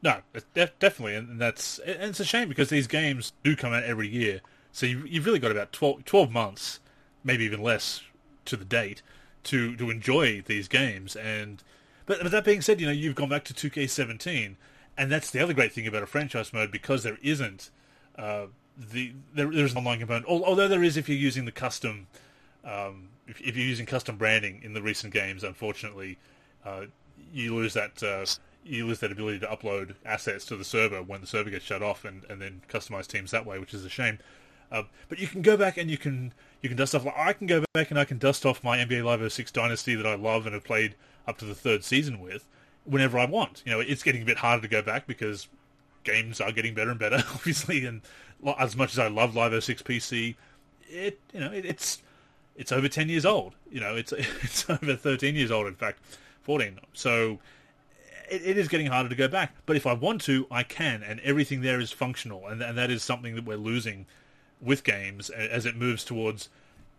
No, 0.04 0.18
def- 0.52 0.78
definitely, 0.78 1.16
and 1.16 1.40
that's 1.40 1.78
and 1.78 2.10
it's 2.10 2.20
a 2.20 2.26
shame 2.26 2.50
because 2.50 2.68
these 2.68 2.86
games 2.86 3.32
do 3.42 3.56
come 3.56 3.72
out 3.72 3.84
every 3.84 4.06
year, 4.06 4.42
so 4.70 4.84
you, 4.84 4.98
have 4.98 5.24
really 5.24 5.38
got 5.38 5.50
about 5.50 5.72
12, 5.72 6.04
12, 6.04 6.30
months, 6.30 6.78
maybe 7.24 7.44
even 7.44 7.62
less, 7.62 8.02
to 8.44 8.56
the 8.58 8.66
date 8.66 9.00
to 9.44 9.74
to 9.76 9.90
enjoy 9.90 10.42
these 10.42 10.68
games. 10.68 11.16
And 11.16 11.62
but, 12.04 12.18
but 12.20 12.30
that 12.32 12.44
being 12.44 12.60
said, 12.60 12.82
you 12.82 12.86
know 12.86 12.92
you've 12.92 13.14
gone 13.14 13.30
back 13.30 13.44
to 13.44 13.54
2K17, 13.54 14.56
and 14.98 15.10
that's 15.10 15.30
the 15.30 15.40
other 15.40 15.54
great 15.54 15.72
thing 15.72 15.86
about 15.86 16.02
a 16.02 16.06
franchise 16.06 16.52
mode 16.52 16.70
because 16.70 17.02
there 17.02 17.18
isn't 17.22 17.70
uh, 18.18 18.46
the 18.76 19.14
there, 19.32 19.50
there's 19.50 19.72
an 19.72 19.78
online 19.78 20.00
component, 20.00 20.26
although 20.26 20.68
there 20.68 20.84
is 20.84 20.98
if 20.98 21.08
you're 21.08 21.16
using 21.16 21.46
the 21.46 21.52
custom. 21.52 22.08
Um, 22.62 23.08
if, 23.26 23.40
if, 23.40 23.56
you're 23.56 23.66
using 23.66 23.86
custom 23.86 24.16
branding 24.18 24.60
in 24.62 24.74
the 24.74 24.82
recent 24.82 25.12
games, 25.14 25.44
unfortunately, 25.44 26.18
uh, 26.64 26.84
you 27.32 27.54
lose 27.54 27.72
that 27.72 28.02
uh, 28.02 28.26
you 28.64 28.86
lose 28.86 29.00
that 29.00 29.12
ability 29.12 29.40
to 29.40 29.46
upload 29.46 29.94
assets 30.04 30.44
to 30.46 30.56
the 30.56 30.64
server 30.64 31.02
when 31.02 31.20
the 31.20 31.26
server 31.26 31.50
gets 31.50 31.64
shut 31.64 31.82
off, 31.82 32.04
and, 32.04 32.24
and 32.28 32.40
then 32.40 32.62
customize 32.68 33.06
teams 33.06 33.30
that 33.30 33.46
way, 33.46 33.58
which 33.58 33.74
is 33.74 33.84
a 33.84 33.88
shame. 33.88 34.18
Uh, 34.72 34.84
but 35.08 35.18
you 35.18 35.26
can 35.26 35.42
go 35.42 35.56
back 35.56 35.76
and 35.76 35.90
you 35.90 35.98
can 35.98 36.32
you 36.62 36.68
can 36.68 36.76
dust 36.76 36.94
off. 36.94 37.04
Like 37.04 37.18
I 37.18 37.32
can 37.32 37.46
go 37.46 37.64
back 37.74 37.90
and 37.90 37.98
I 37.98 38.04
can 38.04 38.18
dust 38.18 38.46
off 38.46 38.64
my 38.64 38.78
NBA 38.78 39.04
Live 39.04 39.32
06 39.32 39.50
Dynasty 39.52 39.94
that 39.94 40.06
I 40.06 40.14
love 40.14 40.46
and 40.46 40.54
have 40.54 40.64
played 40.64 40.94
up 41.26 41.38
to 41.38 41.44
the 41.44 41.54
third 41.54 41.84
season 41.84 42.20
with 42.20 42.46
whenever 42.84 43.18
I 43.18 43.26
want. 43.26 43.62
You 43.64 43.72
know, 43.72 43.80
it's 43.80 44.02
getting 44.02 44.22
a 44.22 44.24
bit 44.24 44.38
harder 44.38 44.62
to 44.62 44.68
go 44.68 44.82
back 44.82 45.06
because 45.06 45.48
games 46.02 46.40
are 46.40 46.52
getting 46.52 46.74
better 46.74 46.90
and 46.90 46.98
better, 46.98 47.16
obviously. 47.34 47.84
And 47.84 48.02
as 48.58 48.76
much 48.76 48.92
as 48.92 48.98
I 48.98 49.08
love 49.08 49.36
Live 49.36 49.62
06 49.62 49.82
PC, 49.82 50.36
it 50.88 51.20
you 51.32 51.40
know 51.40 51.52
it, 51.52 51.64
it's 51.64 52.02
it's 52.56 52.72
over 52.72 52.88
ten 52.88 53.08
years 53.08 53.26
old. 53.26 53.54
You 53.70 53.80
know, 53.80 53.94
it's 53.96 54.12
it's 54.42 54.68
over 54.68 54.96
thirteen 54.96 55.34
years 55.34 55.50
old. 55.50 55.66
In 55.66 55.74
fact, 55.74 56.00
fourteen. 56.42 56.78
So 56.92 57.38
it, 58.34 58.42
it 58.44 58.58
is 58.58 58.68
getting 58.68 58.86
harder 58.86 59.08
to 59.08 59.14
go 59.14 59.28
back. 59.28 59.54
But 59.66 59.76
if 59.76 59.86
I 59.86 59.92
want 59.92 60.20
to, 60.22 60.46
I 60.50 60.62
can, 60.62 61.02
and 61.02 61.20
everything 61.20 61.62
there 61.62 61.80
is 61.80 61.92
functional, 61.92 62.46
and, 62.46 62.60
and 62.62 62.76
that 62.76 62.90
is 62.90 63.02
something 63.02 63.34
that 63.34 63.44
we're 63.44 63.56
losing 63.56 64.06
with 64.60 64.84
games 64.84 65.30
as 65.30 65.66
it 65.66 65.76
moves 65.76 66.04
towards 66.04 66.48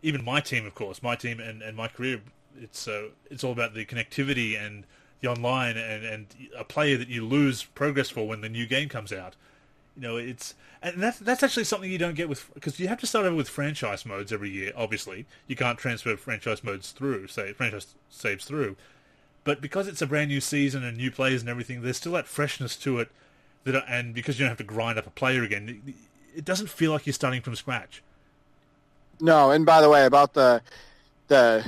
even 0.01 0.23
my 0.23 0.39
team, 0.39 0.65
of 0.65 0.75
course, 0.75 1.01
my 1.01 1.15
team 1.15 1.39
and, 1.39 1.61
and 1.61 1.75
my 1.75 1.87
career. 1.87 2.21
It's 2.61 2.87
uh, 2.87 3.09
it's 3.29 3.43
all 3.43 3.51
about 3.51 3.73
the 3.73 3.85
connectivity 3.85 4.57
and 4.57 4.85
the 5.21 5.27
online 5.27 5.77
and, 5.77 6.05
and 6.05 6.27
a 6.57 6.63
player 6.63 6.97
that 6.97 7.09
you 7.09 7.25
lose 7.25 7.63
progress 7.63 8.09
for 8.09 8.27
when 8.27 8.41
the 8.41 8.49
new 8.49 8.65
game 8.65 8.87
comes 8.87 9.11
out. 9.11 9.35
You 9.95 10.01
know, 10.01 10.17
it's 10.17 10.53
and 10.81 11.01
that's 11.01 11.17
that's 11.19 11.43
actually 11.43 11.63
something 11.63 11.91
you 11.91 11.97
don't 11.97 12.15
get 12.15 12.29
with 12.29 12.53
because 12.53 12.79
you 12.79 12.87
have 12.87 12.99
to 12.99 13.07
start 13.07 13.25
over 13.25 13.35
with 13.35 13.49
franchise 13.49 14.05
modes 14.05 14.31
every 14.31 14.49
year. 14.49 14.71
Obviously, 14.75 15.25
you 15.47 15.55
can't 15.55 15.79
transfer 15.79 16.15
franchise 16.15 16.63
modes 16.63 16.91
through, 16.91 17.27
say 17.27 17.51
franchise 17.53 17.95
saves 18.09 18.45
through. 18.45 18.75
But 19.45 19.61
because 19.61 19.87
it's 19.87 20.01
a 20.01 20.07
brand 20.07 20.29
new 20.29 20.41
season 20.41 20.83
and 20.83 20.97
new 20.97 21.11
players 21.11 21.41
and 21.41 21.49
everything, 21.49 21.81
there's 21.81 21.97
still 21.97 22.13
that 22.13 22.27
freshness 22.27 22.75
to 22.77 22.99
it. 22.99 23.09
That 23.63 23.85
and 23.87 24.13
because 24.13 24.37
you 24.37 24.43
don't 24.43 24.49
have 24.49 24.57
to 24.57 24.63
grind 24.63 24.99
up 24.99 25.07
a 25.07 25.11
player 25.11 25.43
again, 25.43 25.93
it 26.35 26.43
doesn't 26.43 26.69
feel 26.69 26.91
like 26.91 27.05
you're 27.05 27.13
starting 27.13 27.41
from 27.41 27.55
scratch. 27.55 28.03
No, 29.21 29.51
and 29.51 29.65
by 29.65 29.81
the 29.81 29.89
way, 29.89 30.05
about 30.05 30.33
the 30.33 30.61
the 31.29 31.63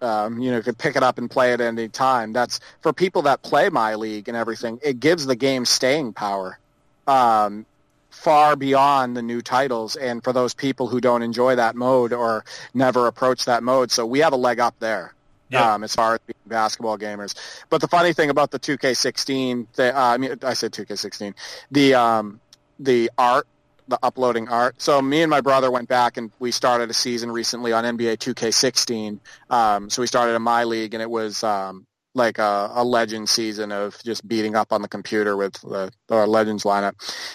um, 0.00 0.38
you 0.38 0.50
know, 0.50 0.62
could 0.62 0.78
pick 0.78 0.96
it 0.96 1.02
up 1.02 1.18
and 1.18 1.30
play 1.30 1.52
it 1.52 1.60
at 1.60 1.66
any 1.66 1.88
time. 1.88 2.32
That's 2.32 2.60
for 2.80 2.92
people 2.92 3.22
that 3.22 3.42
play 3.42 3.68
my 3.68 3.94
league 3.94 4.28
and 4.28 4.36
everything. 4.36 4.80
It 4.82 5.00
gives 5.00 5.26
the 5.26 5.36
game 5.36 5.64
staying 5.64 6.14
power, 6.14 6.58
um, 7.06 7.66
far 8.10 8.56
beyond 8.56 9.16
the 9.16 9.22
new 9.22 9.42
titles. 9.42 9.96
And 9.96 10.22
for 10.22 10.32
those 10.32 10.54
people 10.54 10.86
who 10.86 11.00
don't 11.00 11.22
enjoy 11.22 11.56
that 11.56 11.74
mode 11.74 12.12
or 12.12 12.44
never 12.74 13.06
approach 13.06 13.44
that 13.46 13.62
mode, 13.62 13.90
so 13.90 14.06
we 14.06 14.20
have 14.20 14.32
a 14.32 14.36
leg 14.36 14.60
up 14.60 14.78
there 14.78 15.14
yep. 15.50 15.62
um, 15.62 15.84
as 15.84 15.94
far 15.94 16.14
as 16.14 16.20
being 16.26 16.36
basketball 16.46 16.98
gamers. 16.98 17.34
But 17.68 17.80
the 17.80 17.88
funny 17.88 18.12
thing 18.12 18.30
about 18.30 18.50
the 18.50 18.58
2K16, 18.58 19.66
the, 19.74 19.96
uh, 19.96 20.00
I 20.00 20.18
mean, 20.18 20.36
I 20.42 20.54
said 20.54 20.72
2K16, 20.72 21.34
the 21.70 21.94
um, 21.94 22.40
the 22.78 23.10
art, 23.18 23.46
the 23.88 23.98
uploading 24.02 24.48
art. 24.48 24.80
So 24.80 25.00
me 25.00 25.22
and 25.22 25.30
my 25.30 25.40
brother 25.40 25.70
went 25.70 25.88
back 25.88 26.16
and 26.16 26.30
we 26.38 26.50
started 26.50 26.90
a 26.90 26.94
season 26.94 27.30
recently 27.30 27.72
on 27.72 27.84
NBA 27.84 28.18
2K16. 28.18 29.18
Um, 29.50 29.90
so 29.90 30.02
we 30.02 30.06
started 30.06 30.34
in 30.34 30.42
my 30.42 30.64
league 30.64 30.94
and 30.94 31.02
it 31.02 31.10
was 31.10 31.42
um, 31.42 31.86
like 32.14 32.38
a, 32.38 32.70
a 32.74 32.84
legend 32.84 33.28
season 33.28 33.72
of 33.72 33.96
just 34.04 34.26
beating 34.28 34.54
up 34.54 34.72
on 34.72 34.82
the 34.82 34.88
computer 34.88 35.36
with 35.36 35.54
the, 35.62 35.90
our 36.10 36.26
legends 36.26 36.64
lineup. 36.64 36.92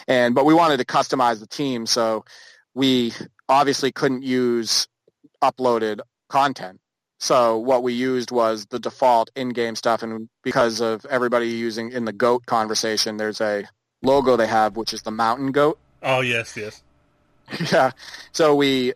And 0.08 0.36
but 0.36 0.46
we 0.46 0.54
wanted 0.54 0.78
to 0.78 0.86
customize 0.86 1.40
the 1.40 1.48
team, 1.48 1.86
so 1.86 2.26
we 2.76 3.14
obviously 3.50 3.92
couldn't 3.92 4.24
use 4.24 4.88
uploaded 5.42 6.02
content. 6.30 6.80
So 7.24 7.58
what 7.58 7.84
we 7.84 7.94
used 7.94 8.32
was 8.32 8.66
the 8.66 8.80
default 8.80 9.32
in-game 9.34 9.78
stuff, 9.78 10.04
and 10.04 10.28
because 10.42 10.82
of 10.82 11.06
everybody 11.06 11.48
using 11.48 11.94
in 11.94 12.04
the 12.04 12.12
goat 12.12 12.46
conversation, 12.46 13.16
there's 13.16 13.40
a 13.40 13.64
logo 14.02 14.36
they 14.36 14.46
have, 14.46 14.76
which 14.76 14.92
is 14.92 15.04
the 15.04 15.12
mountain 15.12 15.54
goat. 15.54 15.80
Oh 16.02 16.20
yes, 16.20 16.58
yes. 16.58 16.84
yeah. 17.72 17.92
So 18.34 18.56
we 18.56 18.92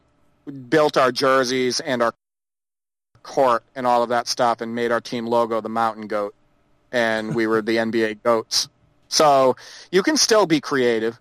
built 0.67 0.97
our 0.97 1.09
jerseys 1.09 1.79
and 1.79 2.03
our 2.03 2.13
court 3.23 3.63
and 3.77 3.87
all 3.87 4.03
of 4.03 4.09
that 4.09 4.27
stuff, 4.27 4.59
and 4.59 4.75
made 4.75 4.91
our 4.91 4.99
team 4.99 5.25
logo 5.25 5.61
the 5.61 5.69
mountain 5.69 6.07
goat, 6.07 6.35
and 6.91 7.33
we 7.33 7.47
were 7.47 7.61
the 7.61 7.77
NBA 7.77 8.23
goats. 8.23 8.67
So 9.07 9.55
you 9.89 10.03
can 10.03 10.17
still 10.17 10.45
be 10.45 10.59
creative 10.59 11.17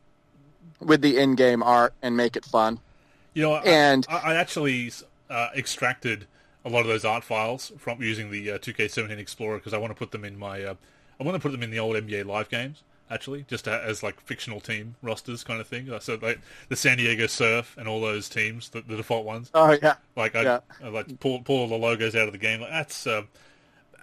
with 0.81 1.03
the 1.03 1.19
in-game 1.19 1.63
art 1.63 1.95
and 2.03 2.17
make 2.17 2.35
it 2.35 2.45
fun. 2.45 2.81
You 3.33 3.43
know, 3.45 3.57
and 3.59 4.05
I, 4.09 4.33
I 4.33 4.35
actually 4.35 4.91
uh, 5.31 5.51
extracted 5.55 6.27
a 6.67 6.69
lot 6.69 6.81
of 6.81 6.89
those 6.89 7.05
art 7.05 7.25
files 7.25 7.73
from 7.79 8.03
using 8.03 8.31
the 8.31 8.51
uh, 8.51 8.59
2K17 8.59 9.19
Explorer 9.19 9.59
because 9.59 9.73
I 9.73 9.79
want 9.79 9.93
to 9.93 9.99
put 9.99 10.11
them 10.11 10.25
in 10.25 10.39
my 10.39 10.63
uh, 10.63 10.75
I 11.19 11.25
want 11.25 11.37
to 11.37 11.41
put 11.41 11.53
them 11.53 11.63
in 11.63 11.71
the 11.71 11.79
old 11.79 11.97
NBA 11.97 12.27
Live 12.27 12.51
games 12.51 12.83
actually, 13.11 13.45
just 13.49 13.69
as 13.69 14.03
like 14.03 14.21
fictional 14.21 14.61
team 14.61 14.97
rosters 15.01 15.45
kind 15.45 15.61
of 15.61 15.69
thing. 15.69 15.89
So 16.01 16.19
like 16.21 16.41
the 16.69 16.77
San 16.77 16.99
Diego 16.99 17.29
Surf 17.29 17.77
and 17.79 17.87
all 17.89 18.01
those 18.01 18.29
teams, 18.29 18.71
the, 18.71 18.83
the 18.83 18.97
default 18.97 19.25
ones. 19.25 19.51
Oh 19.55 19.79
yeah. 19.81 19.95
Like 20.17 20.35
I, 20.35 20.43
yeah. 20.43 20.61
I 20.83 20.89
like 20.89 21.21
pull 21.21 21.41
pull 21.41 21.61
all 21.61 21.69
the 21.69 21.77
logos 21.77 22.17
out 22.17 22.27
of 22.27 22.33
the 22.33 22.39
game. 22.39 22.61
Like, 22.61 22.71
that's 22.71 23.07
uh, 23.07 23.23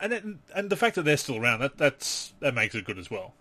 and 0.02 0.14
it, 0.14 0.24
and 0.56 0.70
the 0.70 0.78
fact 0.78 0.96
that 0.96 1.04
they're 1.04 1.18
still 1.18 1.38
around 1.38 1.60
that 1.60 1.78
that's 1.78 2.34
that 2.40 2.54
makes 2.54 2.76
it 2.76 2.86
good 2.86 2.98
as 2.98 3.12
well. 3.12 3.34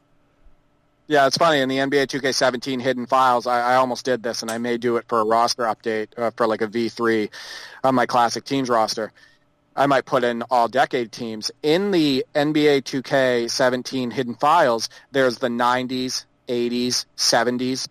Yeah, 1.08 1.26
it's 1.26 1.36
funny. 1.36 1.60
In 1.60 1.68
the 1.68 1.78
NBA 1.78 2.06
2K17 2.06 2.80
hidden 2.80 3.06
files, 3.06 3.46
I, 3.46 3.72
I 3.72 3.74
almost 3.76 4.04
did 4.04 4.22
this, 4.22 4.42
and 4.42 4.50
I 4.50 4.58
may 4.58 4.78
do 4.78 4.96
it 4.96 5.04
for 5.08 5.20
a 5.20 5.24
roster 5.24 5.64
update 5.64 6.16
uh, 6.16 6.30
for 6.36 6.46
like 6.46 6.62
a 6.62 6.68
V3 6.68 7.28
on 7.84 7.94
my 7.94 8.06
classic 8.06 8.44
teams 8.44 8.68
roster. 8.68 9.12
I 9.74 9.86
might 9.86 10.04
put 10.04 10.22
in 10.22 10.42
all 10.42 10.68
decade 10.68 11.12
teams. 11.12 11.50
In 11.62 11.90
the 11.90 12.24
NBA 12.34 12.82
2K17 12.82 14.12
hidden 14.12 14.34
files, 14.34 14.88
there's 15.10 15.38
the 15.38 15.48
90s, 15.48 16.24
80s, 16.48 17.06
70s 17.16 17.88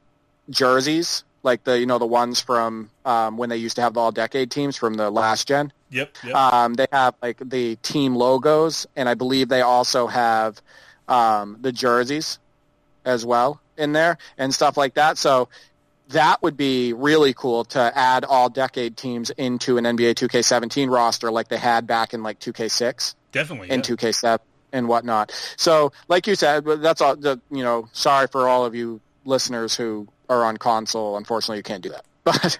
jerseys, 0.49 1.23
like 1.43 1.63
the 1.63 1.79
you 1.79 1.85
know 1.85 1.97
the 1.97 2.05
ones 2.05 2.39
from 2.39 2.89
um, 3.03 3.37
when 3.37 3.49
they 3.49 3.57
used 3.57 3.75
to 3.77 3.81
have 3.81 3.95
the 3.95 3.99
all 3.99 4.11
decade 4.11 4.51
teams 4.51 4.77
from 4.77 4.93
the 4.93 5.09
last 5.09 5.47
gen. 5.47 5.73
Yep. 5.89 6.17
yep. 6.23 6.35
Um, 6.35 6.75
they 6.75 6.85
have 6.91 7.15
like 7.21 7.37
the 7.43 7.75
team 7.77 8.15
logos, 8.15 8.85
and 8.95 9.09
I 9.09 9.15
believe 9.15 9.49
they 9.49 9.61
also 9.61 10.07
have 10.07 10.61
um, 11.07 11.57
the 11.61 11.71
jerseys 11.71 12.37
as 13.05 13.25
well 13.25 13.61
in 13.77 13.93
there 13.93 14.17
and 14.37 14.53
stuff 14.53 14.77
like 14.77 14.95
that. 14.95 15.17
So 15.17 15.49
that 16.09 16.41
would 16.43 16.57
be 16.57 16.93
really 16.93 17.33
cool 17.33 17.63
to 17.65 17.79
add 17.97 18.25
all 18.25 18.49
decade 18.49 18.97
teams 18.97 19.29
into 19.31 19.77
an 19.77 19.85
NBA 19.85 20.15
2K17 20.15 20.89
roster 20.91 21.31
like 21.31 21.47
they 21.47 21.57
had 21.57 21.87
back 21.87 22.13
in 22.13 22.21
like 22.21 22.39
2K6 22.39 23.15
Definitely. 23.31 23.69
and 23.69 23.87
yeah. 23.87 23.95
2K7 23.95 24.39
and 24.73 24.87
whatnot. 24.87 25.31
So, 25.57 25.91
like 26.07 26.27
you 26.27 26.35
said, 26.35 26.63
that's 26.65 27.01
all. 27.01 27.15
The, 27.15 27.39
you 27.49 27.63
know, 27.63 27.89
sorry 27.91 28.27
for 28.27 28.47
all 28.47 28.65
of 28.65 28.73
you 28.75 29.01
listeners 29.25 29.75
who 29.75 30.07
are 30.29 30.43
on 30.45 30.57
console. 30.57 31.17
Unfortunately, 31.17 31.57
you 31.57 31.63
can't 31.63 31.83
do 31.83 31.89
that. 31.89 32.05
But, 32.23 32.59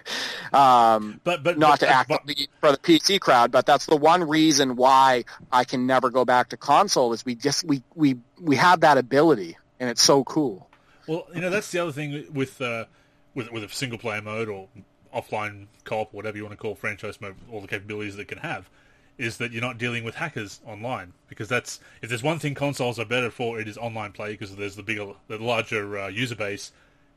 um, 0.52 1.20
But 1.22 1.44
but 1.44 1.56
not 1.56 1.78
but, 1.80 1.86
to 1.86 1.88
act 1.88 2.08
but- 2.08 2.22
for 2.60 2.72
the 2.72 2.78
PC 2.78 3.20
crowd, 3.20 3.52
but 3.52 3.64
that's 3.64 3.86
the 3.86 3.96
one 3.96 4.26
reason 4.28 4.74
why 4.76 5.24
I 5.52 5.64
can 5.64 5.86
never 5.86 6.10
go 6.10 6.24
back 6.24 6.48
to 6.50 6.56
console 6.56 7.12
is 7.12 7.24
we 7.24 7.34
just 7.36 7.62
we 7.64 7.82
we 7.94 8.16
we 8.40 8.56
have 8.56 8.80
that 8.80 8.98
ability 8.98 9.56
and 9.82 9.90
it's 9.90 10.00
so 10.00 10.22
cool. 10.22 10.70
Well, 11.08 11.26
you 11.34 11.40
know 11.40 11.50
that's 11.50 11.72
the 11.72 11.80
other 11.80 11.90
thing 11.90 12.24
with 12.32 12.62
uh, 12.62 12.84
with 13.34 13.50
with 13.50 13.64
a 13.64 13.68
single 13.68 13.98
player 13.98 14.22
mode 14.22 14.48
or 14.48 14.68
offline 15.14 15.66
co-op, 15.84 16.14
whatever 16.14 16.36
you 16.36 16.44
want 16.44 16.52
to 16.52 16.56
call 16.56 16.76
franchise 16.76 17.20
mode, 17.20 17.34
all 17.50 17.60
the 17.60 17.66
capabilities 17.66 18.14
that 18.14 18.22
it 18.22 18.28
can 18.28 18.38
have, 18.38 18.70
is 19.18 19.38
that 19.38 19.50
you're 19.50 19.60
not 19.60 19.78
dealing 19.78 20.04
with 20.04 20.14
hackers 20.14 20.60
online 20.64 21.12
because 21.28 21.48
that's 21.48 21.80
if 22.00 22.08
there's 22.08 22.22
one 22.22 22.38
thing 22.38 22.54
consoles 22.54 22.98
are 23.00 23.04
better 23.04 23.28
for, 23.28 23.60
it 23.60 23.66
is 23.66 23.76
online 23.76 24.12
play 24.12 24.30
because 24.30 24.54
there's 24.54 24.76
the 24.76 24.84
bigger, 24.84 25.14
the 25.26 25.38
larger 25.38 25.98
uh, 25.98 26.06
user 26.06 26.36
base, 26.36 26.70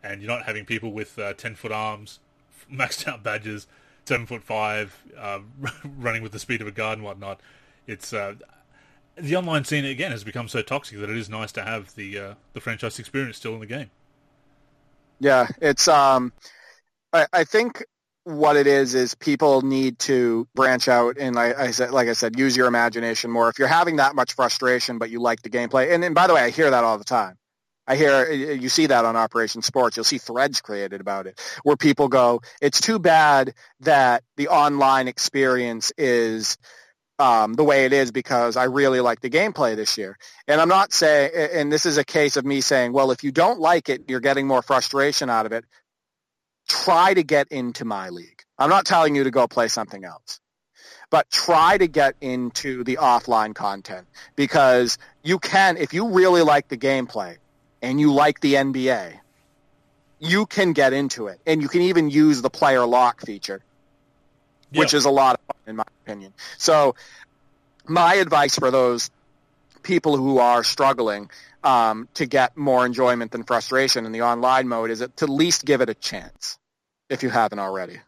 and 0.03 0.19
you're 0.19 0.31
not 0.31 0.45
having 0.45 0.65
people 0.65 0.91
with 0.91 1.19
uh, 1.19 1.33
ten 1.33 1.53
foot 1.53 1.71
arms, 1.71 2.19
maxed 2.73 3.07
out 3.07 3.21
badges, 3.21 3.67
seven 4.05 4.25
foot 4.25 4.41
five, 4.41 5.03
uh, 5.15 5.39
running 5.99 6.23
with 6.23 6.31
the 6.31 6.39
speed 6.39 6.61
of 6.61 6.67
a 6.67 6.71
guard 6.71 6.97
and 6.97 7.05
whatnot. 7.05 7.39
It's 7.85 8.11
uh, 8.11 8.33
the 9.17 9.35
online 9.35 9.63
scene 9.63 9.85
again 9.85 10.11
has 10.11 10.23
become 10.23 10.47
so 10.47 10.61
toxic 10.61 10.99
that 10.99 11.09
it 11.09 11.17
is 11.17 11.29
nice 11.29 11.51
to 11.53 11.63
have 11.63 11.95
the 11.95 12.19
uh, 12.19 12.33
the 12.53 12.61
franchise 12.61 12.99
experience 12.99 13.37
still 13.37 13.53
in 13.53 13.59
the 13.59 13.65
game. 13.65 13.89
Yeah, 15.19 15.47
it's 15.61 15.87
um, 15.87 16.33
I, 17.13 17.27
I 17.31 17.43
think 17.43 17.83
what 18.25 18.57
it 18.57 18.65
is 18.67 18.95
is 18.95 19.13
people 19.13 19.61
need 19.61 19.99
to 19.99 20.47
branch 20.55 20.87
out 20.87 21.17
and 21.19 21.35
like 21.35 21.57
I 21.57 21.71
said, 21.71 21.91
like 21.91 22.07
I 22.07 22.13
said, 22.13 22.37
use 22.37 22.57
your 22.57 22.67
imagination 22.67 23.31
more. 23.31 23.49
If 23.49 23.59
you're 23.59 23.67
having 23.67 23.97
that 23.97 24.15
much 24.15 24.33
frustration, 24.33 24.97
but 24.97 25.09
you 25.09 25.21
like 25.21 25.41
the 25.43 25.49
gameplay, 25.49 25.93
and, 25.93 26.03
and 26.03 26.15
by 26.15 26.27
the 26.27 26.33
way, 26.33 26.41
I 26.41 26.49
hear 26.49 26.69
that 26.69 26.83
all 26.83 26.97
the 26.97 27.03
time. 27.03 27.37
I 27.87 27.95
hear 27.95 28.31
you 28.31 28.67
see 28.67 28.87
that 28.87 29.05
on 29.05 29.15
Operation 29.15 29.61
Sports. 29.61 29.95
You'll 29.95 30.05
see 30.05 30.17
threads 30.17 30.59
created 30.59 31.01
about 31.01 31.27
it 31.27 31.39
where 31.63 31.77
people 31.77 32.07
go, 32.07 32.41
"It's 32.61 32.81
too 32.81 32.97
bad 32.97 33.53
that 33.81 34.23
the 34.37 34.49
online 34.49 35.07
experience 35.07 35.93
is." 35.97 36.57
Um, 37.17 37.53
the 37.53 37.63
way 37.63 37.85
it 37.85 37.93
is 37.93 38.11
because 38.11 38.57
I 38.57 38.65
really 38.65 38.99
like 38.99 39.21
the 39.21 39.29
gameplay 39.29 39.77
this 39.77 39.97
year. 39.97 40.17
And 40.49 40.59
I'm 40.59 40.67
not 40.67 40.91
saying, 40.91 41.31
and 41.53 41.71
this 41.71 41.85
is 41.85 41.97
a 41.97 42.03
case 42.03 42.35
of 42.35 42.45
me 42.45 42.59
saying, 42.59 42.91
well, 42.91 43.11
if 43.11 43.23
you 43.23 43.31
don't 43.31 43.59
like 43.59 43.87
it, 43.87 44.09
you're 44.09 44.19
getting 44.19 44.47
more 44.47 44.61
frustration 44.61 45.29
out 45.29 45.45
of 45.45 45.53
it. 45.53 45.63
Try 46.67 47.13
to 47.13 47.23
get 47.23 47.47
into 47.49 47.85
my 47.85 48.09
league. 48.09 48.41
I'm 48.57 48.69
not 48.69 48.85
telling 48.85 49.15
you 49.15 49.23
to 49.23 49.31
go 49.31 49.47
play 49.47 49.69
something 49.69 50.03
else, 50.03 50.41
but 51.09 51.29
try 51.29 51.77
to 51.77 51.87
get 51.87 52.15
into 52.19 52.83
the 52.83 52.97
offline 52.97 53.55
content 53.55 54.07
because 54.35 54.97
you 55.23 55.39
can, 55.39 55.77
if 55.77 55.93
you 55.93 56.09
really 56.09 56.41
like 56.41 56.67
the 56.67 56.77
gameplay 56.77 57.37
and 57.81 57.99
you 57.99 58.13
like 58.13 58.39
the 58.41 58.55
NBA, 58.55 59.19
you 60.19 60.45
can 60.45 60.73
get 60.73 60.93
into 60.93 61.27
it 61.27 61.39
and 61.45 61.61
you 61.61 61.67
can 61.67 61.81
even 61.81 62.09
use 62.09 62.41
the 62.41 62.49
player 62.49 62.85
lock 62.85 63.21
feature 63.21 63.61
which 64.75 64.93
Yeah. 64.93 64.97
is 64.97 65.05
a 65.05 65.09
lot 65.09 65.35
of 65.35 65.41
fun 65.45 65.69
in 65.69 65.75
my 65.77 65.85
opinion. 66.05 66.33
So 66.57 66.95
my 67.87 68.15
advice 68.15 68.55
for 68.55 68.71
those 68.71 69.09
people 69.83 70.17
who 70.17 70.39
are 70.39 70.63
struggling 70.63 71.29
um, 71.63 72.07
to 72.15 72.25
get 72.25 72.55
more 72.57 72.85
enjoyment 72.85 73.31
than 73.31 73.43
frustration 73.43 74.05
in 74.05 74.11
the 74.11 74.21
online 74.21 74.67
mode 74.67 74.91
is 74.91 74.99
to 74.99 75.05
at 75.05 75.29
least 75.29 75.65
give 75.65 75.81
it 75.81 75.89
a 75.89 75.93
chance 75.93 76.57
if 77.09 77.23
you 77.23 77.29
haven't 77.29 77.59
already. 77.59 77.99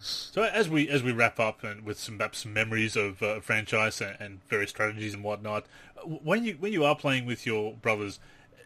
So 0.00 0.42
as 0.42 0.68
we 0.68 0.88
as 0.88 1.02
we 1.02 1.12
wrap 1.12 1.40
up 1.40 1.64
and 1.64 1.84
with 1.84 1.98
some 1.98 2.18
perhaps 2.18 2.40
some 2.40 2.52
memories 2.52 2.94
of 2.96 3.22
uh, 3.22 3.40
franchise 3.40 4.00
and, 4.02 4.16
and 4.20 4.48
various 4.48 4.70
strategies 4.70 5.14
and 5.14 5.22
whatnot, 5.22 5.64
when 6.04 6.44
you 6.44 6.54
when 6.54 6.72
you 6.72 6.84
are 6.84 6.96
playing 6.96 7.24
with 7.24 7.46
your 7.46 7.72
brothers, 7.74 8.18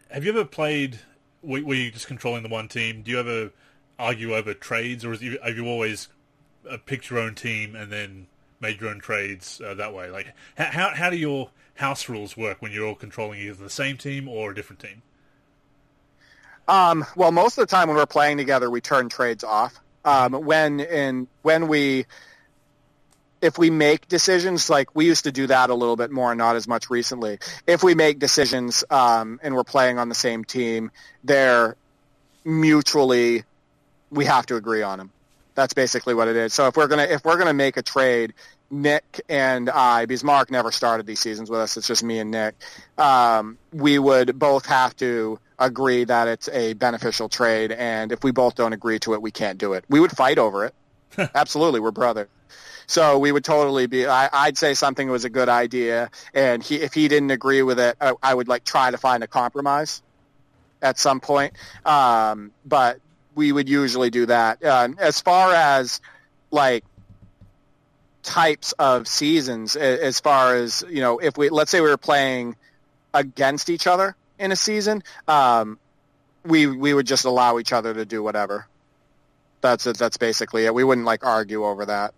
have 0.09 0.25
you 0.25 0.31
ever 0.31 0.43
played? 0.43 0.99
Were, 1.41 1.63
were 1.63 1.75
you 1.75 1.91
just 1.91 2.07
controlling 2.07 2.43
the 2.43 2.49
one 2.49 2.67
team? 2.67 3.03
Do 3.03 3.11
you 3.11 3.19
ever 3.19 3.51
argue 3.97 4.35
over 4.35 4.53
trades, 4.53 5.05
or 5.05 5.13
is 5.13 5.21
have 5.21 5.55
you 5.55 5.65
always 5.65 6.09
uh, 6.69 6.77
picked 6.85 7.09
your 7.09 7.19
own 7.19 7.35
team 7.35 7.75
and 7.75 7.91
then 7.91 8.27
made 8.59 8.81
your 8.81 8.89
own 8.89 8.99
trades 8.99 9.61
uh, 9.63 9.73
that 9.75 9.93
way? 9.93 10.09
Like 10.09 10.33
how, 10.57 10.93
how 10.95 11.09
do 11.09 11.17
your 11.17 11.49
house 11.75 12.09
rules 12.09 12.35
work 12.35 12.61
when 12.61 12.71
you're 12.71 12.87
all 12.87 12.95
controlling 12.95 13.39
either 13.39 13.63
the 13.63 13.69
same 13.69 13.97
team 13.97 14.27
or 14.27 14.51
a 14.51 14.55
different 14.55 14.79
team? 14.79 15.01
Um, 16.67 17.05
well, 17.15 17.31
most 17.31 17.57
of 17.57 17.67
the 17.67 17.75
time 17.75 17.87
when 17.87 17.97
we're 17.97 18.05
playing 18.05 18.37
together, 18.37 18.69
we 18.69 18.79
turn 18.79 19.09
trades 19.09 19.43
off. 19.43 19.79
Um, 20.05 20.33
when 20.33 20.79
in 20.79 21.27
when 21.41 21.67
we 21.67 22.05
if 23.41 23.57
we 23.57 23.69
make 23.69 24.07
decisions, 24.07 24.69
like 24.69 24.95
we 24.95 25.05
used 25.05 25.23
to 25.23 25.31
do 25.31 25.47
that 25.47 25.69
a 25.69 25.73
little 25.73 25.95
bit 25.95 26.11
more, 26.11 26.31
and 26.31 26.37
not 26.37 26.55
as 26.55 26.67
much 26.67 26.89
recently. 26.89 27.39
If 27.65 27.83
we 27.83 27.95
make 27.95 28.19
decisions 28.19 28.83
um, 28.89 29.39
and 29.41 29.55
we're 29.55 29.63
playing 29.63 29.97
on 29.97 30.09
the 30.09 30.15
same 30.15 30.43
team, 30.43 30.91
they're 31.23 31.75
mutually 32.43 33.43
we 34.11 34.25
have 34.25 34.45
to 34.47 34.55
agree 34.55 34.81
on 34.81 34.97
them. 34.97 35.11
That's 35.59 35.73
basically 35.73 36.13
what 36.13 36.29
it 36.29 36.37
is. 36.37 36.53
So 36.53 36.67
if 36.67 36.77
we're 36.77 36.87
gonna 36.87 37.03
if 37.03 37.25
we're 37.25 37.37
gonna 37.37 37.53
make 37.53 37.75
a 37.75 37.81
trade, 37.81 38.33
Nick 38.71 39.19
and 39.27 39.69
I, 39.69 40.05
because 40.05 40.23
Mark 40.23 40.49
never 40.49 40.71
started 40.71 41.05
these 41.05 41.19
seasons 41.19 41.49
with 41.49 41.59
us, 41.59 41.75
it's 41.75 41.85
just 41.85 42.01
me 42.01 42.17
and 42.19 42.31
Nick. 42.31 42.55
Um, 42.97 43.57
we 43.73 43.99
would 43.99 44.39
both 44.39 44.65
have 44.67 44.95
to 44.97 45.37
agree 45.59 46.05
that 46.05 46.29
it's 46.29 46.47
a 46.47 46.75
beneficial 46.75 47.27
trade, 47.27 47.73
and 47.73 48.13
if 48.13 48.23
we 48.23 48.31
both 48.31 48.55
don't 48.55 48.71
agree 48.71 48.99
to 48.99 49.15
it, 49.15 49.21
we 49.21 49.31
can't 49.31 49.57
do 49.57 49.73
it. 49.73 49.83
We 49.89 49.99
would 49.99 50.11
fight 50.11 50.37
over 50.37 50.63
it. 50.63 50.73
Absolutely, 51.35 51.81
we're 51.81 51.91
brothers. 51.91 52.29
So 52.87 53.19
we 53.19 53.33
would 53.33 53.43
totally 53.43 53.87
be. 53.87 54.07
I, 54.07 54.29
I'd 54.31 54.57
say 54.57 54.75
something 54.75 55.09
was 55.09 55.25
a 55.25 55.29
good 55.29 55.49
idea, 55.49 56.09
and 56.33 56.63
he, 56.63 56.77
if 56.77 56.93
he 56.93 57.09
didn't 57.09 57.31
agree 57.31 57.63
with 57.63 57.81
it, 57.81 57.97
I, 57.99 58.13
I 58.23 58.33
would 58.33 58.47
like 58.47 58.63
try 58.63 58.91
to 58.91 58.97
find 58.97 59.25
a 59.25 59.27
compromise 59.27 60.01
at 60.81 60.97
some 60.97 61.19
point. 61.19 61.51
Um, 61.85 62.51
but 62.65 63.01
we 63.39 63.53
would 63.53 63.69
usually 63.69 64.09
do 64.09 64.25
that. 64.25 64.61
Uh, 64.61 64.89
as 64.97 65.21
far 65.21 65.53
as 65.53 66.01
like 66.51 66.83
types 68.21 68.73
of 68.73 69.07
seasons, 69.07 69.77
as 69.77 70.19
far 70.19 70.55
as 70.55 70.83
you 70.89 70.99
know, 70.99 71.19
if 71.19 71.37
we 71.37 71.47
let's 71.47 71.71
say 71.71 71.79
we 71.79 71.89
were 71.89 71.95
playing 71.95 72.57
against 73.13 73.69
each 73.69 73.87
other 73.87 74.13
in 74.37 74.51
a 74.51 74.57
season, 74.57 75.01
um, 75.29 75.79
we 76.43 76.67
we 76.67 76.93
would 76.93 77.07
just 77.07 77.23
allow 77.23 77.59
each 77.59 77.71
other 77.71 77.93
to 77.93 78.05
do 78.05 78.21
whatever. 78.21 78.67
That's 79.61 79.87
it. 79.87 79.97
That's 79.97 80.17
basically 80.17 80.65
it. 80.65 80.73
We 80.73 80.83
wouldn't 80.83 81.07
like 81.07 81.25
argue 81.25 81.63
over 81.63 81.85
that. 81.85 82.13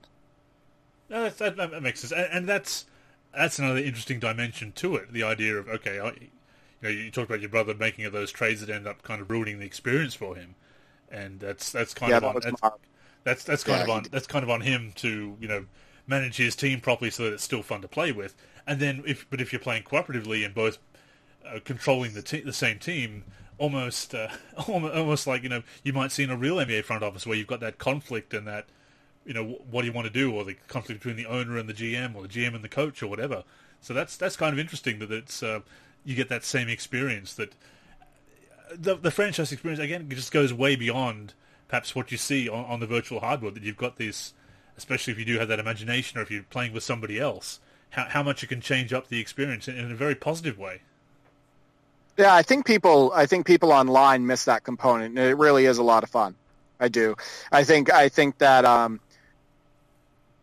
No, 1.08 1.30
that, 1.30 1.38
that, 1.38 1.72
that 1.72 1.84
makes 1.84 2.00
sense, 2.00 2.12
and, 2.12 2.28
and 2.32 2.50
that's 2.50 2.88
that's 3.32 3.60
another 3.60 3.80
interesting 3.80 4.20
dimension 4.20 4.72
to 4.74 4.96
it. 4.96 5.14
The 5.14 5.22
idea 5.22 5.58
of 5.58 5.70
okay, 5.70 6.00
I, 6.00 6.08
you 6.08 6.30
know, 6.82 6.90
you 6.90 7.12
talked 7.12 7.30
about 7.30 7.42
your 7.42 7.50
brother 7.50 7.76
making 7.76 8.06
of 8.06 8.12
those 8.12 8.32
trades 8.32 8.62
that 8.62 8.74
end 8.74 8.88
up 8.88 9.04
kind 9.04 9.22
of 9.22 9.30
ruining 9.30 9.60
the 9.60 9.68
experience 9.68 10.16
for 10.16 10.36
him, 10.36 10.56
and 11.12 11.40
that's 11.40 11.72
that's 11.72 11.94
kind 11.94 12.16
yeah, 12.16 12.18
of 12.18 12.24
on 12.24 12.36
was 12.36 12.44
that's, 12.44 12.64
that's 13.24 13.44
that's 13.44 13.64
kind 13.64 13.82
Yeah, 13.82 13.84
of 13.84 13.90
on 13.90 14.10
that's 14.12 14.28
kind 14.28 14.44
of 14.44 14.50
on 14.50 14.62
him 14.62 14.94
to 14.98 15.38
you 15.40 15.48
know 15.48 15.66
manage 16.08 16.38
his 16.38 16.56
team 16.56 16.82
properly 16.82 17.12
so 17.12 17.24
that 17.26 17.34
it's 17.34 17.44
still 17.44 17.64
fun 17.64 17.82
to 17.82 17.88
play 17.88 18.12
with. 18.12 18.36
And 18.68 18.80
then 18.80 19.04
if 19.08 19.30
but 19.30 19.42
if 19.42 19.54
you're 19.54 19.60
playing 19.62 19.84
cooperatively 19.84 20.46
and 20.46 20.54
both 20.56 20.80
uh, 21.46 21.60
controlling 21.64 22.14
the 22.14 22.22
te- 22.22 22.42
the 22.42 22.54
same 22.54 22.80
team, 22.80 23.24
almost 23.58 24.14
uh, 24.16 24.30
almost 24.68 24.96
almost 24.96 25.28
like 25.28 25.44
you 25.44 25.50
know 25.50 25.64
you 25.84 25.94
might 25.94 26.12
see 26.12 26.24
in 26.24 26.30
a 26.32 26.38
real 26.38 26.60
NBA 26.60 26.82
front 26.84 27.04
office 27.04 27.26
where 27.26 27.38
you've 27.38 27.48
got 27.48 27.60
that 27.62 27.78
conflict 27.78 28.34
and 28.34 28.48
that 28.48 28.68
you 29.26 29.34
know 29.34 29.60
what 29.70 29.82
do 29.82 29.88
you 29.88 29.94
want 29.94 30.08
to 30.08 30.14
do 30.14 30.34
or 30.34 30.44
the 30.44 30.56
conflict 30.68 31.02
between 31.02 31.18
the 31.18 31.26
owner 31.30 31.58
and 31.58 31.70
the 31.70 31.74
GM 31.74 32.16
or 32.16 32.24
the 32.24 32.28
GM 32.30 32.56
and 32.56 32.64
the 32.64 32.70
coach 32.70 33.04
or 33.04 33.08
whatever. 33.08 33.44
So 33.82 33.94
that's 33.94 34.18
that's 34.18 34.36
kind 34.36 34.54
of 34.54 34.60
interesting 34.60 35.00
that 35.00 35.12
it's 35.12 35.44
uh, 35.44 35.62
you 36.04 36.16
get 36.16 36.30
that 36.30 36.44
same 36.44 36.70
experience 36.70 37.34
that 37.36 37.54
the 38.76 38.96
the 38.96 39.12
franchise 39.12 39.52
experience 39.52 39.80
again 39.82 40.02
it 40.10 40.16
just 40.16 40.32
goes 40.32 40.54
way 40.54 40.76
beyond 40.76 41.34
perhaps 41.68 41.96
what 41.96 42.12
you 42.12 42.18
see 42.18 42.48
on, 42.50 42.66
on 42.66 42.80
the 42.80 42.88
virtual 42.88 43.20
hardware 43.20 43.52
that 43.52 43.64
you've 43.64 43.78
got 43.78 43.98
this 43.98 44.34
especially 44.78 45.14
if 45.14 45.20
you 45.20 45.26
do 45.26 45.40
have 45.40 45.48
that 45.48 45.60
imagination 45.60 46.20
or 46.20 46.22
if 46.22 46.32
you're 46.32 46.44
playing 46.44 46.74
with 46.74 46.84
somebody 46.84 47.20
else 47.20 47.60
how 47.92 48.06
how 48.10 48.24
much 48.24 48.42
you 48.42 48.48
can 48.48 48.62
change 48.62 48.94
up 48.94 49.08
the 49.10 49.20
experience 49.20 49.68
in, 49.68 49.78
in 49.78 49.92
a 49.92 49.96
very 49.96 50.16
positive 50.16 50.58
way 50.58 50.82
Yeah, 52.18 52.34
I 52.36 52.44
think 52.44 52.66
people 52.66 53.12
I 53.16 53.26
think 53.26 53.46
people 53.46 53.72
online 53.72 54.26
miss 54.28 54.46
that 54.46 54.64
component. 54.64 55.18
and 55.18 55.28
It 55.30 55.38
really 55.38 55.66
is 55.66 55.78
a 55.78 55.84
lot 55.84 56.04
of 56.04 56.10
fun. 56.10 56.36
I 56.80 56.88
do. 56.90 57.16
I 57.52 57.64
think 57.64 57.92
I 57.92 58.10
think 58.10 58.38
that 58.40 58.66
um, 58.66 59.00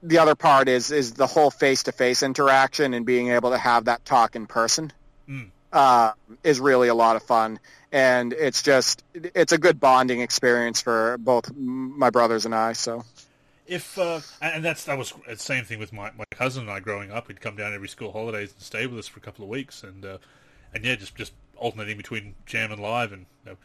the 0.03 0.19
other 0.19 0.35
part 0.35 0.69
is 0.69 0.91
is 0.91 1.13
the 1.15 1.27
whole 1.27 1.51
face 1.51 1.83
to 1.85 1.93
face 1.93 2.23
interaction 2.23 2.95
and 2.95 3.05
being 3.05 3.29
able 3.31 3.51
to 3.51 3.59
have 3.59 3.85
that 3.87 4.05
talk 4.05 4.37
in 4.37 4.47
person 4.47 4.93
Mm. 5.29 5.51
uh, 5.75 6.13
is 6.43 6.59
really 6.59 6.89
a 6.89 6.95
lot 6.95 7.17
of 7.17 7.23
fun. 7.23 7.59
And 7.91 8.33
it's 8.33 8.63
just 8.63 9.03
it's 9.15 9.53
a 9.53 9.59
good 9.59 9.81
bonding 9.81 10.21
experience 10.21 10.81
for 10.83 11.17
both 11.19 11.51
my 11.55 12.11
brothers 12.11 12.45
and 12.45 12.55
I. 12.55 12.75
So 12.75 13.05
if 13.67 13.99
uh, 13.99 14.21
and 14.43 14.65
that's 14.65 14.85
that 14.85 14.99
was 14.99 15.15
the 15.27 15.37
same 15.37 15.65
thing 15.65 15.79
with 15.79 15.93
my, 15.93 16.11
my 16.17 16.25
cousin 16.31 16.63
and 16.63 16.71
I 16.71 16.81
growing 16.81 17.11
up. 17.11 17.29
He'd 17.29 17.41
come 17.41 17.57
down 17.57 17.75
every 17.75 17.89
school 17.89 18.13
holidays 18.13 18.53
and 18.53 18.63
stay 18.63 18.87
with 18.87 18.99
us 18.99 19.09
for 19.09 19.19
a 19.19 19.23
couple 19.23 19.45
of 19.45 19.49
weeks, 19.51 19.83
and 19.83 20.05
uh, 20.05 20.19
and 20.75 20.85
yeah, 20.85 20.97
just 20.97 21.15
just 21.15 21.33
alternating 21.57 21.97
between 21.97 22.35
jam 22.47 22.73
and 22.73 22.81
live, 22.81 23.13
and 23.13 23.27
you 23.45 23.53
know, 23.53 23.57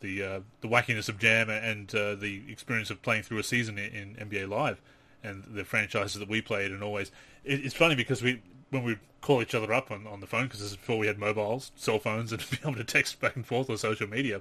the 0.00 0.22
uh, 0.22 0.40
the 0.60 0.68
wackiness 0.68 1.08
of 1.08 1.18
Jam 1.18 1.48
and 1.48 1.94
uh, 1.94 2.14
the 2.14 2.42
experience 2.48 2.90
of 2.90 3.02
playing 3.02 3.22
through 3.22 3.38
a 3.38 3.42
season 3.42 3.78
in, 3.78 4.16
in, 4.18 4.28
NBA 4.28 4.48
Live 4.48 4.80
and 5.22 5.44
the 5.44 5.64
franchises 5.64 6.18
that 6.18 6.28
we 6.28 6.40
played 6.40 6.70
and 6.70 6.82
always. 6.82 7.10
It, 7.44 7.64
it's 7.64 7.74
funny 7.74 7.94
because 7.94 8.22
we 8.22 8.42
when 8.70 8.84
we 8.84 8.96
call 9.20 9.42
each 9.42 9.54
other 9.54 9.72
up 9.72 9.90
on, 9.90 10.06
on 10.06 10.20
the 10.20 10.26
phone 10.26 10.44
because 10.44 10.60
this 10.60 10.70
is 10.70 10.76
before 10.76 10.98
we 10.98 11.06
had 11.06 11.18
mobiles, 11.18 11.72
cell 11.76 11.98
phones, 11.98 12.32
and 12.32 12.44
be 12.50 12.58
able 12.62 12.74
to 12.74 12.84
text 12.84 13.20
back 13.20 13.36
and 13.36 13.46
forth 13.46 13.68
on 13.70 13.76
social 13.76 14.08
media. 14.08 14.40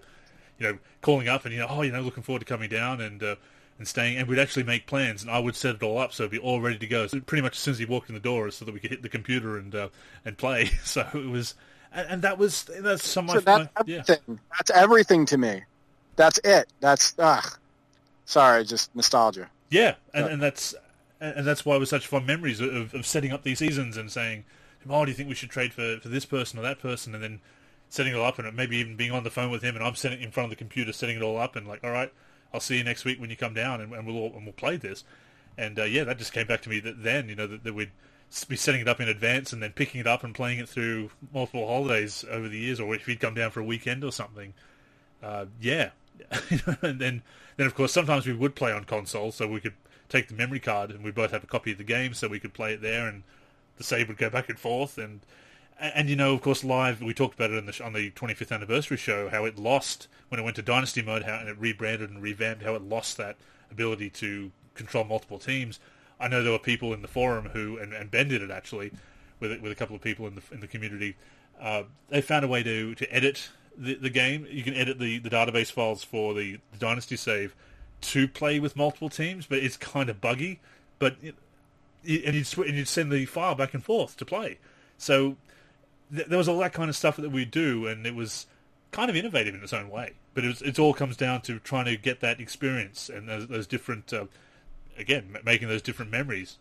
You 0.58 0.74
know, 0.74 0.80
calling 1.02 1.28
up 1.28 1.46
and 1.46 1.54
you 1.54 1.62
know, 1.62 1.68
oh, 1.70 1.82
you 1.82 1.92
know, 1.92 2.02
looking 2.02 2.24
forward 2.24 2.40
to 2.40 2.46
coming 2.46 2.70
down 2.70 3.00
and 3.02 3.24
uh, 3.24 3.36
and 3.78 3.88
staying, 3.88 4.18
and 4.18 4.28
we'd 4.28 4.40
actually 4.40 4.64
make 4.64 4.88
plans, 4.88 5.22
and 5.22 5.32
I 5.32 5.40
would 5.40 5.56
set 5.56 5.76
it 5.76 5.84
all 5.84 5.98
up 5.98 6.12
so 6.12 6.24
it'd 6.24 6.32
be 6.32 6.38
all 6.38 6.60
ready 6.60 6.78
to 6.78 6.88
go. 6.88 7.08
So 7.08 7.22
pretty 7.22 7.42
much 7.42 7.54
as 7.54 7.60
soon 7.60 7.72
as 7.72 7.80
he 7.80 7.86
walked 7.86 8.10
in 8.10 8.14
the 8.14 8.22
door, 8.22 8.52
so 8.52 8.66
that 8.66 8.74
we 8.74 8.80
could 8.80 8.92
hit 8.92 9.02
the 9.02 9.10
computer 9.10 9.58
and 9.58 9.74
uh, 9.74 9.90
and 10.26 10.38
play. 10.38 10.72
So 10.84 11.08
it 11.14 11.30
was, 11.30 11.56
and, 11.94 12.08
and 12.10 12.22
that 12.24 12.38
was 12.38 12.64
that's 12.64 13.08
so 13.08 13.22
that's 13.22 13.46
my, 13.46 13.70
everything. 13.78 14.18
Yeah. 14.28 14.36
That's 14.58 14.72
everything 14.72 15.26
to 15.28 15.38
me. 15.38 15.64
That's 16.18 16.40
it. 16.44 16.68
That's 16.82 17.16
ugh. 17.18 17.58
Sorry, 18.26 18.66
just 18.66 18.94
nostalgia. 18.96 19.50
Yeah, 19.70 19.96
and, 20.14 20.26
and 20.26 20.42
that's 20.42 20.76
and 21.20 21.46
that's 21.46 21.66
why 21.66 21.76
it 21.76 21.80
was 21.80 21.90
such 21.90 22.08
fun 22.08 22.26
memories 22.26 22.60
of, 22.60 22.94
of 22.94 23.06
setting 23.06 23.32
up 23.32 23.44
these 23.44 23.60
seasons 23.60 23.98
and 23.98 24.12
saying, 24.12 24.46
"Oh, 24.90 25.06
do 25.06 25.12
you 25.12 25.16
think 25.16 25.30
we 25.30 25.36
should 25.36 25.50
trade 25.50 25.74
for, 25.74 25.98
for 26.02 26.10
this 26.10 26.26
person 26.26 26.60
or 26.60 26.62
that 26.64 26.80
person?" 26.80 27.14
And 27.14 27.24
then 27.24 27.42
setting 27.90 28.14
it 28.14 28.16
all 28.16 28.26
up 28.26 28.40
and 28.40 28.56
maybe 28.56 28.78
even 28.78 28.96
being 28.96 29.12
on 29.12 29.24
the 29.24 29.30
phone 29.30 29.50
with 29.50 29.64
him 29.64 29.76
and 29.76 29.84
I'm 29.84 29.96
sitting 29.96 30.22
in 30.22 30.32
front 30.32 30.46
of 30.46 30.50
the 30.52 30.56
computer 30.56 30.94
setting 30.94 31.18
it 31.18 31.24
all 31.24 31.38
up 31.38 31.56
and 31.56 31.68
like, 31.68 31.84
all 31.84 31.90
right, 31.90 32.14
I'll 32.54 32.60
see 32.60 32.78
you 32.78 32.84
next 32.84 33.04
week 33.04 33.20
when 33.20 33.30
you 33.30 33.36
come 33.36 33.54
down 33.54 33.82
and, 33.82 33.94
and 33.94 34.06
we'll 34.06 34.28
and 34.28 34.44
we'll 34.44 34.54
play 34.54 34.78
this. 34.78 35.04
And 35.58 35.78
uh, 35.78 35.84
yeah, 35.84 36.04
that 36.06 36.18
just 36.18 36.34
came 36.34 36.48
back 36.48 36.62
to 36.62 36.70
me 36.70 36.80
that 36.82 37.04
then 37.04 37.30
you 37.30 37.36
know 37.36 37.48
that, 37.48 37.64
that, 37.64 37.74
we'd 37.74 37.92
be 38.48 38.56
setting 38.56 38.82
it 38.82 38.88
up 38.88 39.02
in 39.02 39.10
advance 39.10 39.52
and 39.52 39.62
then 39.62 39.72
picking 39.72 40.00
it 40.00 40.08
up 40.08 40.24
and 40.24 40.34
playing 40.34 40.60
it 40.60 40.70
through 40.70 41.10
multiple 41.34 41.68
holidays 41.68 42.24
over 42.30 42.48
the 42.48 42.58
years, 42.58 42.80
or 42.80 42.96
if 42.96 43.06
he'd 43.06 43.20
come 43.20 43.34
down 43.34 43.52
for 43.52 43.60
a 43.60 43.64
weekend 43.64 44.04
or 44.04 44.12
something. 44.12 44.54
Uh, 45.22 45.46
yeah, 45.60 45.90
and 46.82 47.00
then 47.00 47.22
then 47.58 47.68
of 47.68 47.76
course 47.76 47.92
sometimes 47.92 48.26
we 48.26 48.34
would 48.34 48.56
play 48.56 48.72
on 48.72 48.86
console, 48.86 49.32
so 49.32 49.48
we 49.48 49.60
could 49.60 49.74
take 50.10 50.28
the 50.28 50.34
memory 50.34 50.60
card 50.60 50.92
and 50.92 51.04
we'd 51.04 51.16
both 51.16 51.32
have 51.32 51.44
a 51.44 51.48
copy 51.48 51.72
of 51.72 51.78
the 51.78 51.84
game, 51.84 52.14
so 52.14 52.28
we 52.28 52.40
could 52.40 52.54
play 52.54 52.74
it 52.74 52.82
there, 52.82 53.08
and 53.08 53.24
the 53.78 53.84
save 53.84 54.08
would 54.08 54.18
go 54.18 54.30
back 54.30 54.50
and 54.50 54.60
forth 54.60 54.98
and 54.98 55.22
and, 55.80 56.10
you 56.10 56.16
know, 56.16 56.34
of 56.34 56.42
course, 56.42 56.64
live 56.64 57.02
we 57.02 57.14
talked 57.14 57.36
about 57.36 57.52
it 57.52 57.66
the, 57.66 57.84
on 57.84 57.94
the 57.94 58.12
25th 58.12 58.52
anniversary 58.52 58.98
show 58.98 59.30
how 59.30 59.46
it 59.46 59.58
lost 59.58 60.08
when 60.28 60.40
it 60.40 60.44
went 60.44 60.58
to 60.58 60.62
Dynasty 60.62 61.02
mode, 61.02 61.24
how 61.24 61.40
and 61.40 61.48
it 61.48 61.58
rebranded 61.58 62.10
and 62.10 62.22
revamped, 62.22 62.64
how 62.64 62.76
it 62.76 62.82
lost 62.82 63.16
that 63.18 63.38
ability 63.72 64.10
to 64.10 64.52
control 64.74 65.06
multiple 65.06 65.40
teams. 65.40 65.80
I 66.20 66.28
know 66.28 66.44
there 66.44 66.52
were 66.52 66.60
people 66.60 66.94
in 66.94 67.02
the 67.02 67.08
forum 67.08 67.50
who, 67.54 67.78
and, 67.78 67.94
and 67.94 68.12
Ben 68.12 68.28
did 68.28 68.42
it 68.42 68.52
actually, 68.52 68.92
with 69.40 69.60
with 69.62 69.72
a 69.72 69.76
couple 69.76 69.96
of 69.96 70.02
people 70.02 70.28
in 70.28 70.36
the 70.36 70.42
in 70.52 70.60
the 70.60 70.68
community. 70.68 71.16
Uh, 71.62 71.84
they 72.10 72.22
found 72.22 72.44
a 72.44 72.48
way 72.48 72.62
to 72.62 72.94
to 72.96 73.14
edit 73.14 73.50
the, 73.78 73.96
the 73.96 74.10
game. 74.10 74.46
You 74.50 74.64
can 74.64 74.74
edit 74.74 75.00
the, 75.00 75.20
the 75.20 75.30
database 75.30 75.72
files 75.72 76.04
for 76.04 76.34
the, 76.34 76.60
the 76.74 76.78
Dynasty 76.78 77.16
save 77.16 77.56
to 78.02 78.28
play 78.28 78.60
with 78.60 78.76
multiple 78.76 79.10
teams, 79.10 79.46
but 79.46 79.60
it's 79.60 79.78
kind 79.78 80.10
of 80.10 80.22
buggy. 80.22 80.60
But 81.00 81.16
it, 81.22 81.36
and 82.06 82.36
you'd 82.36 82.58
and 82.58 82.78
you'd 82.78 82.88
send 82.88 83.12
the 83.12 83.26
file 83.26 83.56
back 83.56 83.74
and 83.74 83.84
forth 83.84 84.18
to 84.18 84.26
play. 84.26 84.58
So 84.98 85.36
th- 86.14 86.28
there 86.28 86.38
was 86.38 86.48
all 86.48 86.60
that 86.60 86.74
kind 86.74 86.90
of 86.90 86.96
stuff 86.96 87.18
that 87.18 87.32
we 87.32 87.46
do, 87.46 87.88
and 87.88 88.06
it 88.06 88.16
was 88.16 88.48
kind 88.92 89.10
of 89.10 89.16
innovative 89.16 89.56
in 89.56 89.64
its 89.64 89.74
own 89.74 89.90
way. 89.90 90.14
But 90.34 90.46
it, 90.46 90.48
was, 90.48 90.62
it 90.62 90.80
all 90.80 90.94
comes 90.94 91.18
down 91.18 91.42
to 91.42 91.60
trying 91.60 91.86
to 91.86 91.98
get 91.98 92.22
that 92.22 92.40
experience 92.40 93.10
and 93.10 93.28
those, 93.28 93.48
those 93.48 93.68
different, 93.68 94.14
uh, 94.14 94.26
again, 94.98 95.38
making 95.44 95.68
those 95.68 95.82
different 95.82 96.12
memories. 96.12 96.58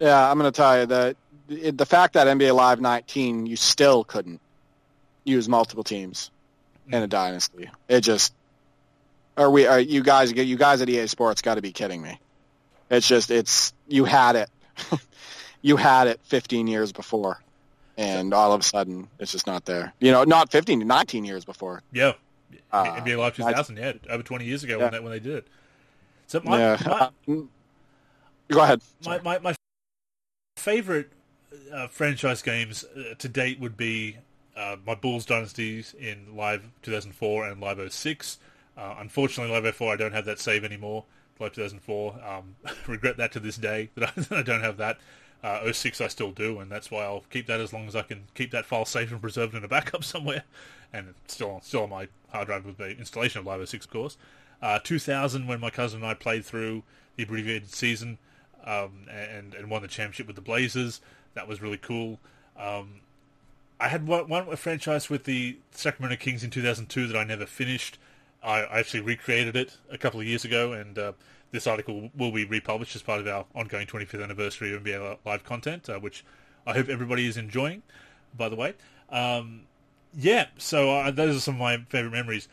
Yeah, 0.00 0.30
I'm 0.30 0.38
going 0.38 0.50
to 0.50 0.56
tell 0.56 0.80
you 0.80 0.86
that 0.86 1.16
the 1.48 1.86
fact 1.86 2.14
that 2.14 2.26
NBA 2.26 2.54
Live 2.54 2.80
19 2.80 3.46
you 3.46 3.56
still 3.56 4.04
couldn't 4.04 4.40
use 5.24 5.48
multiple 5.48 5.84
teams 5.84 6.30
in 6.88 7.02
a 7.02 7.06
mm. 7.06 7.10
dynasty. 7.10 7.68
It 7.88 8.00
just 8.00 8.32
are 9.38 9.50
we 9.50 9.66
are 9.66 9.80
you 9.80 10.02
guys 10.02 10.32
you 10.32 10.56
guys 10.56 10.82
at 10.82 10.88
EA 10.88 11.06
Sports 11.06 11.40
got 11.40 11.54
to 11.54 11.62
be 11.62 11.72
kidding 11.72 12.02
me. 12.02 12.20
It's 12.90 13.08
just 13.08 13.30
it's 13.30 13.72
you 13.86 14.04
had 14.04 14.36
it. 14.36 14.50
you 15.62 15.76
had 15.76 16.06
it 16.06 16.20
15 16.24 16.66
years 16.66 16.92
before 16.92 17.40
and 17.98 18.32
all 18.32 18.52
of 18.52 18.60
a 18.60 18.64
sudden 18.64 19.08
it's 19.18 19.32
just 19.32 19.46
not 19.46 19.64
there. 19.66 19.92
You 20.00 20.12
know, 20.12 20.24
not 20.24 20.50
15, 20.52 20.86
19 20.86 21.24
years 21.24 21.44
before. 21.44 21.82
Yeah, 21.92 22.12
uh, 22.72 22.84
NBA 22.84 23.18
Live 23.18 23.34
2000. 23.34 23.76
yeah, 23.76 23.92
over 24.08 24.22
20 24.22 24.44
years 24.44 24.64
ago 24.64 24.78
yeah. 24.78 24.84
when 24.84 24.92
they, 24.92 25.00
when 25.00 25.12
they 25.12 25.20
did 25.20 25.34
it. 25.34 25.46
So 26.28 26.40
my, 26.44 26.58
yeah. 26.58 26.76
my 26.86 27.34
uh, 27.34 27.42
go 28.48 28.60
ahead. 28.60 28.80
My 29.04 29.20
my, 29.20 29.38
my 29.38 29.54
favorite 30.56 31.10
uh, 31.72 31.88
franchise 31.88 32.40
games 32.42 32.84
uh, 32.84 33.14
to 33.18 33.28
date 33.28 33.58
would 33.60 33.76
be 33.76 34.16
uh, 34.56 34.76
my 34.86 34.94
Bulls 34.94 35.26
dynasties 35.26 35.94
in 35.98 36.36
Live 36.36 36.70
2004 36.82 37.48
and 37.48 37.60
Live 37.60 37.92
06. 37.92 38.38
Uh, 38.78 38.94
unfortunately, 38.98 39.52
Live 39.52 39.74
04 39.74 39.92
I 39.92 39.96
don't 39.96 40.12
have 40.12 40.24
that 40.26 40.38
save 40.38 40.64
anymore. 40.64 41.04
Live 41.40 41.52
2004. 41.52 42.20
Um, 42.24 42.56
regret 42.86 43.16
that 43.16 43.32
to 43.32 43.40
this 43.40 43.56
day 43.56 43.90
that 43.96 44.12
I, 44.16 44.20
that 44.20 44.38
I 44.38 44.42
don't 44.42 44.62
have 44.62 44.76
that. 44.76 44.98
Uh, 45.42 45.72
06 45.72 46.00
I 46.00 46.08
still 46.08 46.32
do, 46.32 46.58
and 46.58 46.70
that's 46.70 46.90
why 46.90 47.04
I'll 47.04 47.24
keep 47.30 47.46
that 47.46 47.60
as 47.60 47.72
long 47.72 47.86
as 47.86 47.94
I 47.94 48.02
can 48.02 48.24
keep 48.34 48.50
that 48.50 48.66
file 48.66 48.84
safe 48.84 49.12
and 49.12 49.20
preserved 49.20 49.54
in 49.54 49.64
a 49.64 49.68
backup 49.68 50.02
somewhere. 50.04 50.44
And 50.92 51.08
it's 51.08 51.34
still 51.34 51.60
still 51.62 51.82
on 51.84 51.90
my 51.90 52.08
hard 52.30 52.46
drive 52.48 52.64
with 52.64 52.78
the 52.78 52.90
installation 52.96 53.40
of 53.40 53.46
Live 53.46 53.68
06, 53.68 53.84
of 53.84 53.90
course. 53.90 54.16
Uh, 54.60 54.78
2000, 54.82 55.46
when 55.46 55.60
my 55.60 55.70
cousin 55.70 56.00
and 56.00 56.10
I 56.10 56.14
played 56.14 56.44
through 56.44 56.82
the 57.16 57.22
abbreviated 57.22 57.72
season 57.72 58.18
um, 58.64 59.06
and 59.10 59.54
and 59.54 59.70
won 59.70 59.82
the 59.82 59.88
championship 59.88 60.26
with 60.26 60.36
the 60.36 60.42
Blazers, 60.42 61.00
that 61.34 61.46
was 61.46 61.62
really 61.62 61.78
cool. 61.78 62.18
Um, 62.56 63.00
I 63.80 63.88
had 63.88 64.08
one, 64.08 64.28
one 64.28 64.56
franchise 64.56 65.08
with 65.08 65.22
the 65.24 65.58
Sacramento 65.70 66.16
Kings 66.16 66.42
in 66.42 66.50
2002 66.50 67.06
that 67.06 67.16
I 67.16 67.22
never 67.22 67.46
finished. 67.46 67.98
I, 68.42 68.78
actually 68.78 69.00
recreated 69.00 69.56
it 69.56 69.76
a 69.90 69.98
couple 69.98 70.20
of 70.20 70.26
years 70.26 70.44
ago, 70.44 70.72
and 70.72 70.98
uh, 70.98 71.12
this 71.50 71.66
article 71.66 72.10
will 72.16 72.32
be 72.32 72.44
republished 72.44 72.94
as 72.94 73.02
part 73.02 73.20
of 73.20 73.26
our 73.26 73.46
ongoing 73.54 73.86
25th 73.86 74.22
anniversary 74.22 74.74
of 74.74 74.82
NBA 74.82 75.18
Live 75.24 75.44
content, 75.44 75.88
uh, 75.88 75.98
which 75.98 76.24
I 76.66 76.74
hope 76.74 76.88
everybody 76.88 77.26
is 77.26 77.36
enjoying. 77.36 77.82
By 78.36 78.48
the 78.48 78.56
way, 78.56 78.74
um, 79.10 79.62
yeah. 80.14 80.46
So 80.58 80.90
uh, 80.90 81.10
those 81.10 81.36
are 81.36 81.40
some 81.40 81.54
of 81.54 81.60
my 81.60 81.78
favorite 81.88 82.12
memories. 82.12 82.48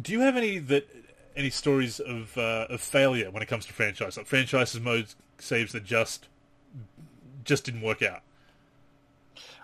Do 0.00 0.12
you 0.12 0.20
have 0.20 0.36
any 0.36 0.58
that 0.58 0.88
any 1.34 1.50
stories 1.50 2.00
of 2.00 2.36
uh, 2.36 2.66
of 2.68 2.80
failure 2.80 3.30
when 3.30 3.42
it 3.42 3.46
comes 3.46 3.66
to 3.66 3.72
franchise, 3.72 4.16
like 4.16 4.26
franchises 4.26 4.80
modes 4.80 5.16
saves 5.38 5.72
that 5.72 5.84
just 5.84 6.28
just 7.44 7.64
didn't 7.64 7.82
work 7.82 8.02
out? 8.02 8.20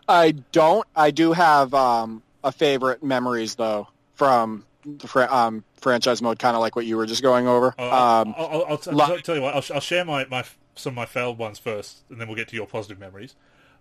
I 0.08 0.32
don't. 0.52 0.86
I 0.96 1.10
do 1.10 1.32
have 1.32 1.74
um, 1.74 2.22
a 2.42 2.52
favorite 2.52 3.02
memories 3.02 3.56
though 3.56 3.88
from 4.14 4.64
the 4.84 5.34
um, 5.34 5.64
franchise 5.76 6.20
mode, 6.22 6.38
kind 6.38 6.54
of 6.54 6.60
like 6.60 6.76
what 6.76 6.86
you 6.86 6.96
were 6.96 7.06
just 7.06 7.22
going 7.22 7.46
over. 7.46 7.74
Oh, 7.78 7.84
um, 7.84 8.34
I'll, 8.36 8.46
I'll, 8.46 8.64
I'll, 8.70 8.78
t- 8.78 8.90
I'll, 8.90 9.18
tell 9.20 9.36
you 9.36 9.42
what. 9.42 9.54
I'll, 9.54 9.80
share 9.80 10.04
my, 10.04 10.26
my 10.26 10.44
some 10.74 10.92
of 10.92 10.96
my 10.96 11.06
failed 11.06 11.38
ones 11.38 11.58
first, 11.58 12.02
and 12.10 12.20
then 12.20 12.28
we'll 12.28 12.36
get 12.36 12.48
to 12.48 12.56
your 12.56 12.66
positive 12.66 12.98
memories. 12.98 13.34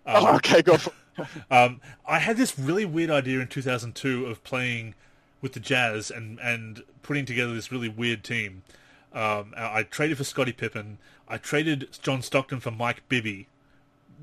Um, 0.06 0.24
oh, 0.24 0.36
okay, 0.36 0.62
go. 0.62 0.76
For 0.76 0.92
um, 1.50 1.80
I 2.06 2.18
had 2.18 2.36
this 2.36 2.58
really 2.58 2.84
weird 2.84 3.10
idea 3.10 3.40
in 3.40 3.48
2002 3.48 4.26
of 4.26 4.42
playing 4.44 4.94
with 5.40 5.52
the 5.52 5.60
Jazz 5.60 6.10
and 6.10 6.38
and 6.40 6.82
putting 7.02 7.24
together 7.24 7.54
this 7.54 7.70
really 7.70 7.88
weird 7.88 8.24
team. 8.24 8.62
Um, 9.12 9.54
I 9.56 9.84
traded 9.84 10.18
for 10.18 10.24
Scottie 10.24 10.52
Pippen. 10.52 10.98
I 11.28 11.38
traded 11.38 11.88
John 12.02 12.20
Stockton 12.20 12.60
for 12.60 12.72
Mike 12.72 13.08
Bibby. 13.08 13.46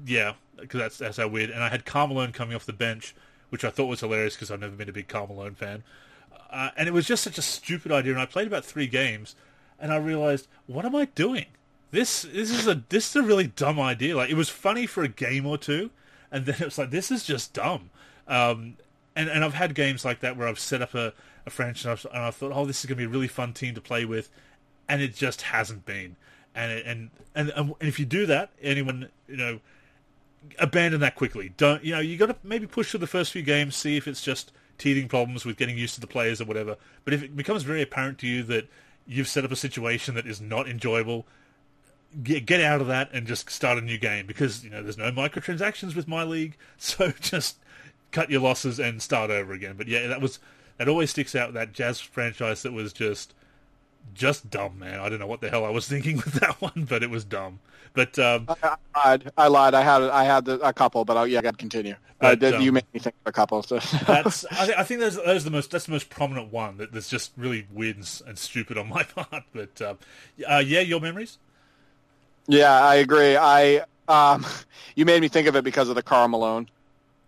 Yeah, 0.06 0.34
because 0.58 0.80
that's 0.80 0.98
that's 0.98 1.18
how 1.18 1.28
weird. 1.28 1.50
And 1.50 1.64
I 1.64 1.70
had 1.70 1.86
Karl 1.86 2.08
Malone 2.08 2.32
coming 2.32 2.56
off 2.56 2.66
the 2.66 2.74
bench, 2.74 3.16
which 3.50 3.64
I 3.64 3.70
thought 3.70 3.86
was 3.86 4.02
hilarious 4.02 4.36
because 4.36 4.52
I've 4.52 4.60
never 4.60 4.76
been 4.76 4.90
a 4.90 4.94
big 4.94 5.08
Karl 5.08 5.28
Malone 5.28 5.56
fan. 5.56 5.84
Uh, 6.52 6.70
and 6.76 6.88
it 6.88 6.92
was 6.92 7.08
just 7.08 7.24
such 7.24 7.38
a 7.38 7.42
stupid 7.42 7.92
idea. 7.92 8.12
And 8.12 8.22
I 8.22 8.26
played 8.26 8.48
about 8.48 8.66
three 8.66 8.88
games, 8.88 9.36
and 9.80 9.92
I 9.92 9.98
realized, 9.98 10.48
what 10.68 10.86
am 10.86 10.96
I 10.96 11.06
doing? 11.06 11.46
This 11.92 12.24
this 12.24 12.52
is 12.52 12.68
a 12.68 12.84
this 12.90 13.10
is 13.10 13.16
a 13.16 13.24
really 13.24 13.48
dumb 13.48 13.80
idea. 13.80 14.16
Like 14.16 14.30
it 14.30 14.36
was 14.36 14.50
funny 14.50 14.86
for 14.86 15.04
a 15.04 15.10
game 15.10 15.46
or 15.46 15.58
two, 15.58 15.92
and 16.32 16.46
then 16.46 16.56
it 16.60 16.66
was 16.66 16.78
like 16.78 16.90
this 16.90 17.12
is 17.12 17.24
just 17.24 17.54
dumb. 17.54 17.90
Um, 18.28 18.78
and 19.16 19.30
and 19.30 19.44
I've 19.44 19.54
had 19.54 19.76
games 19.76 20.06
like 20.06 20.22
that 20.22 20.38
where 20.38 20.48
I've 20.48 20.60
set 20.60 20.82
up 20.82 20.96
a, 20.96 21.14
a 21.46 21.50
franchise 21.50 22.06
and 22.06 22.24
I 22.24 22.32
thought, 22.32 22.52
oh, 22.54 22.66
this 22.66 22.80
is 22.80 22.86
going 22.86 22.98
to 22.98 23.02
be 23.02 23.06
a 23.06 23.10
really 23.10 23.28
fun 23.28 23.54
team 23.54 23.76
to 23.76 23.82
play 23.82 24.06
with, 24.06 24.30
and 24.88 25.02
it 25.02 25.16
just 25.16 25.42
hasn't 25.44 25.86
been. 25.86 26.16
And 26.56 26.72
it, 26.72 26.86
and, 26.86 27.10
and 27.36 27.52
and 27.56 27.76
if 27.82 28.00
you 28.00 28.06
do 28.06 28.26
that, 28.26 28.52
anyone 28.62 29.10
you 29.28 29.38
know, 29.38 29.60
abandon 30.60 31.02
that 31.02 31.16
quickly. 31.16 31.54
Don't 31.58 31.84
you 31.84 31.94
know? 31.94 32.00
You 32.00 32.18
got 32.18 32.28
to 32.28 32.36
maybe 32.44 32.68
push 32.68 32.92
through 32.92 33.02
the 33.02 33.08
first 33.08 33.32
few 33.32 33.42
games, 33.42 33.76
see 33.76 33.98
if 33.98 34.08
it's 34.08 34.22
just 34.22 34.54
teething 34.82 35.08
problems 35.08 35.46
with 35.46 35.58
getting 35.58 35.78
used 35.78 35.94
to 35.94 36.02
the 36.02 36.08
players 36.08 36.42
or 36.42 36.46
whatever. 36.46 36.76
But 37.06 37.14
if 37.14 37.22
it 37.22 37.38
becomes 37.38 37.62
very 37.64 37.84
apparent 37.84 38.18
to 38.20 38.28
you 38.28 38.42
that 38.44 38.68
you've 39.06 39.28
set 39.28 39.46
up 39.46 39.52
a 39.52 39.56
situation 39.56 40.16
that 40.16 40.26
is 40.26 40.42
not 40.42 40.68
enjoyable, 40.68 41.28
get, 42.24 42.48
get 42.48 42.62
out 42.62 42.82
of 42.82 42.88
that 42.88 43.12
and 43.14 43.28
just 43.28 43.50
start 43.52 43.78
a 43.78 43.82
new 43.82 44.00
game 44.00 44.26
because 44.26 44.64
you 44.64 44.72
know 44.72 44.82
there's 44.82 44.98
no 44.98 45.12
microtransactions 45.12 45.96
with 45.96 46.08
my 46.08 46.24
league, 46.24 46.58
so 46.78 47.12
just 47.12 47.58
cut 48.12 48.32
your 48.32 48.42
losses 48.42 48.80
and 48.80 49.02
start 49.02 49.30
over 49.30 49.54
again. 49.54 49.76
But 49.78 49.88
yeah, 49.88 50.08
that 50.08 50.20
was 50.20 50.40
that 50.78 50.90
always 50.90 51.12
sticks 51.12 51.36
out. 51.36 51.54
That 51.54 51.74
Jazz 51.74 52.00
franchise 52.02 52.64
that 52.64 52.74
was 52.74 52.92
just 52.92 53.36
just 54.14 54.50
dumb, 54.50 54.80
man. 54.80 55.00
I 55.00 55.10
don't 55.10 55.20
know 55.20 55.28
what 55.28 55.42
the 55.42 55.50
hell 55.50 55.66
I 55.66 55.70
was 55.70 55.88
thinking 55.90 56.18
with 56.18 56.34
that 56.34 56.62
one, 56.62 56.86
but 56.90 57.04
it 57.04 57.10
was 57.10 57.24
dumb. 57.24 57.60
But 57.94 58.18
um, 58.20 58.46
I, 58.48 58.78
I 58.96 59.04
lied. 59.04 59.32
I 59.38 59.48
lied. 59.48 59.74
I 59.74 59.82
had 59.82 60.02
I 60.04 60.24
had 60.24 60.46
the, 60.46 60.60
a 60.60 60.72
couple, 60.72 61.04
but 61.04 61.18
I'll, 61.18 61.28
yeah, 61.28 61.40
I 61.40 61.42
got 61.42 61.52
to 61.52 61.58
continue. 61.58 61.96
Uh, 62.22 62.36
um, 62.42 62.62
you 62.62 62.72
made 62.72 62.86
me 62.94 63.00
think 63.00 63.16
of 63.26 63.30
a 63.30 63.32
couple. 63.34 63.62
So. 63.64 63.80
that's 64.08 64.46
I, 64.46 64.66
th- 64.66 64.78
I 64.78 64.84
think 64.84 65.02
that's, 65.02 65.18
that's 65.18 65.44
the 65.44 65.52
most 65.52 65.72
that's 65.72 65.88
the 65.88 65.92
most 65.92 66.10
prominent 66.10 66.54
one 66.54 66.78
that, 66.78 66.94
that's 66.94 67.10
just 67.10 67.32
really 67.36 67.68
weird 67.72 67.98
and, 67.98 68.22
and 68.28 68.38
stupid 68.38 68.78
on 68.78 68.88
my 68.88 69.04
part. 69.16 69.44
But 69.54 69.82
um, 69.82 69.98
uh, 70.48 70.64
yeah, 70.66 70.80
your 70.80 71.02
memories. 71.02 71.38
yeah, 72.48 72.80
I 72.82 72.96
agree. 72.96 73.36
I 73.36 73.84
um, 74.08 74.46
you 74.96 75.06
made 75.06 75.22
me 75.22 75.28
think 75.28 75.48
of 75.48 75.56
it 75.56 75.64
because 75.64 75.90
of 75.90 75.96
the 75.96 76.04
Karl 76.04 76.30
Malone 76.30 76.70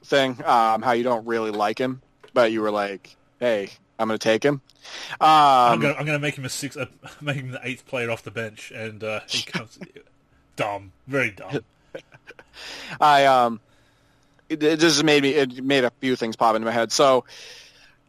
thing. 0.06 0.42
Um, 0.46 0.82
how 0.82 0.94
you 0.94 1.04
don't 1.04 1.26
really 1.26 1.52
like 1.52 1.78
him, 1.78 2.02
but 2.34 2.54
you 2.54 2.62
were 2.62 2.72
like, 2.72 3.18
"Hey, 3.40 3.70
I'm 4.04 4.08
going 4.10 4.20
to 4.20 4.24
take 4.24 4.44
him." 4.44 4.62
I'm 5.20 5.74
Um, 5.76 5.80
gonna 5.82 5.94
I'm 5.96 6.06
gonna 6.06 6.20
make 6.20 6.36
him 6.38 6.46
a 6.46 6.50
six, 6.50 6.76
uh, 6.78 6.86
make 7.22 7.38
him 7.38 7.52
the 7.52 7.60
eighth 7.64 7.88
player 7.88 8.12
off 8.12 8.24
the 8.24 8.32
bench, 8.32 8.72
and 8.72 9.04
uh, 9.04 9.22
he 9.28 9.42
comes 9.52 9.80
dumb, 10.56 10.92
very 11.08 11.32
dumb. 11.32 11.60
I 13.02 13.26
um, 13.26 13.60
it, 14.50 14.62
it 14.62 14.80
just 14.80 15.04
made 15.04 15.24
me 15.24 15.30
it 15.30 15.64
made 15.64 15.84
a 15.84 15.92
few 16.02 16.16
things 16.16 16.36
pop 16.36 16.56
into 16.56 16.66
my 16.66 16.72
head. 16.72 16.92
So 16.92 17.26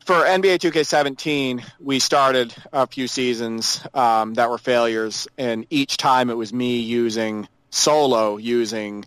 for 0.05 0.15
NBA 0.17 0.59
2K17, 0.59 1.65
we 1.81 1.99
started 1.99 2.55
a 2.73 2.87
few 2.87 3.09
seasons 3.09 3.81
um, 3.95 4.35
that 4.35 4.51
were 4.51 4.59
failures, 4.59 5.29
and 5.39 5.67
each 5.71 5.97
time 5.97 6.29
it 6.29 6.37
was 6.37 6.53
me 6.53 6.81
using 6.81 7.49
solo 7.71 8.37
using 8.37 9.05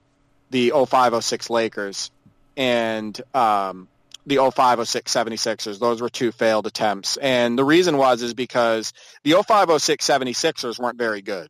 the 0.49 0.71
0506 0.71 1.49
Lakers 1.49 2.11
and 2.55 3.19
um, 3.33 3.87
the 4.27 4.35
0506 4.35 5.11
76ers. 5.11 5.79
Those 5.79 6.01
were 6.01 6.09
two 6.09 6.31
failed 6.31 6.67
attempts, 6.67 7.17
and 7.17 7.57
the 7.57 7.63
reason 7.63 7.97
was 7.97 8.21
is 8.21 8.33
because 8.33 8.93
the 9.23 9.31
0506 9.31 10.05
76ers 10.05 10.77
weren't 10.77 10.97
very 10.97 11.21
good, 11.21 11.49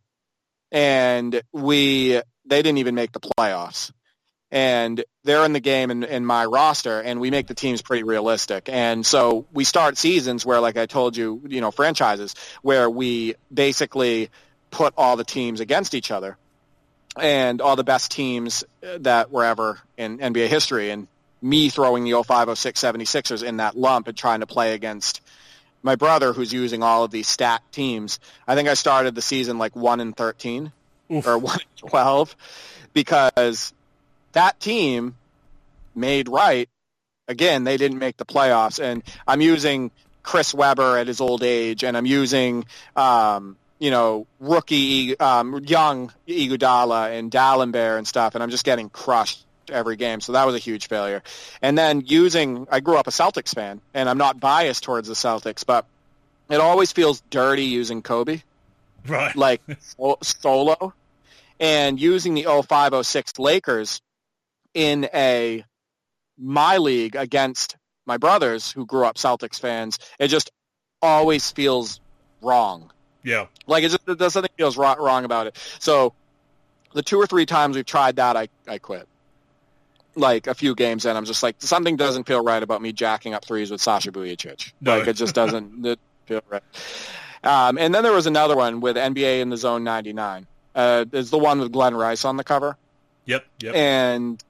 and 0.71 1.41
we 1.51 2.21
they 2.45 2.61
didn't 2.61 2.77
even 2.77 2.95
make 2.95 3.11
the 3.11 3.19
playoffs. 3.19 3.91
And 4.49 5.03
they're 5.25 5.43
in 5.43 5.51
the 5.51 5.59
game 5.59 5.91
in, 5.91 6.05
in 6.05 6.25
my 6.25 6.45
roster 6.45 7.01
and 7.01 7.19
we 7.19 7.31
make 7.31 7.47
the 7.47 7.53
teams 7.53 7.81
pretty 7.81 8.03
realistic. 8.03 8.69
And 8.69 9.05
so 9.05 9.45
we 9.51 9.65
start 9.65 9.97
seasons 9.97 10.45
where 10.45 10.61
like 10.61 10.77
i 10.77 10.85
told 10.85 11.17
you 11.17 11.41
you 11.49 11.59
know 11.59 11.69
franchises 11.69 12.33
where 12.61 12.89
we 12.89 13.35
basically 13.53 14.29
put 14.71 14.93
all 14.95 15.17
the 15.17 15.25
teams 15.25 15.59
against 15.59 15.93
each 15.93 16.11
other 16.11 16.37
and 17.19 17.59
all 17.59 17.75
the 17.75 17.83
best 17.83 18.11
teams 18.11 18.63
that 18.81 19.31
were 19.31 19.43
ever 19.43 19.79
in 19.97 20.19
nba 20.19 20.47
history. 20.47 20.91
And 20.91 21.09
me 21.41 21.69
throwing 21.69 22.03
the 22.03 22.11
0506 22.11 22.81
76ers 22.81 23.43
in 23.43 23.57
that 23.57 23.77
lump 23.77 24.07
and 24.07 24.17
trying 24.17 24.39
to 24.39 24.47
play 24.47 24.73
against 24.73 25.21
my 25.83 25.95
brother 25.95 26.33
who's 26.33 26.51
using 26.51 26.81
all 26.81 27.03
of 27.03 27.11
these 27.11 27.27
stacked 27.27 27.71
teams 27.71 28.19
i 28.47 28.55
think 28.55 28.67
i 28.67 28.73
started 28.73 29.13
the 29.13 29.21
season 29.21 29.57
like 29.57 29.75
1 29.75 29.99
and 29.99 30.17
13 30.17 30.71
Oof. 31.11 31.27
or 31.27 31.37
1 31.39 31.53
and 31.53 31.89
12 31.89 32.35
because 32.93 33.73
that 34.31 34.59
team 34.59 35.15
made 35.95 36.29
right. 36.29 36.69
Again, 37.27 37.63
they 37.63 37.75
didn't 37.75 37.97
make 37.97 38.17
the 38.17 38.25
playoffs, 38.25 38.81
and 38.81 39.03
I'm 39.27 39.41
using 39.41 39.91
Chris 40.23 40.53
Webber 40.53 40.97
at 40.97 41.07
his 41.07 41.19
old 41.19 41.43
age, 41.43 41.83
and 41.83 41.97
I'm 41.97 42.05
using 42.05 42.65
um, 42.95 43.57
you 43.79 43.91
know 43.91 44.27
rookie 44.39 45.19
um, 45.19 45.63
young 45.65 46.13
Iguodala 46.27 47.17
and 47.17 47.29
Dalembert 47.29 47.97
and 47.97 48.07
stuff, 48.07 48.35
and 48.35 48.43
I'm 48.43 48.49
just 48.49 48.63
getting 48.63 48.89
crushed 48.89 49.43
every 49.71 49.95
game. 49.95 50.21
So 50.21 50.31
that 50.33 50.45
was 50.45 50.55
a 50.55 50.59
huge 50.59 50.87
failure. 50.87 51.23
And 51.61 51.77
then 51.77 52.01
using, 52.05 52.67
I 52.71 52.79
grew 52.79 52.97
up 52.97 53.07
a 53.07 53.11
Celtics 53.11 53.53
fan, 53.53 53.81
and 53.93 54.09
I'm 54.09 54.17
not 54.17 54.39
biased 54.39 54.83
towards 54.83 55.07
the 55.07 55.13
Celtics, 55.13 55.65
but 55.65 55.85
it 56.49 56.59
always 56.59 56.91
feels 56.91 57.21
dirty 57.29 57.65
using 57.65 58.01
Kobe 58.01 58.41
Right. 59.07 59.35
like 59.35 59.61
solo 60.21 60.93
and 61.59 61.99
using 61.99 62.33
the 62.33 62.43
0506 62.43 63.39
Lakers 63.39 64.01
in 64.73 65.09
a 65.13 65.63
my 66.37 66.77
league 66.77 67.15
against 67.15 67.77
my 68.05 68.17
brothers 68.17 68.71
who 68.71 68.85
grew 68.85 69.05
up 69.05 69.15
Celtics 69.15 69.59
fans, 69.59 69.97
it 70.19 70.27
just 70.27 70.51
always 71.01 71.49
feels 71.51 71.99
wrong. 72.41 72.91
yeah. 73.23 73.47
Like 73.65 73.83
it 73.83 73.89
just 73.89 74.05
there's 74.05 74.33
something 74.33 74.51
feels 74.57 74.77
wrong, 74.77 74.97
wrong 74.99 75.25
about 75.25 75.47
it. 75.47 75.57
So 75.79 76.13
the 76.93 77.01
two 77.01 77.19
or 77.19 77.27
three 77.27 77.45
times 77.45 77.75
we've 77.75 77.85
tried 77.85 78.17
that, 78.17 78.37
I 78.37 78.47
I 78.67 78.77
quit. 78.77 79.07
Like 80.17 80.47
a 80.47 80.53
few 80.53 80.75
games 80.75 81.05
in, 81.05 81.15
I'm 81.15 81.25
just 81.25 81.43
like 81.43 81.55
something 81.59 81.95
doesn't 81.95 82.25
feel 82.25 82.43
right 82.43 82.61
about 82.61 82.81
me 82.81 82.91
jacking 82.91 83.33
up 83.33 83.45
threes 83.45 83.69
with 83.69 83.81
Sasha 83.81 84.11
Vujacic. 84.11 84.73
No. 84.81 84.97
Like 84.97 85.07
it 85.07 85.13
just 85.13 85.35
doesn't 85.35 85.85
it 85.85 85.99
feel 86.25 86.41
right. 86.49 86.63
Um, 87.43 87.77
and 87.77 87.93
then 87.93 88.03
there 88.03 88.13
was 88.13 88.25
another 88.25 88.55
one 88.55 88.81
with 88.81 88.97
NBA 88.97 89.41
in 89.41 89.49
the 89.49 89.57
Zone 89.57 89.83
99. 89.83 90.47
Uh, 90.75 91.05
is 91.11 91.29
the 91.31 91.37
one 91.37 91.59
with 91.59 91.71
Glenn 91.71 91.95
Rice 91.95 92.25
on 92.25 92.37
the 92.37 92.43
cover. 92.43 92.77
Yep. 93.25 93.45
Yep. 93.61 93.75
And 93.75 94.43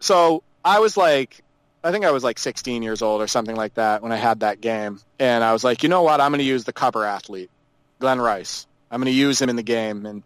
so 0.00 0.42
I 0.64 0.80
was 0.80 0.96
like, 0.96 1.42
I 1.82 1.92
think 1.92 2.04
I 2.04 2.10
was 2.10 2.24
like 2.24 2.38
16 2.38 2.82
years 2.82 3.02
old 3.02 3.20
or 3.20 3.26
something 3.26 3.56
like 3.56 3.74
that 3.74 4.02
when 4.02 4.12
I 4.12 4.16
had 4.16 4.40
that 4.40 4.60
game. 4.60 5.00
And 5.18 5.44
I 5.44 5.52
was 5.52 5.62
like, 5.62 5.82
you 5.82 5.88
know 5.88 6.02
what? 6.02 6.20
I'm 6.20 6.30
going 6.30 6.38
to 6.38 6.44
use 6.44 6.64
the 6.64 6.72
cover 6.72 7.04
athlete, 7.04 7.50
Glenn 7.98 8.20
Rice. 8.20 8.66
I'm 8.90 9.00
going 9.00 9.12
to 9.12 9.18
use 9.18 9.40
him 9.40 9.50
in 9.50 9.56
the 9.56 9.62
game. 9.62 10.06
And 10.06 10.22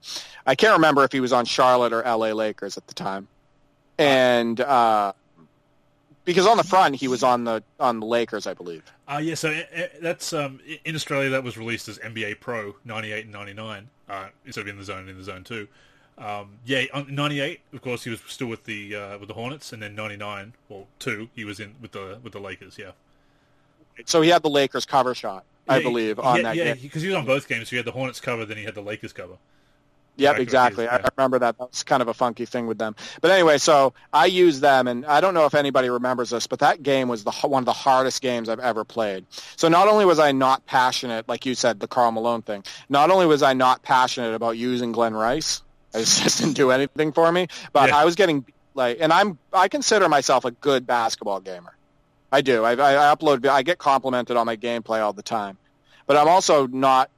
I 0.47 0.55
can't 0.55 0.75
remember 0.75 1.03
if 1.03 1.11
he 1.11 1.21
was 1.21 1.33
on 1.33 1.45
Charlotte 1.45 1.93
or 1.93 2.03
LA 2.03 2.33
Lakers 2.33 2.77
at 2.77 2.87
the 2.87 2.95
time. 2.95 3.27
And 3.99 4.61
uh, 4.61 5.13
because 6.25 6.47
on 6.47 6.57
the 6.57 6.65
front 6.65 6.97
he 6.97 7.09
was 7.09 7.23
on 7.23 7.45
the 7.45 7.63
on 7.81 8.01
the 8.01 8.07
Lakers, 8.07 8.47
I 8.47 8.55
believe. 8.55 8.85
Uh, 9.11 9.19
yeah, 9.19 9.35
so 9.35 9.51
uh, 9.51 9.63
uh, 9.77 9.87
that's 10.01 10.33
um, 10.33 10.61
in 10.85 10.95
Australia 10.95 11.31
that 11.31 11.43
was 11.43 11.57
released 11.57 11.89
as 11.89 11.99
NBA 11.99 12.41
Pro 12.41 12.77
'98 12.85 13.25
and 13.25 13.33
'99 13.33 13.89
uh, 14.09 14.29
instead 14.45 14.63
of 14.63 14.69
in 14.69 14.77
the 14.77 14.85
zone 14.85 15.09
in 15.09 15.17
the 15.17 15.25
zone 15.25 15.45
two. 15.45 15.69
Um, 16.19 16.59
yeah, 16.65 16.85
'98, 17.09 17.61
of 17.73 17.81
course, 17.81 18.05
he 18.05 18.11
was 18.11 18.21
still 18.27 18.49
with 18.49 18.65
the 18.65 18.95
uh, 18.95 19.19
with 19.19 19.29
the 19.29 19.35
Hornets, 19.35 19.73
and 19.73 19.83
then 19.83 19.95
'99, 19.95 20.55
well, 20.69 20.87
two, 20.99 21.29
he 21.35 21.45
was 21.45 21.61
in 21.61 21.77
with 21.81 21.93
the 21.93 22.19
with 22.23 22.33
the 22.33 22.41
Lakers. 22.41 22.77
Yeah, 22.79 22.91
So 24.07 24.21
he 24.21 24.29
had 24.31 24.43
the 24.43 24.51
Lakers 24.51 24.85
cover 24.87 25.15
shot, 25.15 25.45
I 25.69 25.79
Yeah, 25.79 25.81
believe, 25.81 26.19
on 26.19 26.37
yeah, 26.37 26.43
that 26.43 26.57
yeah, 26.57 26.75
because 26.75 27.03
he 27.03 27.09
was 27.09 27.17
on 27.17 27.27
both 27.27 27.49
games. 27.49 27.69
So 27.69 27.71
he 27.71 27.77
had 27.77 27.87
the 27.87 27.93
Hornets 27.93 28.21
cover, 28.21 28.45
then 28.45 28.57
he 28.57 28.65
had 28.65 28.75
the 28.75 28.83
Lakers 28.83 29.13
cover. 29.13 29.37
Yep, 30.19 30.39
exactly. 30.39 30.85
yeah. 30.85 31.01
I 31.05 31.09
remember 31.17 31.39
that. 31.39 31.57
That 31.59 31.71
was 31.71 31.85
kind 31.85 32.03
of 32.03 32.09
a 32.09 32.15
funky 32.15 32.45
thing 32.45 32.67
with 32.67 32.77
them. 32.79 32.97
But 33.21 33.31
anyway, 33.31 33.59
so 33.59 33.95
I 34.13 34.27
used 34.27 34.61
them, 34.61 34.89
and 34.89 35.07
I 35.07 35.21
don't 35.21 35.33
know 35.33 35.47
if 35.47 35.55
anybody 35.55 35.89
remembers 35.91 36.31
this, 36.31 36.47
but 36.47 36.59
that 36.59 36.83
game 36.83 37.09
was 37.09 37.25
the 37.25 37.31
one 37.31 37.63
of 37.63 37.67
the 37.67 37.73
hardest 37.73 38.21
games 38.21 38.49
I've 38.49 38.59
ever 38.61 38.85
played. 38.85 39.27
So 39.57 39.69
not 39.69 39.89
only 39.89 40.05
was 40.05 40.19
I 40.19 40.33
not 40.33 40.67
passionate, 40.67 41.29
like 41.29 41.47
you 41.47 41.55
said, 41.55 41.81
the 41.81 41.89
Karl 41.89 42.11
Malone 42.11 42.43
thing. 42.43 42.65
Not 42.89 43.11
only 43.11 43.27
was 43.27 43.43
I 43.43 43.55
not 43.55 43.83
passionate 43.83 44.35
about 44.35 44.57
using 44.57 44.93
Glenn 44.93 45.15
Rice, 45.15 45.63
it 45.95 45.99
just 45.99 46.39
didn't 46.41 46.55
do 46.55 46.71
anything 46.71 47.13
for 47.13 47.31
me. 47.31 47.47
But 47.73 47.91
Yeah. 47.91 47.99
I 47.99 48.05
was 48.05 48.17
getting 48.17 48.45
like, 48.75 48.99
and 49.01 49.13
I'm 49.13 49.39
I 49.53 49.69
consider 49.69 50.09
myself 50.09 50.45
a 50.45 50.51
good 50.51 50.87
basketball 50.87 51.41
gamer. 51.41 51.75
I 52.31 52.43
do. 52.43 52.65
I, 52.65 52.73
I, 52.73 53.11
I 53.11 53.15
upload. 53.15 53.47
I 53.47 53.63
get 53.63 53.79
complimented 53.79 54.37
on 54.37 54.47
my 54.47 54.57
gameplay 54.57 55.01
all 55.01 55.13
the 55.13 55.23
time, 55.23 55.57
but 56.07 56.17
I'm 56.17 56.29
also 56.29 56.67
not 56.67 57.11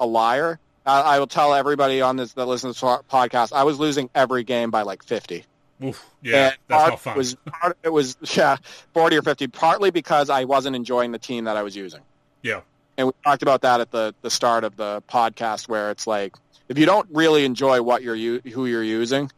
a 0.00 0.06
liar. 0.06 0.58
I, 0.88 1.00
I 1.00 1.18
will 1.18 1.26
tell 1.26 1.54
everybody 1.54 2.00
on 2.00 2.16
this 2.16 2.32
that 2.32 2.46
listens 2.46 2.80
to 2.80 2.86
our 2.86 3.02
podcast. 3.02 3.52
I 3.52 3.64
was 3.64 3.78
losing 3.78 4.08
every 4.14 4.42
game 4.42 4.70
by 4.70 4.82
like 4.82 5.02
50. 5.04 5.44
Oof, 5.84 6.04
yeah, 6.22 6.34
And 6.48 6.56
that's 6.66 6.90
not 6.90 7.00
fun. 7.00 7.16
Was 7.16 7.34
part, 7.34 7.78
it 7.82 7.90
was 7.90 8.16
yeah 8.34 8.56
40 8.94 9.16
or 9.18 9.22
50. 9.22 9.46
Partly 9.48 9.90
because 9.90 10.30
I 10.30 10.44
wasn't 10.44 10.74
enjoying 10.74 11.12
the 11.12 11.18
team 11.18 11.44
that 11.44 11.56
I 11.56 11.62
was 11.62 11.76
using. 11.76 12.00
yeah, 12.42 12.62
And 12.96 13.08
we 13.08 13.12
talked 13.24 13.42
about 13.42 13.62
that 13.62 13.80
at 13.80 13.90
the 13.90 14.14
the 14.22 14.30
start 14.30 14.64
of 14.64 14.76
the 14.76 15.02
podcast, 15.08 15.68
where 15.68 15.90
it's 15.90 16.06
like 16.06 16.34
if 16.68 16.78
you 16.78 16.86
don't 16.86 17.08
really 17.12 17.44
enjoy 17.44 17.80
what 17.82 18.02
you're 18.02 18.16
who 18.40 18.66
you're 18.66 18.82
using 18.82 19.30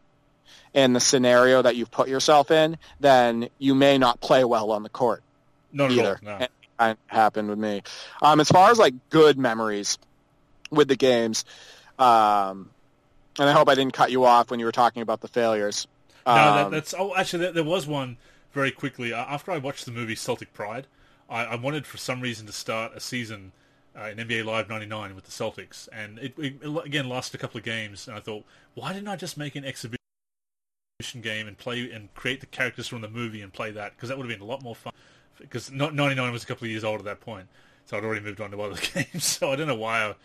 and 0.73 0.95
the 0.95 0.99
scenario 0.99 1.61
that 1.61 1.75
you've 1.75 1.91
put 1.91 2.07
yourself 2.07 2.49
in, 2.49 2.77
then 2.99 3.49
you 3.59 3.75
may 3.75 3.97
not 3.97 4.19
play 4.21 4.43
well 4.43 4.71
on 4.71 4.83
the 4.83 4.89
court 4.89 5.21
not 5.71 5.91
either. 5.91 6.19
at 6.23 6.27
all. 6.27 6.39
No. 6.39 6.45
And 6.45 6.49
that 6.79 6.97
happened 7.07 7.49
with 7.49 7.59
me. 7.59 7.83
Um, 8.21 8.39
as 8.39 8.49
far 8.49 8.71
as 8.71 8.79
like 8.79 8.95
good 9.09 9.37
memories 9.37 9.99
with 10.71 10.87
the 10.87 10.95
games, 10.95 11.45
um, 11.99 12.69
and 13.39 13.49
I 13.49 13.51
hope 13.53 13.69
I 13.69 13.75
didn't 13.75 13.93
cut 13.93 14.11
you 14.11 14.25
off 14.25 14.49
when 14.49 14.59
you 14.59 14.65
were 14.65 14.71
talking 14.71 15.01
about 15.01 15.21
the 15.21 15.27
failures. 15.27 15.87
No, 16.25 16.33
that, 16.33 16.65
Um, 16.65 16.71
that's 16.71 16.93
oh, 16.97 17.15
actually, 17.15 17.43
there, 17.43 17.51
there 17.53 17.63
was 17.63 17.87
one 17.87 18.17
very 18.53 18.71
quickly 18.71 19.13
Uh, 19.13 19.25
after 19.25 19.51
I 19.51 19.57
watched 19.57 19.85
the 19.85 19.91
movie 19.91 20.15
Celtic 20.15 20.53
Pride. 20.53 20.87
I, 21.29 21.45
I 21.45 21.55
wanted 21.55 21.85
for 21.85 21.97
some 21.97 22.21
reason 22.21 22.45
to 22.47 22.51
start 22.51 22.91
a 22.95 22.99
season 22.99 23.53
uh, 23.97 24.03
in 24.05 24.17
NBA 24.17 24.45
Live 24.45 24.69
'99 24.69 25.15
with 25.15 25.25
the 25.25 25.31
Celtics, 25.31 25.87
and 25.93 26.19
it, 26.19 26.33
it 26.37 26.55
again 26.85 27.07
lasted 27.09 27.39
a 27.39 27.41
couple 27.41 27.57
of 27.57 27.63
games. 27.63 28.07
And 28.07 28.17
I 28.17 28.19
thought, 28.19 28.43
why 28.73 28.93
didn't 28.93 29.07
I 29.07 29.15
just 29.15 29.37
make 29.37 29.55
an 29.55 29.63
exhibition 29.65 29.97
game 31.21 31.47
and 31.47 31.57
play 31.57 31.89
and 31.91 32.13
create 32.13 32.39
the 32.41 32.45
characters 32.45 32.87
from 32.87 33.01
the 33.01 33.09
movie 33.09 33.41
and 33.41 33.51
play 33.51 33.71
that? 33.71 33.95
Because 33.95 34.09
that 34.09 34.17
would 34.17 34.29
have 34.29 34.37
been 34.39 34.45
a 34.45 34.49
lot 34.49 34.61
more 34.61 34.75
fun. 34.75 34.93
Because 35.39 35.71
'99 35.71 36.31
was 36.31 36.43
a 36.43 36.45
couple 36.45 36.65
of 36.65 36.71
years 36.71 36.83
old 36.83 36.99
at 36.99 37.05
that 37.05 37.21
point, 37.21 37.47
so 37.85 37.97
I'd 37.97 38.03
already 38.03 38.21
moved 38.21 38.41
on 38.41 38.51
to 38.51 38.61
other 38.61 38.79
games. 38.93 39.23
So 39.25 39.51
I 39.51 39.55
don't 39.55 39.67
know 39.67 39.75
why 39.75 40.03
I 40.09 40.15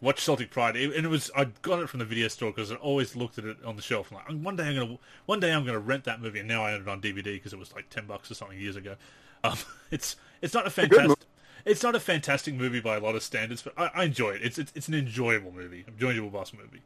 watched 0.00 0.20
Celtic 0.20 0.50
Pride, 0.50 0.76
and 0.76 1.04
it 1.04 1.08
was 1.08 1.30
I 1.36 1.46
got 1.62 1.80
it 1.80 1.88
from 1.88 1.98
the 1.98 2.04
video 2.04 2.28
store 2.28 2.50
because 2.50 2.72
I 2.72 2.76
always 2.76 3.16
looked 3.16 3.38
at 3.38 3.44
it 3.44 3.56
on 3.64 3.76
the 3.76 3.82
shelf. 3.82 4.10
Like, 4.12 4.26
one 4.28 4.56
day 4.56 4.64
I'm 4.64 4.74
gonna, 4.74 4.98
one 5.26 5.40
day 5.40 5.52
I'm 5.52 5.64
gonna 5.64 5.78
rent 5.78 6.04
that 6.04 6.20
movie, 6.20 6.40
and 6.40 6.48
now 6.48 6.64
I 6.64 6.72
own 6.72 6.82
it 6.82 6.88
on 6.88 7.00
DVD 7.00 7.24
because 7.24 7.52
it 7.52 7.58
was 7.58 7.74
like 7.74 7.90
ten 7.90 8.06
bucks 8.06 8.30
or 8.30 8.34
something 8.34 8.58
years 8.58 8.76
ago. 8.76 8.96
Um, 9.44 9.56
it's 9.90 10.16
it's 10.40 10.54
not 10.54 10.66
a 10.66 10.70
fantastic. 10.70 11.18
it's 11.64 11.82
not 11.82 11.94
a 11.94 12.00
fantastic 12.00 12.54
movie 12.54 12.80
by 12.80 12.96
a 12.96 13.00
lot 13.00 13.14
of 13.14 13.22
standards, 13.22 13.62
but 13.62 13.74
I, 13.76 13.90
I 13.94 14.04
enjoy 14.04 14.30
it. 14.30 14.42
It's, 14.42 14.58
it's 14.58 14.72
it's 14.74 14.88
an 14.88 14.94
enjoyable 14.94 15.52
movie, 15.52 15.84
a 15.86 15.90
enjoyable 15.90 16.30
boss 16.30 16.52
movie, 16.52 16.82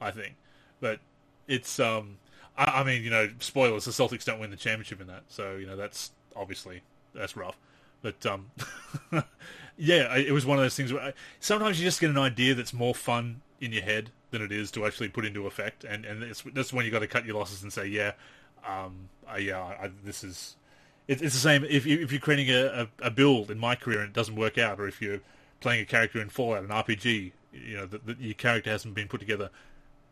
I 0.00 0.10
think. 0.10 0.36
But 0.80 1.00
it's 1.48 1.80
um, 1.80 2.18
I, 2.56 2.80
I 2.80 2.84
mean, 2.84 3.02
you 3.02 3.10
know, 3.10 3.30
spoilers: 3.40 3.84
the 3.84 3.90
Celtics 3.90 4.24
don't 4.24 4.40
win 4.40 4.50
the 4.50 4.56
championship 4.56 5.00
in 5.00 5.06
that, 5.08 5.24
so 5.28 5.56
you 5.56 5.66
know 5.66 5.76
that's 5.76 6.12
obviously 6.36 6.82
that's 7.14 7.36
rough. 7.36 7.56
But 8.02 8.24
um, 8.26 8.50
yeah, 9.76 10.16
it 10.16 10.32
was 10.32 10.44
one 10.44 10.58
of 10.58 10.64
those 10.64 10.76
things 10.76 10.92
where 10.92 11.02
I, 11.02 11.12
sometimes 11.40 11.78
you 11.78 11.84
just 11.84 12.00
get 12.00 12.10
an 12.10 12.18
idea 12.18 12.54
that's 12.54 12.72
more 12.72 12.94
fun 12.94 13.40
in 13.60 13.72
your 13.72 13.82
head 13.82 14.10
than 14.30 14.42
it 14.42 14.52
is 14.52 14.70
to 14.72 14.86
actually 14.86 15.08
put 15.08 15.24
into 15.24 15.46
effect, 15.46 15.84
and 15.84 16.04
and 16.04 16.34
that's 16.52 16.72
when 16.72 16.84
you 16.84 16.90
got 16.90 17.00
to 17.00 17.06
cut 17.06 17.24
your 17.24 17.36
losses 17.36 17.62
and 17.62 17.72
say, 17.72 17.86
yeah, 17.86 18.12
um, 18.66 19.08
uh, 19.32 19.36
yeah, 19.36 19.60
I, 19.60 19.90
this 20.04 20.24
is. 20.24 20.56
It, 21.08 21.20
it's 21.20 21.34
the 21.34 21.40
same 21.40 21.64
if 21.64 21.84
you, 21.84 22.00
if 22.00 22.12
you're 22.12 22.20
creating 22.20 22.50
a, 22.50 22.88
a, 23.02 23.06
a, 23.06 23.10
build 23.10 23.50
in 23.50 23.58
my 23.58 23.74
career 23.74 24.00
and 24.00 24.08
it 24.08 24.12
doesn't 24.12 24.36
work 24.36 24.56
out, 24.56 24.78
or 24.78 24.86
if 24.86 25.02
you're 25.02 25.20
playing 25.60 25.82
a 25.82 25.84
character 25.84 26.20
in 26.20 26.28
Fallout, 26.28 26.62
an 26.62 26.70
RPG, 26.70 27.32
you 27.52 27.76
know 27.76 27.86
that 27.86 28.20
your 28.20 28.34
character 28.34 28.70
hasn't 28.70 28.94
been 28.94 29.08
put 29.08 29.20
together. 29.20 29.50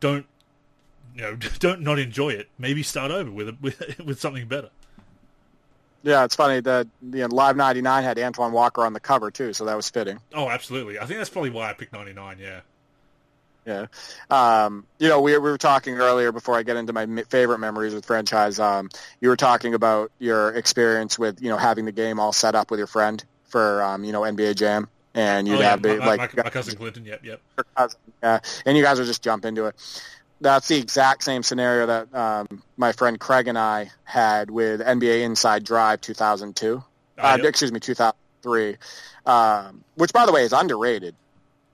Don't 0.01 0.27
you 1.15 1.23
know? 1.23 1.37
Don't 1.59 1.81
not 1.83 1.99
enjoy 1.99 2.31
it. 2.31 2.49
Maybe 2.59 2.83
start 2.83 3.11
over 3.11 3.31
with 3.31 3.49
a, 3.49 3.57
with 3.61 4.01
with 4.05 4.21
something 4.21 4.49
better. 4.49 4.71
Yeah, 6.03 6.25
it's 6.25 6.35
funny 6.35 6.61
that 6.61 6.87
you 7.03 7.21
know, 7.21 7.27
Live 7.27 7.57
99 7.57 8.03
had 8.03 8.19
Antoine 8.19 8.53
Walker 8.53 8.85
on 8.85 8.93
the 8.93 9.01
cover 9.01 9.31
too, 9.31 9.53
so 9.53 9.67
that 9.67 9.77
was 9.77 9.91
fitting. 9.91 10.19
Oh, 10.35 10.49
absolutely. 10.49 10.99
I 10.99 11.05
think 11.05 11.19
that's 11.19 11.31
probably 11.31 11.51
why 11.51 11.71
I 11.71 11.73
picked 11.75 11.93
99, 11.93 12.39
yeah. 12.41 12.61
Yeah. 13.67 13.87
Um, 14.31 14.87
you 14.99 15.09
know, 15.09 15.21
we, 15.21 15.33
we 15.33 15.39
were 15.39 15.59
talking 15.59 15.95
earlier 15.99 16.33
before 16.33 16.57
I 16.57 16.63
get 16.63 16.77
into 16.77 16.93
my 16.95 17.07
favorite 17.29 17.59
memories 17.59 17.95
with 17.95 18.07
franchise. 18.07 18.59
Um, 18.59 18.89
you 19.21 19.29
were 19.29 19.37
talking 19.37 19.75
about 19.75 20.11
your 20.19 20.55
experience 20.55 21.19
with, 21.19 21.43
you 21.43 21.51
know, 21.51 21.59
having 21.59 21.85
the 21.85 21.93
game 21.93 22.19
all 22.19 22.33
set 22.33 22.55
up 22.55 22.71
with 22.71 22.79
your 22.79 22.87
friend 22.87 23.23
for, 23.49 23.83
um, 23.83 24.03
you 24.03 24.13
know, 24.13 24.23
NBA 24.23 24.57
Jam. 24.57 24.89
And 25.13 25.47
you'd 25.47 25.57
oh, 25.57 25.61
yeah, 25.61 25.71
have, 25.71 25.83
my, 25.83 25.97
like, 25.97 26.37
my, 26.37 26.45
my 26.45 26.51
cousin 26.51 26.77
Clinton, 26.77 27.05
yep, 27.05 27.25
yep. 27.25 27.41
Cousin, 27.77 27.99
yeah. 28.23 28.39
And 28.65 28.77
you 28.77 28.83
guys 28.83 28.99
would 28.99 29.07
just 29.07 29.23
jump 29.23 29.45
into 29.45 29.67
it 29.67 29.75
that's 30.41 30.69
the 30.69 30.77
exact 30.77 31.23
same 31.23 31.43
scenario 31.43 31.87
that 31.87 32.15
um, 32.15 32.63
my 32.77 32.93
friend 32.93 33.21
Craig 33.21 33.49
and 33.49 33.59
I 33.59 33.91
had 34.05 34.51
with 34.51 34.81
NBA 34.81 35.23
Inside 35.23 35.65
Drive 35.65 36.01
2002. 36.01 36.83
Oh, 37.19 37.23
uh, 37.23 37.39
Excuse 37.43 37.73
me, 37.73 37.81
2003. 37.81 38.77
Um, 39.27 39.85
which, 39.97 40.13
by 40.13 40.27
the 40.27 40.33
way, 40.33 40.43
is 40.45 40.53
underrated 40.53 41.15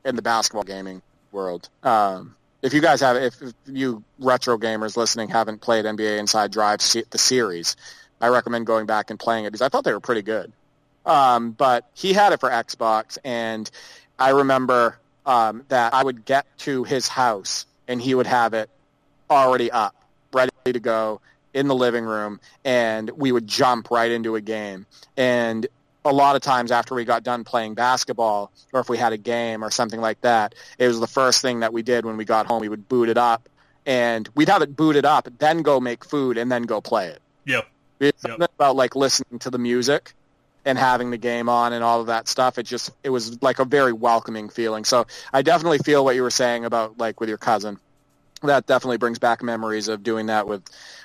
in 0.05 0.17
the 0.17 0.23
basketball 0.23 0.65
gaming 0.65 1.01
world. 1.31 1.69
Um, 1.83 2.35
if 2.63 2.75
you 2.75 2.81
guys 2.81 3.01
have, 3.01 3.17
if, 3.17 3.41
if, 3.41 3.53
you 3.67 4.03
retro 4.19 4.59
gamers 4.59 4.97
listening 4.97 5.29
haven't 5.29 5.61
played 5.61 5.85
NBA 5.85 6.19
Inside 6.19 6.51
Drive 6.51 6.81
the 7.11 7.19
series, 7.19 7.77
I 8.21 8.29
recommend 8.29 8.67
going 8.67 8.87
back 8.87 9.11
and 9.11 9.19
playing 9.19 9.45
it 9.45 9.49
because 9.49 9.63
I 9.63 9.69
thought 9.69 9.85
they 9.85 9.93
were 9.93 10.01
pretty 10.01 10.23
good. 10.23 10.53
Um, 11.05 11.53
but 11.53 11.89
he 11.95 12.13
had 12.13 12.33
it 12.33 12.41
for 12.41 12.51
Xbox, 12.51 13.19
and 13.25 13.71
I 14.19 14.31
remember 14.31 14.99
um, 15.25 15.65
that 15.69 15.95
I 15.95 16.03
would 16.03 16.25
get 16.25 16.47
to 16.59 16.83
his 16.83 17.07
house 17.07 17.67
and 17.89 18.01
he 18.01 18.15
would 18.15 18.27
have 18.27 18.55
it 18.55 18.71
already 19.31 19.71
up, 19.71 19.95
ready 20.33 20.51
to 20.65 20.81
go 20.81 21.21
in 21.55 21.69
the 21.69 21.75
living 21.75 22.05
room, 22.05 22.41
and 22.65 23.11
we 23.11 23.33
would 23.33 23.47
jump 23.47 23.91
right 23.91 24.11
into 24.11 24.37
a 24.37 24.41
game. 24.41 24.87
And 25.17 25.67
a 26.05 26.13
lot 26.13 26.37
of 26.37 26.43
times 26.43 26.71
after 26.71 26.95
we 26.95 27.05
got 27.05 27.25
done 27.25 27.45
playing 27.45 27.75
basketball, 27.75 28.53
or 28.73 28.81
if 28.81 28.89
we 28.89 28.99
had 28.99 29.13
a 29.13 29.17
game 29.17 29.65
or 29.65 29.71
something 29.71 30.01
like 30.01 30.21
that, 30.21 30.55
it 30.79 30.87
was 30.87 31.01
the 31.01 31.07
first 31.07 31.43
thing 31.43 31.61
that 31.61 31.73
we 31.73 31.83
did 31.83 32.05
when 32.05 32.17
we 32.17 32.25
got 32.25 32.47
home. 32.47 32.61
We 32.61 32.69
would 32.69 32.89
boot 32.89 33.09
it 33.09 33.19
up, 33.19 33.49
and 33.85 34.29
we'd 34.35 34.49
have 34.49 34.63
it 34.63 34.77
booted 34.77 35.05
up, 35.05 35.29
then 35.39 35.63
go 35.63 35.81
make 35.81 36.05
food, 36.05 36.39
and 36.39 36.53
then 36.53 36.63
go 36.63 36.81
play 36.81 37.09
it. 37.09 37.21
Yep. 37.47 37.69
It's 37.99 38.25
yep. 38.25 38.51
about 38.57 38.77
like 38.77 38.95
listening 38.95 39.39
to 39.41 39.51
the 39.51 39.59
music 39.59 40.13
and 40.67 40.77
having 40.77 41.11
the 41.11 41.17
game 41.17 41.49
on 41.49 41.73
and 41.73 41.83
all 41.83 42.01
of 42.01 42.09
that 42.09 42.29
stuff. 42.29 42.59
It 42.59 42.65
just 42.65 42.91
it 43.03 43.11
was 43.11 43.41
like 43.43 43.61
a 43.61 43.65
very 43.65 43.93
welcoming 43.93 44.51
feeling. 44.51 44.85
So 44.85 45.07
I 45.33 45.41
definitely 45.41 45.79
feel 45.79 46.05
what 46.05 46.15
you 46.15 46.23
were 46.23 46.31
saying 46.31 46.67
about 46.67 46.99
like 46.99 47.21
with 47.21 47.31
your 47.31 47.39
cousin 47.39 47.79
that 48.43 48.67
definitely 48.67 48.99
brings 48.99 49.19
back 49.19 49.43
memories 49.43 49.89
of 49.89 50.03
doing 50.03 50.27
that 50.27 50.47
with 50.47 50.63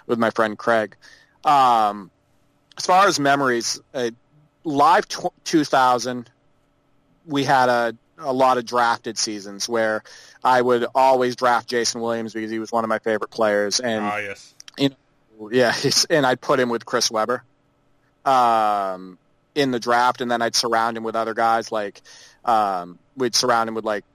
with 0.07 0.19
my 0.19 0.31
friend 0.31 0.57
Craig. 0.57 0.97
Um, 1.45 2.11
as 2.77 2.85
far 2.85 3.07
as 3.07 3.19
memories, 3.19 3.79
uh, 3.93 4.11
live 4.63 5.07
t- 5.07 5.29
2000, 5.45 6.29
we 7.25 7.43
had 7.43 7.69
a 7.69 7.95
a 8.17 8.33
lot 8.33 8.57
of 8.57 8.65
drafted 8.65 9.17
seasons 9.17 9.67
where 9.67 10.03
I 10.43 10.61
would 10.61 10.85
always 10.93 11.35
draft 11.35 11.67
Jason 11.67 12.01
Williams 12.01 12.33
because 12.33 12.51
he 12.51 12.59
was 12.59 12.71
one 12.71 12.83
of 12.83 12.89
my 12.89 12.99
favorite 12.99 13.31
players, 13.31 13.79
and 13.79 14.05
ah, 14.05 14.17
yes. 14.17 14.53
you 14.77 14.89
know, 14.89 15.49
yeah, 15.51 15.73
and 16.09 16.25
I'd 16.25 16.41
put 16.41 16.59
him 16.59 16.69
with 16.69 16.85
Chris 16.85 17.09
Webber 17.09 17.43
um, 18.25 19.17
in 19.55 19.71
the 19.71 19.79
draft, 19.79 20.21
and 20.21 20.29
then 20.31 20.41
I'd 20.41 20.55
surround 20.55 20.97
him 20.97 21.03
with 21.03 21.15
other 21.15 21.33
guys 21.33 21.71
like 21.71 22.01
um, 22.45 22.99
we'd 23.15 23.35
surround 23.35 23.69
him 23.69 23.75
with 23.75 23.85
like 23.85 24.05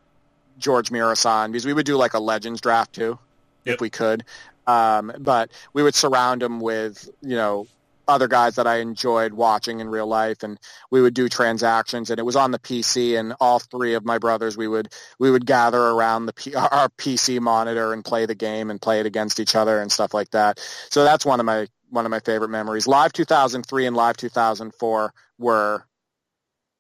George 0.59 0.91
Muresan 0.91 1.53
because 1.53 1.67
we 1.67 1.73
would 1.73 1.87
do 1.87 1.97
like 1.97 2.15
a 2.15 2.19
Legends 2.19 2.61
draft 2.61 2.95
too, 2.95 3.19
yep. 3.65 3.75
if 3.75 3.81
we 3.81 3.91
could. 3.91 4.25
Um, 4.67 5.13
but 5.19 5.51
we 5.73 5.83
would 5.83 5.95
surround 5.95 6.43
him 6.43 6.61
with 6.61 7.09
you 7.23 7.37
know 7.37 7.67
other 8.09 8.29
guys 8.29 8.55
that 8.55 8.67
I 8.67 8.77
enjoyed 8.77 9.33
watching 9.33 9.81
in 9.81 9.89
real 9.89 10.07
life, 10.07 10.43
and 10.43 10.59
we 10.91 11.01
would 11.01 11.15
do 11.15 11.29
transactions. 11.29 12.11
And 12.11 12.19
it 12.19 12.23
was 12.23 12.37
on 12.37 12.51
the 12.51 12.59
PC, 12.59 13.19
and 13.19 13.35
all 13.41 13.59
three 13.59 13.95
of 13.95 14.05
my 14.05 14.19
brothers 14.19 14.57
we 14.57 14.69
would 14.69 14.93
we 15.19 15.31
would 15.31 15.47
gather 15.47 15.81
around 15.81 16.27
the 16.27 16.33
P- 16.33 16.55
our 16.55 16.89
PC 16.91 17.41
monitor 17.41 17.93
and 17.93 18.05
play 18.05 18.27
the 18.27 18.35
game 18.35 18.71
and 18.71 18.81
play 18.81 19.01
it 19.01 19.07
against 19.07 19.41
each 19.41 19.55
other 19.55 19.81
and 19.81 19.91
stuff 19.91 20.15
like 20.15 20.31
that. 20.31 20.61
So 20.91 21.05
that's 21.05 21.27
one 21.27 21.41
of 21.41 21.47
my 21.47 21.69
one 21.91 22.05
of 22.05 22.11
my 22.11 22.21
favorite 22.21 22.49
memories. 22.49 22.87
Live 22.87 23.13
2003 23.13 23.87
and 23.87 23.97
Live 23.97 24.17
2004 24.17 25.13
were 25.39 25.85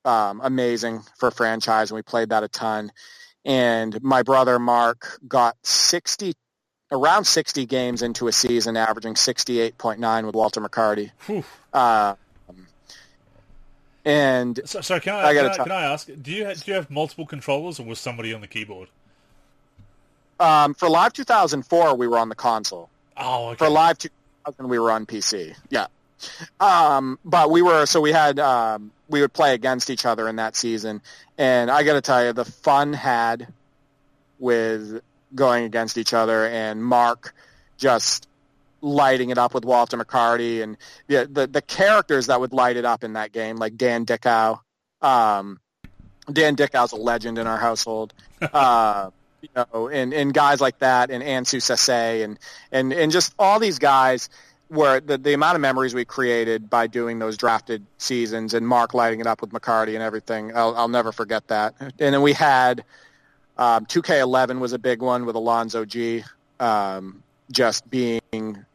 um, 0.04 0.40
amazing 0.42 1.02
for 1.18 1.30
franchise, 1.30 1.90
and 1.90 1.96
we 1.96 2.02
played 2.02 2.30
that 2.30 2.42
a 2.42 2.48
ton 2.48 2.90
and 3.46 4.02
my 4.02 4.24
brother 4.24 4.58
Mark 4.58 5.20
got 5.26 5.56
60 5.62 6.34
around 6.90 7.24
60 7.24 7.66
games 7.66 8.02
into 8.02 8.28
a 8.28 8.32
season, 8.32 8.76
averaging 8.76 9.14
68.9 9.14 10.26
with 10.26 10.34
Walter 10.34 10.60
McCarty. 10.60 11.12
Uh, 11.72 12.14
and 14.04 14.60
so, 14.64 14.80
sorry, 14.80 15.00
can 15.00 15.14
I, 15.14 15.28
I, 15.28 15.34
can, 15.34 15.46
I, 15.46 15.56
can 15.56 15.72
I 15.72 15.82
ask? 15.82 16.08
Do 16.22 16.30
you 16.30 16.46
have, 16.46 16.62
do 16.62 16.70
you 16.70 16.74
have 16.74 16.90
multiple 16.90 17.26
controllers, 17.26 17.78
or 17.78 17.84
was 17.84 17.98
somebody 17.98 18.32
on 18.32 18.40
the 18.40 18.46
keyboard? 18.46 18.88
Um, 20.40 20.74
for 20.74 20.88
Live 20.88 21.12
2004, 21.12 21.96
we 21.96 22.06
were 22.06 22.18
on 22.18 22.28
the 22.28 22.34
console. 22.34 22.88
Oh, 23.16 23.48
okay. 23.48 23.56
For 23.58 23.68
Live 23.68 23.98
2000, 24.46 24.68
we 24.68 24.78
were 24.78 24.90
on 24.90 25.06
PC. 25.06 25.56
Yeah. 25.70 25.86
Um, 26.60 27.18
but 27.24 27.50
we 27.50 27.62
were 27.62 27.86
so 27.86 28.00
we 28.00 28.12
had 28.12 28.38
um, 28.38 28.90
we 29.08 29.20
would 29.20 29.32
play 29.32 29.54
against 29.54 29.90
each 29.90 30.06
other 30.06 30.28
in 30.28 30.36
that 30.36 30.56
season, 30.56 31.02
and 31.36 31.70
I 31.70 31.82
got 31.82 31.94
to 31.94 32.00
tell 32.00 32.24
you, 32.24 32.32
the 32.32 32.44
fun 32.44 32.92
had 32.92 33.48
with 34.38 35.02
going 35.34 35.64
against 35.64 35.98
each 35.98 36.14
other, 36.14 36.46
and 36.46 36.82
Mark 36.82 37.34
just 37.76 38.28
lighting 38.80 39.30
it 39.30 39.38
up 39.38 39.52
with 39.52 39.64
Walter 39.64 39.98
McCarty, 39.98 40.62
and 40.62 40.78
the 41.06 41.28
the, 41.30 41.46
the 41.46 41.62
characters 41.62 42.28
that 42.28 42.40
would 42.40 42.54
light 42.54 42.76
it 42.76 42.86
up 42.86 43.04
in 43.04 43.12
that 43.12 43.32
game, 43.32 43.56
like 43.56 43.76
Dan 43.76 44.04
Dickau. 44.04 44.56
Um, 45.02 45.60
Dan 46.32 46.54
Dickau's 46.54 46.92
a 46.92 46.96
legend 46.96 47.38
in 47.38 47.46
our 47.46 47.58
household. 47.58 48.14
Uh, 48.52 49.08
you 49.40 49.48
know, 49.56 49.88
and, 49.88 50.12
and 50.12 50.32
guys 50.32 50.60
like 50.60 50.78
that, 50.80 51.10
and 51.10 51.22
Ansou 51.22 51.58
Sesay, 51.58 52.24
and, 52.24 52.38
and, 52.72 52.92
and 52.92 53.12
just 53.12 53.34
all 53.38 53.58
these 53.58 53.78
guys 53.78 54.28
where 54.68 55.00
the, 55.00 55.16
the 55.16 55.32
amount 55.32 55.54
of 55.54 55.60
memories 55.60 55.94
we 55.94 56.04
created 56.04 56.68
by 56.68 56.86
doing 56.86 57.18
those 57.18 57.36
drafted 57.36 57.84
seasons 57.98 58.54
and 58.54 58.66
Mark 58.66 58.94
lighting 58.94 59.20
it 59.20 59.26
up 59.26 59.40
with 59.40 59.50
McCarty 59.50 59.94
and 59.94 60.02
everything, 60.02 60.56
I'll, 60.56 60.74
I'll 60.76 60.88
never 60.88 61.12
forget 61.12 61.46
that. 61.48 61.74
And 61.80 62.14
then 62.14 62.22
we 62.22 62.32
had 62.32 62.84
um, 63.58 63.86
2K11 63.86 64.58
was 64.58 64.72
a 64.72 64.78
big 64.78 65.02
one 65.02 65.24
with 65.24 65.36
Alonzo 65.36 65.84
Gee, 65.84 66.24
um, 66.58 67.22
just 67.50 67.88
being 67.88 68.20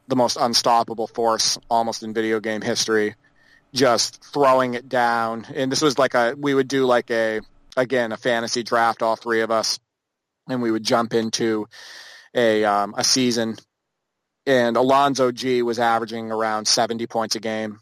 the 0.08 0.16
most 0.16 0.38
unstoppable 0.40 1.08
force 1.08 1.58
almost 1.70 2.04
in 2.04 2.14
video 2.14 2.40
game 2.40 2.62
history, 2.62 3.16
just 3.74 4.24
throwing 4.24 4.74
it 4.74 4.90
down. 4.90 5.46
And 5.54 5.72
this 5.72 5.82
was 5.82 6.00
like 6.00 6.14
a 6.14 6.36
we 6.38 6.54
would 6.54 6.68
do 6.68 6.86
like 6.86 7.12
a 7.12 7.42
again 7.78 8.12
a 8.12 8.18
fantasy 8.18 8.64
draft, 8.64 9.02
all 9.02 9.16
three 9.16 9.42
of 9.42 9.52
us, 9.52 9.80
and 10.52 10.62
we 10.62 10.72
would 10.72 10.84
jump 10.84 11.14
into 11.14 11.68
a 12.34 12.64
um, 12.64 12.94
a 12.98 13.04
season 13.04 13.58
and 14.46 14.76
Alonzo 14.76 15.32
Gee 15.32 15.62
was 15.62 15.80
averaging 15.80 16.32
around 16.32 16.68
70 16.68 17.08
points 17.08 17.36
a 17.36 17.40
game. 17.40 17.80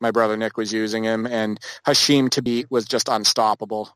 My 0.00 0.10
brother 0.10 0.36
Nick 0.36 0.56
was 0.56 0.72
using 0.72 1.04
him, 1.04 1.26
and 1.26 1.58
Hasheem 1.86 2.28
Thabeet 2.28 2.70
was 2.70 2.84
just 2.84 3.08
unstoppable 3.08 3.94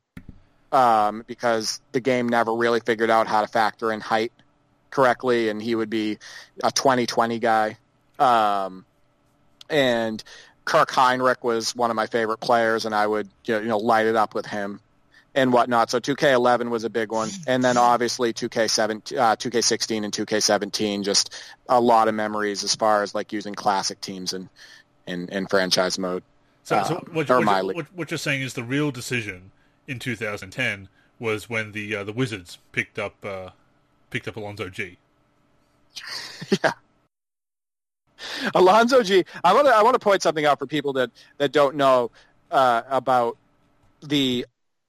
um, 0.72 1.24
because 1.26 1.80
the 1.92 2.00
game 2.00 2.28
never 2.28 2.52
really 2.52 2.80
figured 2.80 3.10
out 3.10 3.28
how 3.28 3.40
to 3.40 3.46
factor 3.46 3.92
in 3.92 4.00
height 4.00 4.32
correctly, 4.90 5.48
and 5.48 5.62
he 5.62 5.74
would 5.74 5.90
be 5.90 6.18
a 6.62 6.70
20-20 6.70 7.40
guy. 7.40 7.76
Um, 8.18 8.84
and 9.70 10.22
Kirk 10.64 10.90
Hinrich 10.90 11.42
was 11.42 11.74
one 11.74 11.90
of 11.90 11.96
my 11.96 12.06
favorite 12.08 12.40
players, 12.40 12.84
and 12.84 12.94
I 12.94 13.06
would 13.06 13.28
you 13.44 13.60
know 13.62 13.78
light 13.78 14.06
it 14.06 14.16
up 14.16 14.34
with 14.34 14.46
him 14.46 14.80
and 15.34 15.52
whatnot. 15.52 15.90
So 15.90 16.00
2K11 16.00 16.68
was 16.70 16.84
a 16.84 16.90
big 16.90 17.10
one, 17.10 17.30
and 17.46 17.64
then 17.64 17.76
obviously 17.76 18.32
2K7, 18.32 19.18
uh, 19.18 19.36
2K16 19.36 20.04
and 20.04 20.12
2K17. 20.12 21.04
Just 21.04 21.34
a 21.68 21.80
lot 21.80 22.08
of 22.08 22.14
memories 22.14 22.64
as 22.64 22.74
far 22.74 23.02
as 23.02 23.14
like 23.14 23.32
using 23.32 23.54
classic 23.54 24.00
teams 24.00 24.32
and 24.32 24.48
in, 25.06 25.28
in 25.28 25.46
franchise 25.46 25.98
mode. 25.98 26.22
So, 26.64 26.82
so 26.84 26.94
what, 27.12 27.28
what, 27.28 27.74
what, 27.74 27.86
what, 27.94 28.10
you're 28.10 28.18
saying 28.18 28.42
is 28.42 28.54
the 28.54 28.62
real 28.62 28.92
decision 28.92 29.50
in 29.88 29.98
2010 29.98 30.88
was 31.18 31.48
when 31.48 31.72
the 31.72 31.96
uh, 31.96 32.04
the 32.04 32.12
Wizards 32.12 32.58
picked 32.70 32.98
up 32.98 33.14
uh, 33.24 33.50
picked 34.10 34.28
up 34.28 34.36
Alonzo 34.36 34.68
Gee. 34.68 34.98
yeah. 36.62 36.72
Alonzo 38.54 39.02
Gee. 39.02 39.24
I 39.42 39.52
want 39.54 39.66
to 39.66 39.74
I 39.74 39.82
want 39.82 39.94
to 39.94 39.98
point 39.98 40.22
something 40.22 40.46
out 40.46 40.60
for 40.60 40.66
people 40.66 40.92
that 40.94 41.10
that 41.38 41.50
don't 41.50 41.74
know 41.74 42.12
uh, 42.52 42.82
about 42.88 43.38
the 44.02 44.46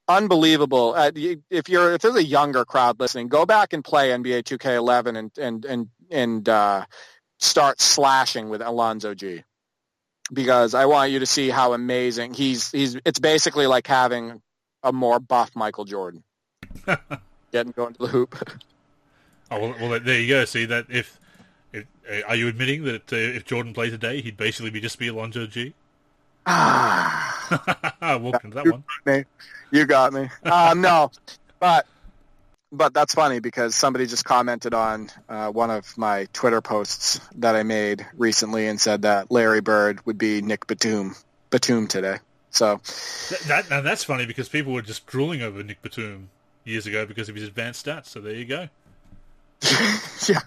unbelievable. 0.08 0.94
Uh, 0.96 1.12
if 1.50 1.70
you're 1.70 1.94
if 1.94 2.02
there's 2.02 2.16
a 2.16 2.24
younger 2.24 2.66
crowd 2.66 3.00
listening, 3.00 3.28
go 3.28 3.46
back 3.46 3.74
and 3.74 3.84
play 3.84 4.10
NBA 4.10 4.44
2K11 4.44 5.18
and 5.18 5.32
and 5.38 5.66
and 5.66 5.90
and 6.10 6.50
uh, 6.50 6.86
start 7.40 7.82
slashing 7.82 8.50
with 8.50 8.62
Alonzo 8.62 9.14
Gee. 9.14 9.44
Because 10.32 10.74
I 10.74 10.86
want 10.86 11.12
you 11.12 11.20
to 11.20 11.26
see 11.26 11.50
how 11.50 11.74
amazing 11.74 12.34
he's. 12.34 12.72
He's. 12.72 12.98
It's 13.06 13.20
basically 13.20 13.68
like 13.68 13.86
having 13.86 14.42
a 14.82 14.92
more 14.92 15.20
buff 15.20 15.52
Michael 15.56 15.86
Jordan. 15.86 16.24
Getting 17.52 17.72
going 17.74 17.94
to 17.94 18.00
the 18.00 18.08
hoop. 18.08 18.36
oh 19.52 19.60
well, 19.60 19.76
well, 19.80 20.00
there 20.00 20.20
you 20.20 20.28
go. 20.28 20.46
See 20.46 20.66
that 20.66 20.86
if, 20.90 21.20
if 21.72 21.86
are 22.28 22.36
you 22.36 22.48
admitting 22.48 22.84
that 22.86 23.12
uh, 23.12 23.18
if 23.18 23.46
Jordan 23.46 23.74
played 23.74 23.92
today, 23.92 24.22
he'd 24.22 24.38
basically 24.38 24.72
be 24.72 24.80
just 24.82 24.98
be 24.98 25.08
Alonzo 25.08 25.46
Gee? 25.46 25.74
Ah, 26.46 27.33
walk 28.22 28.44
into 28.44 28.56
that 28.56 28.68
one. 28.70 28.84
Me. 29.06 29.24
You 29.72 29.86
got 29.86 30.14
me. 30.14 30.30
Um, 30.44 30.82
no, 30.82 31.12
but 31.60 31.86
but 32.72 32.94
that's 32.94 33.14
funny 33.14 33.40
because 33.40 33.76
somebody 33.76 34.08
just 34.08 34.26
commented 34.26 34.74
on 34.74 35.10
uh, 35.30 35.50
one 35.50 35.70
of 35.70 35.98
my 35.98 36.28
Twitter 36.34 36.62
posts 36.62 37.20
that 37.36 37.56
I 37.56 37.64
made 37.64 38.06
recently 38.18 38.68
and 38.68 38.82
said 38.82 39.04
that 39.04 39.32
Larry 39.32 39.62
Bird 39.62 40.06
would 40.06 40.18
be 40.18 40.42
Nick 40.42 40.68
Batum 40.68 41.16
Batum 41.50 41.88
today. 41.88 42.18
So 42.50 42.82
that, 43.48 43.66
that 43.70 43.84
that's 43.84 44.04
funny 44.04 44.26
because 44.26 44.50
people 44.50 44.74
were 44.74 44.82
just 44.82 45.06
drooling 45.06 45.42
over 45.42 45.64
Nick 45.64 45.82
Batum 45.82 46.30
years 46.66 46.86
ago 46.86 47.06
because 47.06 47.30
of 47.30 47.36
his 47.36 47.48
advanced 47.48 47.86
stats. 47.86 48.08
So 48.08 48.22
there 48.22 48.36
you 48.36 48.46
go. 48.46 48.70
yeah, 50.28 50.40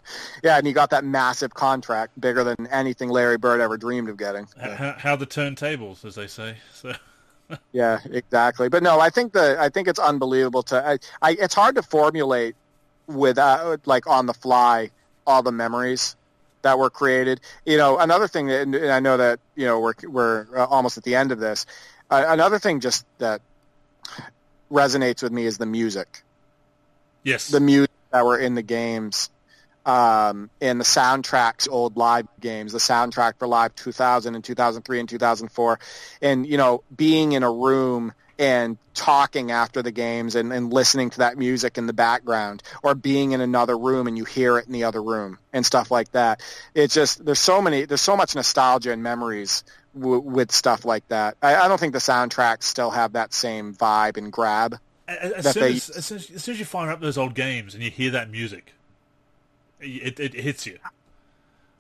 yeah, 0.43 0.59
and 0.59 0.67
he 0.67 0.73
got 0.73 0.91
that 0.91 1.05
massive 1.05 1.55
contract, 1.55 2.21
bigger 2.21 2.45
than 2.45 2.67
anything 2.71 3.09
Larry 3.09 3.39
Bird 3.39 3.61
ever 3.61 3.77
dreamed 3.77 4.09
of 4.09 4.17
getting. 4.17 4.47
How, 4.61 4.95
how 4.99 5.17
the 5.17 5.27
turntables, 5.27 6.05
as 6.05 6.15
they 6.17 6.27
say. 6.27 6.57
So. 6.73 6.93
yeah, 7.73 8.01
exactly. 8.05 8.69
But 8.69 8.83
no, 8.83 9.01
I 9.01 9.11
think 9.11 9.33
the 9.33 9.57
I 9.59 9.69
think 9.69 9.89
it's 9.89 9.99
unbelievable 9.99 10.63
to. 10.65 10.87
I, 10.87 10.99
I 11.23 11.37
it's 11.39 11.55
hard 11.55 11.77
to 11.77 11.83
formulate 11.83 12.57
with 13.07 13.39
uh, 13.39 13.79
like 13.87 14.07
on 14.07 14.27
the 14.27 14.35
fly 14.35 14.91
all 15.27 15.43
the 15.43 15.53
memories 15.53 16.17
that 16.63 16.79
were 16.79 16.91
created. 16.91 17.41
You 17.65 17.79
know, 17.79 17.99
another 17.99 18.29
thing 18.29 18.49
that 18.49 18.63
and 18.63 18.77
I 18.77 19.01
know 19.01 19.17
that 19.17 19.41
you 19.55 19.67
know 19.67 19.81
we're 19.81 19.95
we're 20.05 20.47
uh, 20.57 20.67
almost 20.67 20.99
at 20.99 21.05
the 21.05 21.15
end 21.15 21.33
of 21.33 21.39
this. 21.39 21.67
Uh, 22.11 22.25
another 22.29 22.59
thing 22.59 22.81
just 22.81 23.07
that 23.19 23.41
resonates 24.71 25.23
with 25.23 25.33
me 25.33 25.47
is 25.47 25.59
the 25.59 25.67
music. 25.67 26.23
Yes, 27.23 27.49
the 27.49 27.61
music 27.61 27.91
that 28.17 28.25
were 28.25 28.39
in 28.39 28.55
the 28.55 28.63
games 28.63 29.29
um, 29.85 30.51
and 30.61 30.81
the 30.81 30.85
soundtracks, 30.85 31.69
old 31.71 31.97
live 31.99 32.27
games, 32.41 32.73
the 32.73 32.79
soundtrack 32.79 33.39
for 33.39 33.47
Live 33.47 33.75
2000 33.77 34.35
and 34.35 34.43
2003 34.43 35.01
and 35.01 35.09
2004, 35.09 35.79
and 36.23 36.47
you 36.47 36.57
know, 36.57 36.83
being 36.95 37.33
in 37.33 37.43
a 37.43 37.53
room 37.53 38.15
and 38.39 38.79
talking 38.95 39.51
after 39.51 39.83
the 39.83 39.93
games 39.93 40.35
and, 40.35 40.53
and 40.53 40.73
listening 40.73 41.11
to 41.11 41.19
that 41.19 41.39
music 41.39 41.79
in 41.79 41.87
the 41.87 41.93
background, 41.93 42.63
or 42.83 42.95
being 42.95 43.33
in 43.33 43.41
another 43.41 43.77
room 43.77 44.07
and 44.07 44.17
you 44.17 44.25
hear 44.25 44.59
it 44.59 44.67
in 44.67 44.73
the 44.73 44.85
other 44.85 45.03
room 45.03 45.39
and 45.53 45.65
stuff 45.65 45.91
like 45.91 46.11
that. 46.13 46.41
It's 46.75 46.95
just 46.95 47.25
there's 47.25 47.39
so 47.39 47.61
many, 47.61 47.85
there's 47.85 48.01
so 48.01 48.17
much 48.17 48.35
nostalgia 48.35 48.93
and 48.93 49.03
memories 49.03 49.63
w- 49.95 50.21
with 50.21 50.51
stuff 50.53 50.85
like 50.87 51.07
that. 51.09 51.37
I, 51.43 51.55
I 51.57 51.69
don't 51.69 51.79
think 51.79 51.93
the 51.93 51.99
soundtracks 51.99 52.65
still 52.65 52.91
have 52.91 53.13
that 53.13 53.35
same 53.35 53.75
vibe 53.75 54.17
and 54.17 54.33
grab 54.33 54.77
as, 55.09 55.53
soon 55.53 55.63
as, 55.63 55.91
as, 55.91 56.05
soon 56.07 56.19
as, 56.19 56.31
as, 56.31 56.45
soon 56.45 56.53
as, 56.55 56.59
you 56.59 56.65
fire 56.65 56.91
up 56.91 57.01
those 57.01 57.19
old 57.19 57.35
games 57.35 57.75
and 57.75 57.83
you 57.83 57.91
hear 57.91 58.11
that 58.11 58.31
music, 58.31 58.73
it, 59.81 60.19
it, 60.19 60.35
it 60.35 60.41
hits 60.41 60.67
you. 60.67 60.79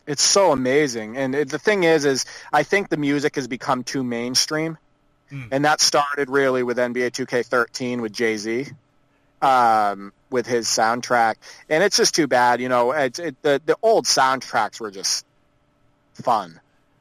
It's 0.07 0.23
so 0.23 0.53
amazing, 0.53 1.17
and 1.17 1.35
it, 1.35 1.49
the 1.49 1.59
thing 1.59 1.83
is, 1.83 2.05
is 2.05 2.25
I 2.53 2.63
think 2.63 2.91
the 2.91 2.97
music 2.97 3.35
has 3.35 3.49
become 3.49 3.83
too 3.83 4.05
mainstream, 4.05 4.79
mm. 5.33 5.49
and 5.51 5.65
that 5.65 5.81
started 5.81 6.31
really 6.31 6.63
with 6.63 6.77
NBA 6.77 7.11
2K13 7.11 8.01
with 8.01 8.13
Jay 8.13 8.37
Z, 8.37 8.69
um, 9.43 10.13
with 10.31 10.47
his 10.47 10.69
soundtrack, 10.69 11.35
and 11.69 11.83
it's 11.83 11.97
just 11.97 12.15
too 12.15 12.29
bad. 12.29 12.61
You 12.61 12.69
know, 12.69 12.93
it, 12.93 13.15
the 13.15 13.61
the 13.65 13.77
old 13.83 14.05
soundtracks 14.05 14.79
were 14.79 14.93
just 14.93 15.27
fun. 16.15 16.61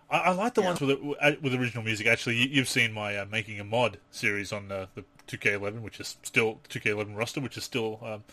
I, 0.10 0.18
I 0.18 0.32
like 0.32 0.56
the 0.56 0.64
ones 0.64 0.82
with 0.82 1.00
with 1.42 1.54
original 1.54 1.84
music. 1.84 2.08
Actually, 2.08 2.38
you, 2.38 2.62
have 2.62 2.70
seen 2.70 2.92
my 2.92 3.18
uh, 3.18 3.26
making 3.32 3.60
a 3.60 3.64
mod 3.64 3.98
series 4.10 4.52
on 4.52 4.72
uh, 4.72 4.88
the 4.95 5.04
2K11, 5.28 5.82
which 5.82 6.00
is 6.00 6.18
still 6.24 6.60
2K11 6.70 7.16
roster, 7.16 7.42
which 7.42 7.58
is 7.58 7.64
still 7.64 8.00
um, 8.04 8.24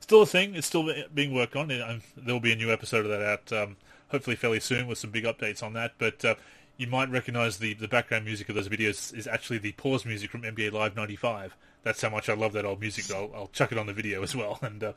still 0.00 0.22
a 0.22 0.26
thing. 0.26 0.54
It's 0.54 0.66
still 0.66 0.92
being 1.14 1.34
worked 1.34 1.56
on. 1.56 1.68
There 1.68 2.00
will 2.26 2.40
be 2.40 2.52
a 2.52 2.56
new 2.56 2.72
episode 2.72 3.04
of 3.04 3.10
that 3.10 3.22
out, 3.22 3.52
um, 3.52 3.76
hopefully 4.08 4.36
fairly 4.36 4.60
soon, 4.60 4.86
with 4.86 4.98
some 4.98 5.10
big 5.10 5.24
updates 5.24 5.62
on 5.62 5.72
that. 5.74 5.92
But 5.98 6.24
uh, 6.24 6.34
you 6.76 6.86
might 6.86 7.10
recognize 7.10 7.58
the 7.58 7.74
the 7.74 7.88
background 7.88 8.24
music 8.24 8.48
of 8.48 8.54
those 8.54 8.68
videos 8.68 9.14
is 9.16 9.26
actually 9.26 9.58
the 9.58 9.72
pause 9.72 10.04
music 10.04 10.30
from 10.30 10.42
NBA 10.42 10.72
Live 10.72 10.96
'95. 10.96 11.56
That's 11.82 12.00
how 12.00 12.10
much 12.10 12.28
I 12.28 12.34
love 12.34 12.52
that 12.52 12.64
old 12.64 12.80
music. 12.80 13.14
I'll, 13.14 13.30
I'll 13.34 13.50
chuck 13.52 13.72
it 13.72 13.78
on 13.78 13.86
the 13.86 13.92
video 13.92 14.22
as 14.22 14.36
well, 14.36 14.58
and 14.62 14.82
uh, 14.82 14.92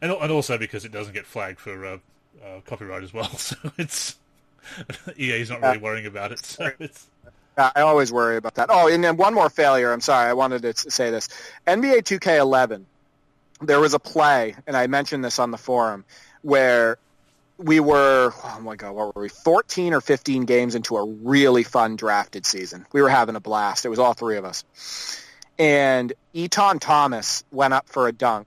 and 0.00 0.12
and 0.12 0.32
also 0.32 0.58
because 0.58 0.84
it 0.84 0.92
doesn't 0.92 1.14
get 1.14 1.26
flagged 1.26 1.60
for 1.60 1.84
uh, 1.84 1.98
uh 2.44 2.60
copyright 2.66 3.02
as 3.02 3.12
well. 3.12 3.30
So 3.38 3.56
it's 3.78 4.16
EA's 5.18 5.50
not 5.50 5.62
really 5.62 5.78
worrying 5.78 6.06
about 6.06 6.32
it. 6.32 6.44
So 6.44 6.70
it's 6.78 7.08
I 7.58 7.80
always 7.80 8.12
worry 8.12 8.36
about 8.36 8.54
that. 8.54 8.68
Oh, 8.70 8.88
and 8.88 9.02
then 9.02 9.16
one 9.16 9.34
more 9.34 9.50
failure. 9.50 9.92
I'm 9.92 10.00
sorry. 10.00 10.30
I 10.30 10.32
wanted 10.34 10.62
to 10.62 10.90
say 10.90 11.10
this. 11.10 11.28
NBA 11.66 12.02
2K11, 12.04 12.84
there 13.60 13.80
was 13.80 13.94
a 13.94 13.98
play, 13.98 14.54
and 14.66 14.76
I 14.76 14.86
mentioned 14.86 15.24
this 15.24 15.40
on 15.40 15.50
the 15.50 15.58
forum, 15.58 16.04
where 16.42 16.98
we 17.56 17.80
were, 17.80 18.32
oh 18.44 18.60
my 18.60 18.76
God, 18.76 18.92
what 18.92 19.16
were 19.16 19.22
we, 19.22 19.28
14 19.28 19.92
or 19.92 20.00
15 20.00 20.44
games 20.44 20.76
into 20.76 20.96
a 20.96 21.04
really 21.04 21.64
fun 21.64 21.96
drafted 21.96 22.46
season. 22.46 22.86
We 22.92 23.02
were 23.02 23.08
having 23.08 23.34
a 23.34 23.40
blast. 23.40 23.84
It 23.84 23.88
was 23.88 23.98
all 23.98 24.14
three 24.14 24.36
of 24.36 24.44
us. 24.44 24.64
And 25.58 26.12
Etan 26.36 26.78
Thomas 26.78 27.42
went 27.50 27.74
up 27.74 27.88
for 27.88 28.06
a 28.06 28.12
dunk, 28.12 28.46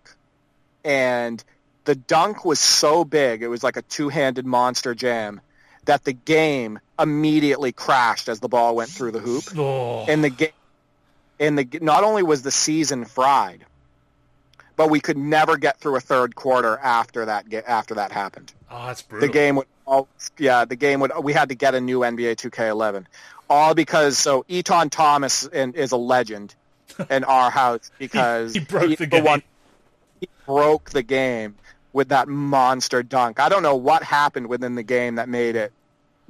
and 0.86 1.44
the 1.84 1.96
dunk 1.96 2.46
was 2.46 2.62
so 2.62 3.04
big, 3.04 3.42
it 3.42 3.50
was 3.50 3.64
like 3.64 3.76
a 3.76 3.82
two-handed 3.82 4.46
monster 4.46 4.96
jam, 4.96 5.42
that 5.86 6.04
the 6.04 6.14
game 6.14 6.80
immediately 7.00 7.72
crashed 7.72 8.30
as 8.30 8.40
the 8.40 8.48
ball 8.48 8.76
went 8.76 8.90
through 8.90 9.12
the 9.12 9.20
hoop. 9.20 9.44
Oh. 9.58 10.06
And 10.08 10.24
the 10.24 10.30
game, 10.30 10.52
and 11.40 11.58
the 11.58 11.80
not 11.82 12.04
only 12.04 12.24
was 12.24 12.44
the 12.44 12.52
season 12.52 13.06
fried, 13.06 13.66
but 14.76 14.90
we 14.90 15.00
could 15.00 15.18
never 15.18 15.58
get 15.58 15.80
through 15.80 15.96
a 15.96 16.00
third 16.00 16.36
quarter 16.36 16.78
after 16.78 17.26
that 17.26 17.46
after 17.68 17.96
that 17.96 18.12
happened. 18.12 18.54
Oh, 18.70 18.88
that's 18.88 19.02
brutal. 19.02 19.28
The 19.28 19.34
game 19.34 19.56
would, 19.58 19.68
all, 19.86 20.08
yeah, 20.38 20.66
the 20.66 20.76
game 20.76 21.00
would. 21.02 21.12
We 21.22 21.34
had 21.34 21.50
to 21.50 21.56
get 21.56 21.76
a 21.76 21.82
new 21.82 22.00
NBA 22.00 22.36
2K11, 22.36 23.06
all 23.50 23.74
because 23.74 24.18
so 24.18 24.44
Etan 24.50 24.90
Thomas 24.90 25.46
in, 25.46 25.74
is 25.74 25.92
a 25.92 25.98
legend 25.98 26.56
in 27.10 27.24
our 27.24 27.52
house 27.52 27.92
because 27.98 28.54
he, 28.54 28.60
he 28.60 28.66
broke 28.66 28.90
he, 28.90 28.96
the 28.96 29.08
game. 29.08 29.24
The 29.24 29.30
one, 29.30 29.44
he 30.20 30.30
broke 30.46 30.92
the 30.92 31.04
game 31.04 31.56
with 31.94 32.10
that 32.10 32.28
monster 32.28 33.04
dunk. 33.04 33.40
I 33.40 33.50
don't 33.50 33.64
know 33.64 33.76
what 33.76 34.04
happened 34.04 34.48
within 34.48 34.76
the 34.76 34.84
game 34.84 35.16
that 35.16 35.28
made 35.28 35.56
it, 35.56 35.72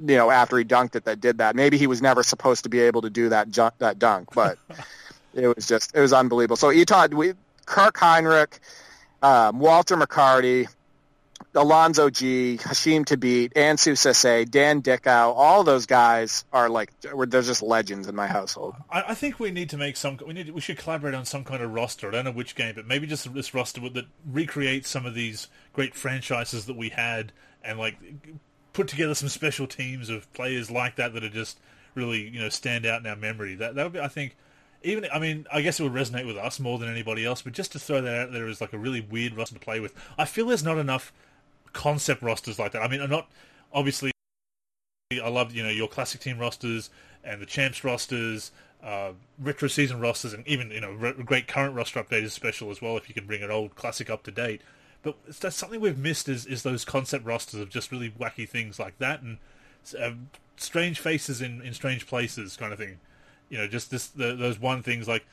you 0.04 0.16
know, 0.16 0.30
after 0.30 0.58
he 0.58 0.64
dunked 0.64 0.96
it 0.96 1.04
that 1.04 1.20
did 1.20 1.38
that. 1.38 1.54
Maybe 1.54 1.78
he 1.78 1.86
was 1.86 2.02
never 2.02 2.22
supposed 2.22 2.64
to 2.64 2.68
be 2.68 2.80
able 2.80 3.02
to 3.02 3.10
do 3.10 3.28
that 3.28 3.50
ju- 3.50 3.70
that 3.78 3.98
dunk, 3.98 4.28
but 4.34 4.58
it 5.34 5.54
was 5.54 5.66
just 5.66 5.94
it 5.94 6.00
was 6.00 6.12
unbelievable. 6.12 6.56
So 6.56 6.68
Etan, 6.68 7.14
we 7.14 7.34
Kirk 7.66 7.96
Hinrich, 7.96 8.58
um, 9.22 9.58
Walter 9.58 9.96
McCarty, 9.96 10.68
Alonzo 11.54 12.08
Gee, 12.08 12.58
Hasheem 12.58 13.04
Thabeet, 13.04 13.52
Ansou 13.52 13.92
Sesay, 13.92 14.50
Dan 14.50 14.80
Dickau, 14.80 15.32
all 15.32 15.64
those 15.64 15.86
guys 15.86 16.44
are 16.52 16.68
like 16.68 16.92
they're 17.00 17.42
just 17.42 17.62
legends 17.62 18.08
in 18.08 18.14
my 18.14 18.26
household. 18.26 18.74
I, 18.90 19.04
I, 19.08 19.14
think 19.14 19.38
we 19.38 19.50
need 19.50 19.68
to 19.70 19.76
make 19.76 19.96
some. 19.96 20.18
We 20.26 20.32
need 20.32 20.50
we 20.50 20.60
should 20.60 20.78
collaborate 20.78 21.14
on 21.14 21.26
some 21.26 21.44
kind 21.44 21.62
of 21.62 21.72
roster. 21.72 22.08
I 22.08 22.12
don't 22.12 22.24
know 22.24 22.30
which 22.32 22.54
game, 22.54 22.74
but 22.74 22.86
maybe 22.86 23.06
just 23.06 23.32
this 23.34 23.52
roster 23.52 23.80
that 23.90 24.06
recreates 24.26 24.88
some 24.88 25.04
of 25.04 25.14
these 25.14 25.48
great 25.74 25.94
franchises 25.94 26.64
that 26.66 26.76
we 26.76 26.88
had, 26.88 27.32
and 27.62 27.78
like 27.78 27.96
put 28.72 28.88
together 28.88 29.14
some 29.14 29.28
special 29.28 29.66
teams 29.66 30.08
of 30.08 30.32
players 30.32 30.70
like 30.70 30.96
that 30.96 31.12
that 31.12 31.22
are 31.22 31.28
just 31.28 31.58
really 31.94 32.28
you 32.28 32.40
know 32.40 32.48
stand 32.48 32.86
out 32.86 33.00
in 33.00 33.06
our 33.06 33.16
memory. 33.16 33.54
That 33.54 33.74
that 33.74 33.84
would 33.84 33.92
be, 33.92 34.00
I 34.00 34.08
think. 34.08 34.36
Even 34.84 35.06
I 35.14 35.20
mean, 35.20 35.46
I 35.52 35.60
guess 35.60 35.78
it 35.78 35.84
would 35.84 35.92
resonate 35.92 36.26
with 36.26 36.36
us 36.36 36.58
more 36.58 36.76
than 36.76 36.88
anybody 36.88 37.24
else. 37.24 37.40
But 37.40 37.52
just 37.52 37.70
to 37.70 37.78
throw 37.78 38.00
that 38.00 38.20
out 38.20 38.32
there 38.32 38.48
is 38.48 38.60
like 38.60 38.72
a 38.72 38.78
really 38.78 39.00
weird 39.00 39.36
roster 39.36 39.54
to 39.54 39.60
play 39.60 39.78
with, 39.78 39.94
I 40.18 40.24
feel 40.24 40.46
there's 40.46 40.64
not 40.64 40.76
enough 40.76 41.12
concept 41.72 42.22
rosters 42.22 42.58
like 42.58 42.72
that. 42.72 42.82
I 42.82 42.88
mean, 42.88 43.00
I'm 43.00 43.10
not 43.10 43.28
obviously. 43.72 44.12
I 45.12 45.28
love 45.28 45.52
you 45.52 45.62
know 45.62 45.68
your 45.68 45.88
classic 45.88 46.20
team 46.20 46.38
rosters 46.38 46.90
and 47.24 47.40
the 47.40 47.46
champs 47.46 47.84
rosters, 47.84 48.50
uh, 48.82 49.12
retro 49.38 49.68
season 49.68 50.00
rosters, 50.00 50.32
and 50.32 50.46
even 50.46 50.70
you 50.70 50.80
know 50.80 50.92
re- 50.92 51.12
great 51.12 51.46
current 51.48 51.74
roster 51.74 52.02
update 52.02 52.22
is 52.22 52.32
special 52.32 52.70
as 52.70 52.80
well 52.80 52.96
if 52.96 53.08
you 53.08 53.14
can 53.14 53.26
bring 53.26 53.42
an 53.42 53.50
old 53.50 53.76
classic 53.76 54.10
up 54.10 54.22
to 54.24 54.30
date. 54.30 54.62
But 55.02 55.16
that's 55.40 55.56
something 55.56 55.80
we've 55.80 55.98
missed 55.98 56.28
is 56.28 56.46
is 56.46 56.62
those 56.62 56.84
concept 56.84 57.24
rosters 57.24 57.60
of 57.60 57.68
just 57.68 57.90
really 57.90 58.10
wacky 58.10 58.48
things 58.48 58.78
like 58.78 58.98
that 58.98 59.20
and 59.22 59.38
uh, 60.00 60.12
strange 60.56 61.00
faces 61.00 61.42
in, 61.42 61.60
in 61.62 61.74
strange 61.74 62.06
places 62.06 62.56
kind 62.56 62.72
of 62.72 62.78
thing. 62.78 62.98
You 63.48 63.58
know, 63.58 63.66
just 63.66 63.90
this 63.90 64.06
the, 64.08 64.34
those 64.34 64.58
one 64.58 64.82
things 64.82 65.08
like 65.08 65.26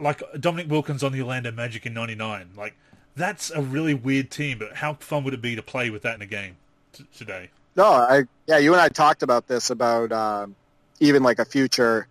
like 0.00 0.22
Dominique 0.38 0.70
Wilkins 0.70 1.02
on 1.02 1.12
the 1.12 1.20
Orlando 1.20 1.50
Magic 1.50 1.86
in 1.86 1.94
'99. 1.94 2.50
Like 2.56 2.76
that's 3.16 3.50
a 3.50 3.62
really 3.62 3.94
weird 3.94 4.30
team, 4.30 4.58
but 4.58 4.76
how 4.76 4.94
fun 4.94 5.24
would 5.24 5.34
it 5.34 5.42
be 5.42 5.56
to 5.56 5.62
play 5.62 5.90
with 5.90 6.02
that 6.02 6.14
in 6.14 6.22
a 6.22 6.26
game 6.26 6.56
t- 6.92 7.06
today? 7.16 7.50
No, 7.74 7.84
I 7.84 8.24
yeah, 8.46 8.58
you 8.58 8.72
and 8.72 8.80
I 8.80 8.88
talked 8.88 9.22
about 9.22 9.46
this 9.48 9.70
about 9.70 10.12
um, 10.12 10.54
even 11.00 11.22
like 11.22 11.38
a 11.38 11.44
future 11.44 12.06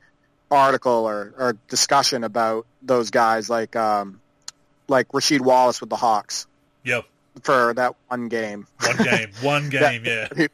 article 0.52 0.92
or, 0.92 1.34
or 1.38 1.58
discussion 1.68 2.24
about 2.24 2.66
those 2.82 3.10
guys 3.10 3.50
like 3.50 3.76
um, 3.76 4.20
like 4.88 5.08
Rasheed 5.10 5.42
Wallace 5.42 5.82
with 5.82 5.90
the 5.90 5.96
Hawks. 5.96 6.48
Yep. 6.84 7.06
For 7.44 7.74
that 7.74 7.96
one 8.08 8.30
game. 8.30 8.68
One 8.80 8.98
game. 8.98 9.30
One 9.42 9.70
game. 9.70 10.04
that, 10.04 10.38
yeah. 10.38 10.48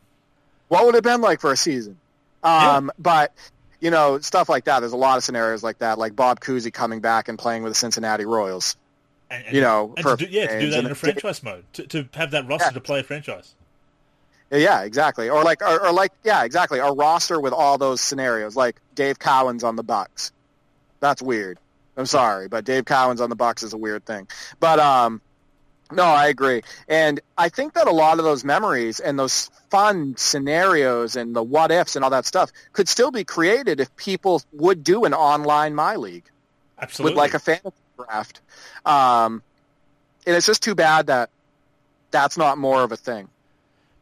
What 0.68 0.86
would 0.86 0.96
it 0.96 0.98
have 0.98 1.04
been 1.04 1.22
like 1.22 1.40
for 1.42 1.52
a 1.52 1.58
season? 1.58 1.98
Um, 2.44 2.86
yeah. 2.88 2.92
But 2.98 3.34
you 3.82 3.92
know, 3.92 4.20
stuff 4.20 4.50
like 4.50 4.66
that. 4.66 4.80
There's 4.80 4.94
a 4.94 4.98
lot 4.98 5.18
of 5.18 5.24
scenarios 5.24 5.64
like 5.64 5.80
that, 5.80 6.00
like 6.00 6.16
Bob 6.16 6.40
Cousy 6.40 6.72
coming 6.72 7.02
back 7.02 7.28
and 7.28 7.38
playing 7.38 7.64
with 7.64 7.72
the 7.72 7.76
Cincinnati 7.76 8.26
Royals. 8.26 8.78
And, 9.32 9.46
and, 9.46 9.56
you 9.56 9.62
know, 9.62 9.94
to 9.96 10.18
do, 10.18 10.26
yeah, 10.30 10.48
to 10.48 10.60
do 10.60 10.70
that 10.72 10.86
in 10.86 10.92
a 10.92 10.96
franchise 10.96 11.42
mode, 11.42 11.64
to, 11.74 11.88
to 11.88 12.10
have 12.14 12.32
that 12.32 12.48
roster 12.48 12.68
yeah. 12.68 12.72
to 12.72 12.82
play 12.82 13.00
a 13.00 13.04
franchise. 13.04 13.56
Yeah, 14.52 14.82
exactly. 14.82 15.30
Or 15.30 15.44
like, 15.44 15.62
or, 15.62 15.88
or, 15.88 15.94
like, 15.94 16.12
yeah, 16.26 16.44
exactly. 16.44 16.80
A 16.80 16.92
roster 16.92 17.40
with 17.40 17.54
all 17.54 17.78
those 17.78 18.02
scenarios, 18.02 18.58
like 18.58 18.82
Dave 18.94 19.18
Cowens 19.18 19.64
on 19.64 19.78
the 19.78 19.84
Bucks. 19.84 20.34
That's 21.00 21.22
weird. 21.22 21.58
I'm 21.96 22.06
sorry, 22.06 22.50
but 22.50 22.66
Dave 22.66 22.86
Cowens 22.86 23.22
on 23.22 23.30
the 23.30 23.36
Bucks 23.36 23.64
is 23.64 23.74
a 23.74 23.78
weird 23.78 24.06
thing. 24.06 24.28
But 24.60 24.80
um, 24.80 25.22
no, 25.92 26.04
I 26.04 26.28
agree, 26.28 26.64
and 26.88 27.20
I 27.38 27.50
think 27.50 27.74
that 27.74 27.88
a 27.88 27.92
lot 27.92 28.18
of 28.18 28.26
those 28.26 28.44
memories 28.44 29.00
and 29.00 29.20
those 29.20 29.50
fun 29.70 30.16
scenarios 30.18 31.16
and 31.16 31.36
the 31.36 31.44
what 31.44 31.72
ifs 31.72 31.96
and 31.96 32.04
all 32.04 32.12
that 32.12 32.26
stuff 32.26 32.52
could 32.74 32.88
still 32.88 33.12
be 33.12 33.24
created 33.24 33.80
if 33.80 33.96
people 33.96 34.42
would 34.54 34.84
do 34.84 35.06
an 35.06 35.14
online 35.14 35.76
my 35.76 35.96
league, 35.98 36.26
absolutely, 36.80 37.14
with 37.14 37.18
like 37.18 37.34
a 37.34 37.40
fantasy 37.40 37.76
draft. 38.06 38.42
Um, 38.86 39.42
and 40.26 40.36
it's 40.36 40.46
just 40.46 40.64
too 40.64 40.76
bad 40.76 41.08
that 41.08 41.30
that's 42.12 42.38
not 42.38 42.58
more 42.58 42.84
of 42.84 42.92
a 42.92 42.98
thing. 42.98 43.30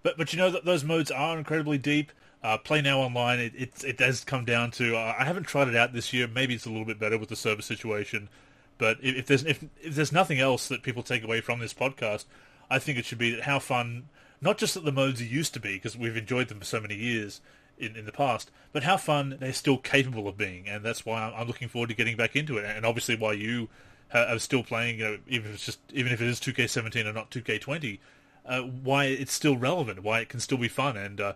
But 0.03 0.17
but 0.17 0.33
you 0.33 0.39
know 0.39 0.51
that 0.51 0.65
those 0.65 0.83
modes 0.83 1.11
are 1.11 1.37
incredibly 1.37 1.77
deep. 1.77 2.11
Uh, 2.41 2.57
play 2.57 2.81
now 2.81 3.01
online. 3.01 3.39
It, 3.39 3.53
it, 3.55 3.83
it 3.83 3.97
does 3.97 4.23
come 4.23 4.45
down 4.45 4.71
to 4.71 4.95
uh, 4.95 5.15
I 5.19 5.25
haven't 5.25 5.43
tried 5.43 5.67
it 5.67 5.75
out 5.75 5.93
this 5.93 6.13
year. 6.13 6.27
Maybe 6.27 6.55
it's 6.55 6.65
a 6.65 6.69
little 6.69 6.85
bit 6.85 6.99
better 6.99 7.17
with 7.17 7.29
the 7.29 7.35
server 7.35 7.61
situation. 7.61 8.29
But 8.77 8.97
if, 9.01 9.15
if 9.17 9.25
there's 9.27 9.43
if, 9.45 9.63
if 9.81 9.95
there's 9.95 10.11
nothing 10.11 10.39
else 10.39 10.67
that 10.69 10.83
people 10.83 11.03
take 11.03 11.23
away 11.23 11.41
from 11.41 11.59
this 11.59 11.73
podcast, 11.73 12.25
I 12.69 12.79
think 12.79 12.97
it 12.97 13.05
should 13.05 13.17
be 13.17 13.39
how 13.41 13.59
fun 13.59 14.05
not 14.41 14.57
just 14.57 14.73
that 14.73 14.85
the 14.85 14.91
modes 14.91 15.21
used 15.21 15.53
to 15.53 15.59
be 15.59 15.73
because 15.73 15.97
we've 15.97 16.15
enjoyed 16.15 16.47
them 16.47 16.59
for 16.59 16.65
so 16.65 16.79
many 16.79 16.95
years 16.95 17.41
in, 17.77 17.95
in 17.95 18.05
the 18.05 18.11
past, 18.11 18.51
but 18.71 18.83
how 18.83 18.97
fun 18.97 19.37
they're 19.39 19.53
still 19.53 19.77
capable 19.77 20.27
of 20.27 20.37
being, 20.37 20.67
and 20.67 20.83
that's 20.83 21.05
why 21.05 21.23
I'm, 21.23 21.33
I'm 21.35 21.47
looking 21.47 21.67
forward 21.67 21.89
to 21.89 21.95
getting 21.95 22.17
back 22.17 22.35
into 22.35 22.57
it, 22.57 22.65
and 22.65 22.85
obviously 22.85 23.15
why 23.15 23.33
you 23.33 23.69
are 24.13 24.39
still 24.39 24.63
playing, 24.63 24.99
you 24.99 25.03
know, 25.05 25.17
even 25.27 25.49
if 25.49 25.55
it's 25.55 25.65
just 25.65 25.79
even 25.93 26.11
if 26.11 26.21
it 26.21 26.27
is 26.27 26.39
2K17 26.39 27.05
and 27.05 27.15
not 27.15 27.29
2K20, 27.29 27.99
uh, 28.45 28.61
why 28.61 29.05
it's 29.05 29.33
still 29.33 29.57
relevant, 29.57 30.03
why 30.03 30.19
it 30.19 30.29
can 30.29 30.39
still 30.39 30.57
be 30.57 30.67
fun, 30.67 30.97
and, 30.97 31.21
uh, 31.21 31.33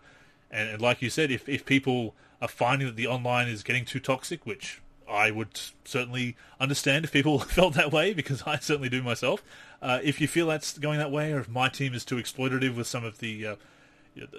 and 0.50 0.70
and 0.70 0.82
like 0.82 1.02
you 1.02 1.10
said, 1.10 1.32
if 1.32 1.48
if 1.48 1.66
people 1.66 2.16
are 2.42 2.48
finding 2.48 2.88
that 2.88 2.96
the 2.96 3.08
online 3.08 3.48
is 3.48 3.64
getting 3.64 3.86
too 3.86 4.00
toxic, 4.00 4.46
which 4.46 4.82
I 5.10 5.32
would 5.32 5.60
certainly 5.86 6.36
understand 6.60 7.06
if 7.06 7.12
people 7.12 7.40
felt 7.40 7.74
that 7.76 7.92
way 7.92 8.14
because 8.14 8.44
I 8.46 8.58
certainly 8.58 8.90
do 8.90 9.04
myself. 9.04 9.44
Uh, 9.82 10.00
if 10.04 10.20
you 10.22 10.28
feel 10.28 10.48
that's 10.48 10.78
going 10.78 11.00
that 11.00 11.12
way, 11.12 11.32
or 11.34 11.40
if 11.40 11.50
my 11.50 11.70
team 11.70 11.94
is 11.94 12.06
too 12.06 12.16
exploitative 12.16 12.76
with 12.76 12.88
some 12.88 13.04
of 13.04 13.20
the 13.20 13.46
uh, 13.46 13.56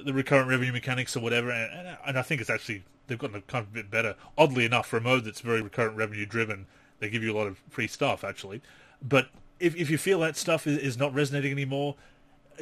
the 0.05 0.13
recurrent 0.13 0.49
revenue 0.49 0.73
mechanics 0.73 1.17
or 1.17 1.21
whatever, 1.21 1.51
and, 1.51 1.99
and, 2.07 2.19
I 2.19 2.23
think 2.23 2.41
it's 2.41 2.51
actually 2.51 2.85
they've 3.07 3.19
gotten 3.19 3.37
a 3.37 3.41
kind 3.43 3.65
of 3.65 3.73
bit 3.73 3.91
better. 3.91 4.17
Oddly 4.39 4.65
enough, 4.65 4.87
for 4.87 4.97
a 4.97 5.01
mode 5.01 5.25
that's 5.25 5.41
very 5.41 5.63
recurrent 5.63 5.97
revenue 5.97 6.27
driven, 6.27 6.67
they 7.01 7.11
give 7.11 7.23
you 7.23 7.33
a 7.33 7.37
lot 7.37 7.47
of 7.47 7.59
free 7.71 7.87
stuff 7.87 8.25
actually. 8.25 8.63
But 9.03 9.29
if 9.61 9.77
if 9.77 9.91
you 9.91 9.99
feel 9.99 10.21
that 10.21 10.37
stuff 10.37 10.67
is, 10.67 10.79
is 10.79 10.99
not 10.99 11.15
resonating 11.15 11.53
anymore, 11.53 11.97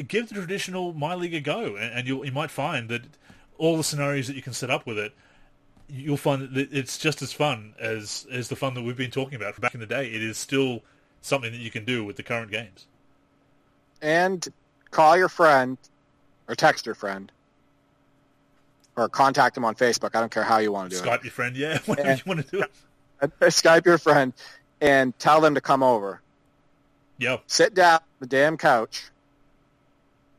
give 0.09 0.29
the 0.29 0.35
traditional 0.35 0.93
My 0.93 1.15
League 1.15 1.35
a 1.35 1.41
go, 1.41 1.77
and, 1.77 1.93
and 1.93 2.09
you 2.09 2.25
you 2.25 2.33
might 2.33 2.51
find 2.51 2.89
that 2.89 3.03
all 3.59 3.77
the 3.77 3.85
scenarios 3.85 4.27
that 4.27 4.37
you 4.37 4.43
can 4.43 4.53
set 4.53 4.71
up 4.71 4.87
with 4.87 4.99
it, 4.99 5.13
you'll 5.89 6.17
find 6.17 6.55
that 6.55 6.73
it's 6.73 6.99
just 6.99 7.23
as 7.23 7.33
fun 7.33 7.75
as 7.79 8.27
as 8.31 8.49
the 8.49 8.57
fun 8.57 8.75
that 8.75 8.83
we've 8.83 8.97
been 8.97 9.11
talking 9.11 9.35
about 9.37 9.61
back 9.61 9.75
in 9.75 9.81
the 9.81 9.87
day. 9.87 10.09
It 10.09 10.23
is 10.23 10.39
still 10.39 10.83
something 11.21 11.53
that 11.53 11.61
you 11.61 11.71
can 11.71 11.85
do 11.85 12.05
with 12.05 12.17
the 12.17 12.23
current 12.23 12.51
games. 12.51 12.87
And 14.01 14.47
call 14.91 15.17
your 15.17 15.29
friend, 15.29 15.79
or 16.49 16.57
text 16.57 16.87
your 16.87 16.97
friend, 16.97 17.31
or 18.97 19.09
contact 19.09 19.55
them 19.55 19.65
on 19.65 19.75
Facebook. 19.75 20.17
I 20.17 20.21
don't 20.21 20.33
care 20.33 20.43
how 20.43 20.59
you 20.59 20.73
want 20.73 20.91
to 20.91 20.97
do 20.97 21.03
Skype 21.03 21.07
it. 21.07 21.21
Skype 21.21 21.25
your 21.25 21.33
friend, 21.33 21.57
yeah, 21.57 21.79
whatever 21.87 22.09
and, 22.09 22.19
you 22.19 22.25
want 22.27 22.45
to 22.45 22.57
do 22.57 22.63
it. 22.63 22.73
Skype 23.23 23.87
your 23.87 23.99
friend 23.99 24.33
and 24.81 25.17
tell 25.19 25.41
them 25.41 25.55
to 25.55 25.61
come 25.61 25.83
over. 25.83 26.21
Yep. 27.19 27.45
Sit 27.47 27.75
down 27.75 27.95
on 27.95 28.01
the 28.21 28.27
damn 28.27 28.57
couch 28.57 29.05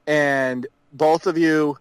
and 0.08 0.68
both 0.92 1.28
of 1.28 1.38
you 1.38 1.78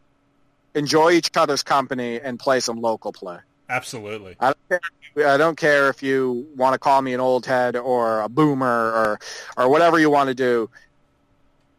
enjoy 0.75 1.13
each 1.13 1.31
other's 1.37 1.63
company 1.63 2.21
and 2.21 2.39
play 2.39 2.61
some 2.61 2.81
local 2.81 3.13
play. 3.13 3.39
Absolutely. 3.69 4.37
I 4.39 4.53
don't 4.53 4.69
care, 5.15 5.29
I 5.29 5.37
don't 5.37 5.57
care 5.57 5.89
if 5.89 6.03
you 6.03 6.47
want 6.57 6.75
to 6.75 6.79
call 6.79 7.01
me 7.01 7.15
an 7.15 7.21
old 7.21 7.47
head 7.47 7.77
or 7.77 8.21
a 8.21 8.29
boomer 8.29 8.67
or 8.67 9.21
or 9.57 9.69
whatever 9.69 9.99
you 9.99 10.11
want 10.11 10.29
to 10.29 10.35
do. 10.35 10.69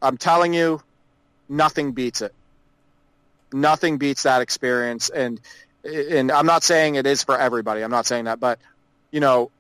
I'm 0.02 0.18
telling 0.18 0.54
you, 0.54 0.82
nothing 1.48 1.92
beats 1.92 2.22
it. 2.22 2.34
Nothing 3.52 3.98
beats 3.98 4.24
that 4.24 4.42
experience, 4.42 5.10
and 5.10 5.40
and 5.84 6.32
I'm 6.32 6.46
not 6.46 6.64
saying 6.64 6.96
it 6.96 7.06
is 7.06 7.24
for 7.24 7.38
everybody. 7.38 7.84
I'm 7.84 7.92
not 7.92 8.08
saying 8.08 8.26
that, 8.26 8.40
but 8.40 8.60
you 9.14 9.20
know, 9.22 9.52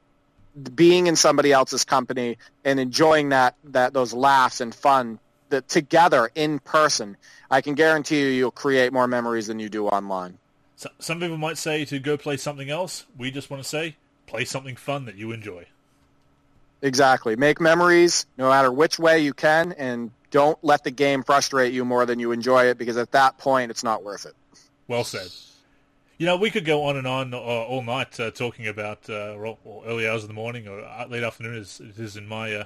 being 0.75 1.07
in 1.07 1.15
somebody 1.15 1.53
else's 1.53 1.85
company 1.85 2.38
and 2.65 2.80
enjoying 2.80 3.30
that 3.30 3.56
that 3.65 3.93
those 3.93 4.14
laughs 4.14 4.59
and 4.59 4.75
fun 4.75 5.19
that 5.49 5.69
together 5.69 6.30
in 6.35 6.59
person, 6.59 7.15
I 7.49 7.61
can 7.61 7.75
guarantee 7.75 8.19
you 8.22 8.27
you'll 8.27 8.51
create 8.51 8.91
more 8.91 9.07
memories 9.07 9.48
than 9.48 9.59
you 9.59 9.69
do 9.69 9.88
online. 9.88 10.40
So, 10.75 10.90
some 10.99 11.19
people 11.19 11.38
might 11.38 11.57
say 11.57 11.85
to 11.85 11.99
go 11.99 12.17
play 12.17 12.35
something 12.35 12.69
else. 12.69 13.06
We 13.17 13.32
just 13.32 13.49
want 13.49 13.64
to 13.64 13.69
say 13.69 13.95
play 14.25 14.43
something 14.43 14.75
fun 14.75 15.06
that 15.06 15.15
you 15.15 15.32
enjoy. 15.32 15.67
Exactly. 16.82 17.35
Make 17.35 17.61
memories 17.61 18.25
no 18.38 18.49
matter 18.49 18.72
which 18.72 18.99
way 18.99 19.19
you 19.19 19.33
can, 19.33 19.72
and 19.73 20.11
don't 20.32 20.57
let 20.64 20.83
the 20.83 20.91
game 20.91 21.23
frustrate 21.23 21.73
you 21.73 21.85
more 21.85 22.07
than 22.07 22.19
you 22.19 22.32
enjoy 22.32 22.65
it 22.65 22.80
because 22.80 22.98
at 22.98 23.11
that 23.11 23.38
point 23.38 23.69
it's 23.69 23.83
not 23.83 24.03
worth 24.03 24.25
it. 24.25 24.33
Well 24.88 25.03
said. 25.03 25.30
You 26.17 26.27
know, 26.27 26.38
we 26.38 26.51
could 26.51 26.64
go 26.64 26.83
on 26.83 26.95
and 26.95 27.08
on 27.08 27.33
uh, 27.33 27.38
all 27.38 27.82
night 27.82 28.19
uh, 28.19 28.30
talking 28.30 28.67
about 28.67 29.09
uh, 29.09 29.35
early 29.85 30.08
hours 30.08 30.24
of 30.24 30.27
the 30.27 30.33
morning 30.33 30.67
or 30.67 30.80
uh, 30.80 31.08
late 31.08 31.24
afternoon, 31.24 31.58
as 31.58 31.80
it 31.80 31.98
is 31.98 32.16
in 32.16 32.27
my 32.27 32.53
uh, 32.53 32.66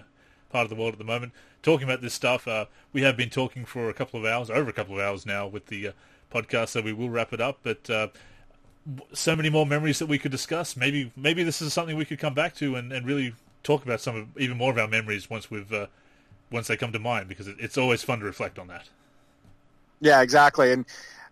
part 0.49 0.63
of 0.63 0.69
the 0.69 0.75
world 0.75 0.93
at 0.93 0.99
the 0.99 1.05
moment, 1.05 1.31
talking 1.63 1.87
about 1.87 2.01
this 2.01 2.13
stuff. 2.13 2.45
Uh, 2.45 2.65
we 2.91 3.03
have 3.03 3.15
been 3.15 3.29
talking 3.29 3.63
for 3.63 3.89
a 3.89 3.93
couple 3.93 4.19
of 4.19 4.25
hours, 4.25 4.49
over 4.49 4.69
a 4.69 4.73
couple 4.73 4.95
of 4.95 5.01
hours 5.01 5.25
now, 5.25 5.47
with 5.47 5.67
the 5.67 5.93
podcast, 6.33 6.69
so 6.69 6.81
we 6.81 6.91
will 6.91 7.09
wrap 7.09 7.31
it 7.31 7.39
up. 7.39 7.59
But 7.63 8.11
so 9.13 9.35
many 9.35 9.49
more 9.49 9.65
memories 9.65 9.99
that 9.99 10.07
we 10.07 10.19
could 10.19 10.31
discuss. 10.31 10.75
Maybe, 10.75 11.11
maybe 11.15 11.43
this 11.43 11.61
is 11.61 11.73
something 11.73 11.95
we 11.95 12.05
could 12.05 12.19
come 12.19 12.33
back 12.33 12.53
to 12.55 12.75
and, 12.75 12.91
and 12.91 13.05
really 13.05 13.33
talk 13.63 13.83
about 13.85 14.01
some 14.01 14.15
of 14.15 14.37
even 14.37 14.57
more 14.57 14.71
of 14.71 14.77
our 14.77 14.87
memories 14.87 15.29
once 15.29 15.49
we've 15.49 15.73
once 16.51 16.67
they 16.67 16.77
come 16.77 16.91
to 16.91 16.99
mind, 16.99 17.27
because 17.29 17.47
it, 17.47 17.55
it's 17.59 17.77
always 17.77 18.03
fun 18.03 18.19
to 18.19 18.25
reflect 18.25 18.59
on 18.59 18.67
that. 18.67 18.89
Yeah, 19.99 20.21
exactly, 20.21 20.71
and 20.71 20.85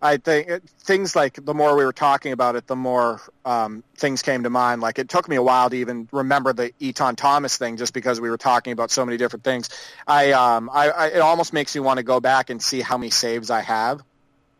I 0.05 0.17
think 0.17 0.47
it, 0.47 0.69
things 0.81 1.15
like 1.15 1.43
the 1.43 1.53
more 1.53 1.75
we 1.75 1.83
were 1.83 1.93
talking 1.93 2.31
about 2.31 2.55
it, 2.55 2.67
the 2.67 2.75
more 2.75 3.21
um, 3.43 3.83
things 3.97 4.21
came 4.21 4.43
to 4.43 4.49
mind. 4.49 4.81
Like 4.81 4.99
it 4.99 5.09
took 5.09 5.27
me 5.27 5.35
a 5.35 5.41
while 5.41 5.69
to 5.69 5.75
even 5.75 6.07
remember 6.11 6.53
the 6.53 6.71
Etan 6.79 7.15
Thomas 7.15 7.57
thing, 7.57 7.77
just 7.77 7.93
because 7.93 8.21
we 8.21 8.29
were 8.29 8.37
talking 8.37 8.71
about 8.71 8.91
so 8.91 9.03
many 9.05 9.17
different 9.17 9.43
things. 9.43 9.69
I, 10.07 10.31
um, 10.33 10.69
I, 10.71 10.89
I 10.89 11.07
it 11.07 11.19
almost 11.19 11.53
makes 11.53 11.75
me 11.75 11.81
want 11.81 11.97
to 11.97 12.03
go 12.03 12.19
back 12.19 12.49
and 12.49 12.61
see 12.61 12.81
how 12.81 12.97
many 12.97 13.09
saves 13.09 13.49
I 13.49 13.61
have. 13.61 14.01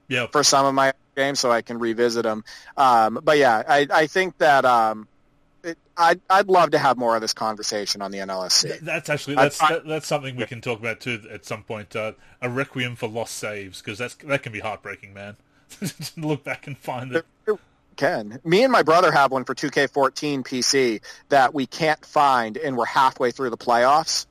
Yeah. 0.07 0.27
For 0.27 0.43
some 0.43 0.65
of 0.65 0.73
my 0.73 0.93
games, 1.15 1.39
so 1.39 1.51
I 1.51 1.61
can 1.61 1.79
revisit 1.79 2.23
them. 2.23 2.43
Um, 2.77 3.19
but 3.23 3.37
yeah, 3.37 3.63
I, 3.67 3.87
I 3.91 4.07
think 4.07 4.37
that 4.39 4.65
um, 4.65 5.07
it, 5.65 5.77
I'd 5.97 6.21
I'd 6.29 6.47
love 6.47 6.71
to 6.71 6.77
have 6.77 6.97
more 6.97 7.15
of 7.15 7.21
this 7.21 7.33
conversation 7.33 8.01
on 8.01 8.11
the 8.11 8.19
NLSC. 8.19 8.79
That's 8.81 9.09
actually 9.09 9.35
that's 9.35 9.61
I, 9.61 9.73
that, 9.73 9.87
that's 9.87 10.07
something 10.07 10.35
we 10.35 10.45
can 10.45 10.61
talk 10.61 10.79
about 10.79 10.99
too 10.99 11.21
at 11.31 11.45
some 11.45 11.63
point. 11.63 11.95
Uh, 11.95 12.13
a 12.41 12.49
requiem 12.49 12.95
for 12.95 13.07
lost 13.07 13.35
saves 13.35 13.81
because 13.81 13.97
that's 13.97 14.15
that 14.15 14.43
can 14.43 14.51
be 14.51 14.59
heartbreaking, 14.59 15.13
man. 15.13 15.37
look 16.17 16.43
back 16.43 16.67
and 16.67 16.77
find 16.77 17.15
it. 17.15 17.25
Can 17.95 18.39
me 18.43 18.63
and 18.63 18.71
my 18.71 18.83
brother 18.83 19.11
have 19.11 19.31
one 19.31 19.45
for 19.45 19.55
2K14 19.55 20.43
PC 20.43 21.01
that 21.29 21.53
we 21.53 21.65
can't 21.65 22.03
find, 22.05 22.57
and 22.57 22.75
we're 22.75 22.85
halfway 22.85 23.31
through 23.31 23.49
the 23.49 23.57
playoffs, 23.57 24.25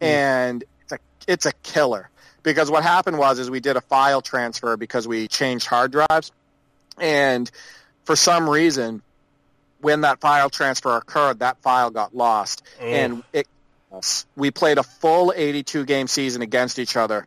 mm. 0.00 0.06
and 0.06 0.64
it's 0.82 0.92
a 0.92 0.98
it's 1.26 1.46
a 1.46 1.52
killer 1.62 2.10
because 2.42 2.70
what 2.70 2.82
happened 2.82 3.18
was 3.18 3.38
is 3.38 3.50
we 3.50 3.60
did 3.60 3.76
a 3.76 3.80
file 3.80 4.20
transfer 4.20 4.76
because 4.76 5.08
we 5.08 5.28
changed 5.28 5.66
hard 5.66 5.92
drives, 5.92 6.30
and 6.98 7.50
for 8.04 8.16
some 8.16 8.48
reason 8.48 9.02
when 9.80 10.02
that 10.02 10.20
file 10.20 10.50
transfer 10.50 10.96
occurred, 10.96 11.40
that 11.40 11.60
file 11.62 11.90
got 11.90 12.14
lost, 12.14 12.62
oh. 12.80 12.84
and 12.84 13.22
it 13.32 13.46
we 14.36 14.50
played 14.50 14.78
a 14.78 14.82
full 14.82 15.32
82 15.34 15.84
game 15.84 16.06
season 16.06 16.42
against 16.42 16.78
each 16.78 16.96
other, 16.96 17.26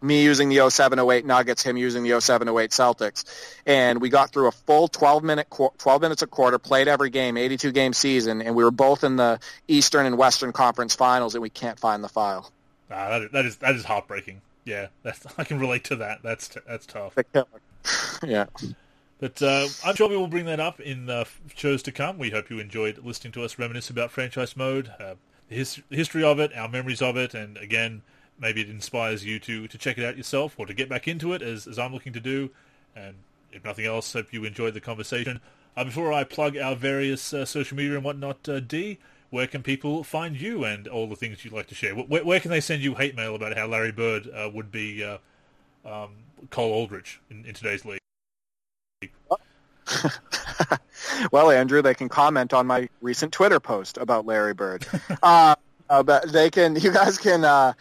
me 0.00 0.22
using 0.22 0.48
the 0.48 0.70
0708 0.70 1.26
Nuggets, 1.26 1.62
him 1.62 1.76
using 1.76 2.02
the 2.02 2.20
0708 2.20 2.70
Celtics. 2.70 3.24
And 3.66 4.00
we 4.00 4.08
got 4.08 4.32
through 4.32 4.48
a 4.48 4.52
full 4.52 4.88
12 4.88 5.22
minute 5.22 5.48
12 5.50 6.02
minutes 6.02 6.22
a 6.22 6.26
quarter, 6.26 6.58
played 6.58 6.88
every 6.88 7.10
game, 7.10 7.36
82 7.36 7.72
game 7.72 7.92
season, 7.92 8.40
and 8.40 8.54
we 8.54 8.64
were 8.64 8.70
both 8.70 9.04
in 9.04 9.16
the 9.16 9.40
Eastern 9.68 10.06
and 10.06 10.16
Western 10.16 10.52
Conference 10.52 10.94
Finals 10.94 11.34
and 11.34 11.42
we 11.42 11.50
can't 11.50 11.78
find 11.78 12.02
the 12.02 12.08
file. 12.08 12.50
Ah, 12.90 13.10
that, 13.10 13.22
is, 13.22 13.30
that 13.30 13.44
is 13.44 13.56
that 13.56 13.74
is 13.76 13.84
heartbreaking. 13.84 14.40
Yeah, 14.64 14.88
that's 15.02 15.24
I 15.38 15.44
can 15.44 15.58
relate 15.58 15.84
to 15.84 15.96
that. 15.96 16.22
That's 16.22 16.48
that's 16.66 16.86
tough. 16.86 17.16
yeah. 18.26 18.46
But 19.20 19.42
uh, 19.42 19.68
I'm 19.84 19.94
sure 19.94 20.08
we 20.08 20.16
will 20.16 20.28
bring 20.28 20.46
that 20.46 20.60
up 20.60 20.80
in 20.80 21.10
shows 21.54 21.82
to 21.82 21.92
come. 21.92 22.16
We 22.16 22.30
hope 22.30 22.48
you 22.48 22.58
enjoyed 22.58 22.98
listening 23.04 23.32
to 23.34 23.44
us 23.44 23.58
reminisce 23.58 23.90
about 23.90 24.10
franchise 24.10 24.56
mode, 24.56 24.92
uh, 24.98 25.16
the 25.48 25.56
his- 25.56 25.82
history 25.90 26.24
of 26.24 26.40
it, 26.40 26.56
our 26.56 26.68
memories 26.68 27.02
of 27.02 27.18
it, 27.18 27.34
and 27.34 27.58
again, 27.58 28.00
maybe 28.40 28.62
it 28.62 28.70
inspires 28.70 29.22
you 29.22 29.38
to, 29.40 29.68
to 29.68 29.76
check 29.76 29.98
it 29.98 30.04
out 30.06 30.16
yourself 30.16 30.58
or 30.58 30.64
to 30.64 30.72
get 30.72 30.88
back 30.88 31.06
into 31.06 31.34
it 31.34 31.42
as, 31.42 31.66
as 31.66 31.78
I'm 31.78 31.92
looking 31.92 32.14
to 32.14 32.20
do. 32.20 32.48
And 32.96 33.16
if 33.52 33.62
nothing 33.62 33.84
else, 33.84 34.10
hope 34.10 34.32
you 34.32 34.44
enjoyed 34.46 34.72
the 34.72 34.80
conversation. 34.80 35.40
Uh, 35.76 35.84
before 35.84 36.14
I 36.14 36.24
plug 36.24 36.56
our 36.56 36.74
various 36.74 37.34
uh, 37.34 37.44
social 37.44 37.76
media 37.76 37.96
and 37.96 38.04
whatnot, 38.04 38.48
uh, 38.48 38.60
D, 38.60 38.98
where 39.28 39.46
can 39.46 39.62
people 39.62 40.02
find 40.02 40.40
you 40.40 40.64
and 40.64 40.88
all 40.88 41.06
the 41.06 41.14
things 41.14 41.44
you'd 41.44 41.52
like 41.52 41.66
to 41.66 41.74
share? 41.74 41.94
Where, 41.94 42.24
where 42.24 42.40
can 42.40 42.50
they 42.50 42.60
send 42.60 42.80
you 42.82 42.94
hate 42.94 43.14
mail 43.14 43.34
about 43.34 43.54
how 43.54 43.66
Larry 43.66 43.92
Bird 43.92 44.30
would 44.54 44.72
be 44.72 45.04
um, 45.84 46.08
Cole 46.50 46.72
Aldrich 46.72 47.20
in, 47.30 47.44
in 47.44 47.52
today's 47.52 47.84
league? 47.84 48.00
well, 51.32 51.50
Andrew, 51.50 51.82
they 51.82 51.94
can 51.94 52.08
comment 52.08 52.52
on 52.52 52.66
my 52.66 52.88
recent 53.00 53.32
Twitter 53.32 53.60
post 53.60 53.98
about 53.98 54.26
Larry 54.26 54.54
Bird. 54.54 54.86
uh, 55.22 55.54
uh, 55.88 56.02
but 56.02 56.30
they 56.30 56.50
can, 56.50 56.76
you 56.76 56.92
guys 56.92 57.18
can 57.18 57.44
uh, 57.44 57.72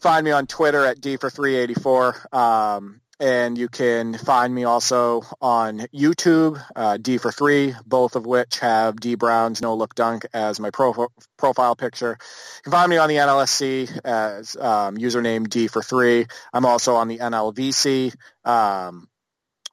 find 0.00 0.24
me 0.24 0.32
on 0.32 0.46
Twitter 0.46 0.84
at 0.84 1.00
D 1.00 1.16
for 1.16 1.30
384. 1.30 2.34
Um, 2.36 3.00
and 3.18 3.56
you 3.56 3.68
can 3.68 4.18
find 4.18 4.54
me 4.54 4.64
also 4.64 5.22
on 5.40 5.78
YouTube, 5.94 6.62
uh, 6.74 6.98
D 6.98 7.16
for 7.16 7.32
three, 7.32 7.74
both 7.86 8.14
of 8.14 8.26
which 8.26 8.58
have 8.58 9.00
Dee 9.00 9.14
Brown's 9.14 9.62
No 9.62 9.74
Look 9.74 9.94
Dunk 9.94 10.26
as 10.34 10.60
my 10.60 10.70
pro- 10.70 11.08
profile 11.38 11.76
picture. 11.76 12.18
You 12.18 12.62
can 12.64 12.72
find 12.72 12.90
me 12.90 12.98
on 12.98 13.08
the 13.08 13.14
NLSC 13.14 14.00
as 14.04 14.54
um, 14.56 14.98
username 14.98 15.48
D 15.48 15.66
for 15.66 15.82
three. 15.82 16.26
I'm 16.52 16.66
also 16.66 16.96
on 16.96 17.08
the 17.08 17.18
NLVC 17.18 18.14
um, 18.44 19.08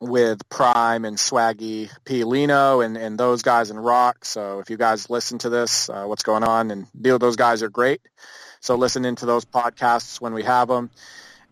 with 0.04 0.48
Prime 0.50 1.06
and 1.06 1.18
Swaggy 1.18 1.90
P. 2.04 2.26
Lino 2.26 2.82
and, 2.82 2.98
and 2.98 3.18
those 3.18 3.42
guys 3.42 3.70
in 3.70 3.80
Rock. 3.80 4.26
So 4.26 4.60
if 4.60 4.70
you 4.70 4.78
guys 4.78 5.10
listen 5.10 5.38
to 5.40 5.50
this, 5.50 5.90
uh, 5.90 6.04
what's 6.06 6.24
going 6.24 6.44
on, 6.44 6.72
and 6.72 6.88
deal, 7.00 7.20
those 7.20 7.38
guys 7.38 7.64
are 7.64 7.70
great. 7.70 8.02
So 8.60 8.76
listen 8.76 9.06
into 9.06 9.26
those 9.26 9.46
podcasts 9.46 10.20
when 10.20 10.34
we 10.34 10.44
have 10.44 10.68
them. 10.68 10.90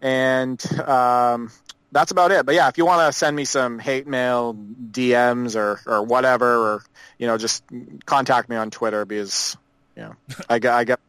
And 0.01 0.61
um, 0.81 1.51
that's 1.91 2.11
about 2.11 2.31
it. 2.31 2.45
But 2.45 2.55
yeah, 2.55 2.67
if 2.67 2.77
you 2.77 2.85
want 2.85 3.07
to 3.07 3.17
send 3.17 3.35
me 3.35 3.45
some 3.45 3.79
hate 3.79 4.07
mail, 4.07 4.53
DMs 4.53 5.55
or, 5.55 5.79
or 5.85 6.03
whatever, 6.03 6.73
or, 6.73 6.83
you 7.17 7.27
know, 7.27 7.37
just 7.37 7.63
contact 8.05 8.49
me 8.49 8.57
on 8.57 8.69
Twitter 8.69 9.05
because, 9.05 9.55
you 9.95 10.03
know, 10.03 10.15
I 10.49 10.59
get, 10.59 10.73
I 10.73 10.83
get 10.83 10.99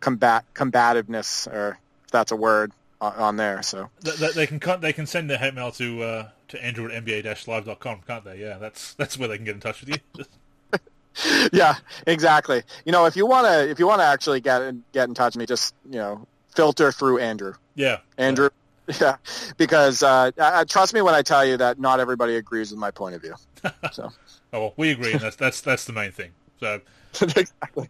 combat, 0.00 0.44
combativeness 0.54 1.46
or 1.46 1.78
if 2.04 2.10
that's 2.10 2.32
a 2.32 2.36
word 2.36 2.72
on, 3.00 3.12
on 3.14 3.36
there. 3.36 3.62
So 3.62 3.90
they, 4.00 4.32
they 4.32 4.46
can, 4.46 4.80
they 4.80 4.92
can 4.92 5.06
send 5.06 5.30
their 5.30 5.38
hate 5.38 5.54
mail 5.54 5.70
to, 5.72 6.02
uh, 6.02 6.28
to 6.48 6.64
Andrew 6.64 6.90
at 6.90 7.04
NBA-live.com, 7.04 8.00
can't 8.06 8.24
they? 8.24 8.40
Yeah, 8.40 8.58
that's, 8.58 8.94
that's 8.94 9.18
where 9.18 9.28
they 9.28 9.36
can 9.36 9.44
get 9.44 9.54
in 9.54 9.60
touch 9.60 9.82
with 9.82 9.90
you. 9.90 11.48
yeah, 11.52 11.76
exactly. 12.06 12.62
You 12.84 12.92
know, 12.92 13.06
if 13.06 13.16
you 13.16 13.26
want 13.26 13.46
to, 13.46 13.68
if 13.68 13.78
you 13.78 13.86
want 13.86 14.00
to 14.00 14.06
actually 14.06 14.40
get, 14.40 14.74
get 14.92 15.08
in 15.08 15.14
touch 15.14 15.34
with 15.34 15.40
me, 15.40 15.46
just, 15.46 15.74
you 15.90 15.98
know, 15.98 16.26
filter 16.54 16.92
through 16.92 17.18
Andrew. 17.18 17.54
Yeah. 17.74 17.98
Andrew. 18.18 18.46
Yeah 18.46 18.50
Yeah, 19.00 19.16
because 19.56 20.02
uh, 20.02 20.30
trust 20.68 20.94
me 20.94 21.02
when 21.02 21.14
I 21.14 21.22
tell 21.22 21.44
you 21.44 21.56
that 21.56 21.80
not 21.80 21.98
everybody 21.98 22.36
agrees 22.36 22.70
with 22.70 22.78
my 22.78 22.90
point 22.90 23.14
of 23.16 23.22
view. 23.22 23.34
So, 23.92 24.12
oh 24.52 24.60
well, 24.60 24.74
we 24.76 24.92
agree, 24.92 25.10
and 25.12 25.20
that's 25.20 25.34
that's 25.34 25.60
that's 25.60 25.86
the 25.86 25.92
main 25.92 26.12
thing. 26.12 26.30
So, 26.60 26.80
exactly. 27.20 27.88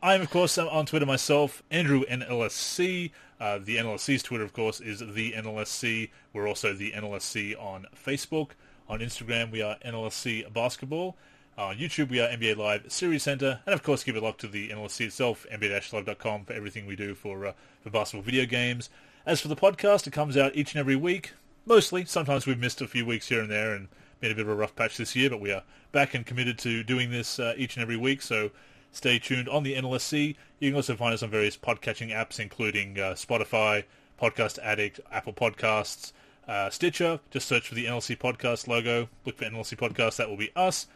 I, 0.00 0.14
am 0.14 0.20
of 0.20 0.30
course 0.30 0.56
on 0.58 0.86
Twitter 0.86 1.06
myself, 1.06 1.64
Andrew 1.72 2.04
NLSC. 2.04 3.10
Uh, 3.42 3.58
the 3.58 3.76
NLSC's 3.76 4.22
Twitter, 4.22 4.44
of 4.44 4.52
course, 4.52 4.80
is 4.80 5.00
the 5.00 5.32
NLSC. 5.32 6.10
We're 6.32 6.46
also 6.46 6.74
the 6.74 6.92
NLSC 6.92 7.60
on 7.60 7.86
Facebook. 7.92 8.50
On 8.88 9.00
Instagram, 9.00 9.50
we 9.50 9.60
are 9.60 9.76
NLSC 9.84 10.52
Basketball. 10.52 11.16
On 11.58 11.76
YouTube, 11.76 12.10
we 12.10 12.20
are 12.20 12.28
NBA 12.28 12.56
Live 12.56 12.92
Series 12.92 13.24
Center, 13.24 13.58
and 13.66 13.74
of 13.74 13.82
course, 13.82 14.04
give 14.04 14.14
a 14.14 14.20
look 14.20 14.38
to 14.38 14.46
the 14.46 14.68
NLSC 14.68 15.06
itself, 15.06 15.44
NBA-Live.com, 15.52 16.44
for 16.44 16.52
everything 16.52 16.86
we 16.86 16.94
do 16.94 17.16
for 17.16 17.46
uh, 17.46 17.52
for 17.80 17.90
basketball 17.90 18.22
video 18.22 18.46
games. 18.46 18.90
As 19.26 19.40
for 19.40 19.48
the 19.48 19.56
podcast, 19.56 20.06
it 20.06 20.12
comes 20.12 20.36
out 20.36 20.54
each 20.54 20.74
and 20.74 20.78
every 20.78 20.94
week. 20.94 21.32
Mostly. 21.66 22.04
Sometimes 22.04 22.46
we've 22.46 22.60
missed 22.60 22.80
a 22.80 22.86
few 22.86 23.04
weeks 23.04 23.28
here 23.28 23.40
and 23.40 23.50
there 23.50 23.74
and 23.74 23.88
made 24.20 24.30
a 24.30 24.36
bit 24.36 24.46
of 24.46 24.50
a 24.50 24.54
rough 24.54 24.76
patch 24.76 24.98
this 24.98 25.16
year, 25.16 25.28
but 25.28 25.40
we 25.40 25.50
are 25.50 25.64
back 25.90 26.14
and 26.14 26.24
committed 26.24 26.58
to 26.58 26.84
doing 26.84 27.10
this 27.10 27.40
uh, 27.40 27.54
each 27.56 27.74
and 27.74 27.82
every 27.82 27.96
week, 27.96 28.22
so 28.22 28.52
stay 28.92 29.18
tuned 29.18 29.48
on 29.48 29.64
the 29.64 29.74
NLSC. 29.74 30.36
You 30.60 30.70
can 30.70 30.76
also 30.76 30.94
find 30.94 31.12
us 31.12 31.22
on 31.22 31.30
various 31.30 31.56
podcatching 31.56 32.10
apps, 32.10 32.38
including 32.38 32.98
uh, 32.98 33.14
Spotify, 33.14 33.84
Podcast 34.20 34.58
Addict, 34.62 35.00
Apple 35.10 35.32
Podcasts, 35.32 36.12
uh, 36.46 36.70
Stitcher. 36.70 37.18
Just 37.30 37.48
search 37.48 37.68
for 37.68 37.74
the 37.74 37.86
NLSC 37.86 38.18
Podcast 38.18 38.68
logo. 38.68 39.08
Look 39.24 39.38
for 39.38 39.44
NLSC 39.44 39.76
Podcast. 39.76 40.16
That 40.16 40.28
will 40.28 40.36
be 40.36 40.52
us. 40.54 40.86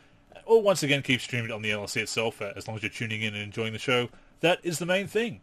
Or 0.45 0.63
once 0.63 0.83
again, 0.83 1.03
keep 1.03 1.21
streaming 1.21 1.51
on 1.51 1.63
the 1.63 1.71
NLSC 1.71 1.97
itself, 2.03 2.41
uh, 2.41 2.53
as 2.55 2.69
long 2.69 2.77
as 2.77 2.83
you're 2.83 2.91
tuning 2.91 3.23
in 3.23 3.35
and 3.35 3.43
enjoying 3.43 3.73
the 3.73 3.79
show. 3.79 4.09
That 4.41 4.61
is 4.63 4.79
the 4.79 4.87
main 4.87 5.07
thing. 5.07 5.41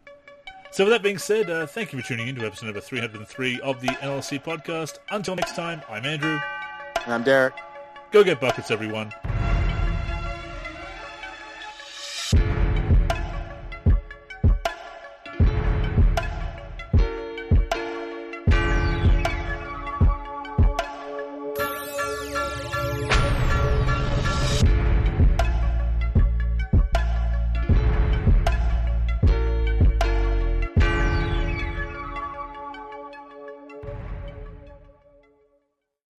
So 0.70 0.84
with 0.84 0.92
that 0.92 1.02
being 1.02 1.18
said, 1.18 1.50
uh, 1.50 1.66
thank 1.66 1.92
you 1.92 2.00
for 2.00 2.06
tuning 2.06 2.28
in 2.28 2.34
to 2.36 2.46
episode 2.46 2.66
number 2.66 2.80
303 2.80 3.60
of 3.60 3.80
the 3.80 3.88
NLSC 3.88 4.42
podcast. 4.42 4.98
Until 5.10 5.36
next 5.36 5.54
time, 5.54 5.82
I'm 5.88 6.04
Andrew. 6.04 6.40
And 7.04 7.14
I'm 7.14 7.22
Derek. 7.22 7.54
Go 8.10 8.24
get 8.24 8.40
buckets, 8.40 8.70
everyone. 8.70 9.12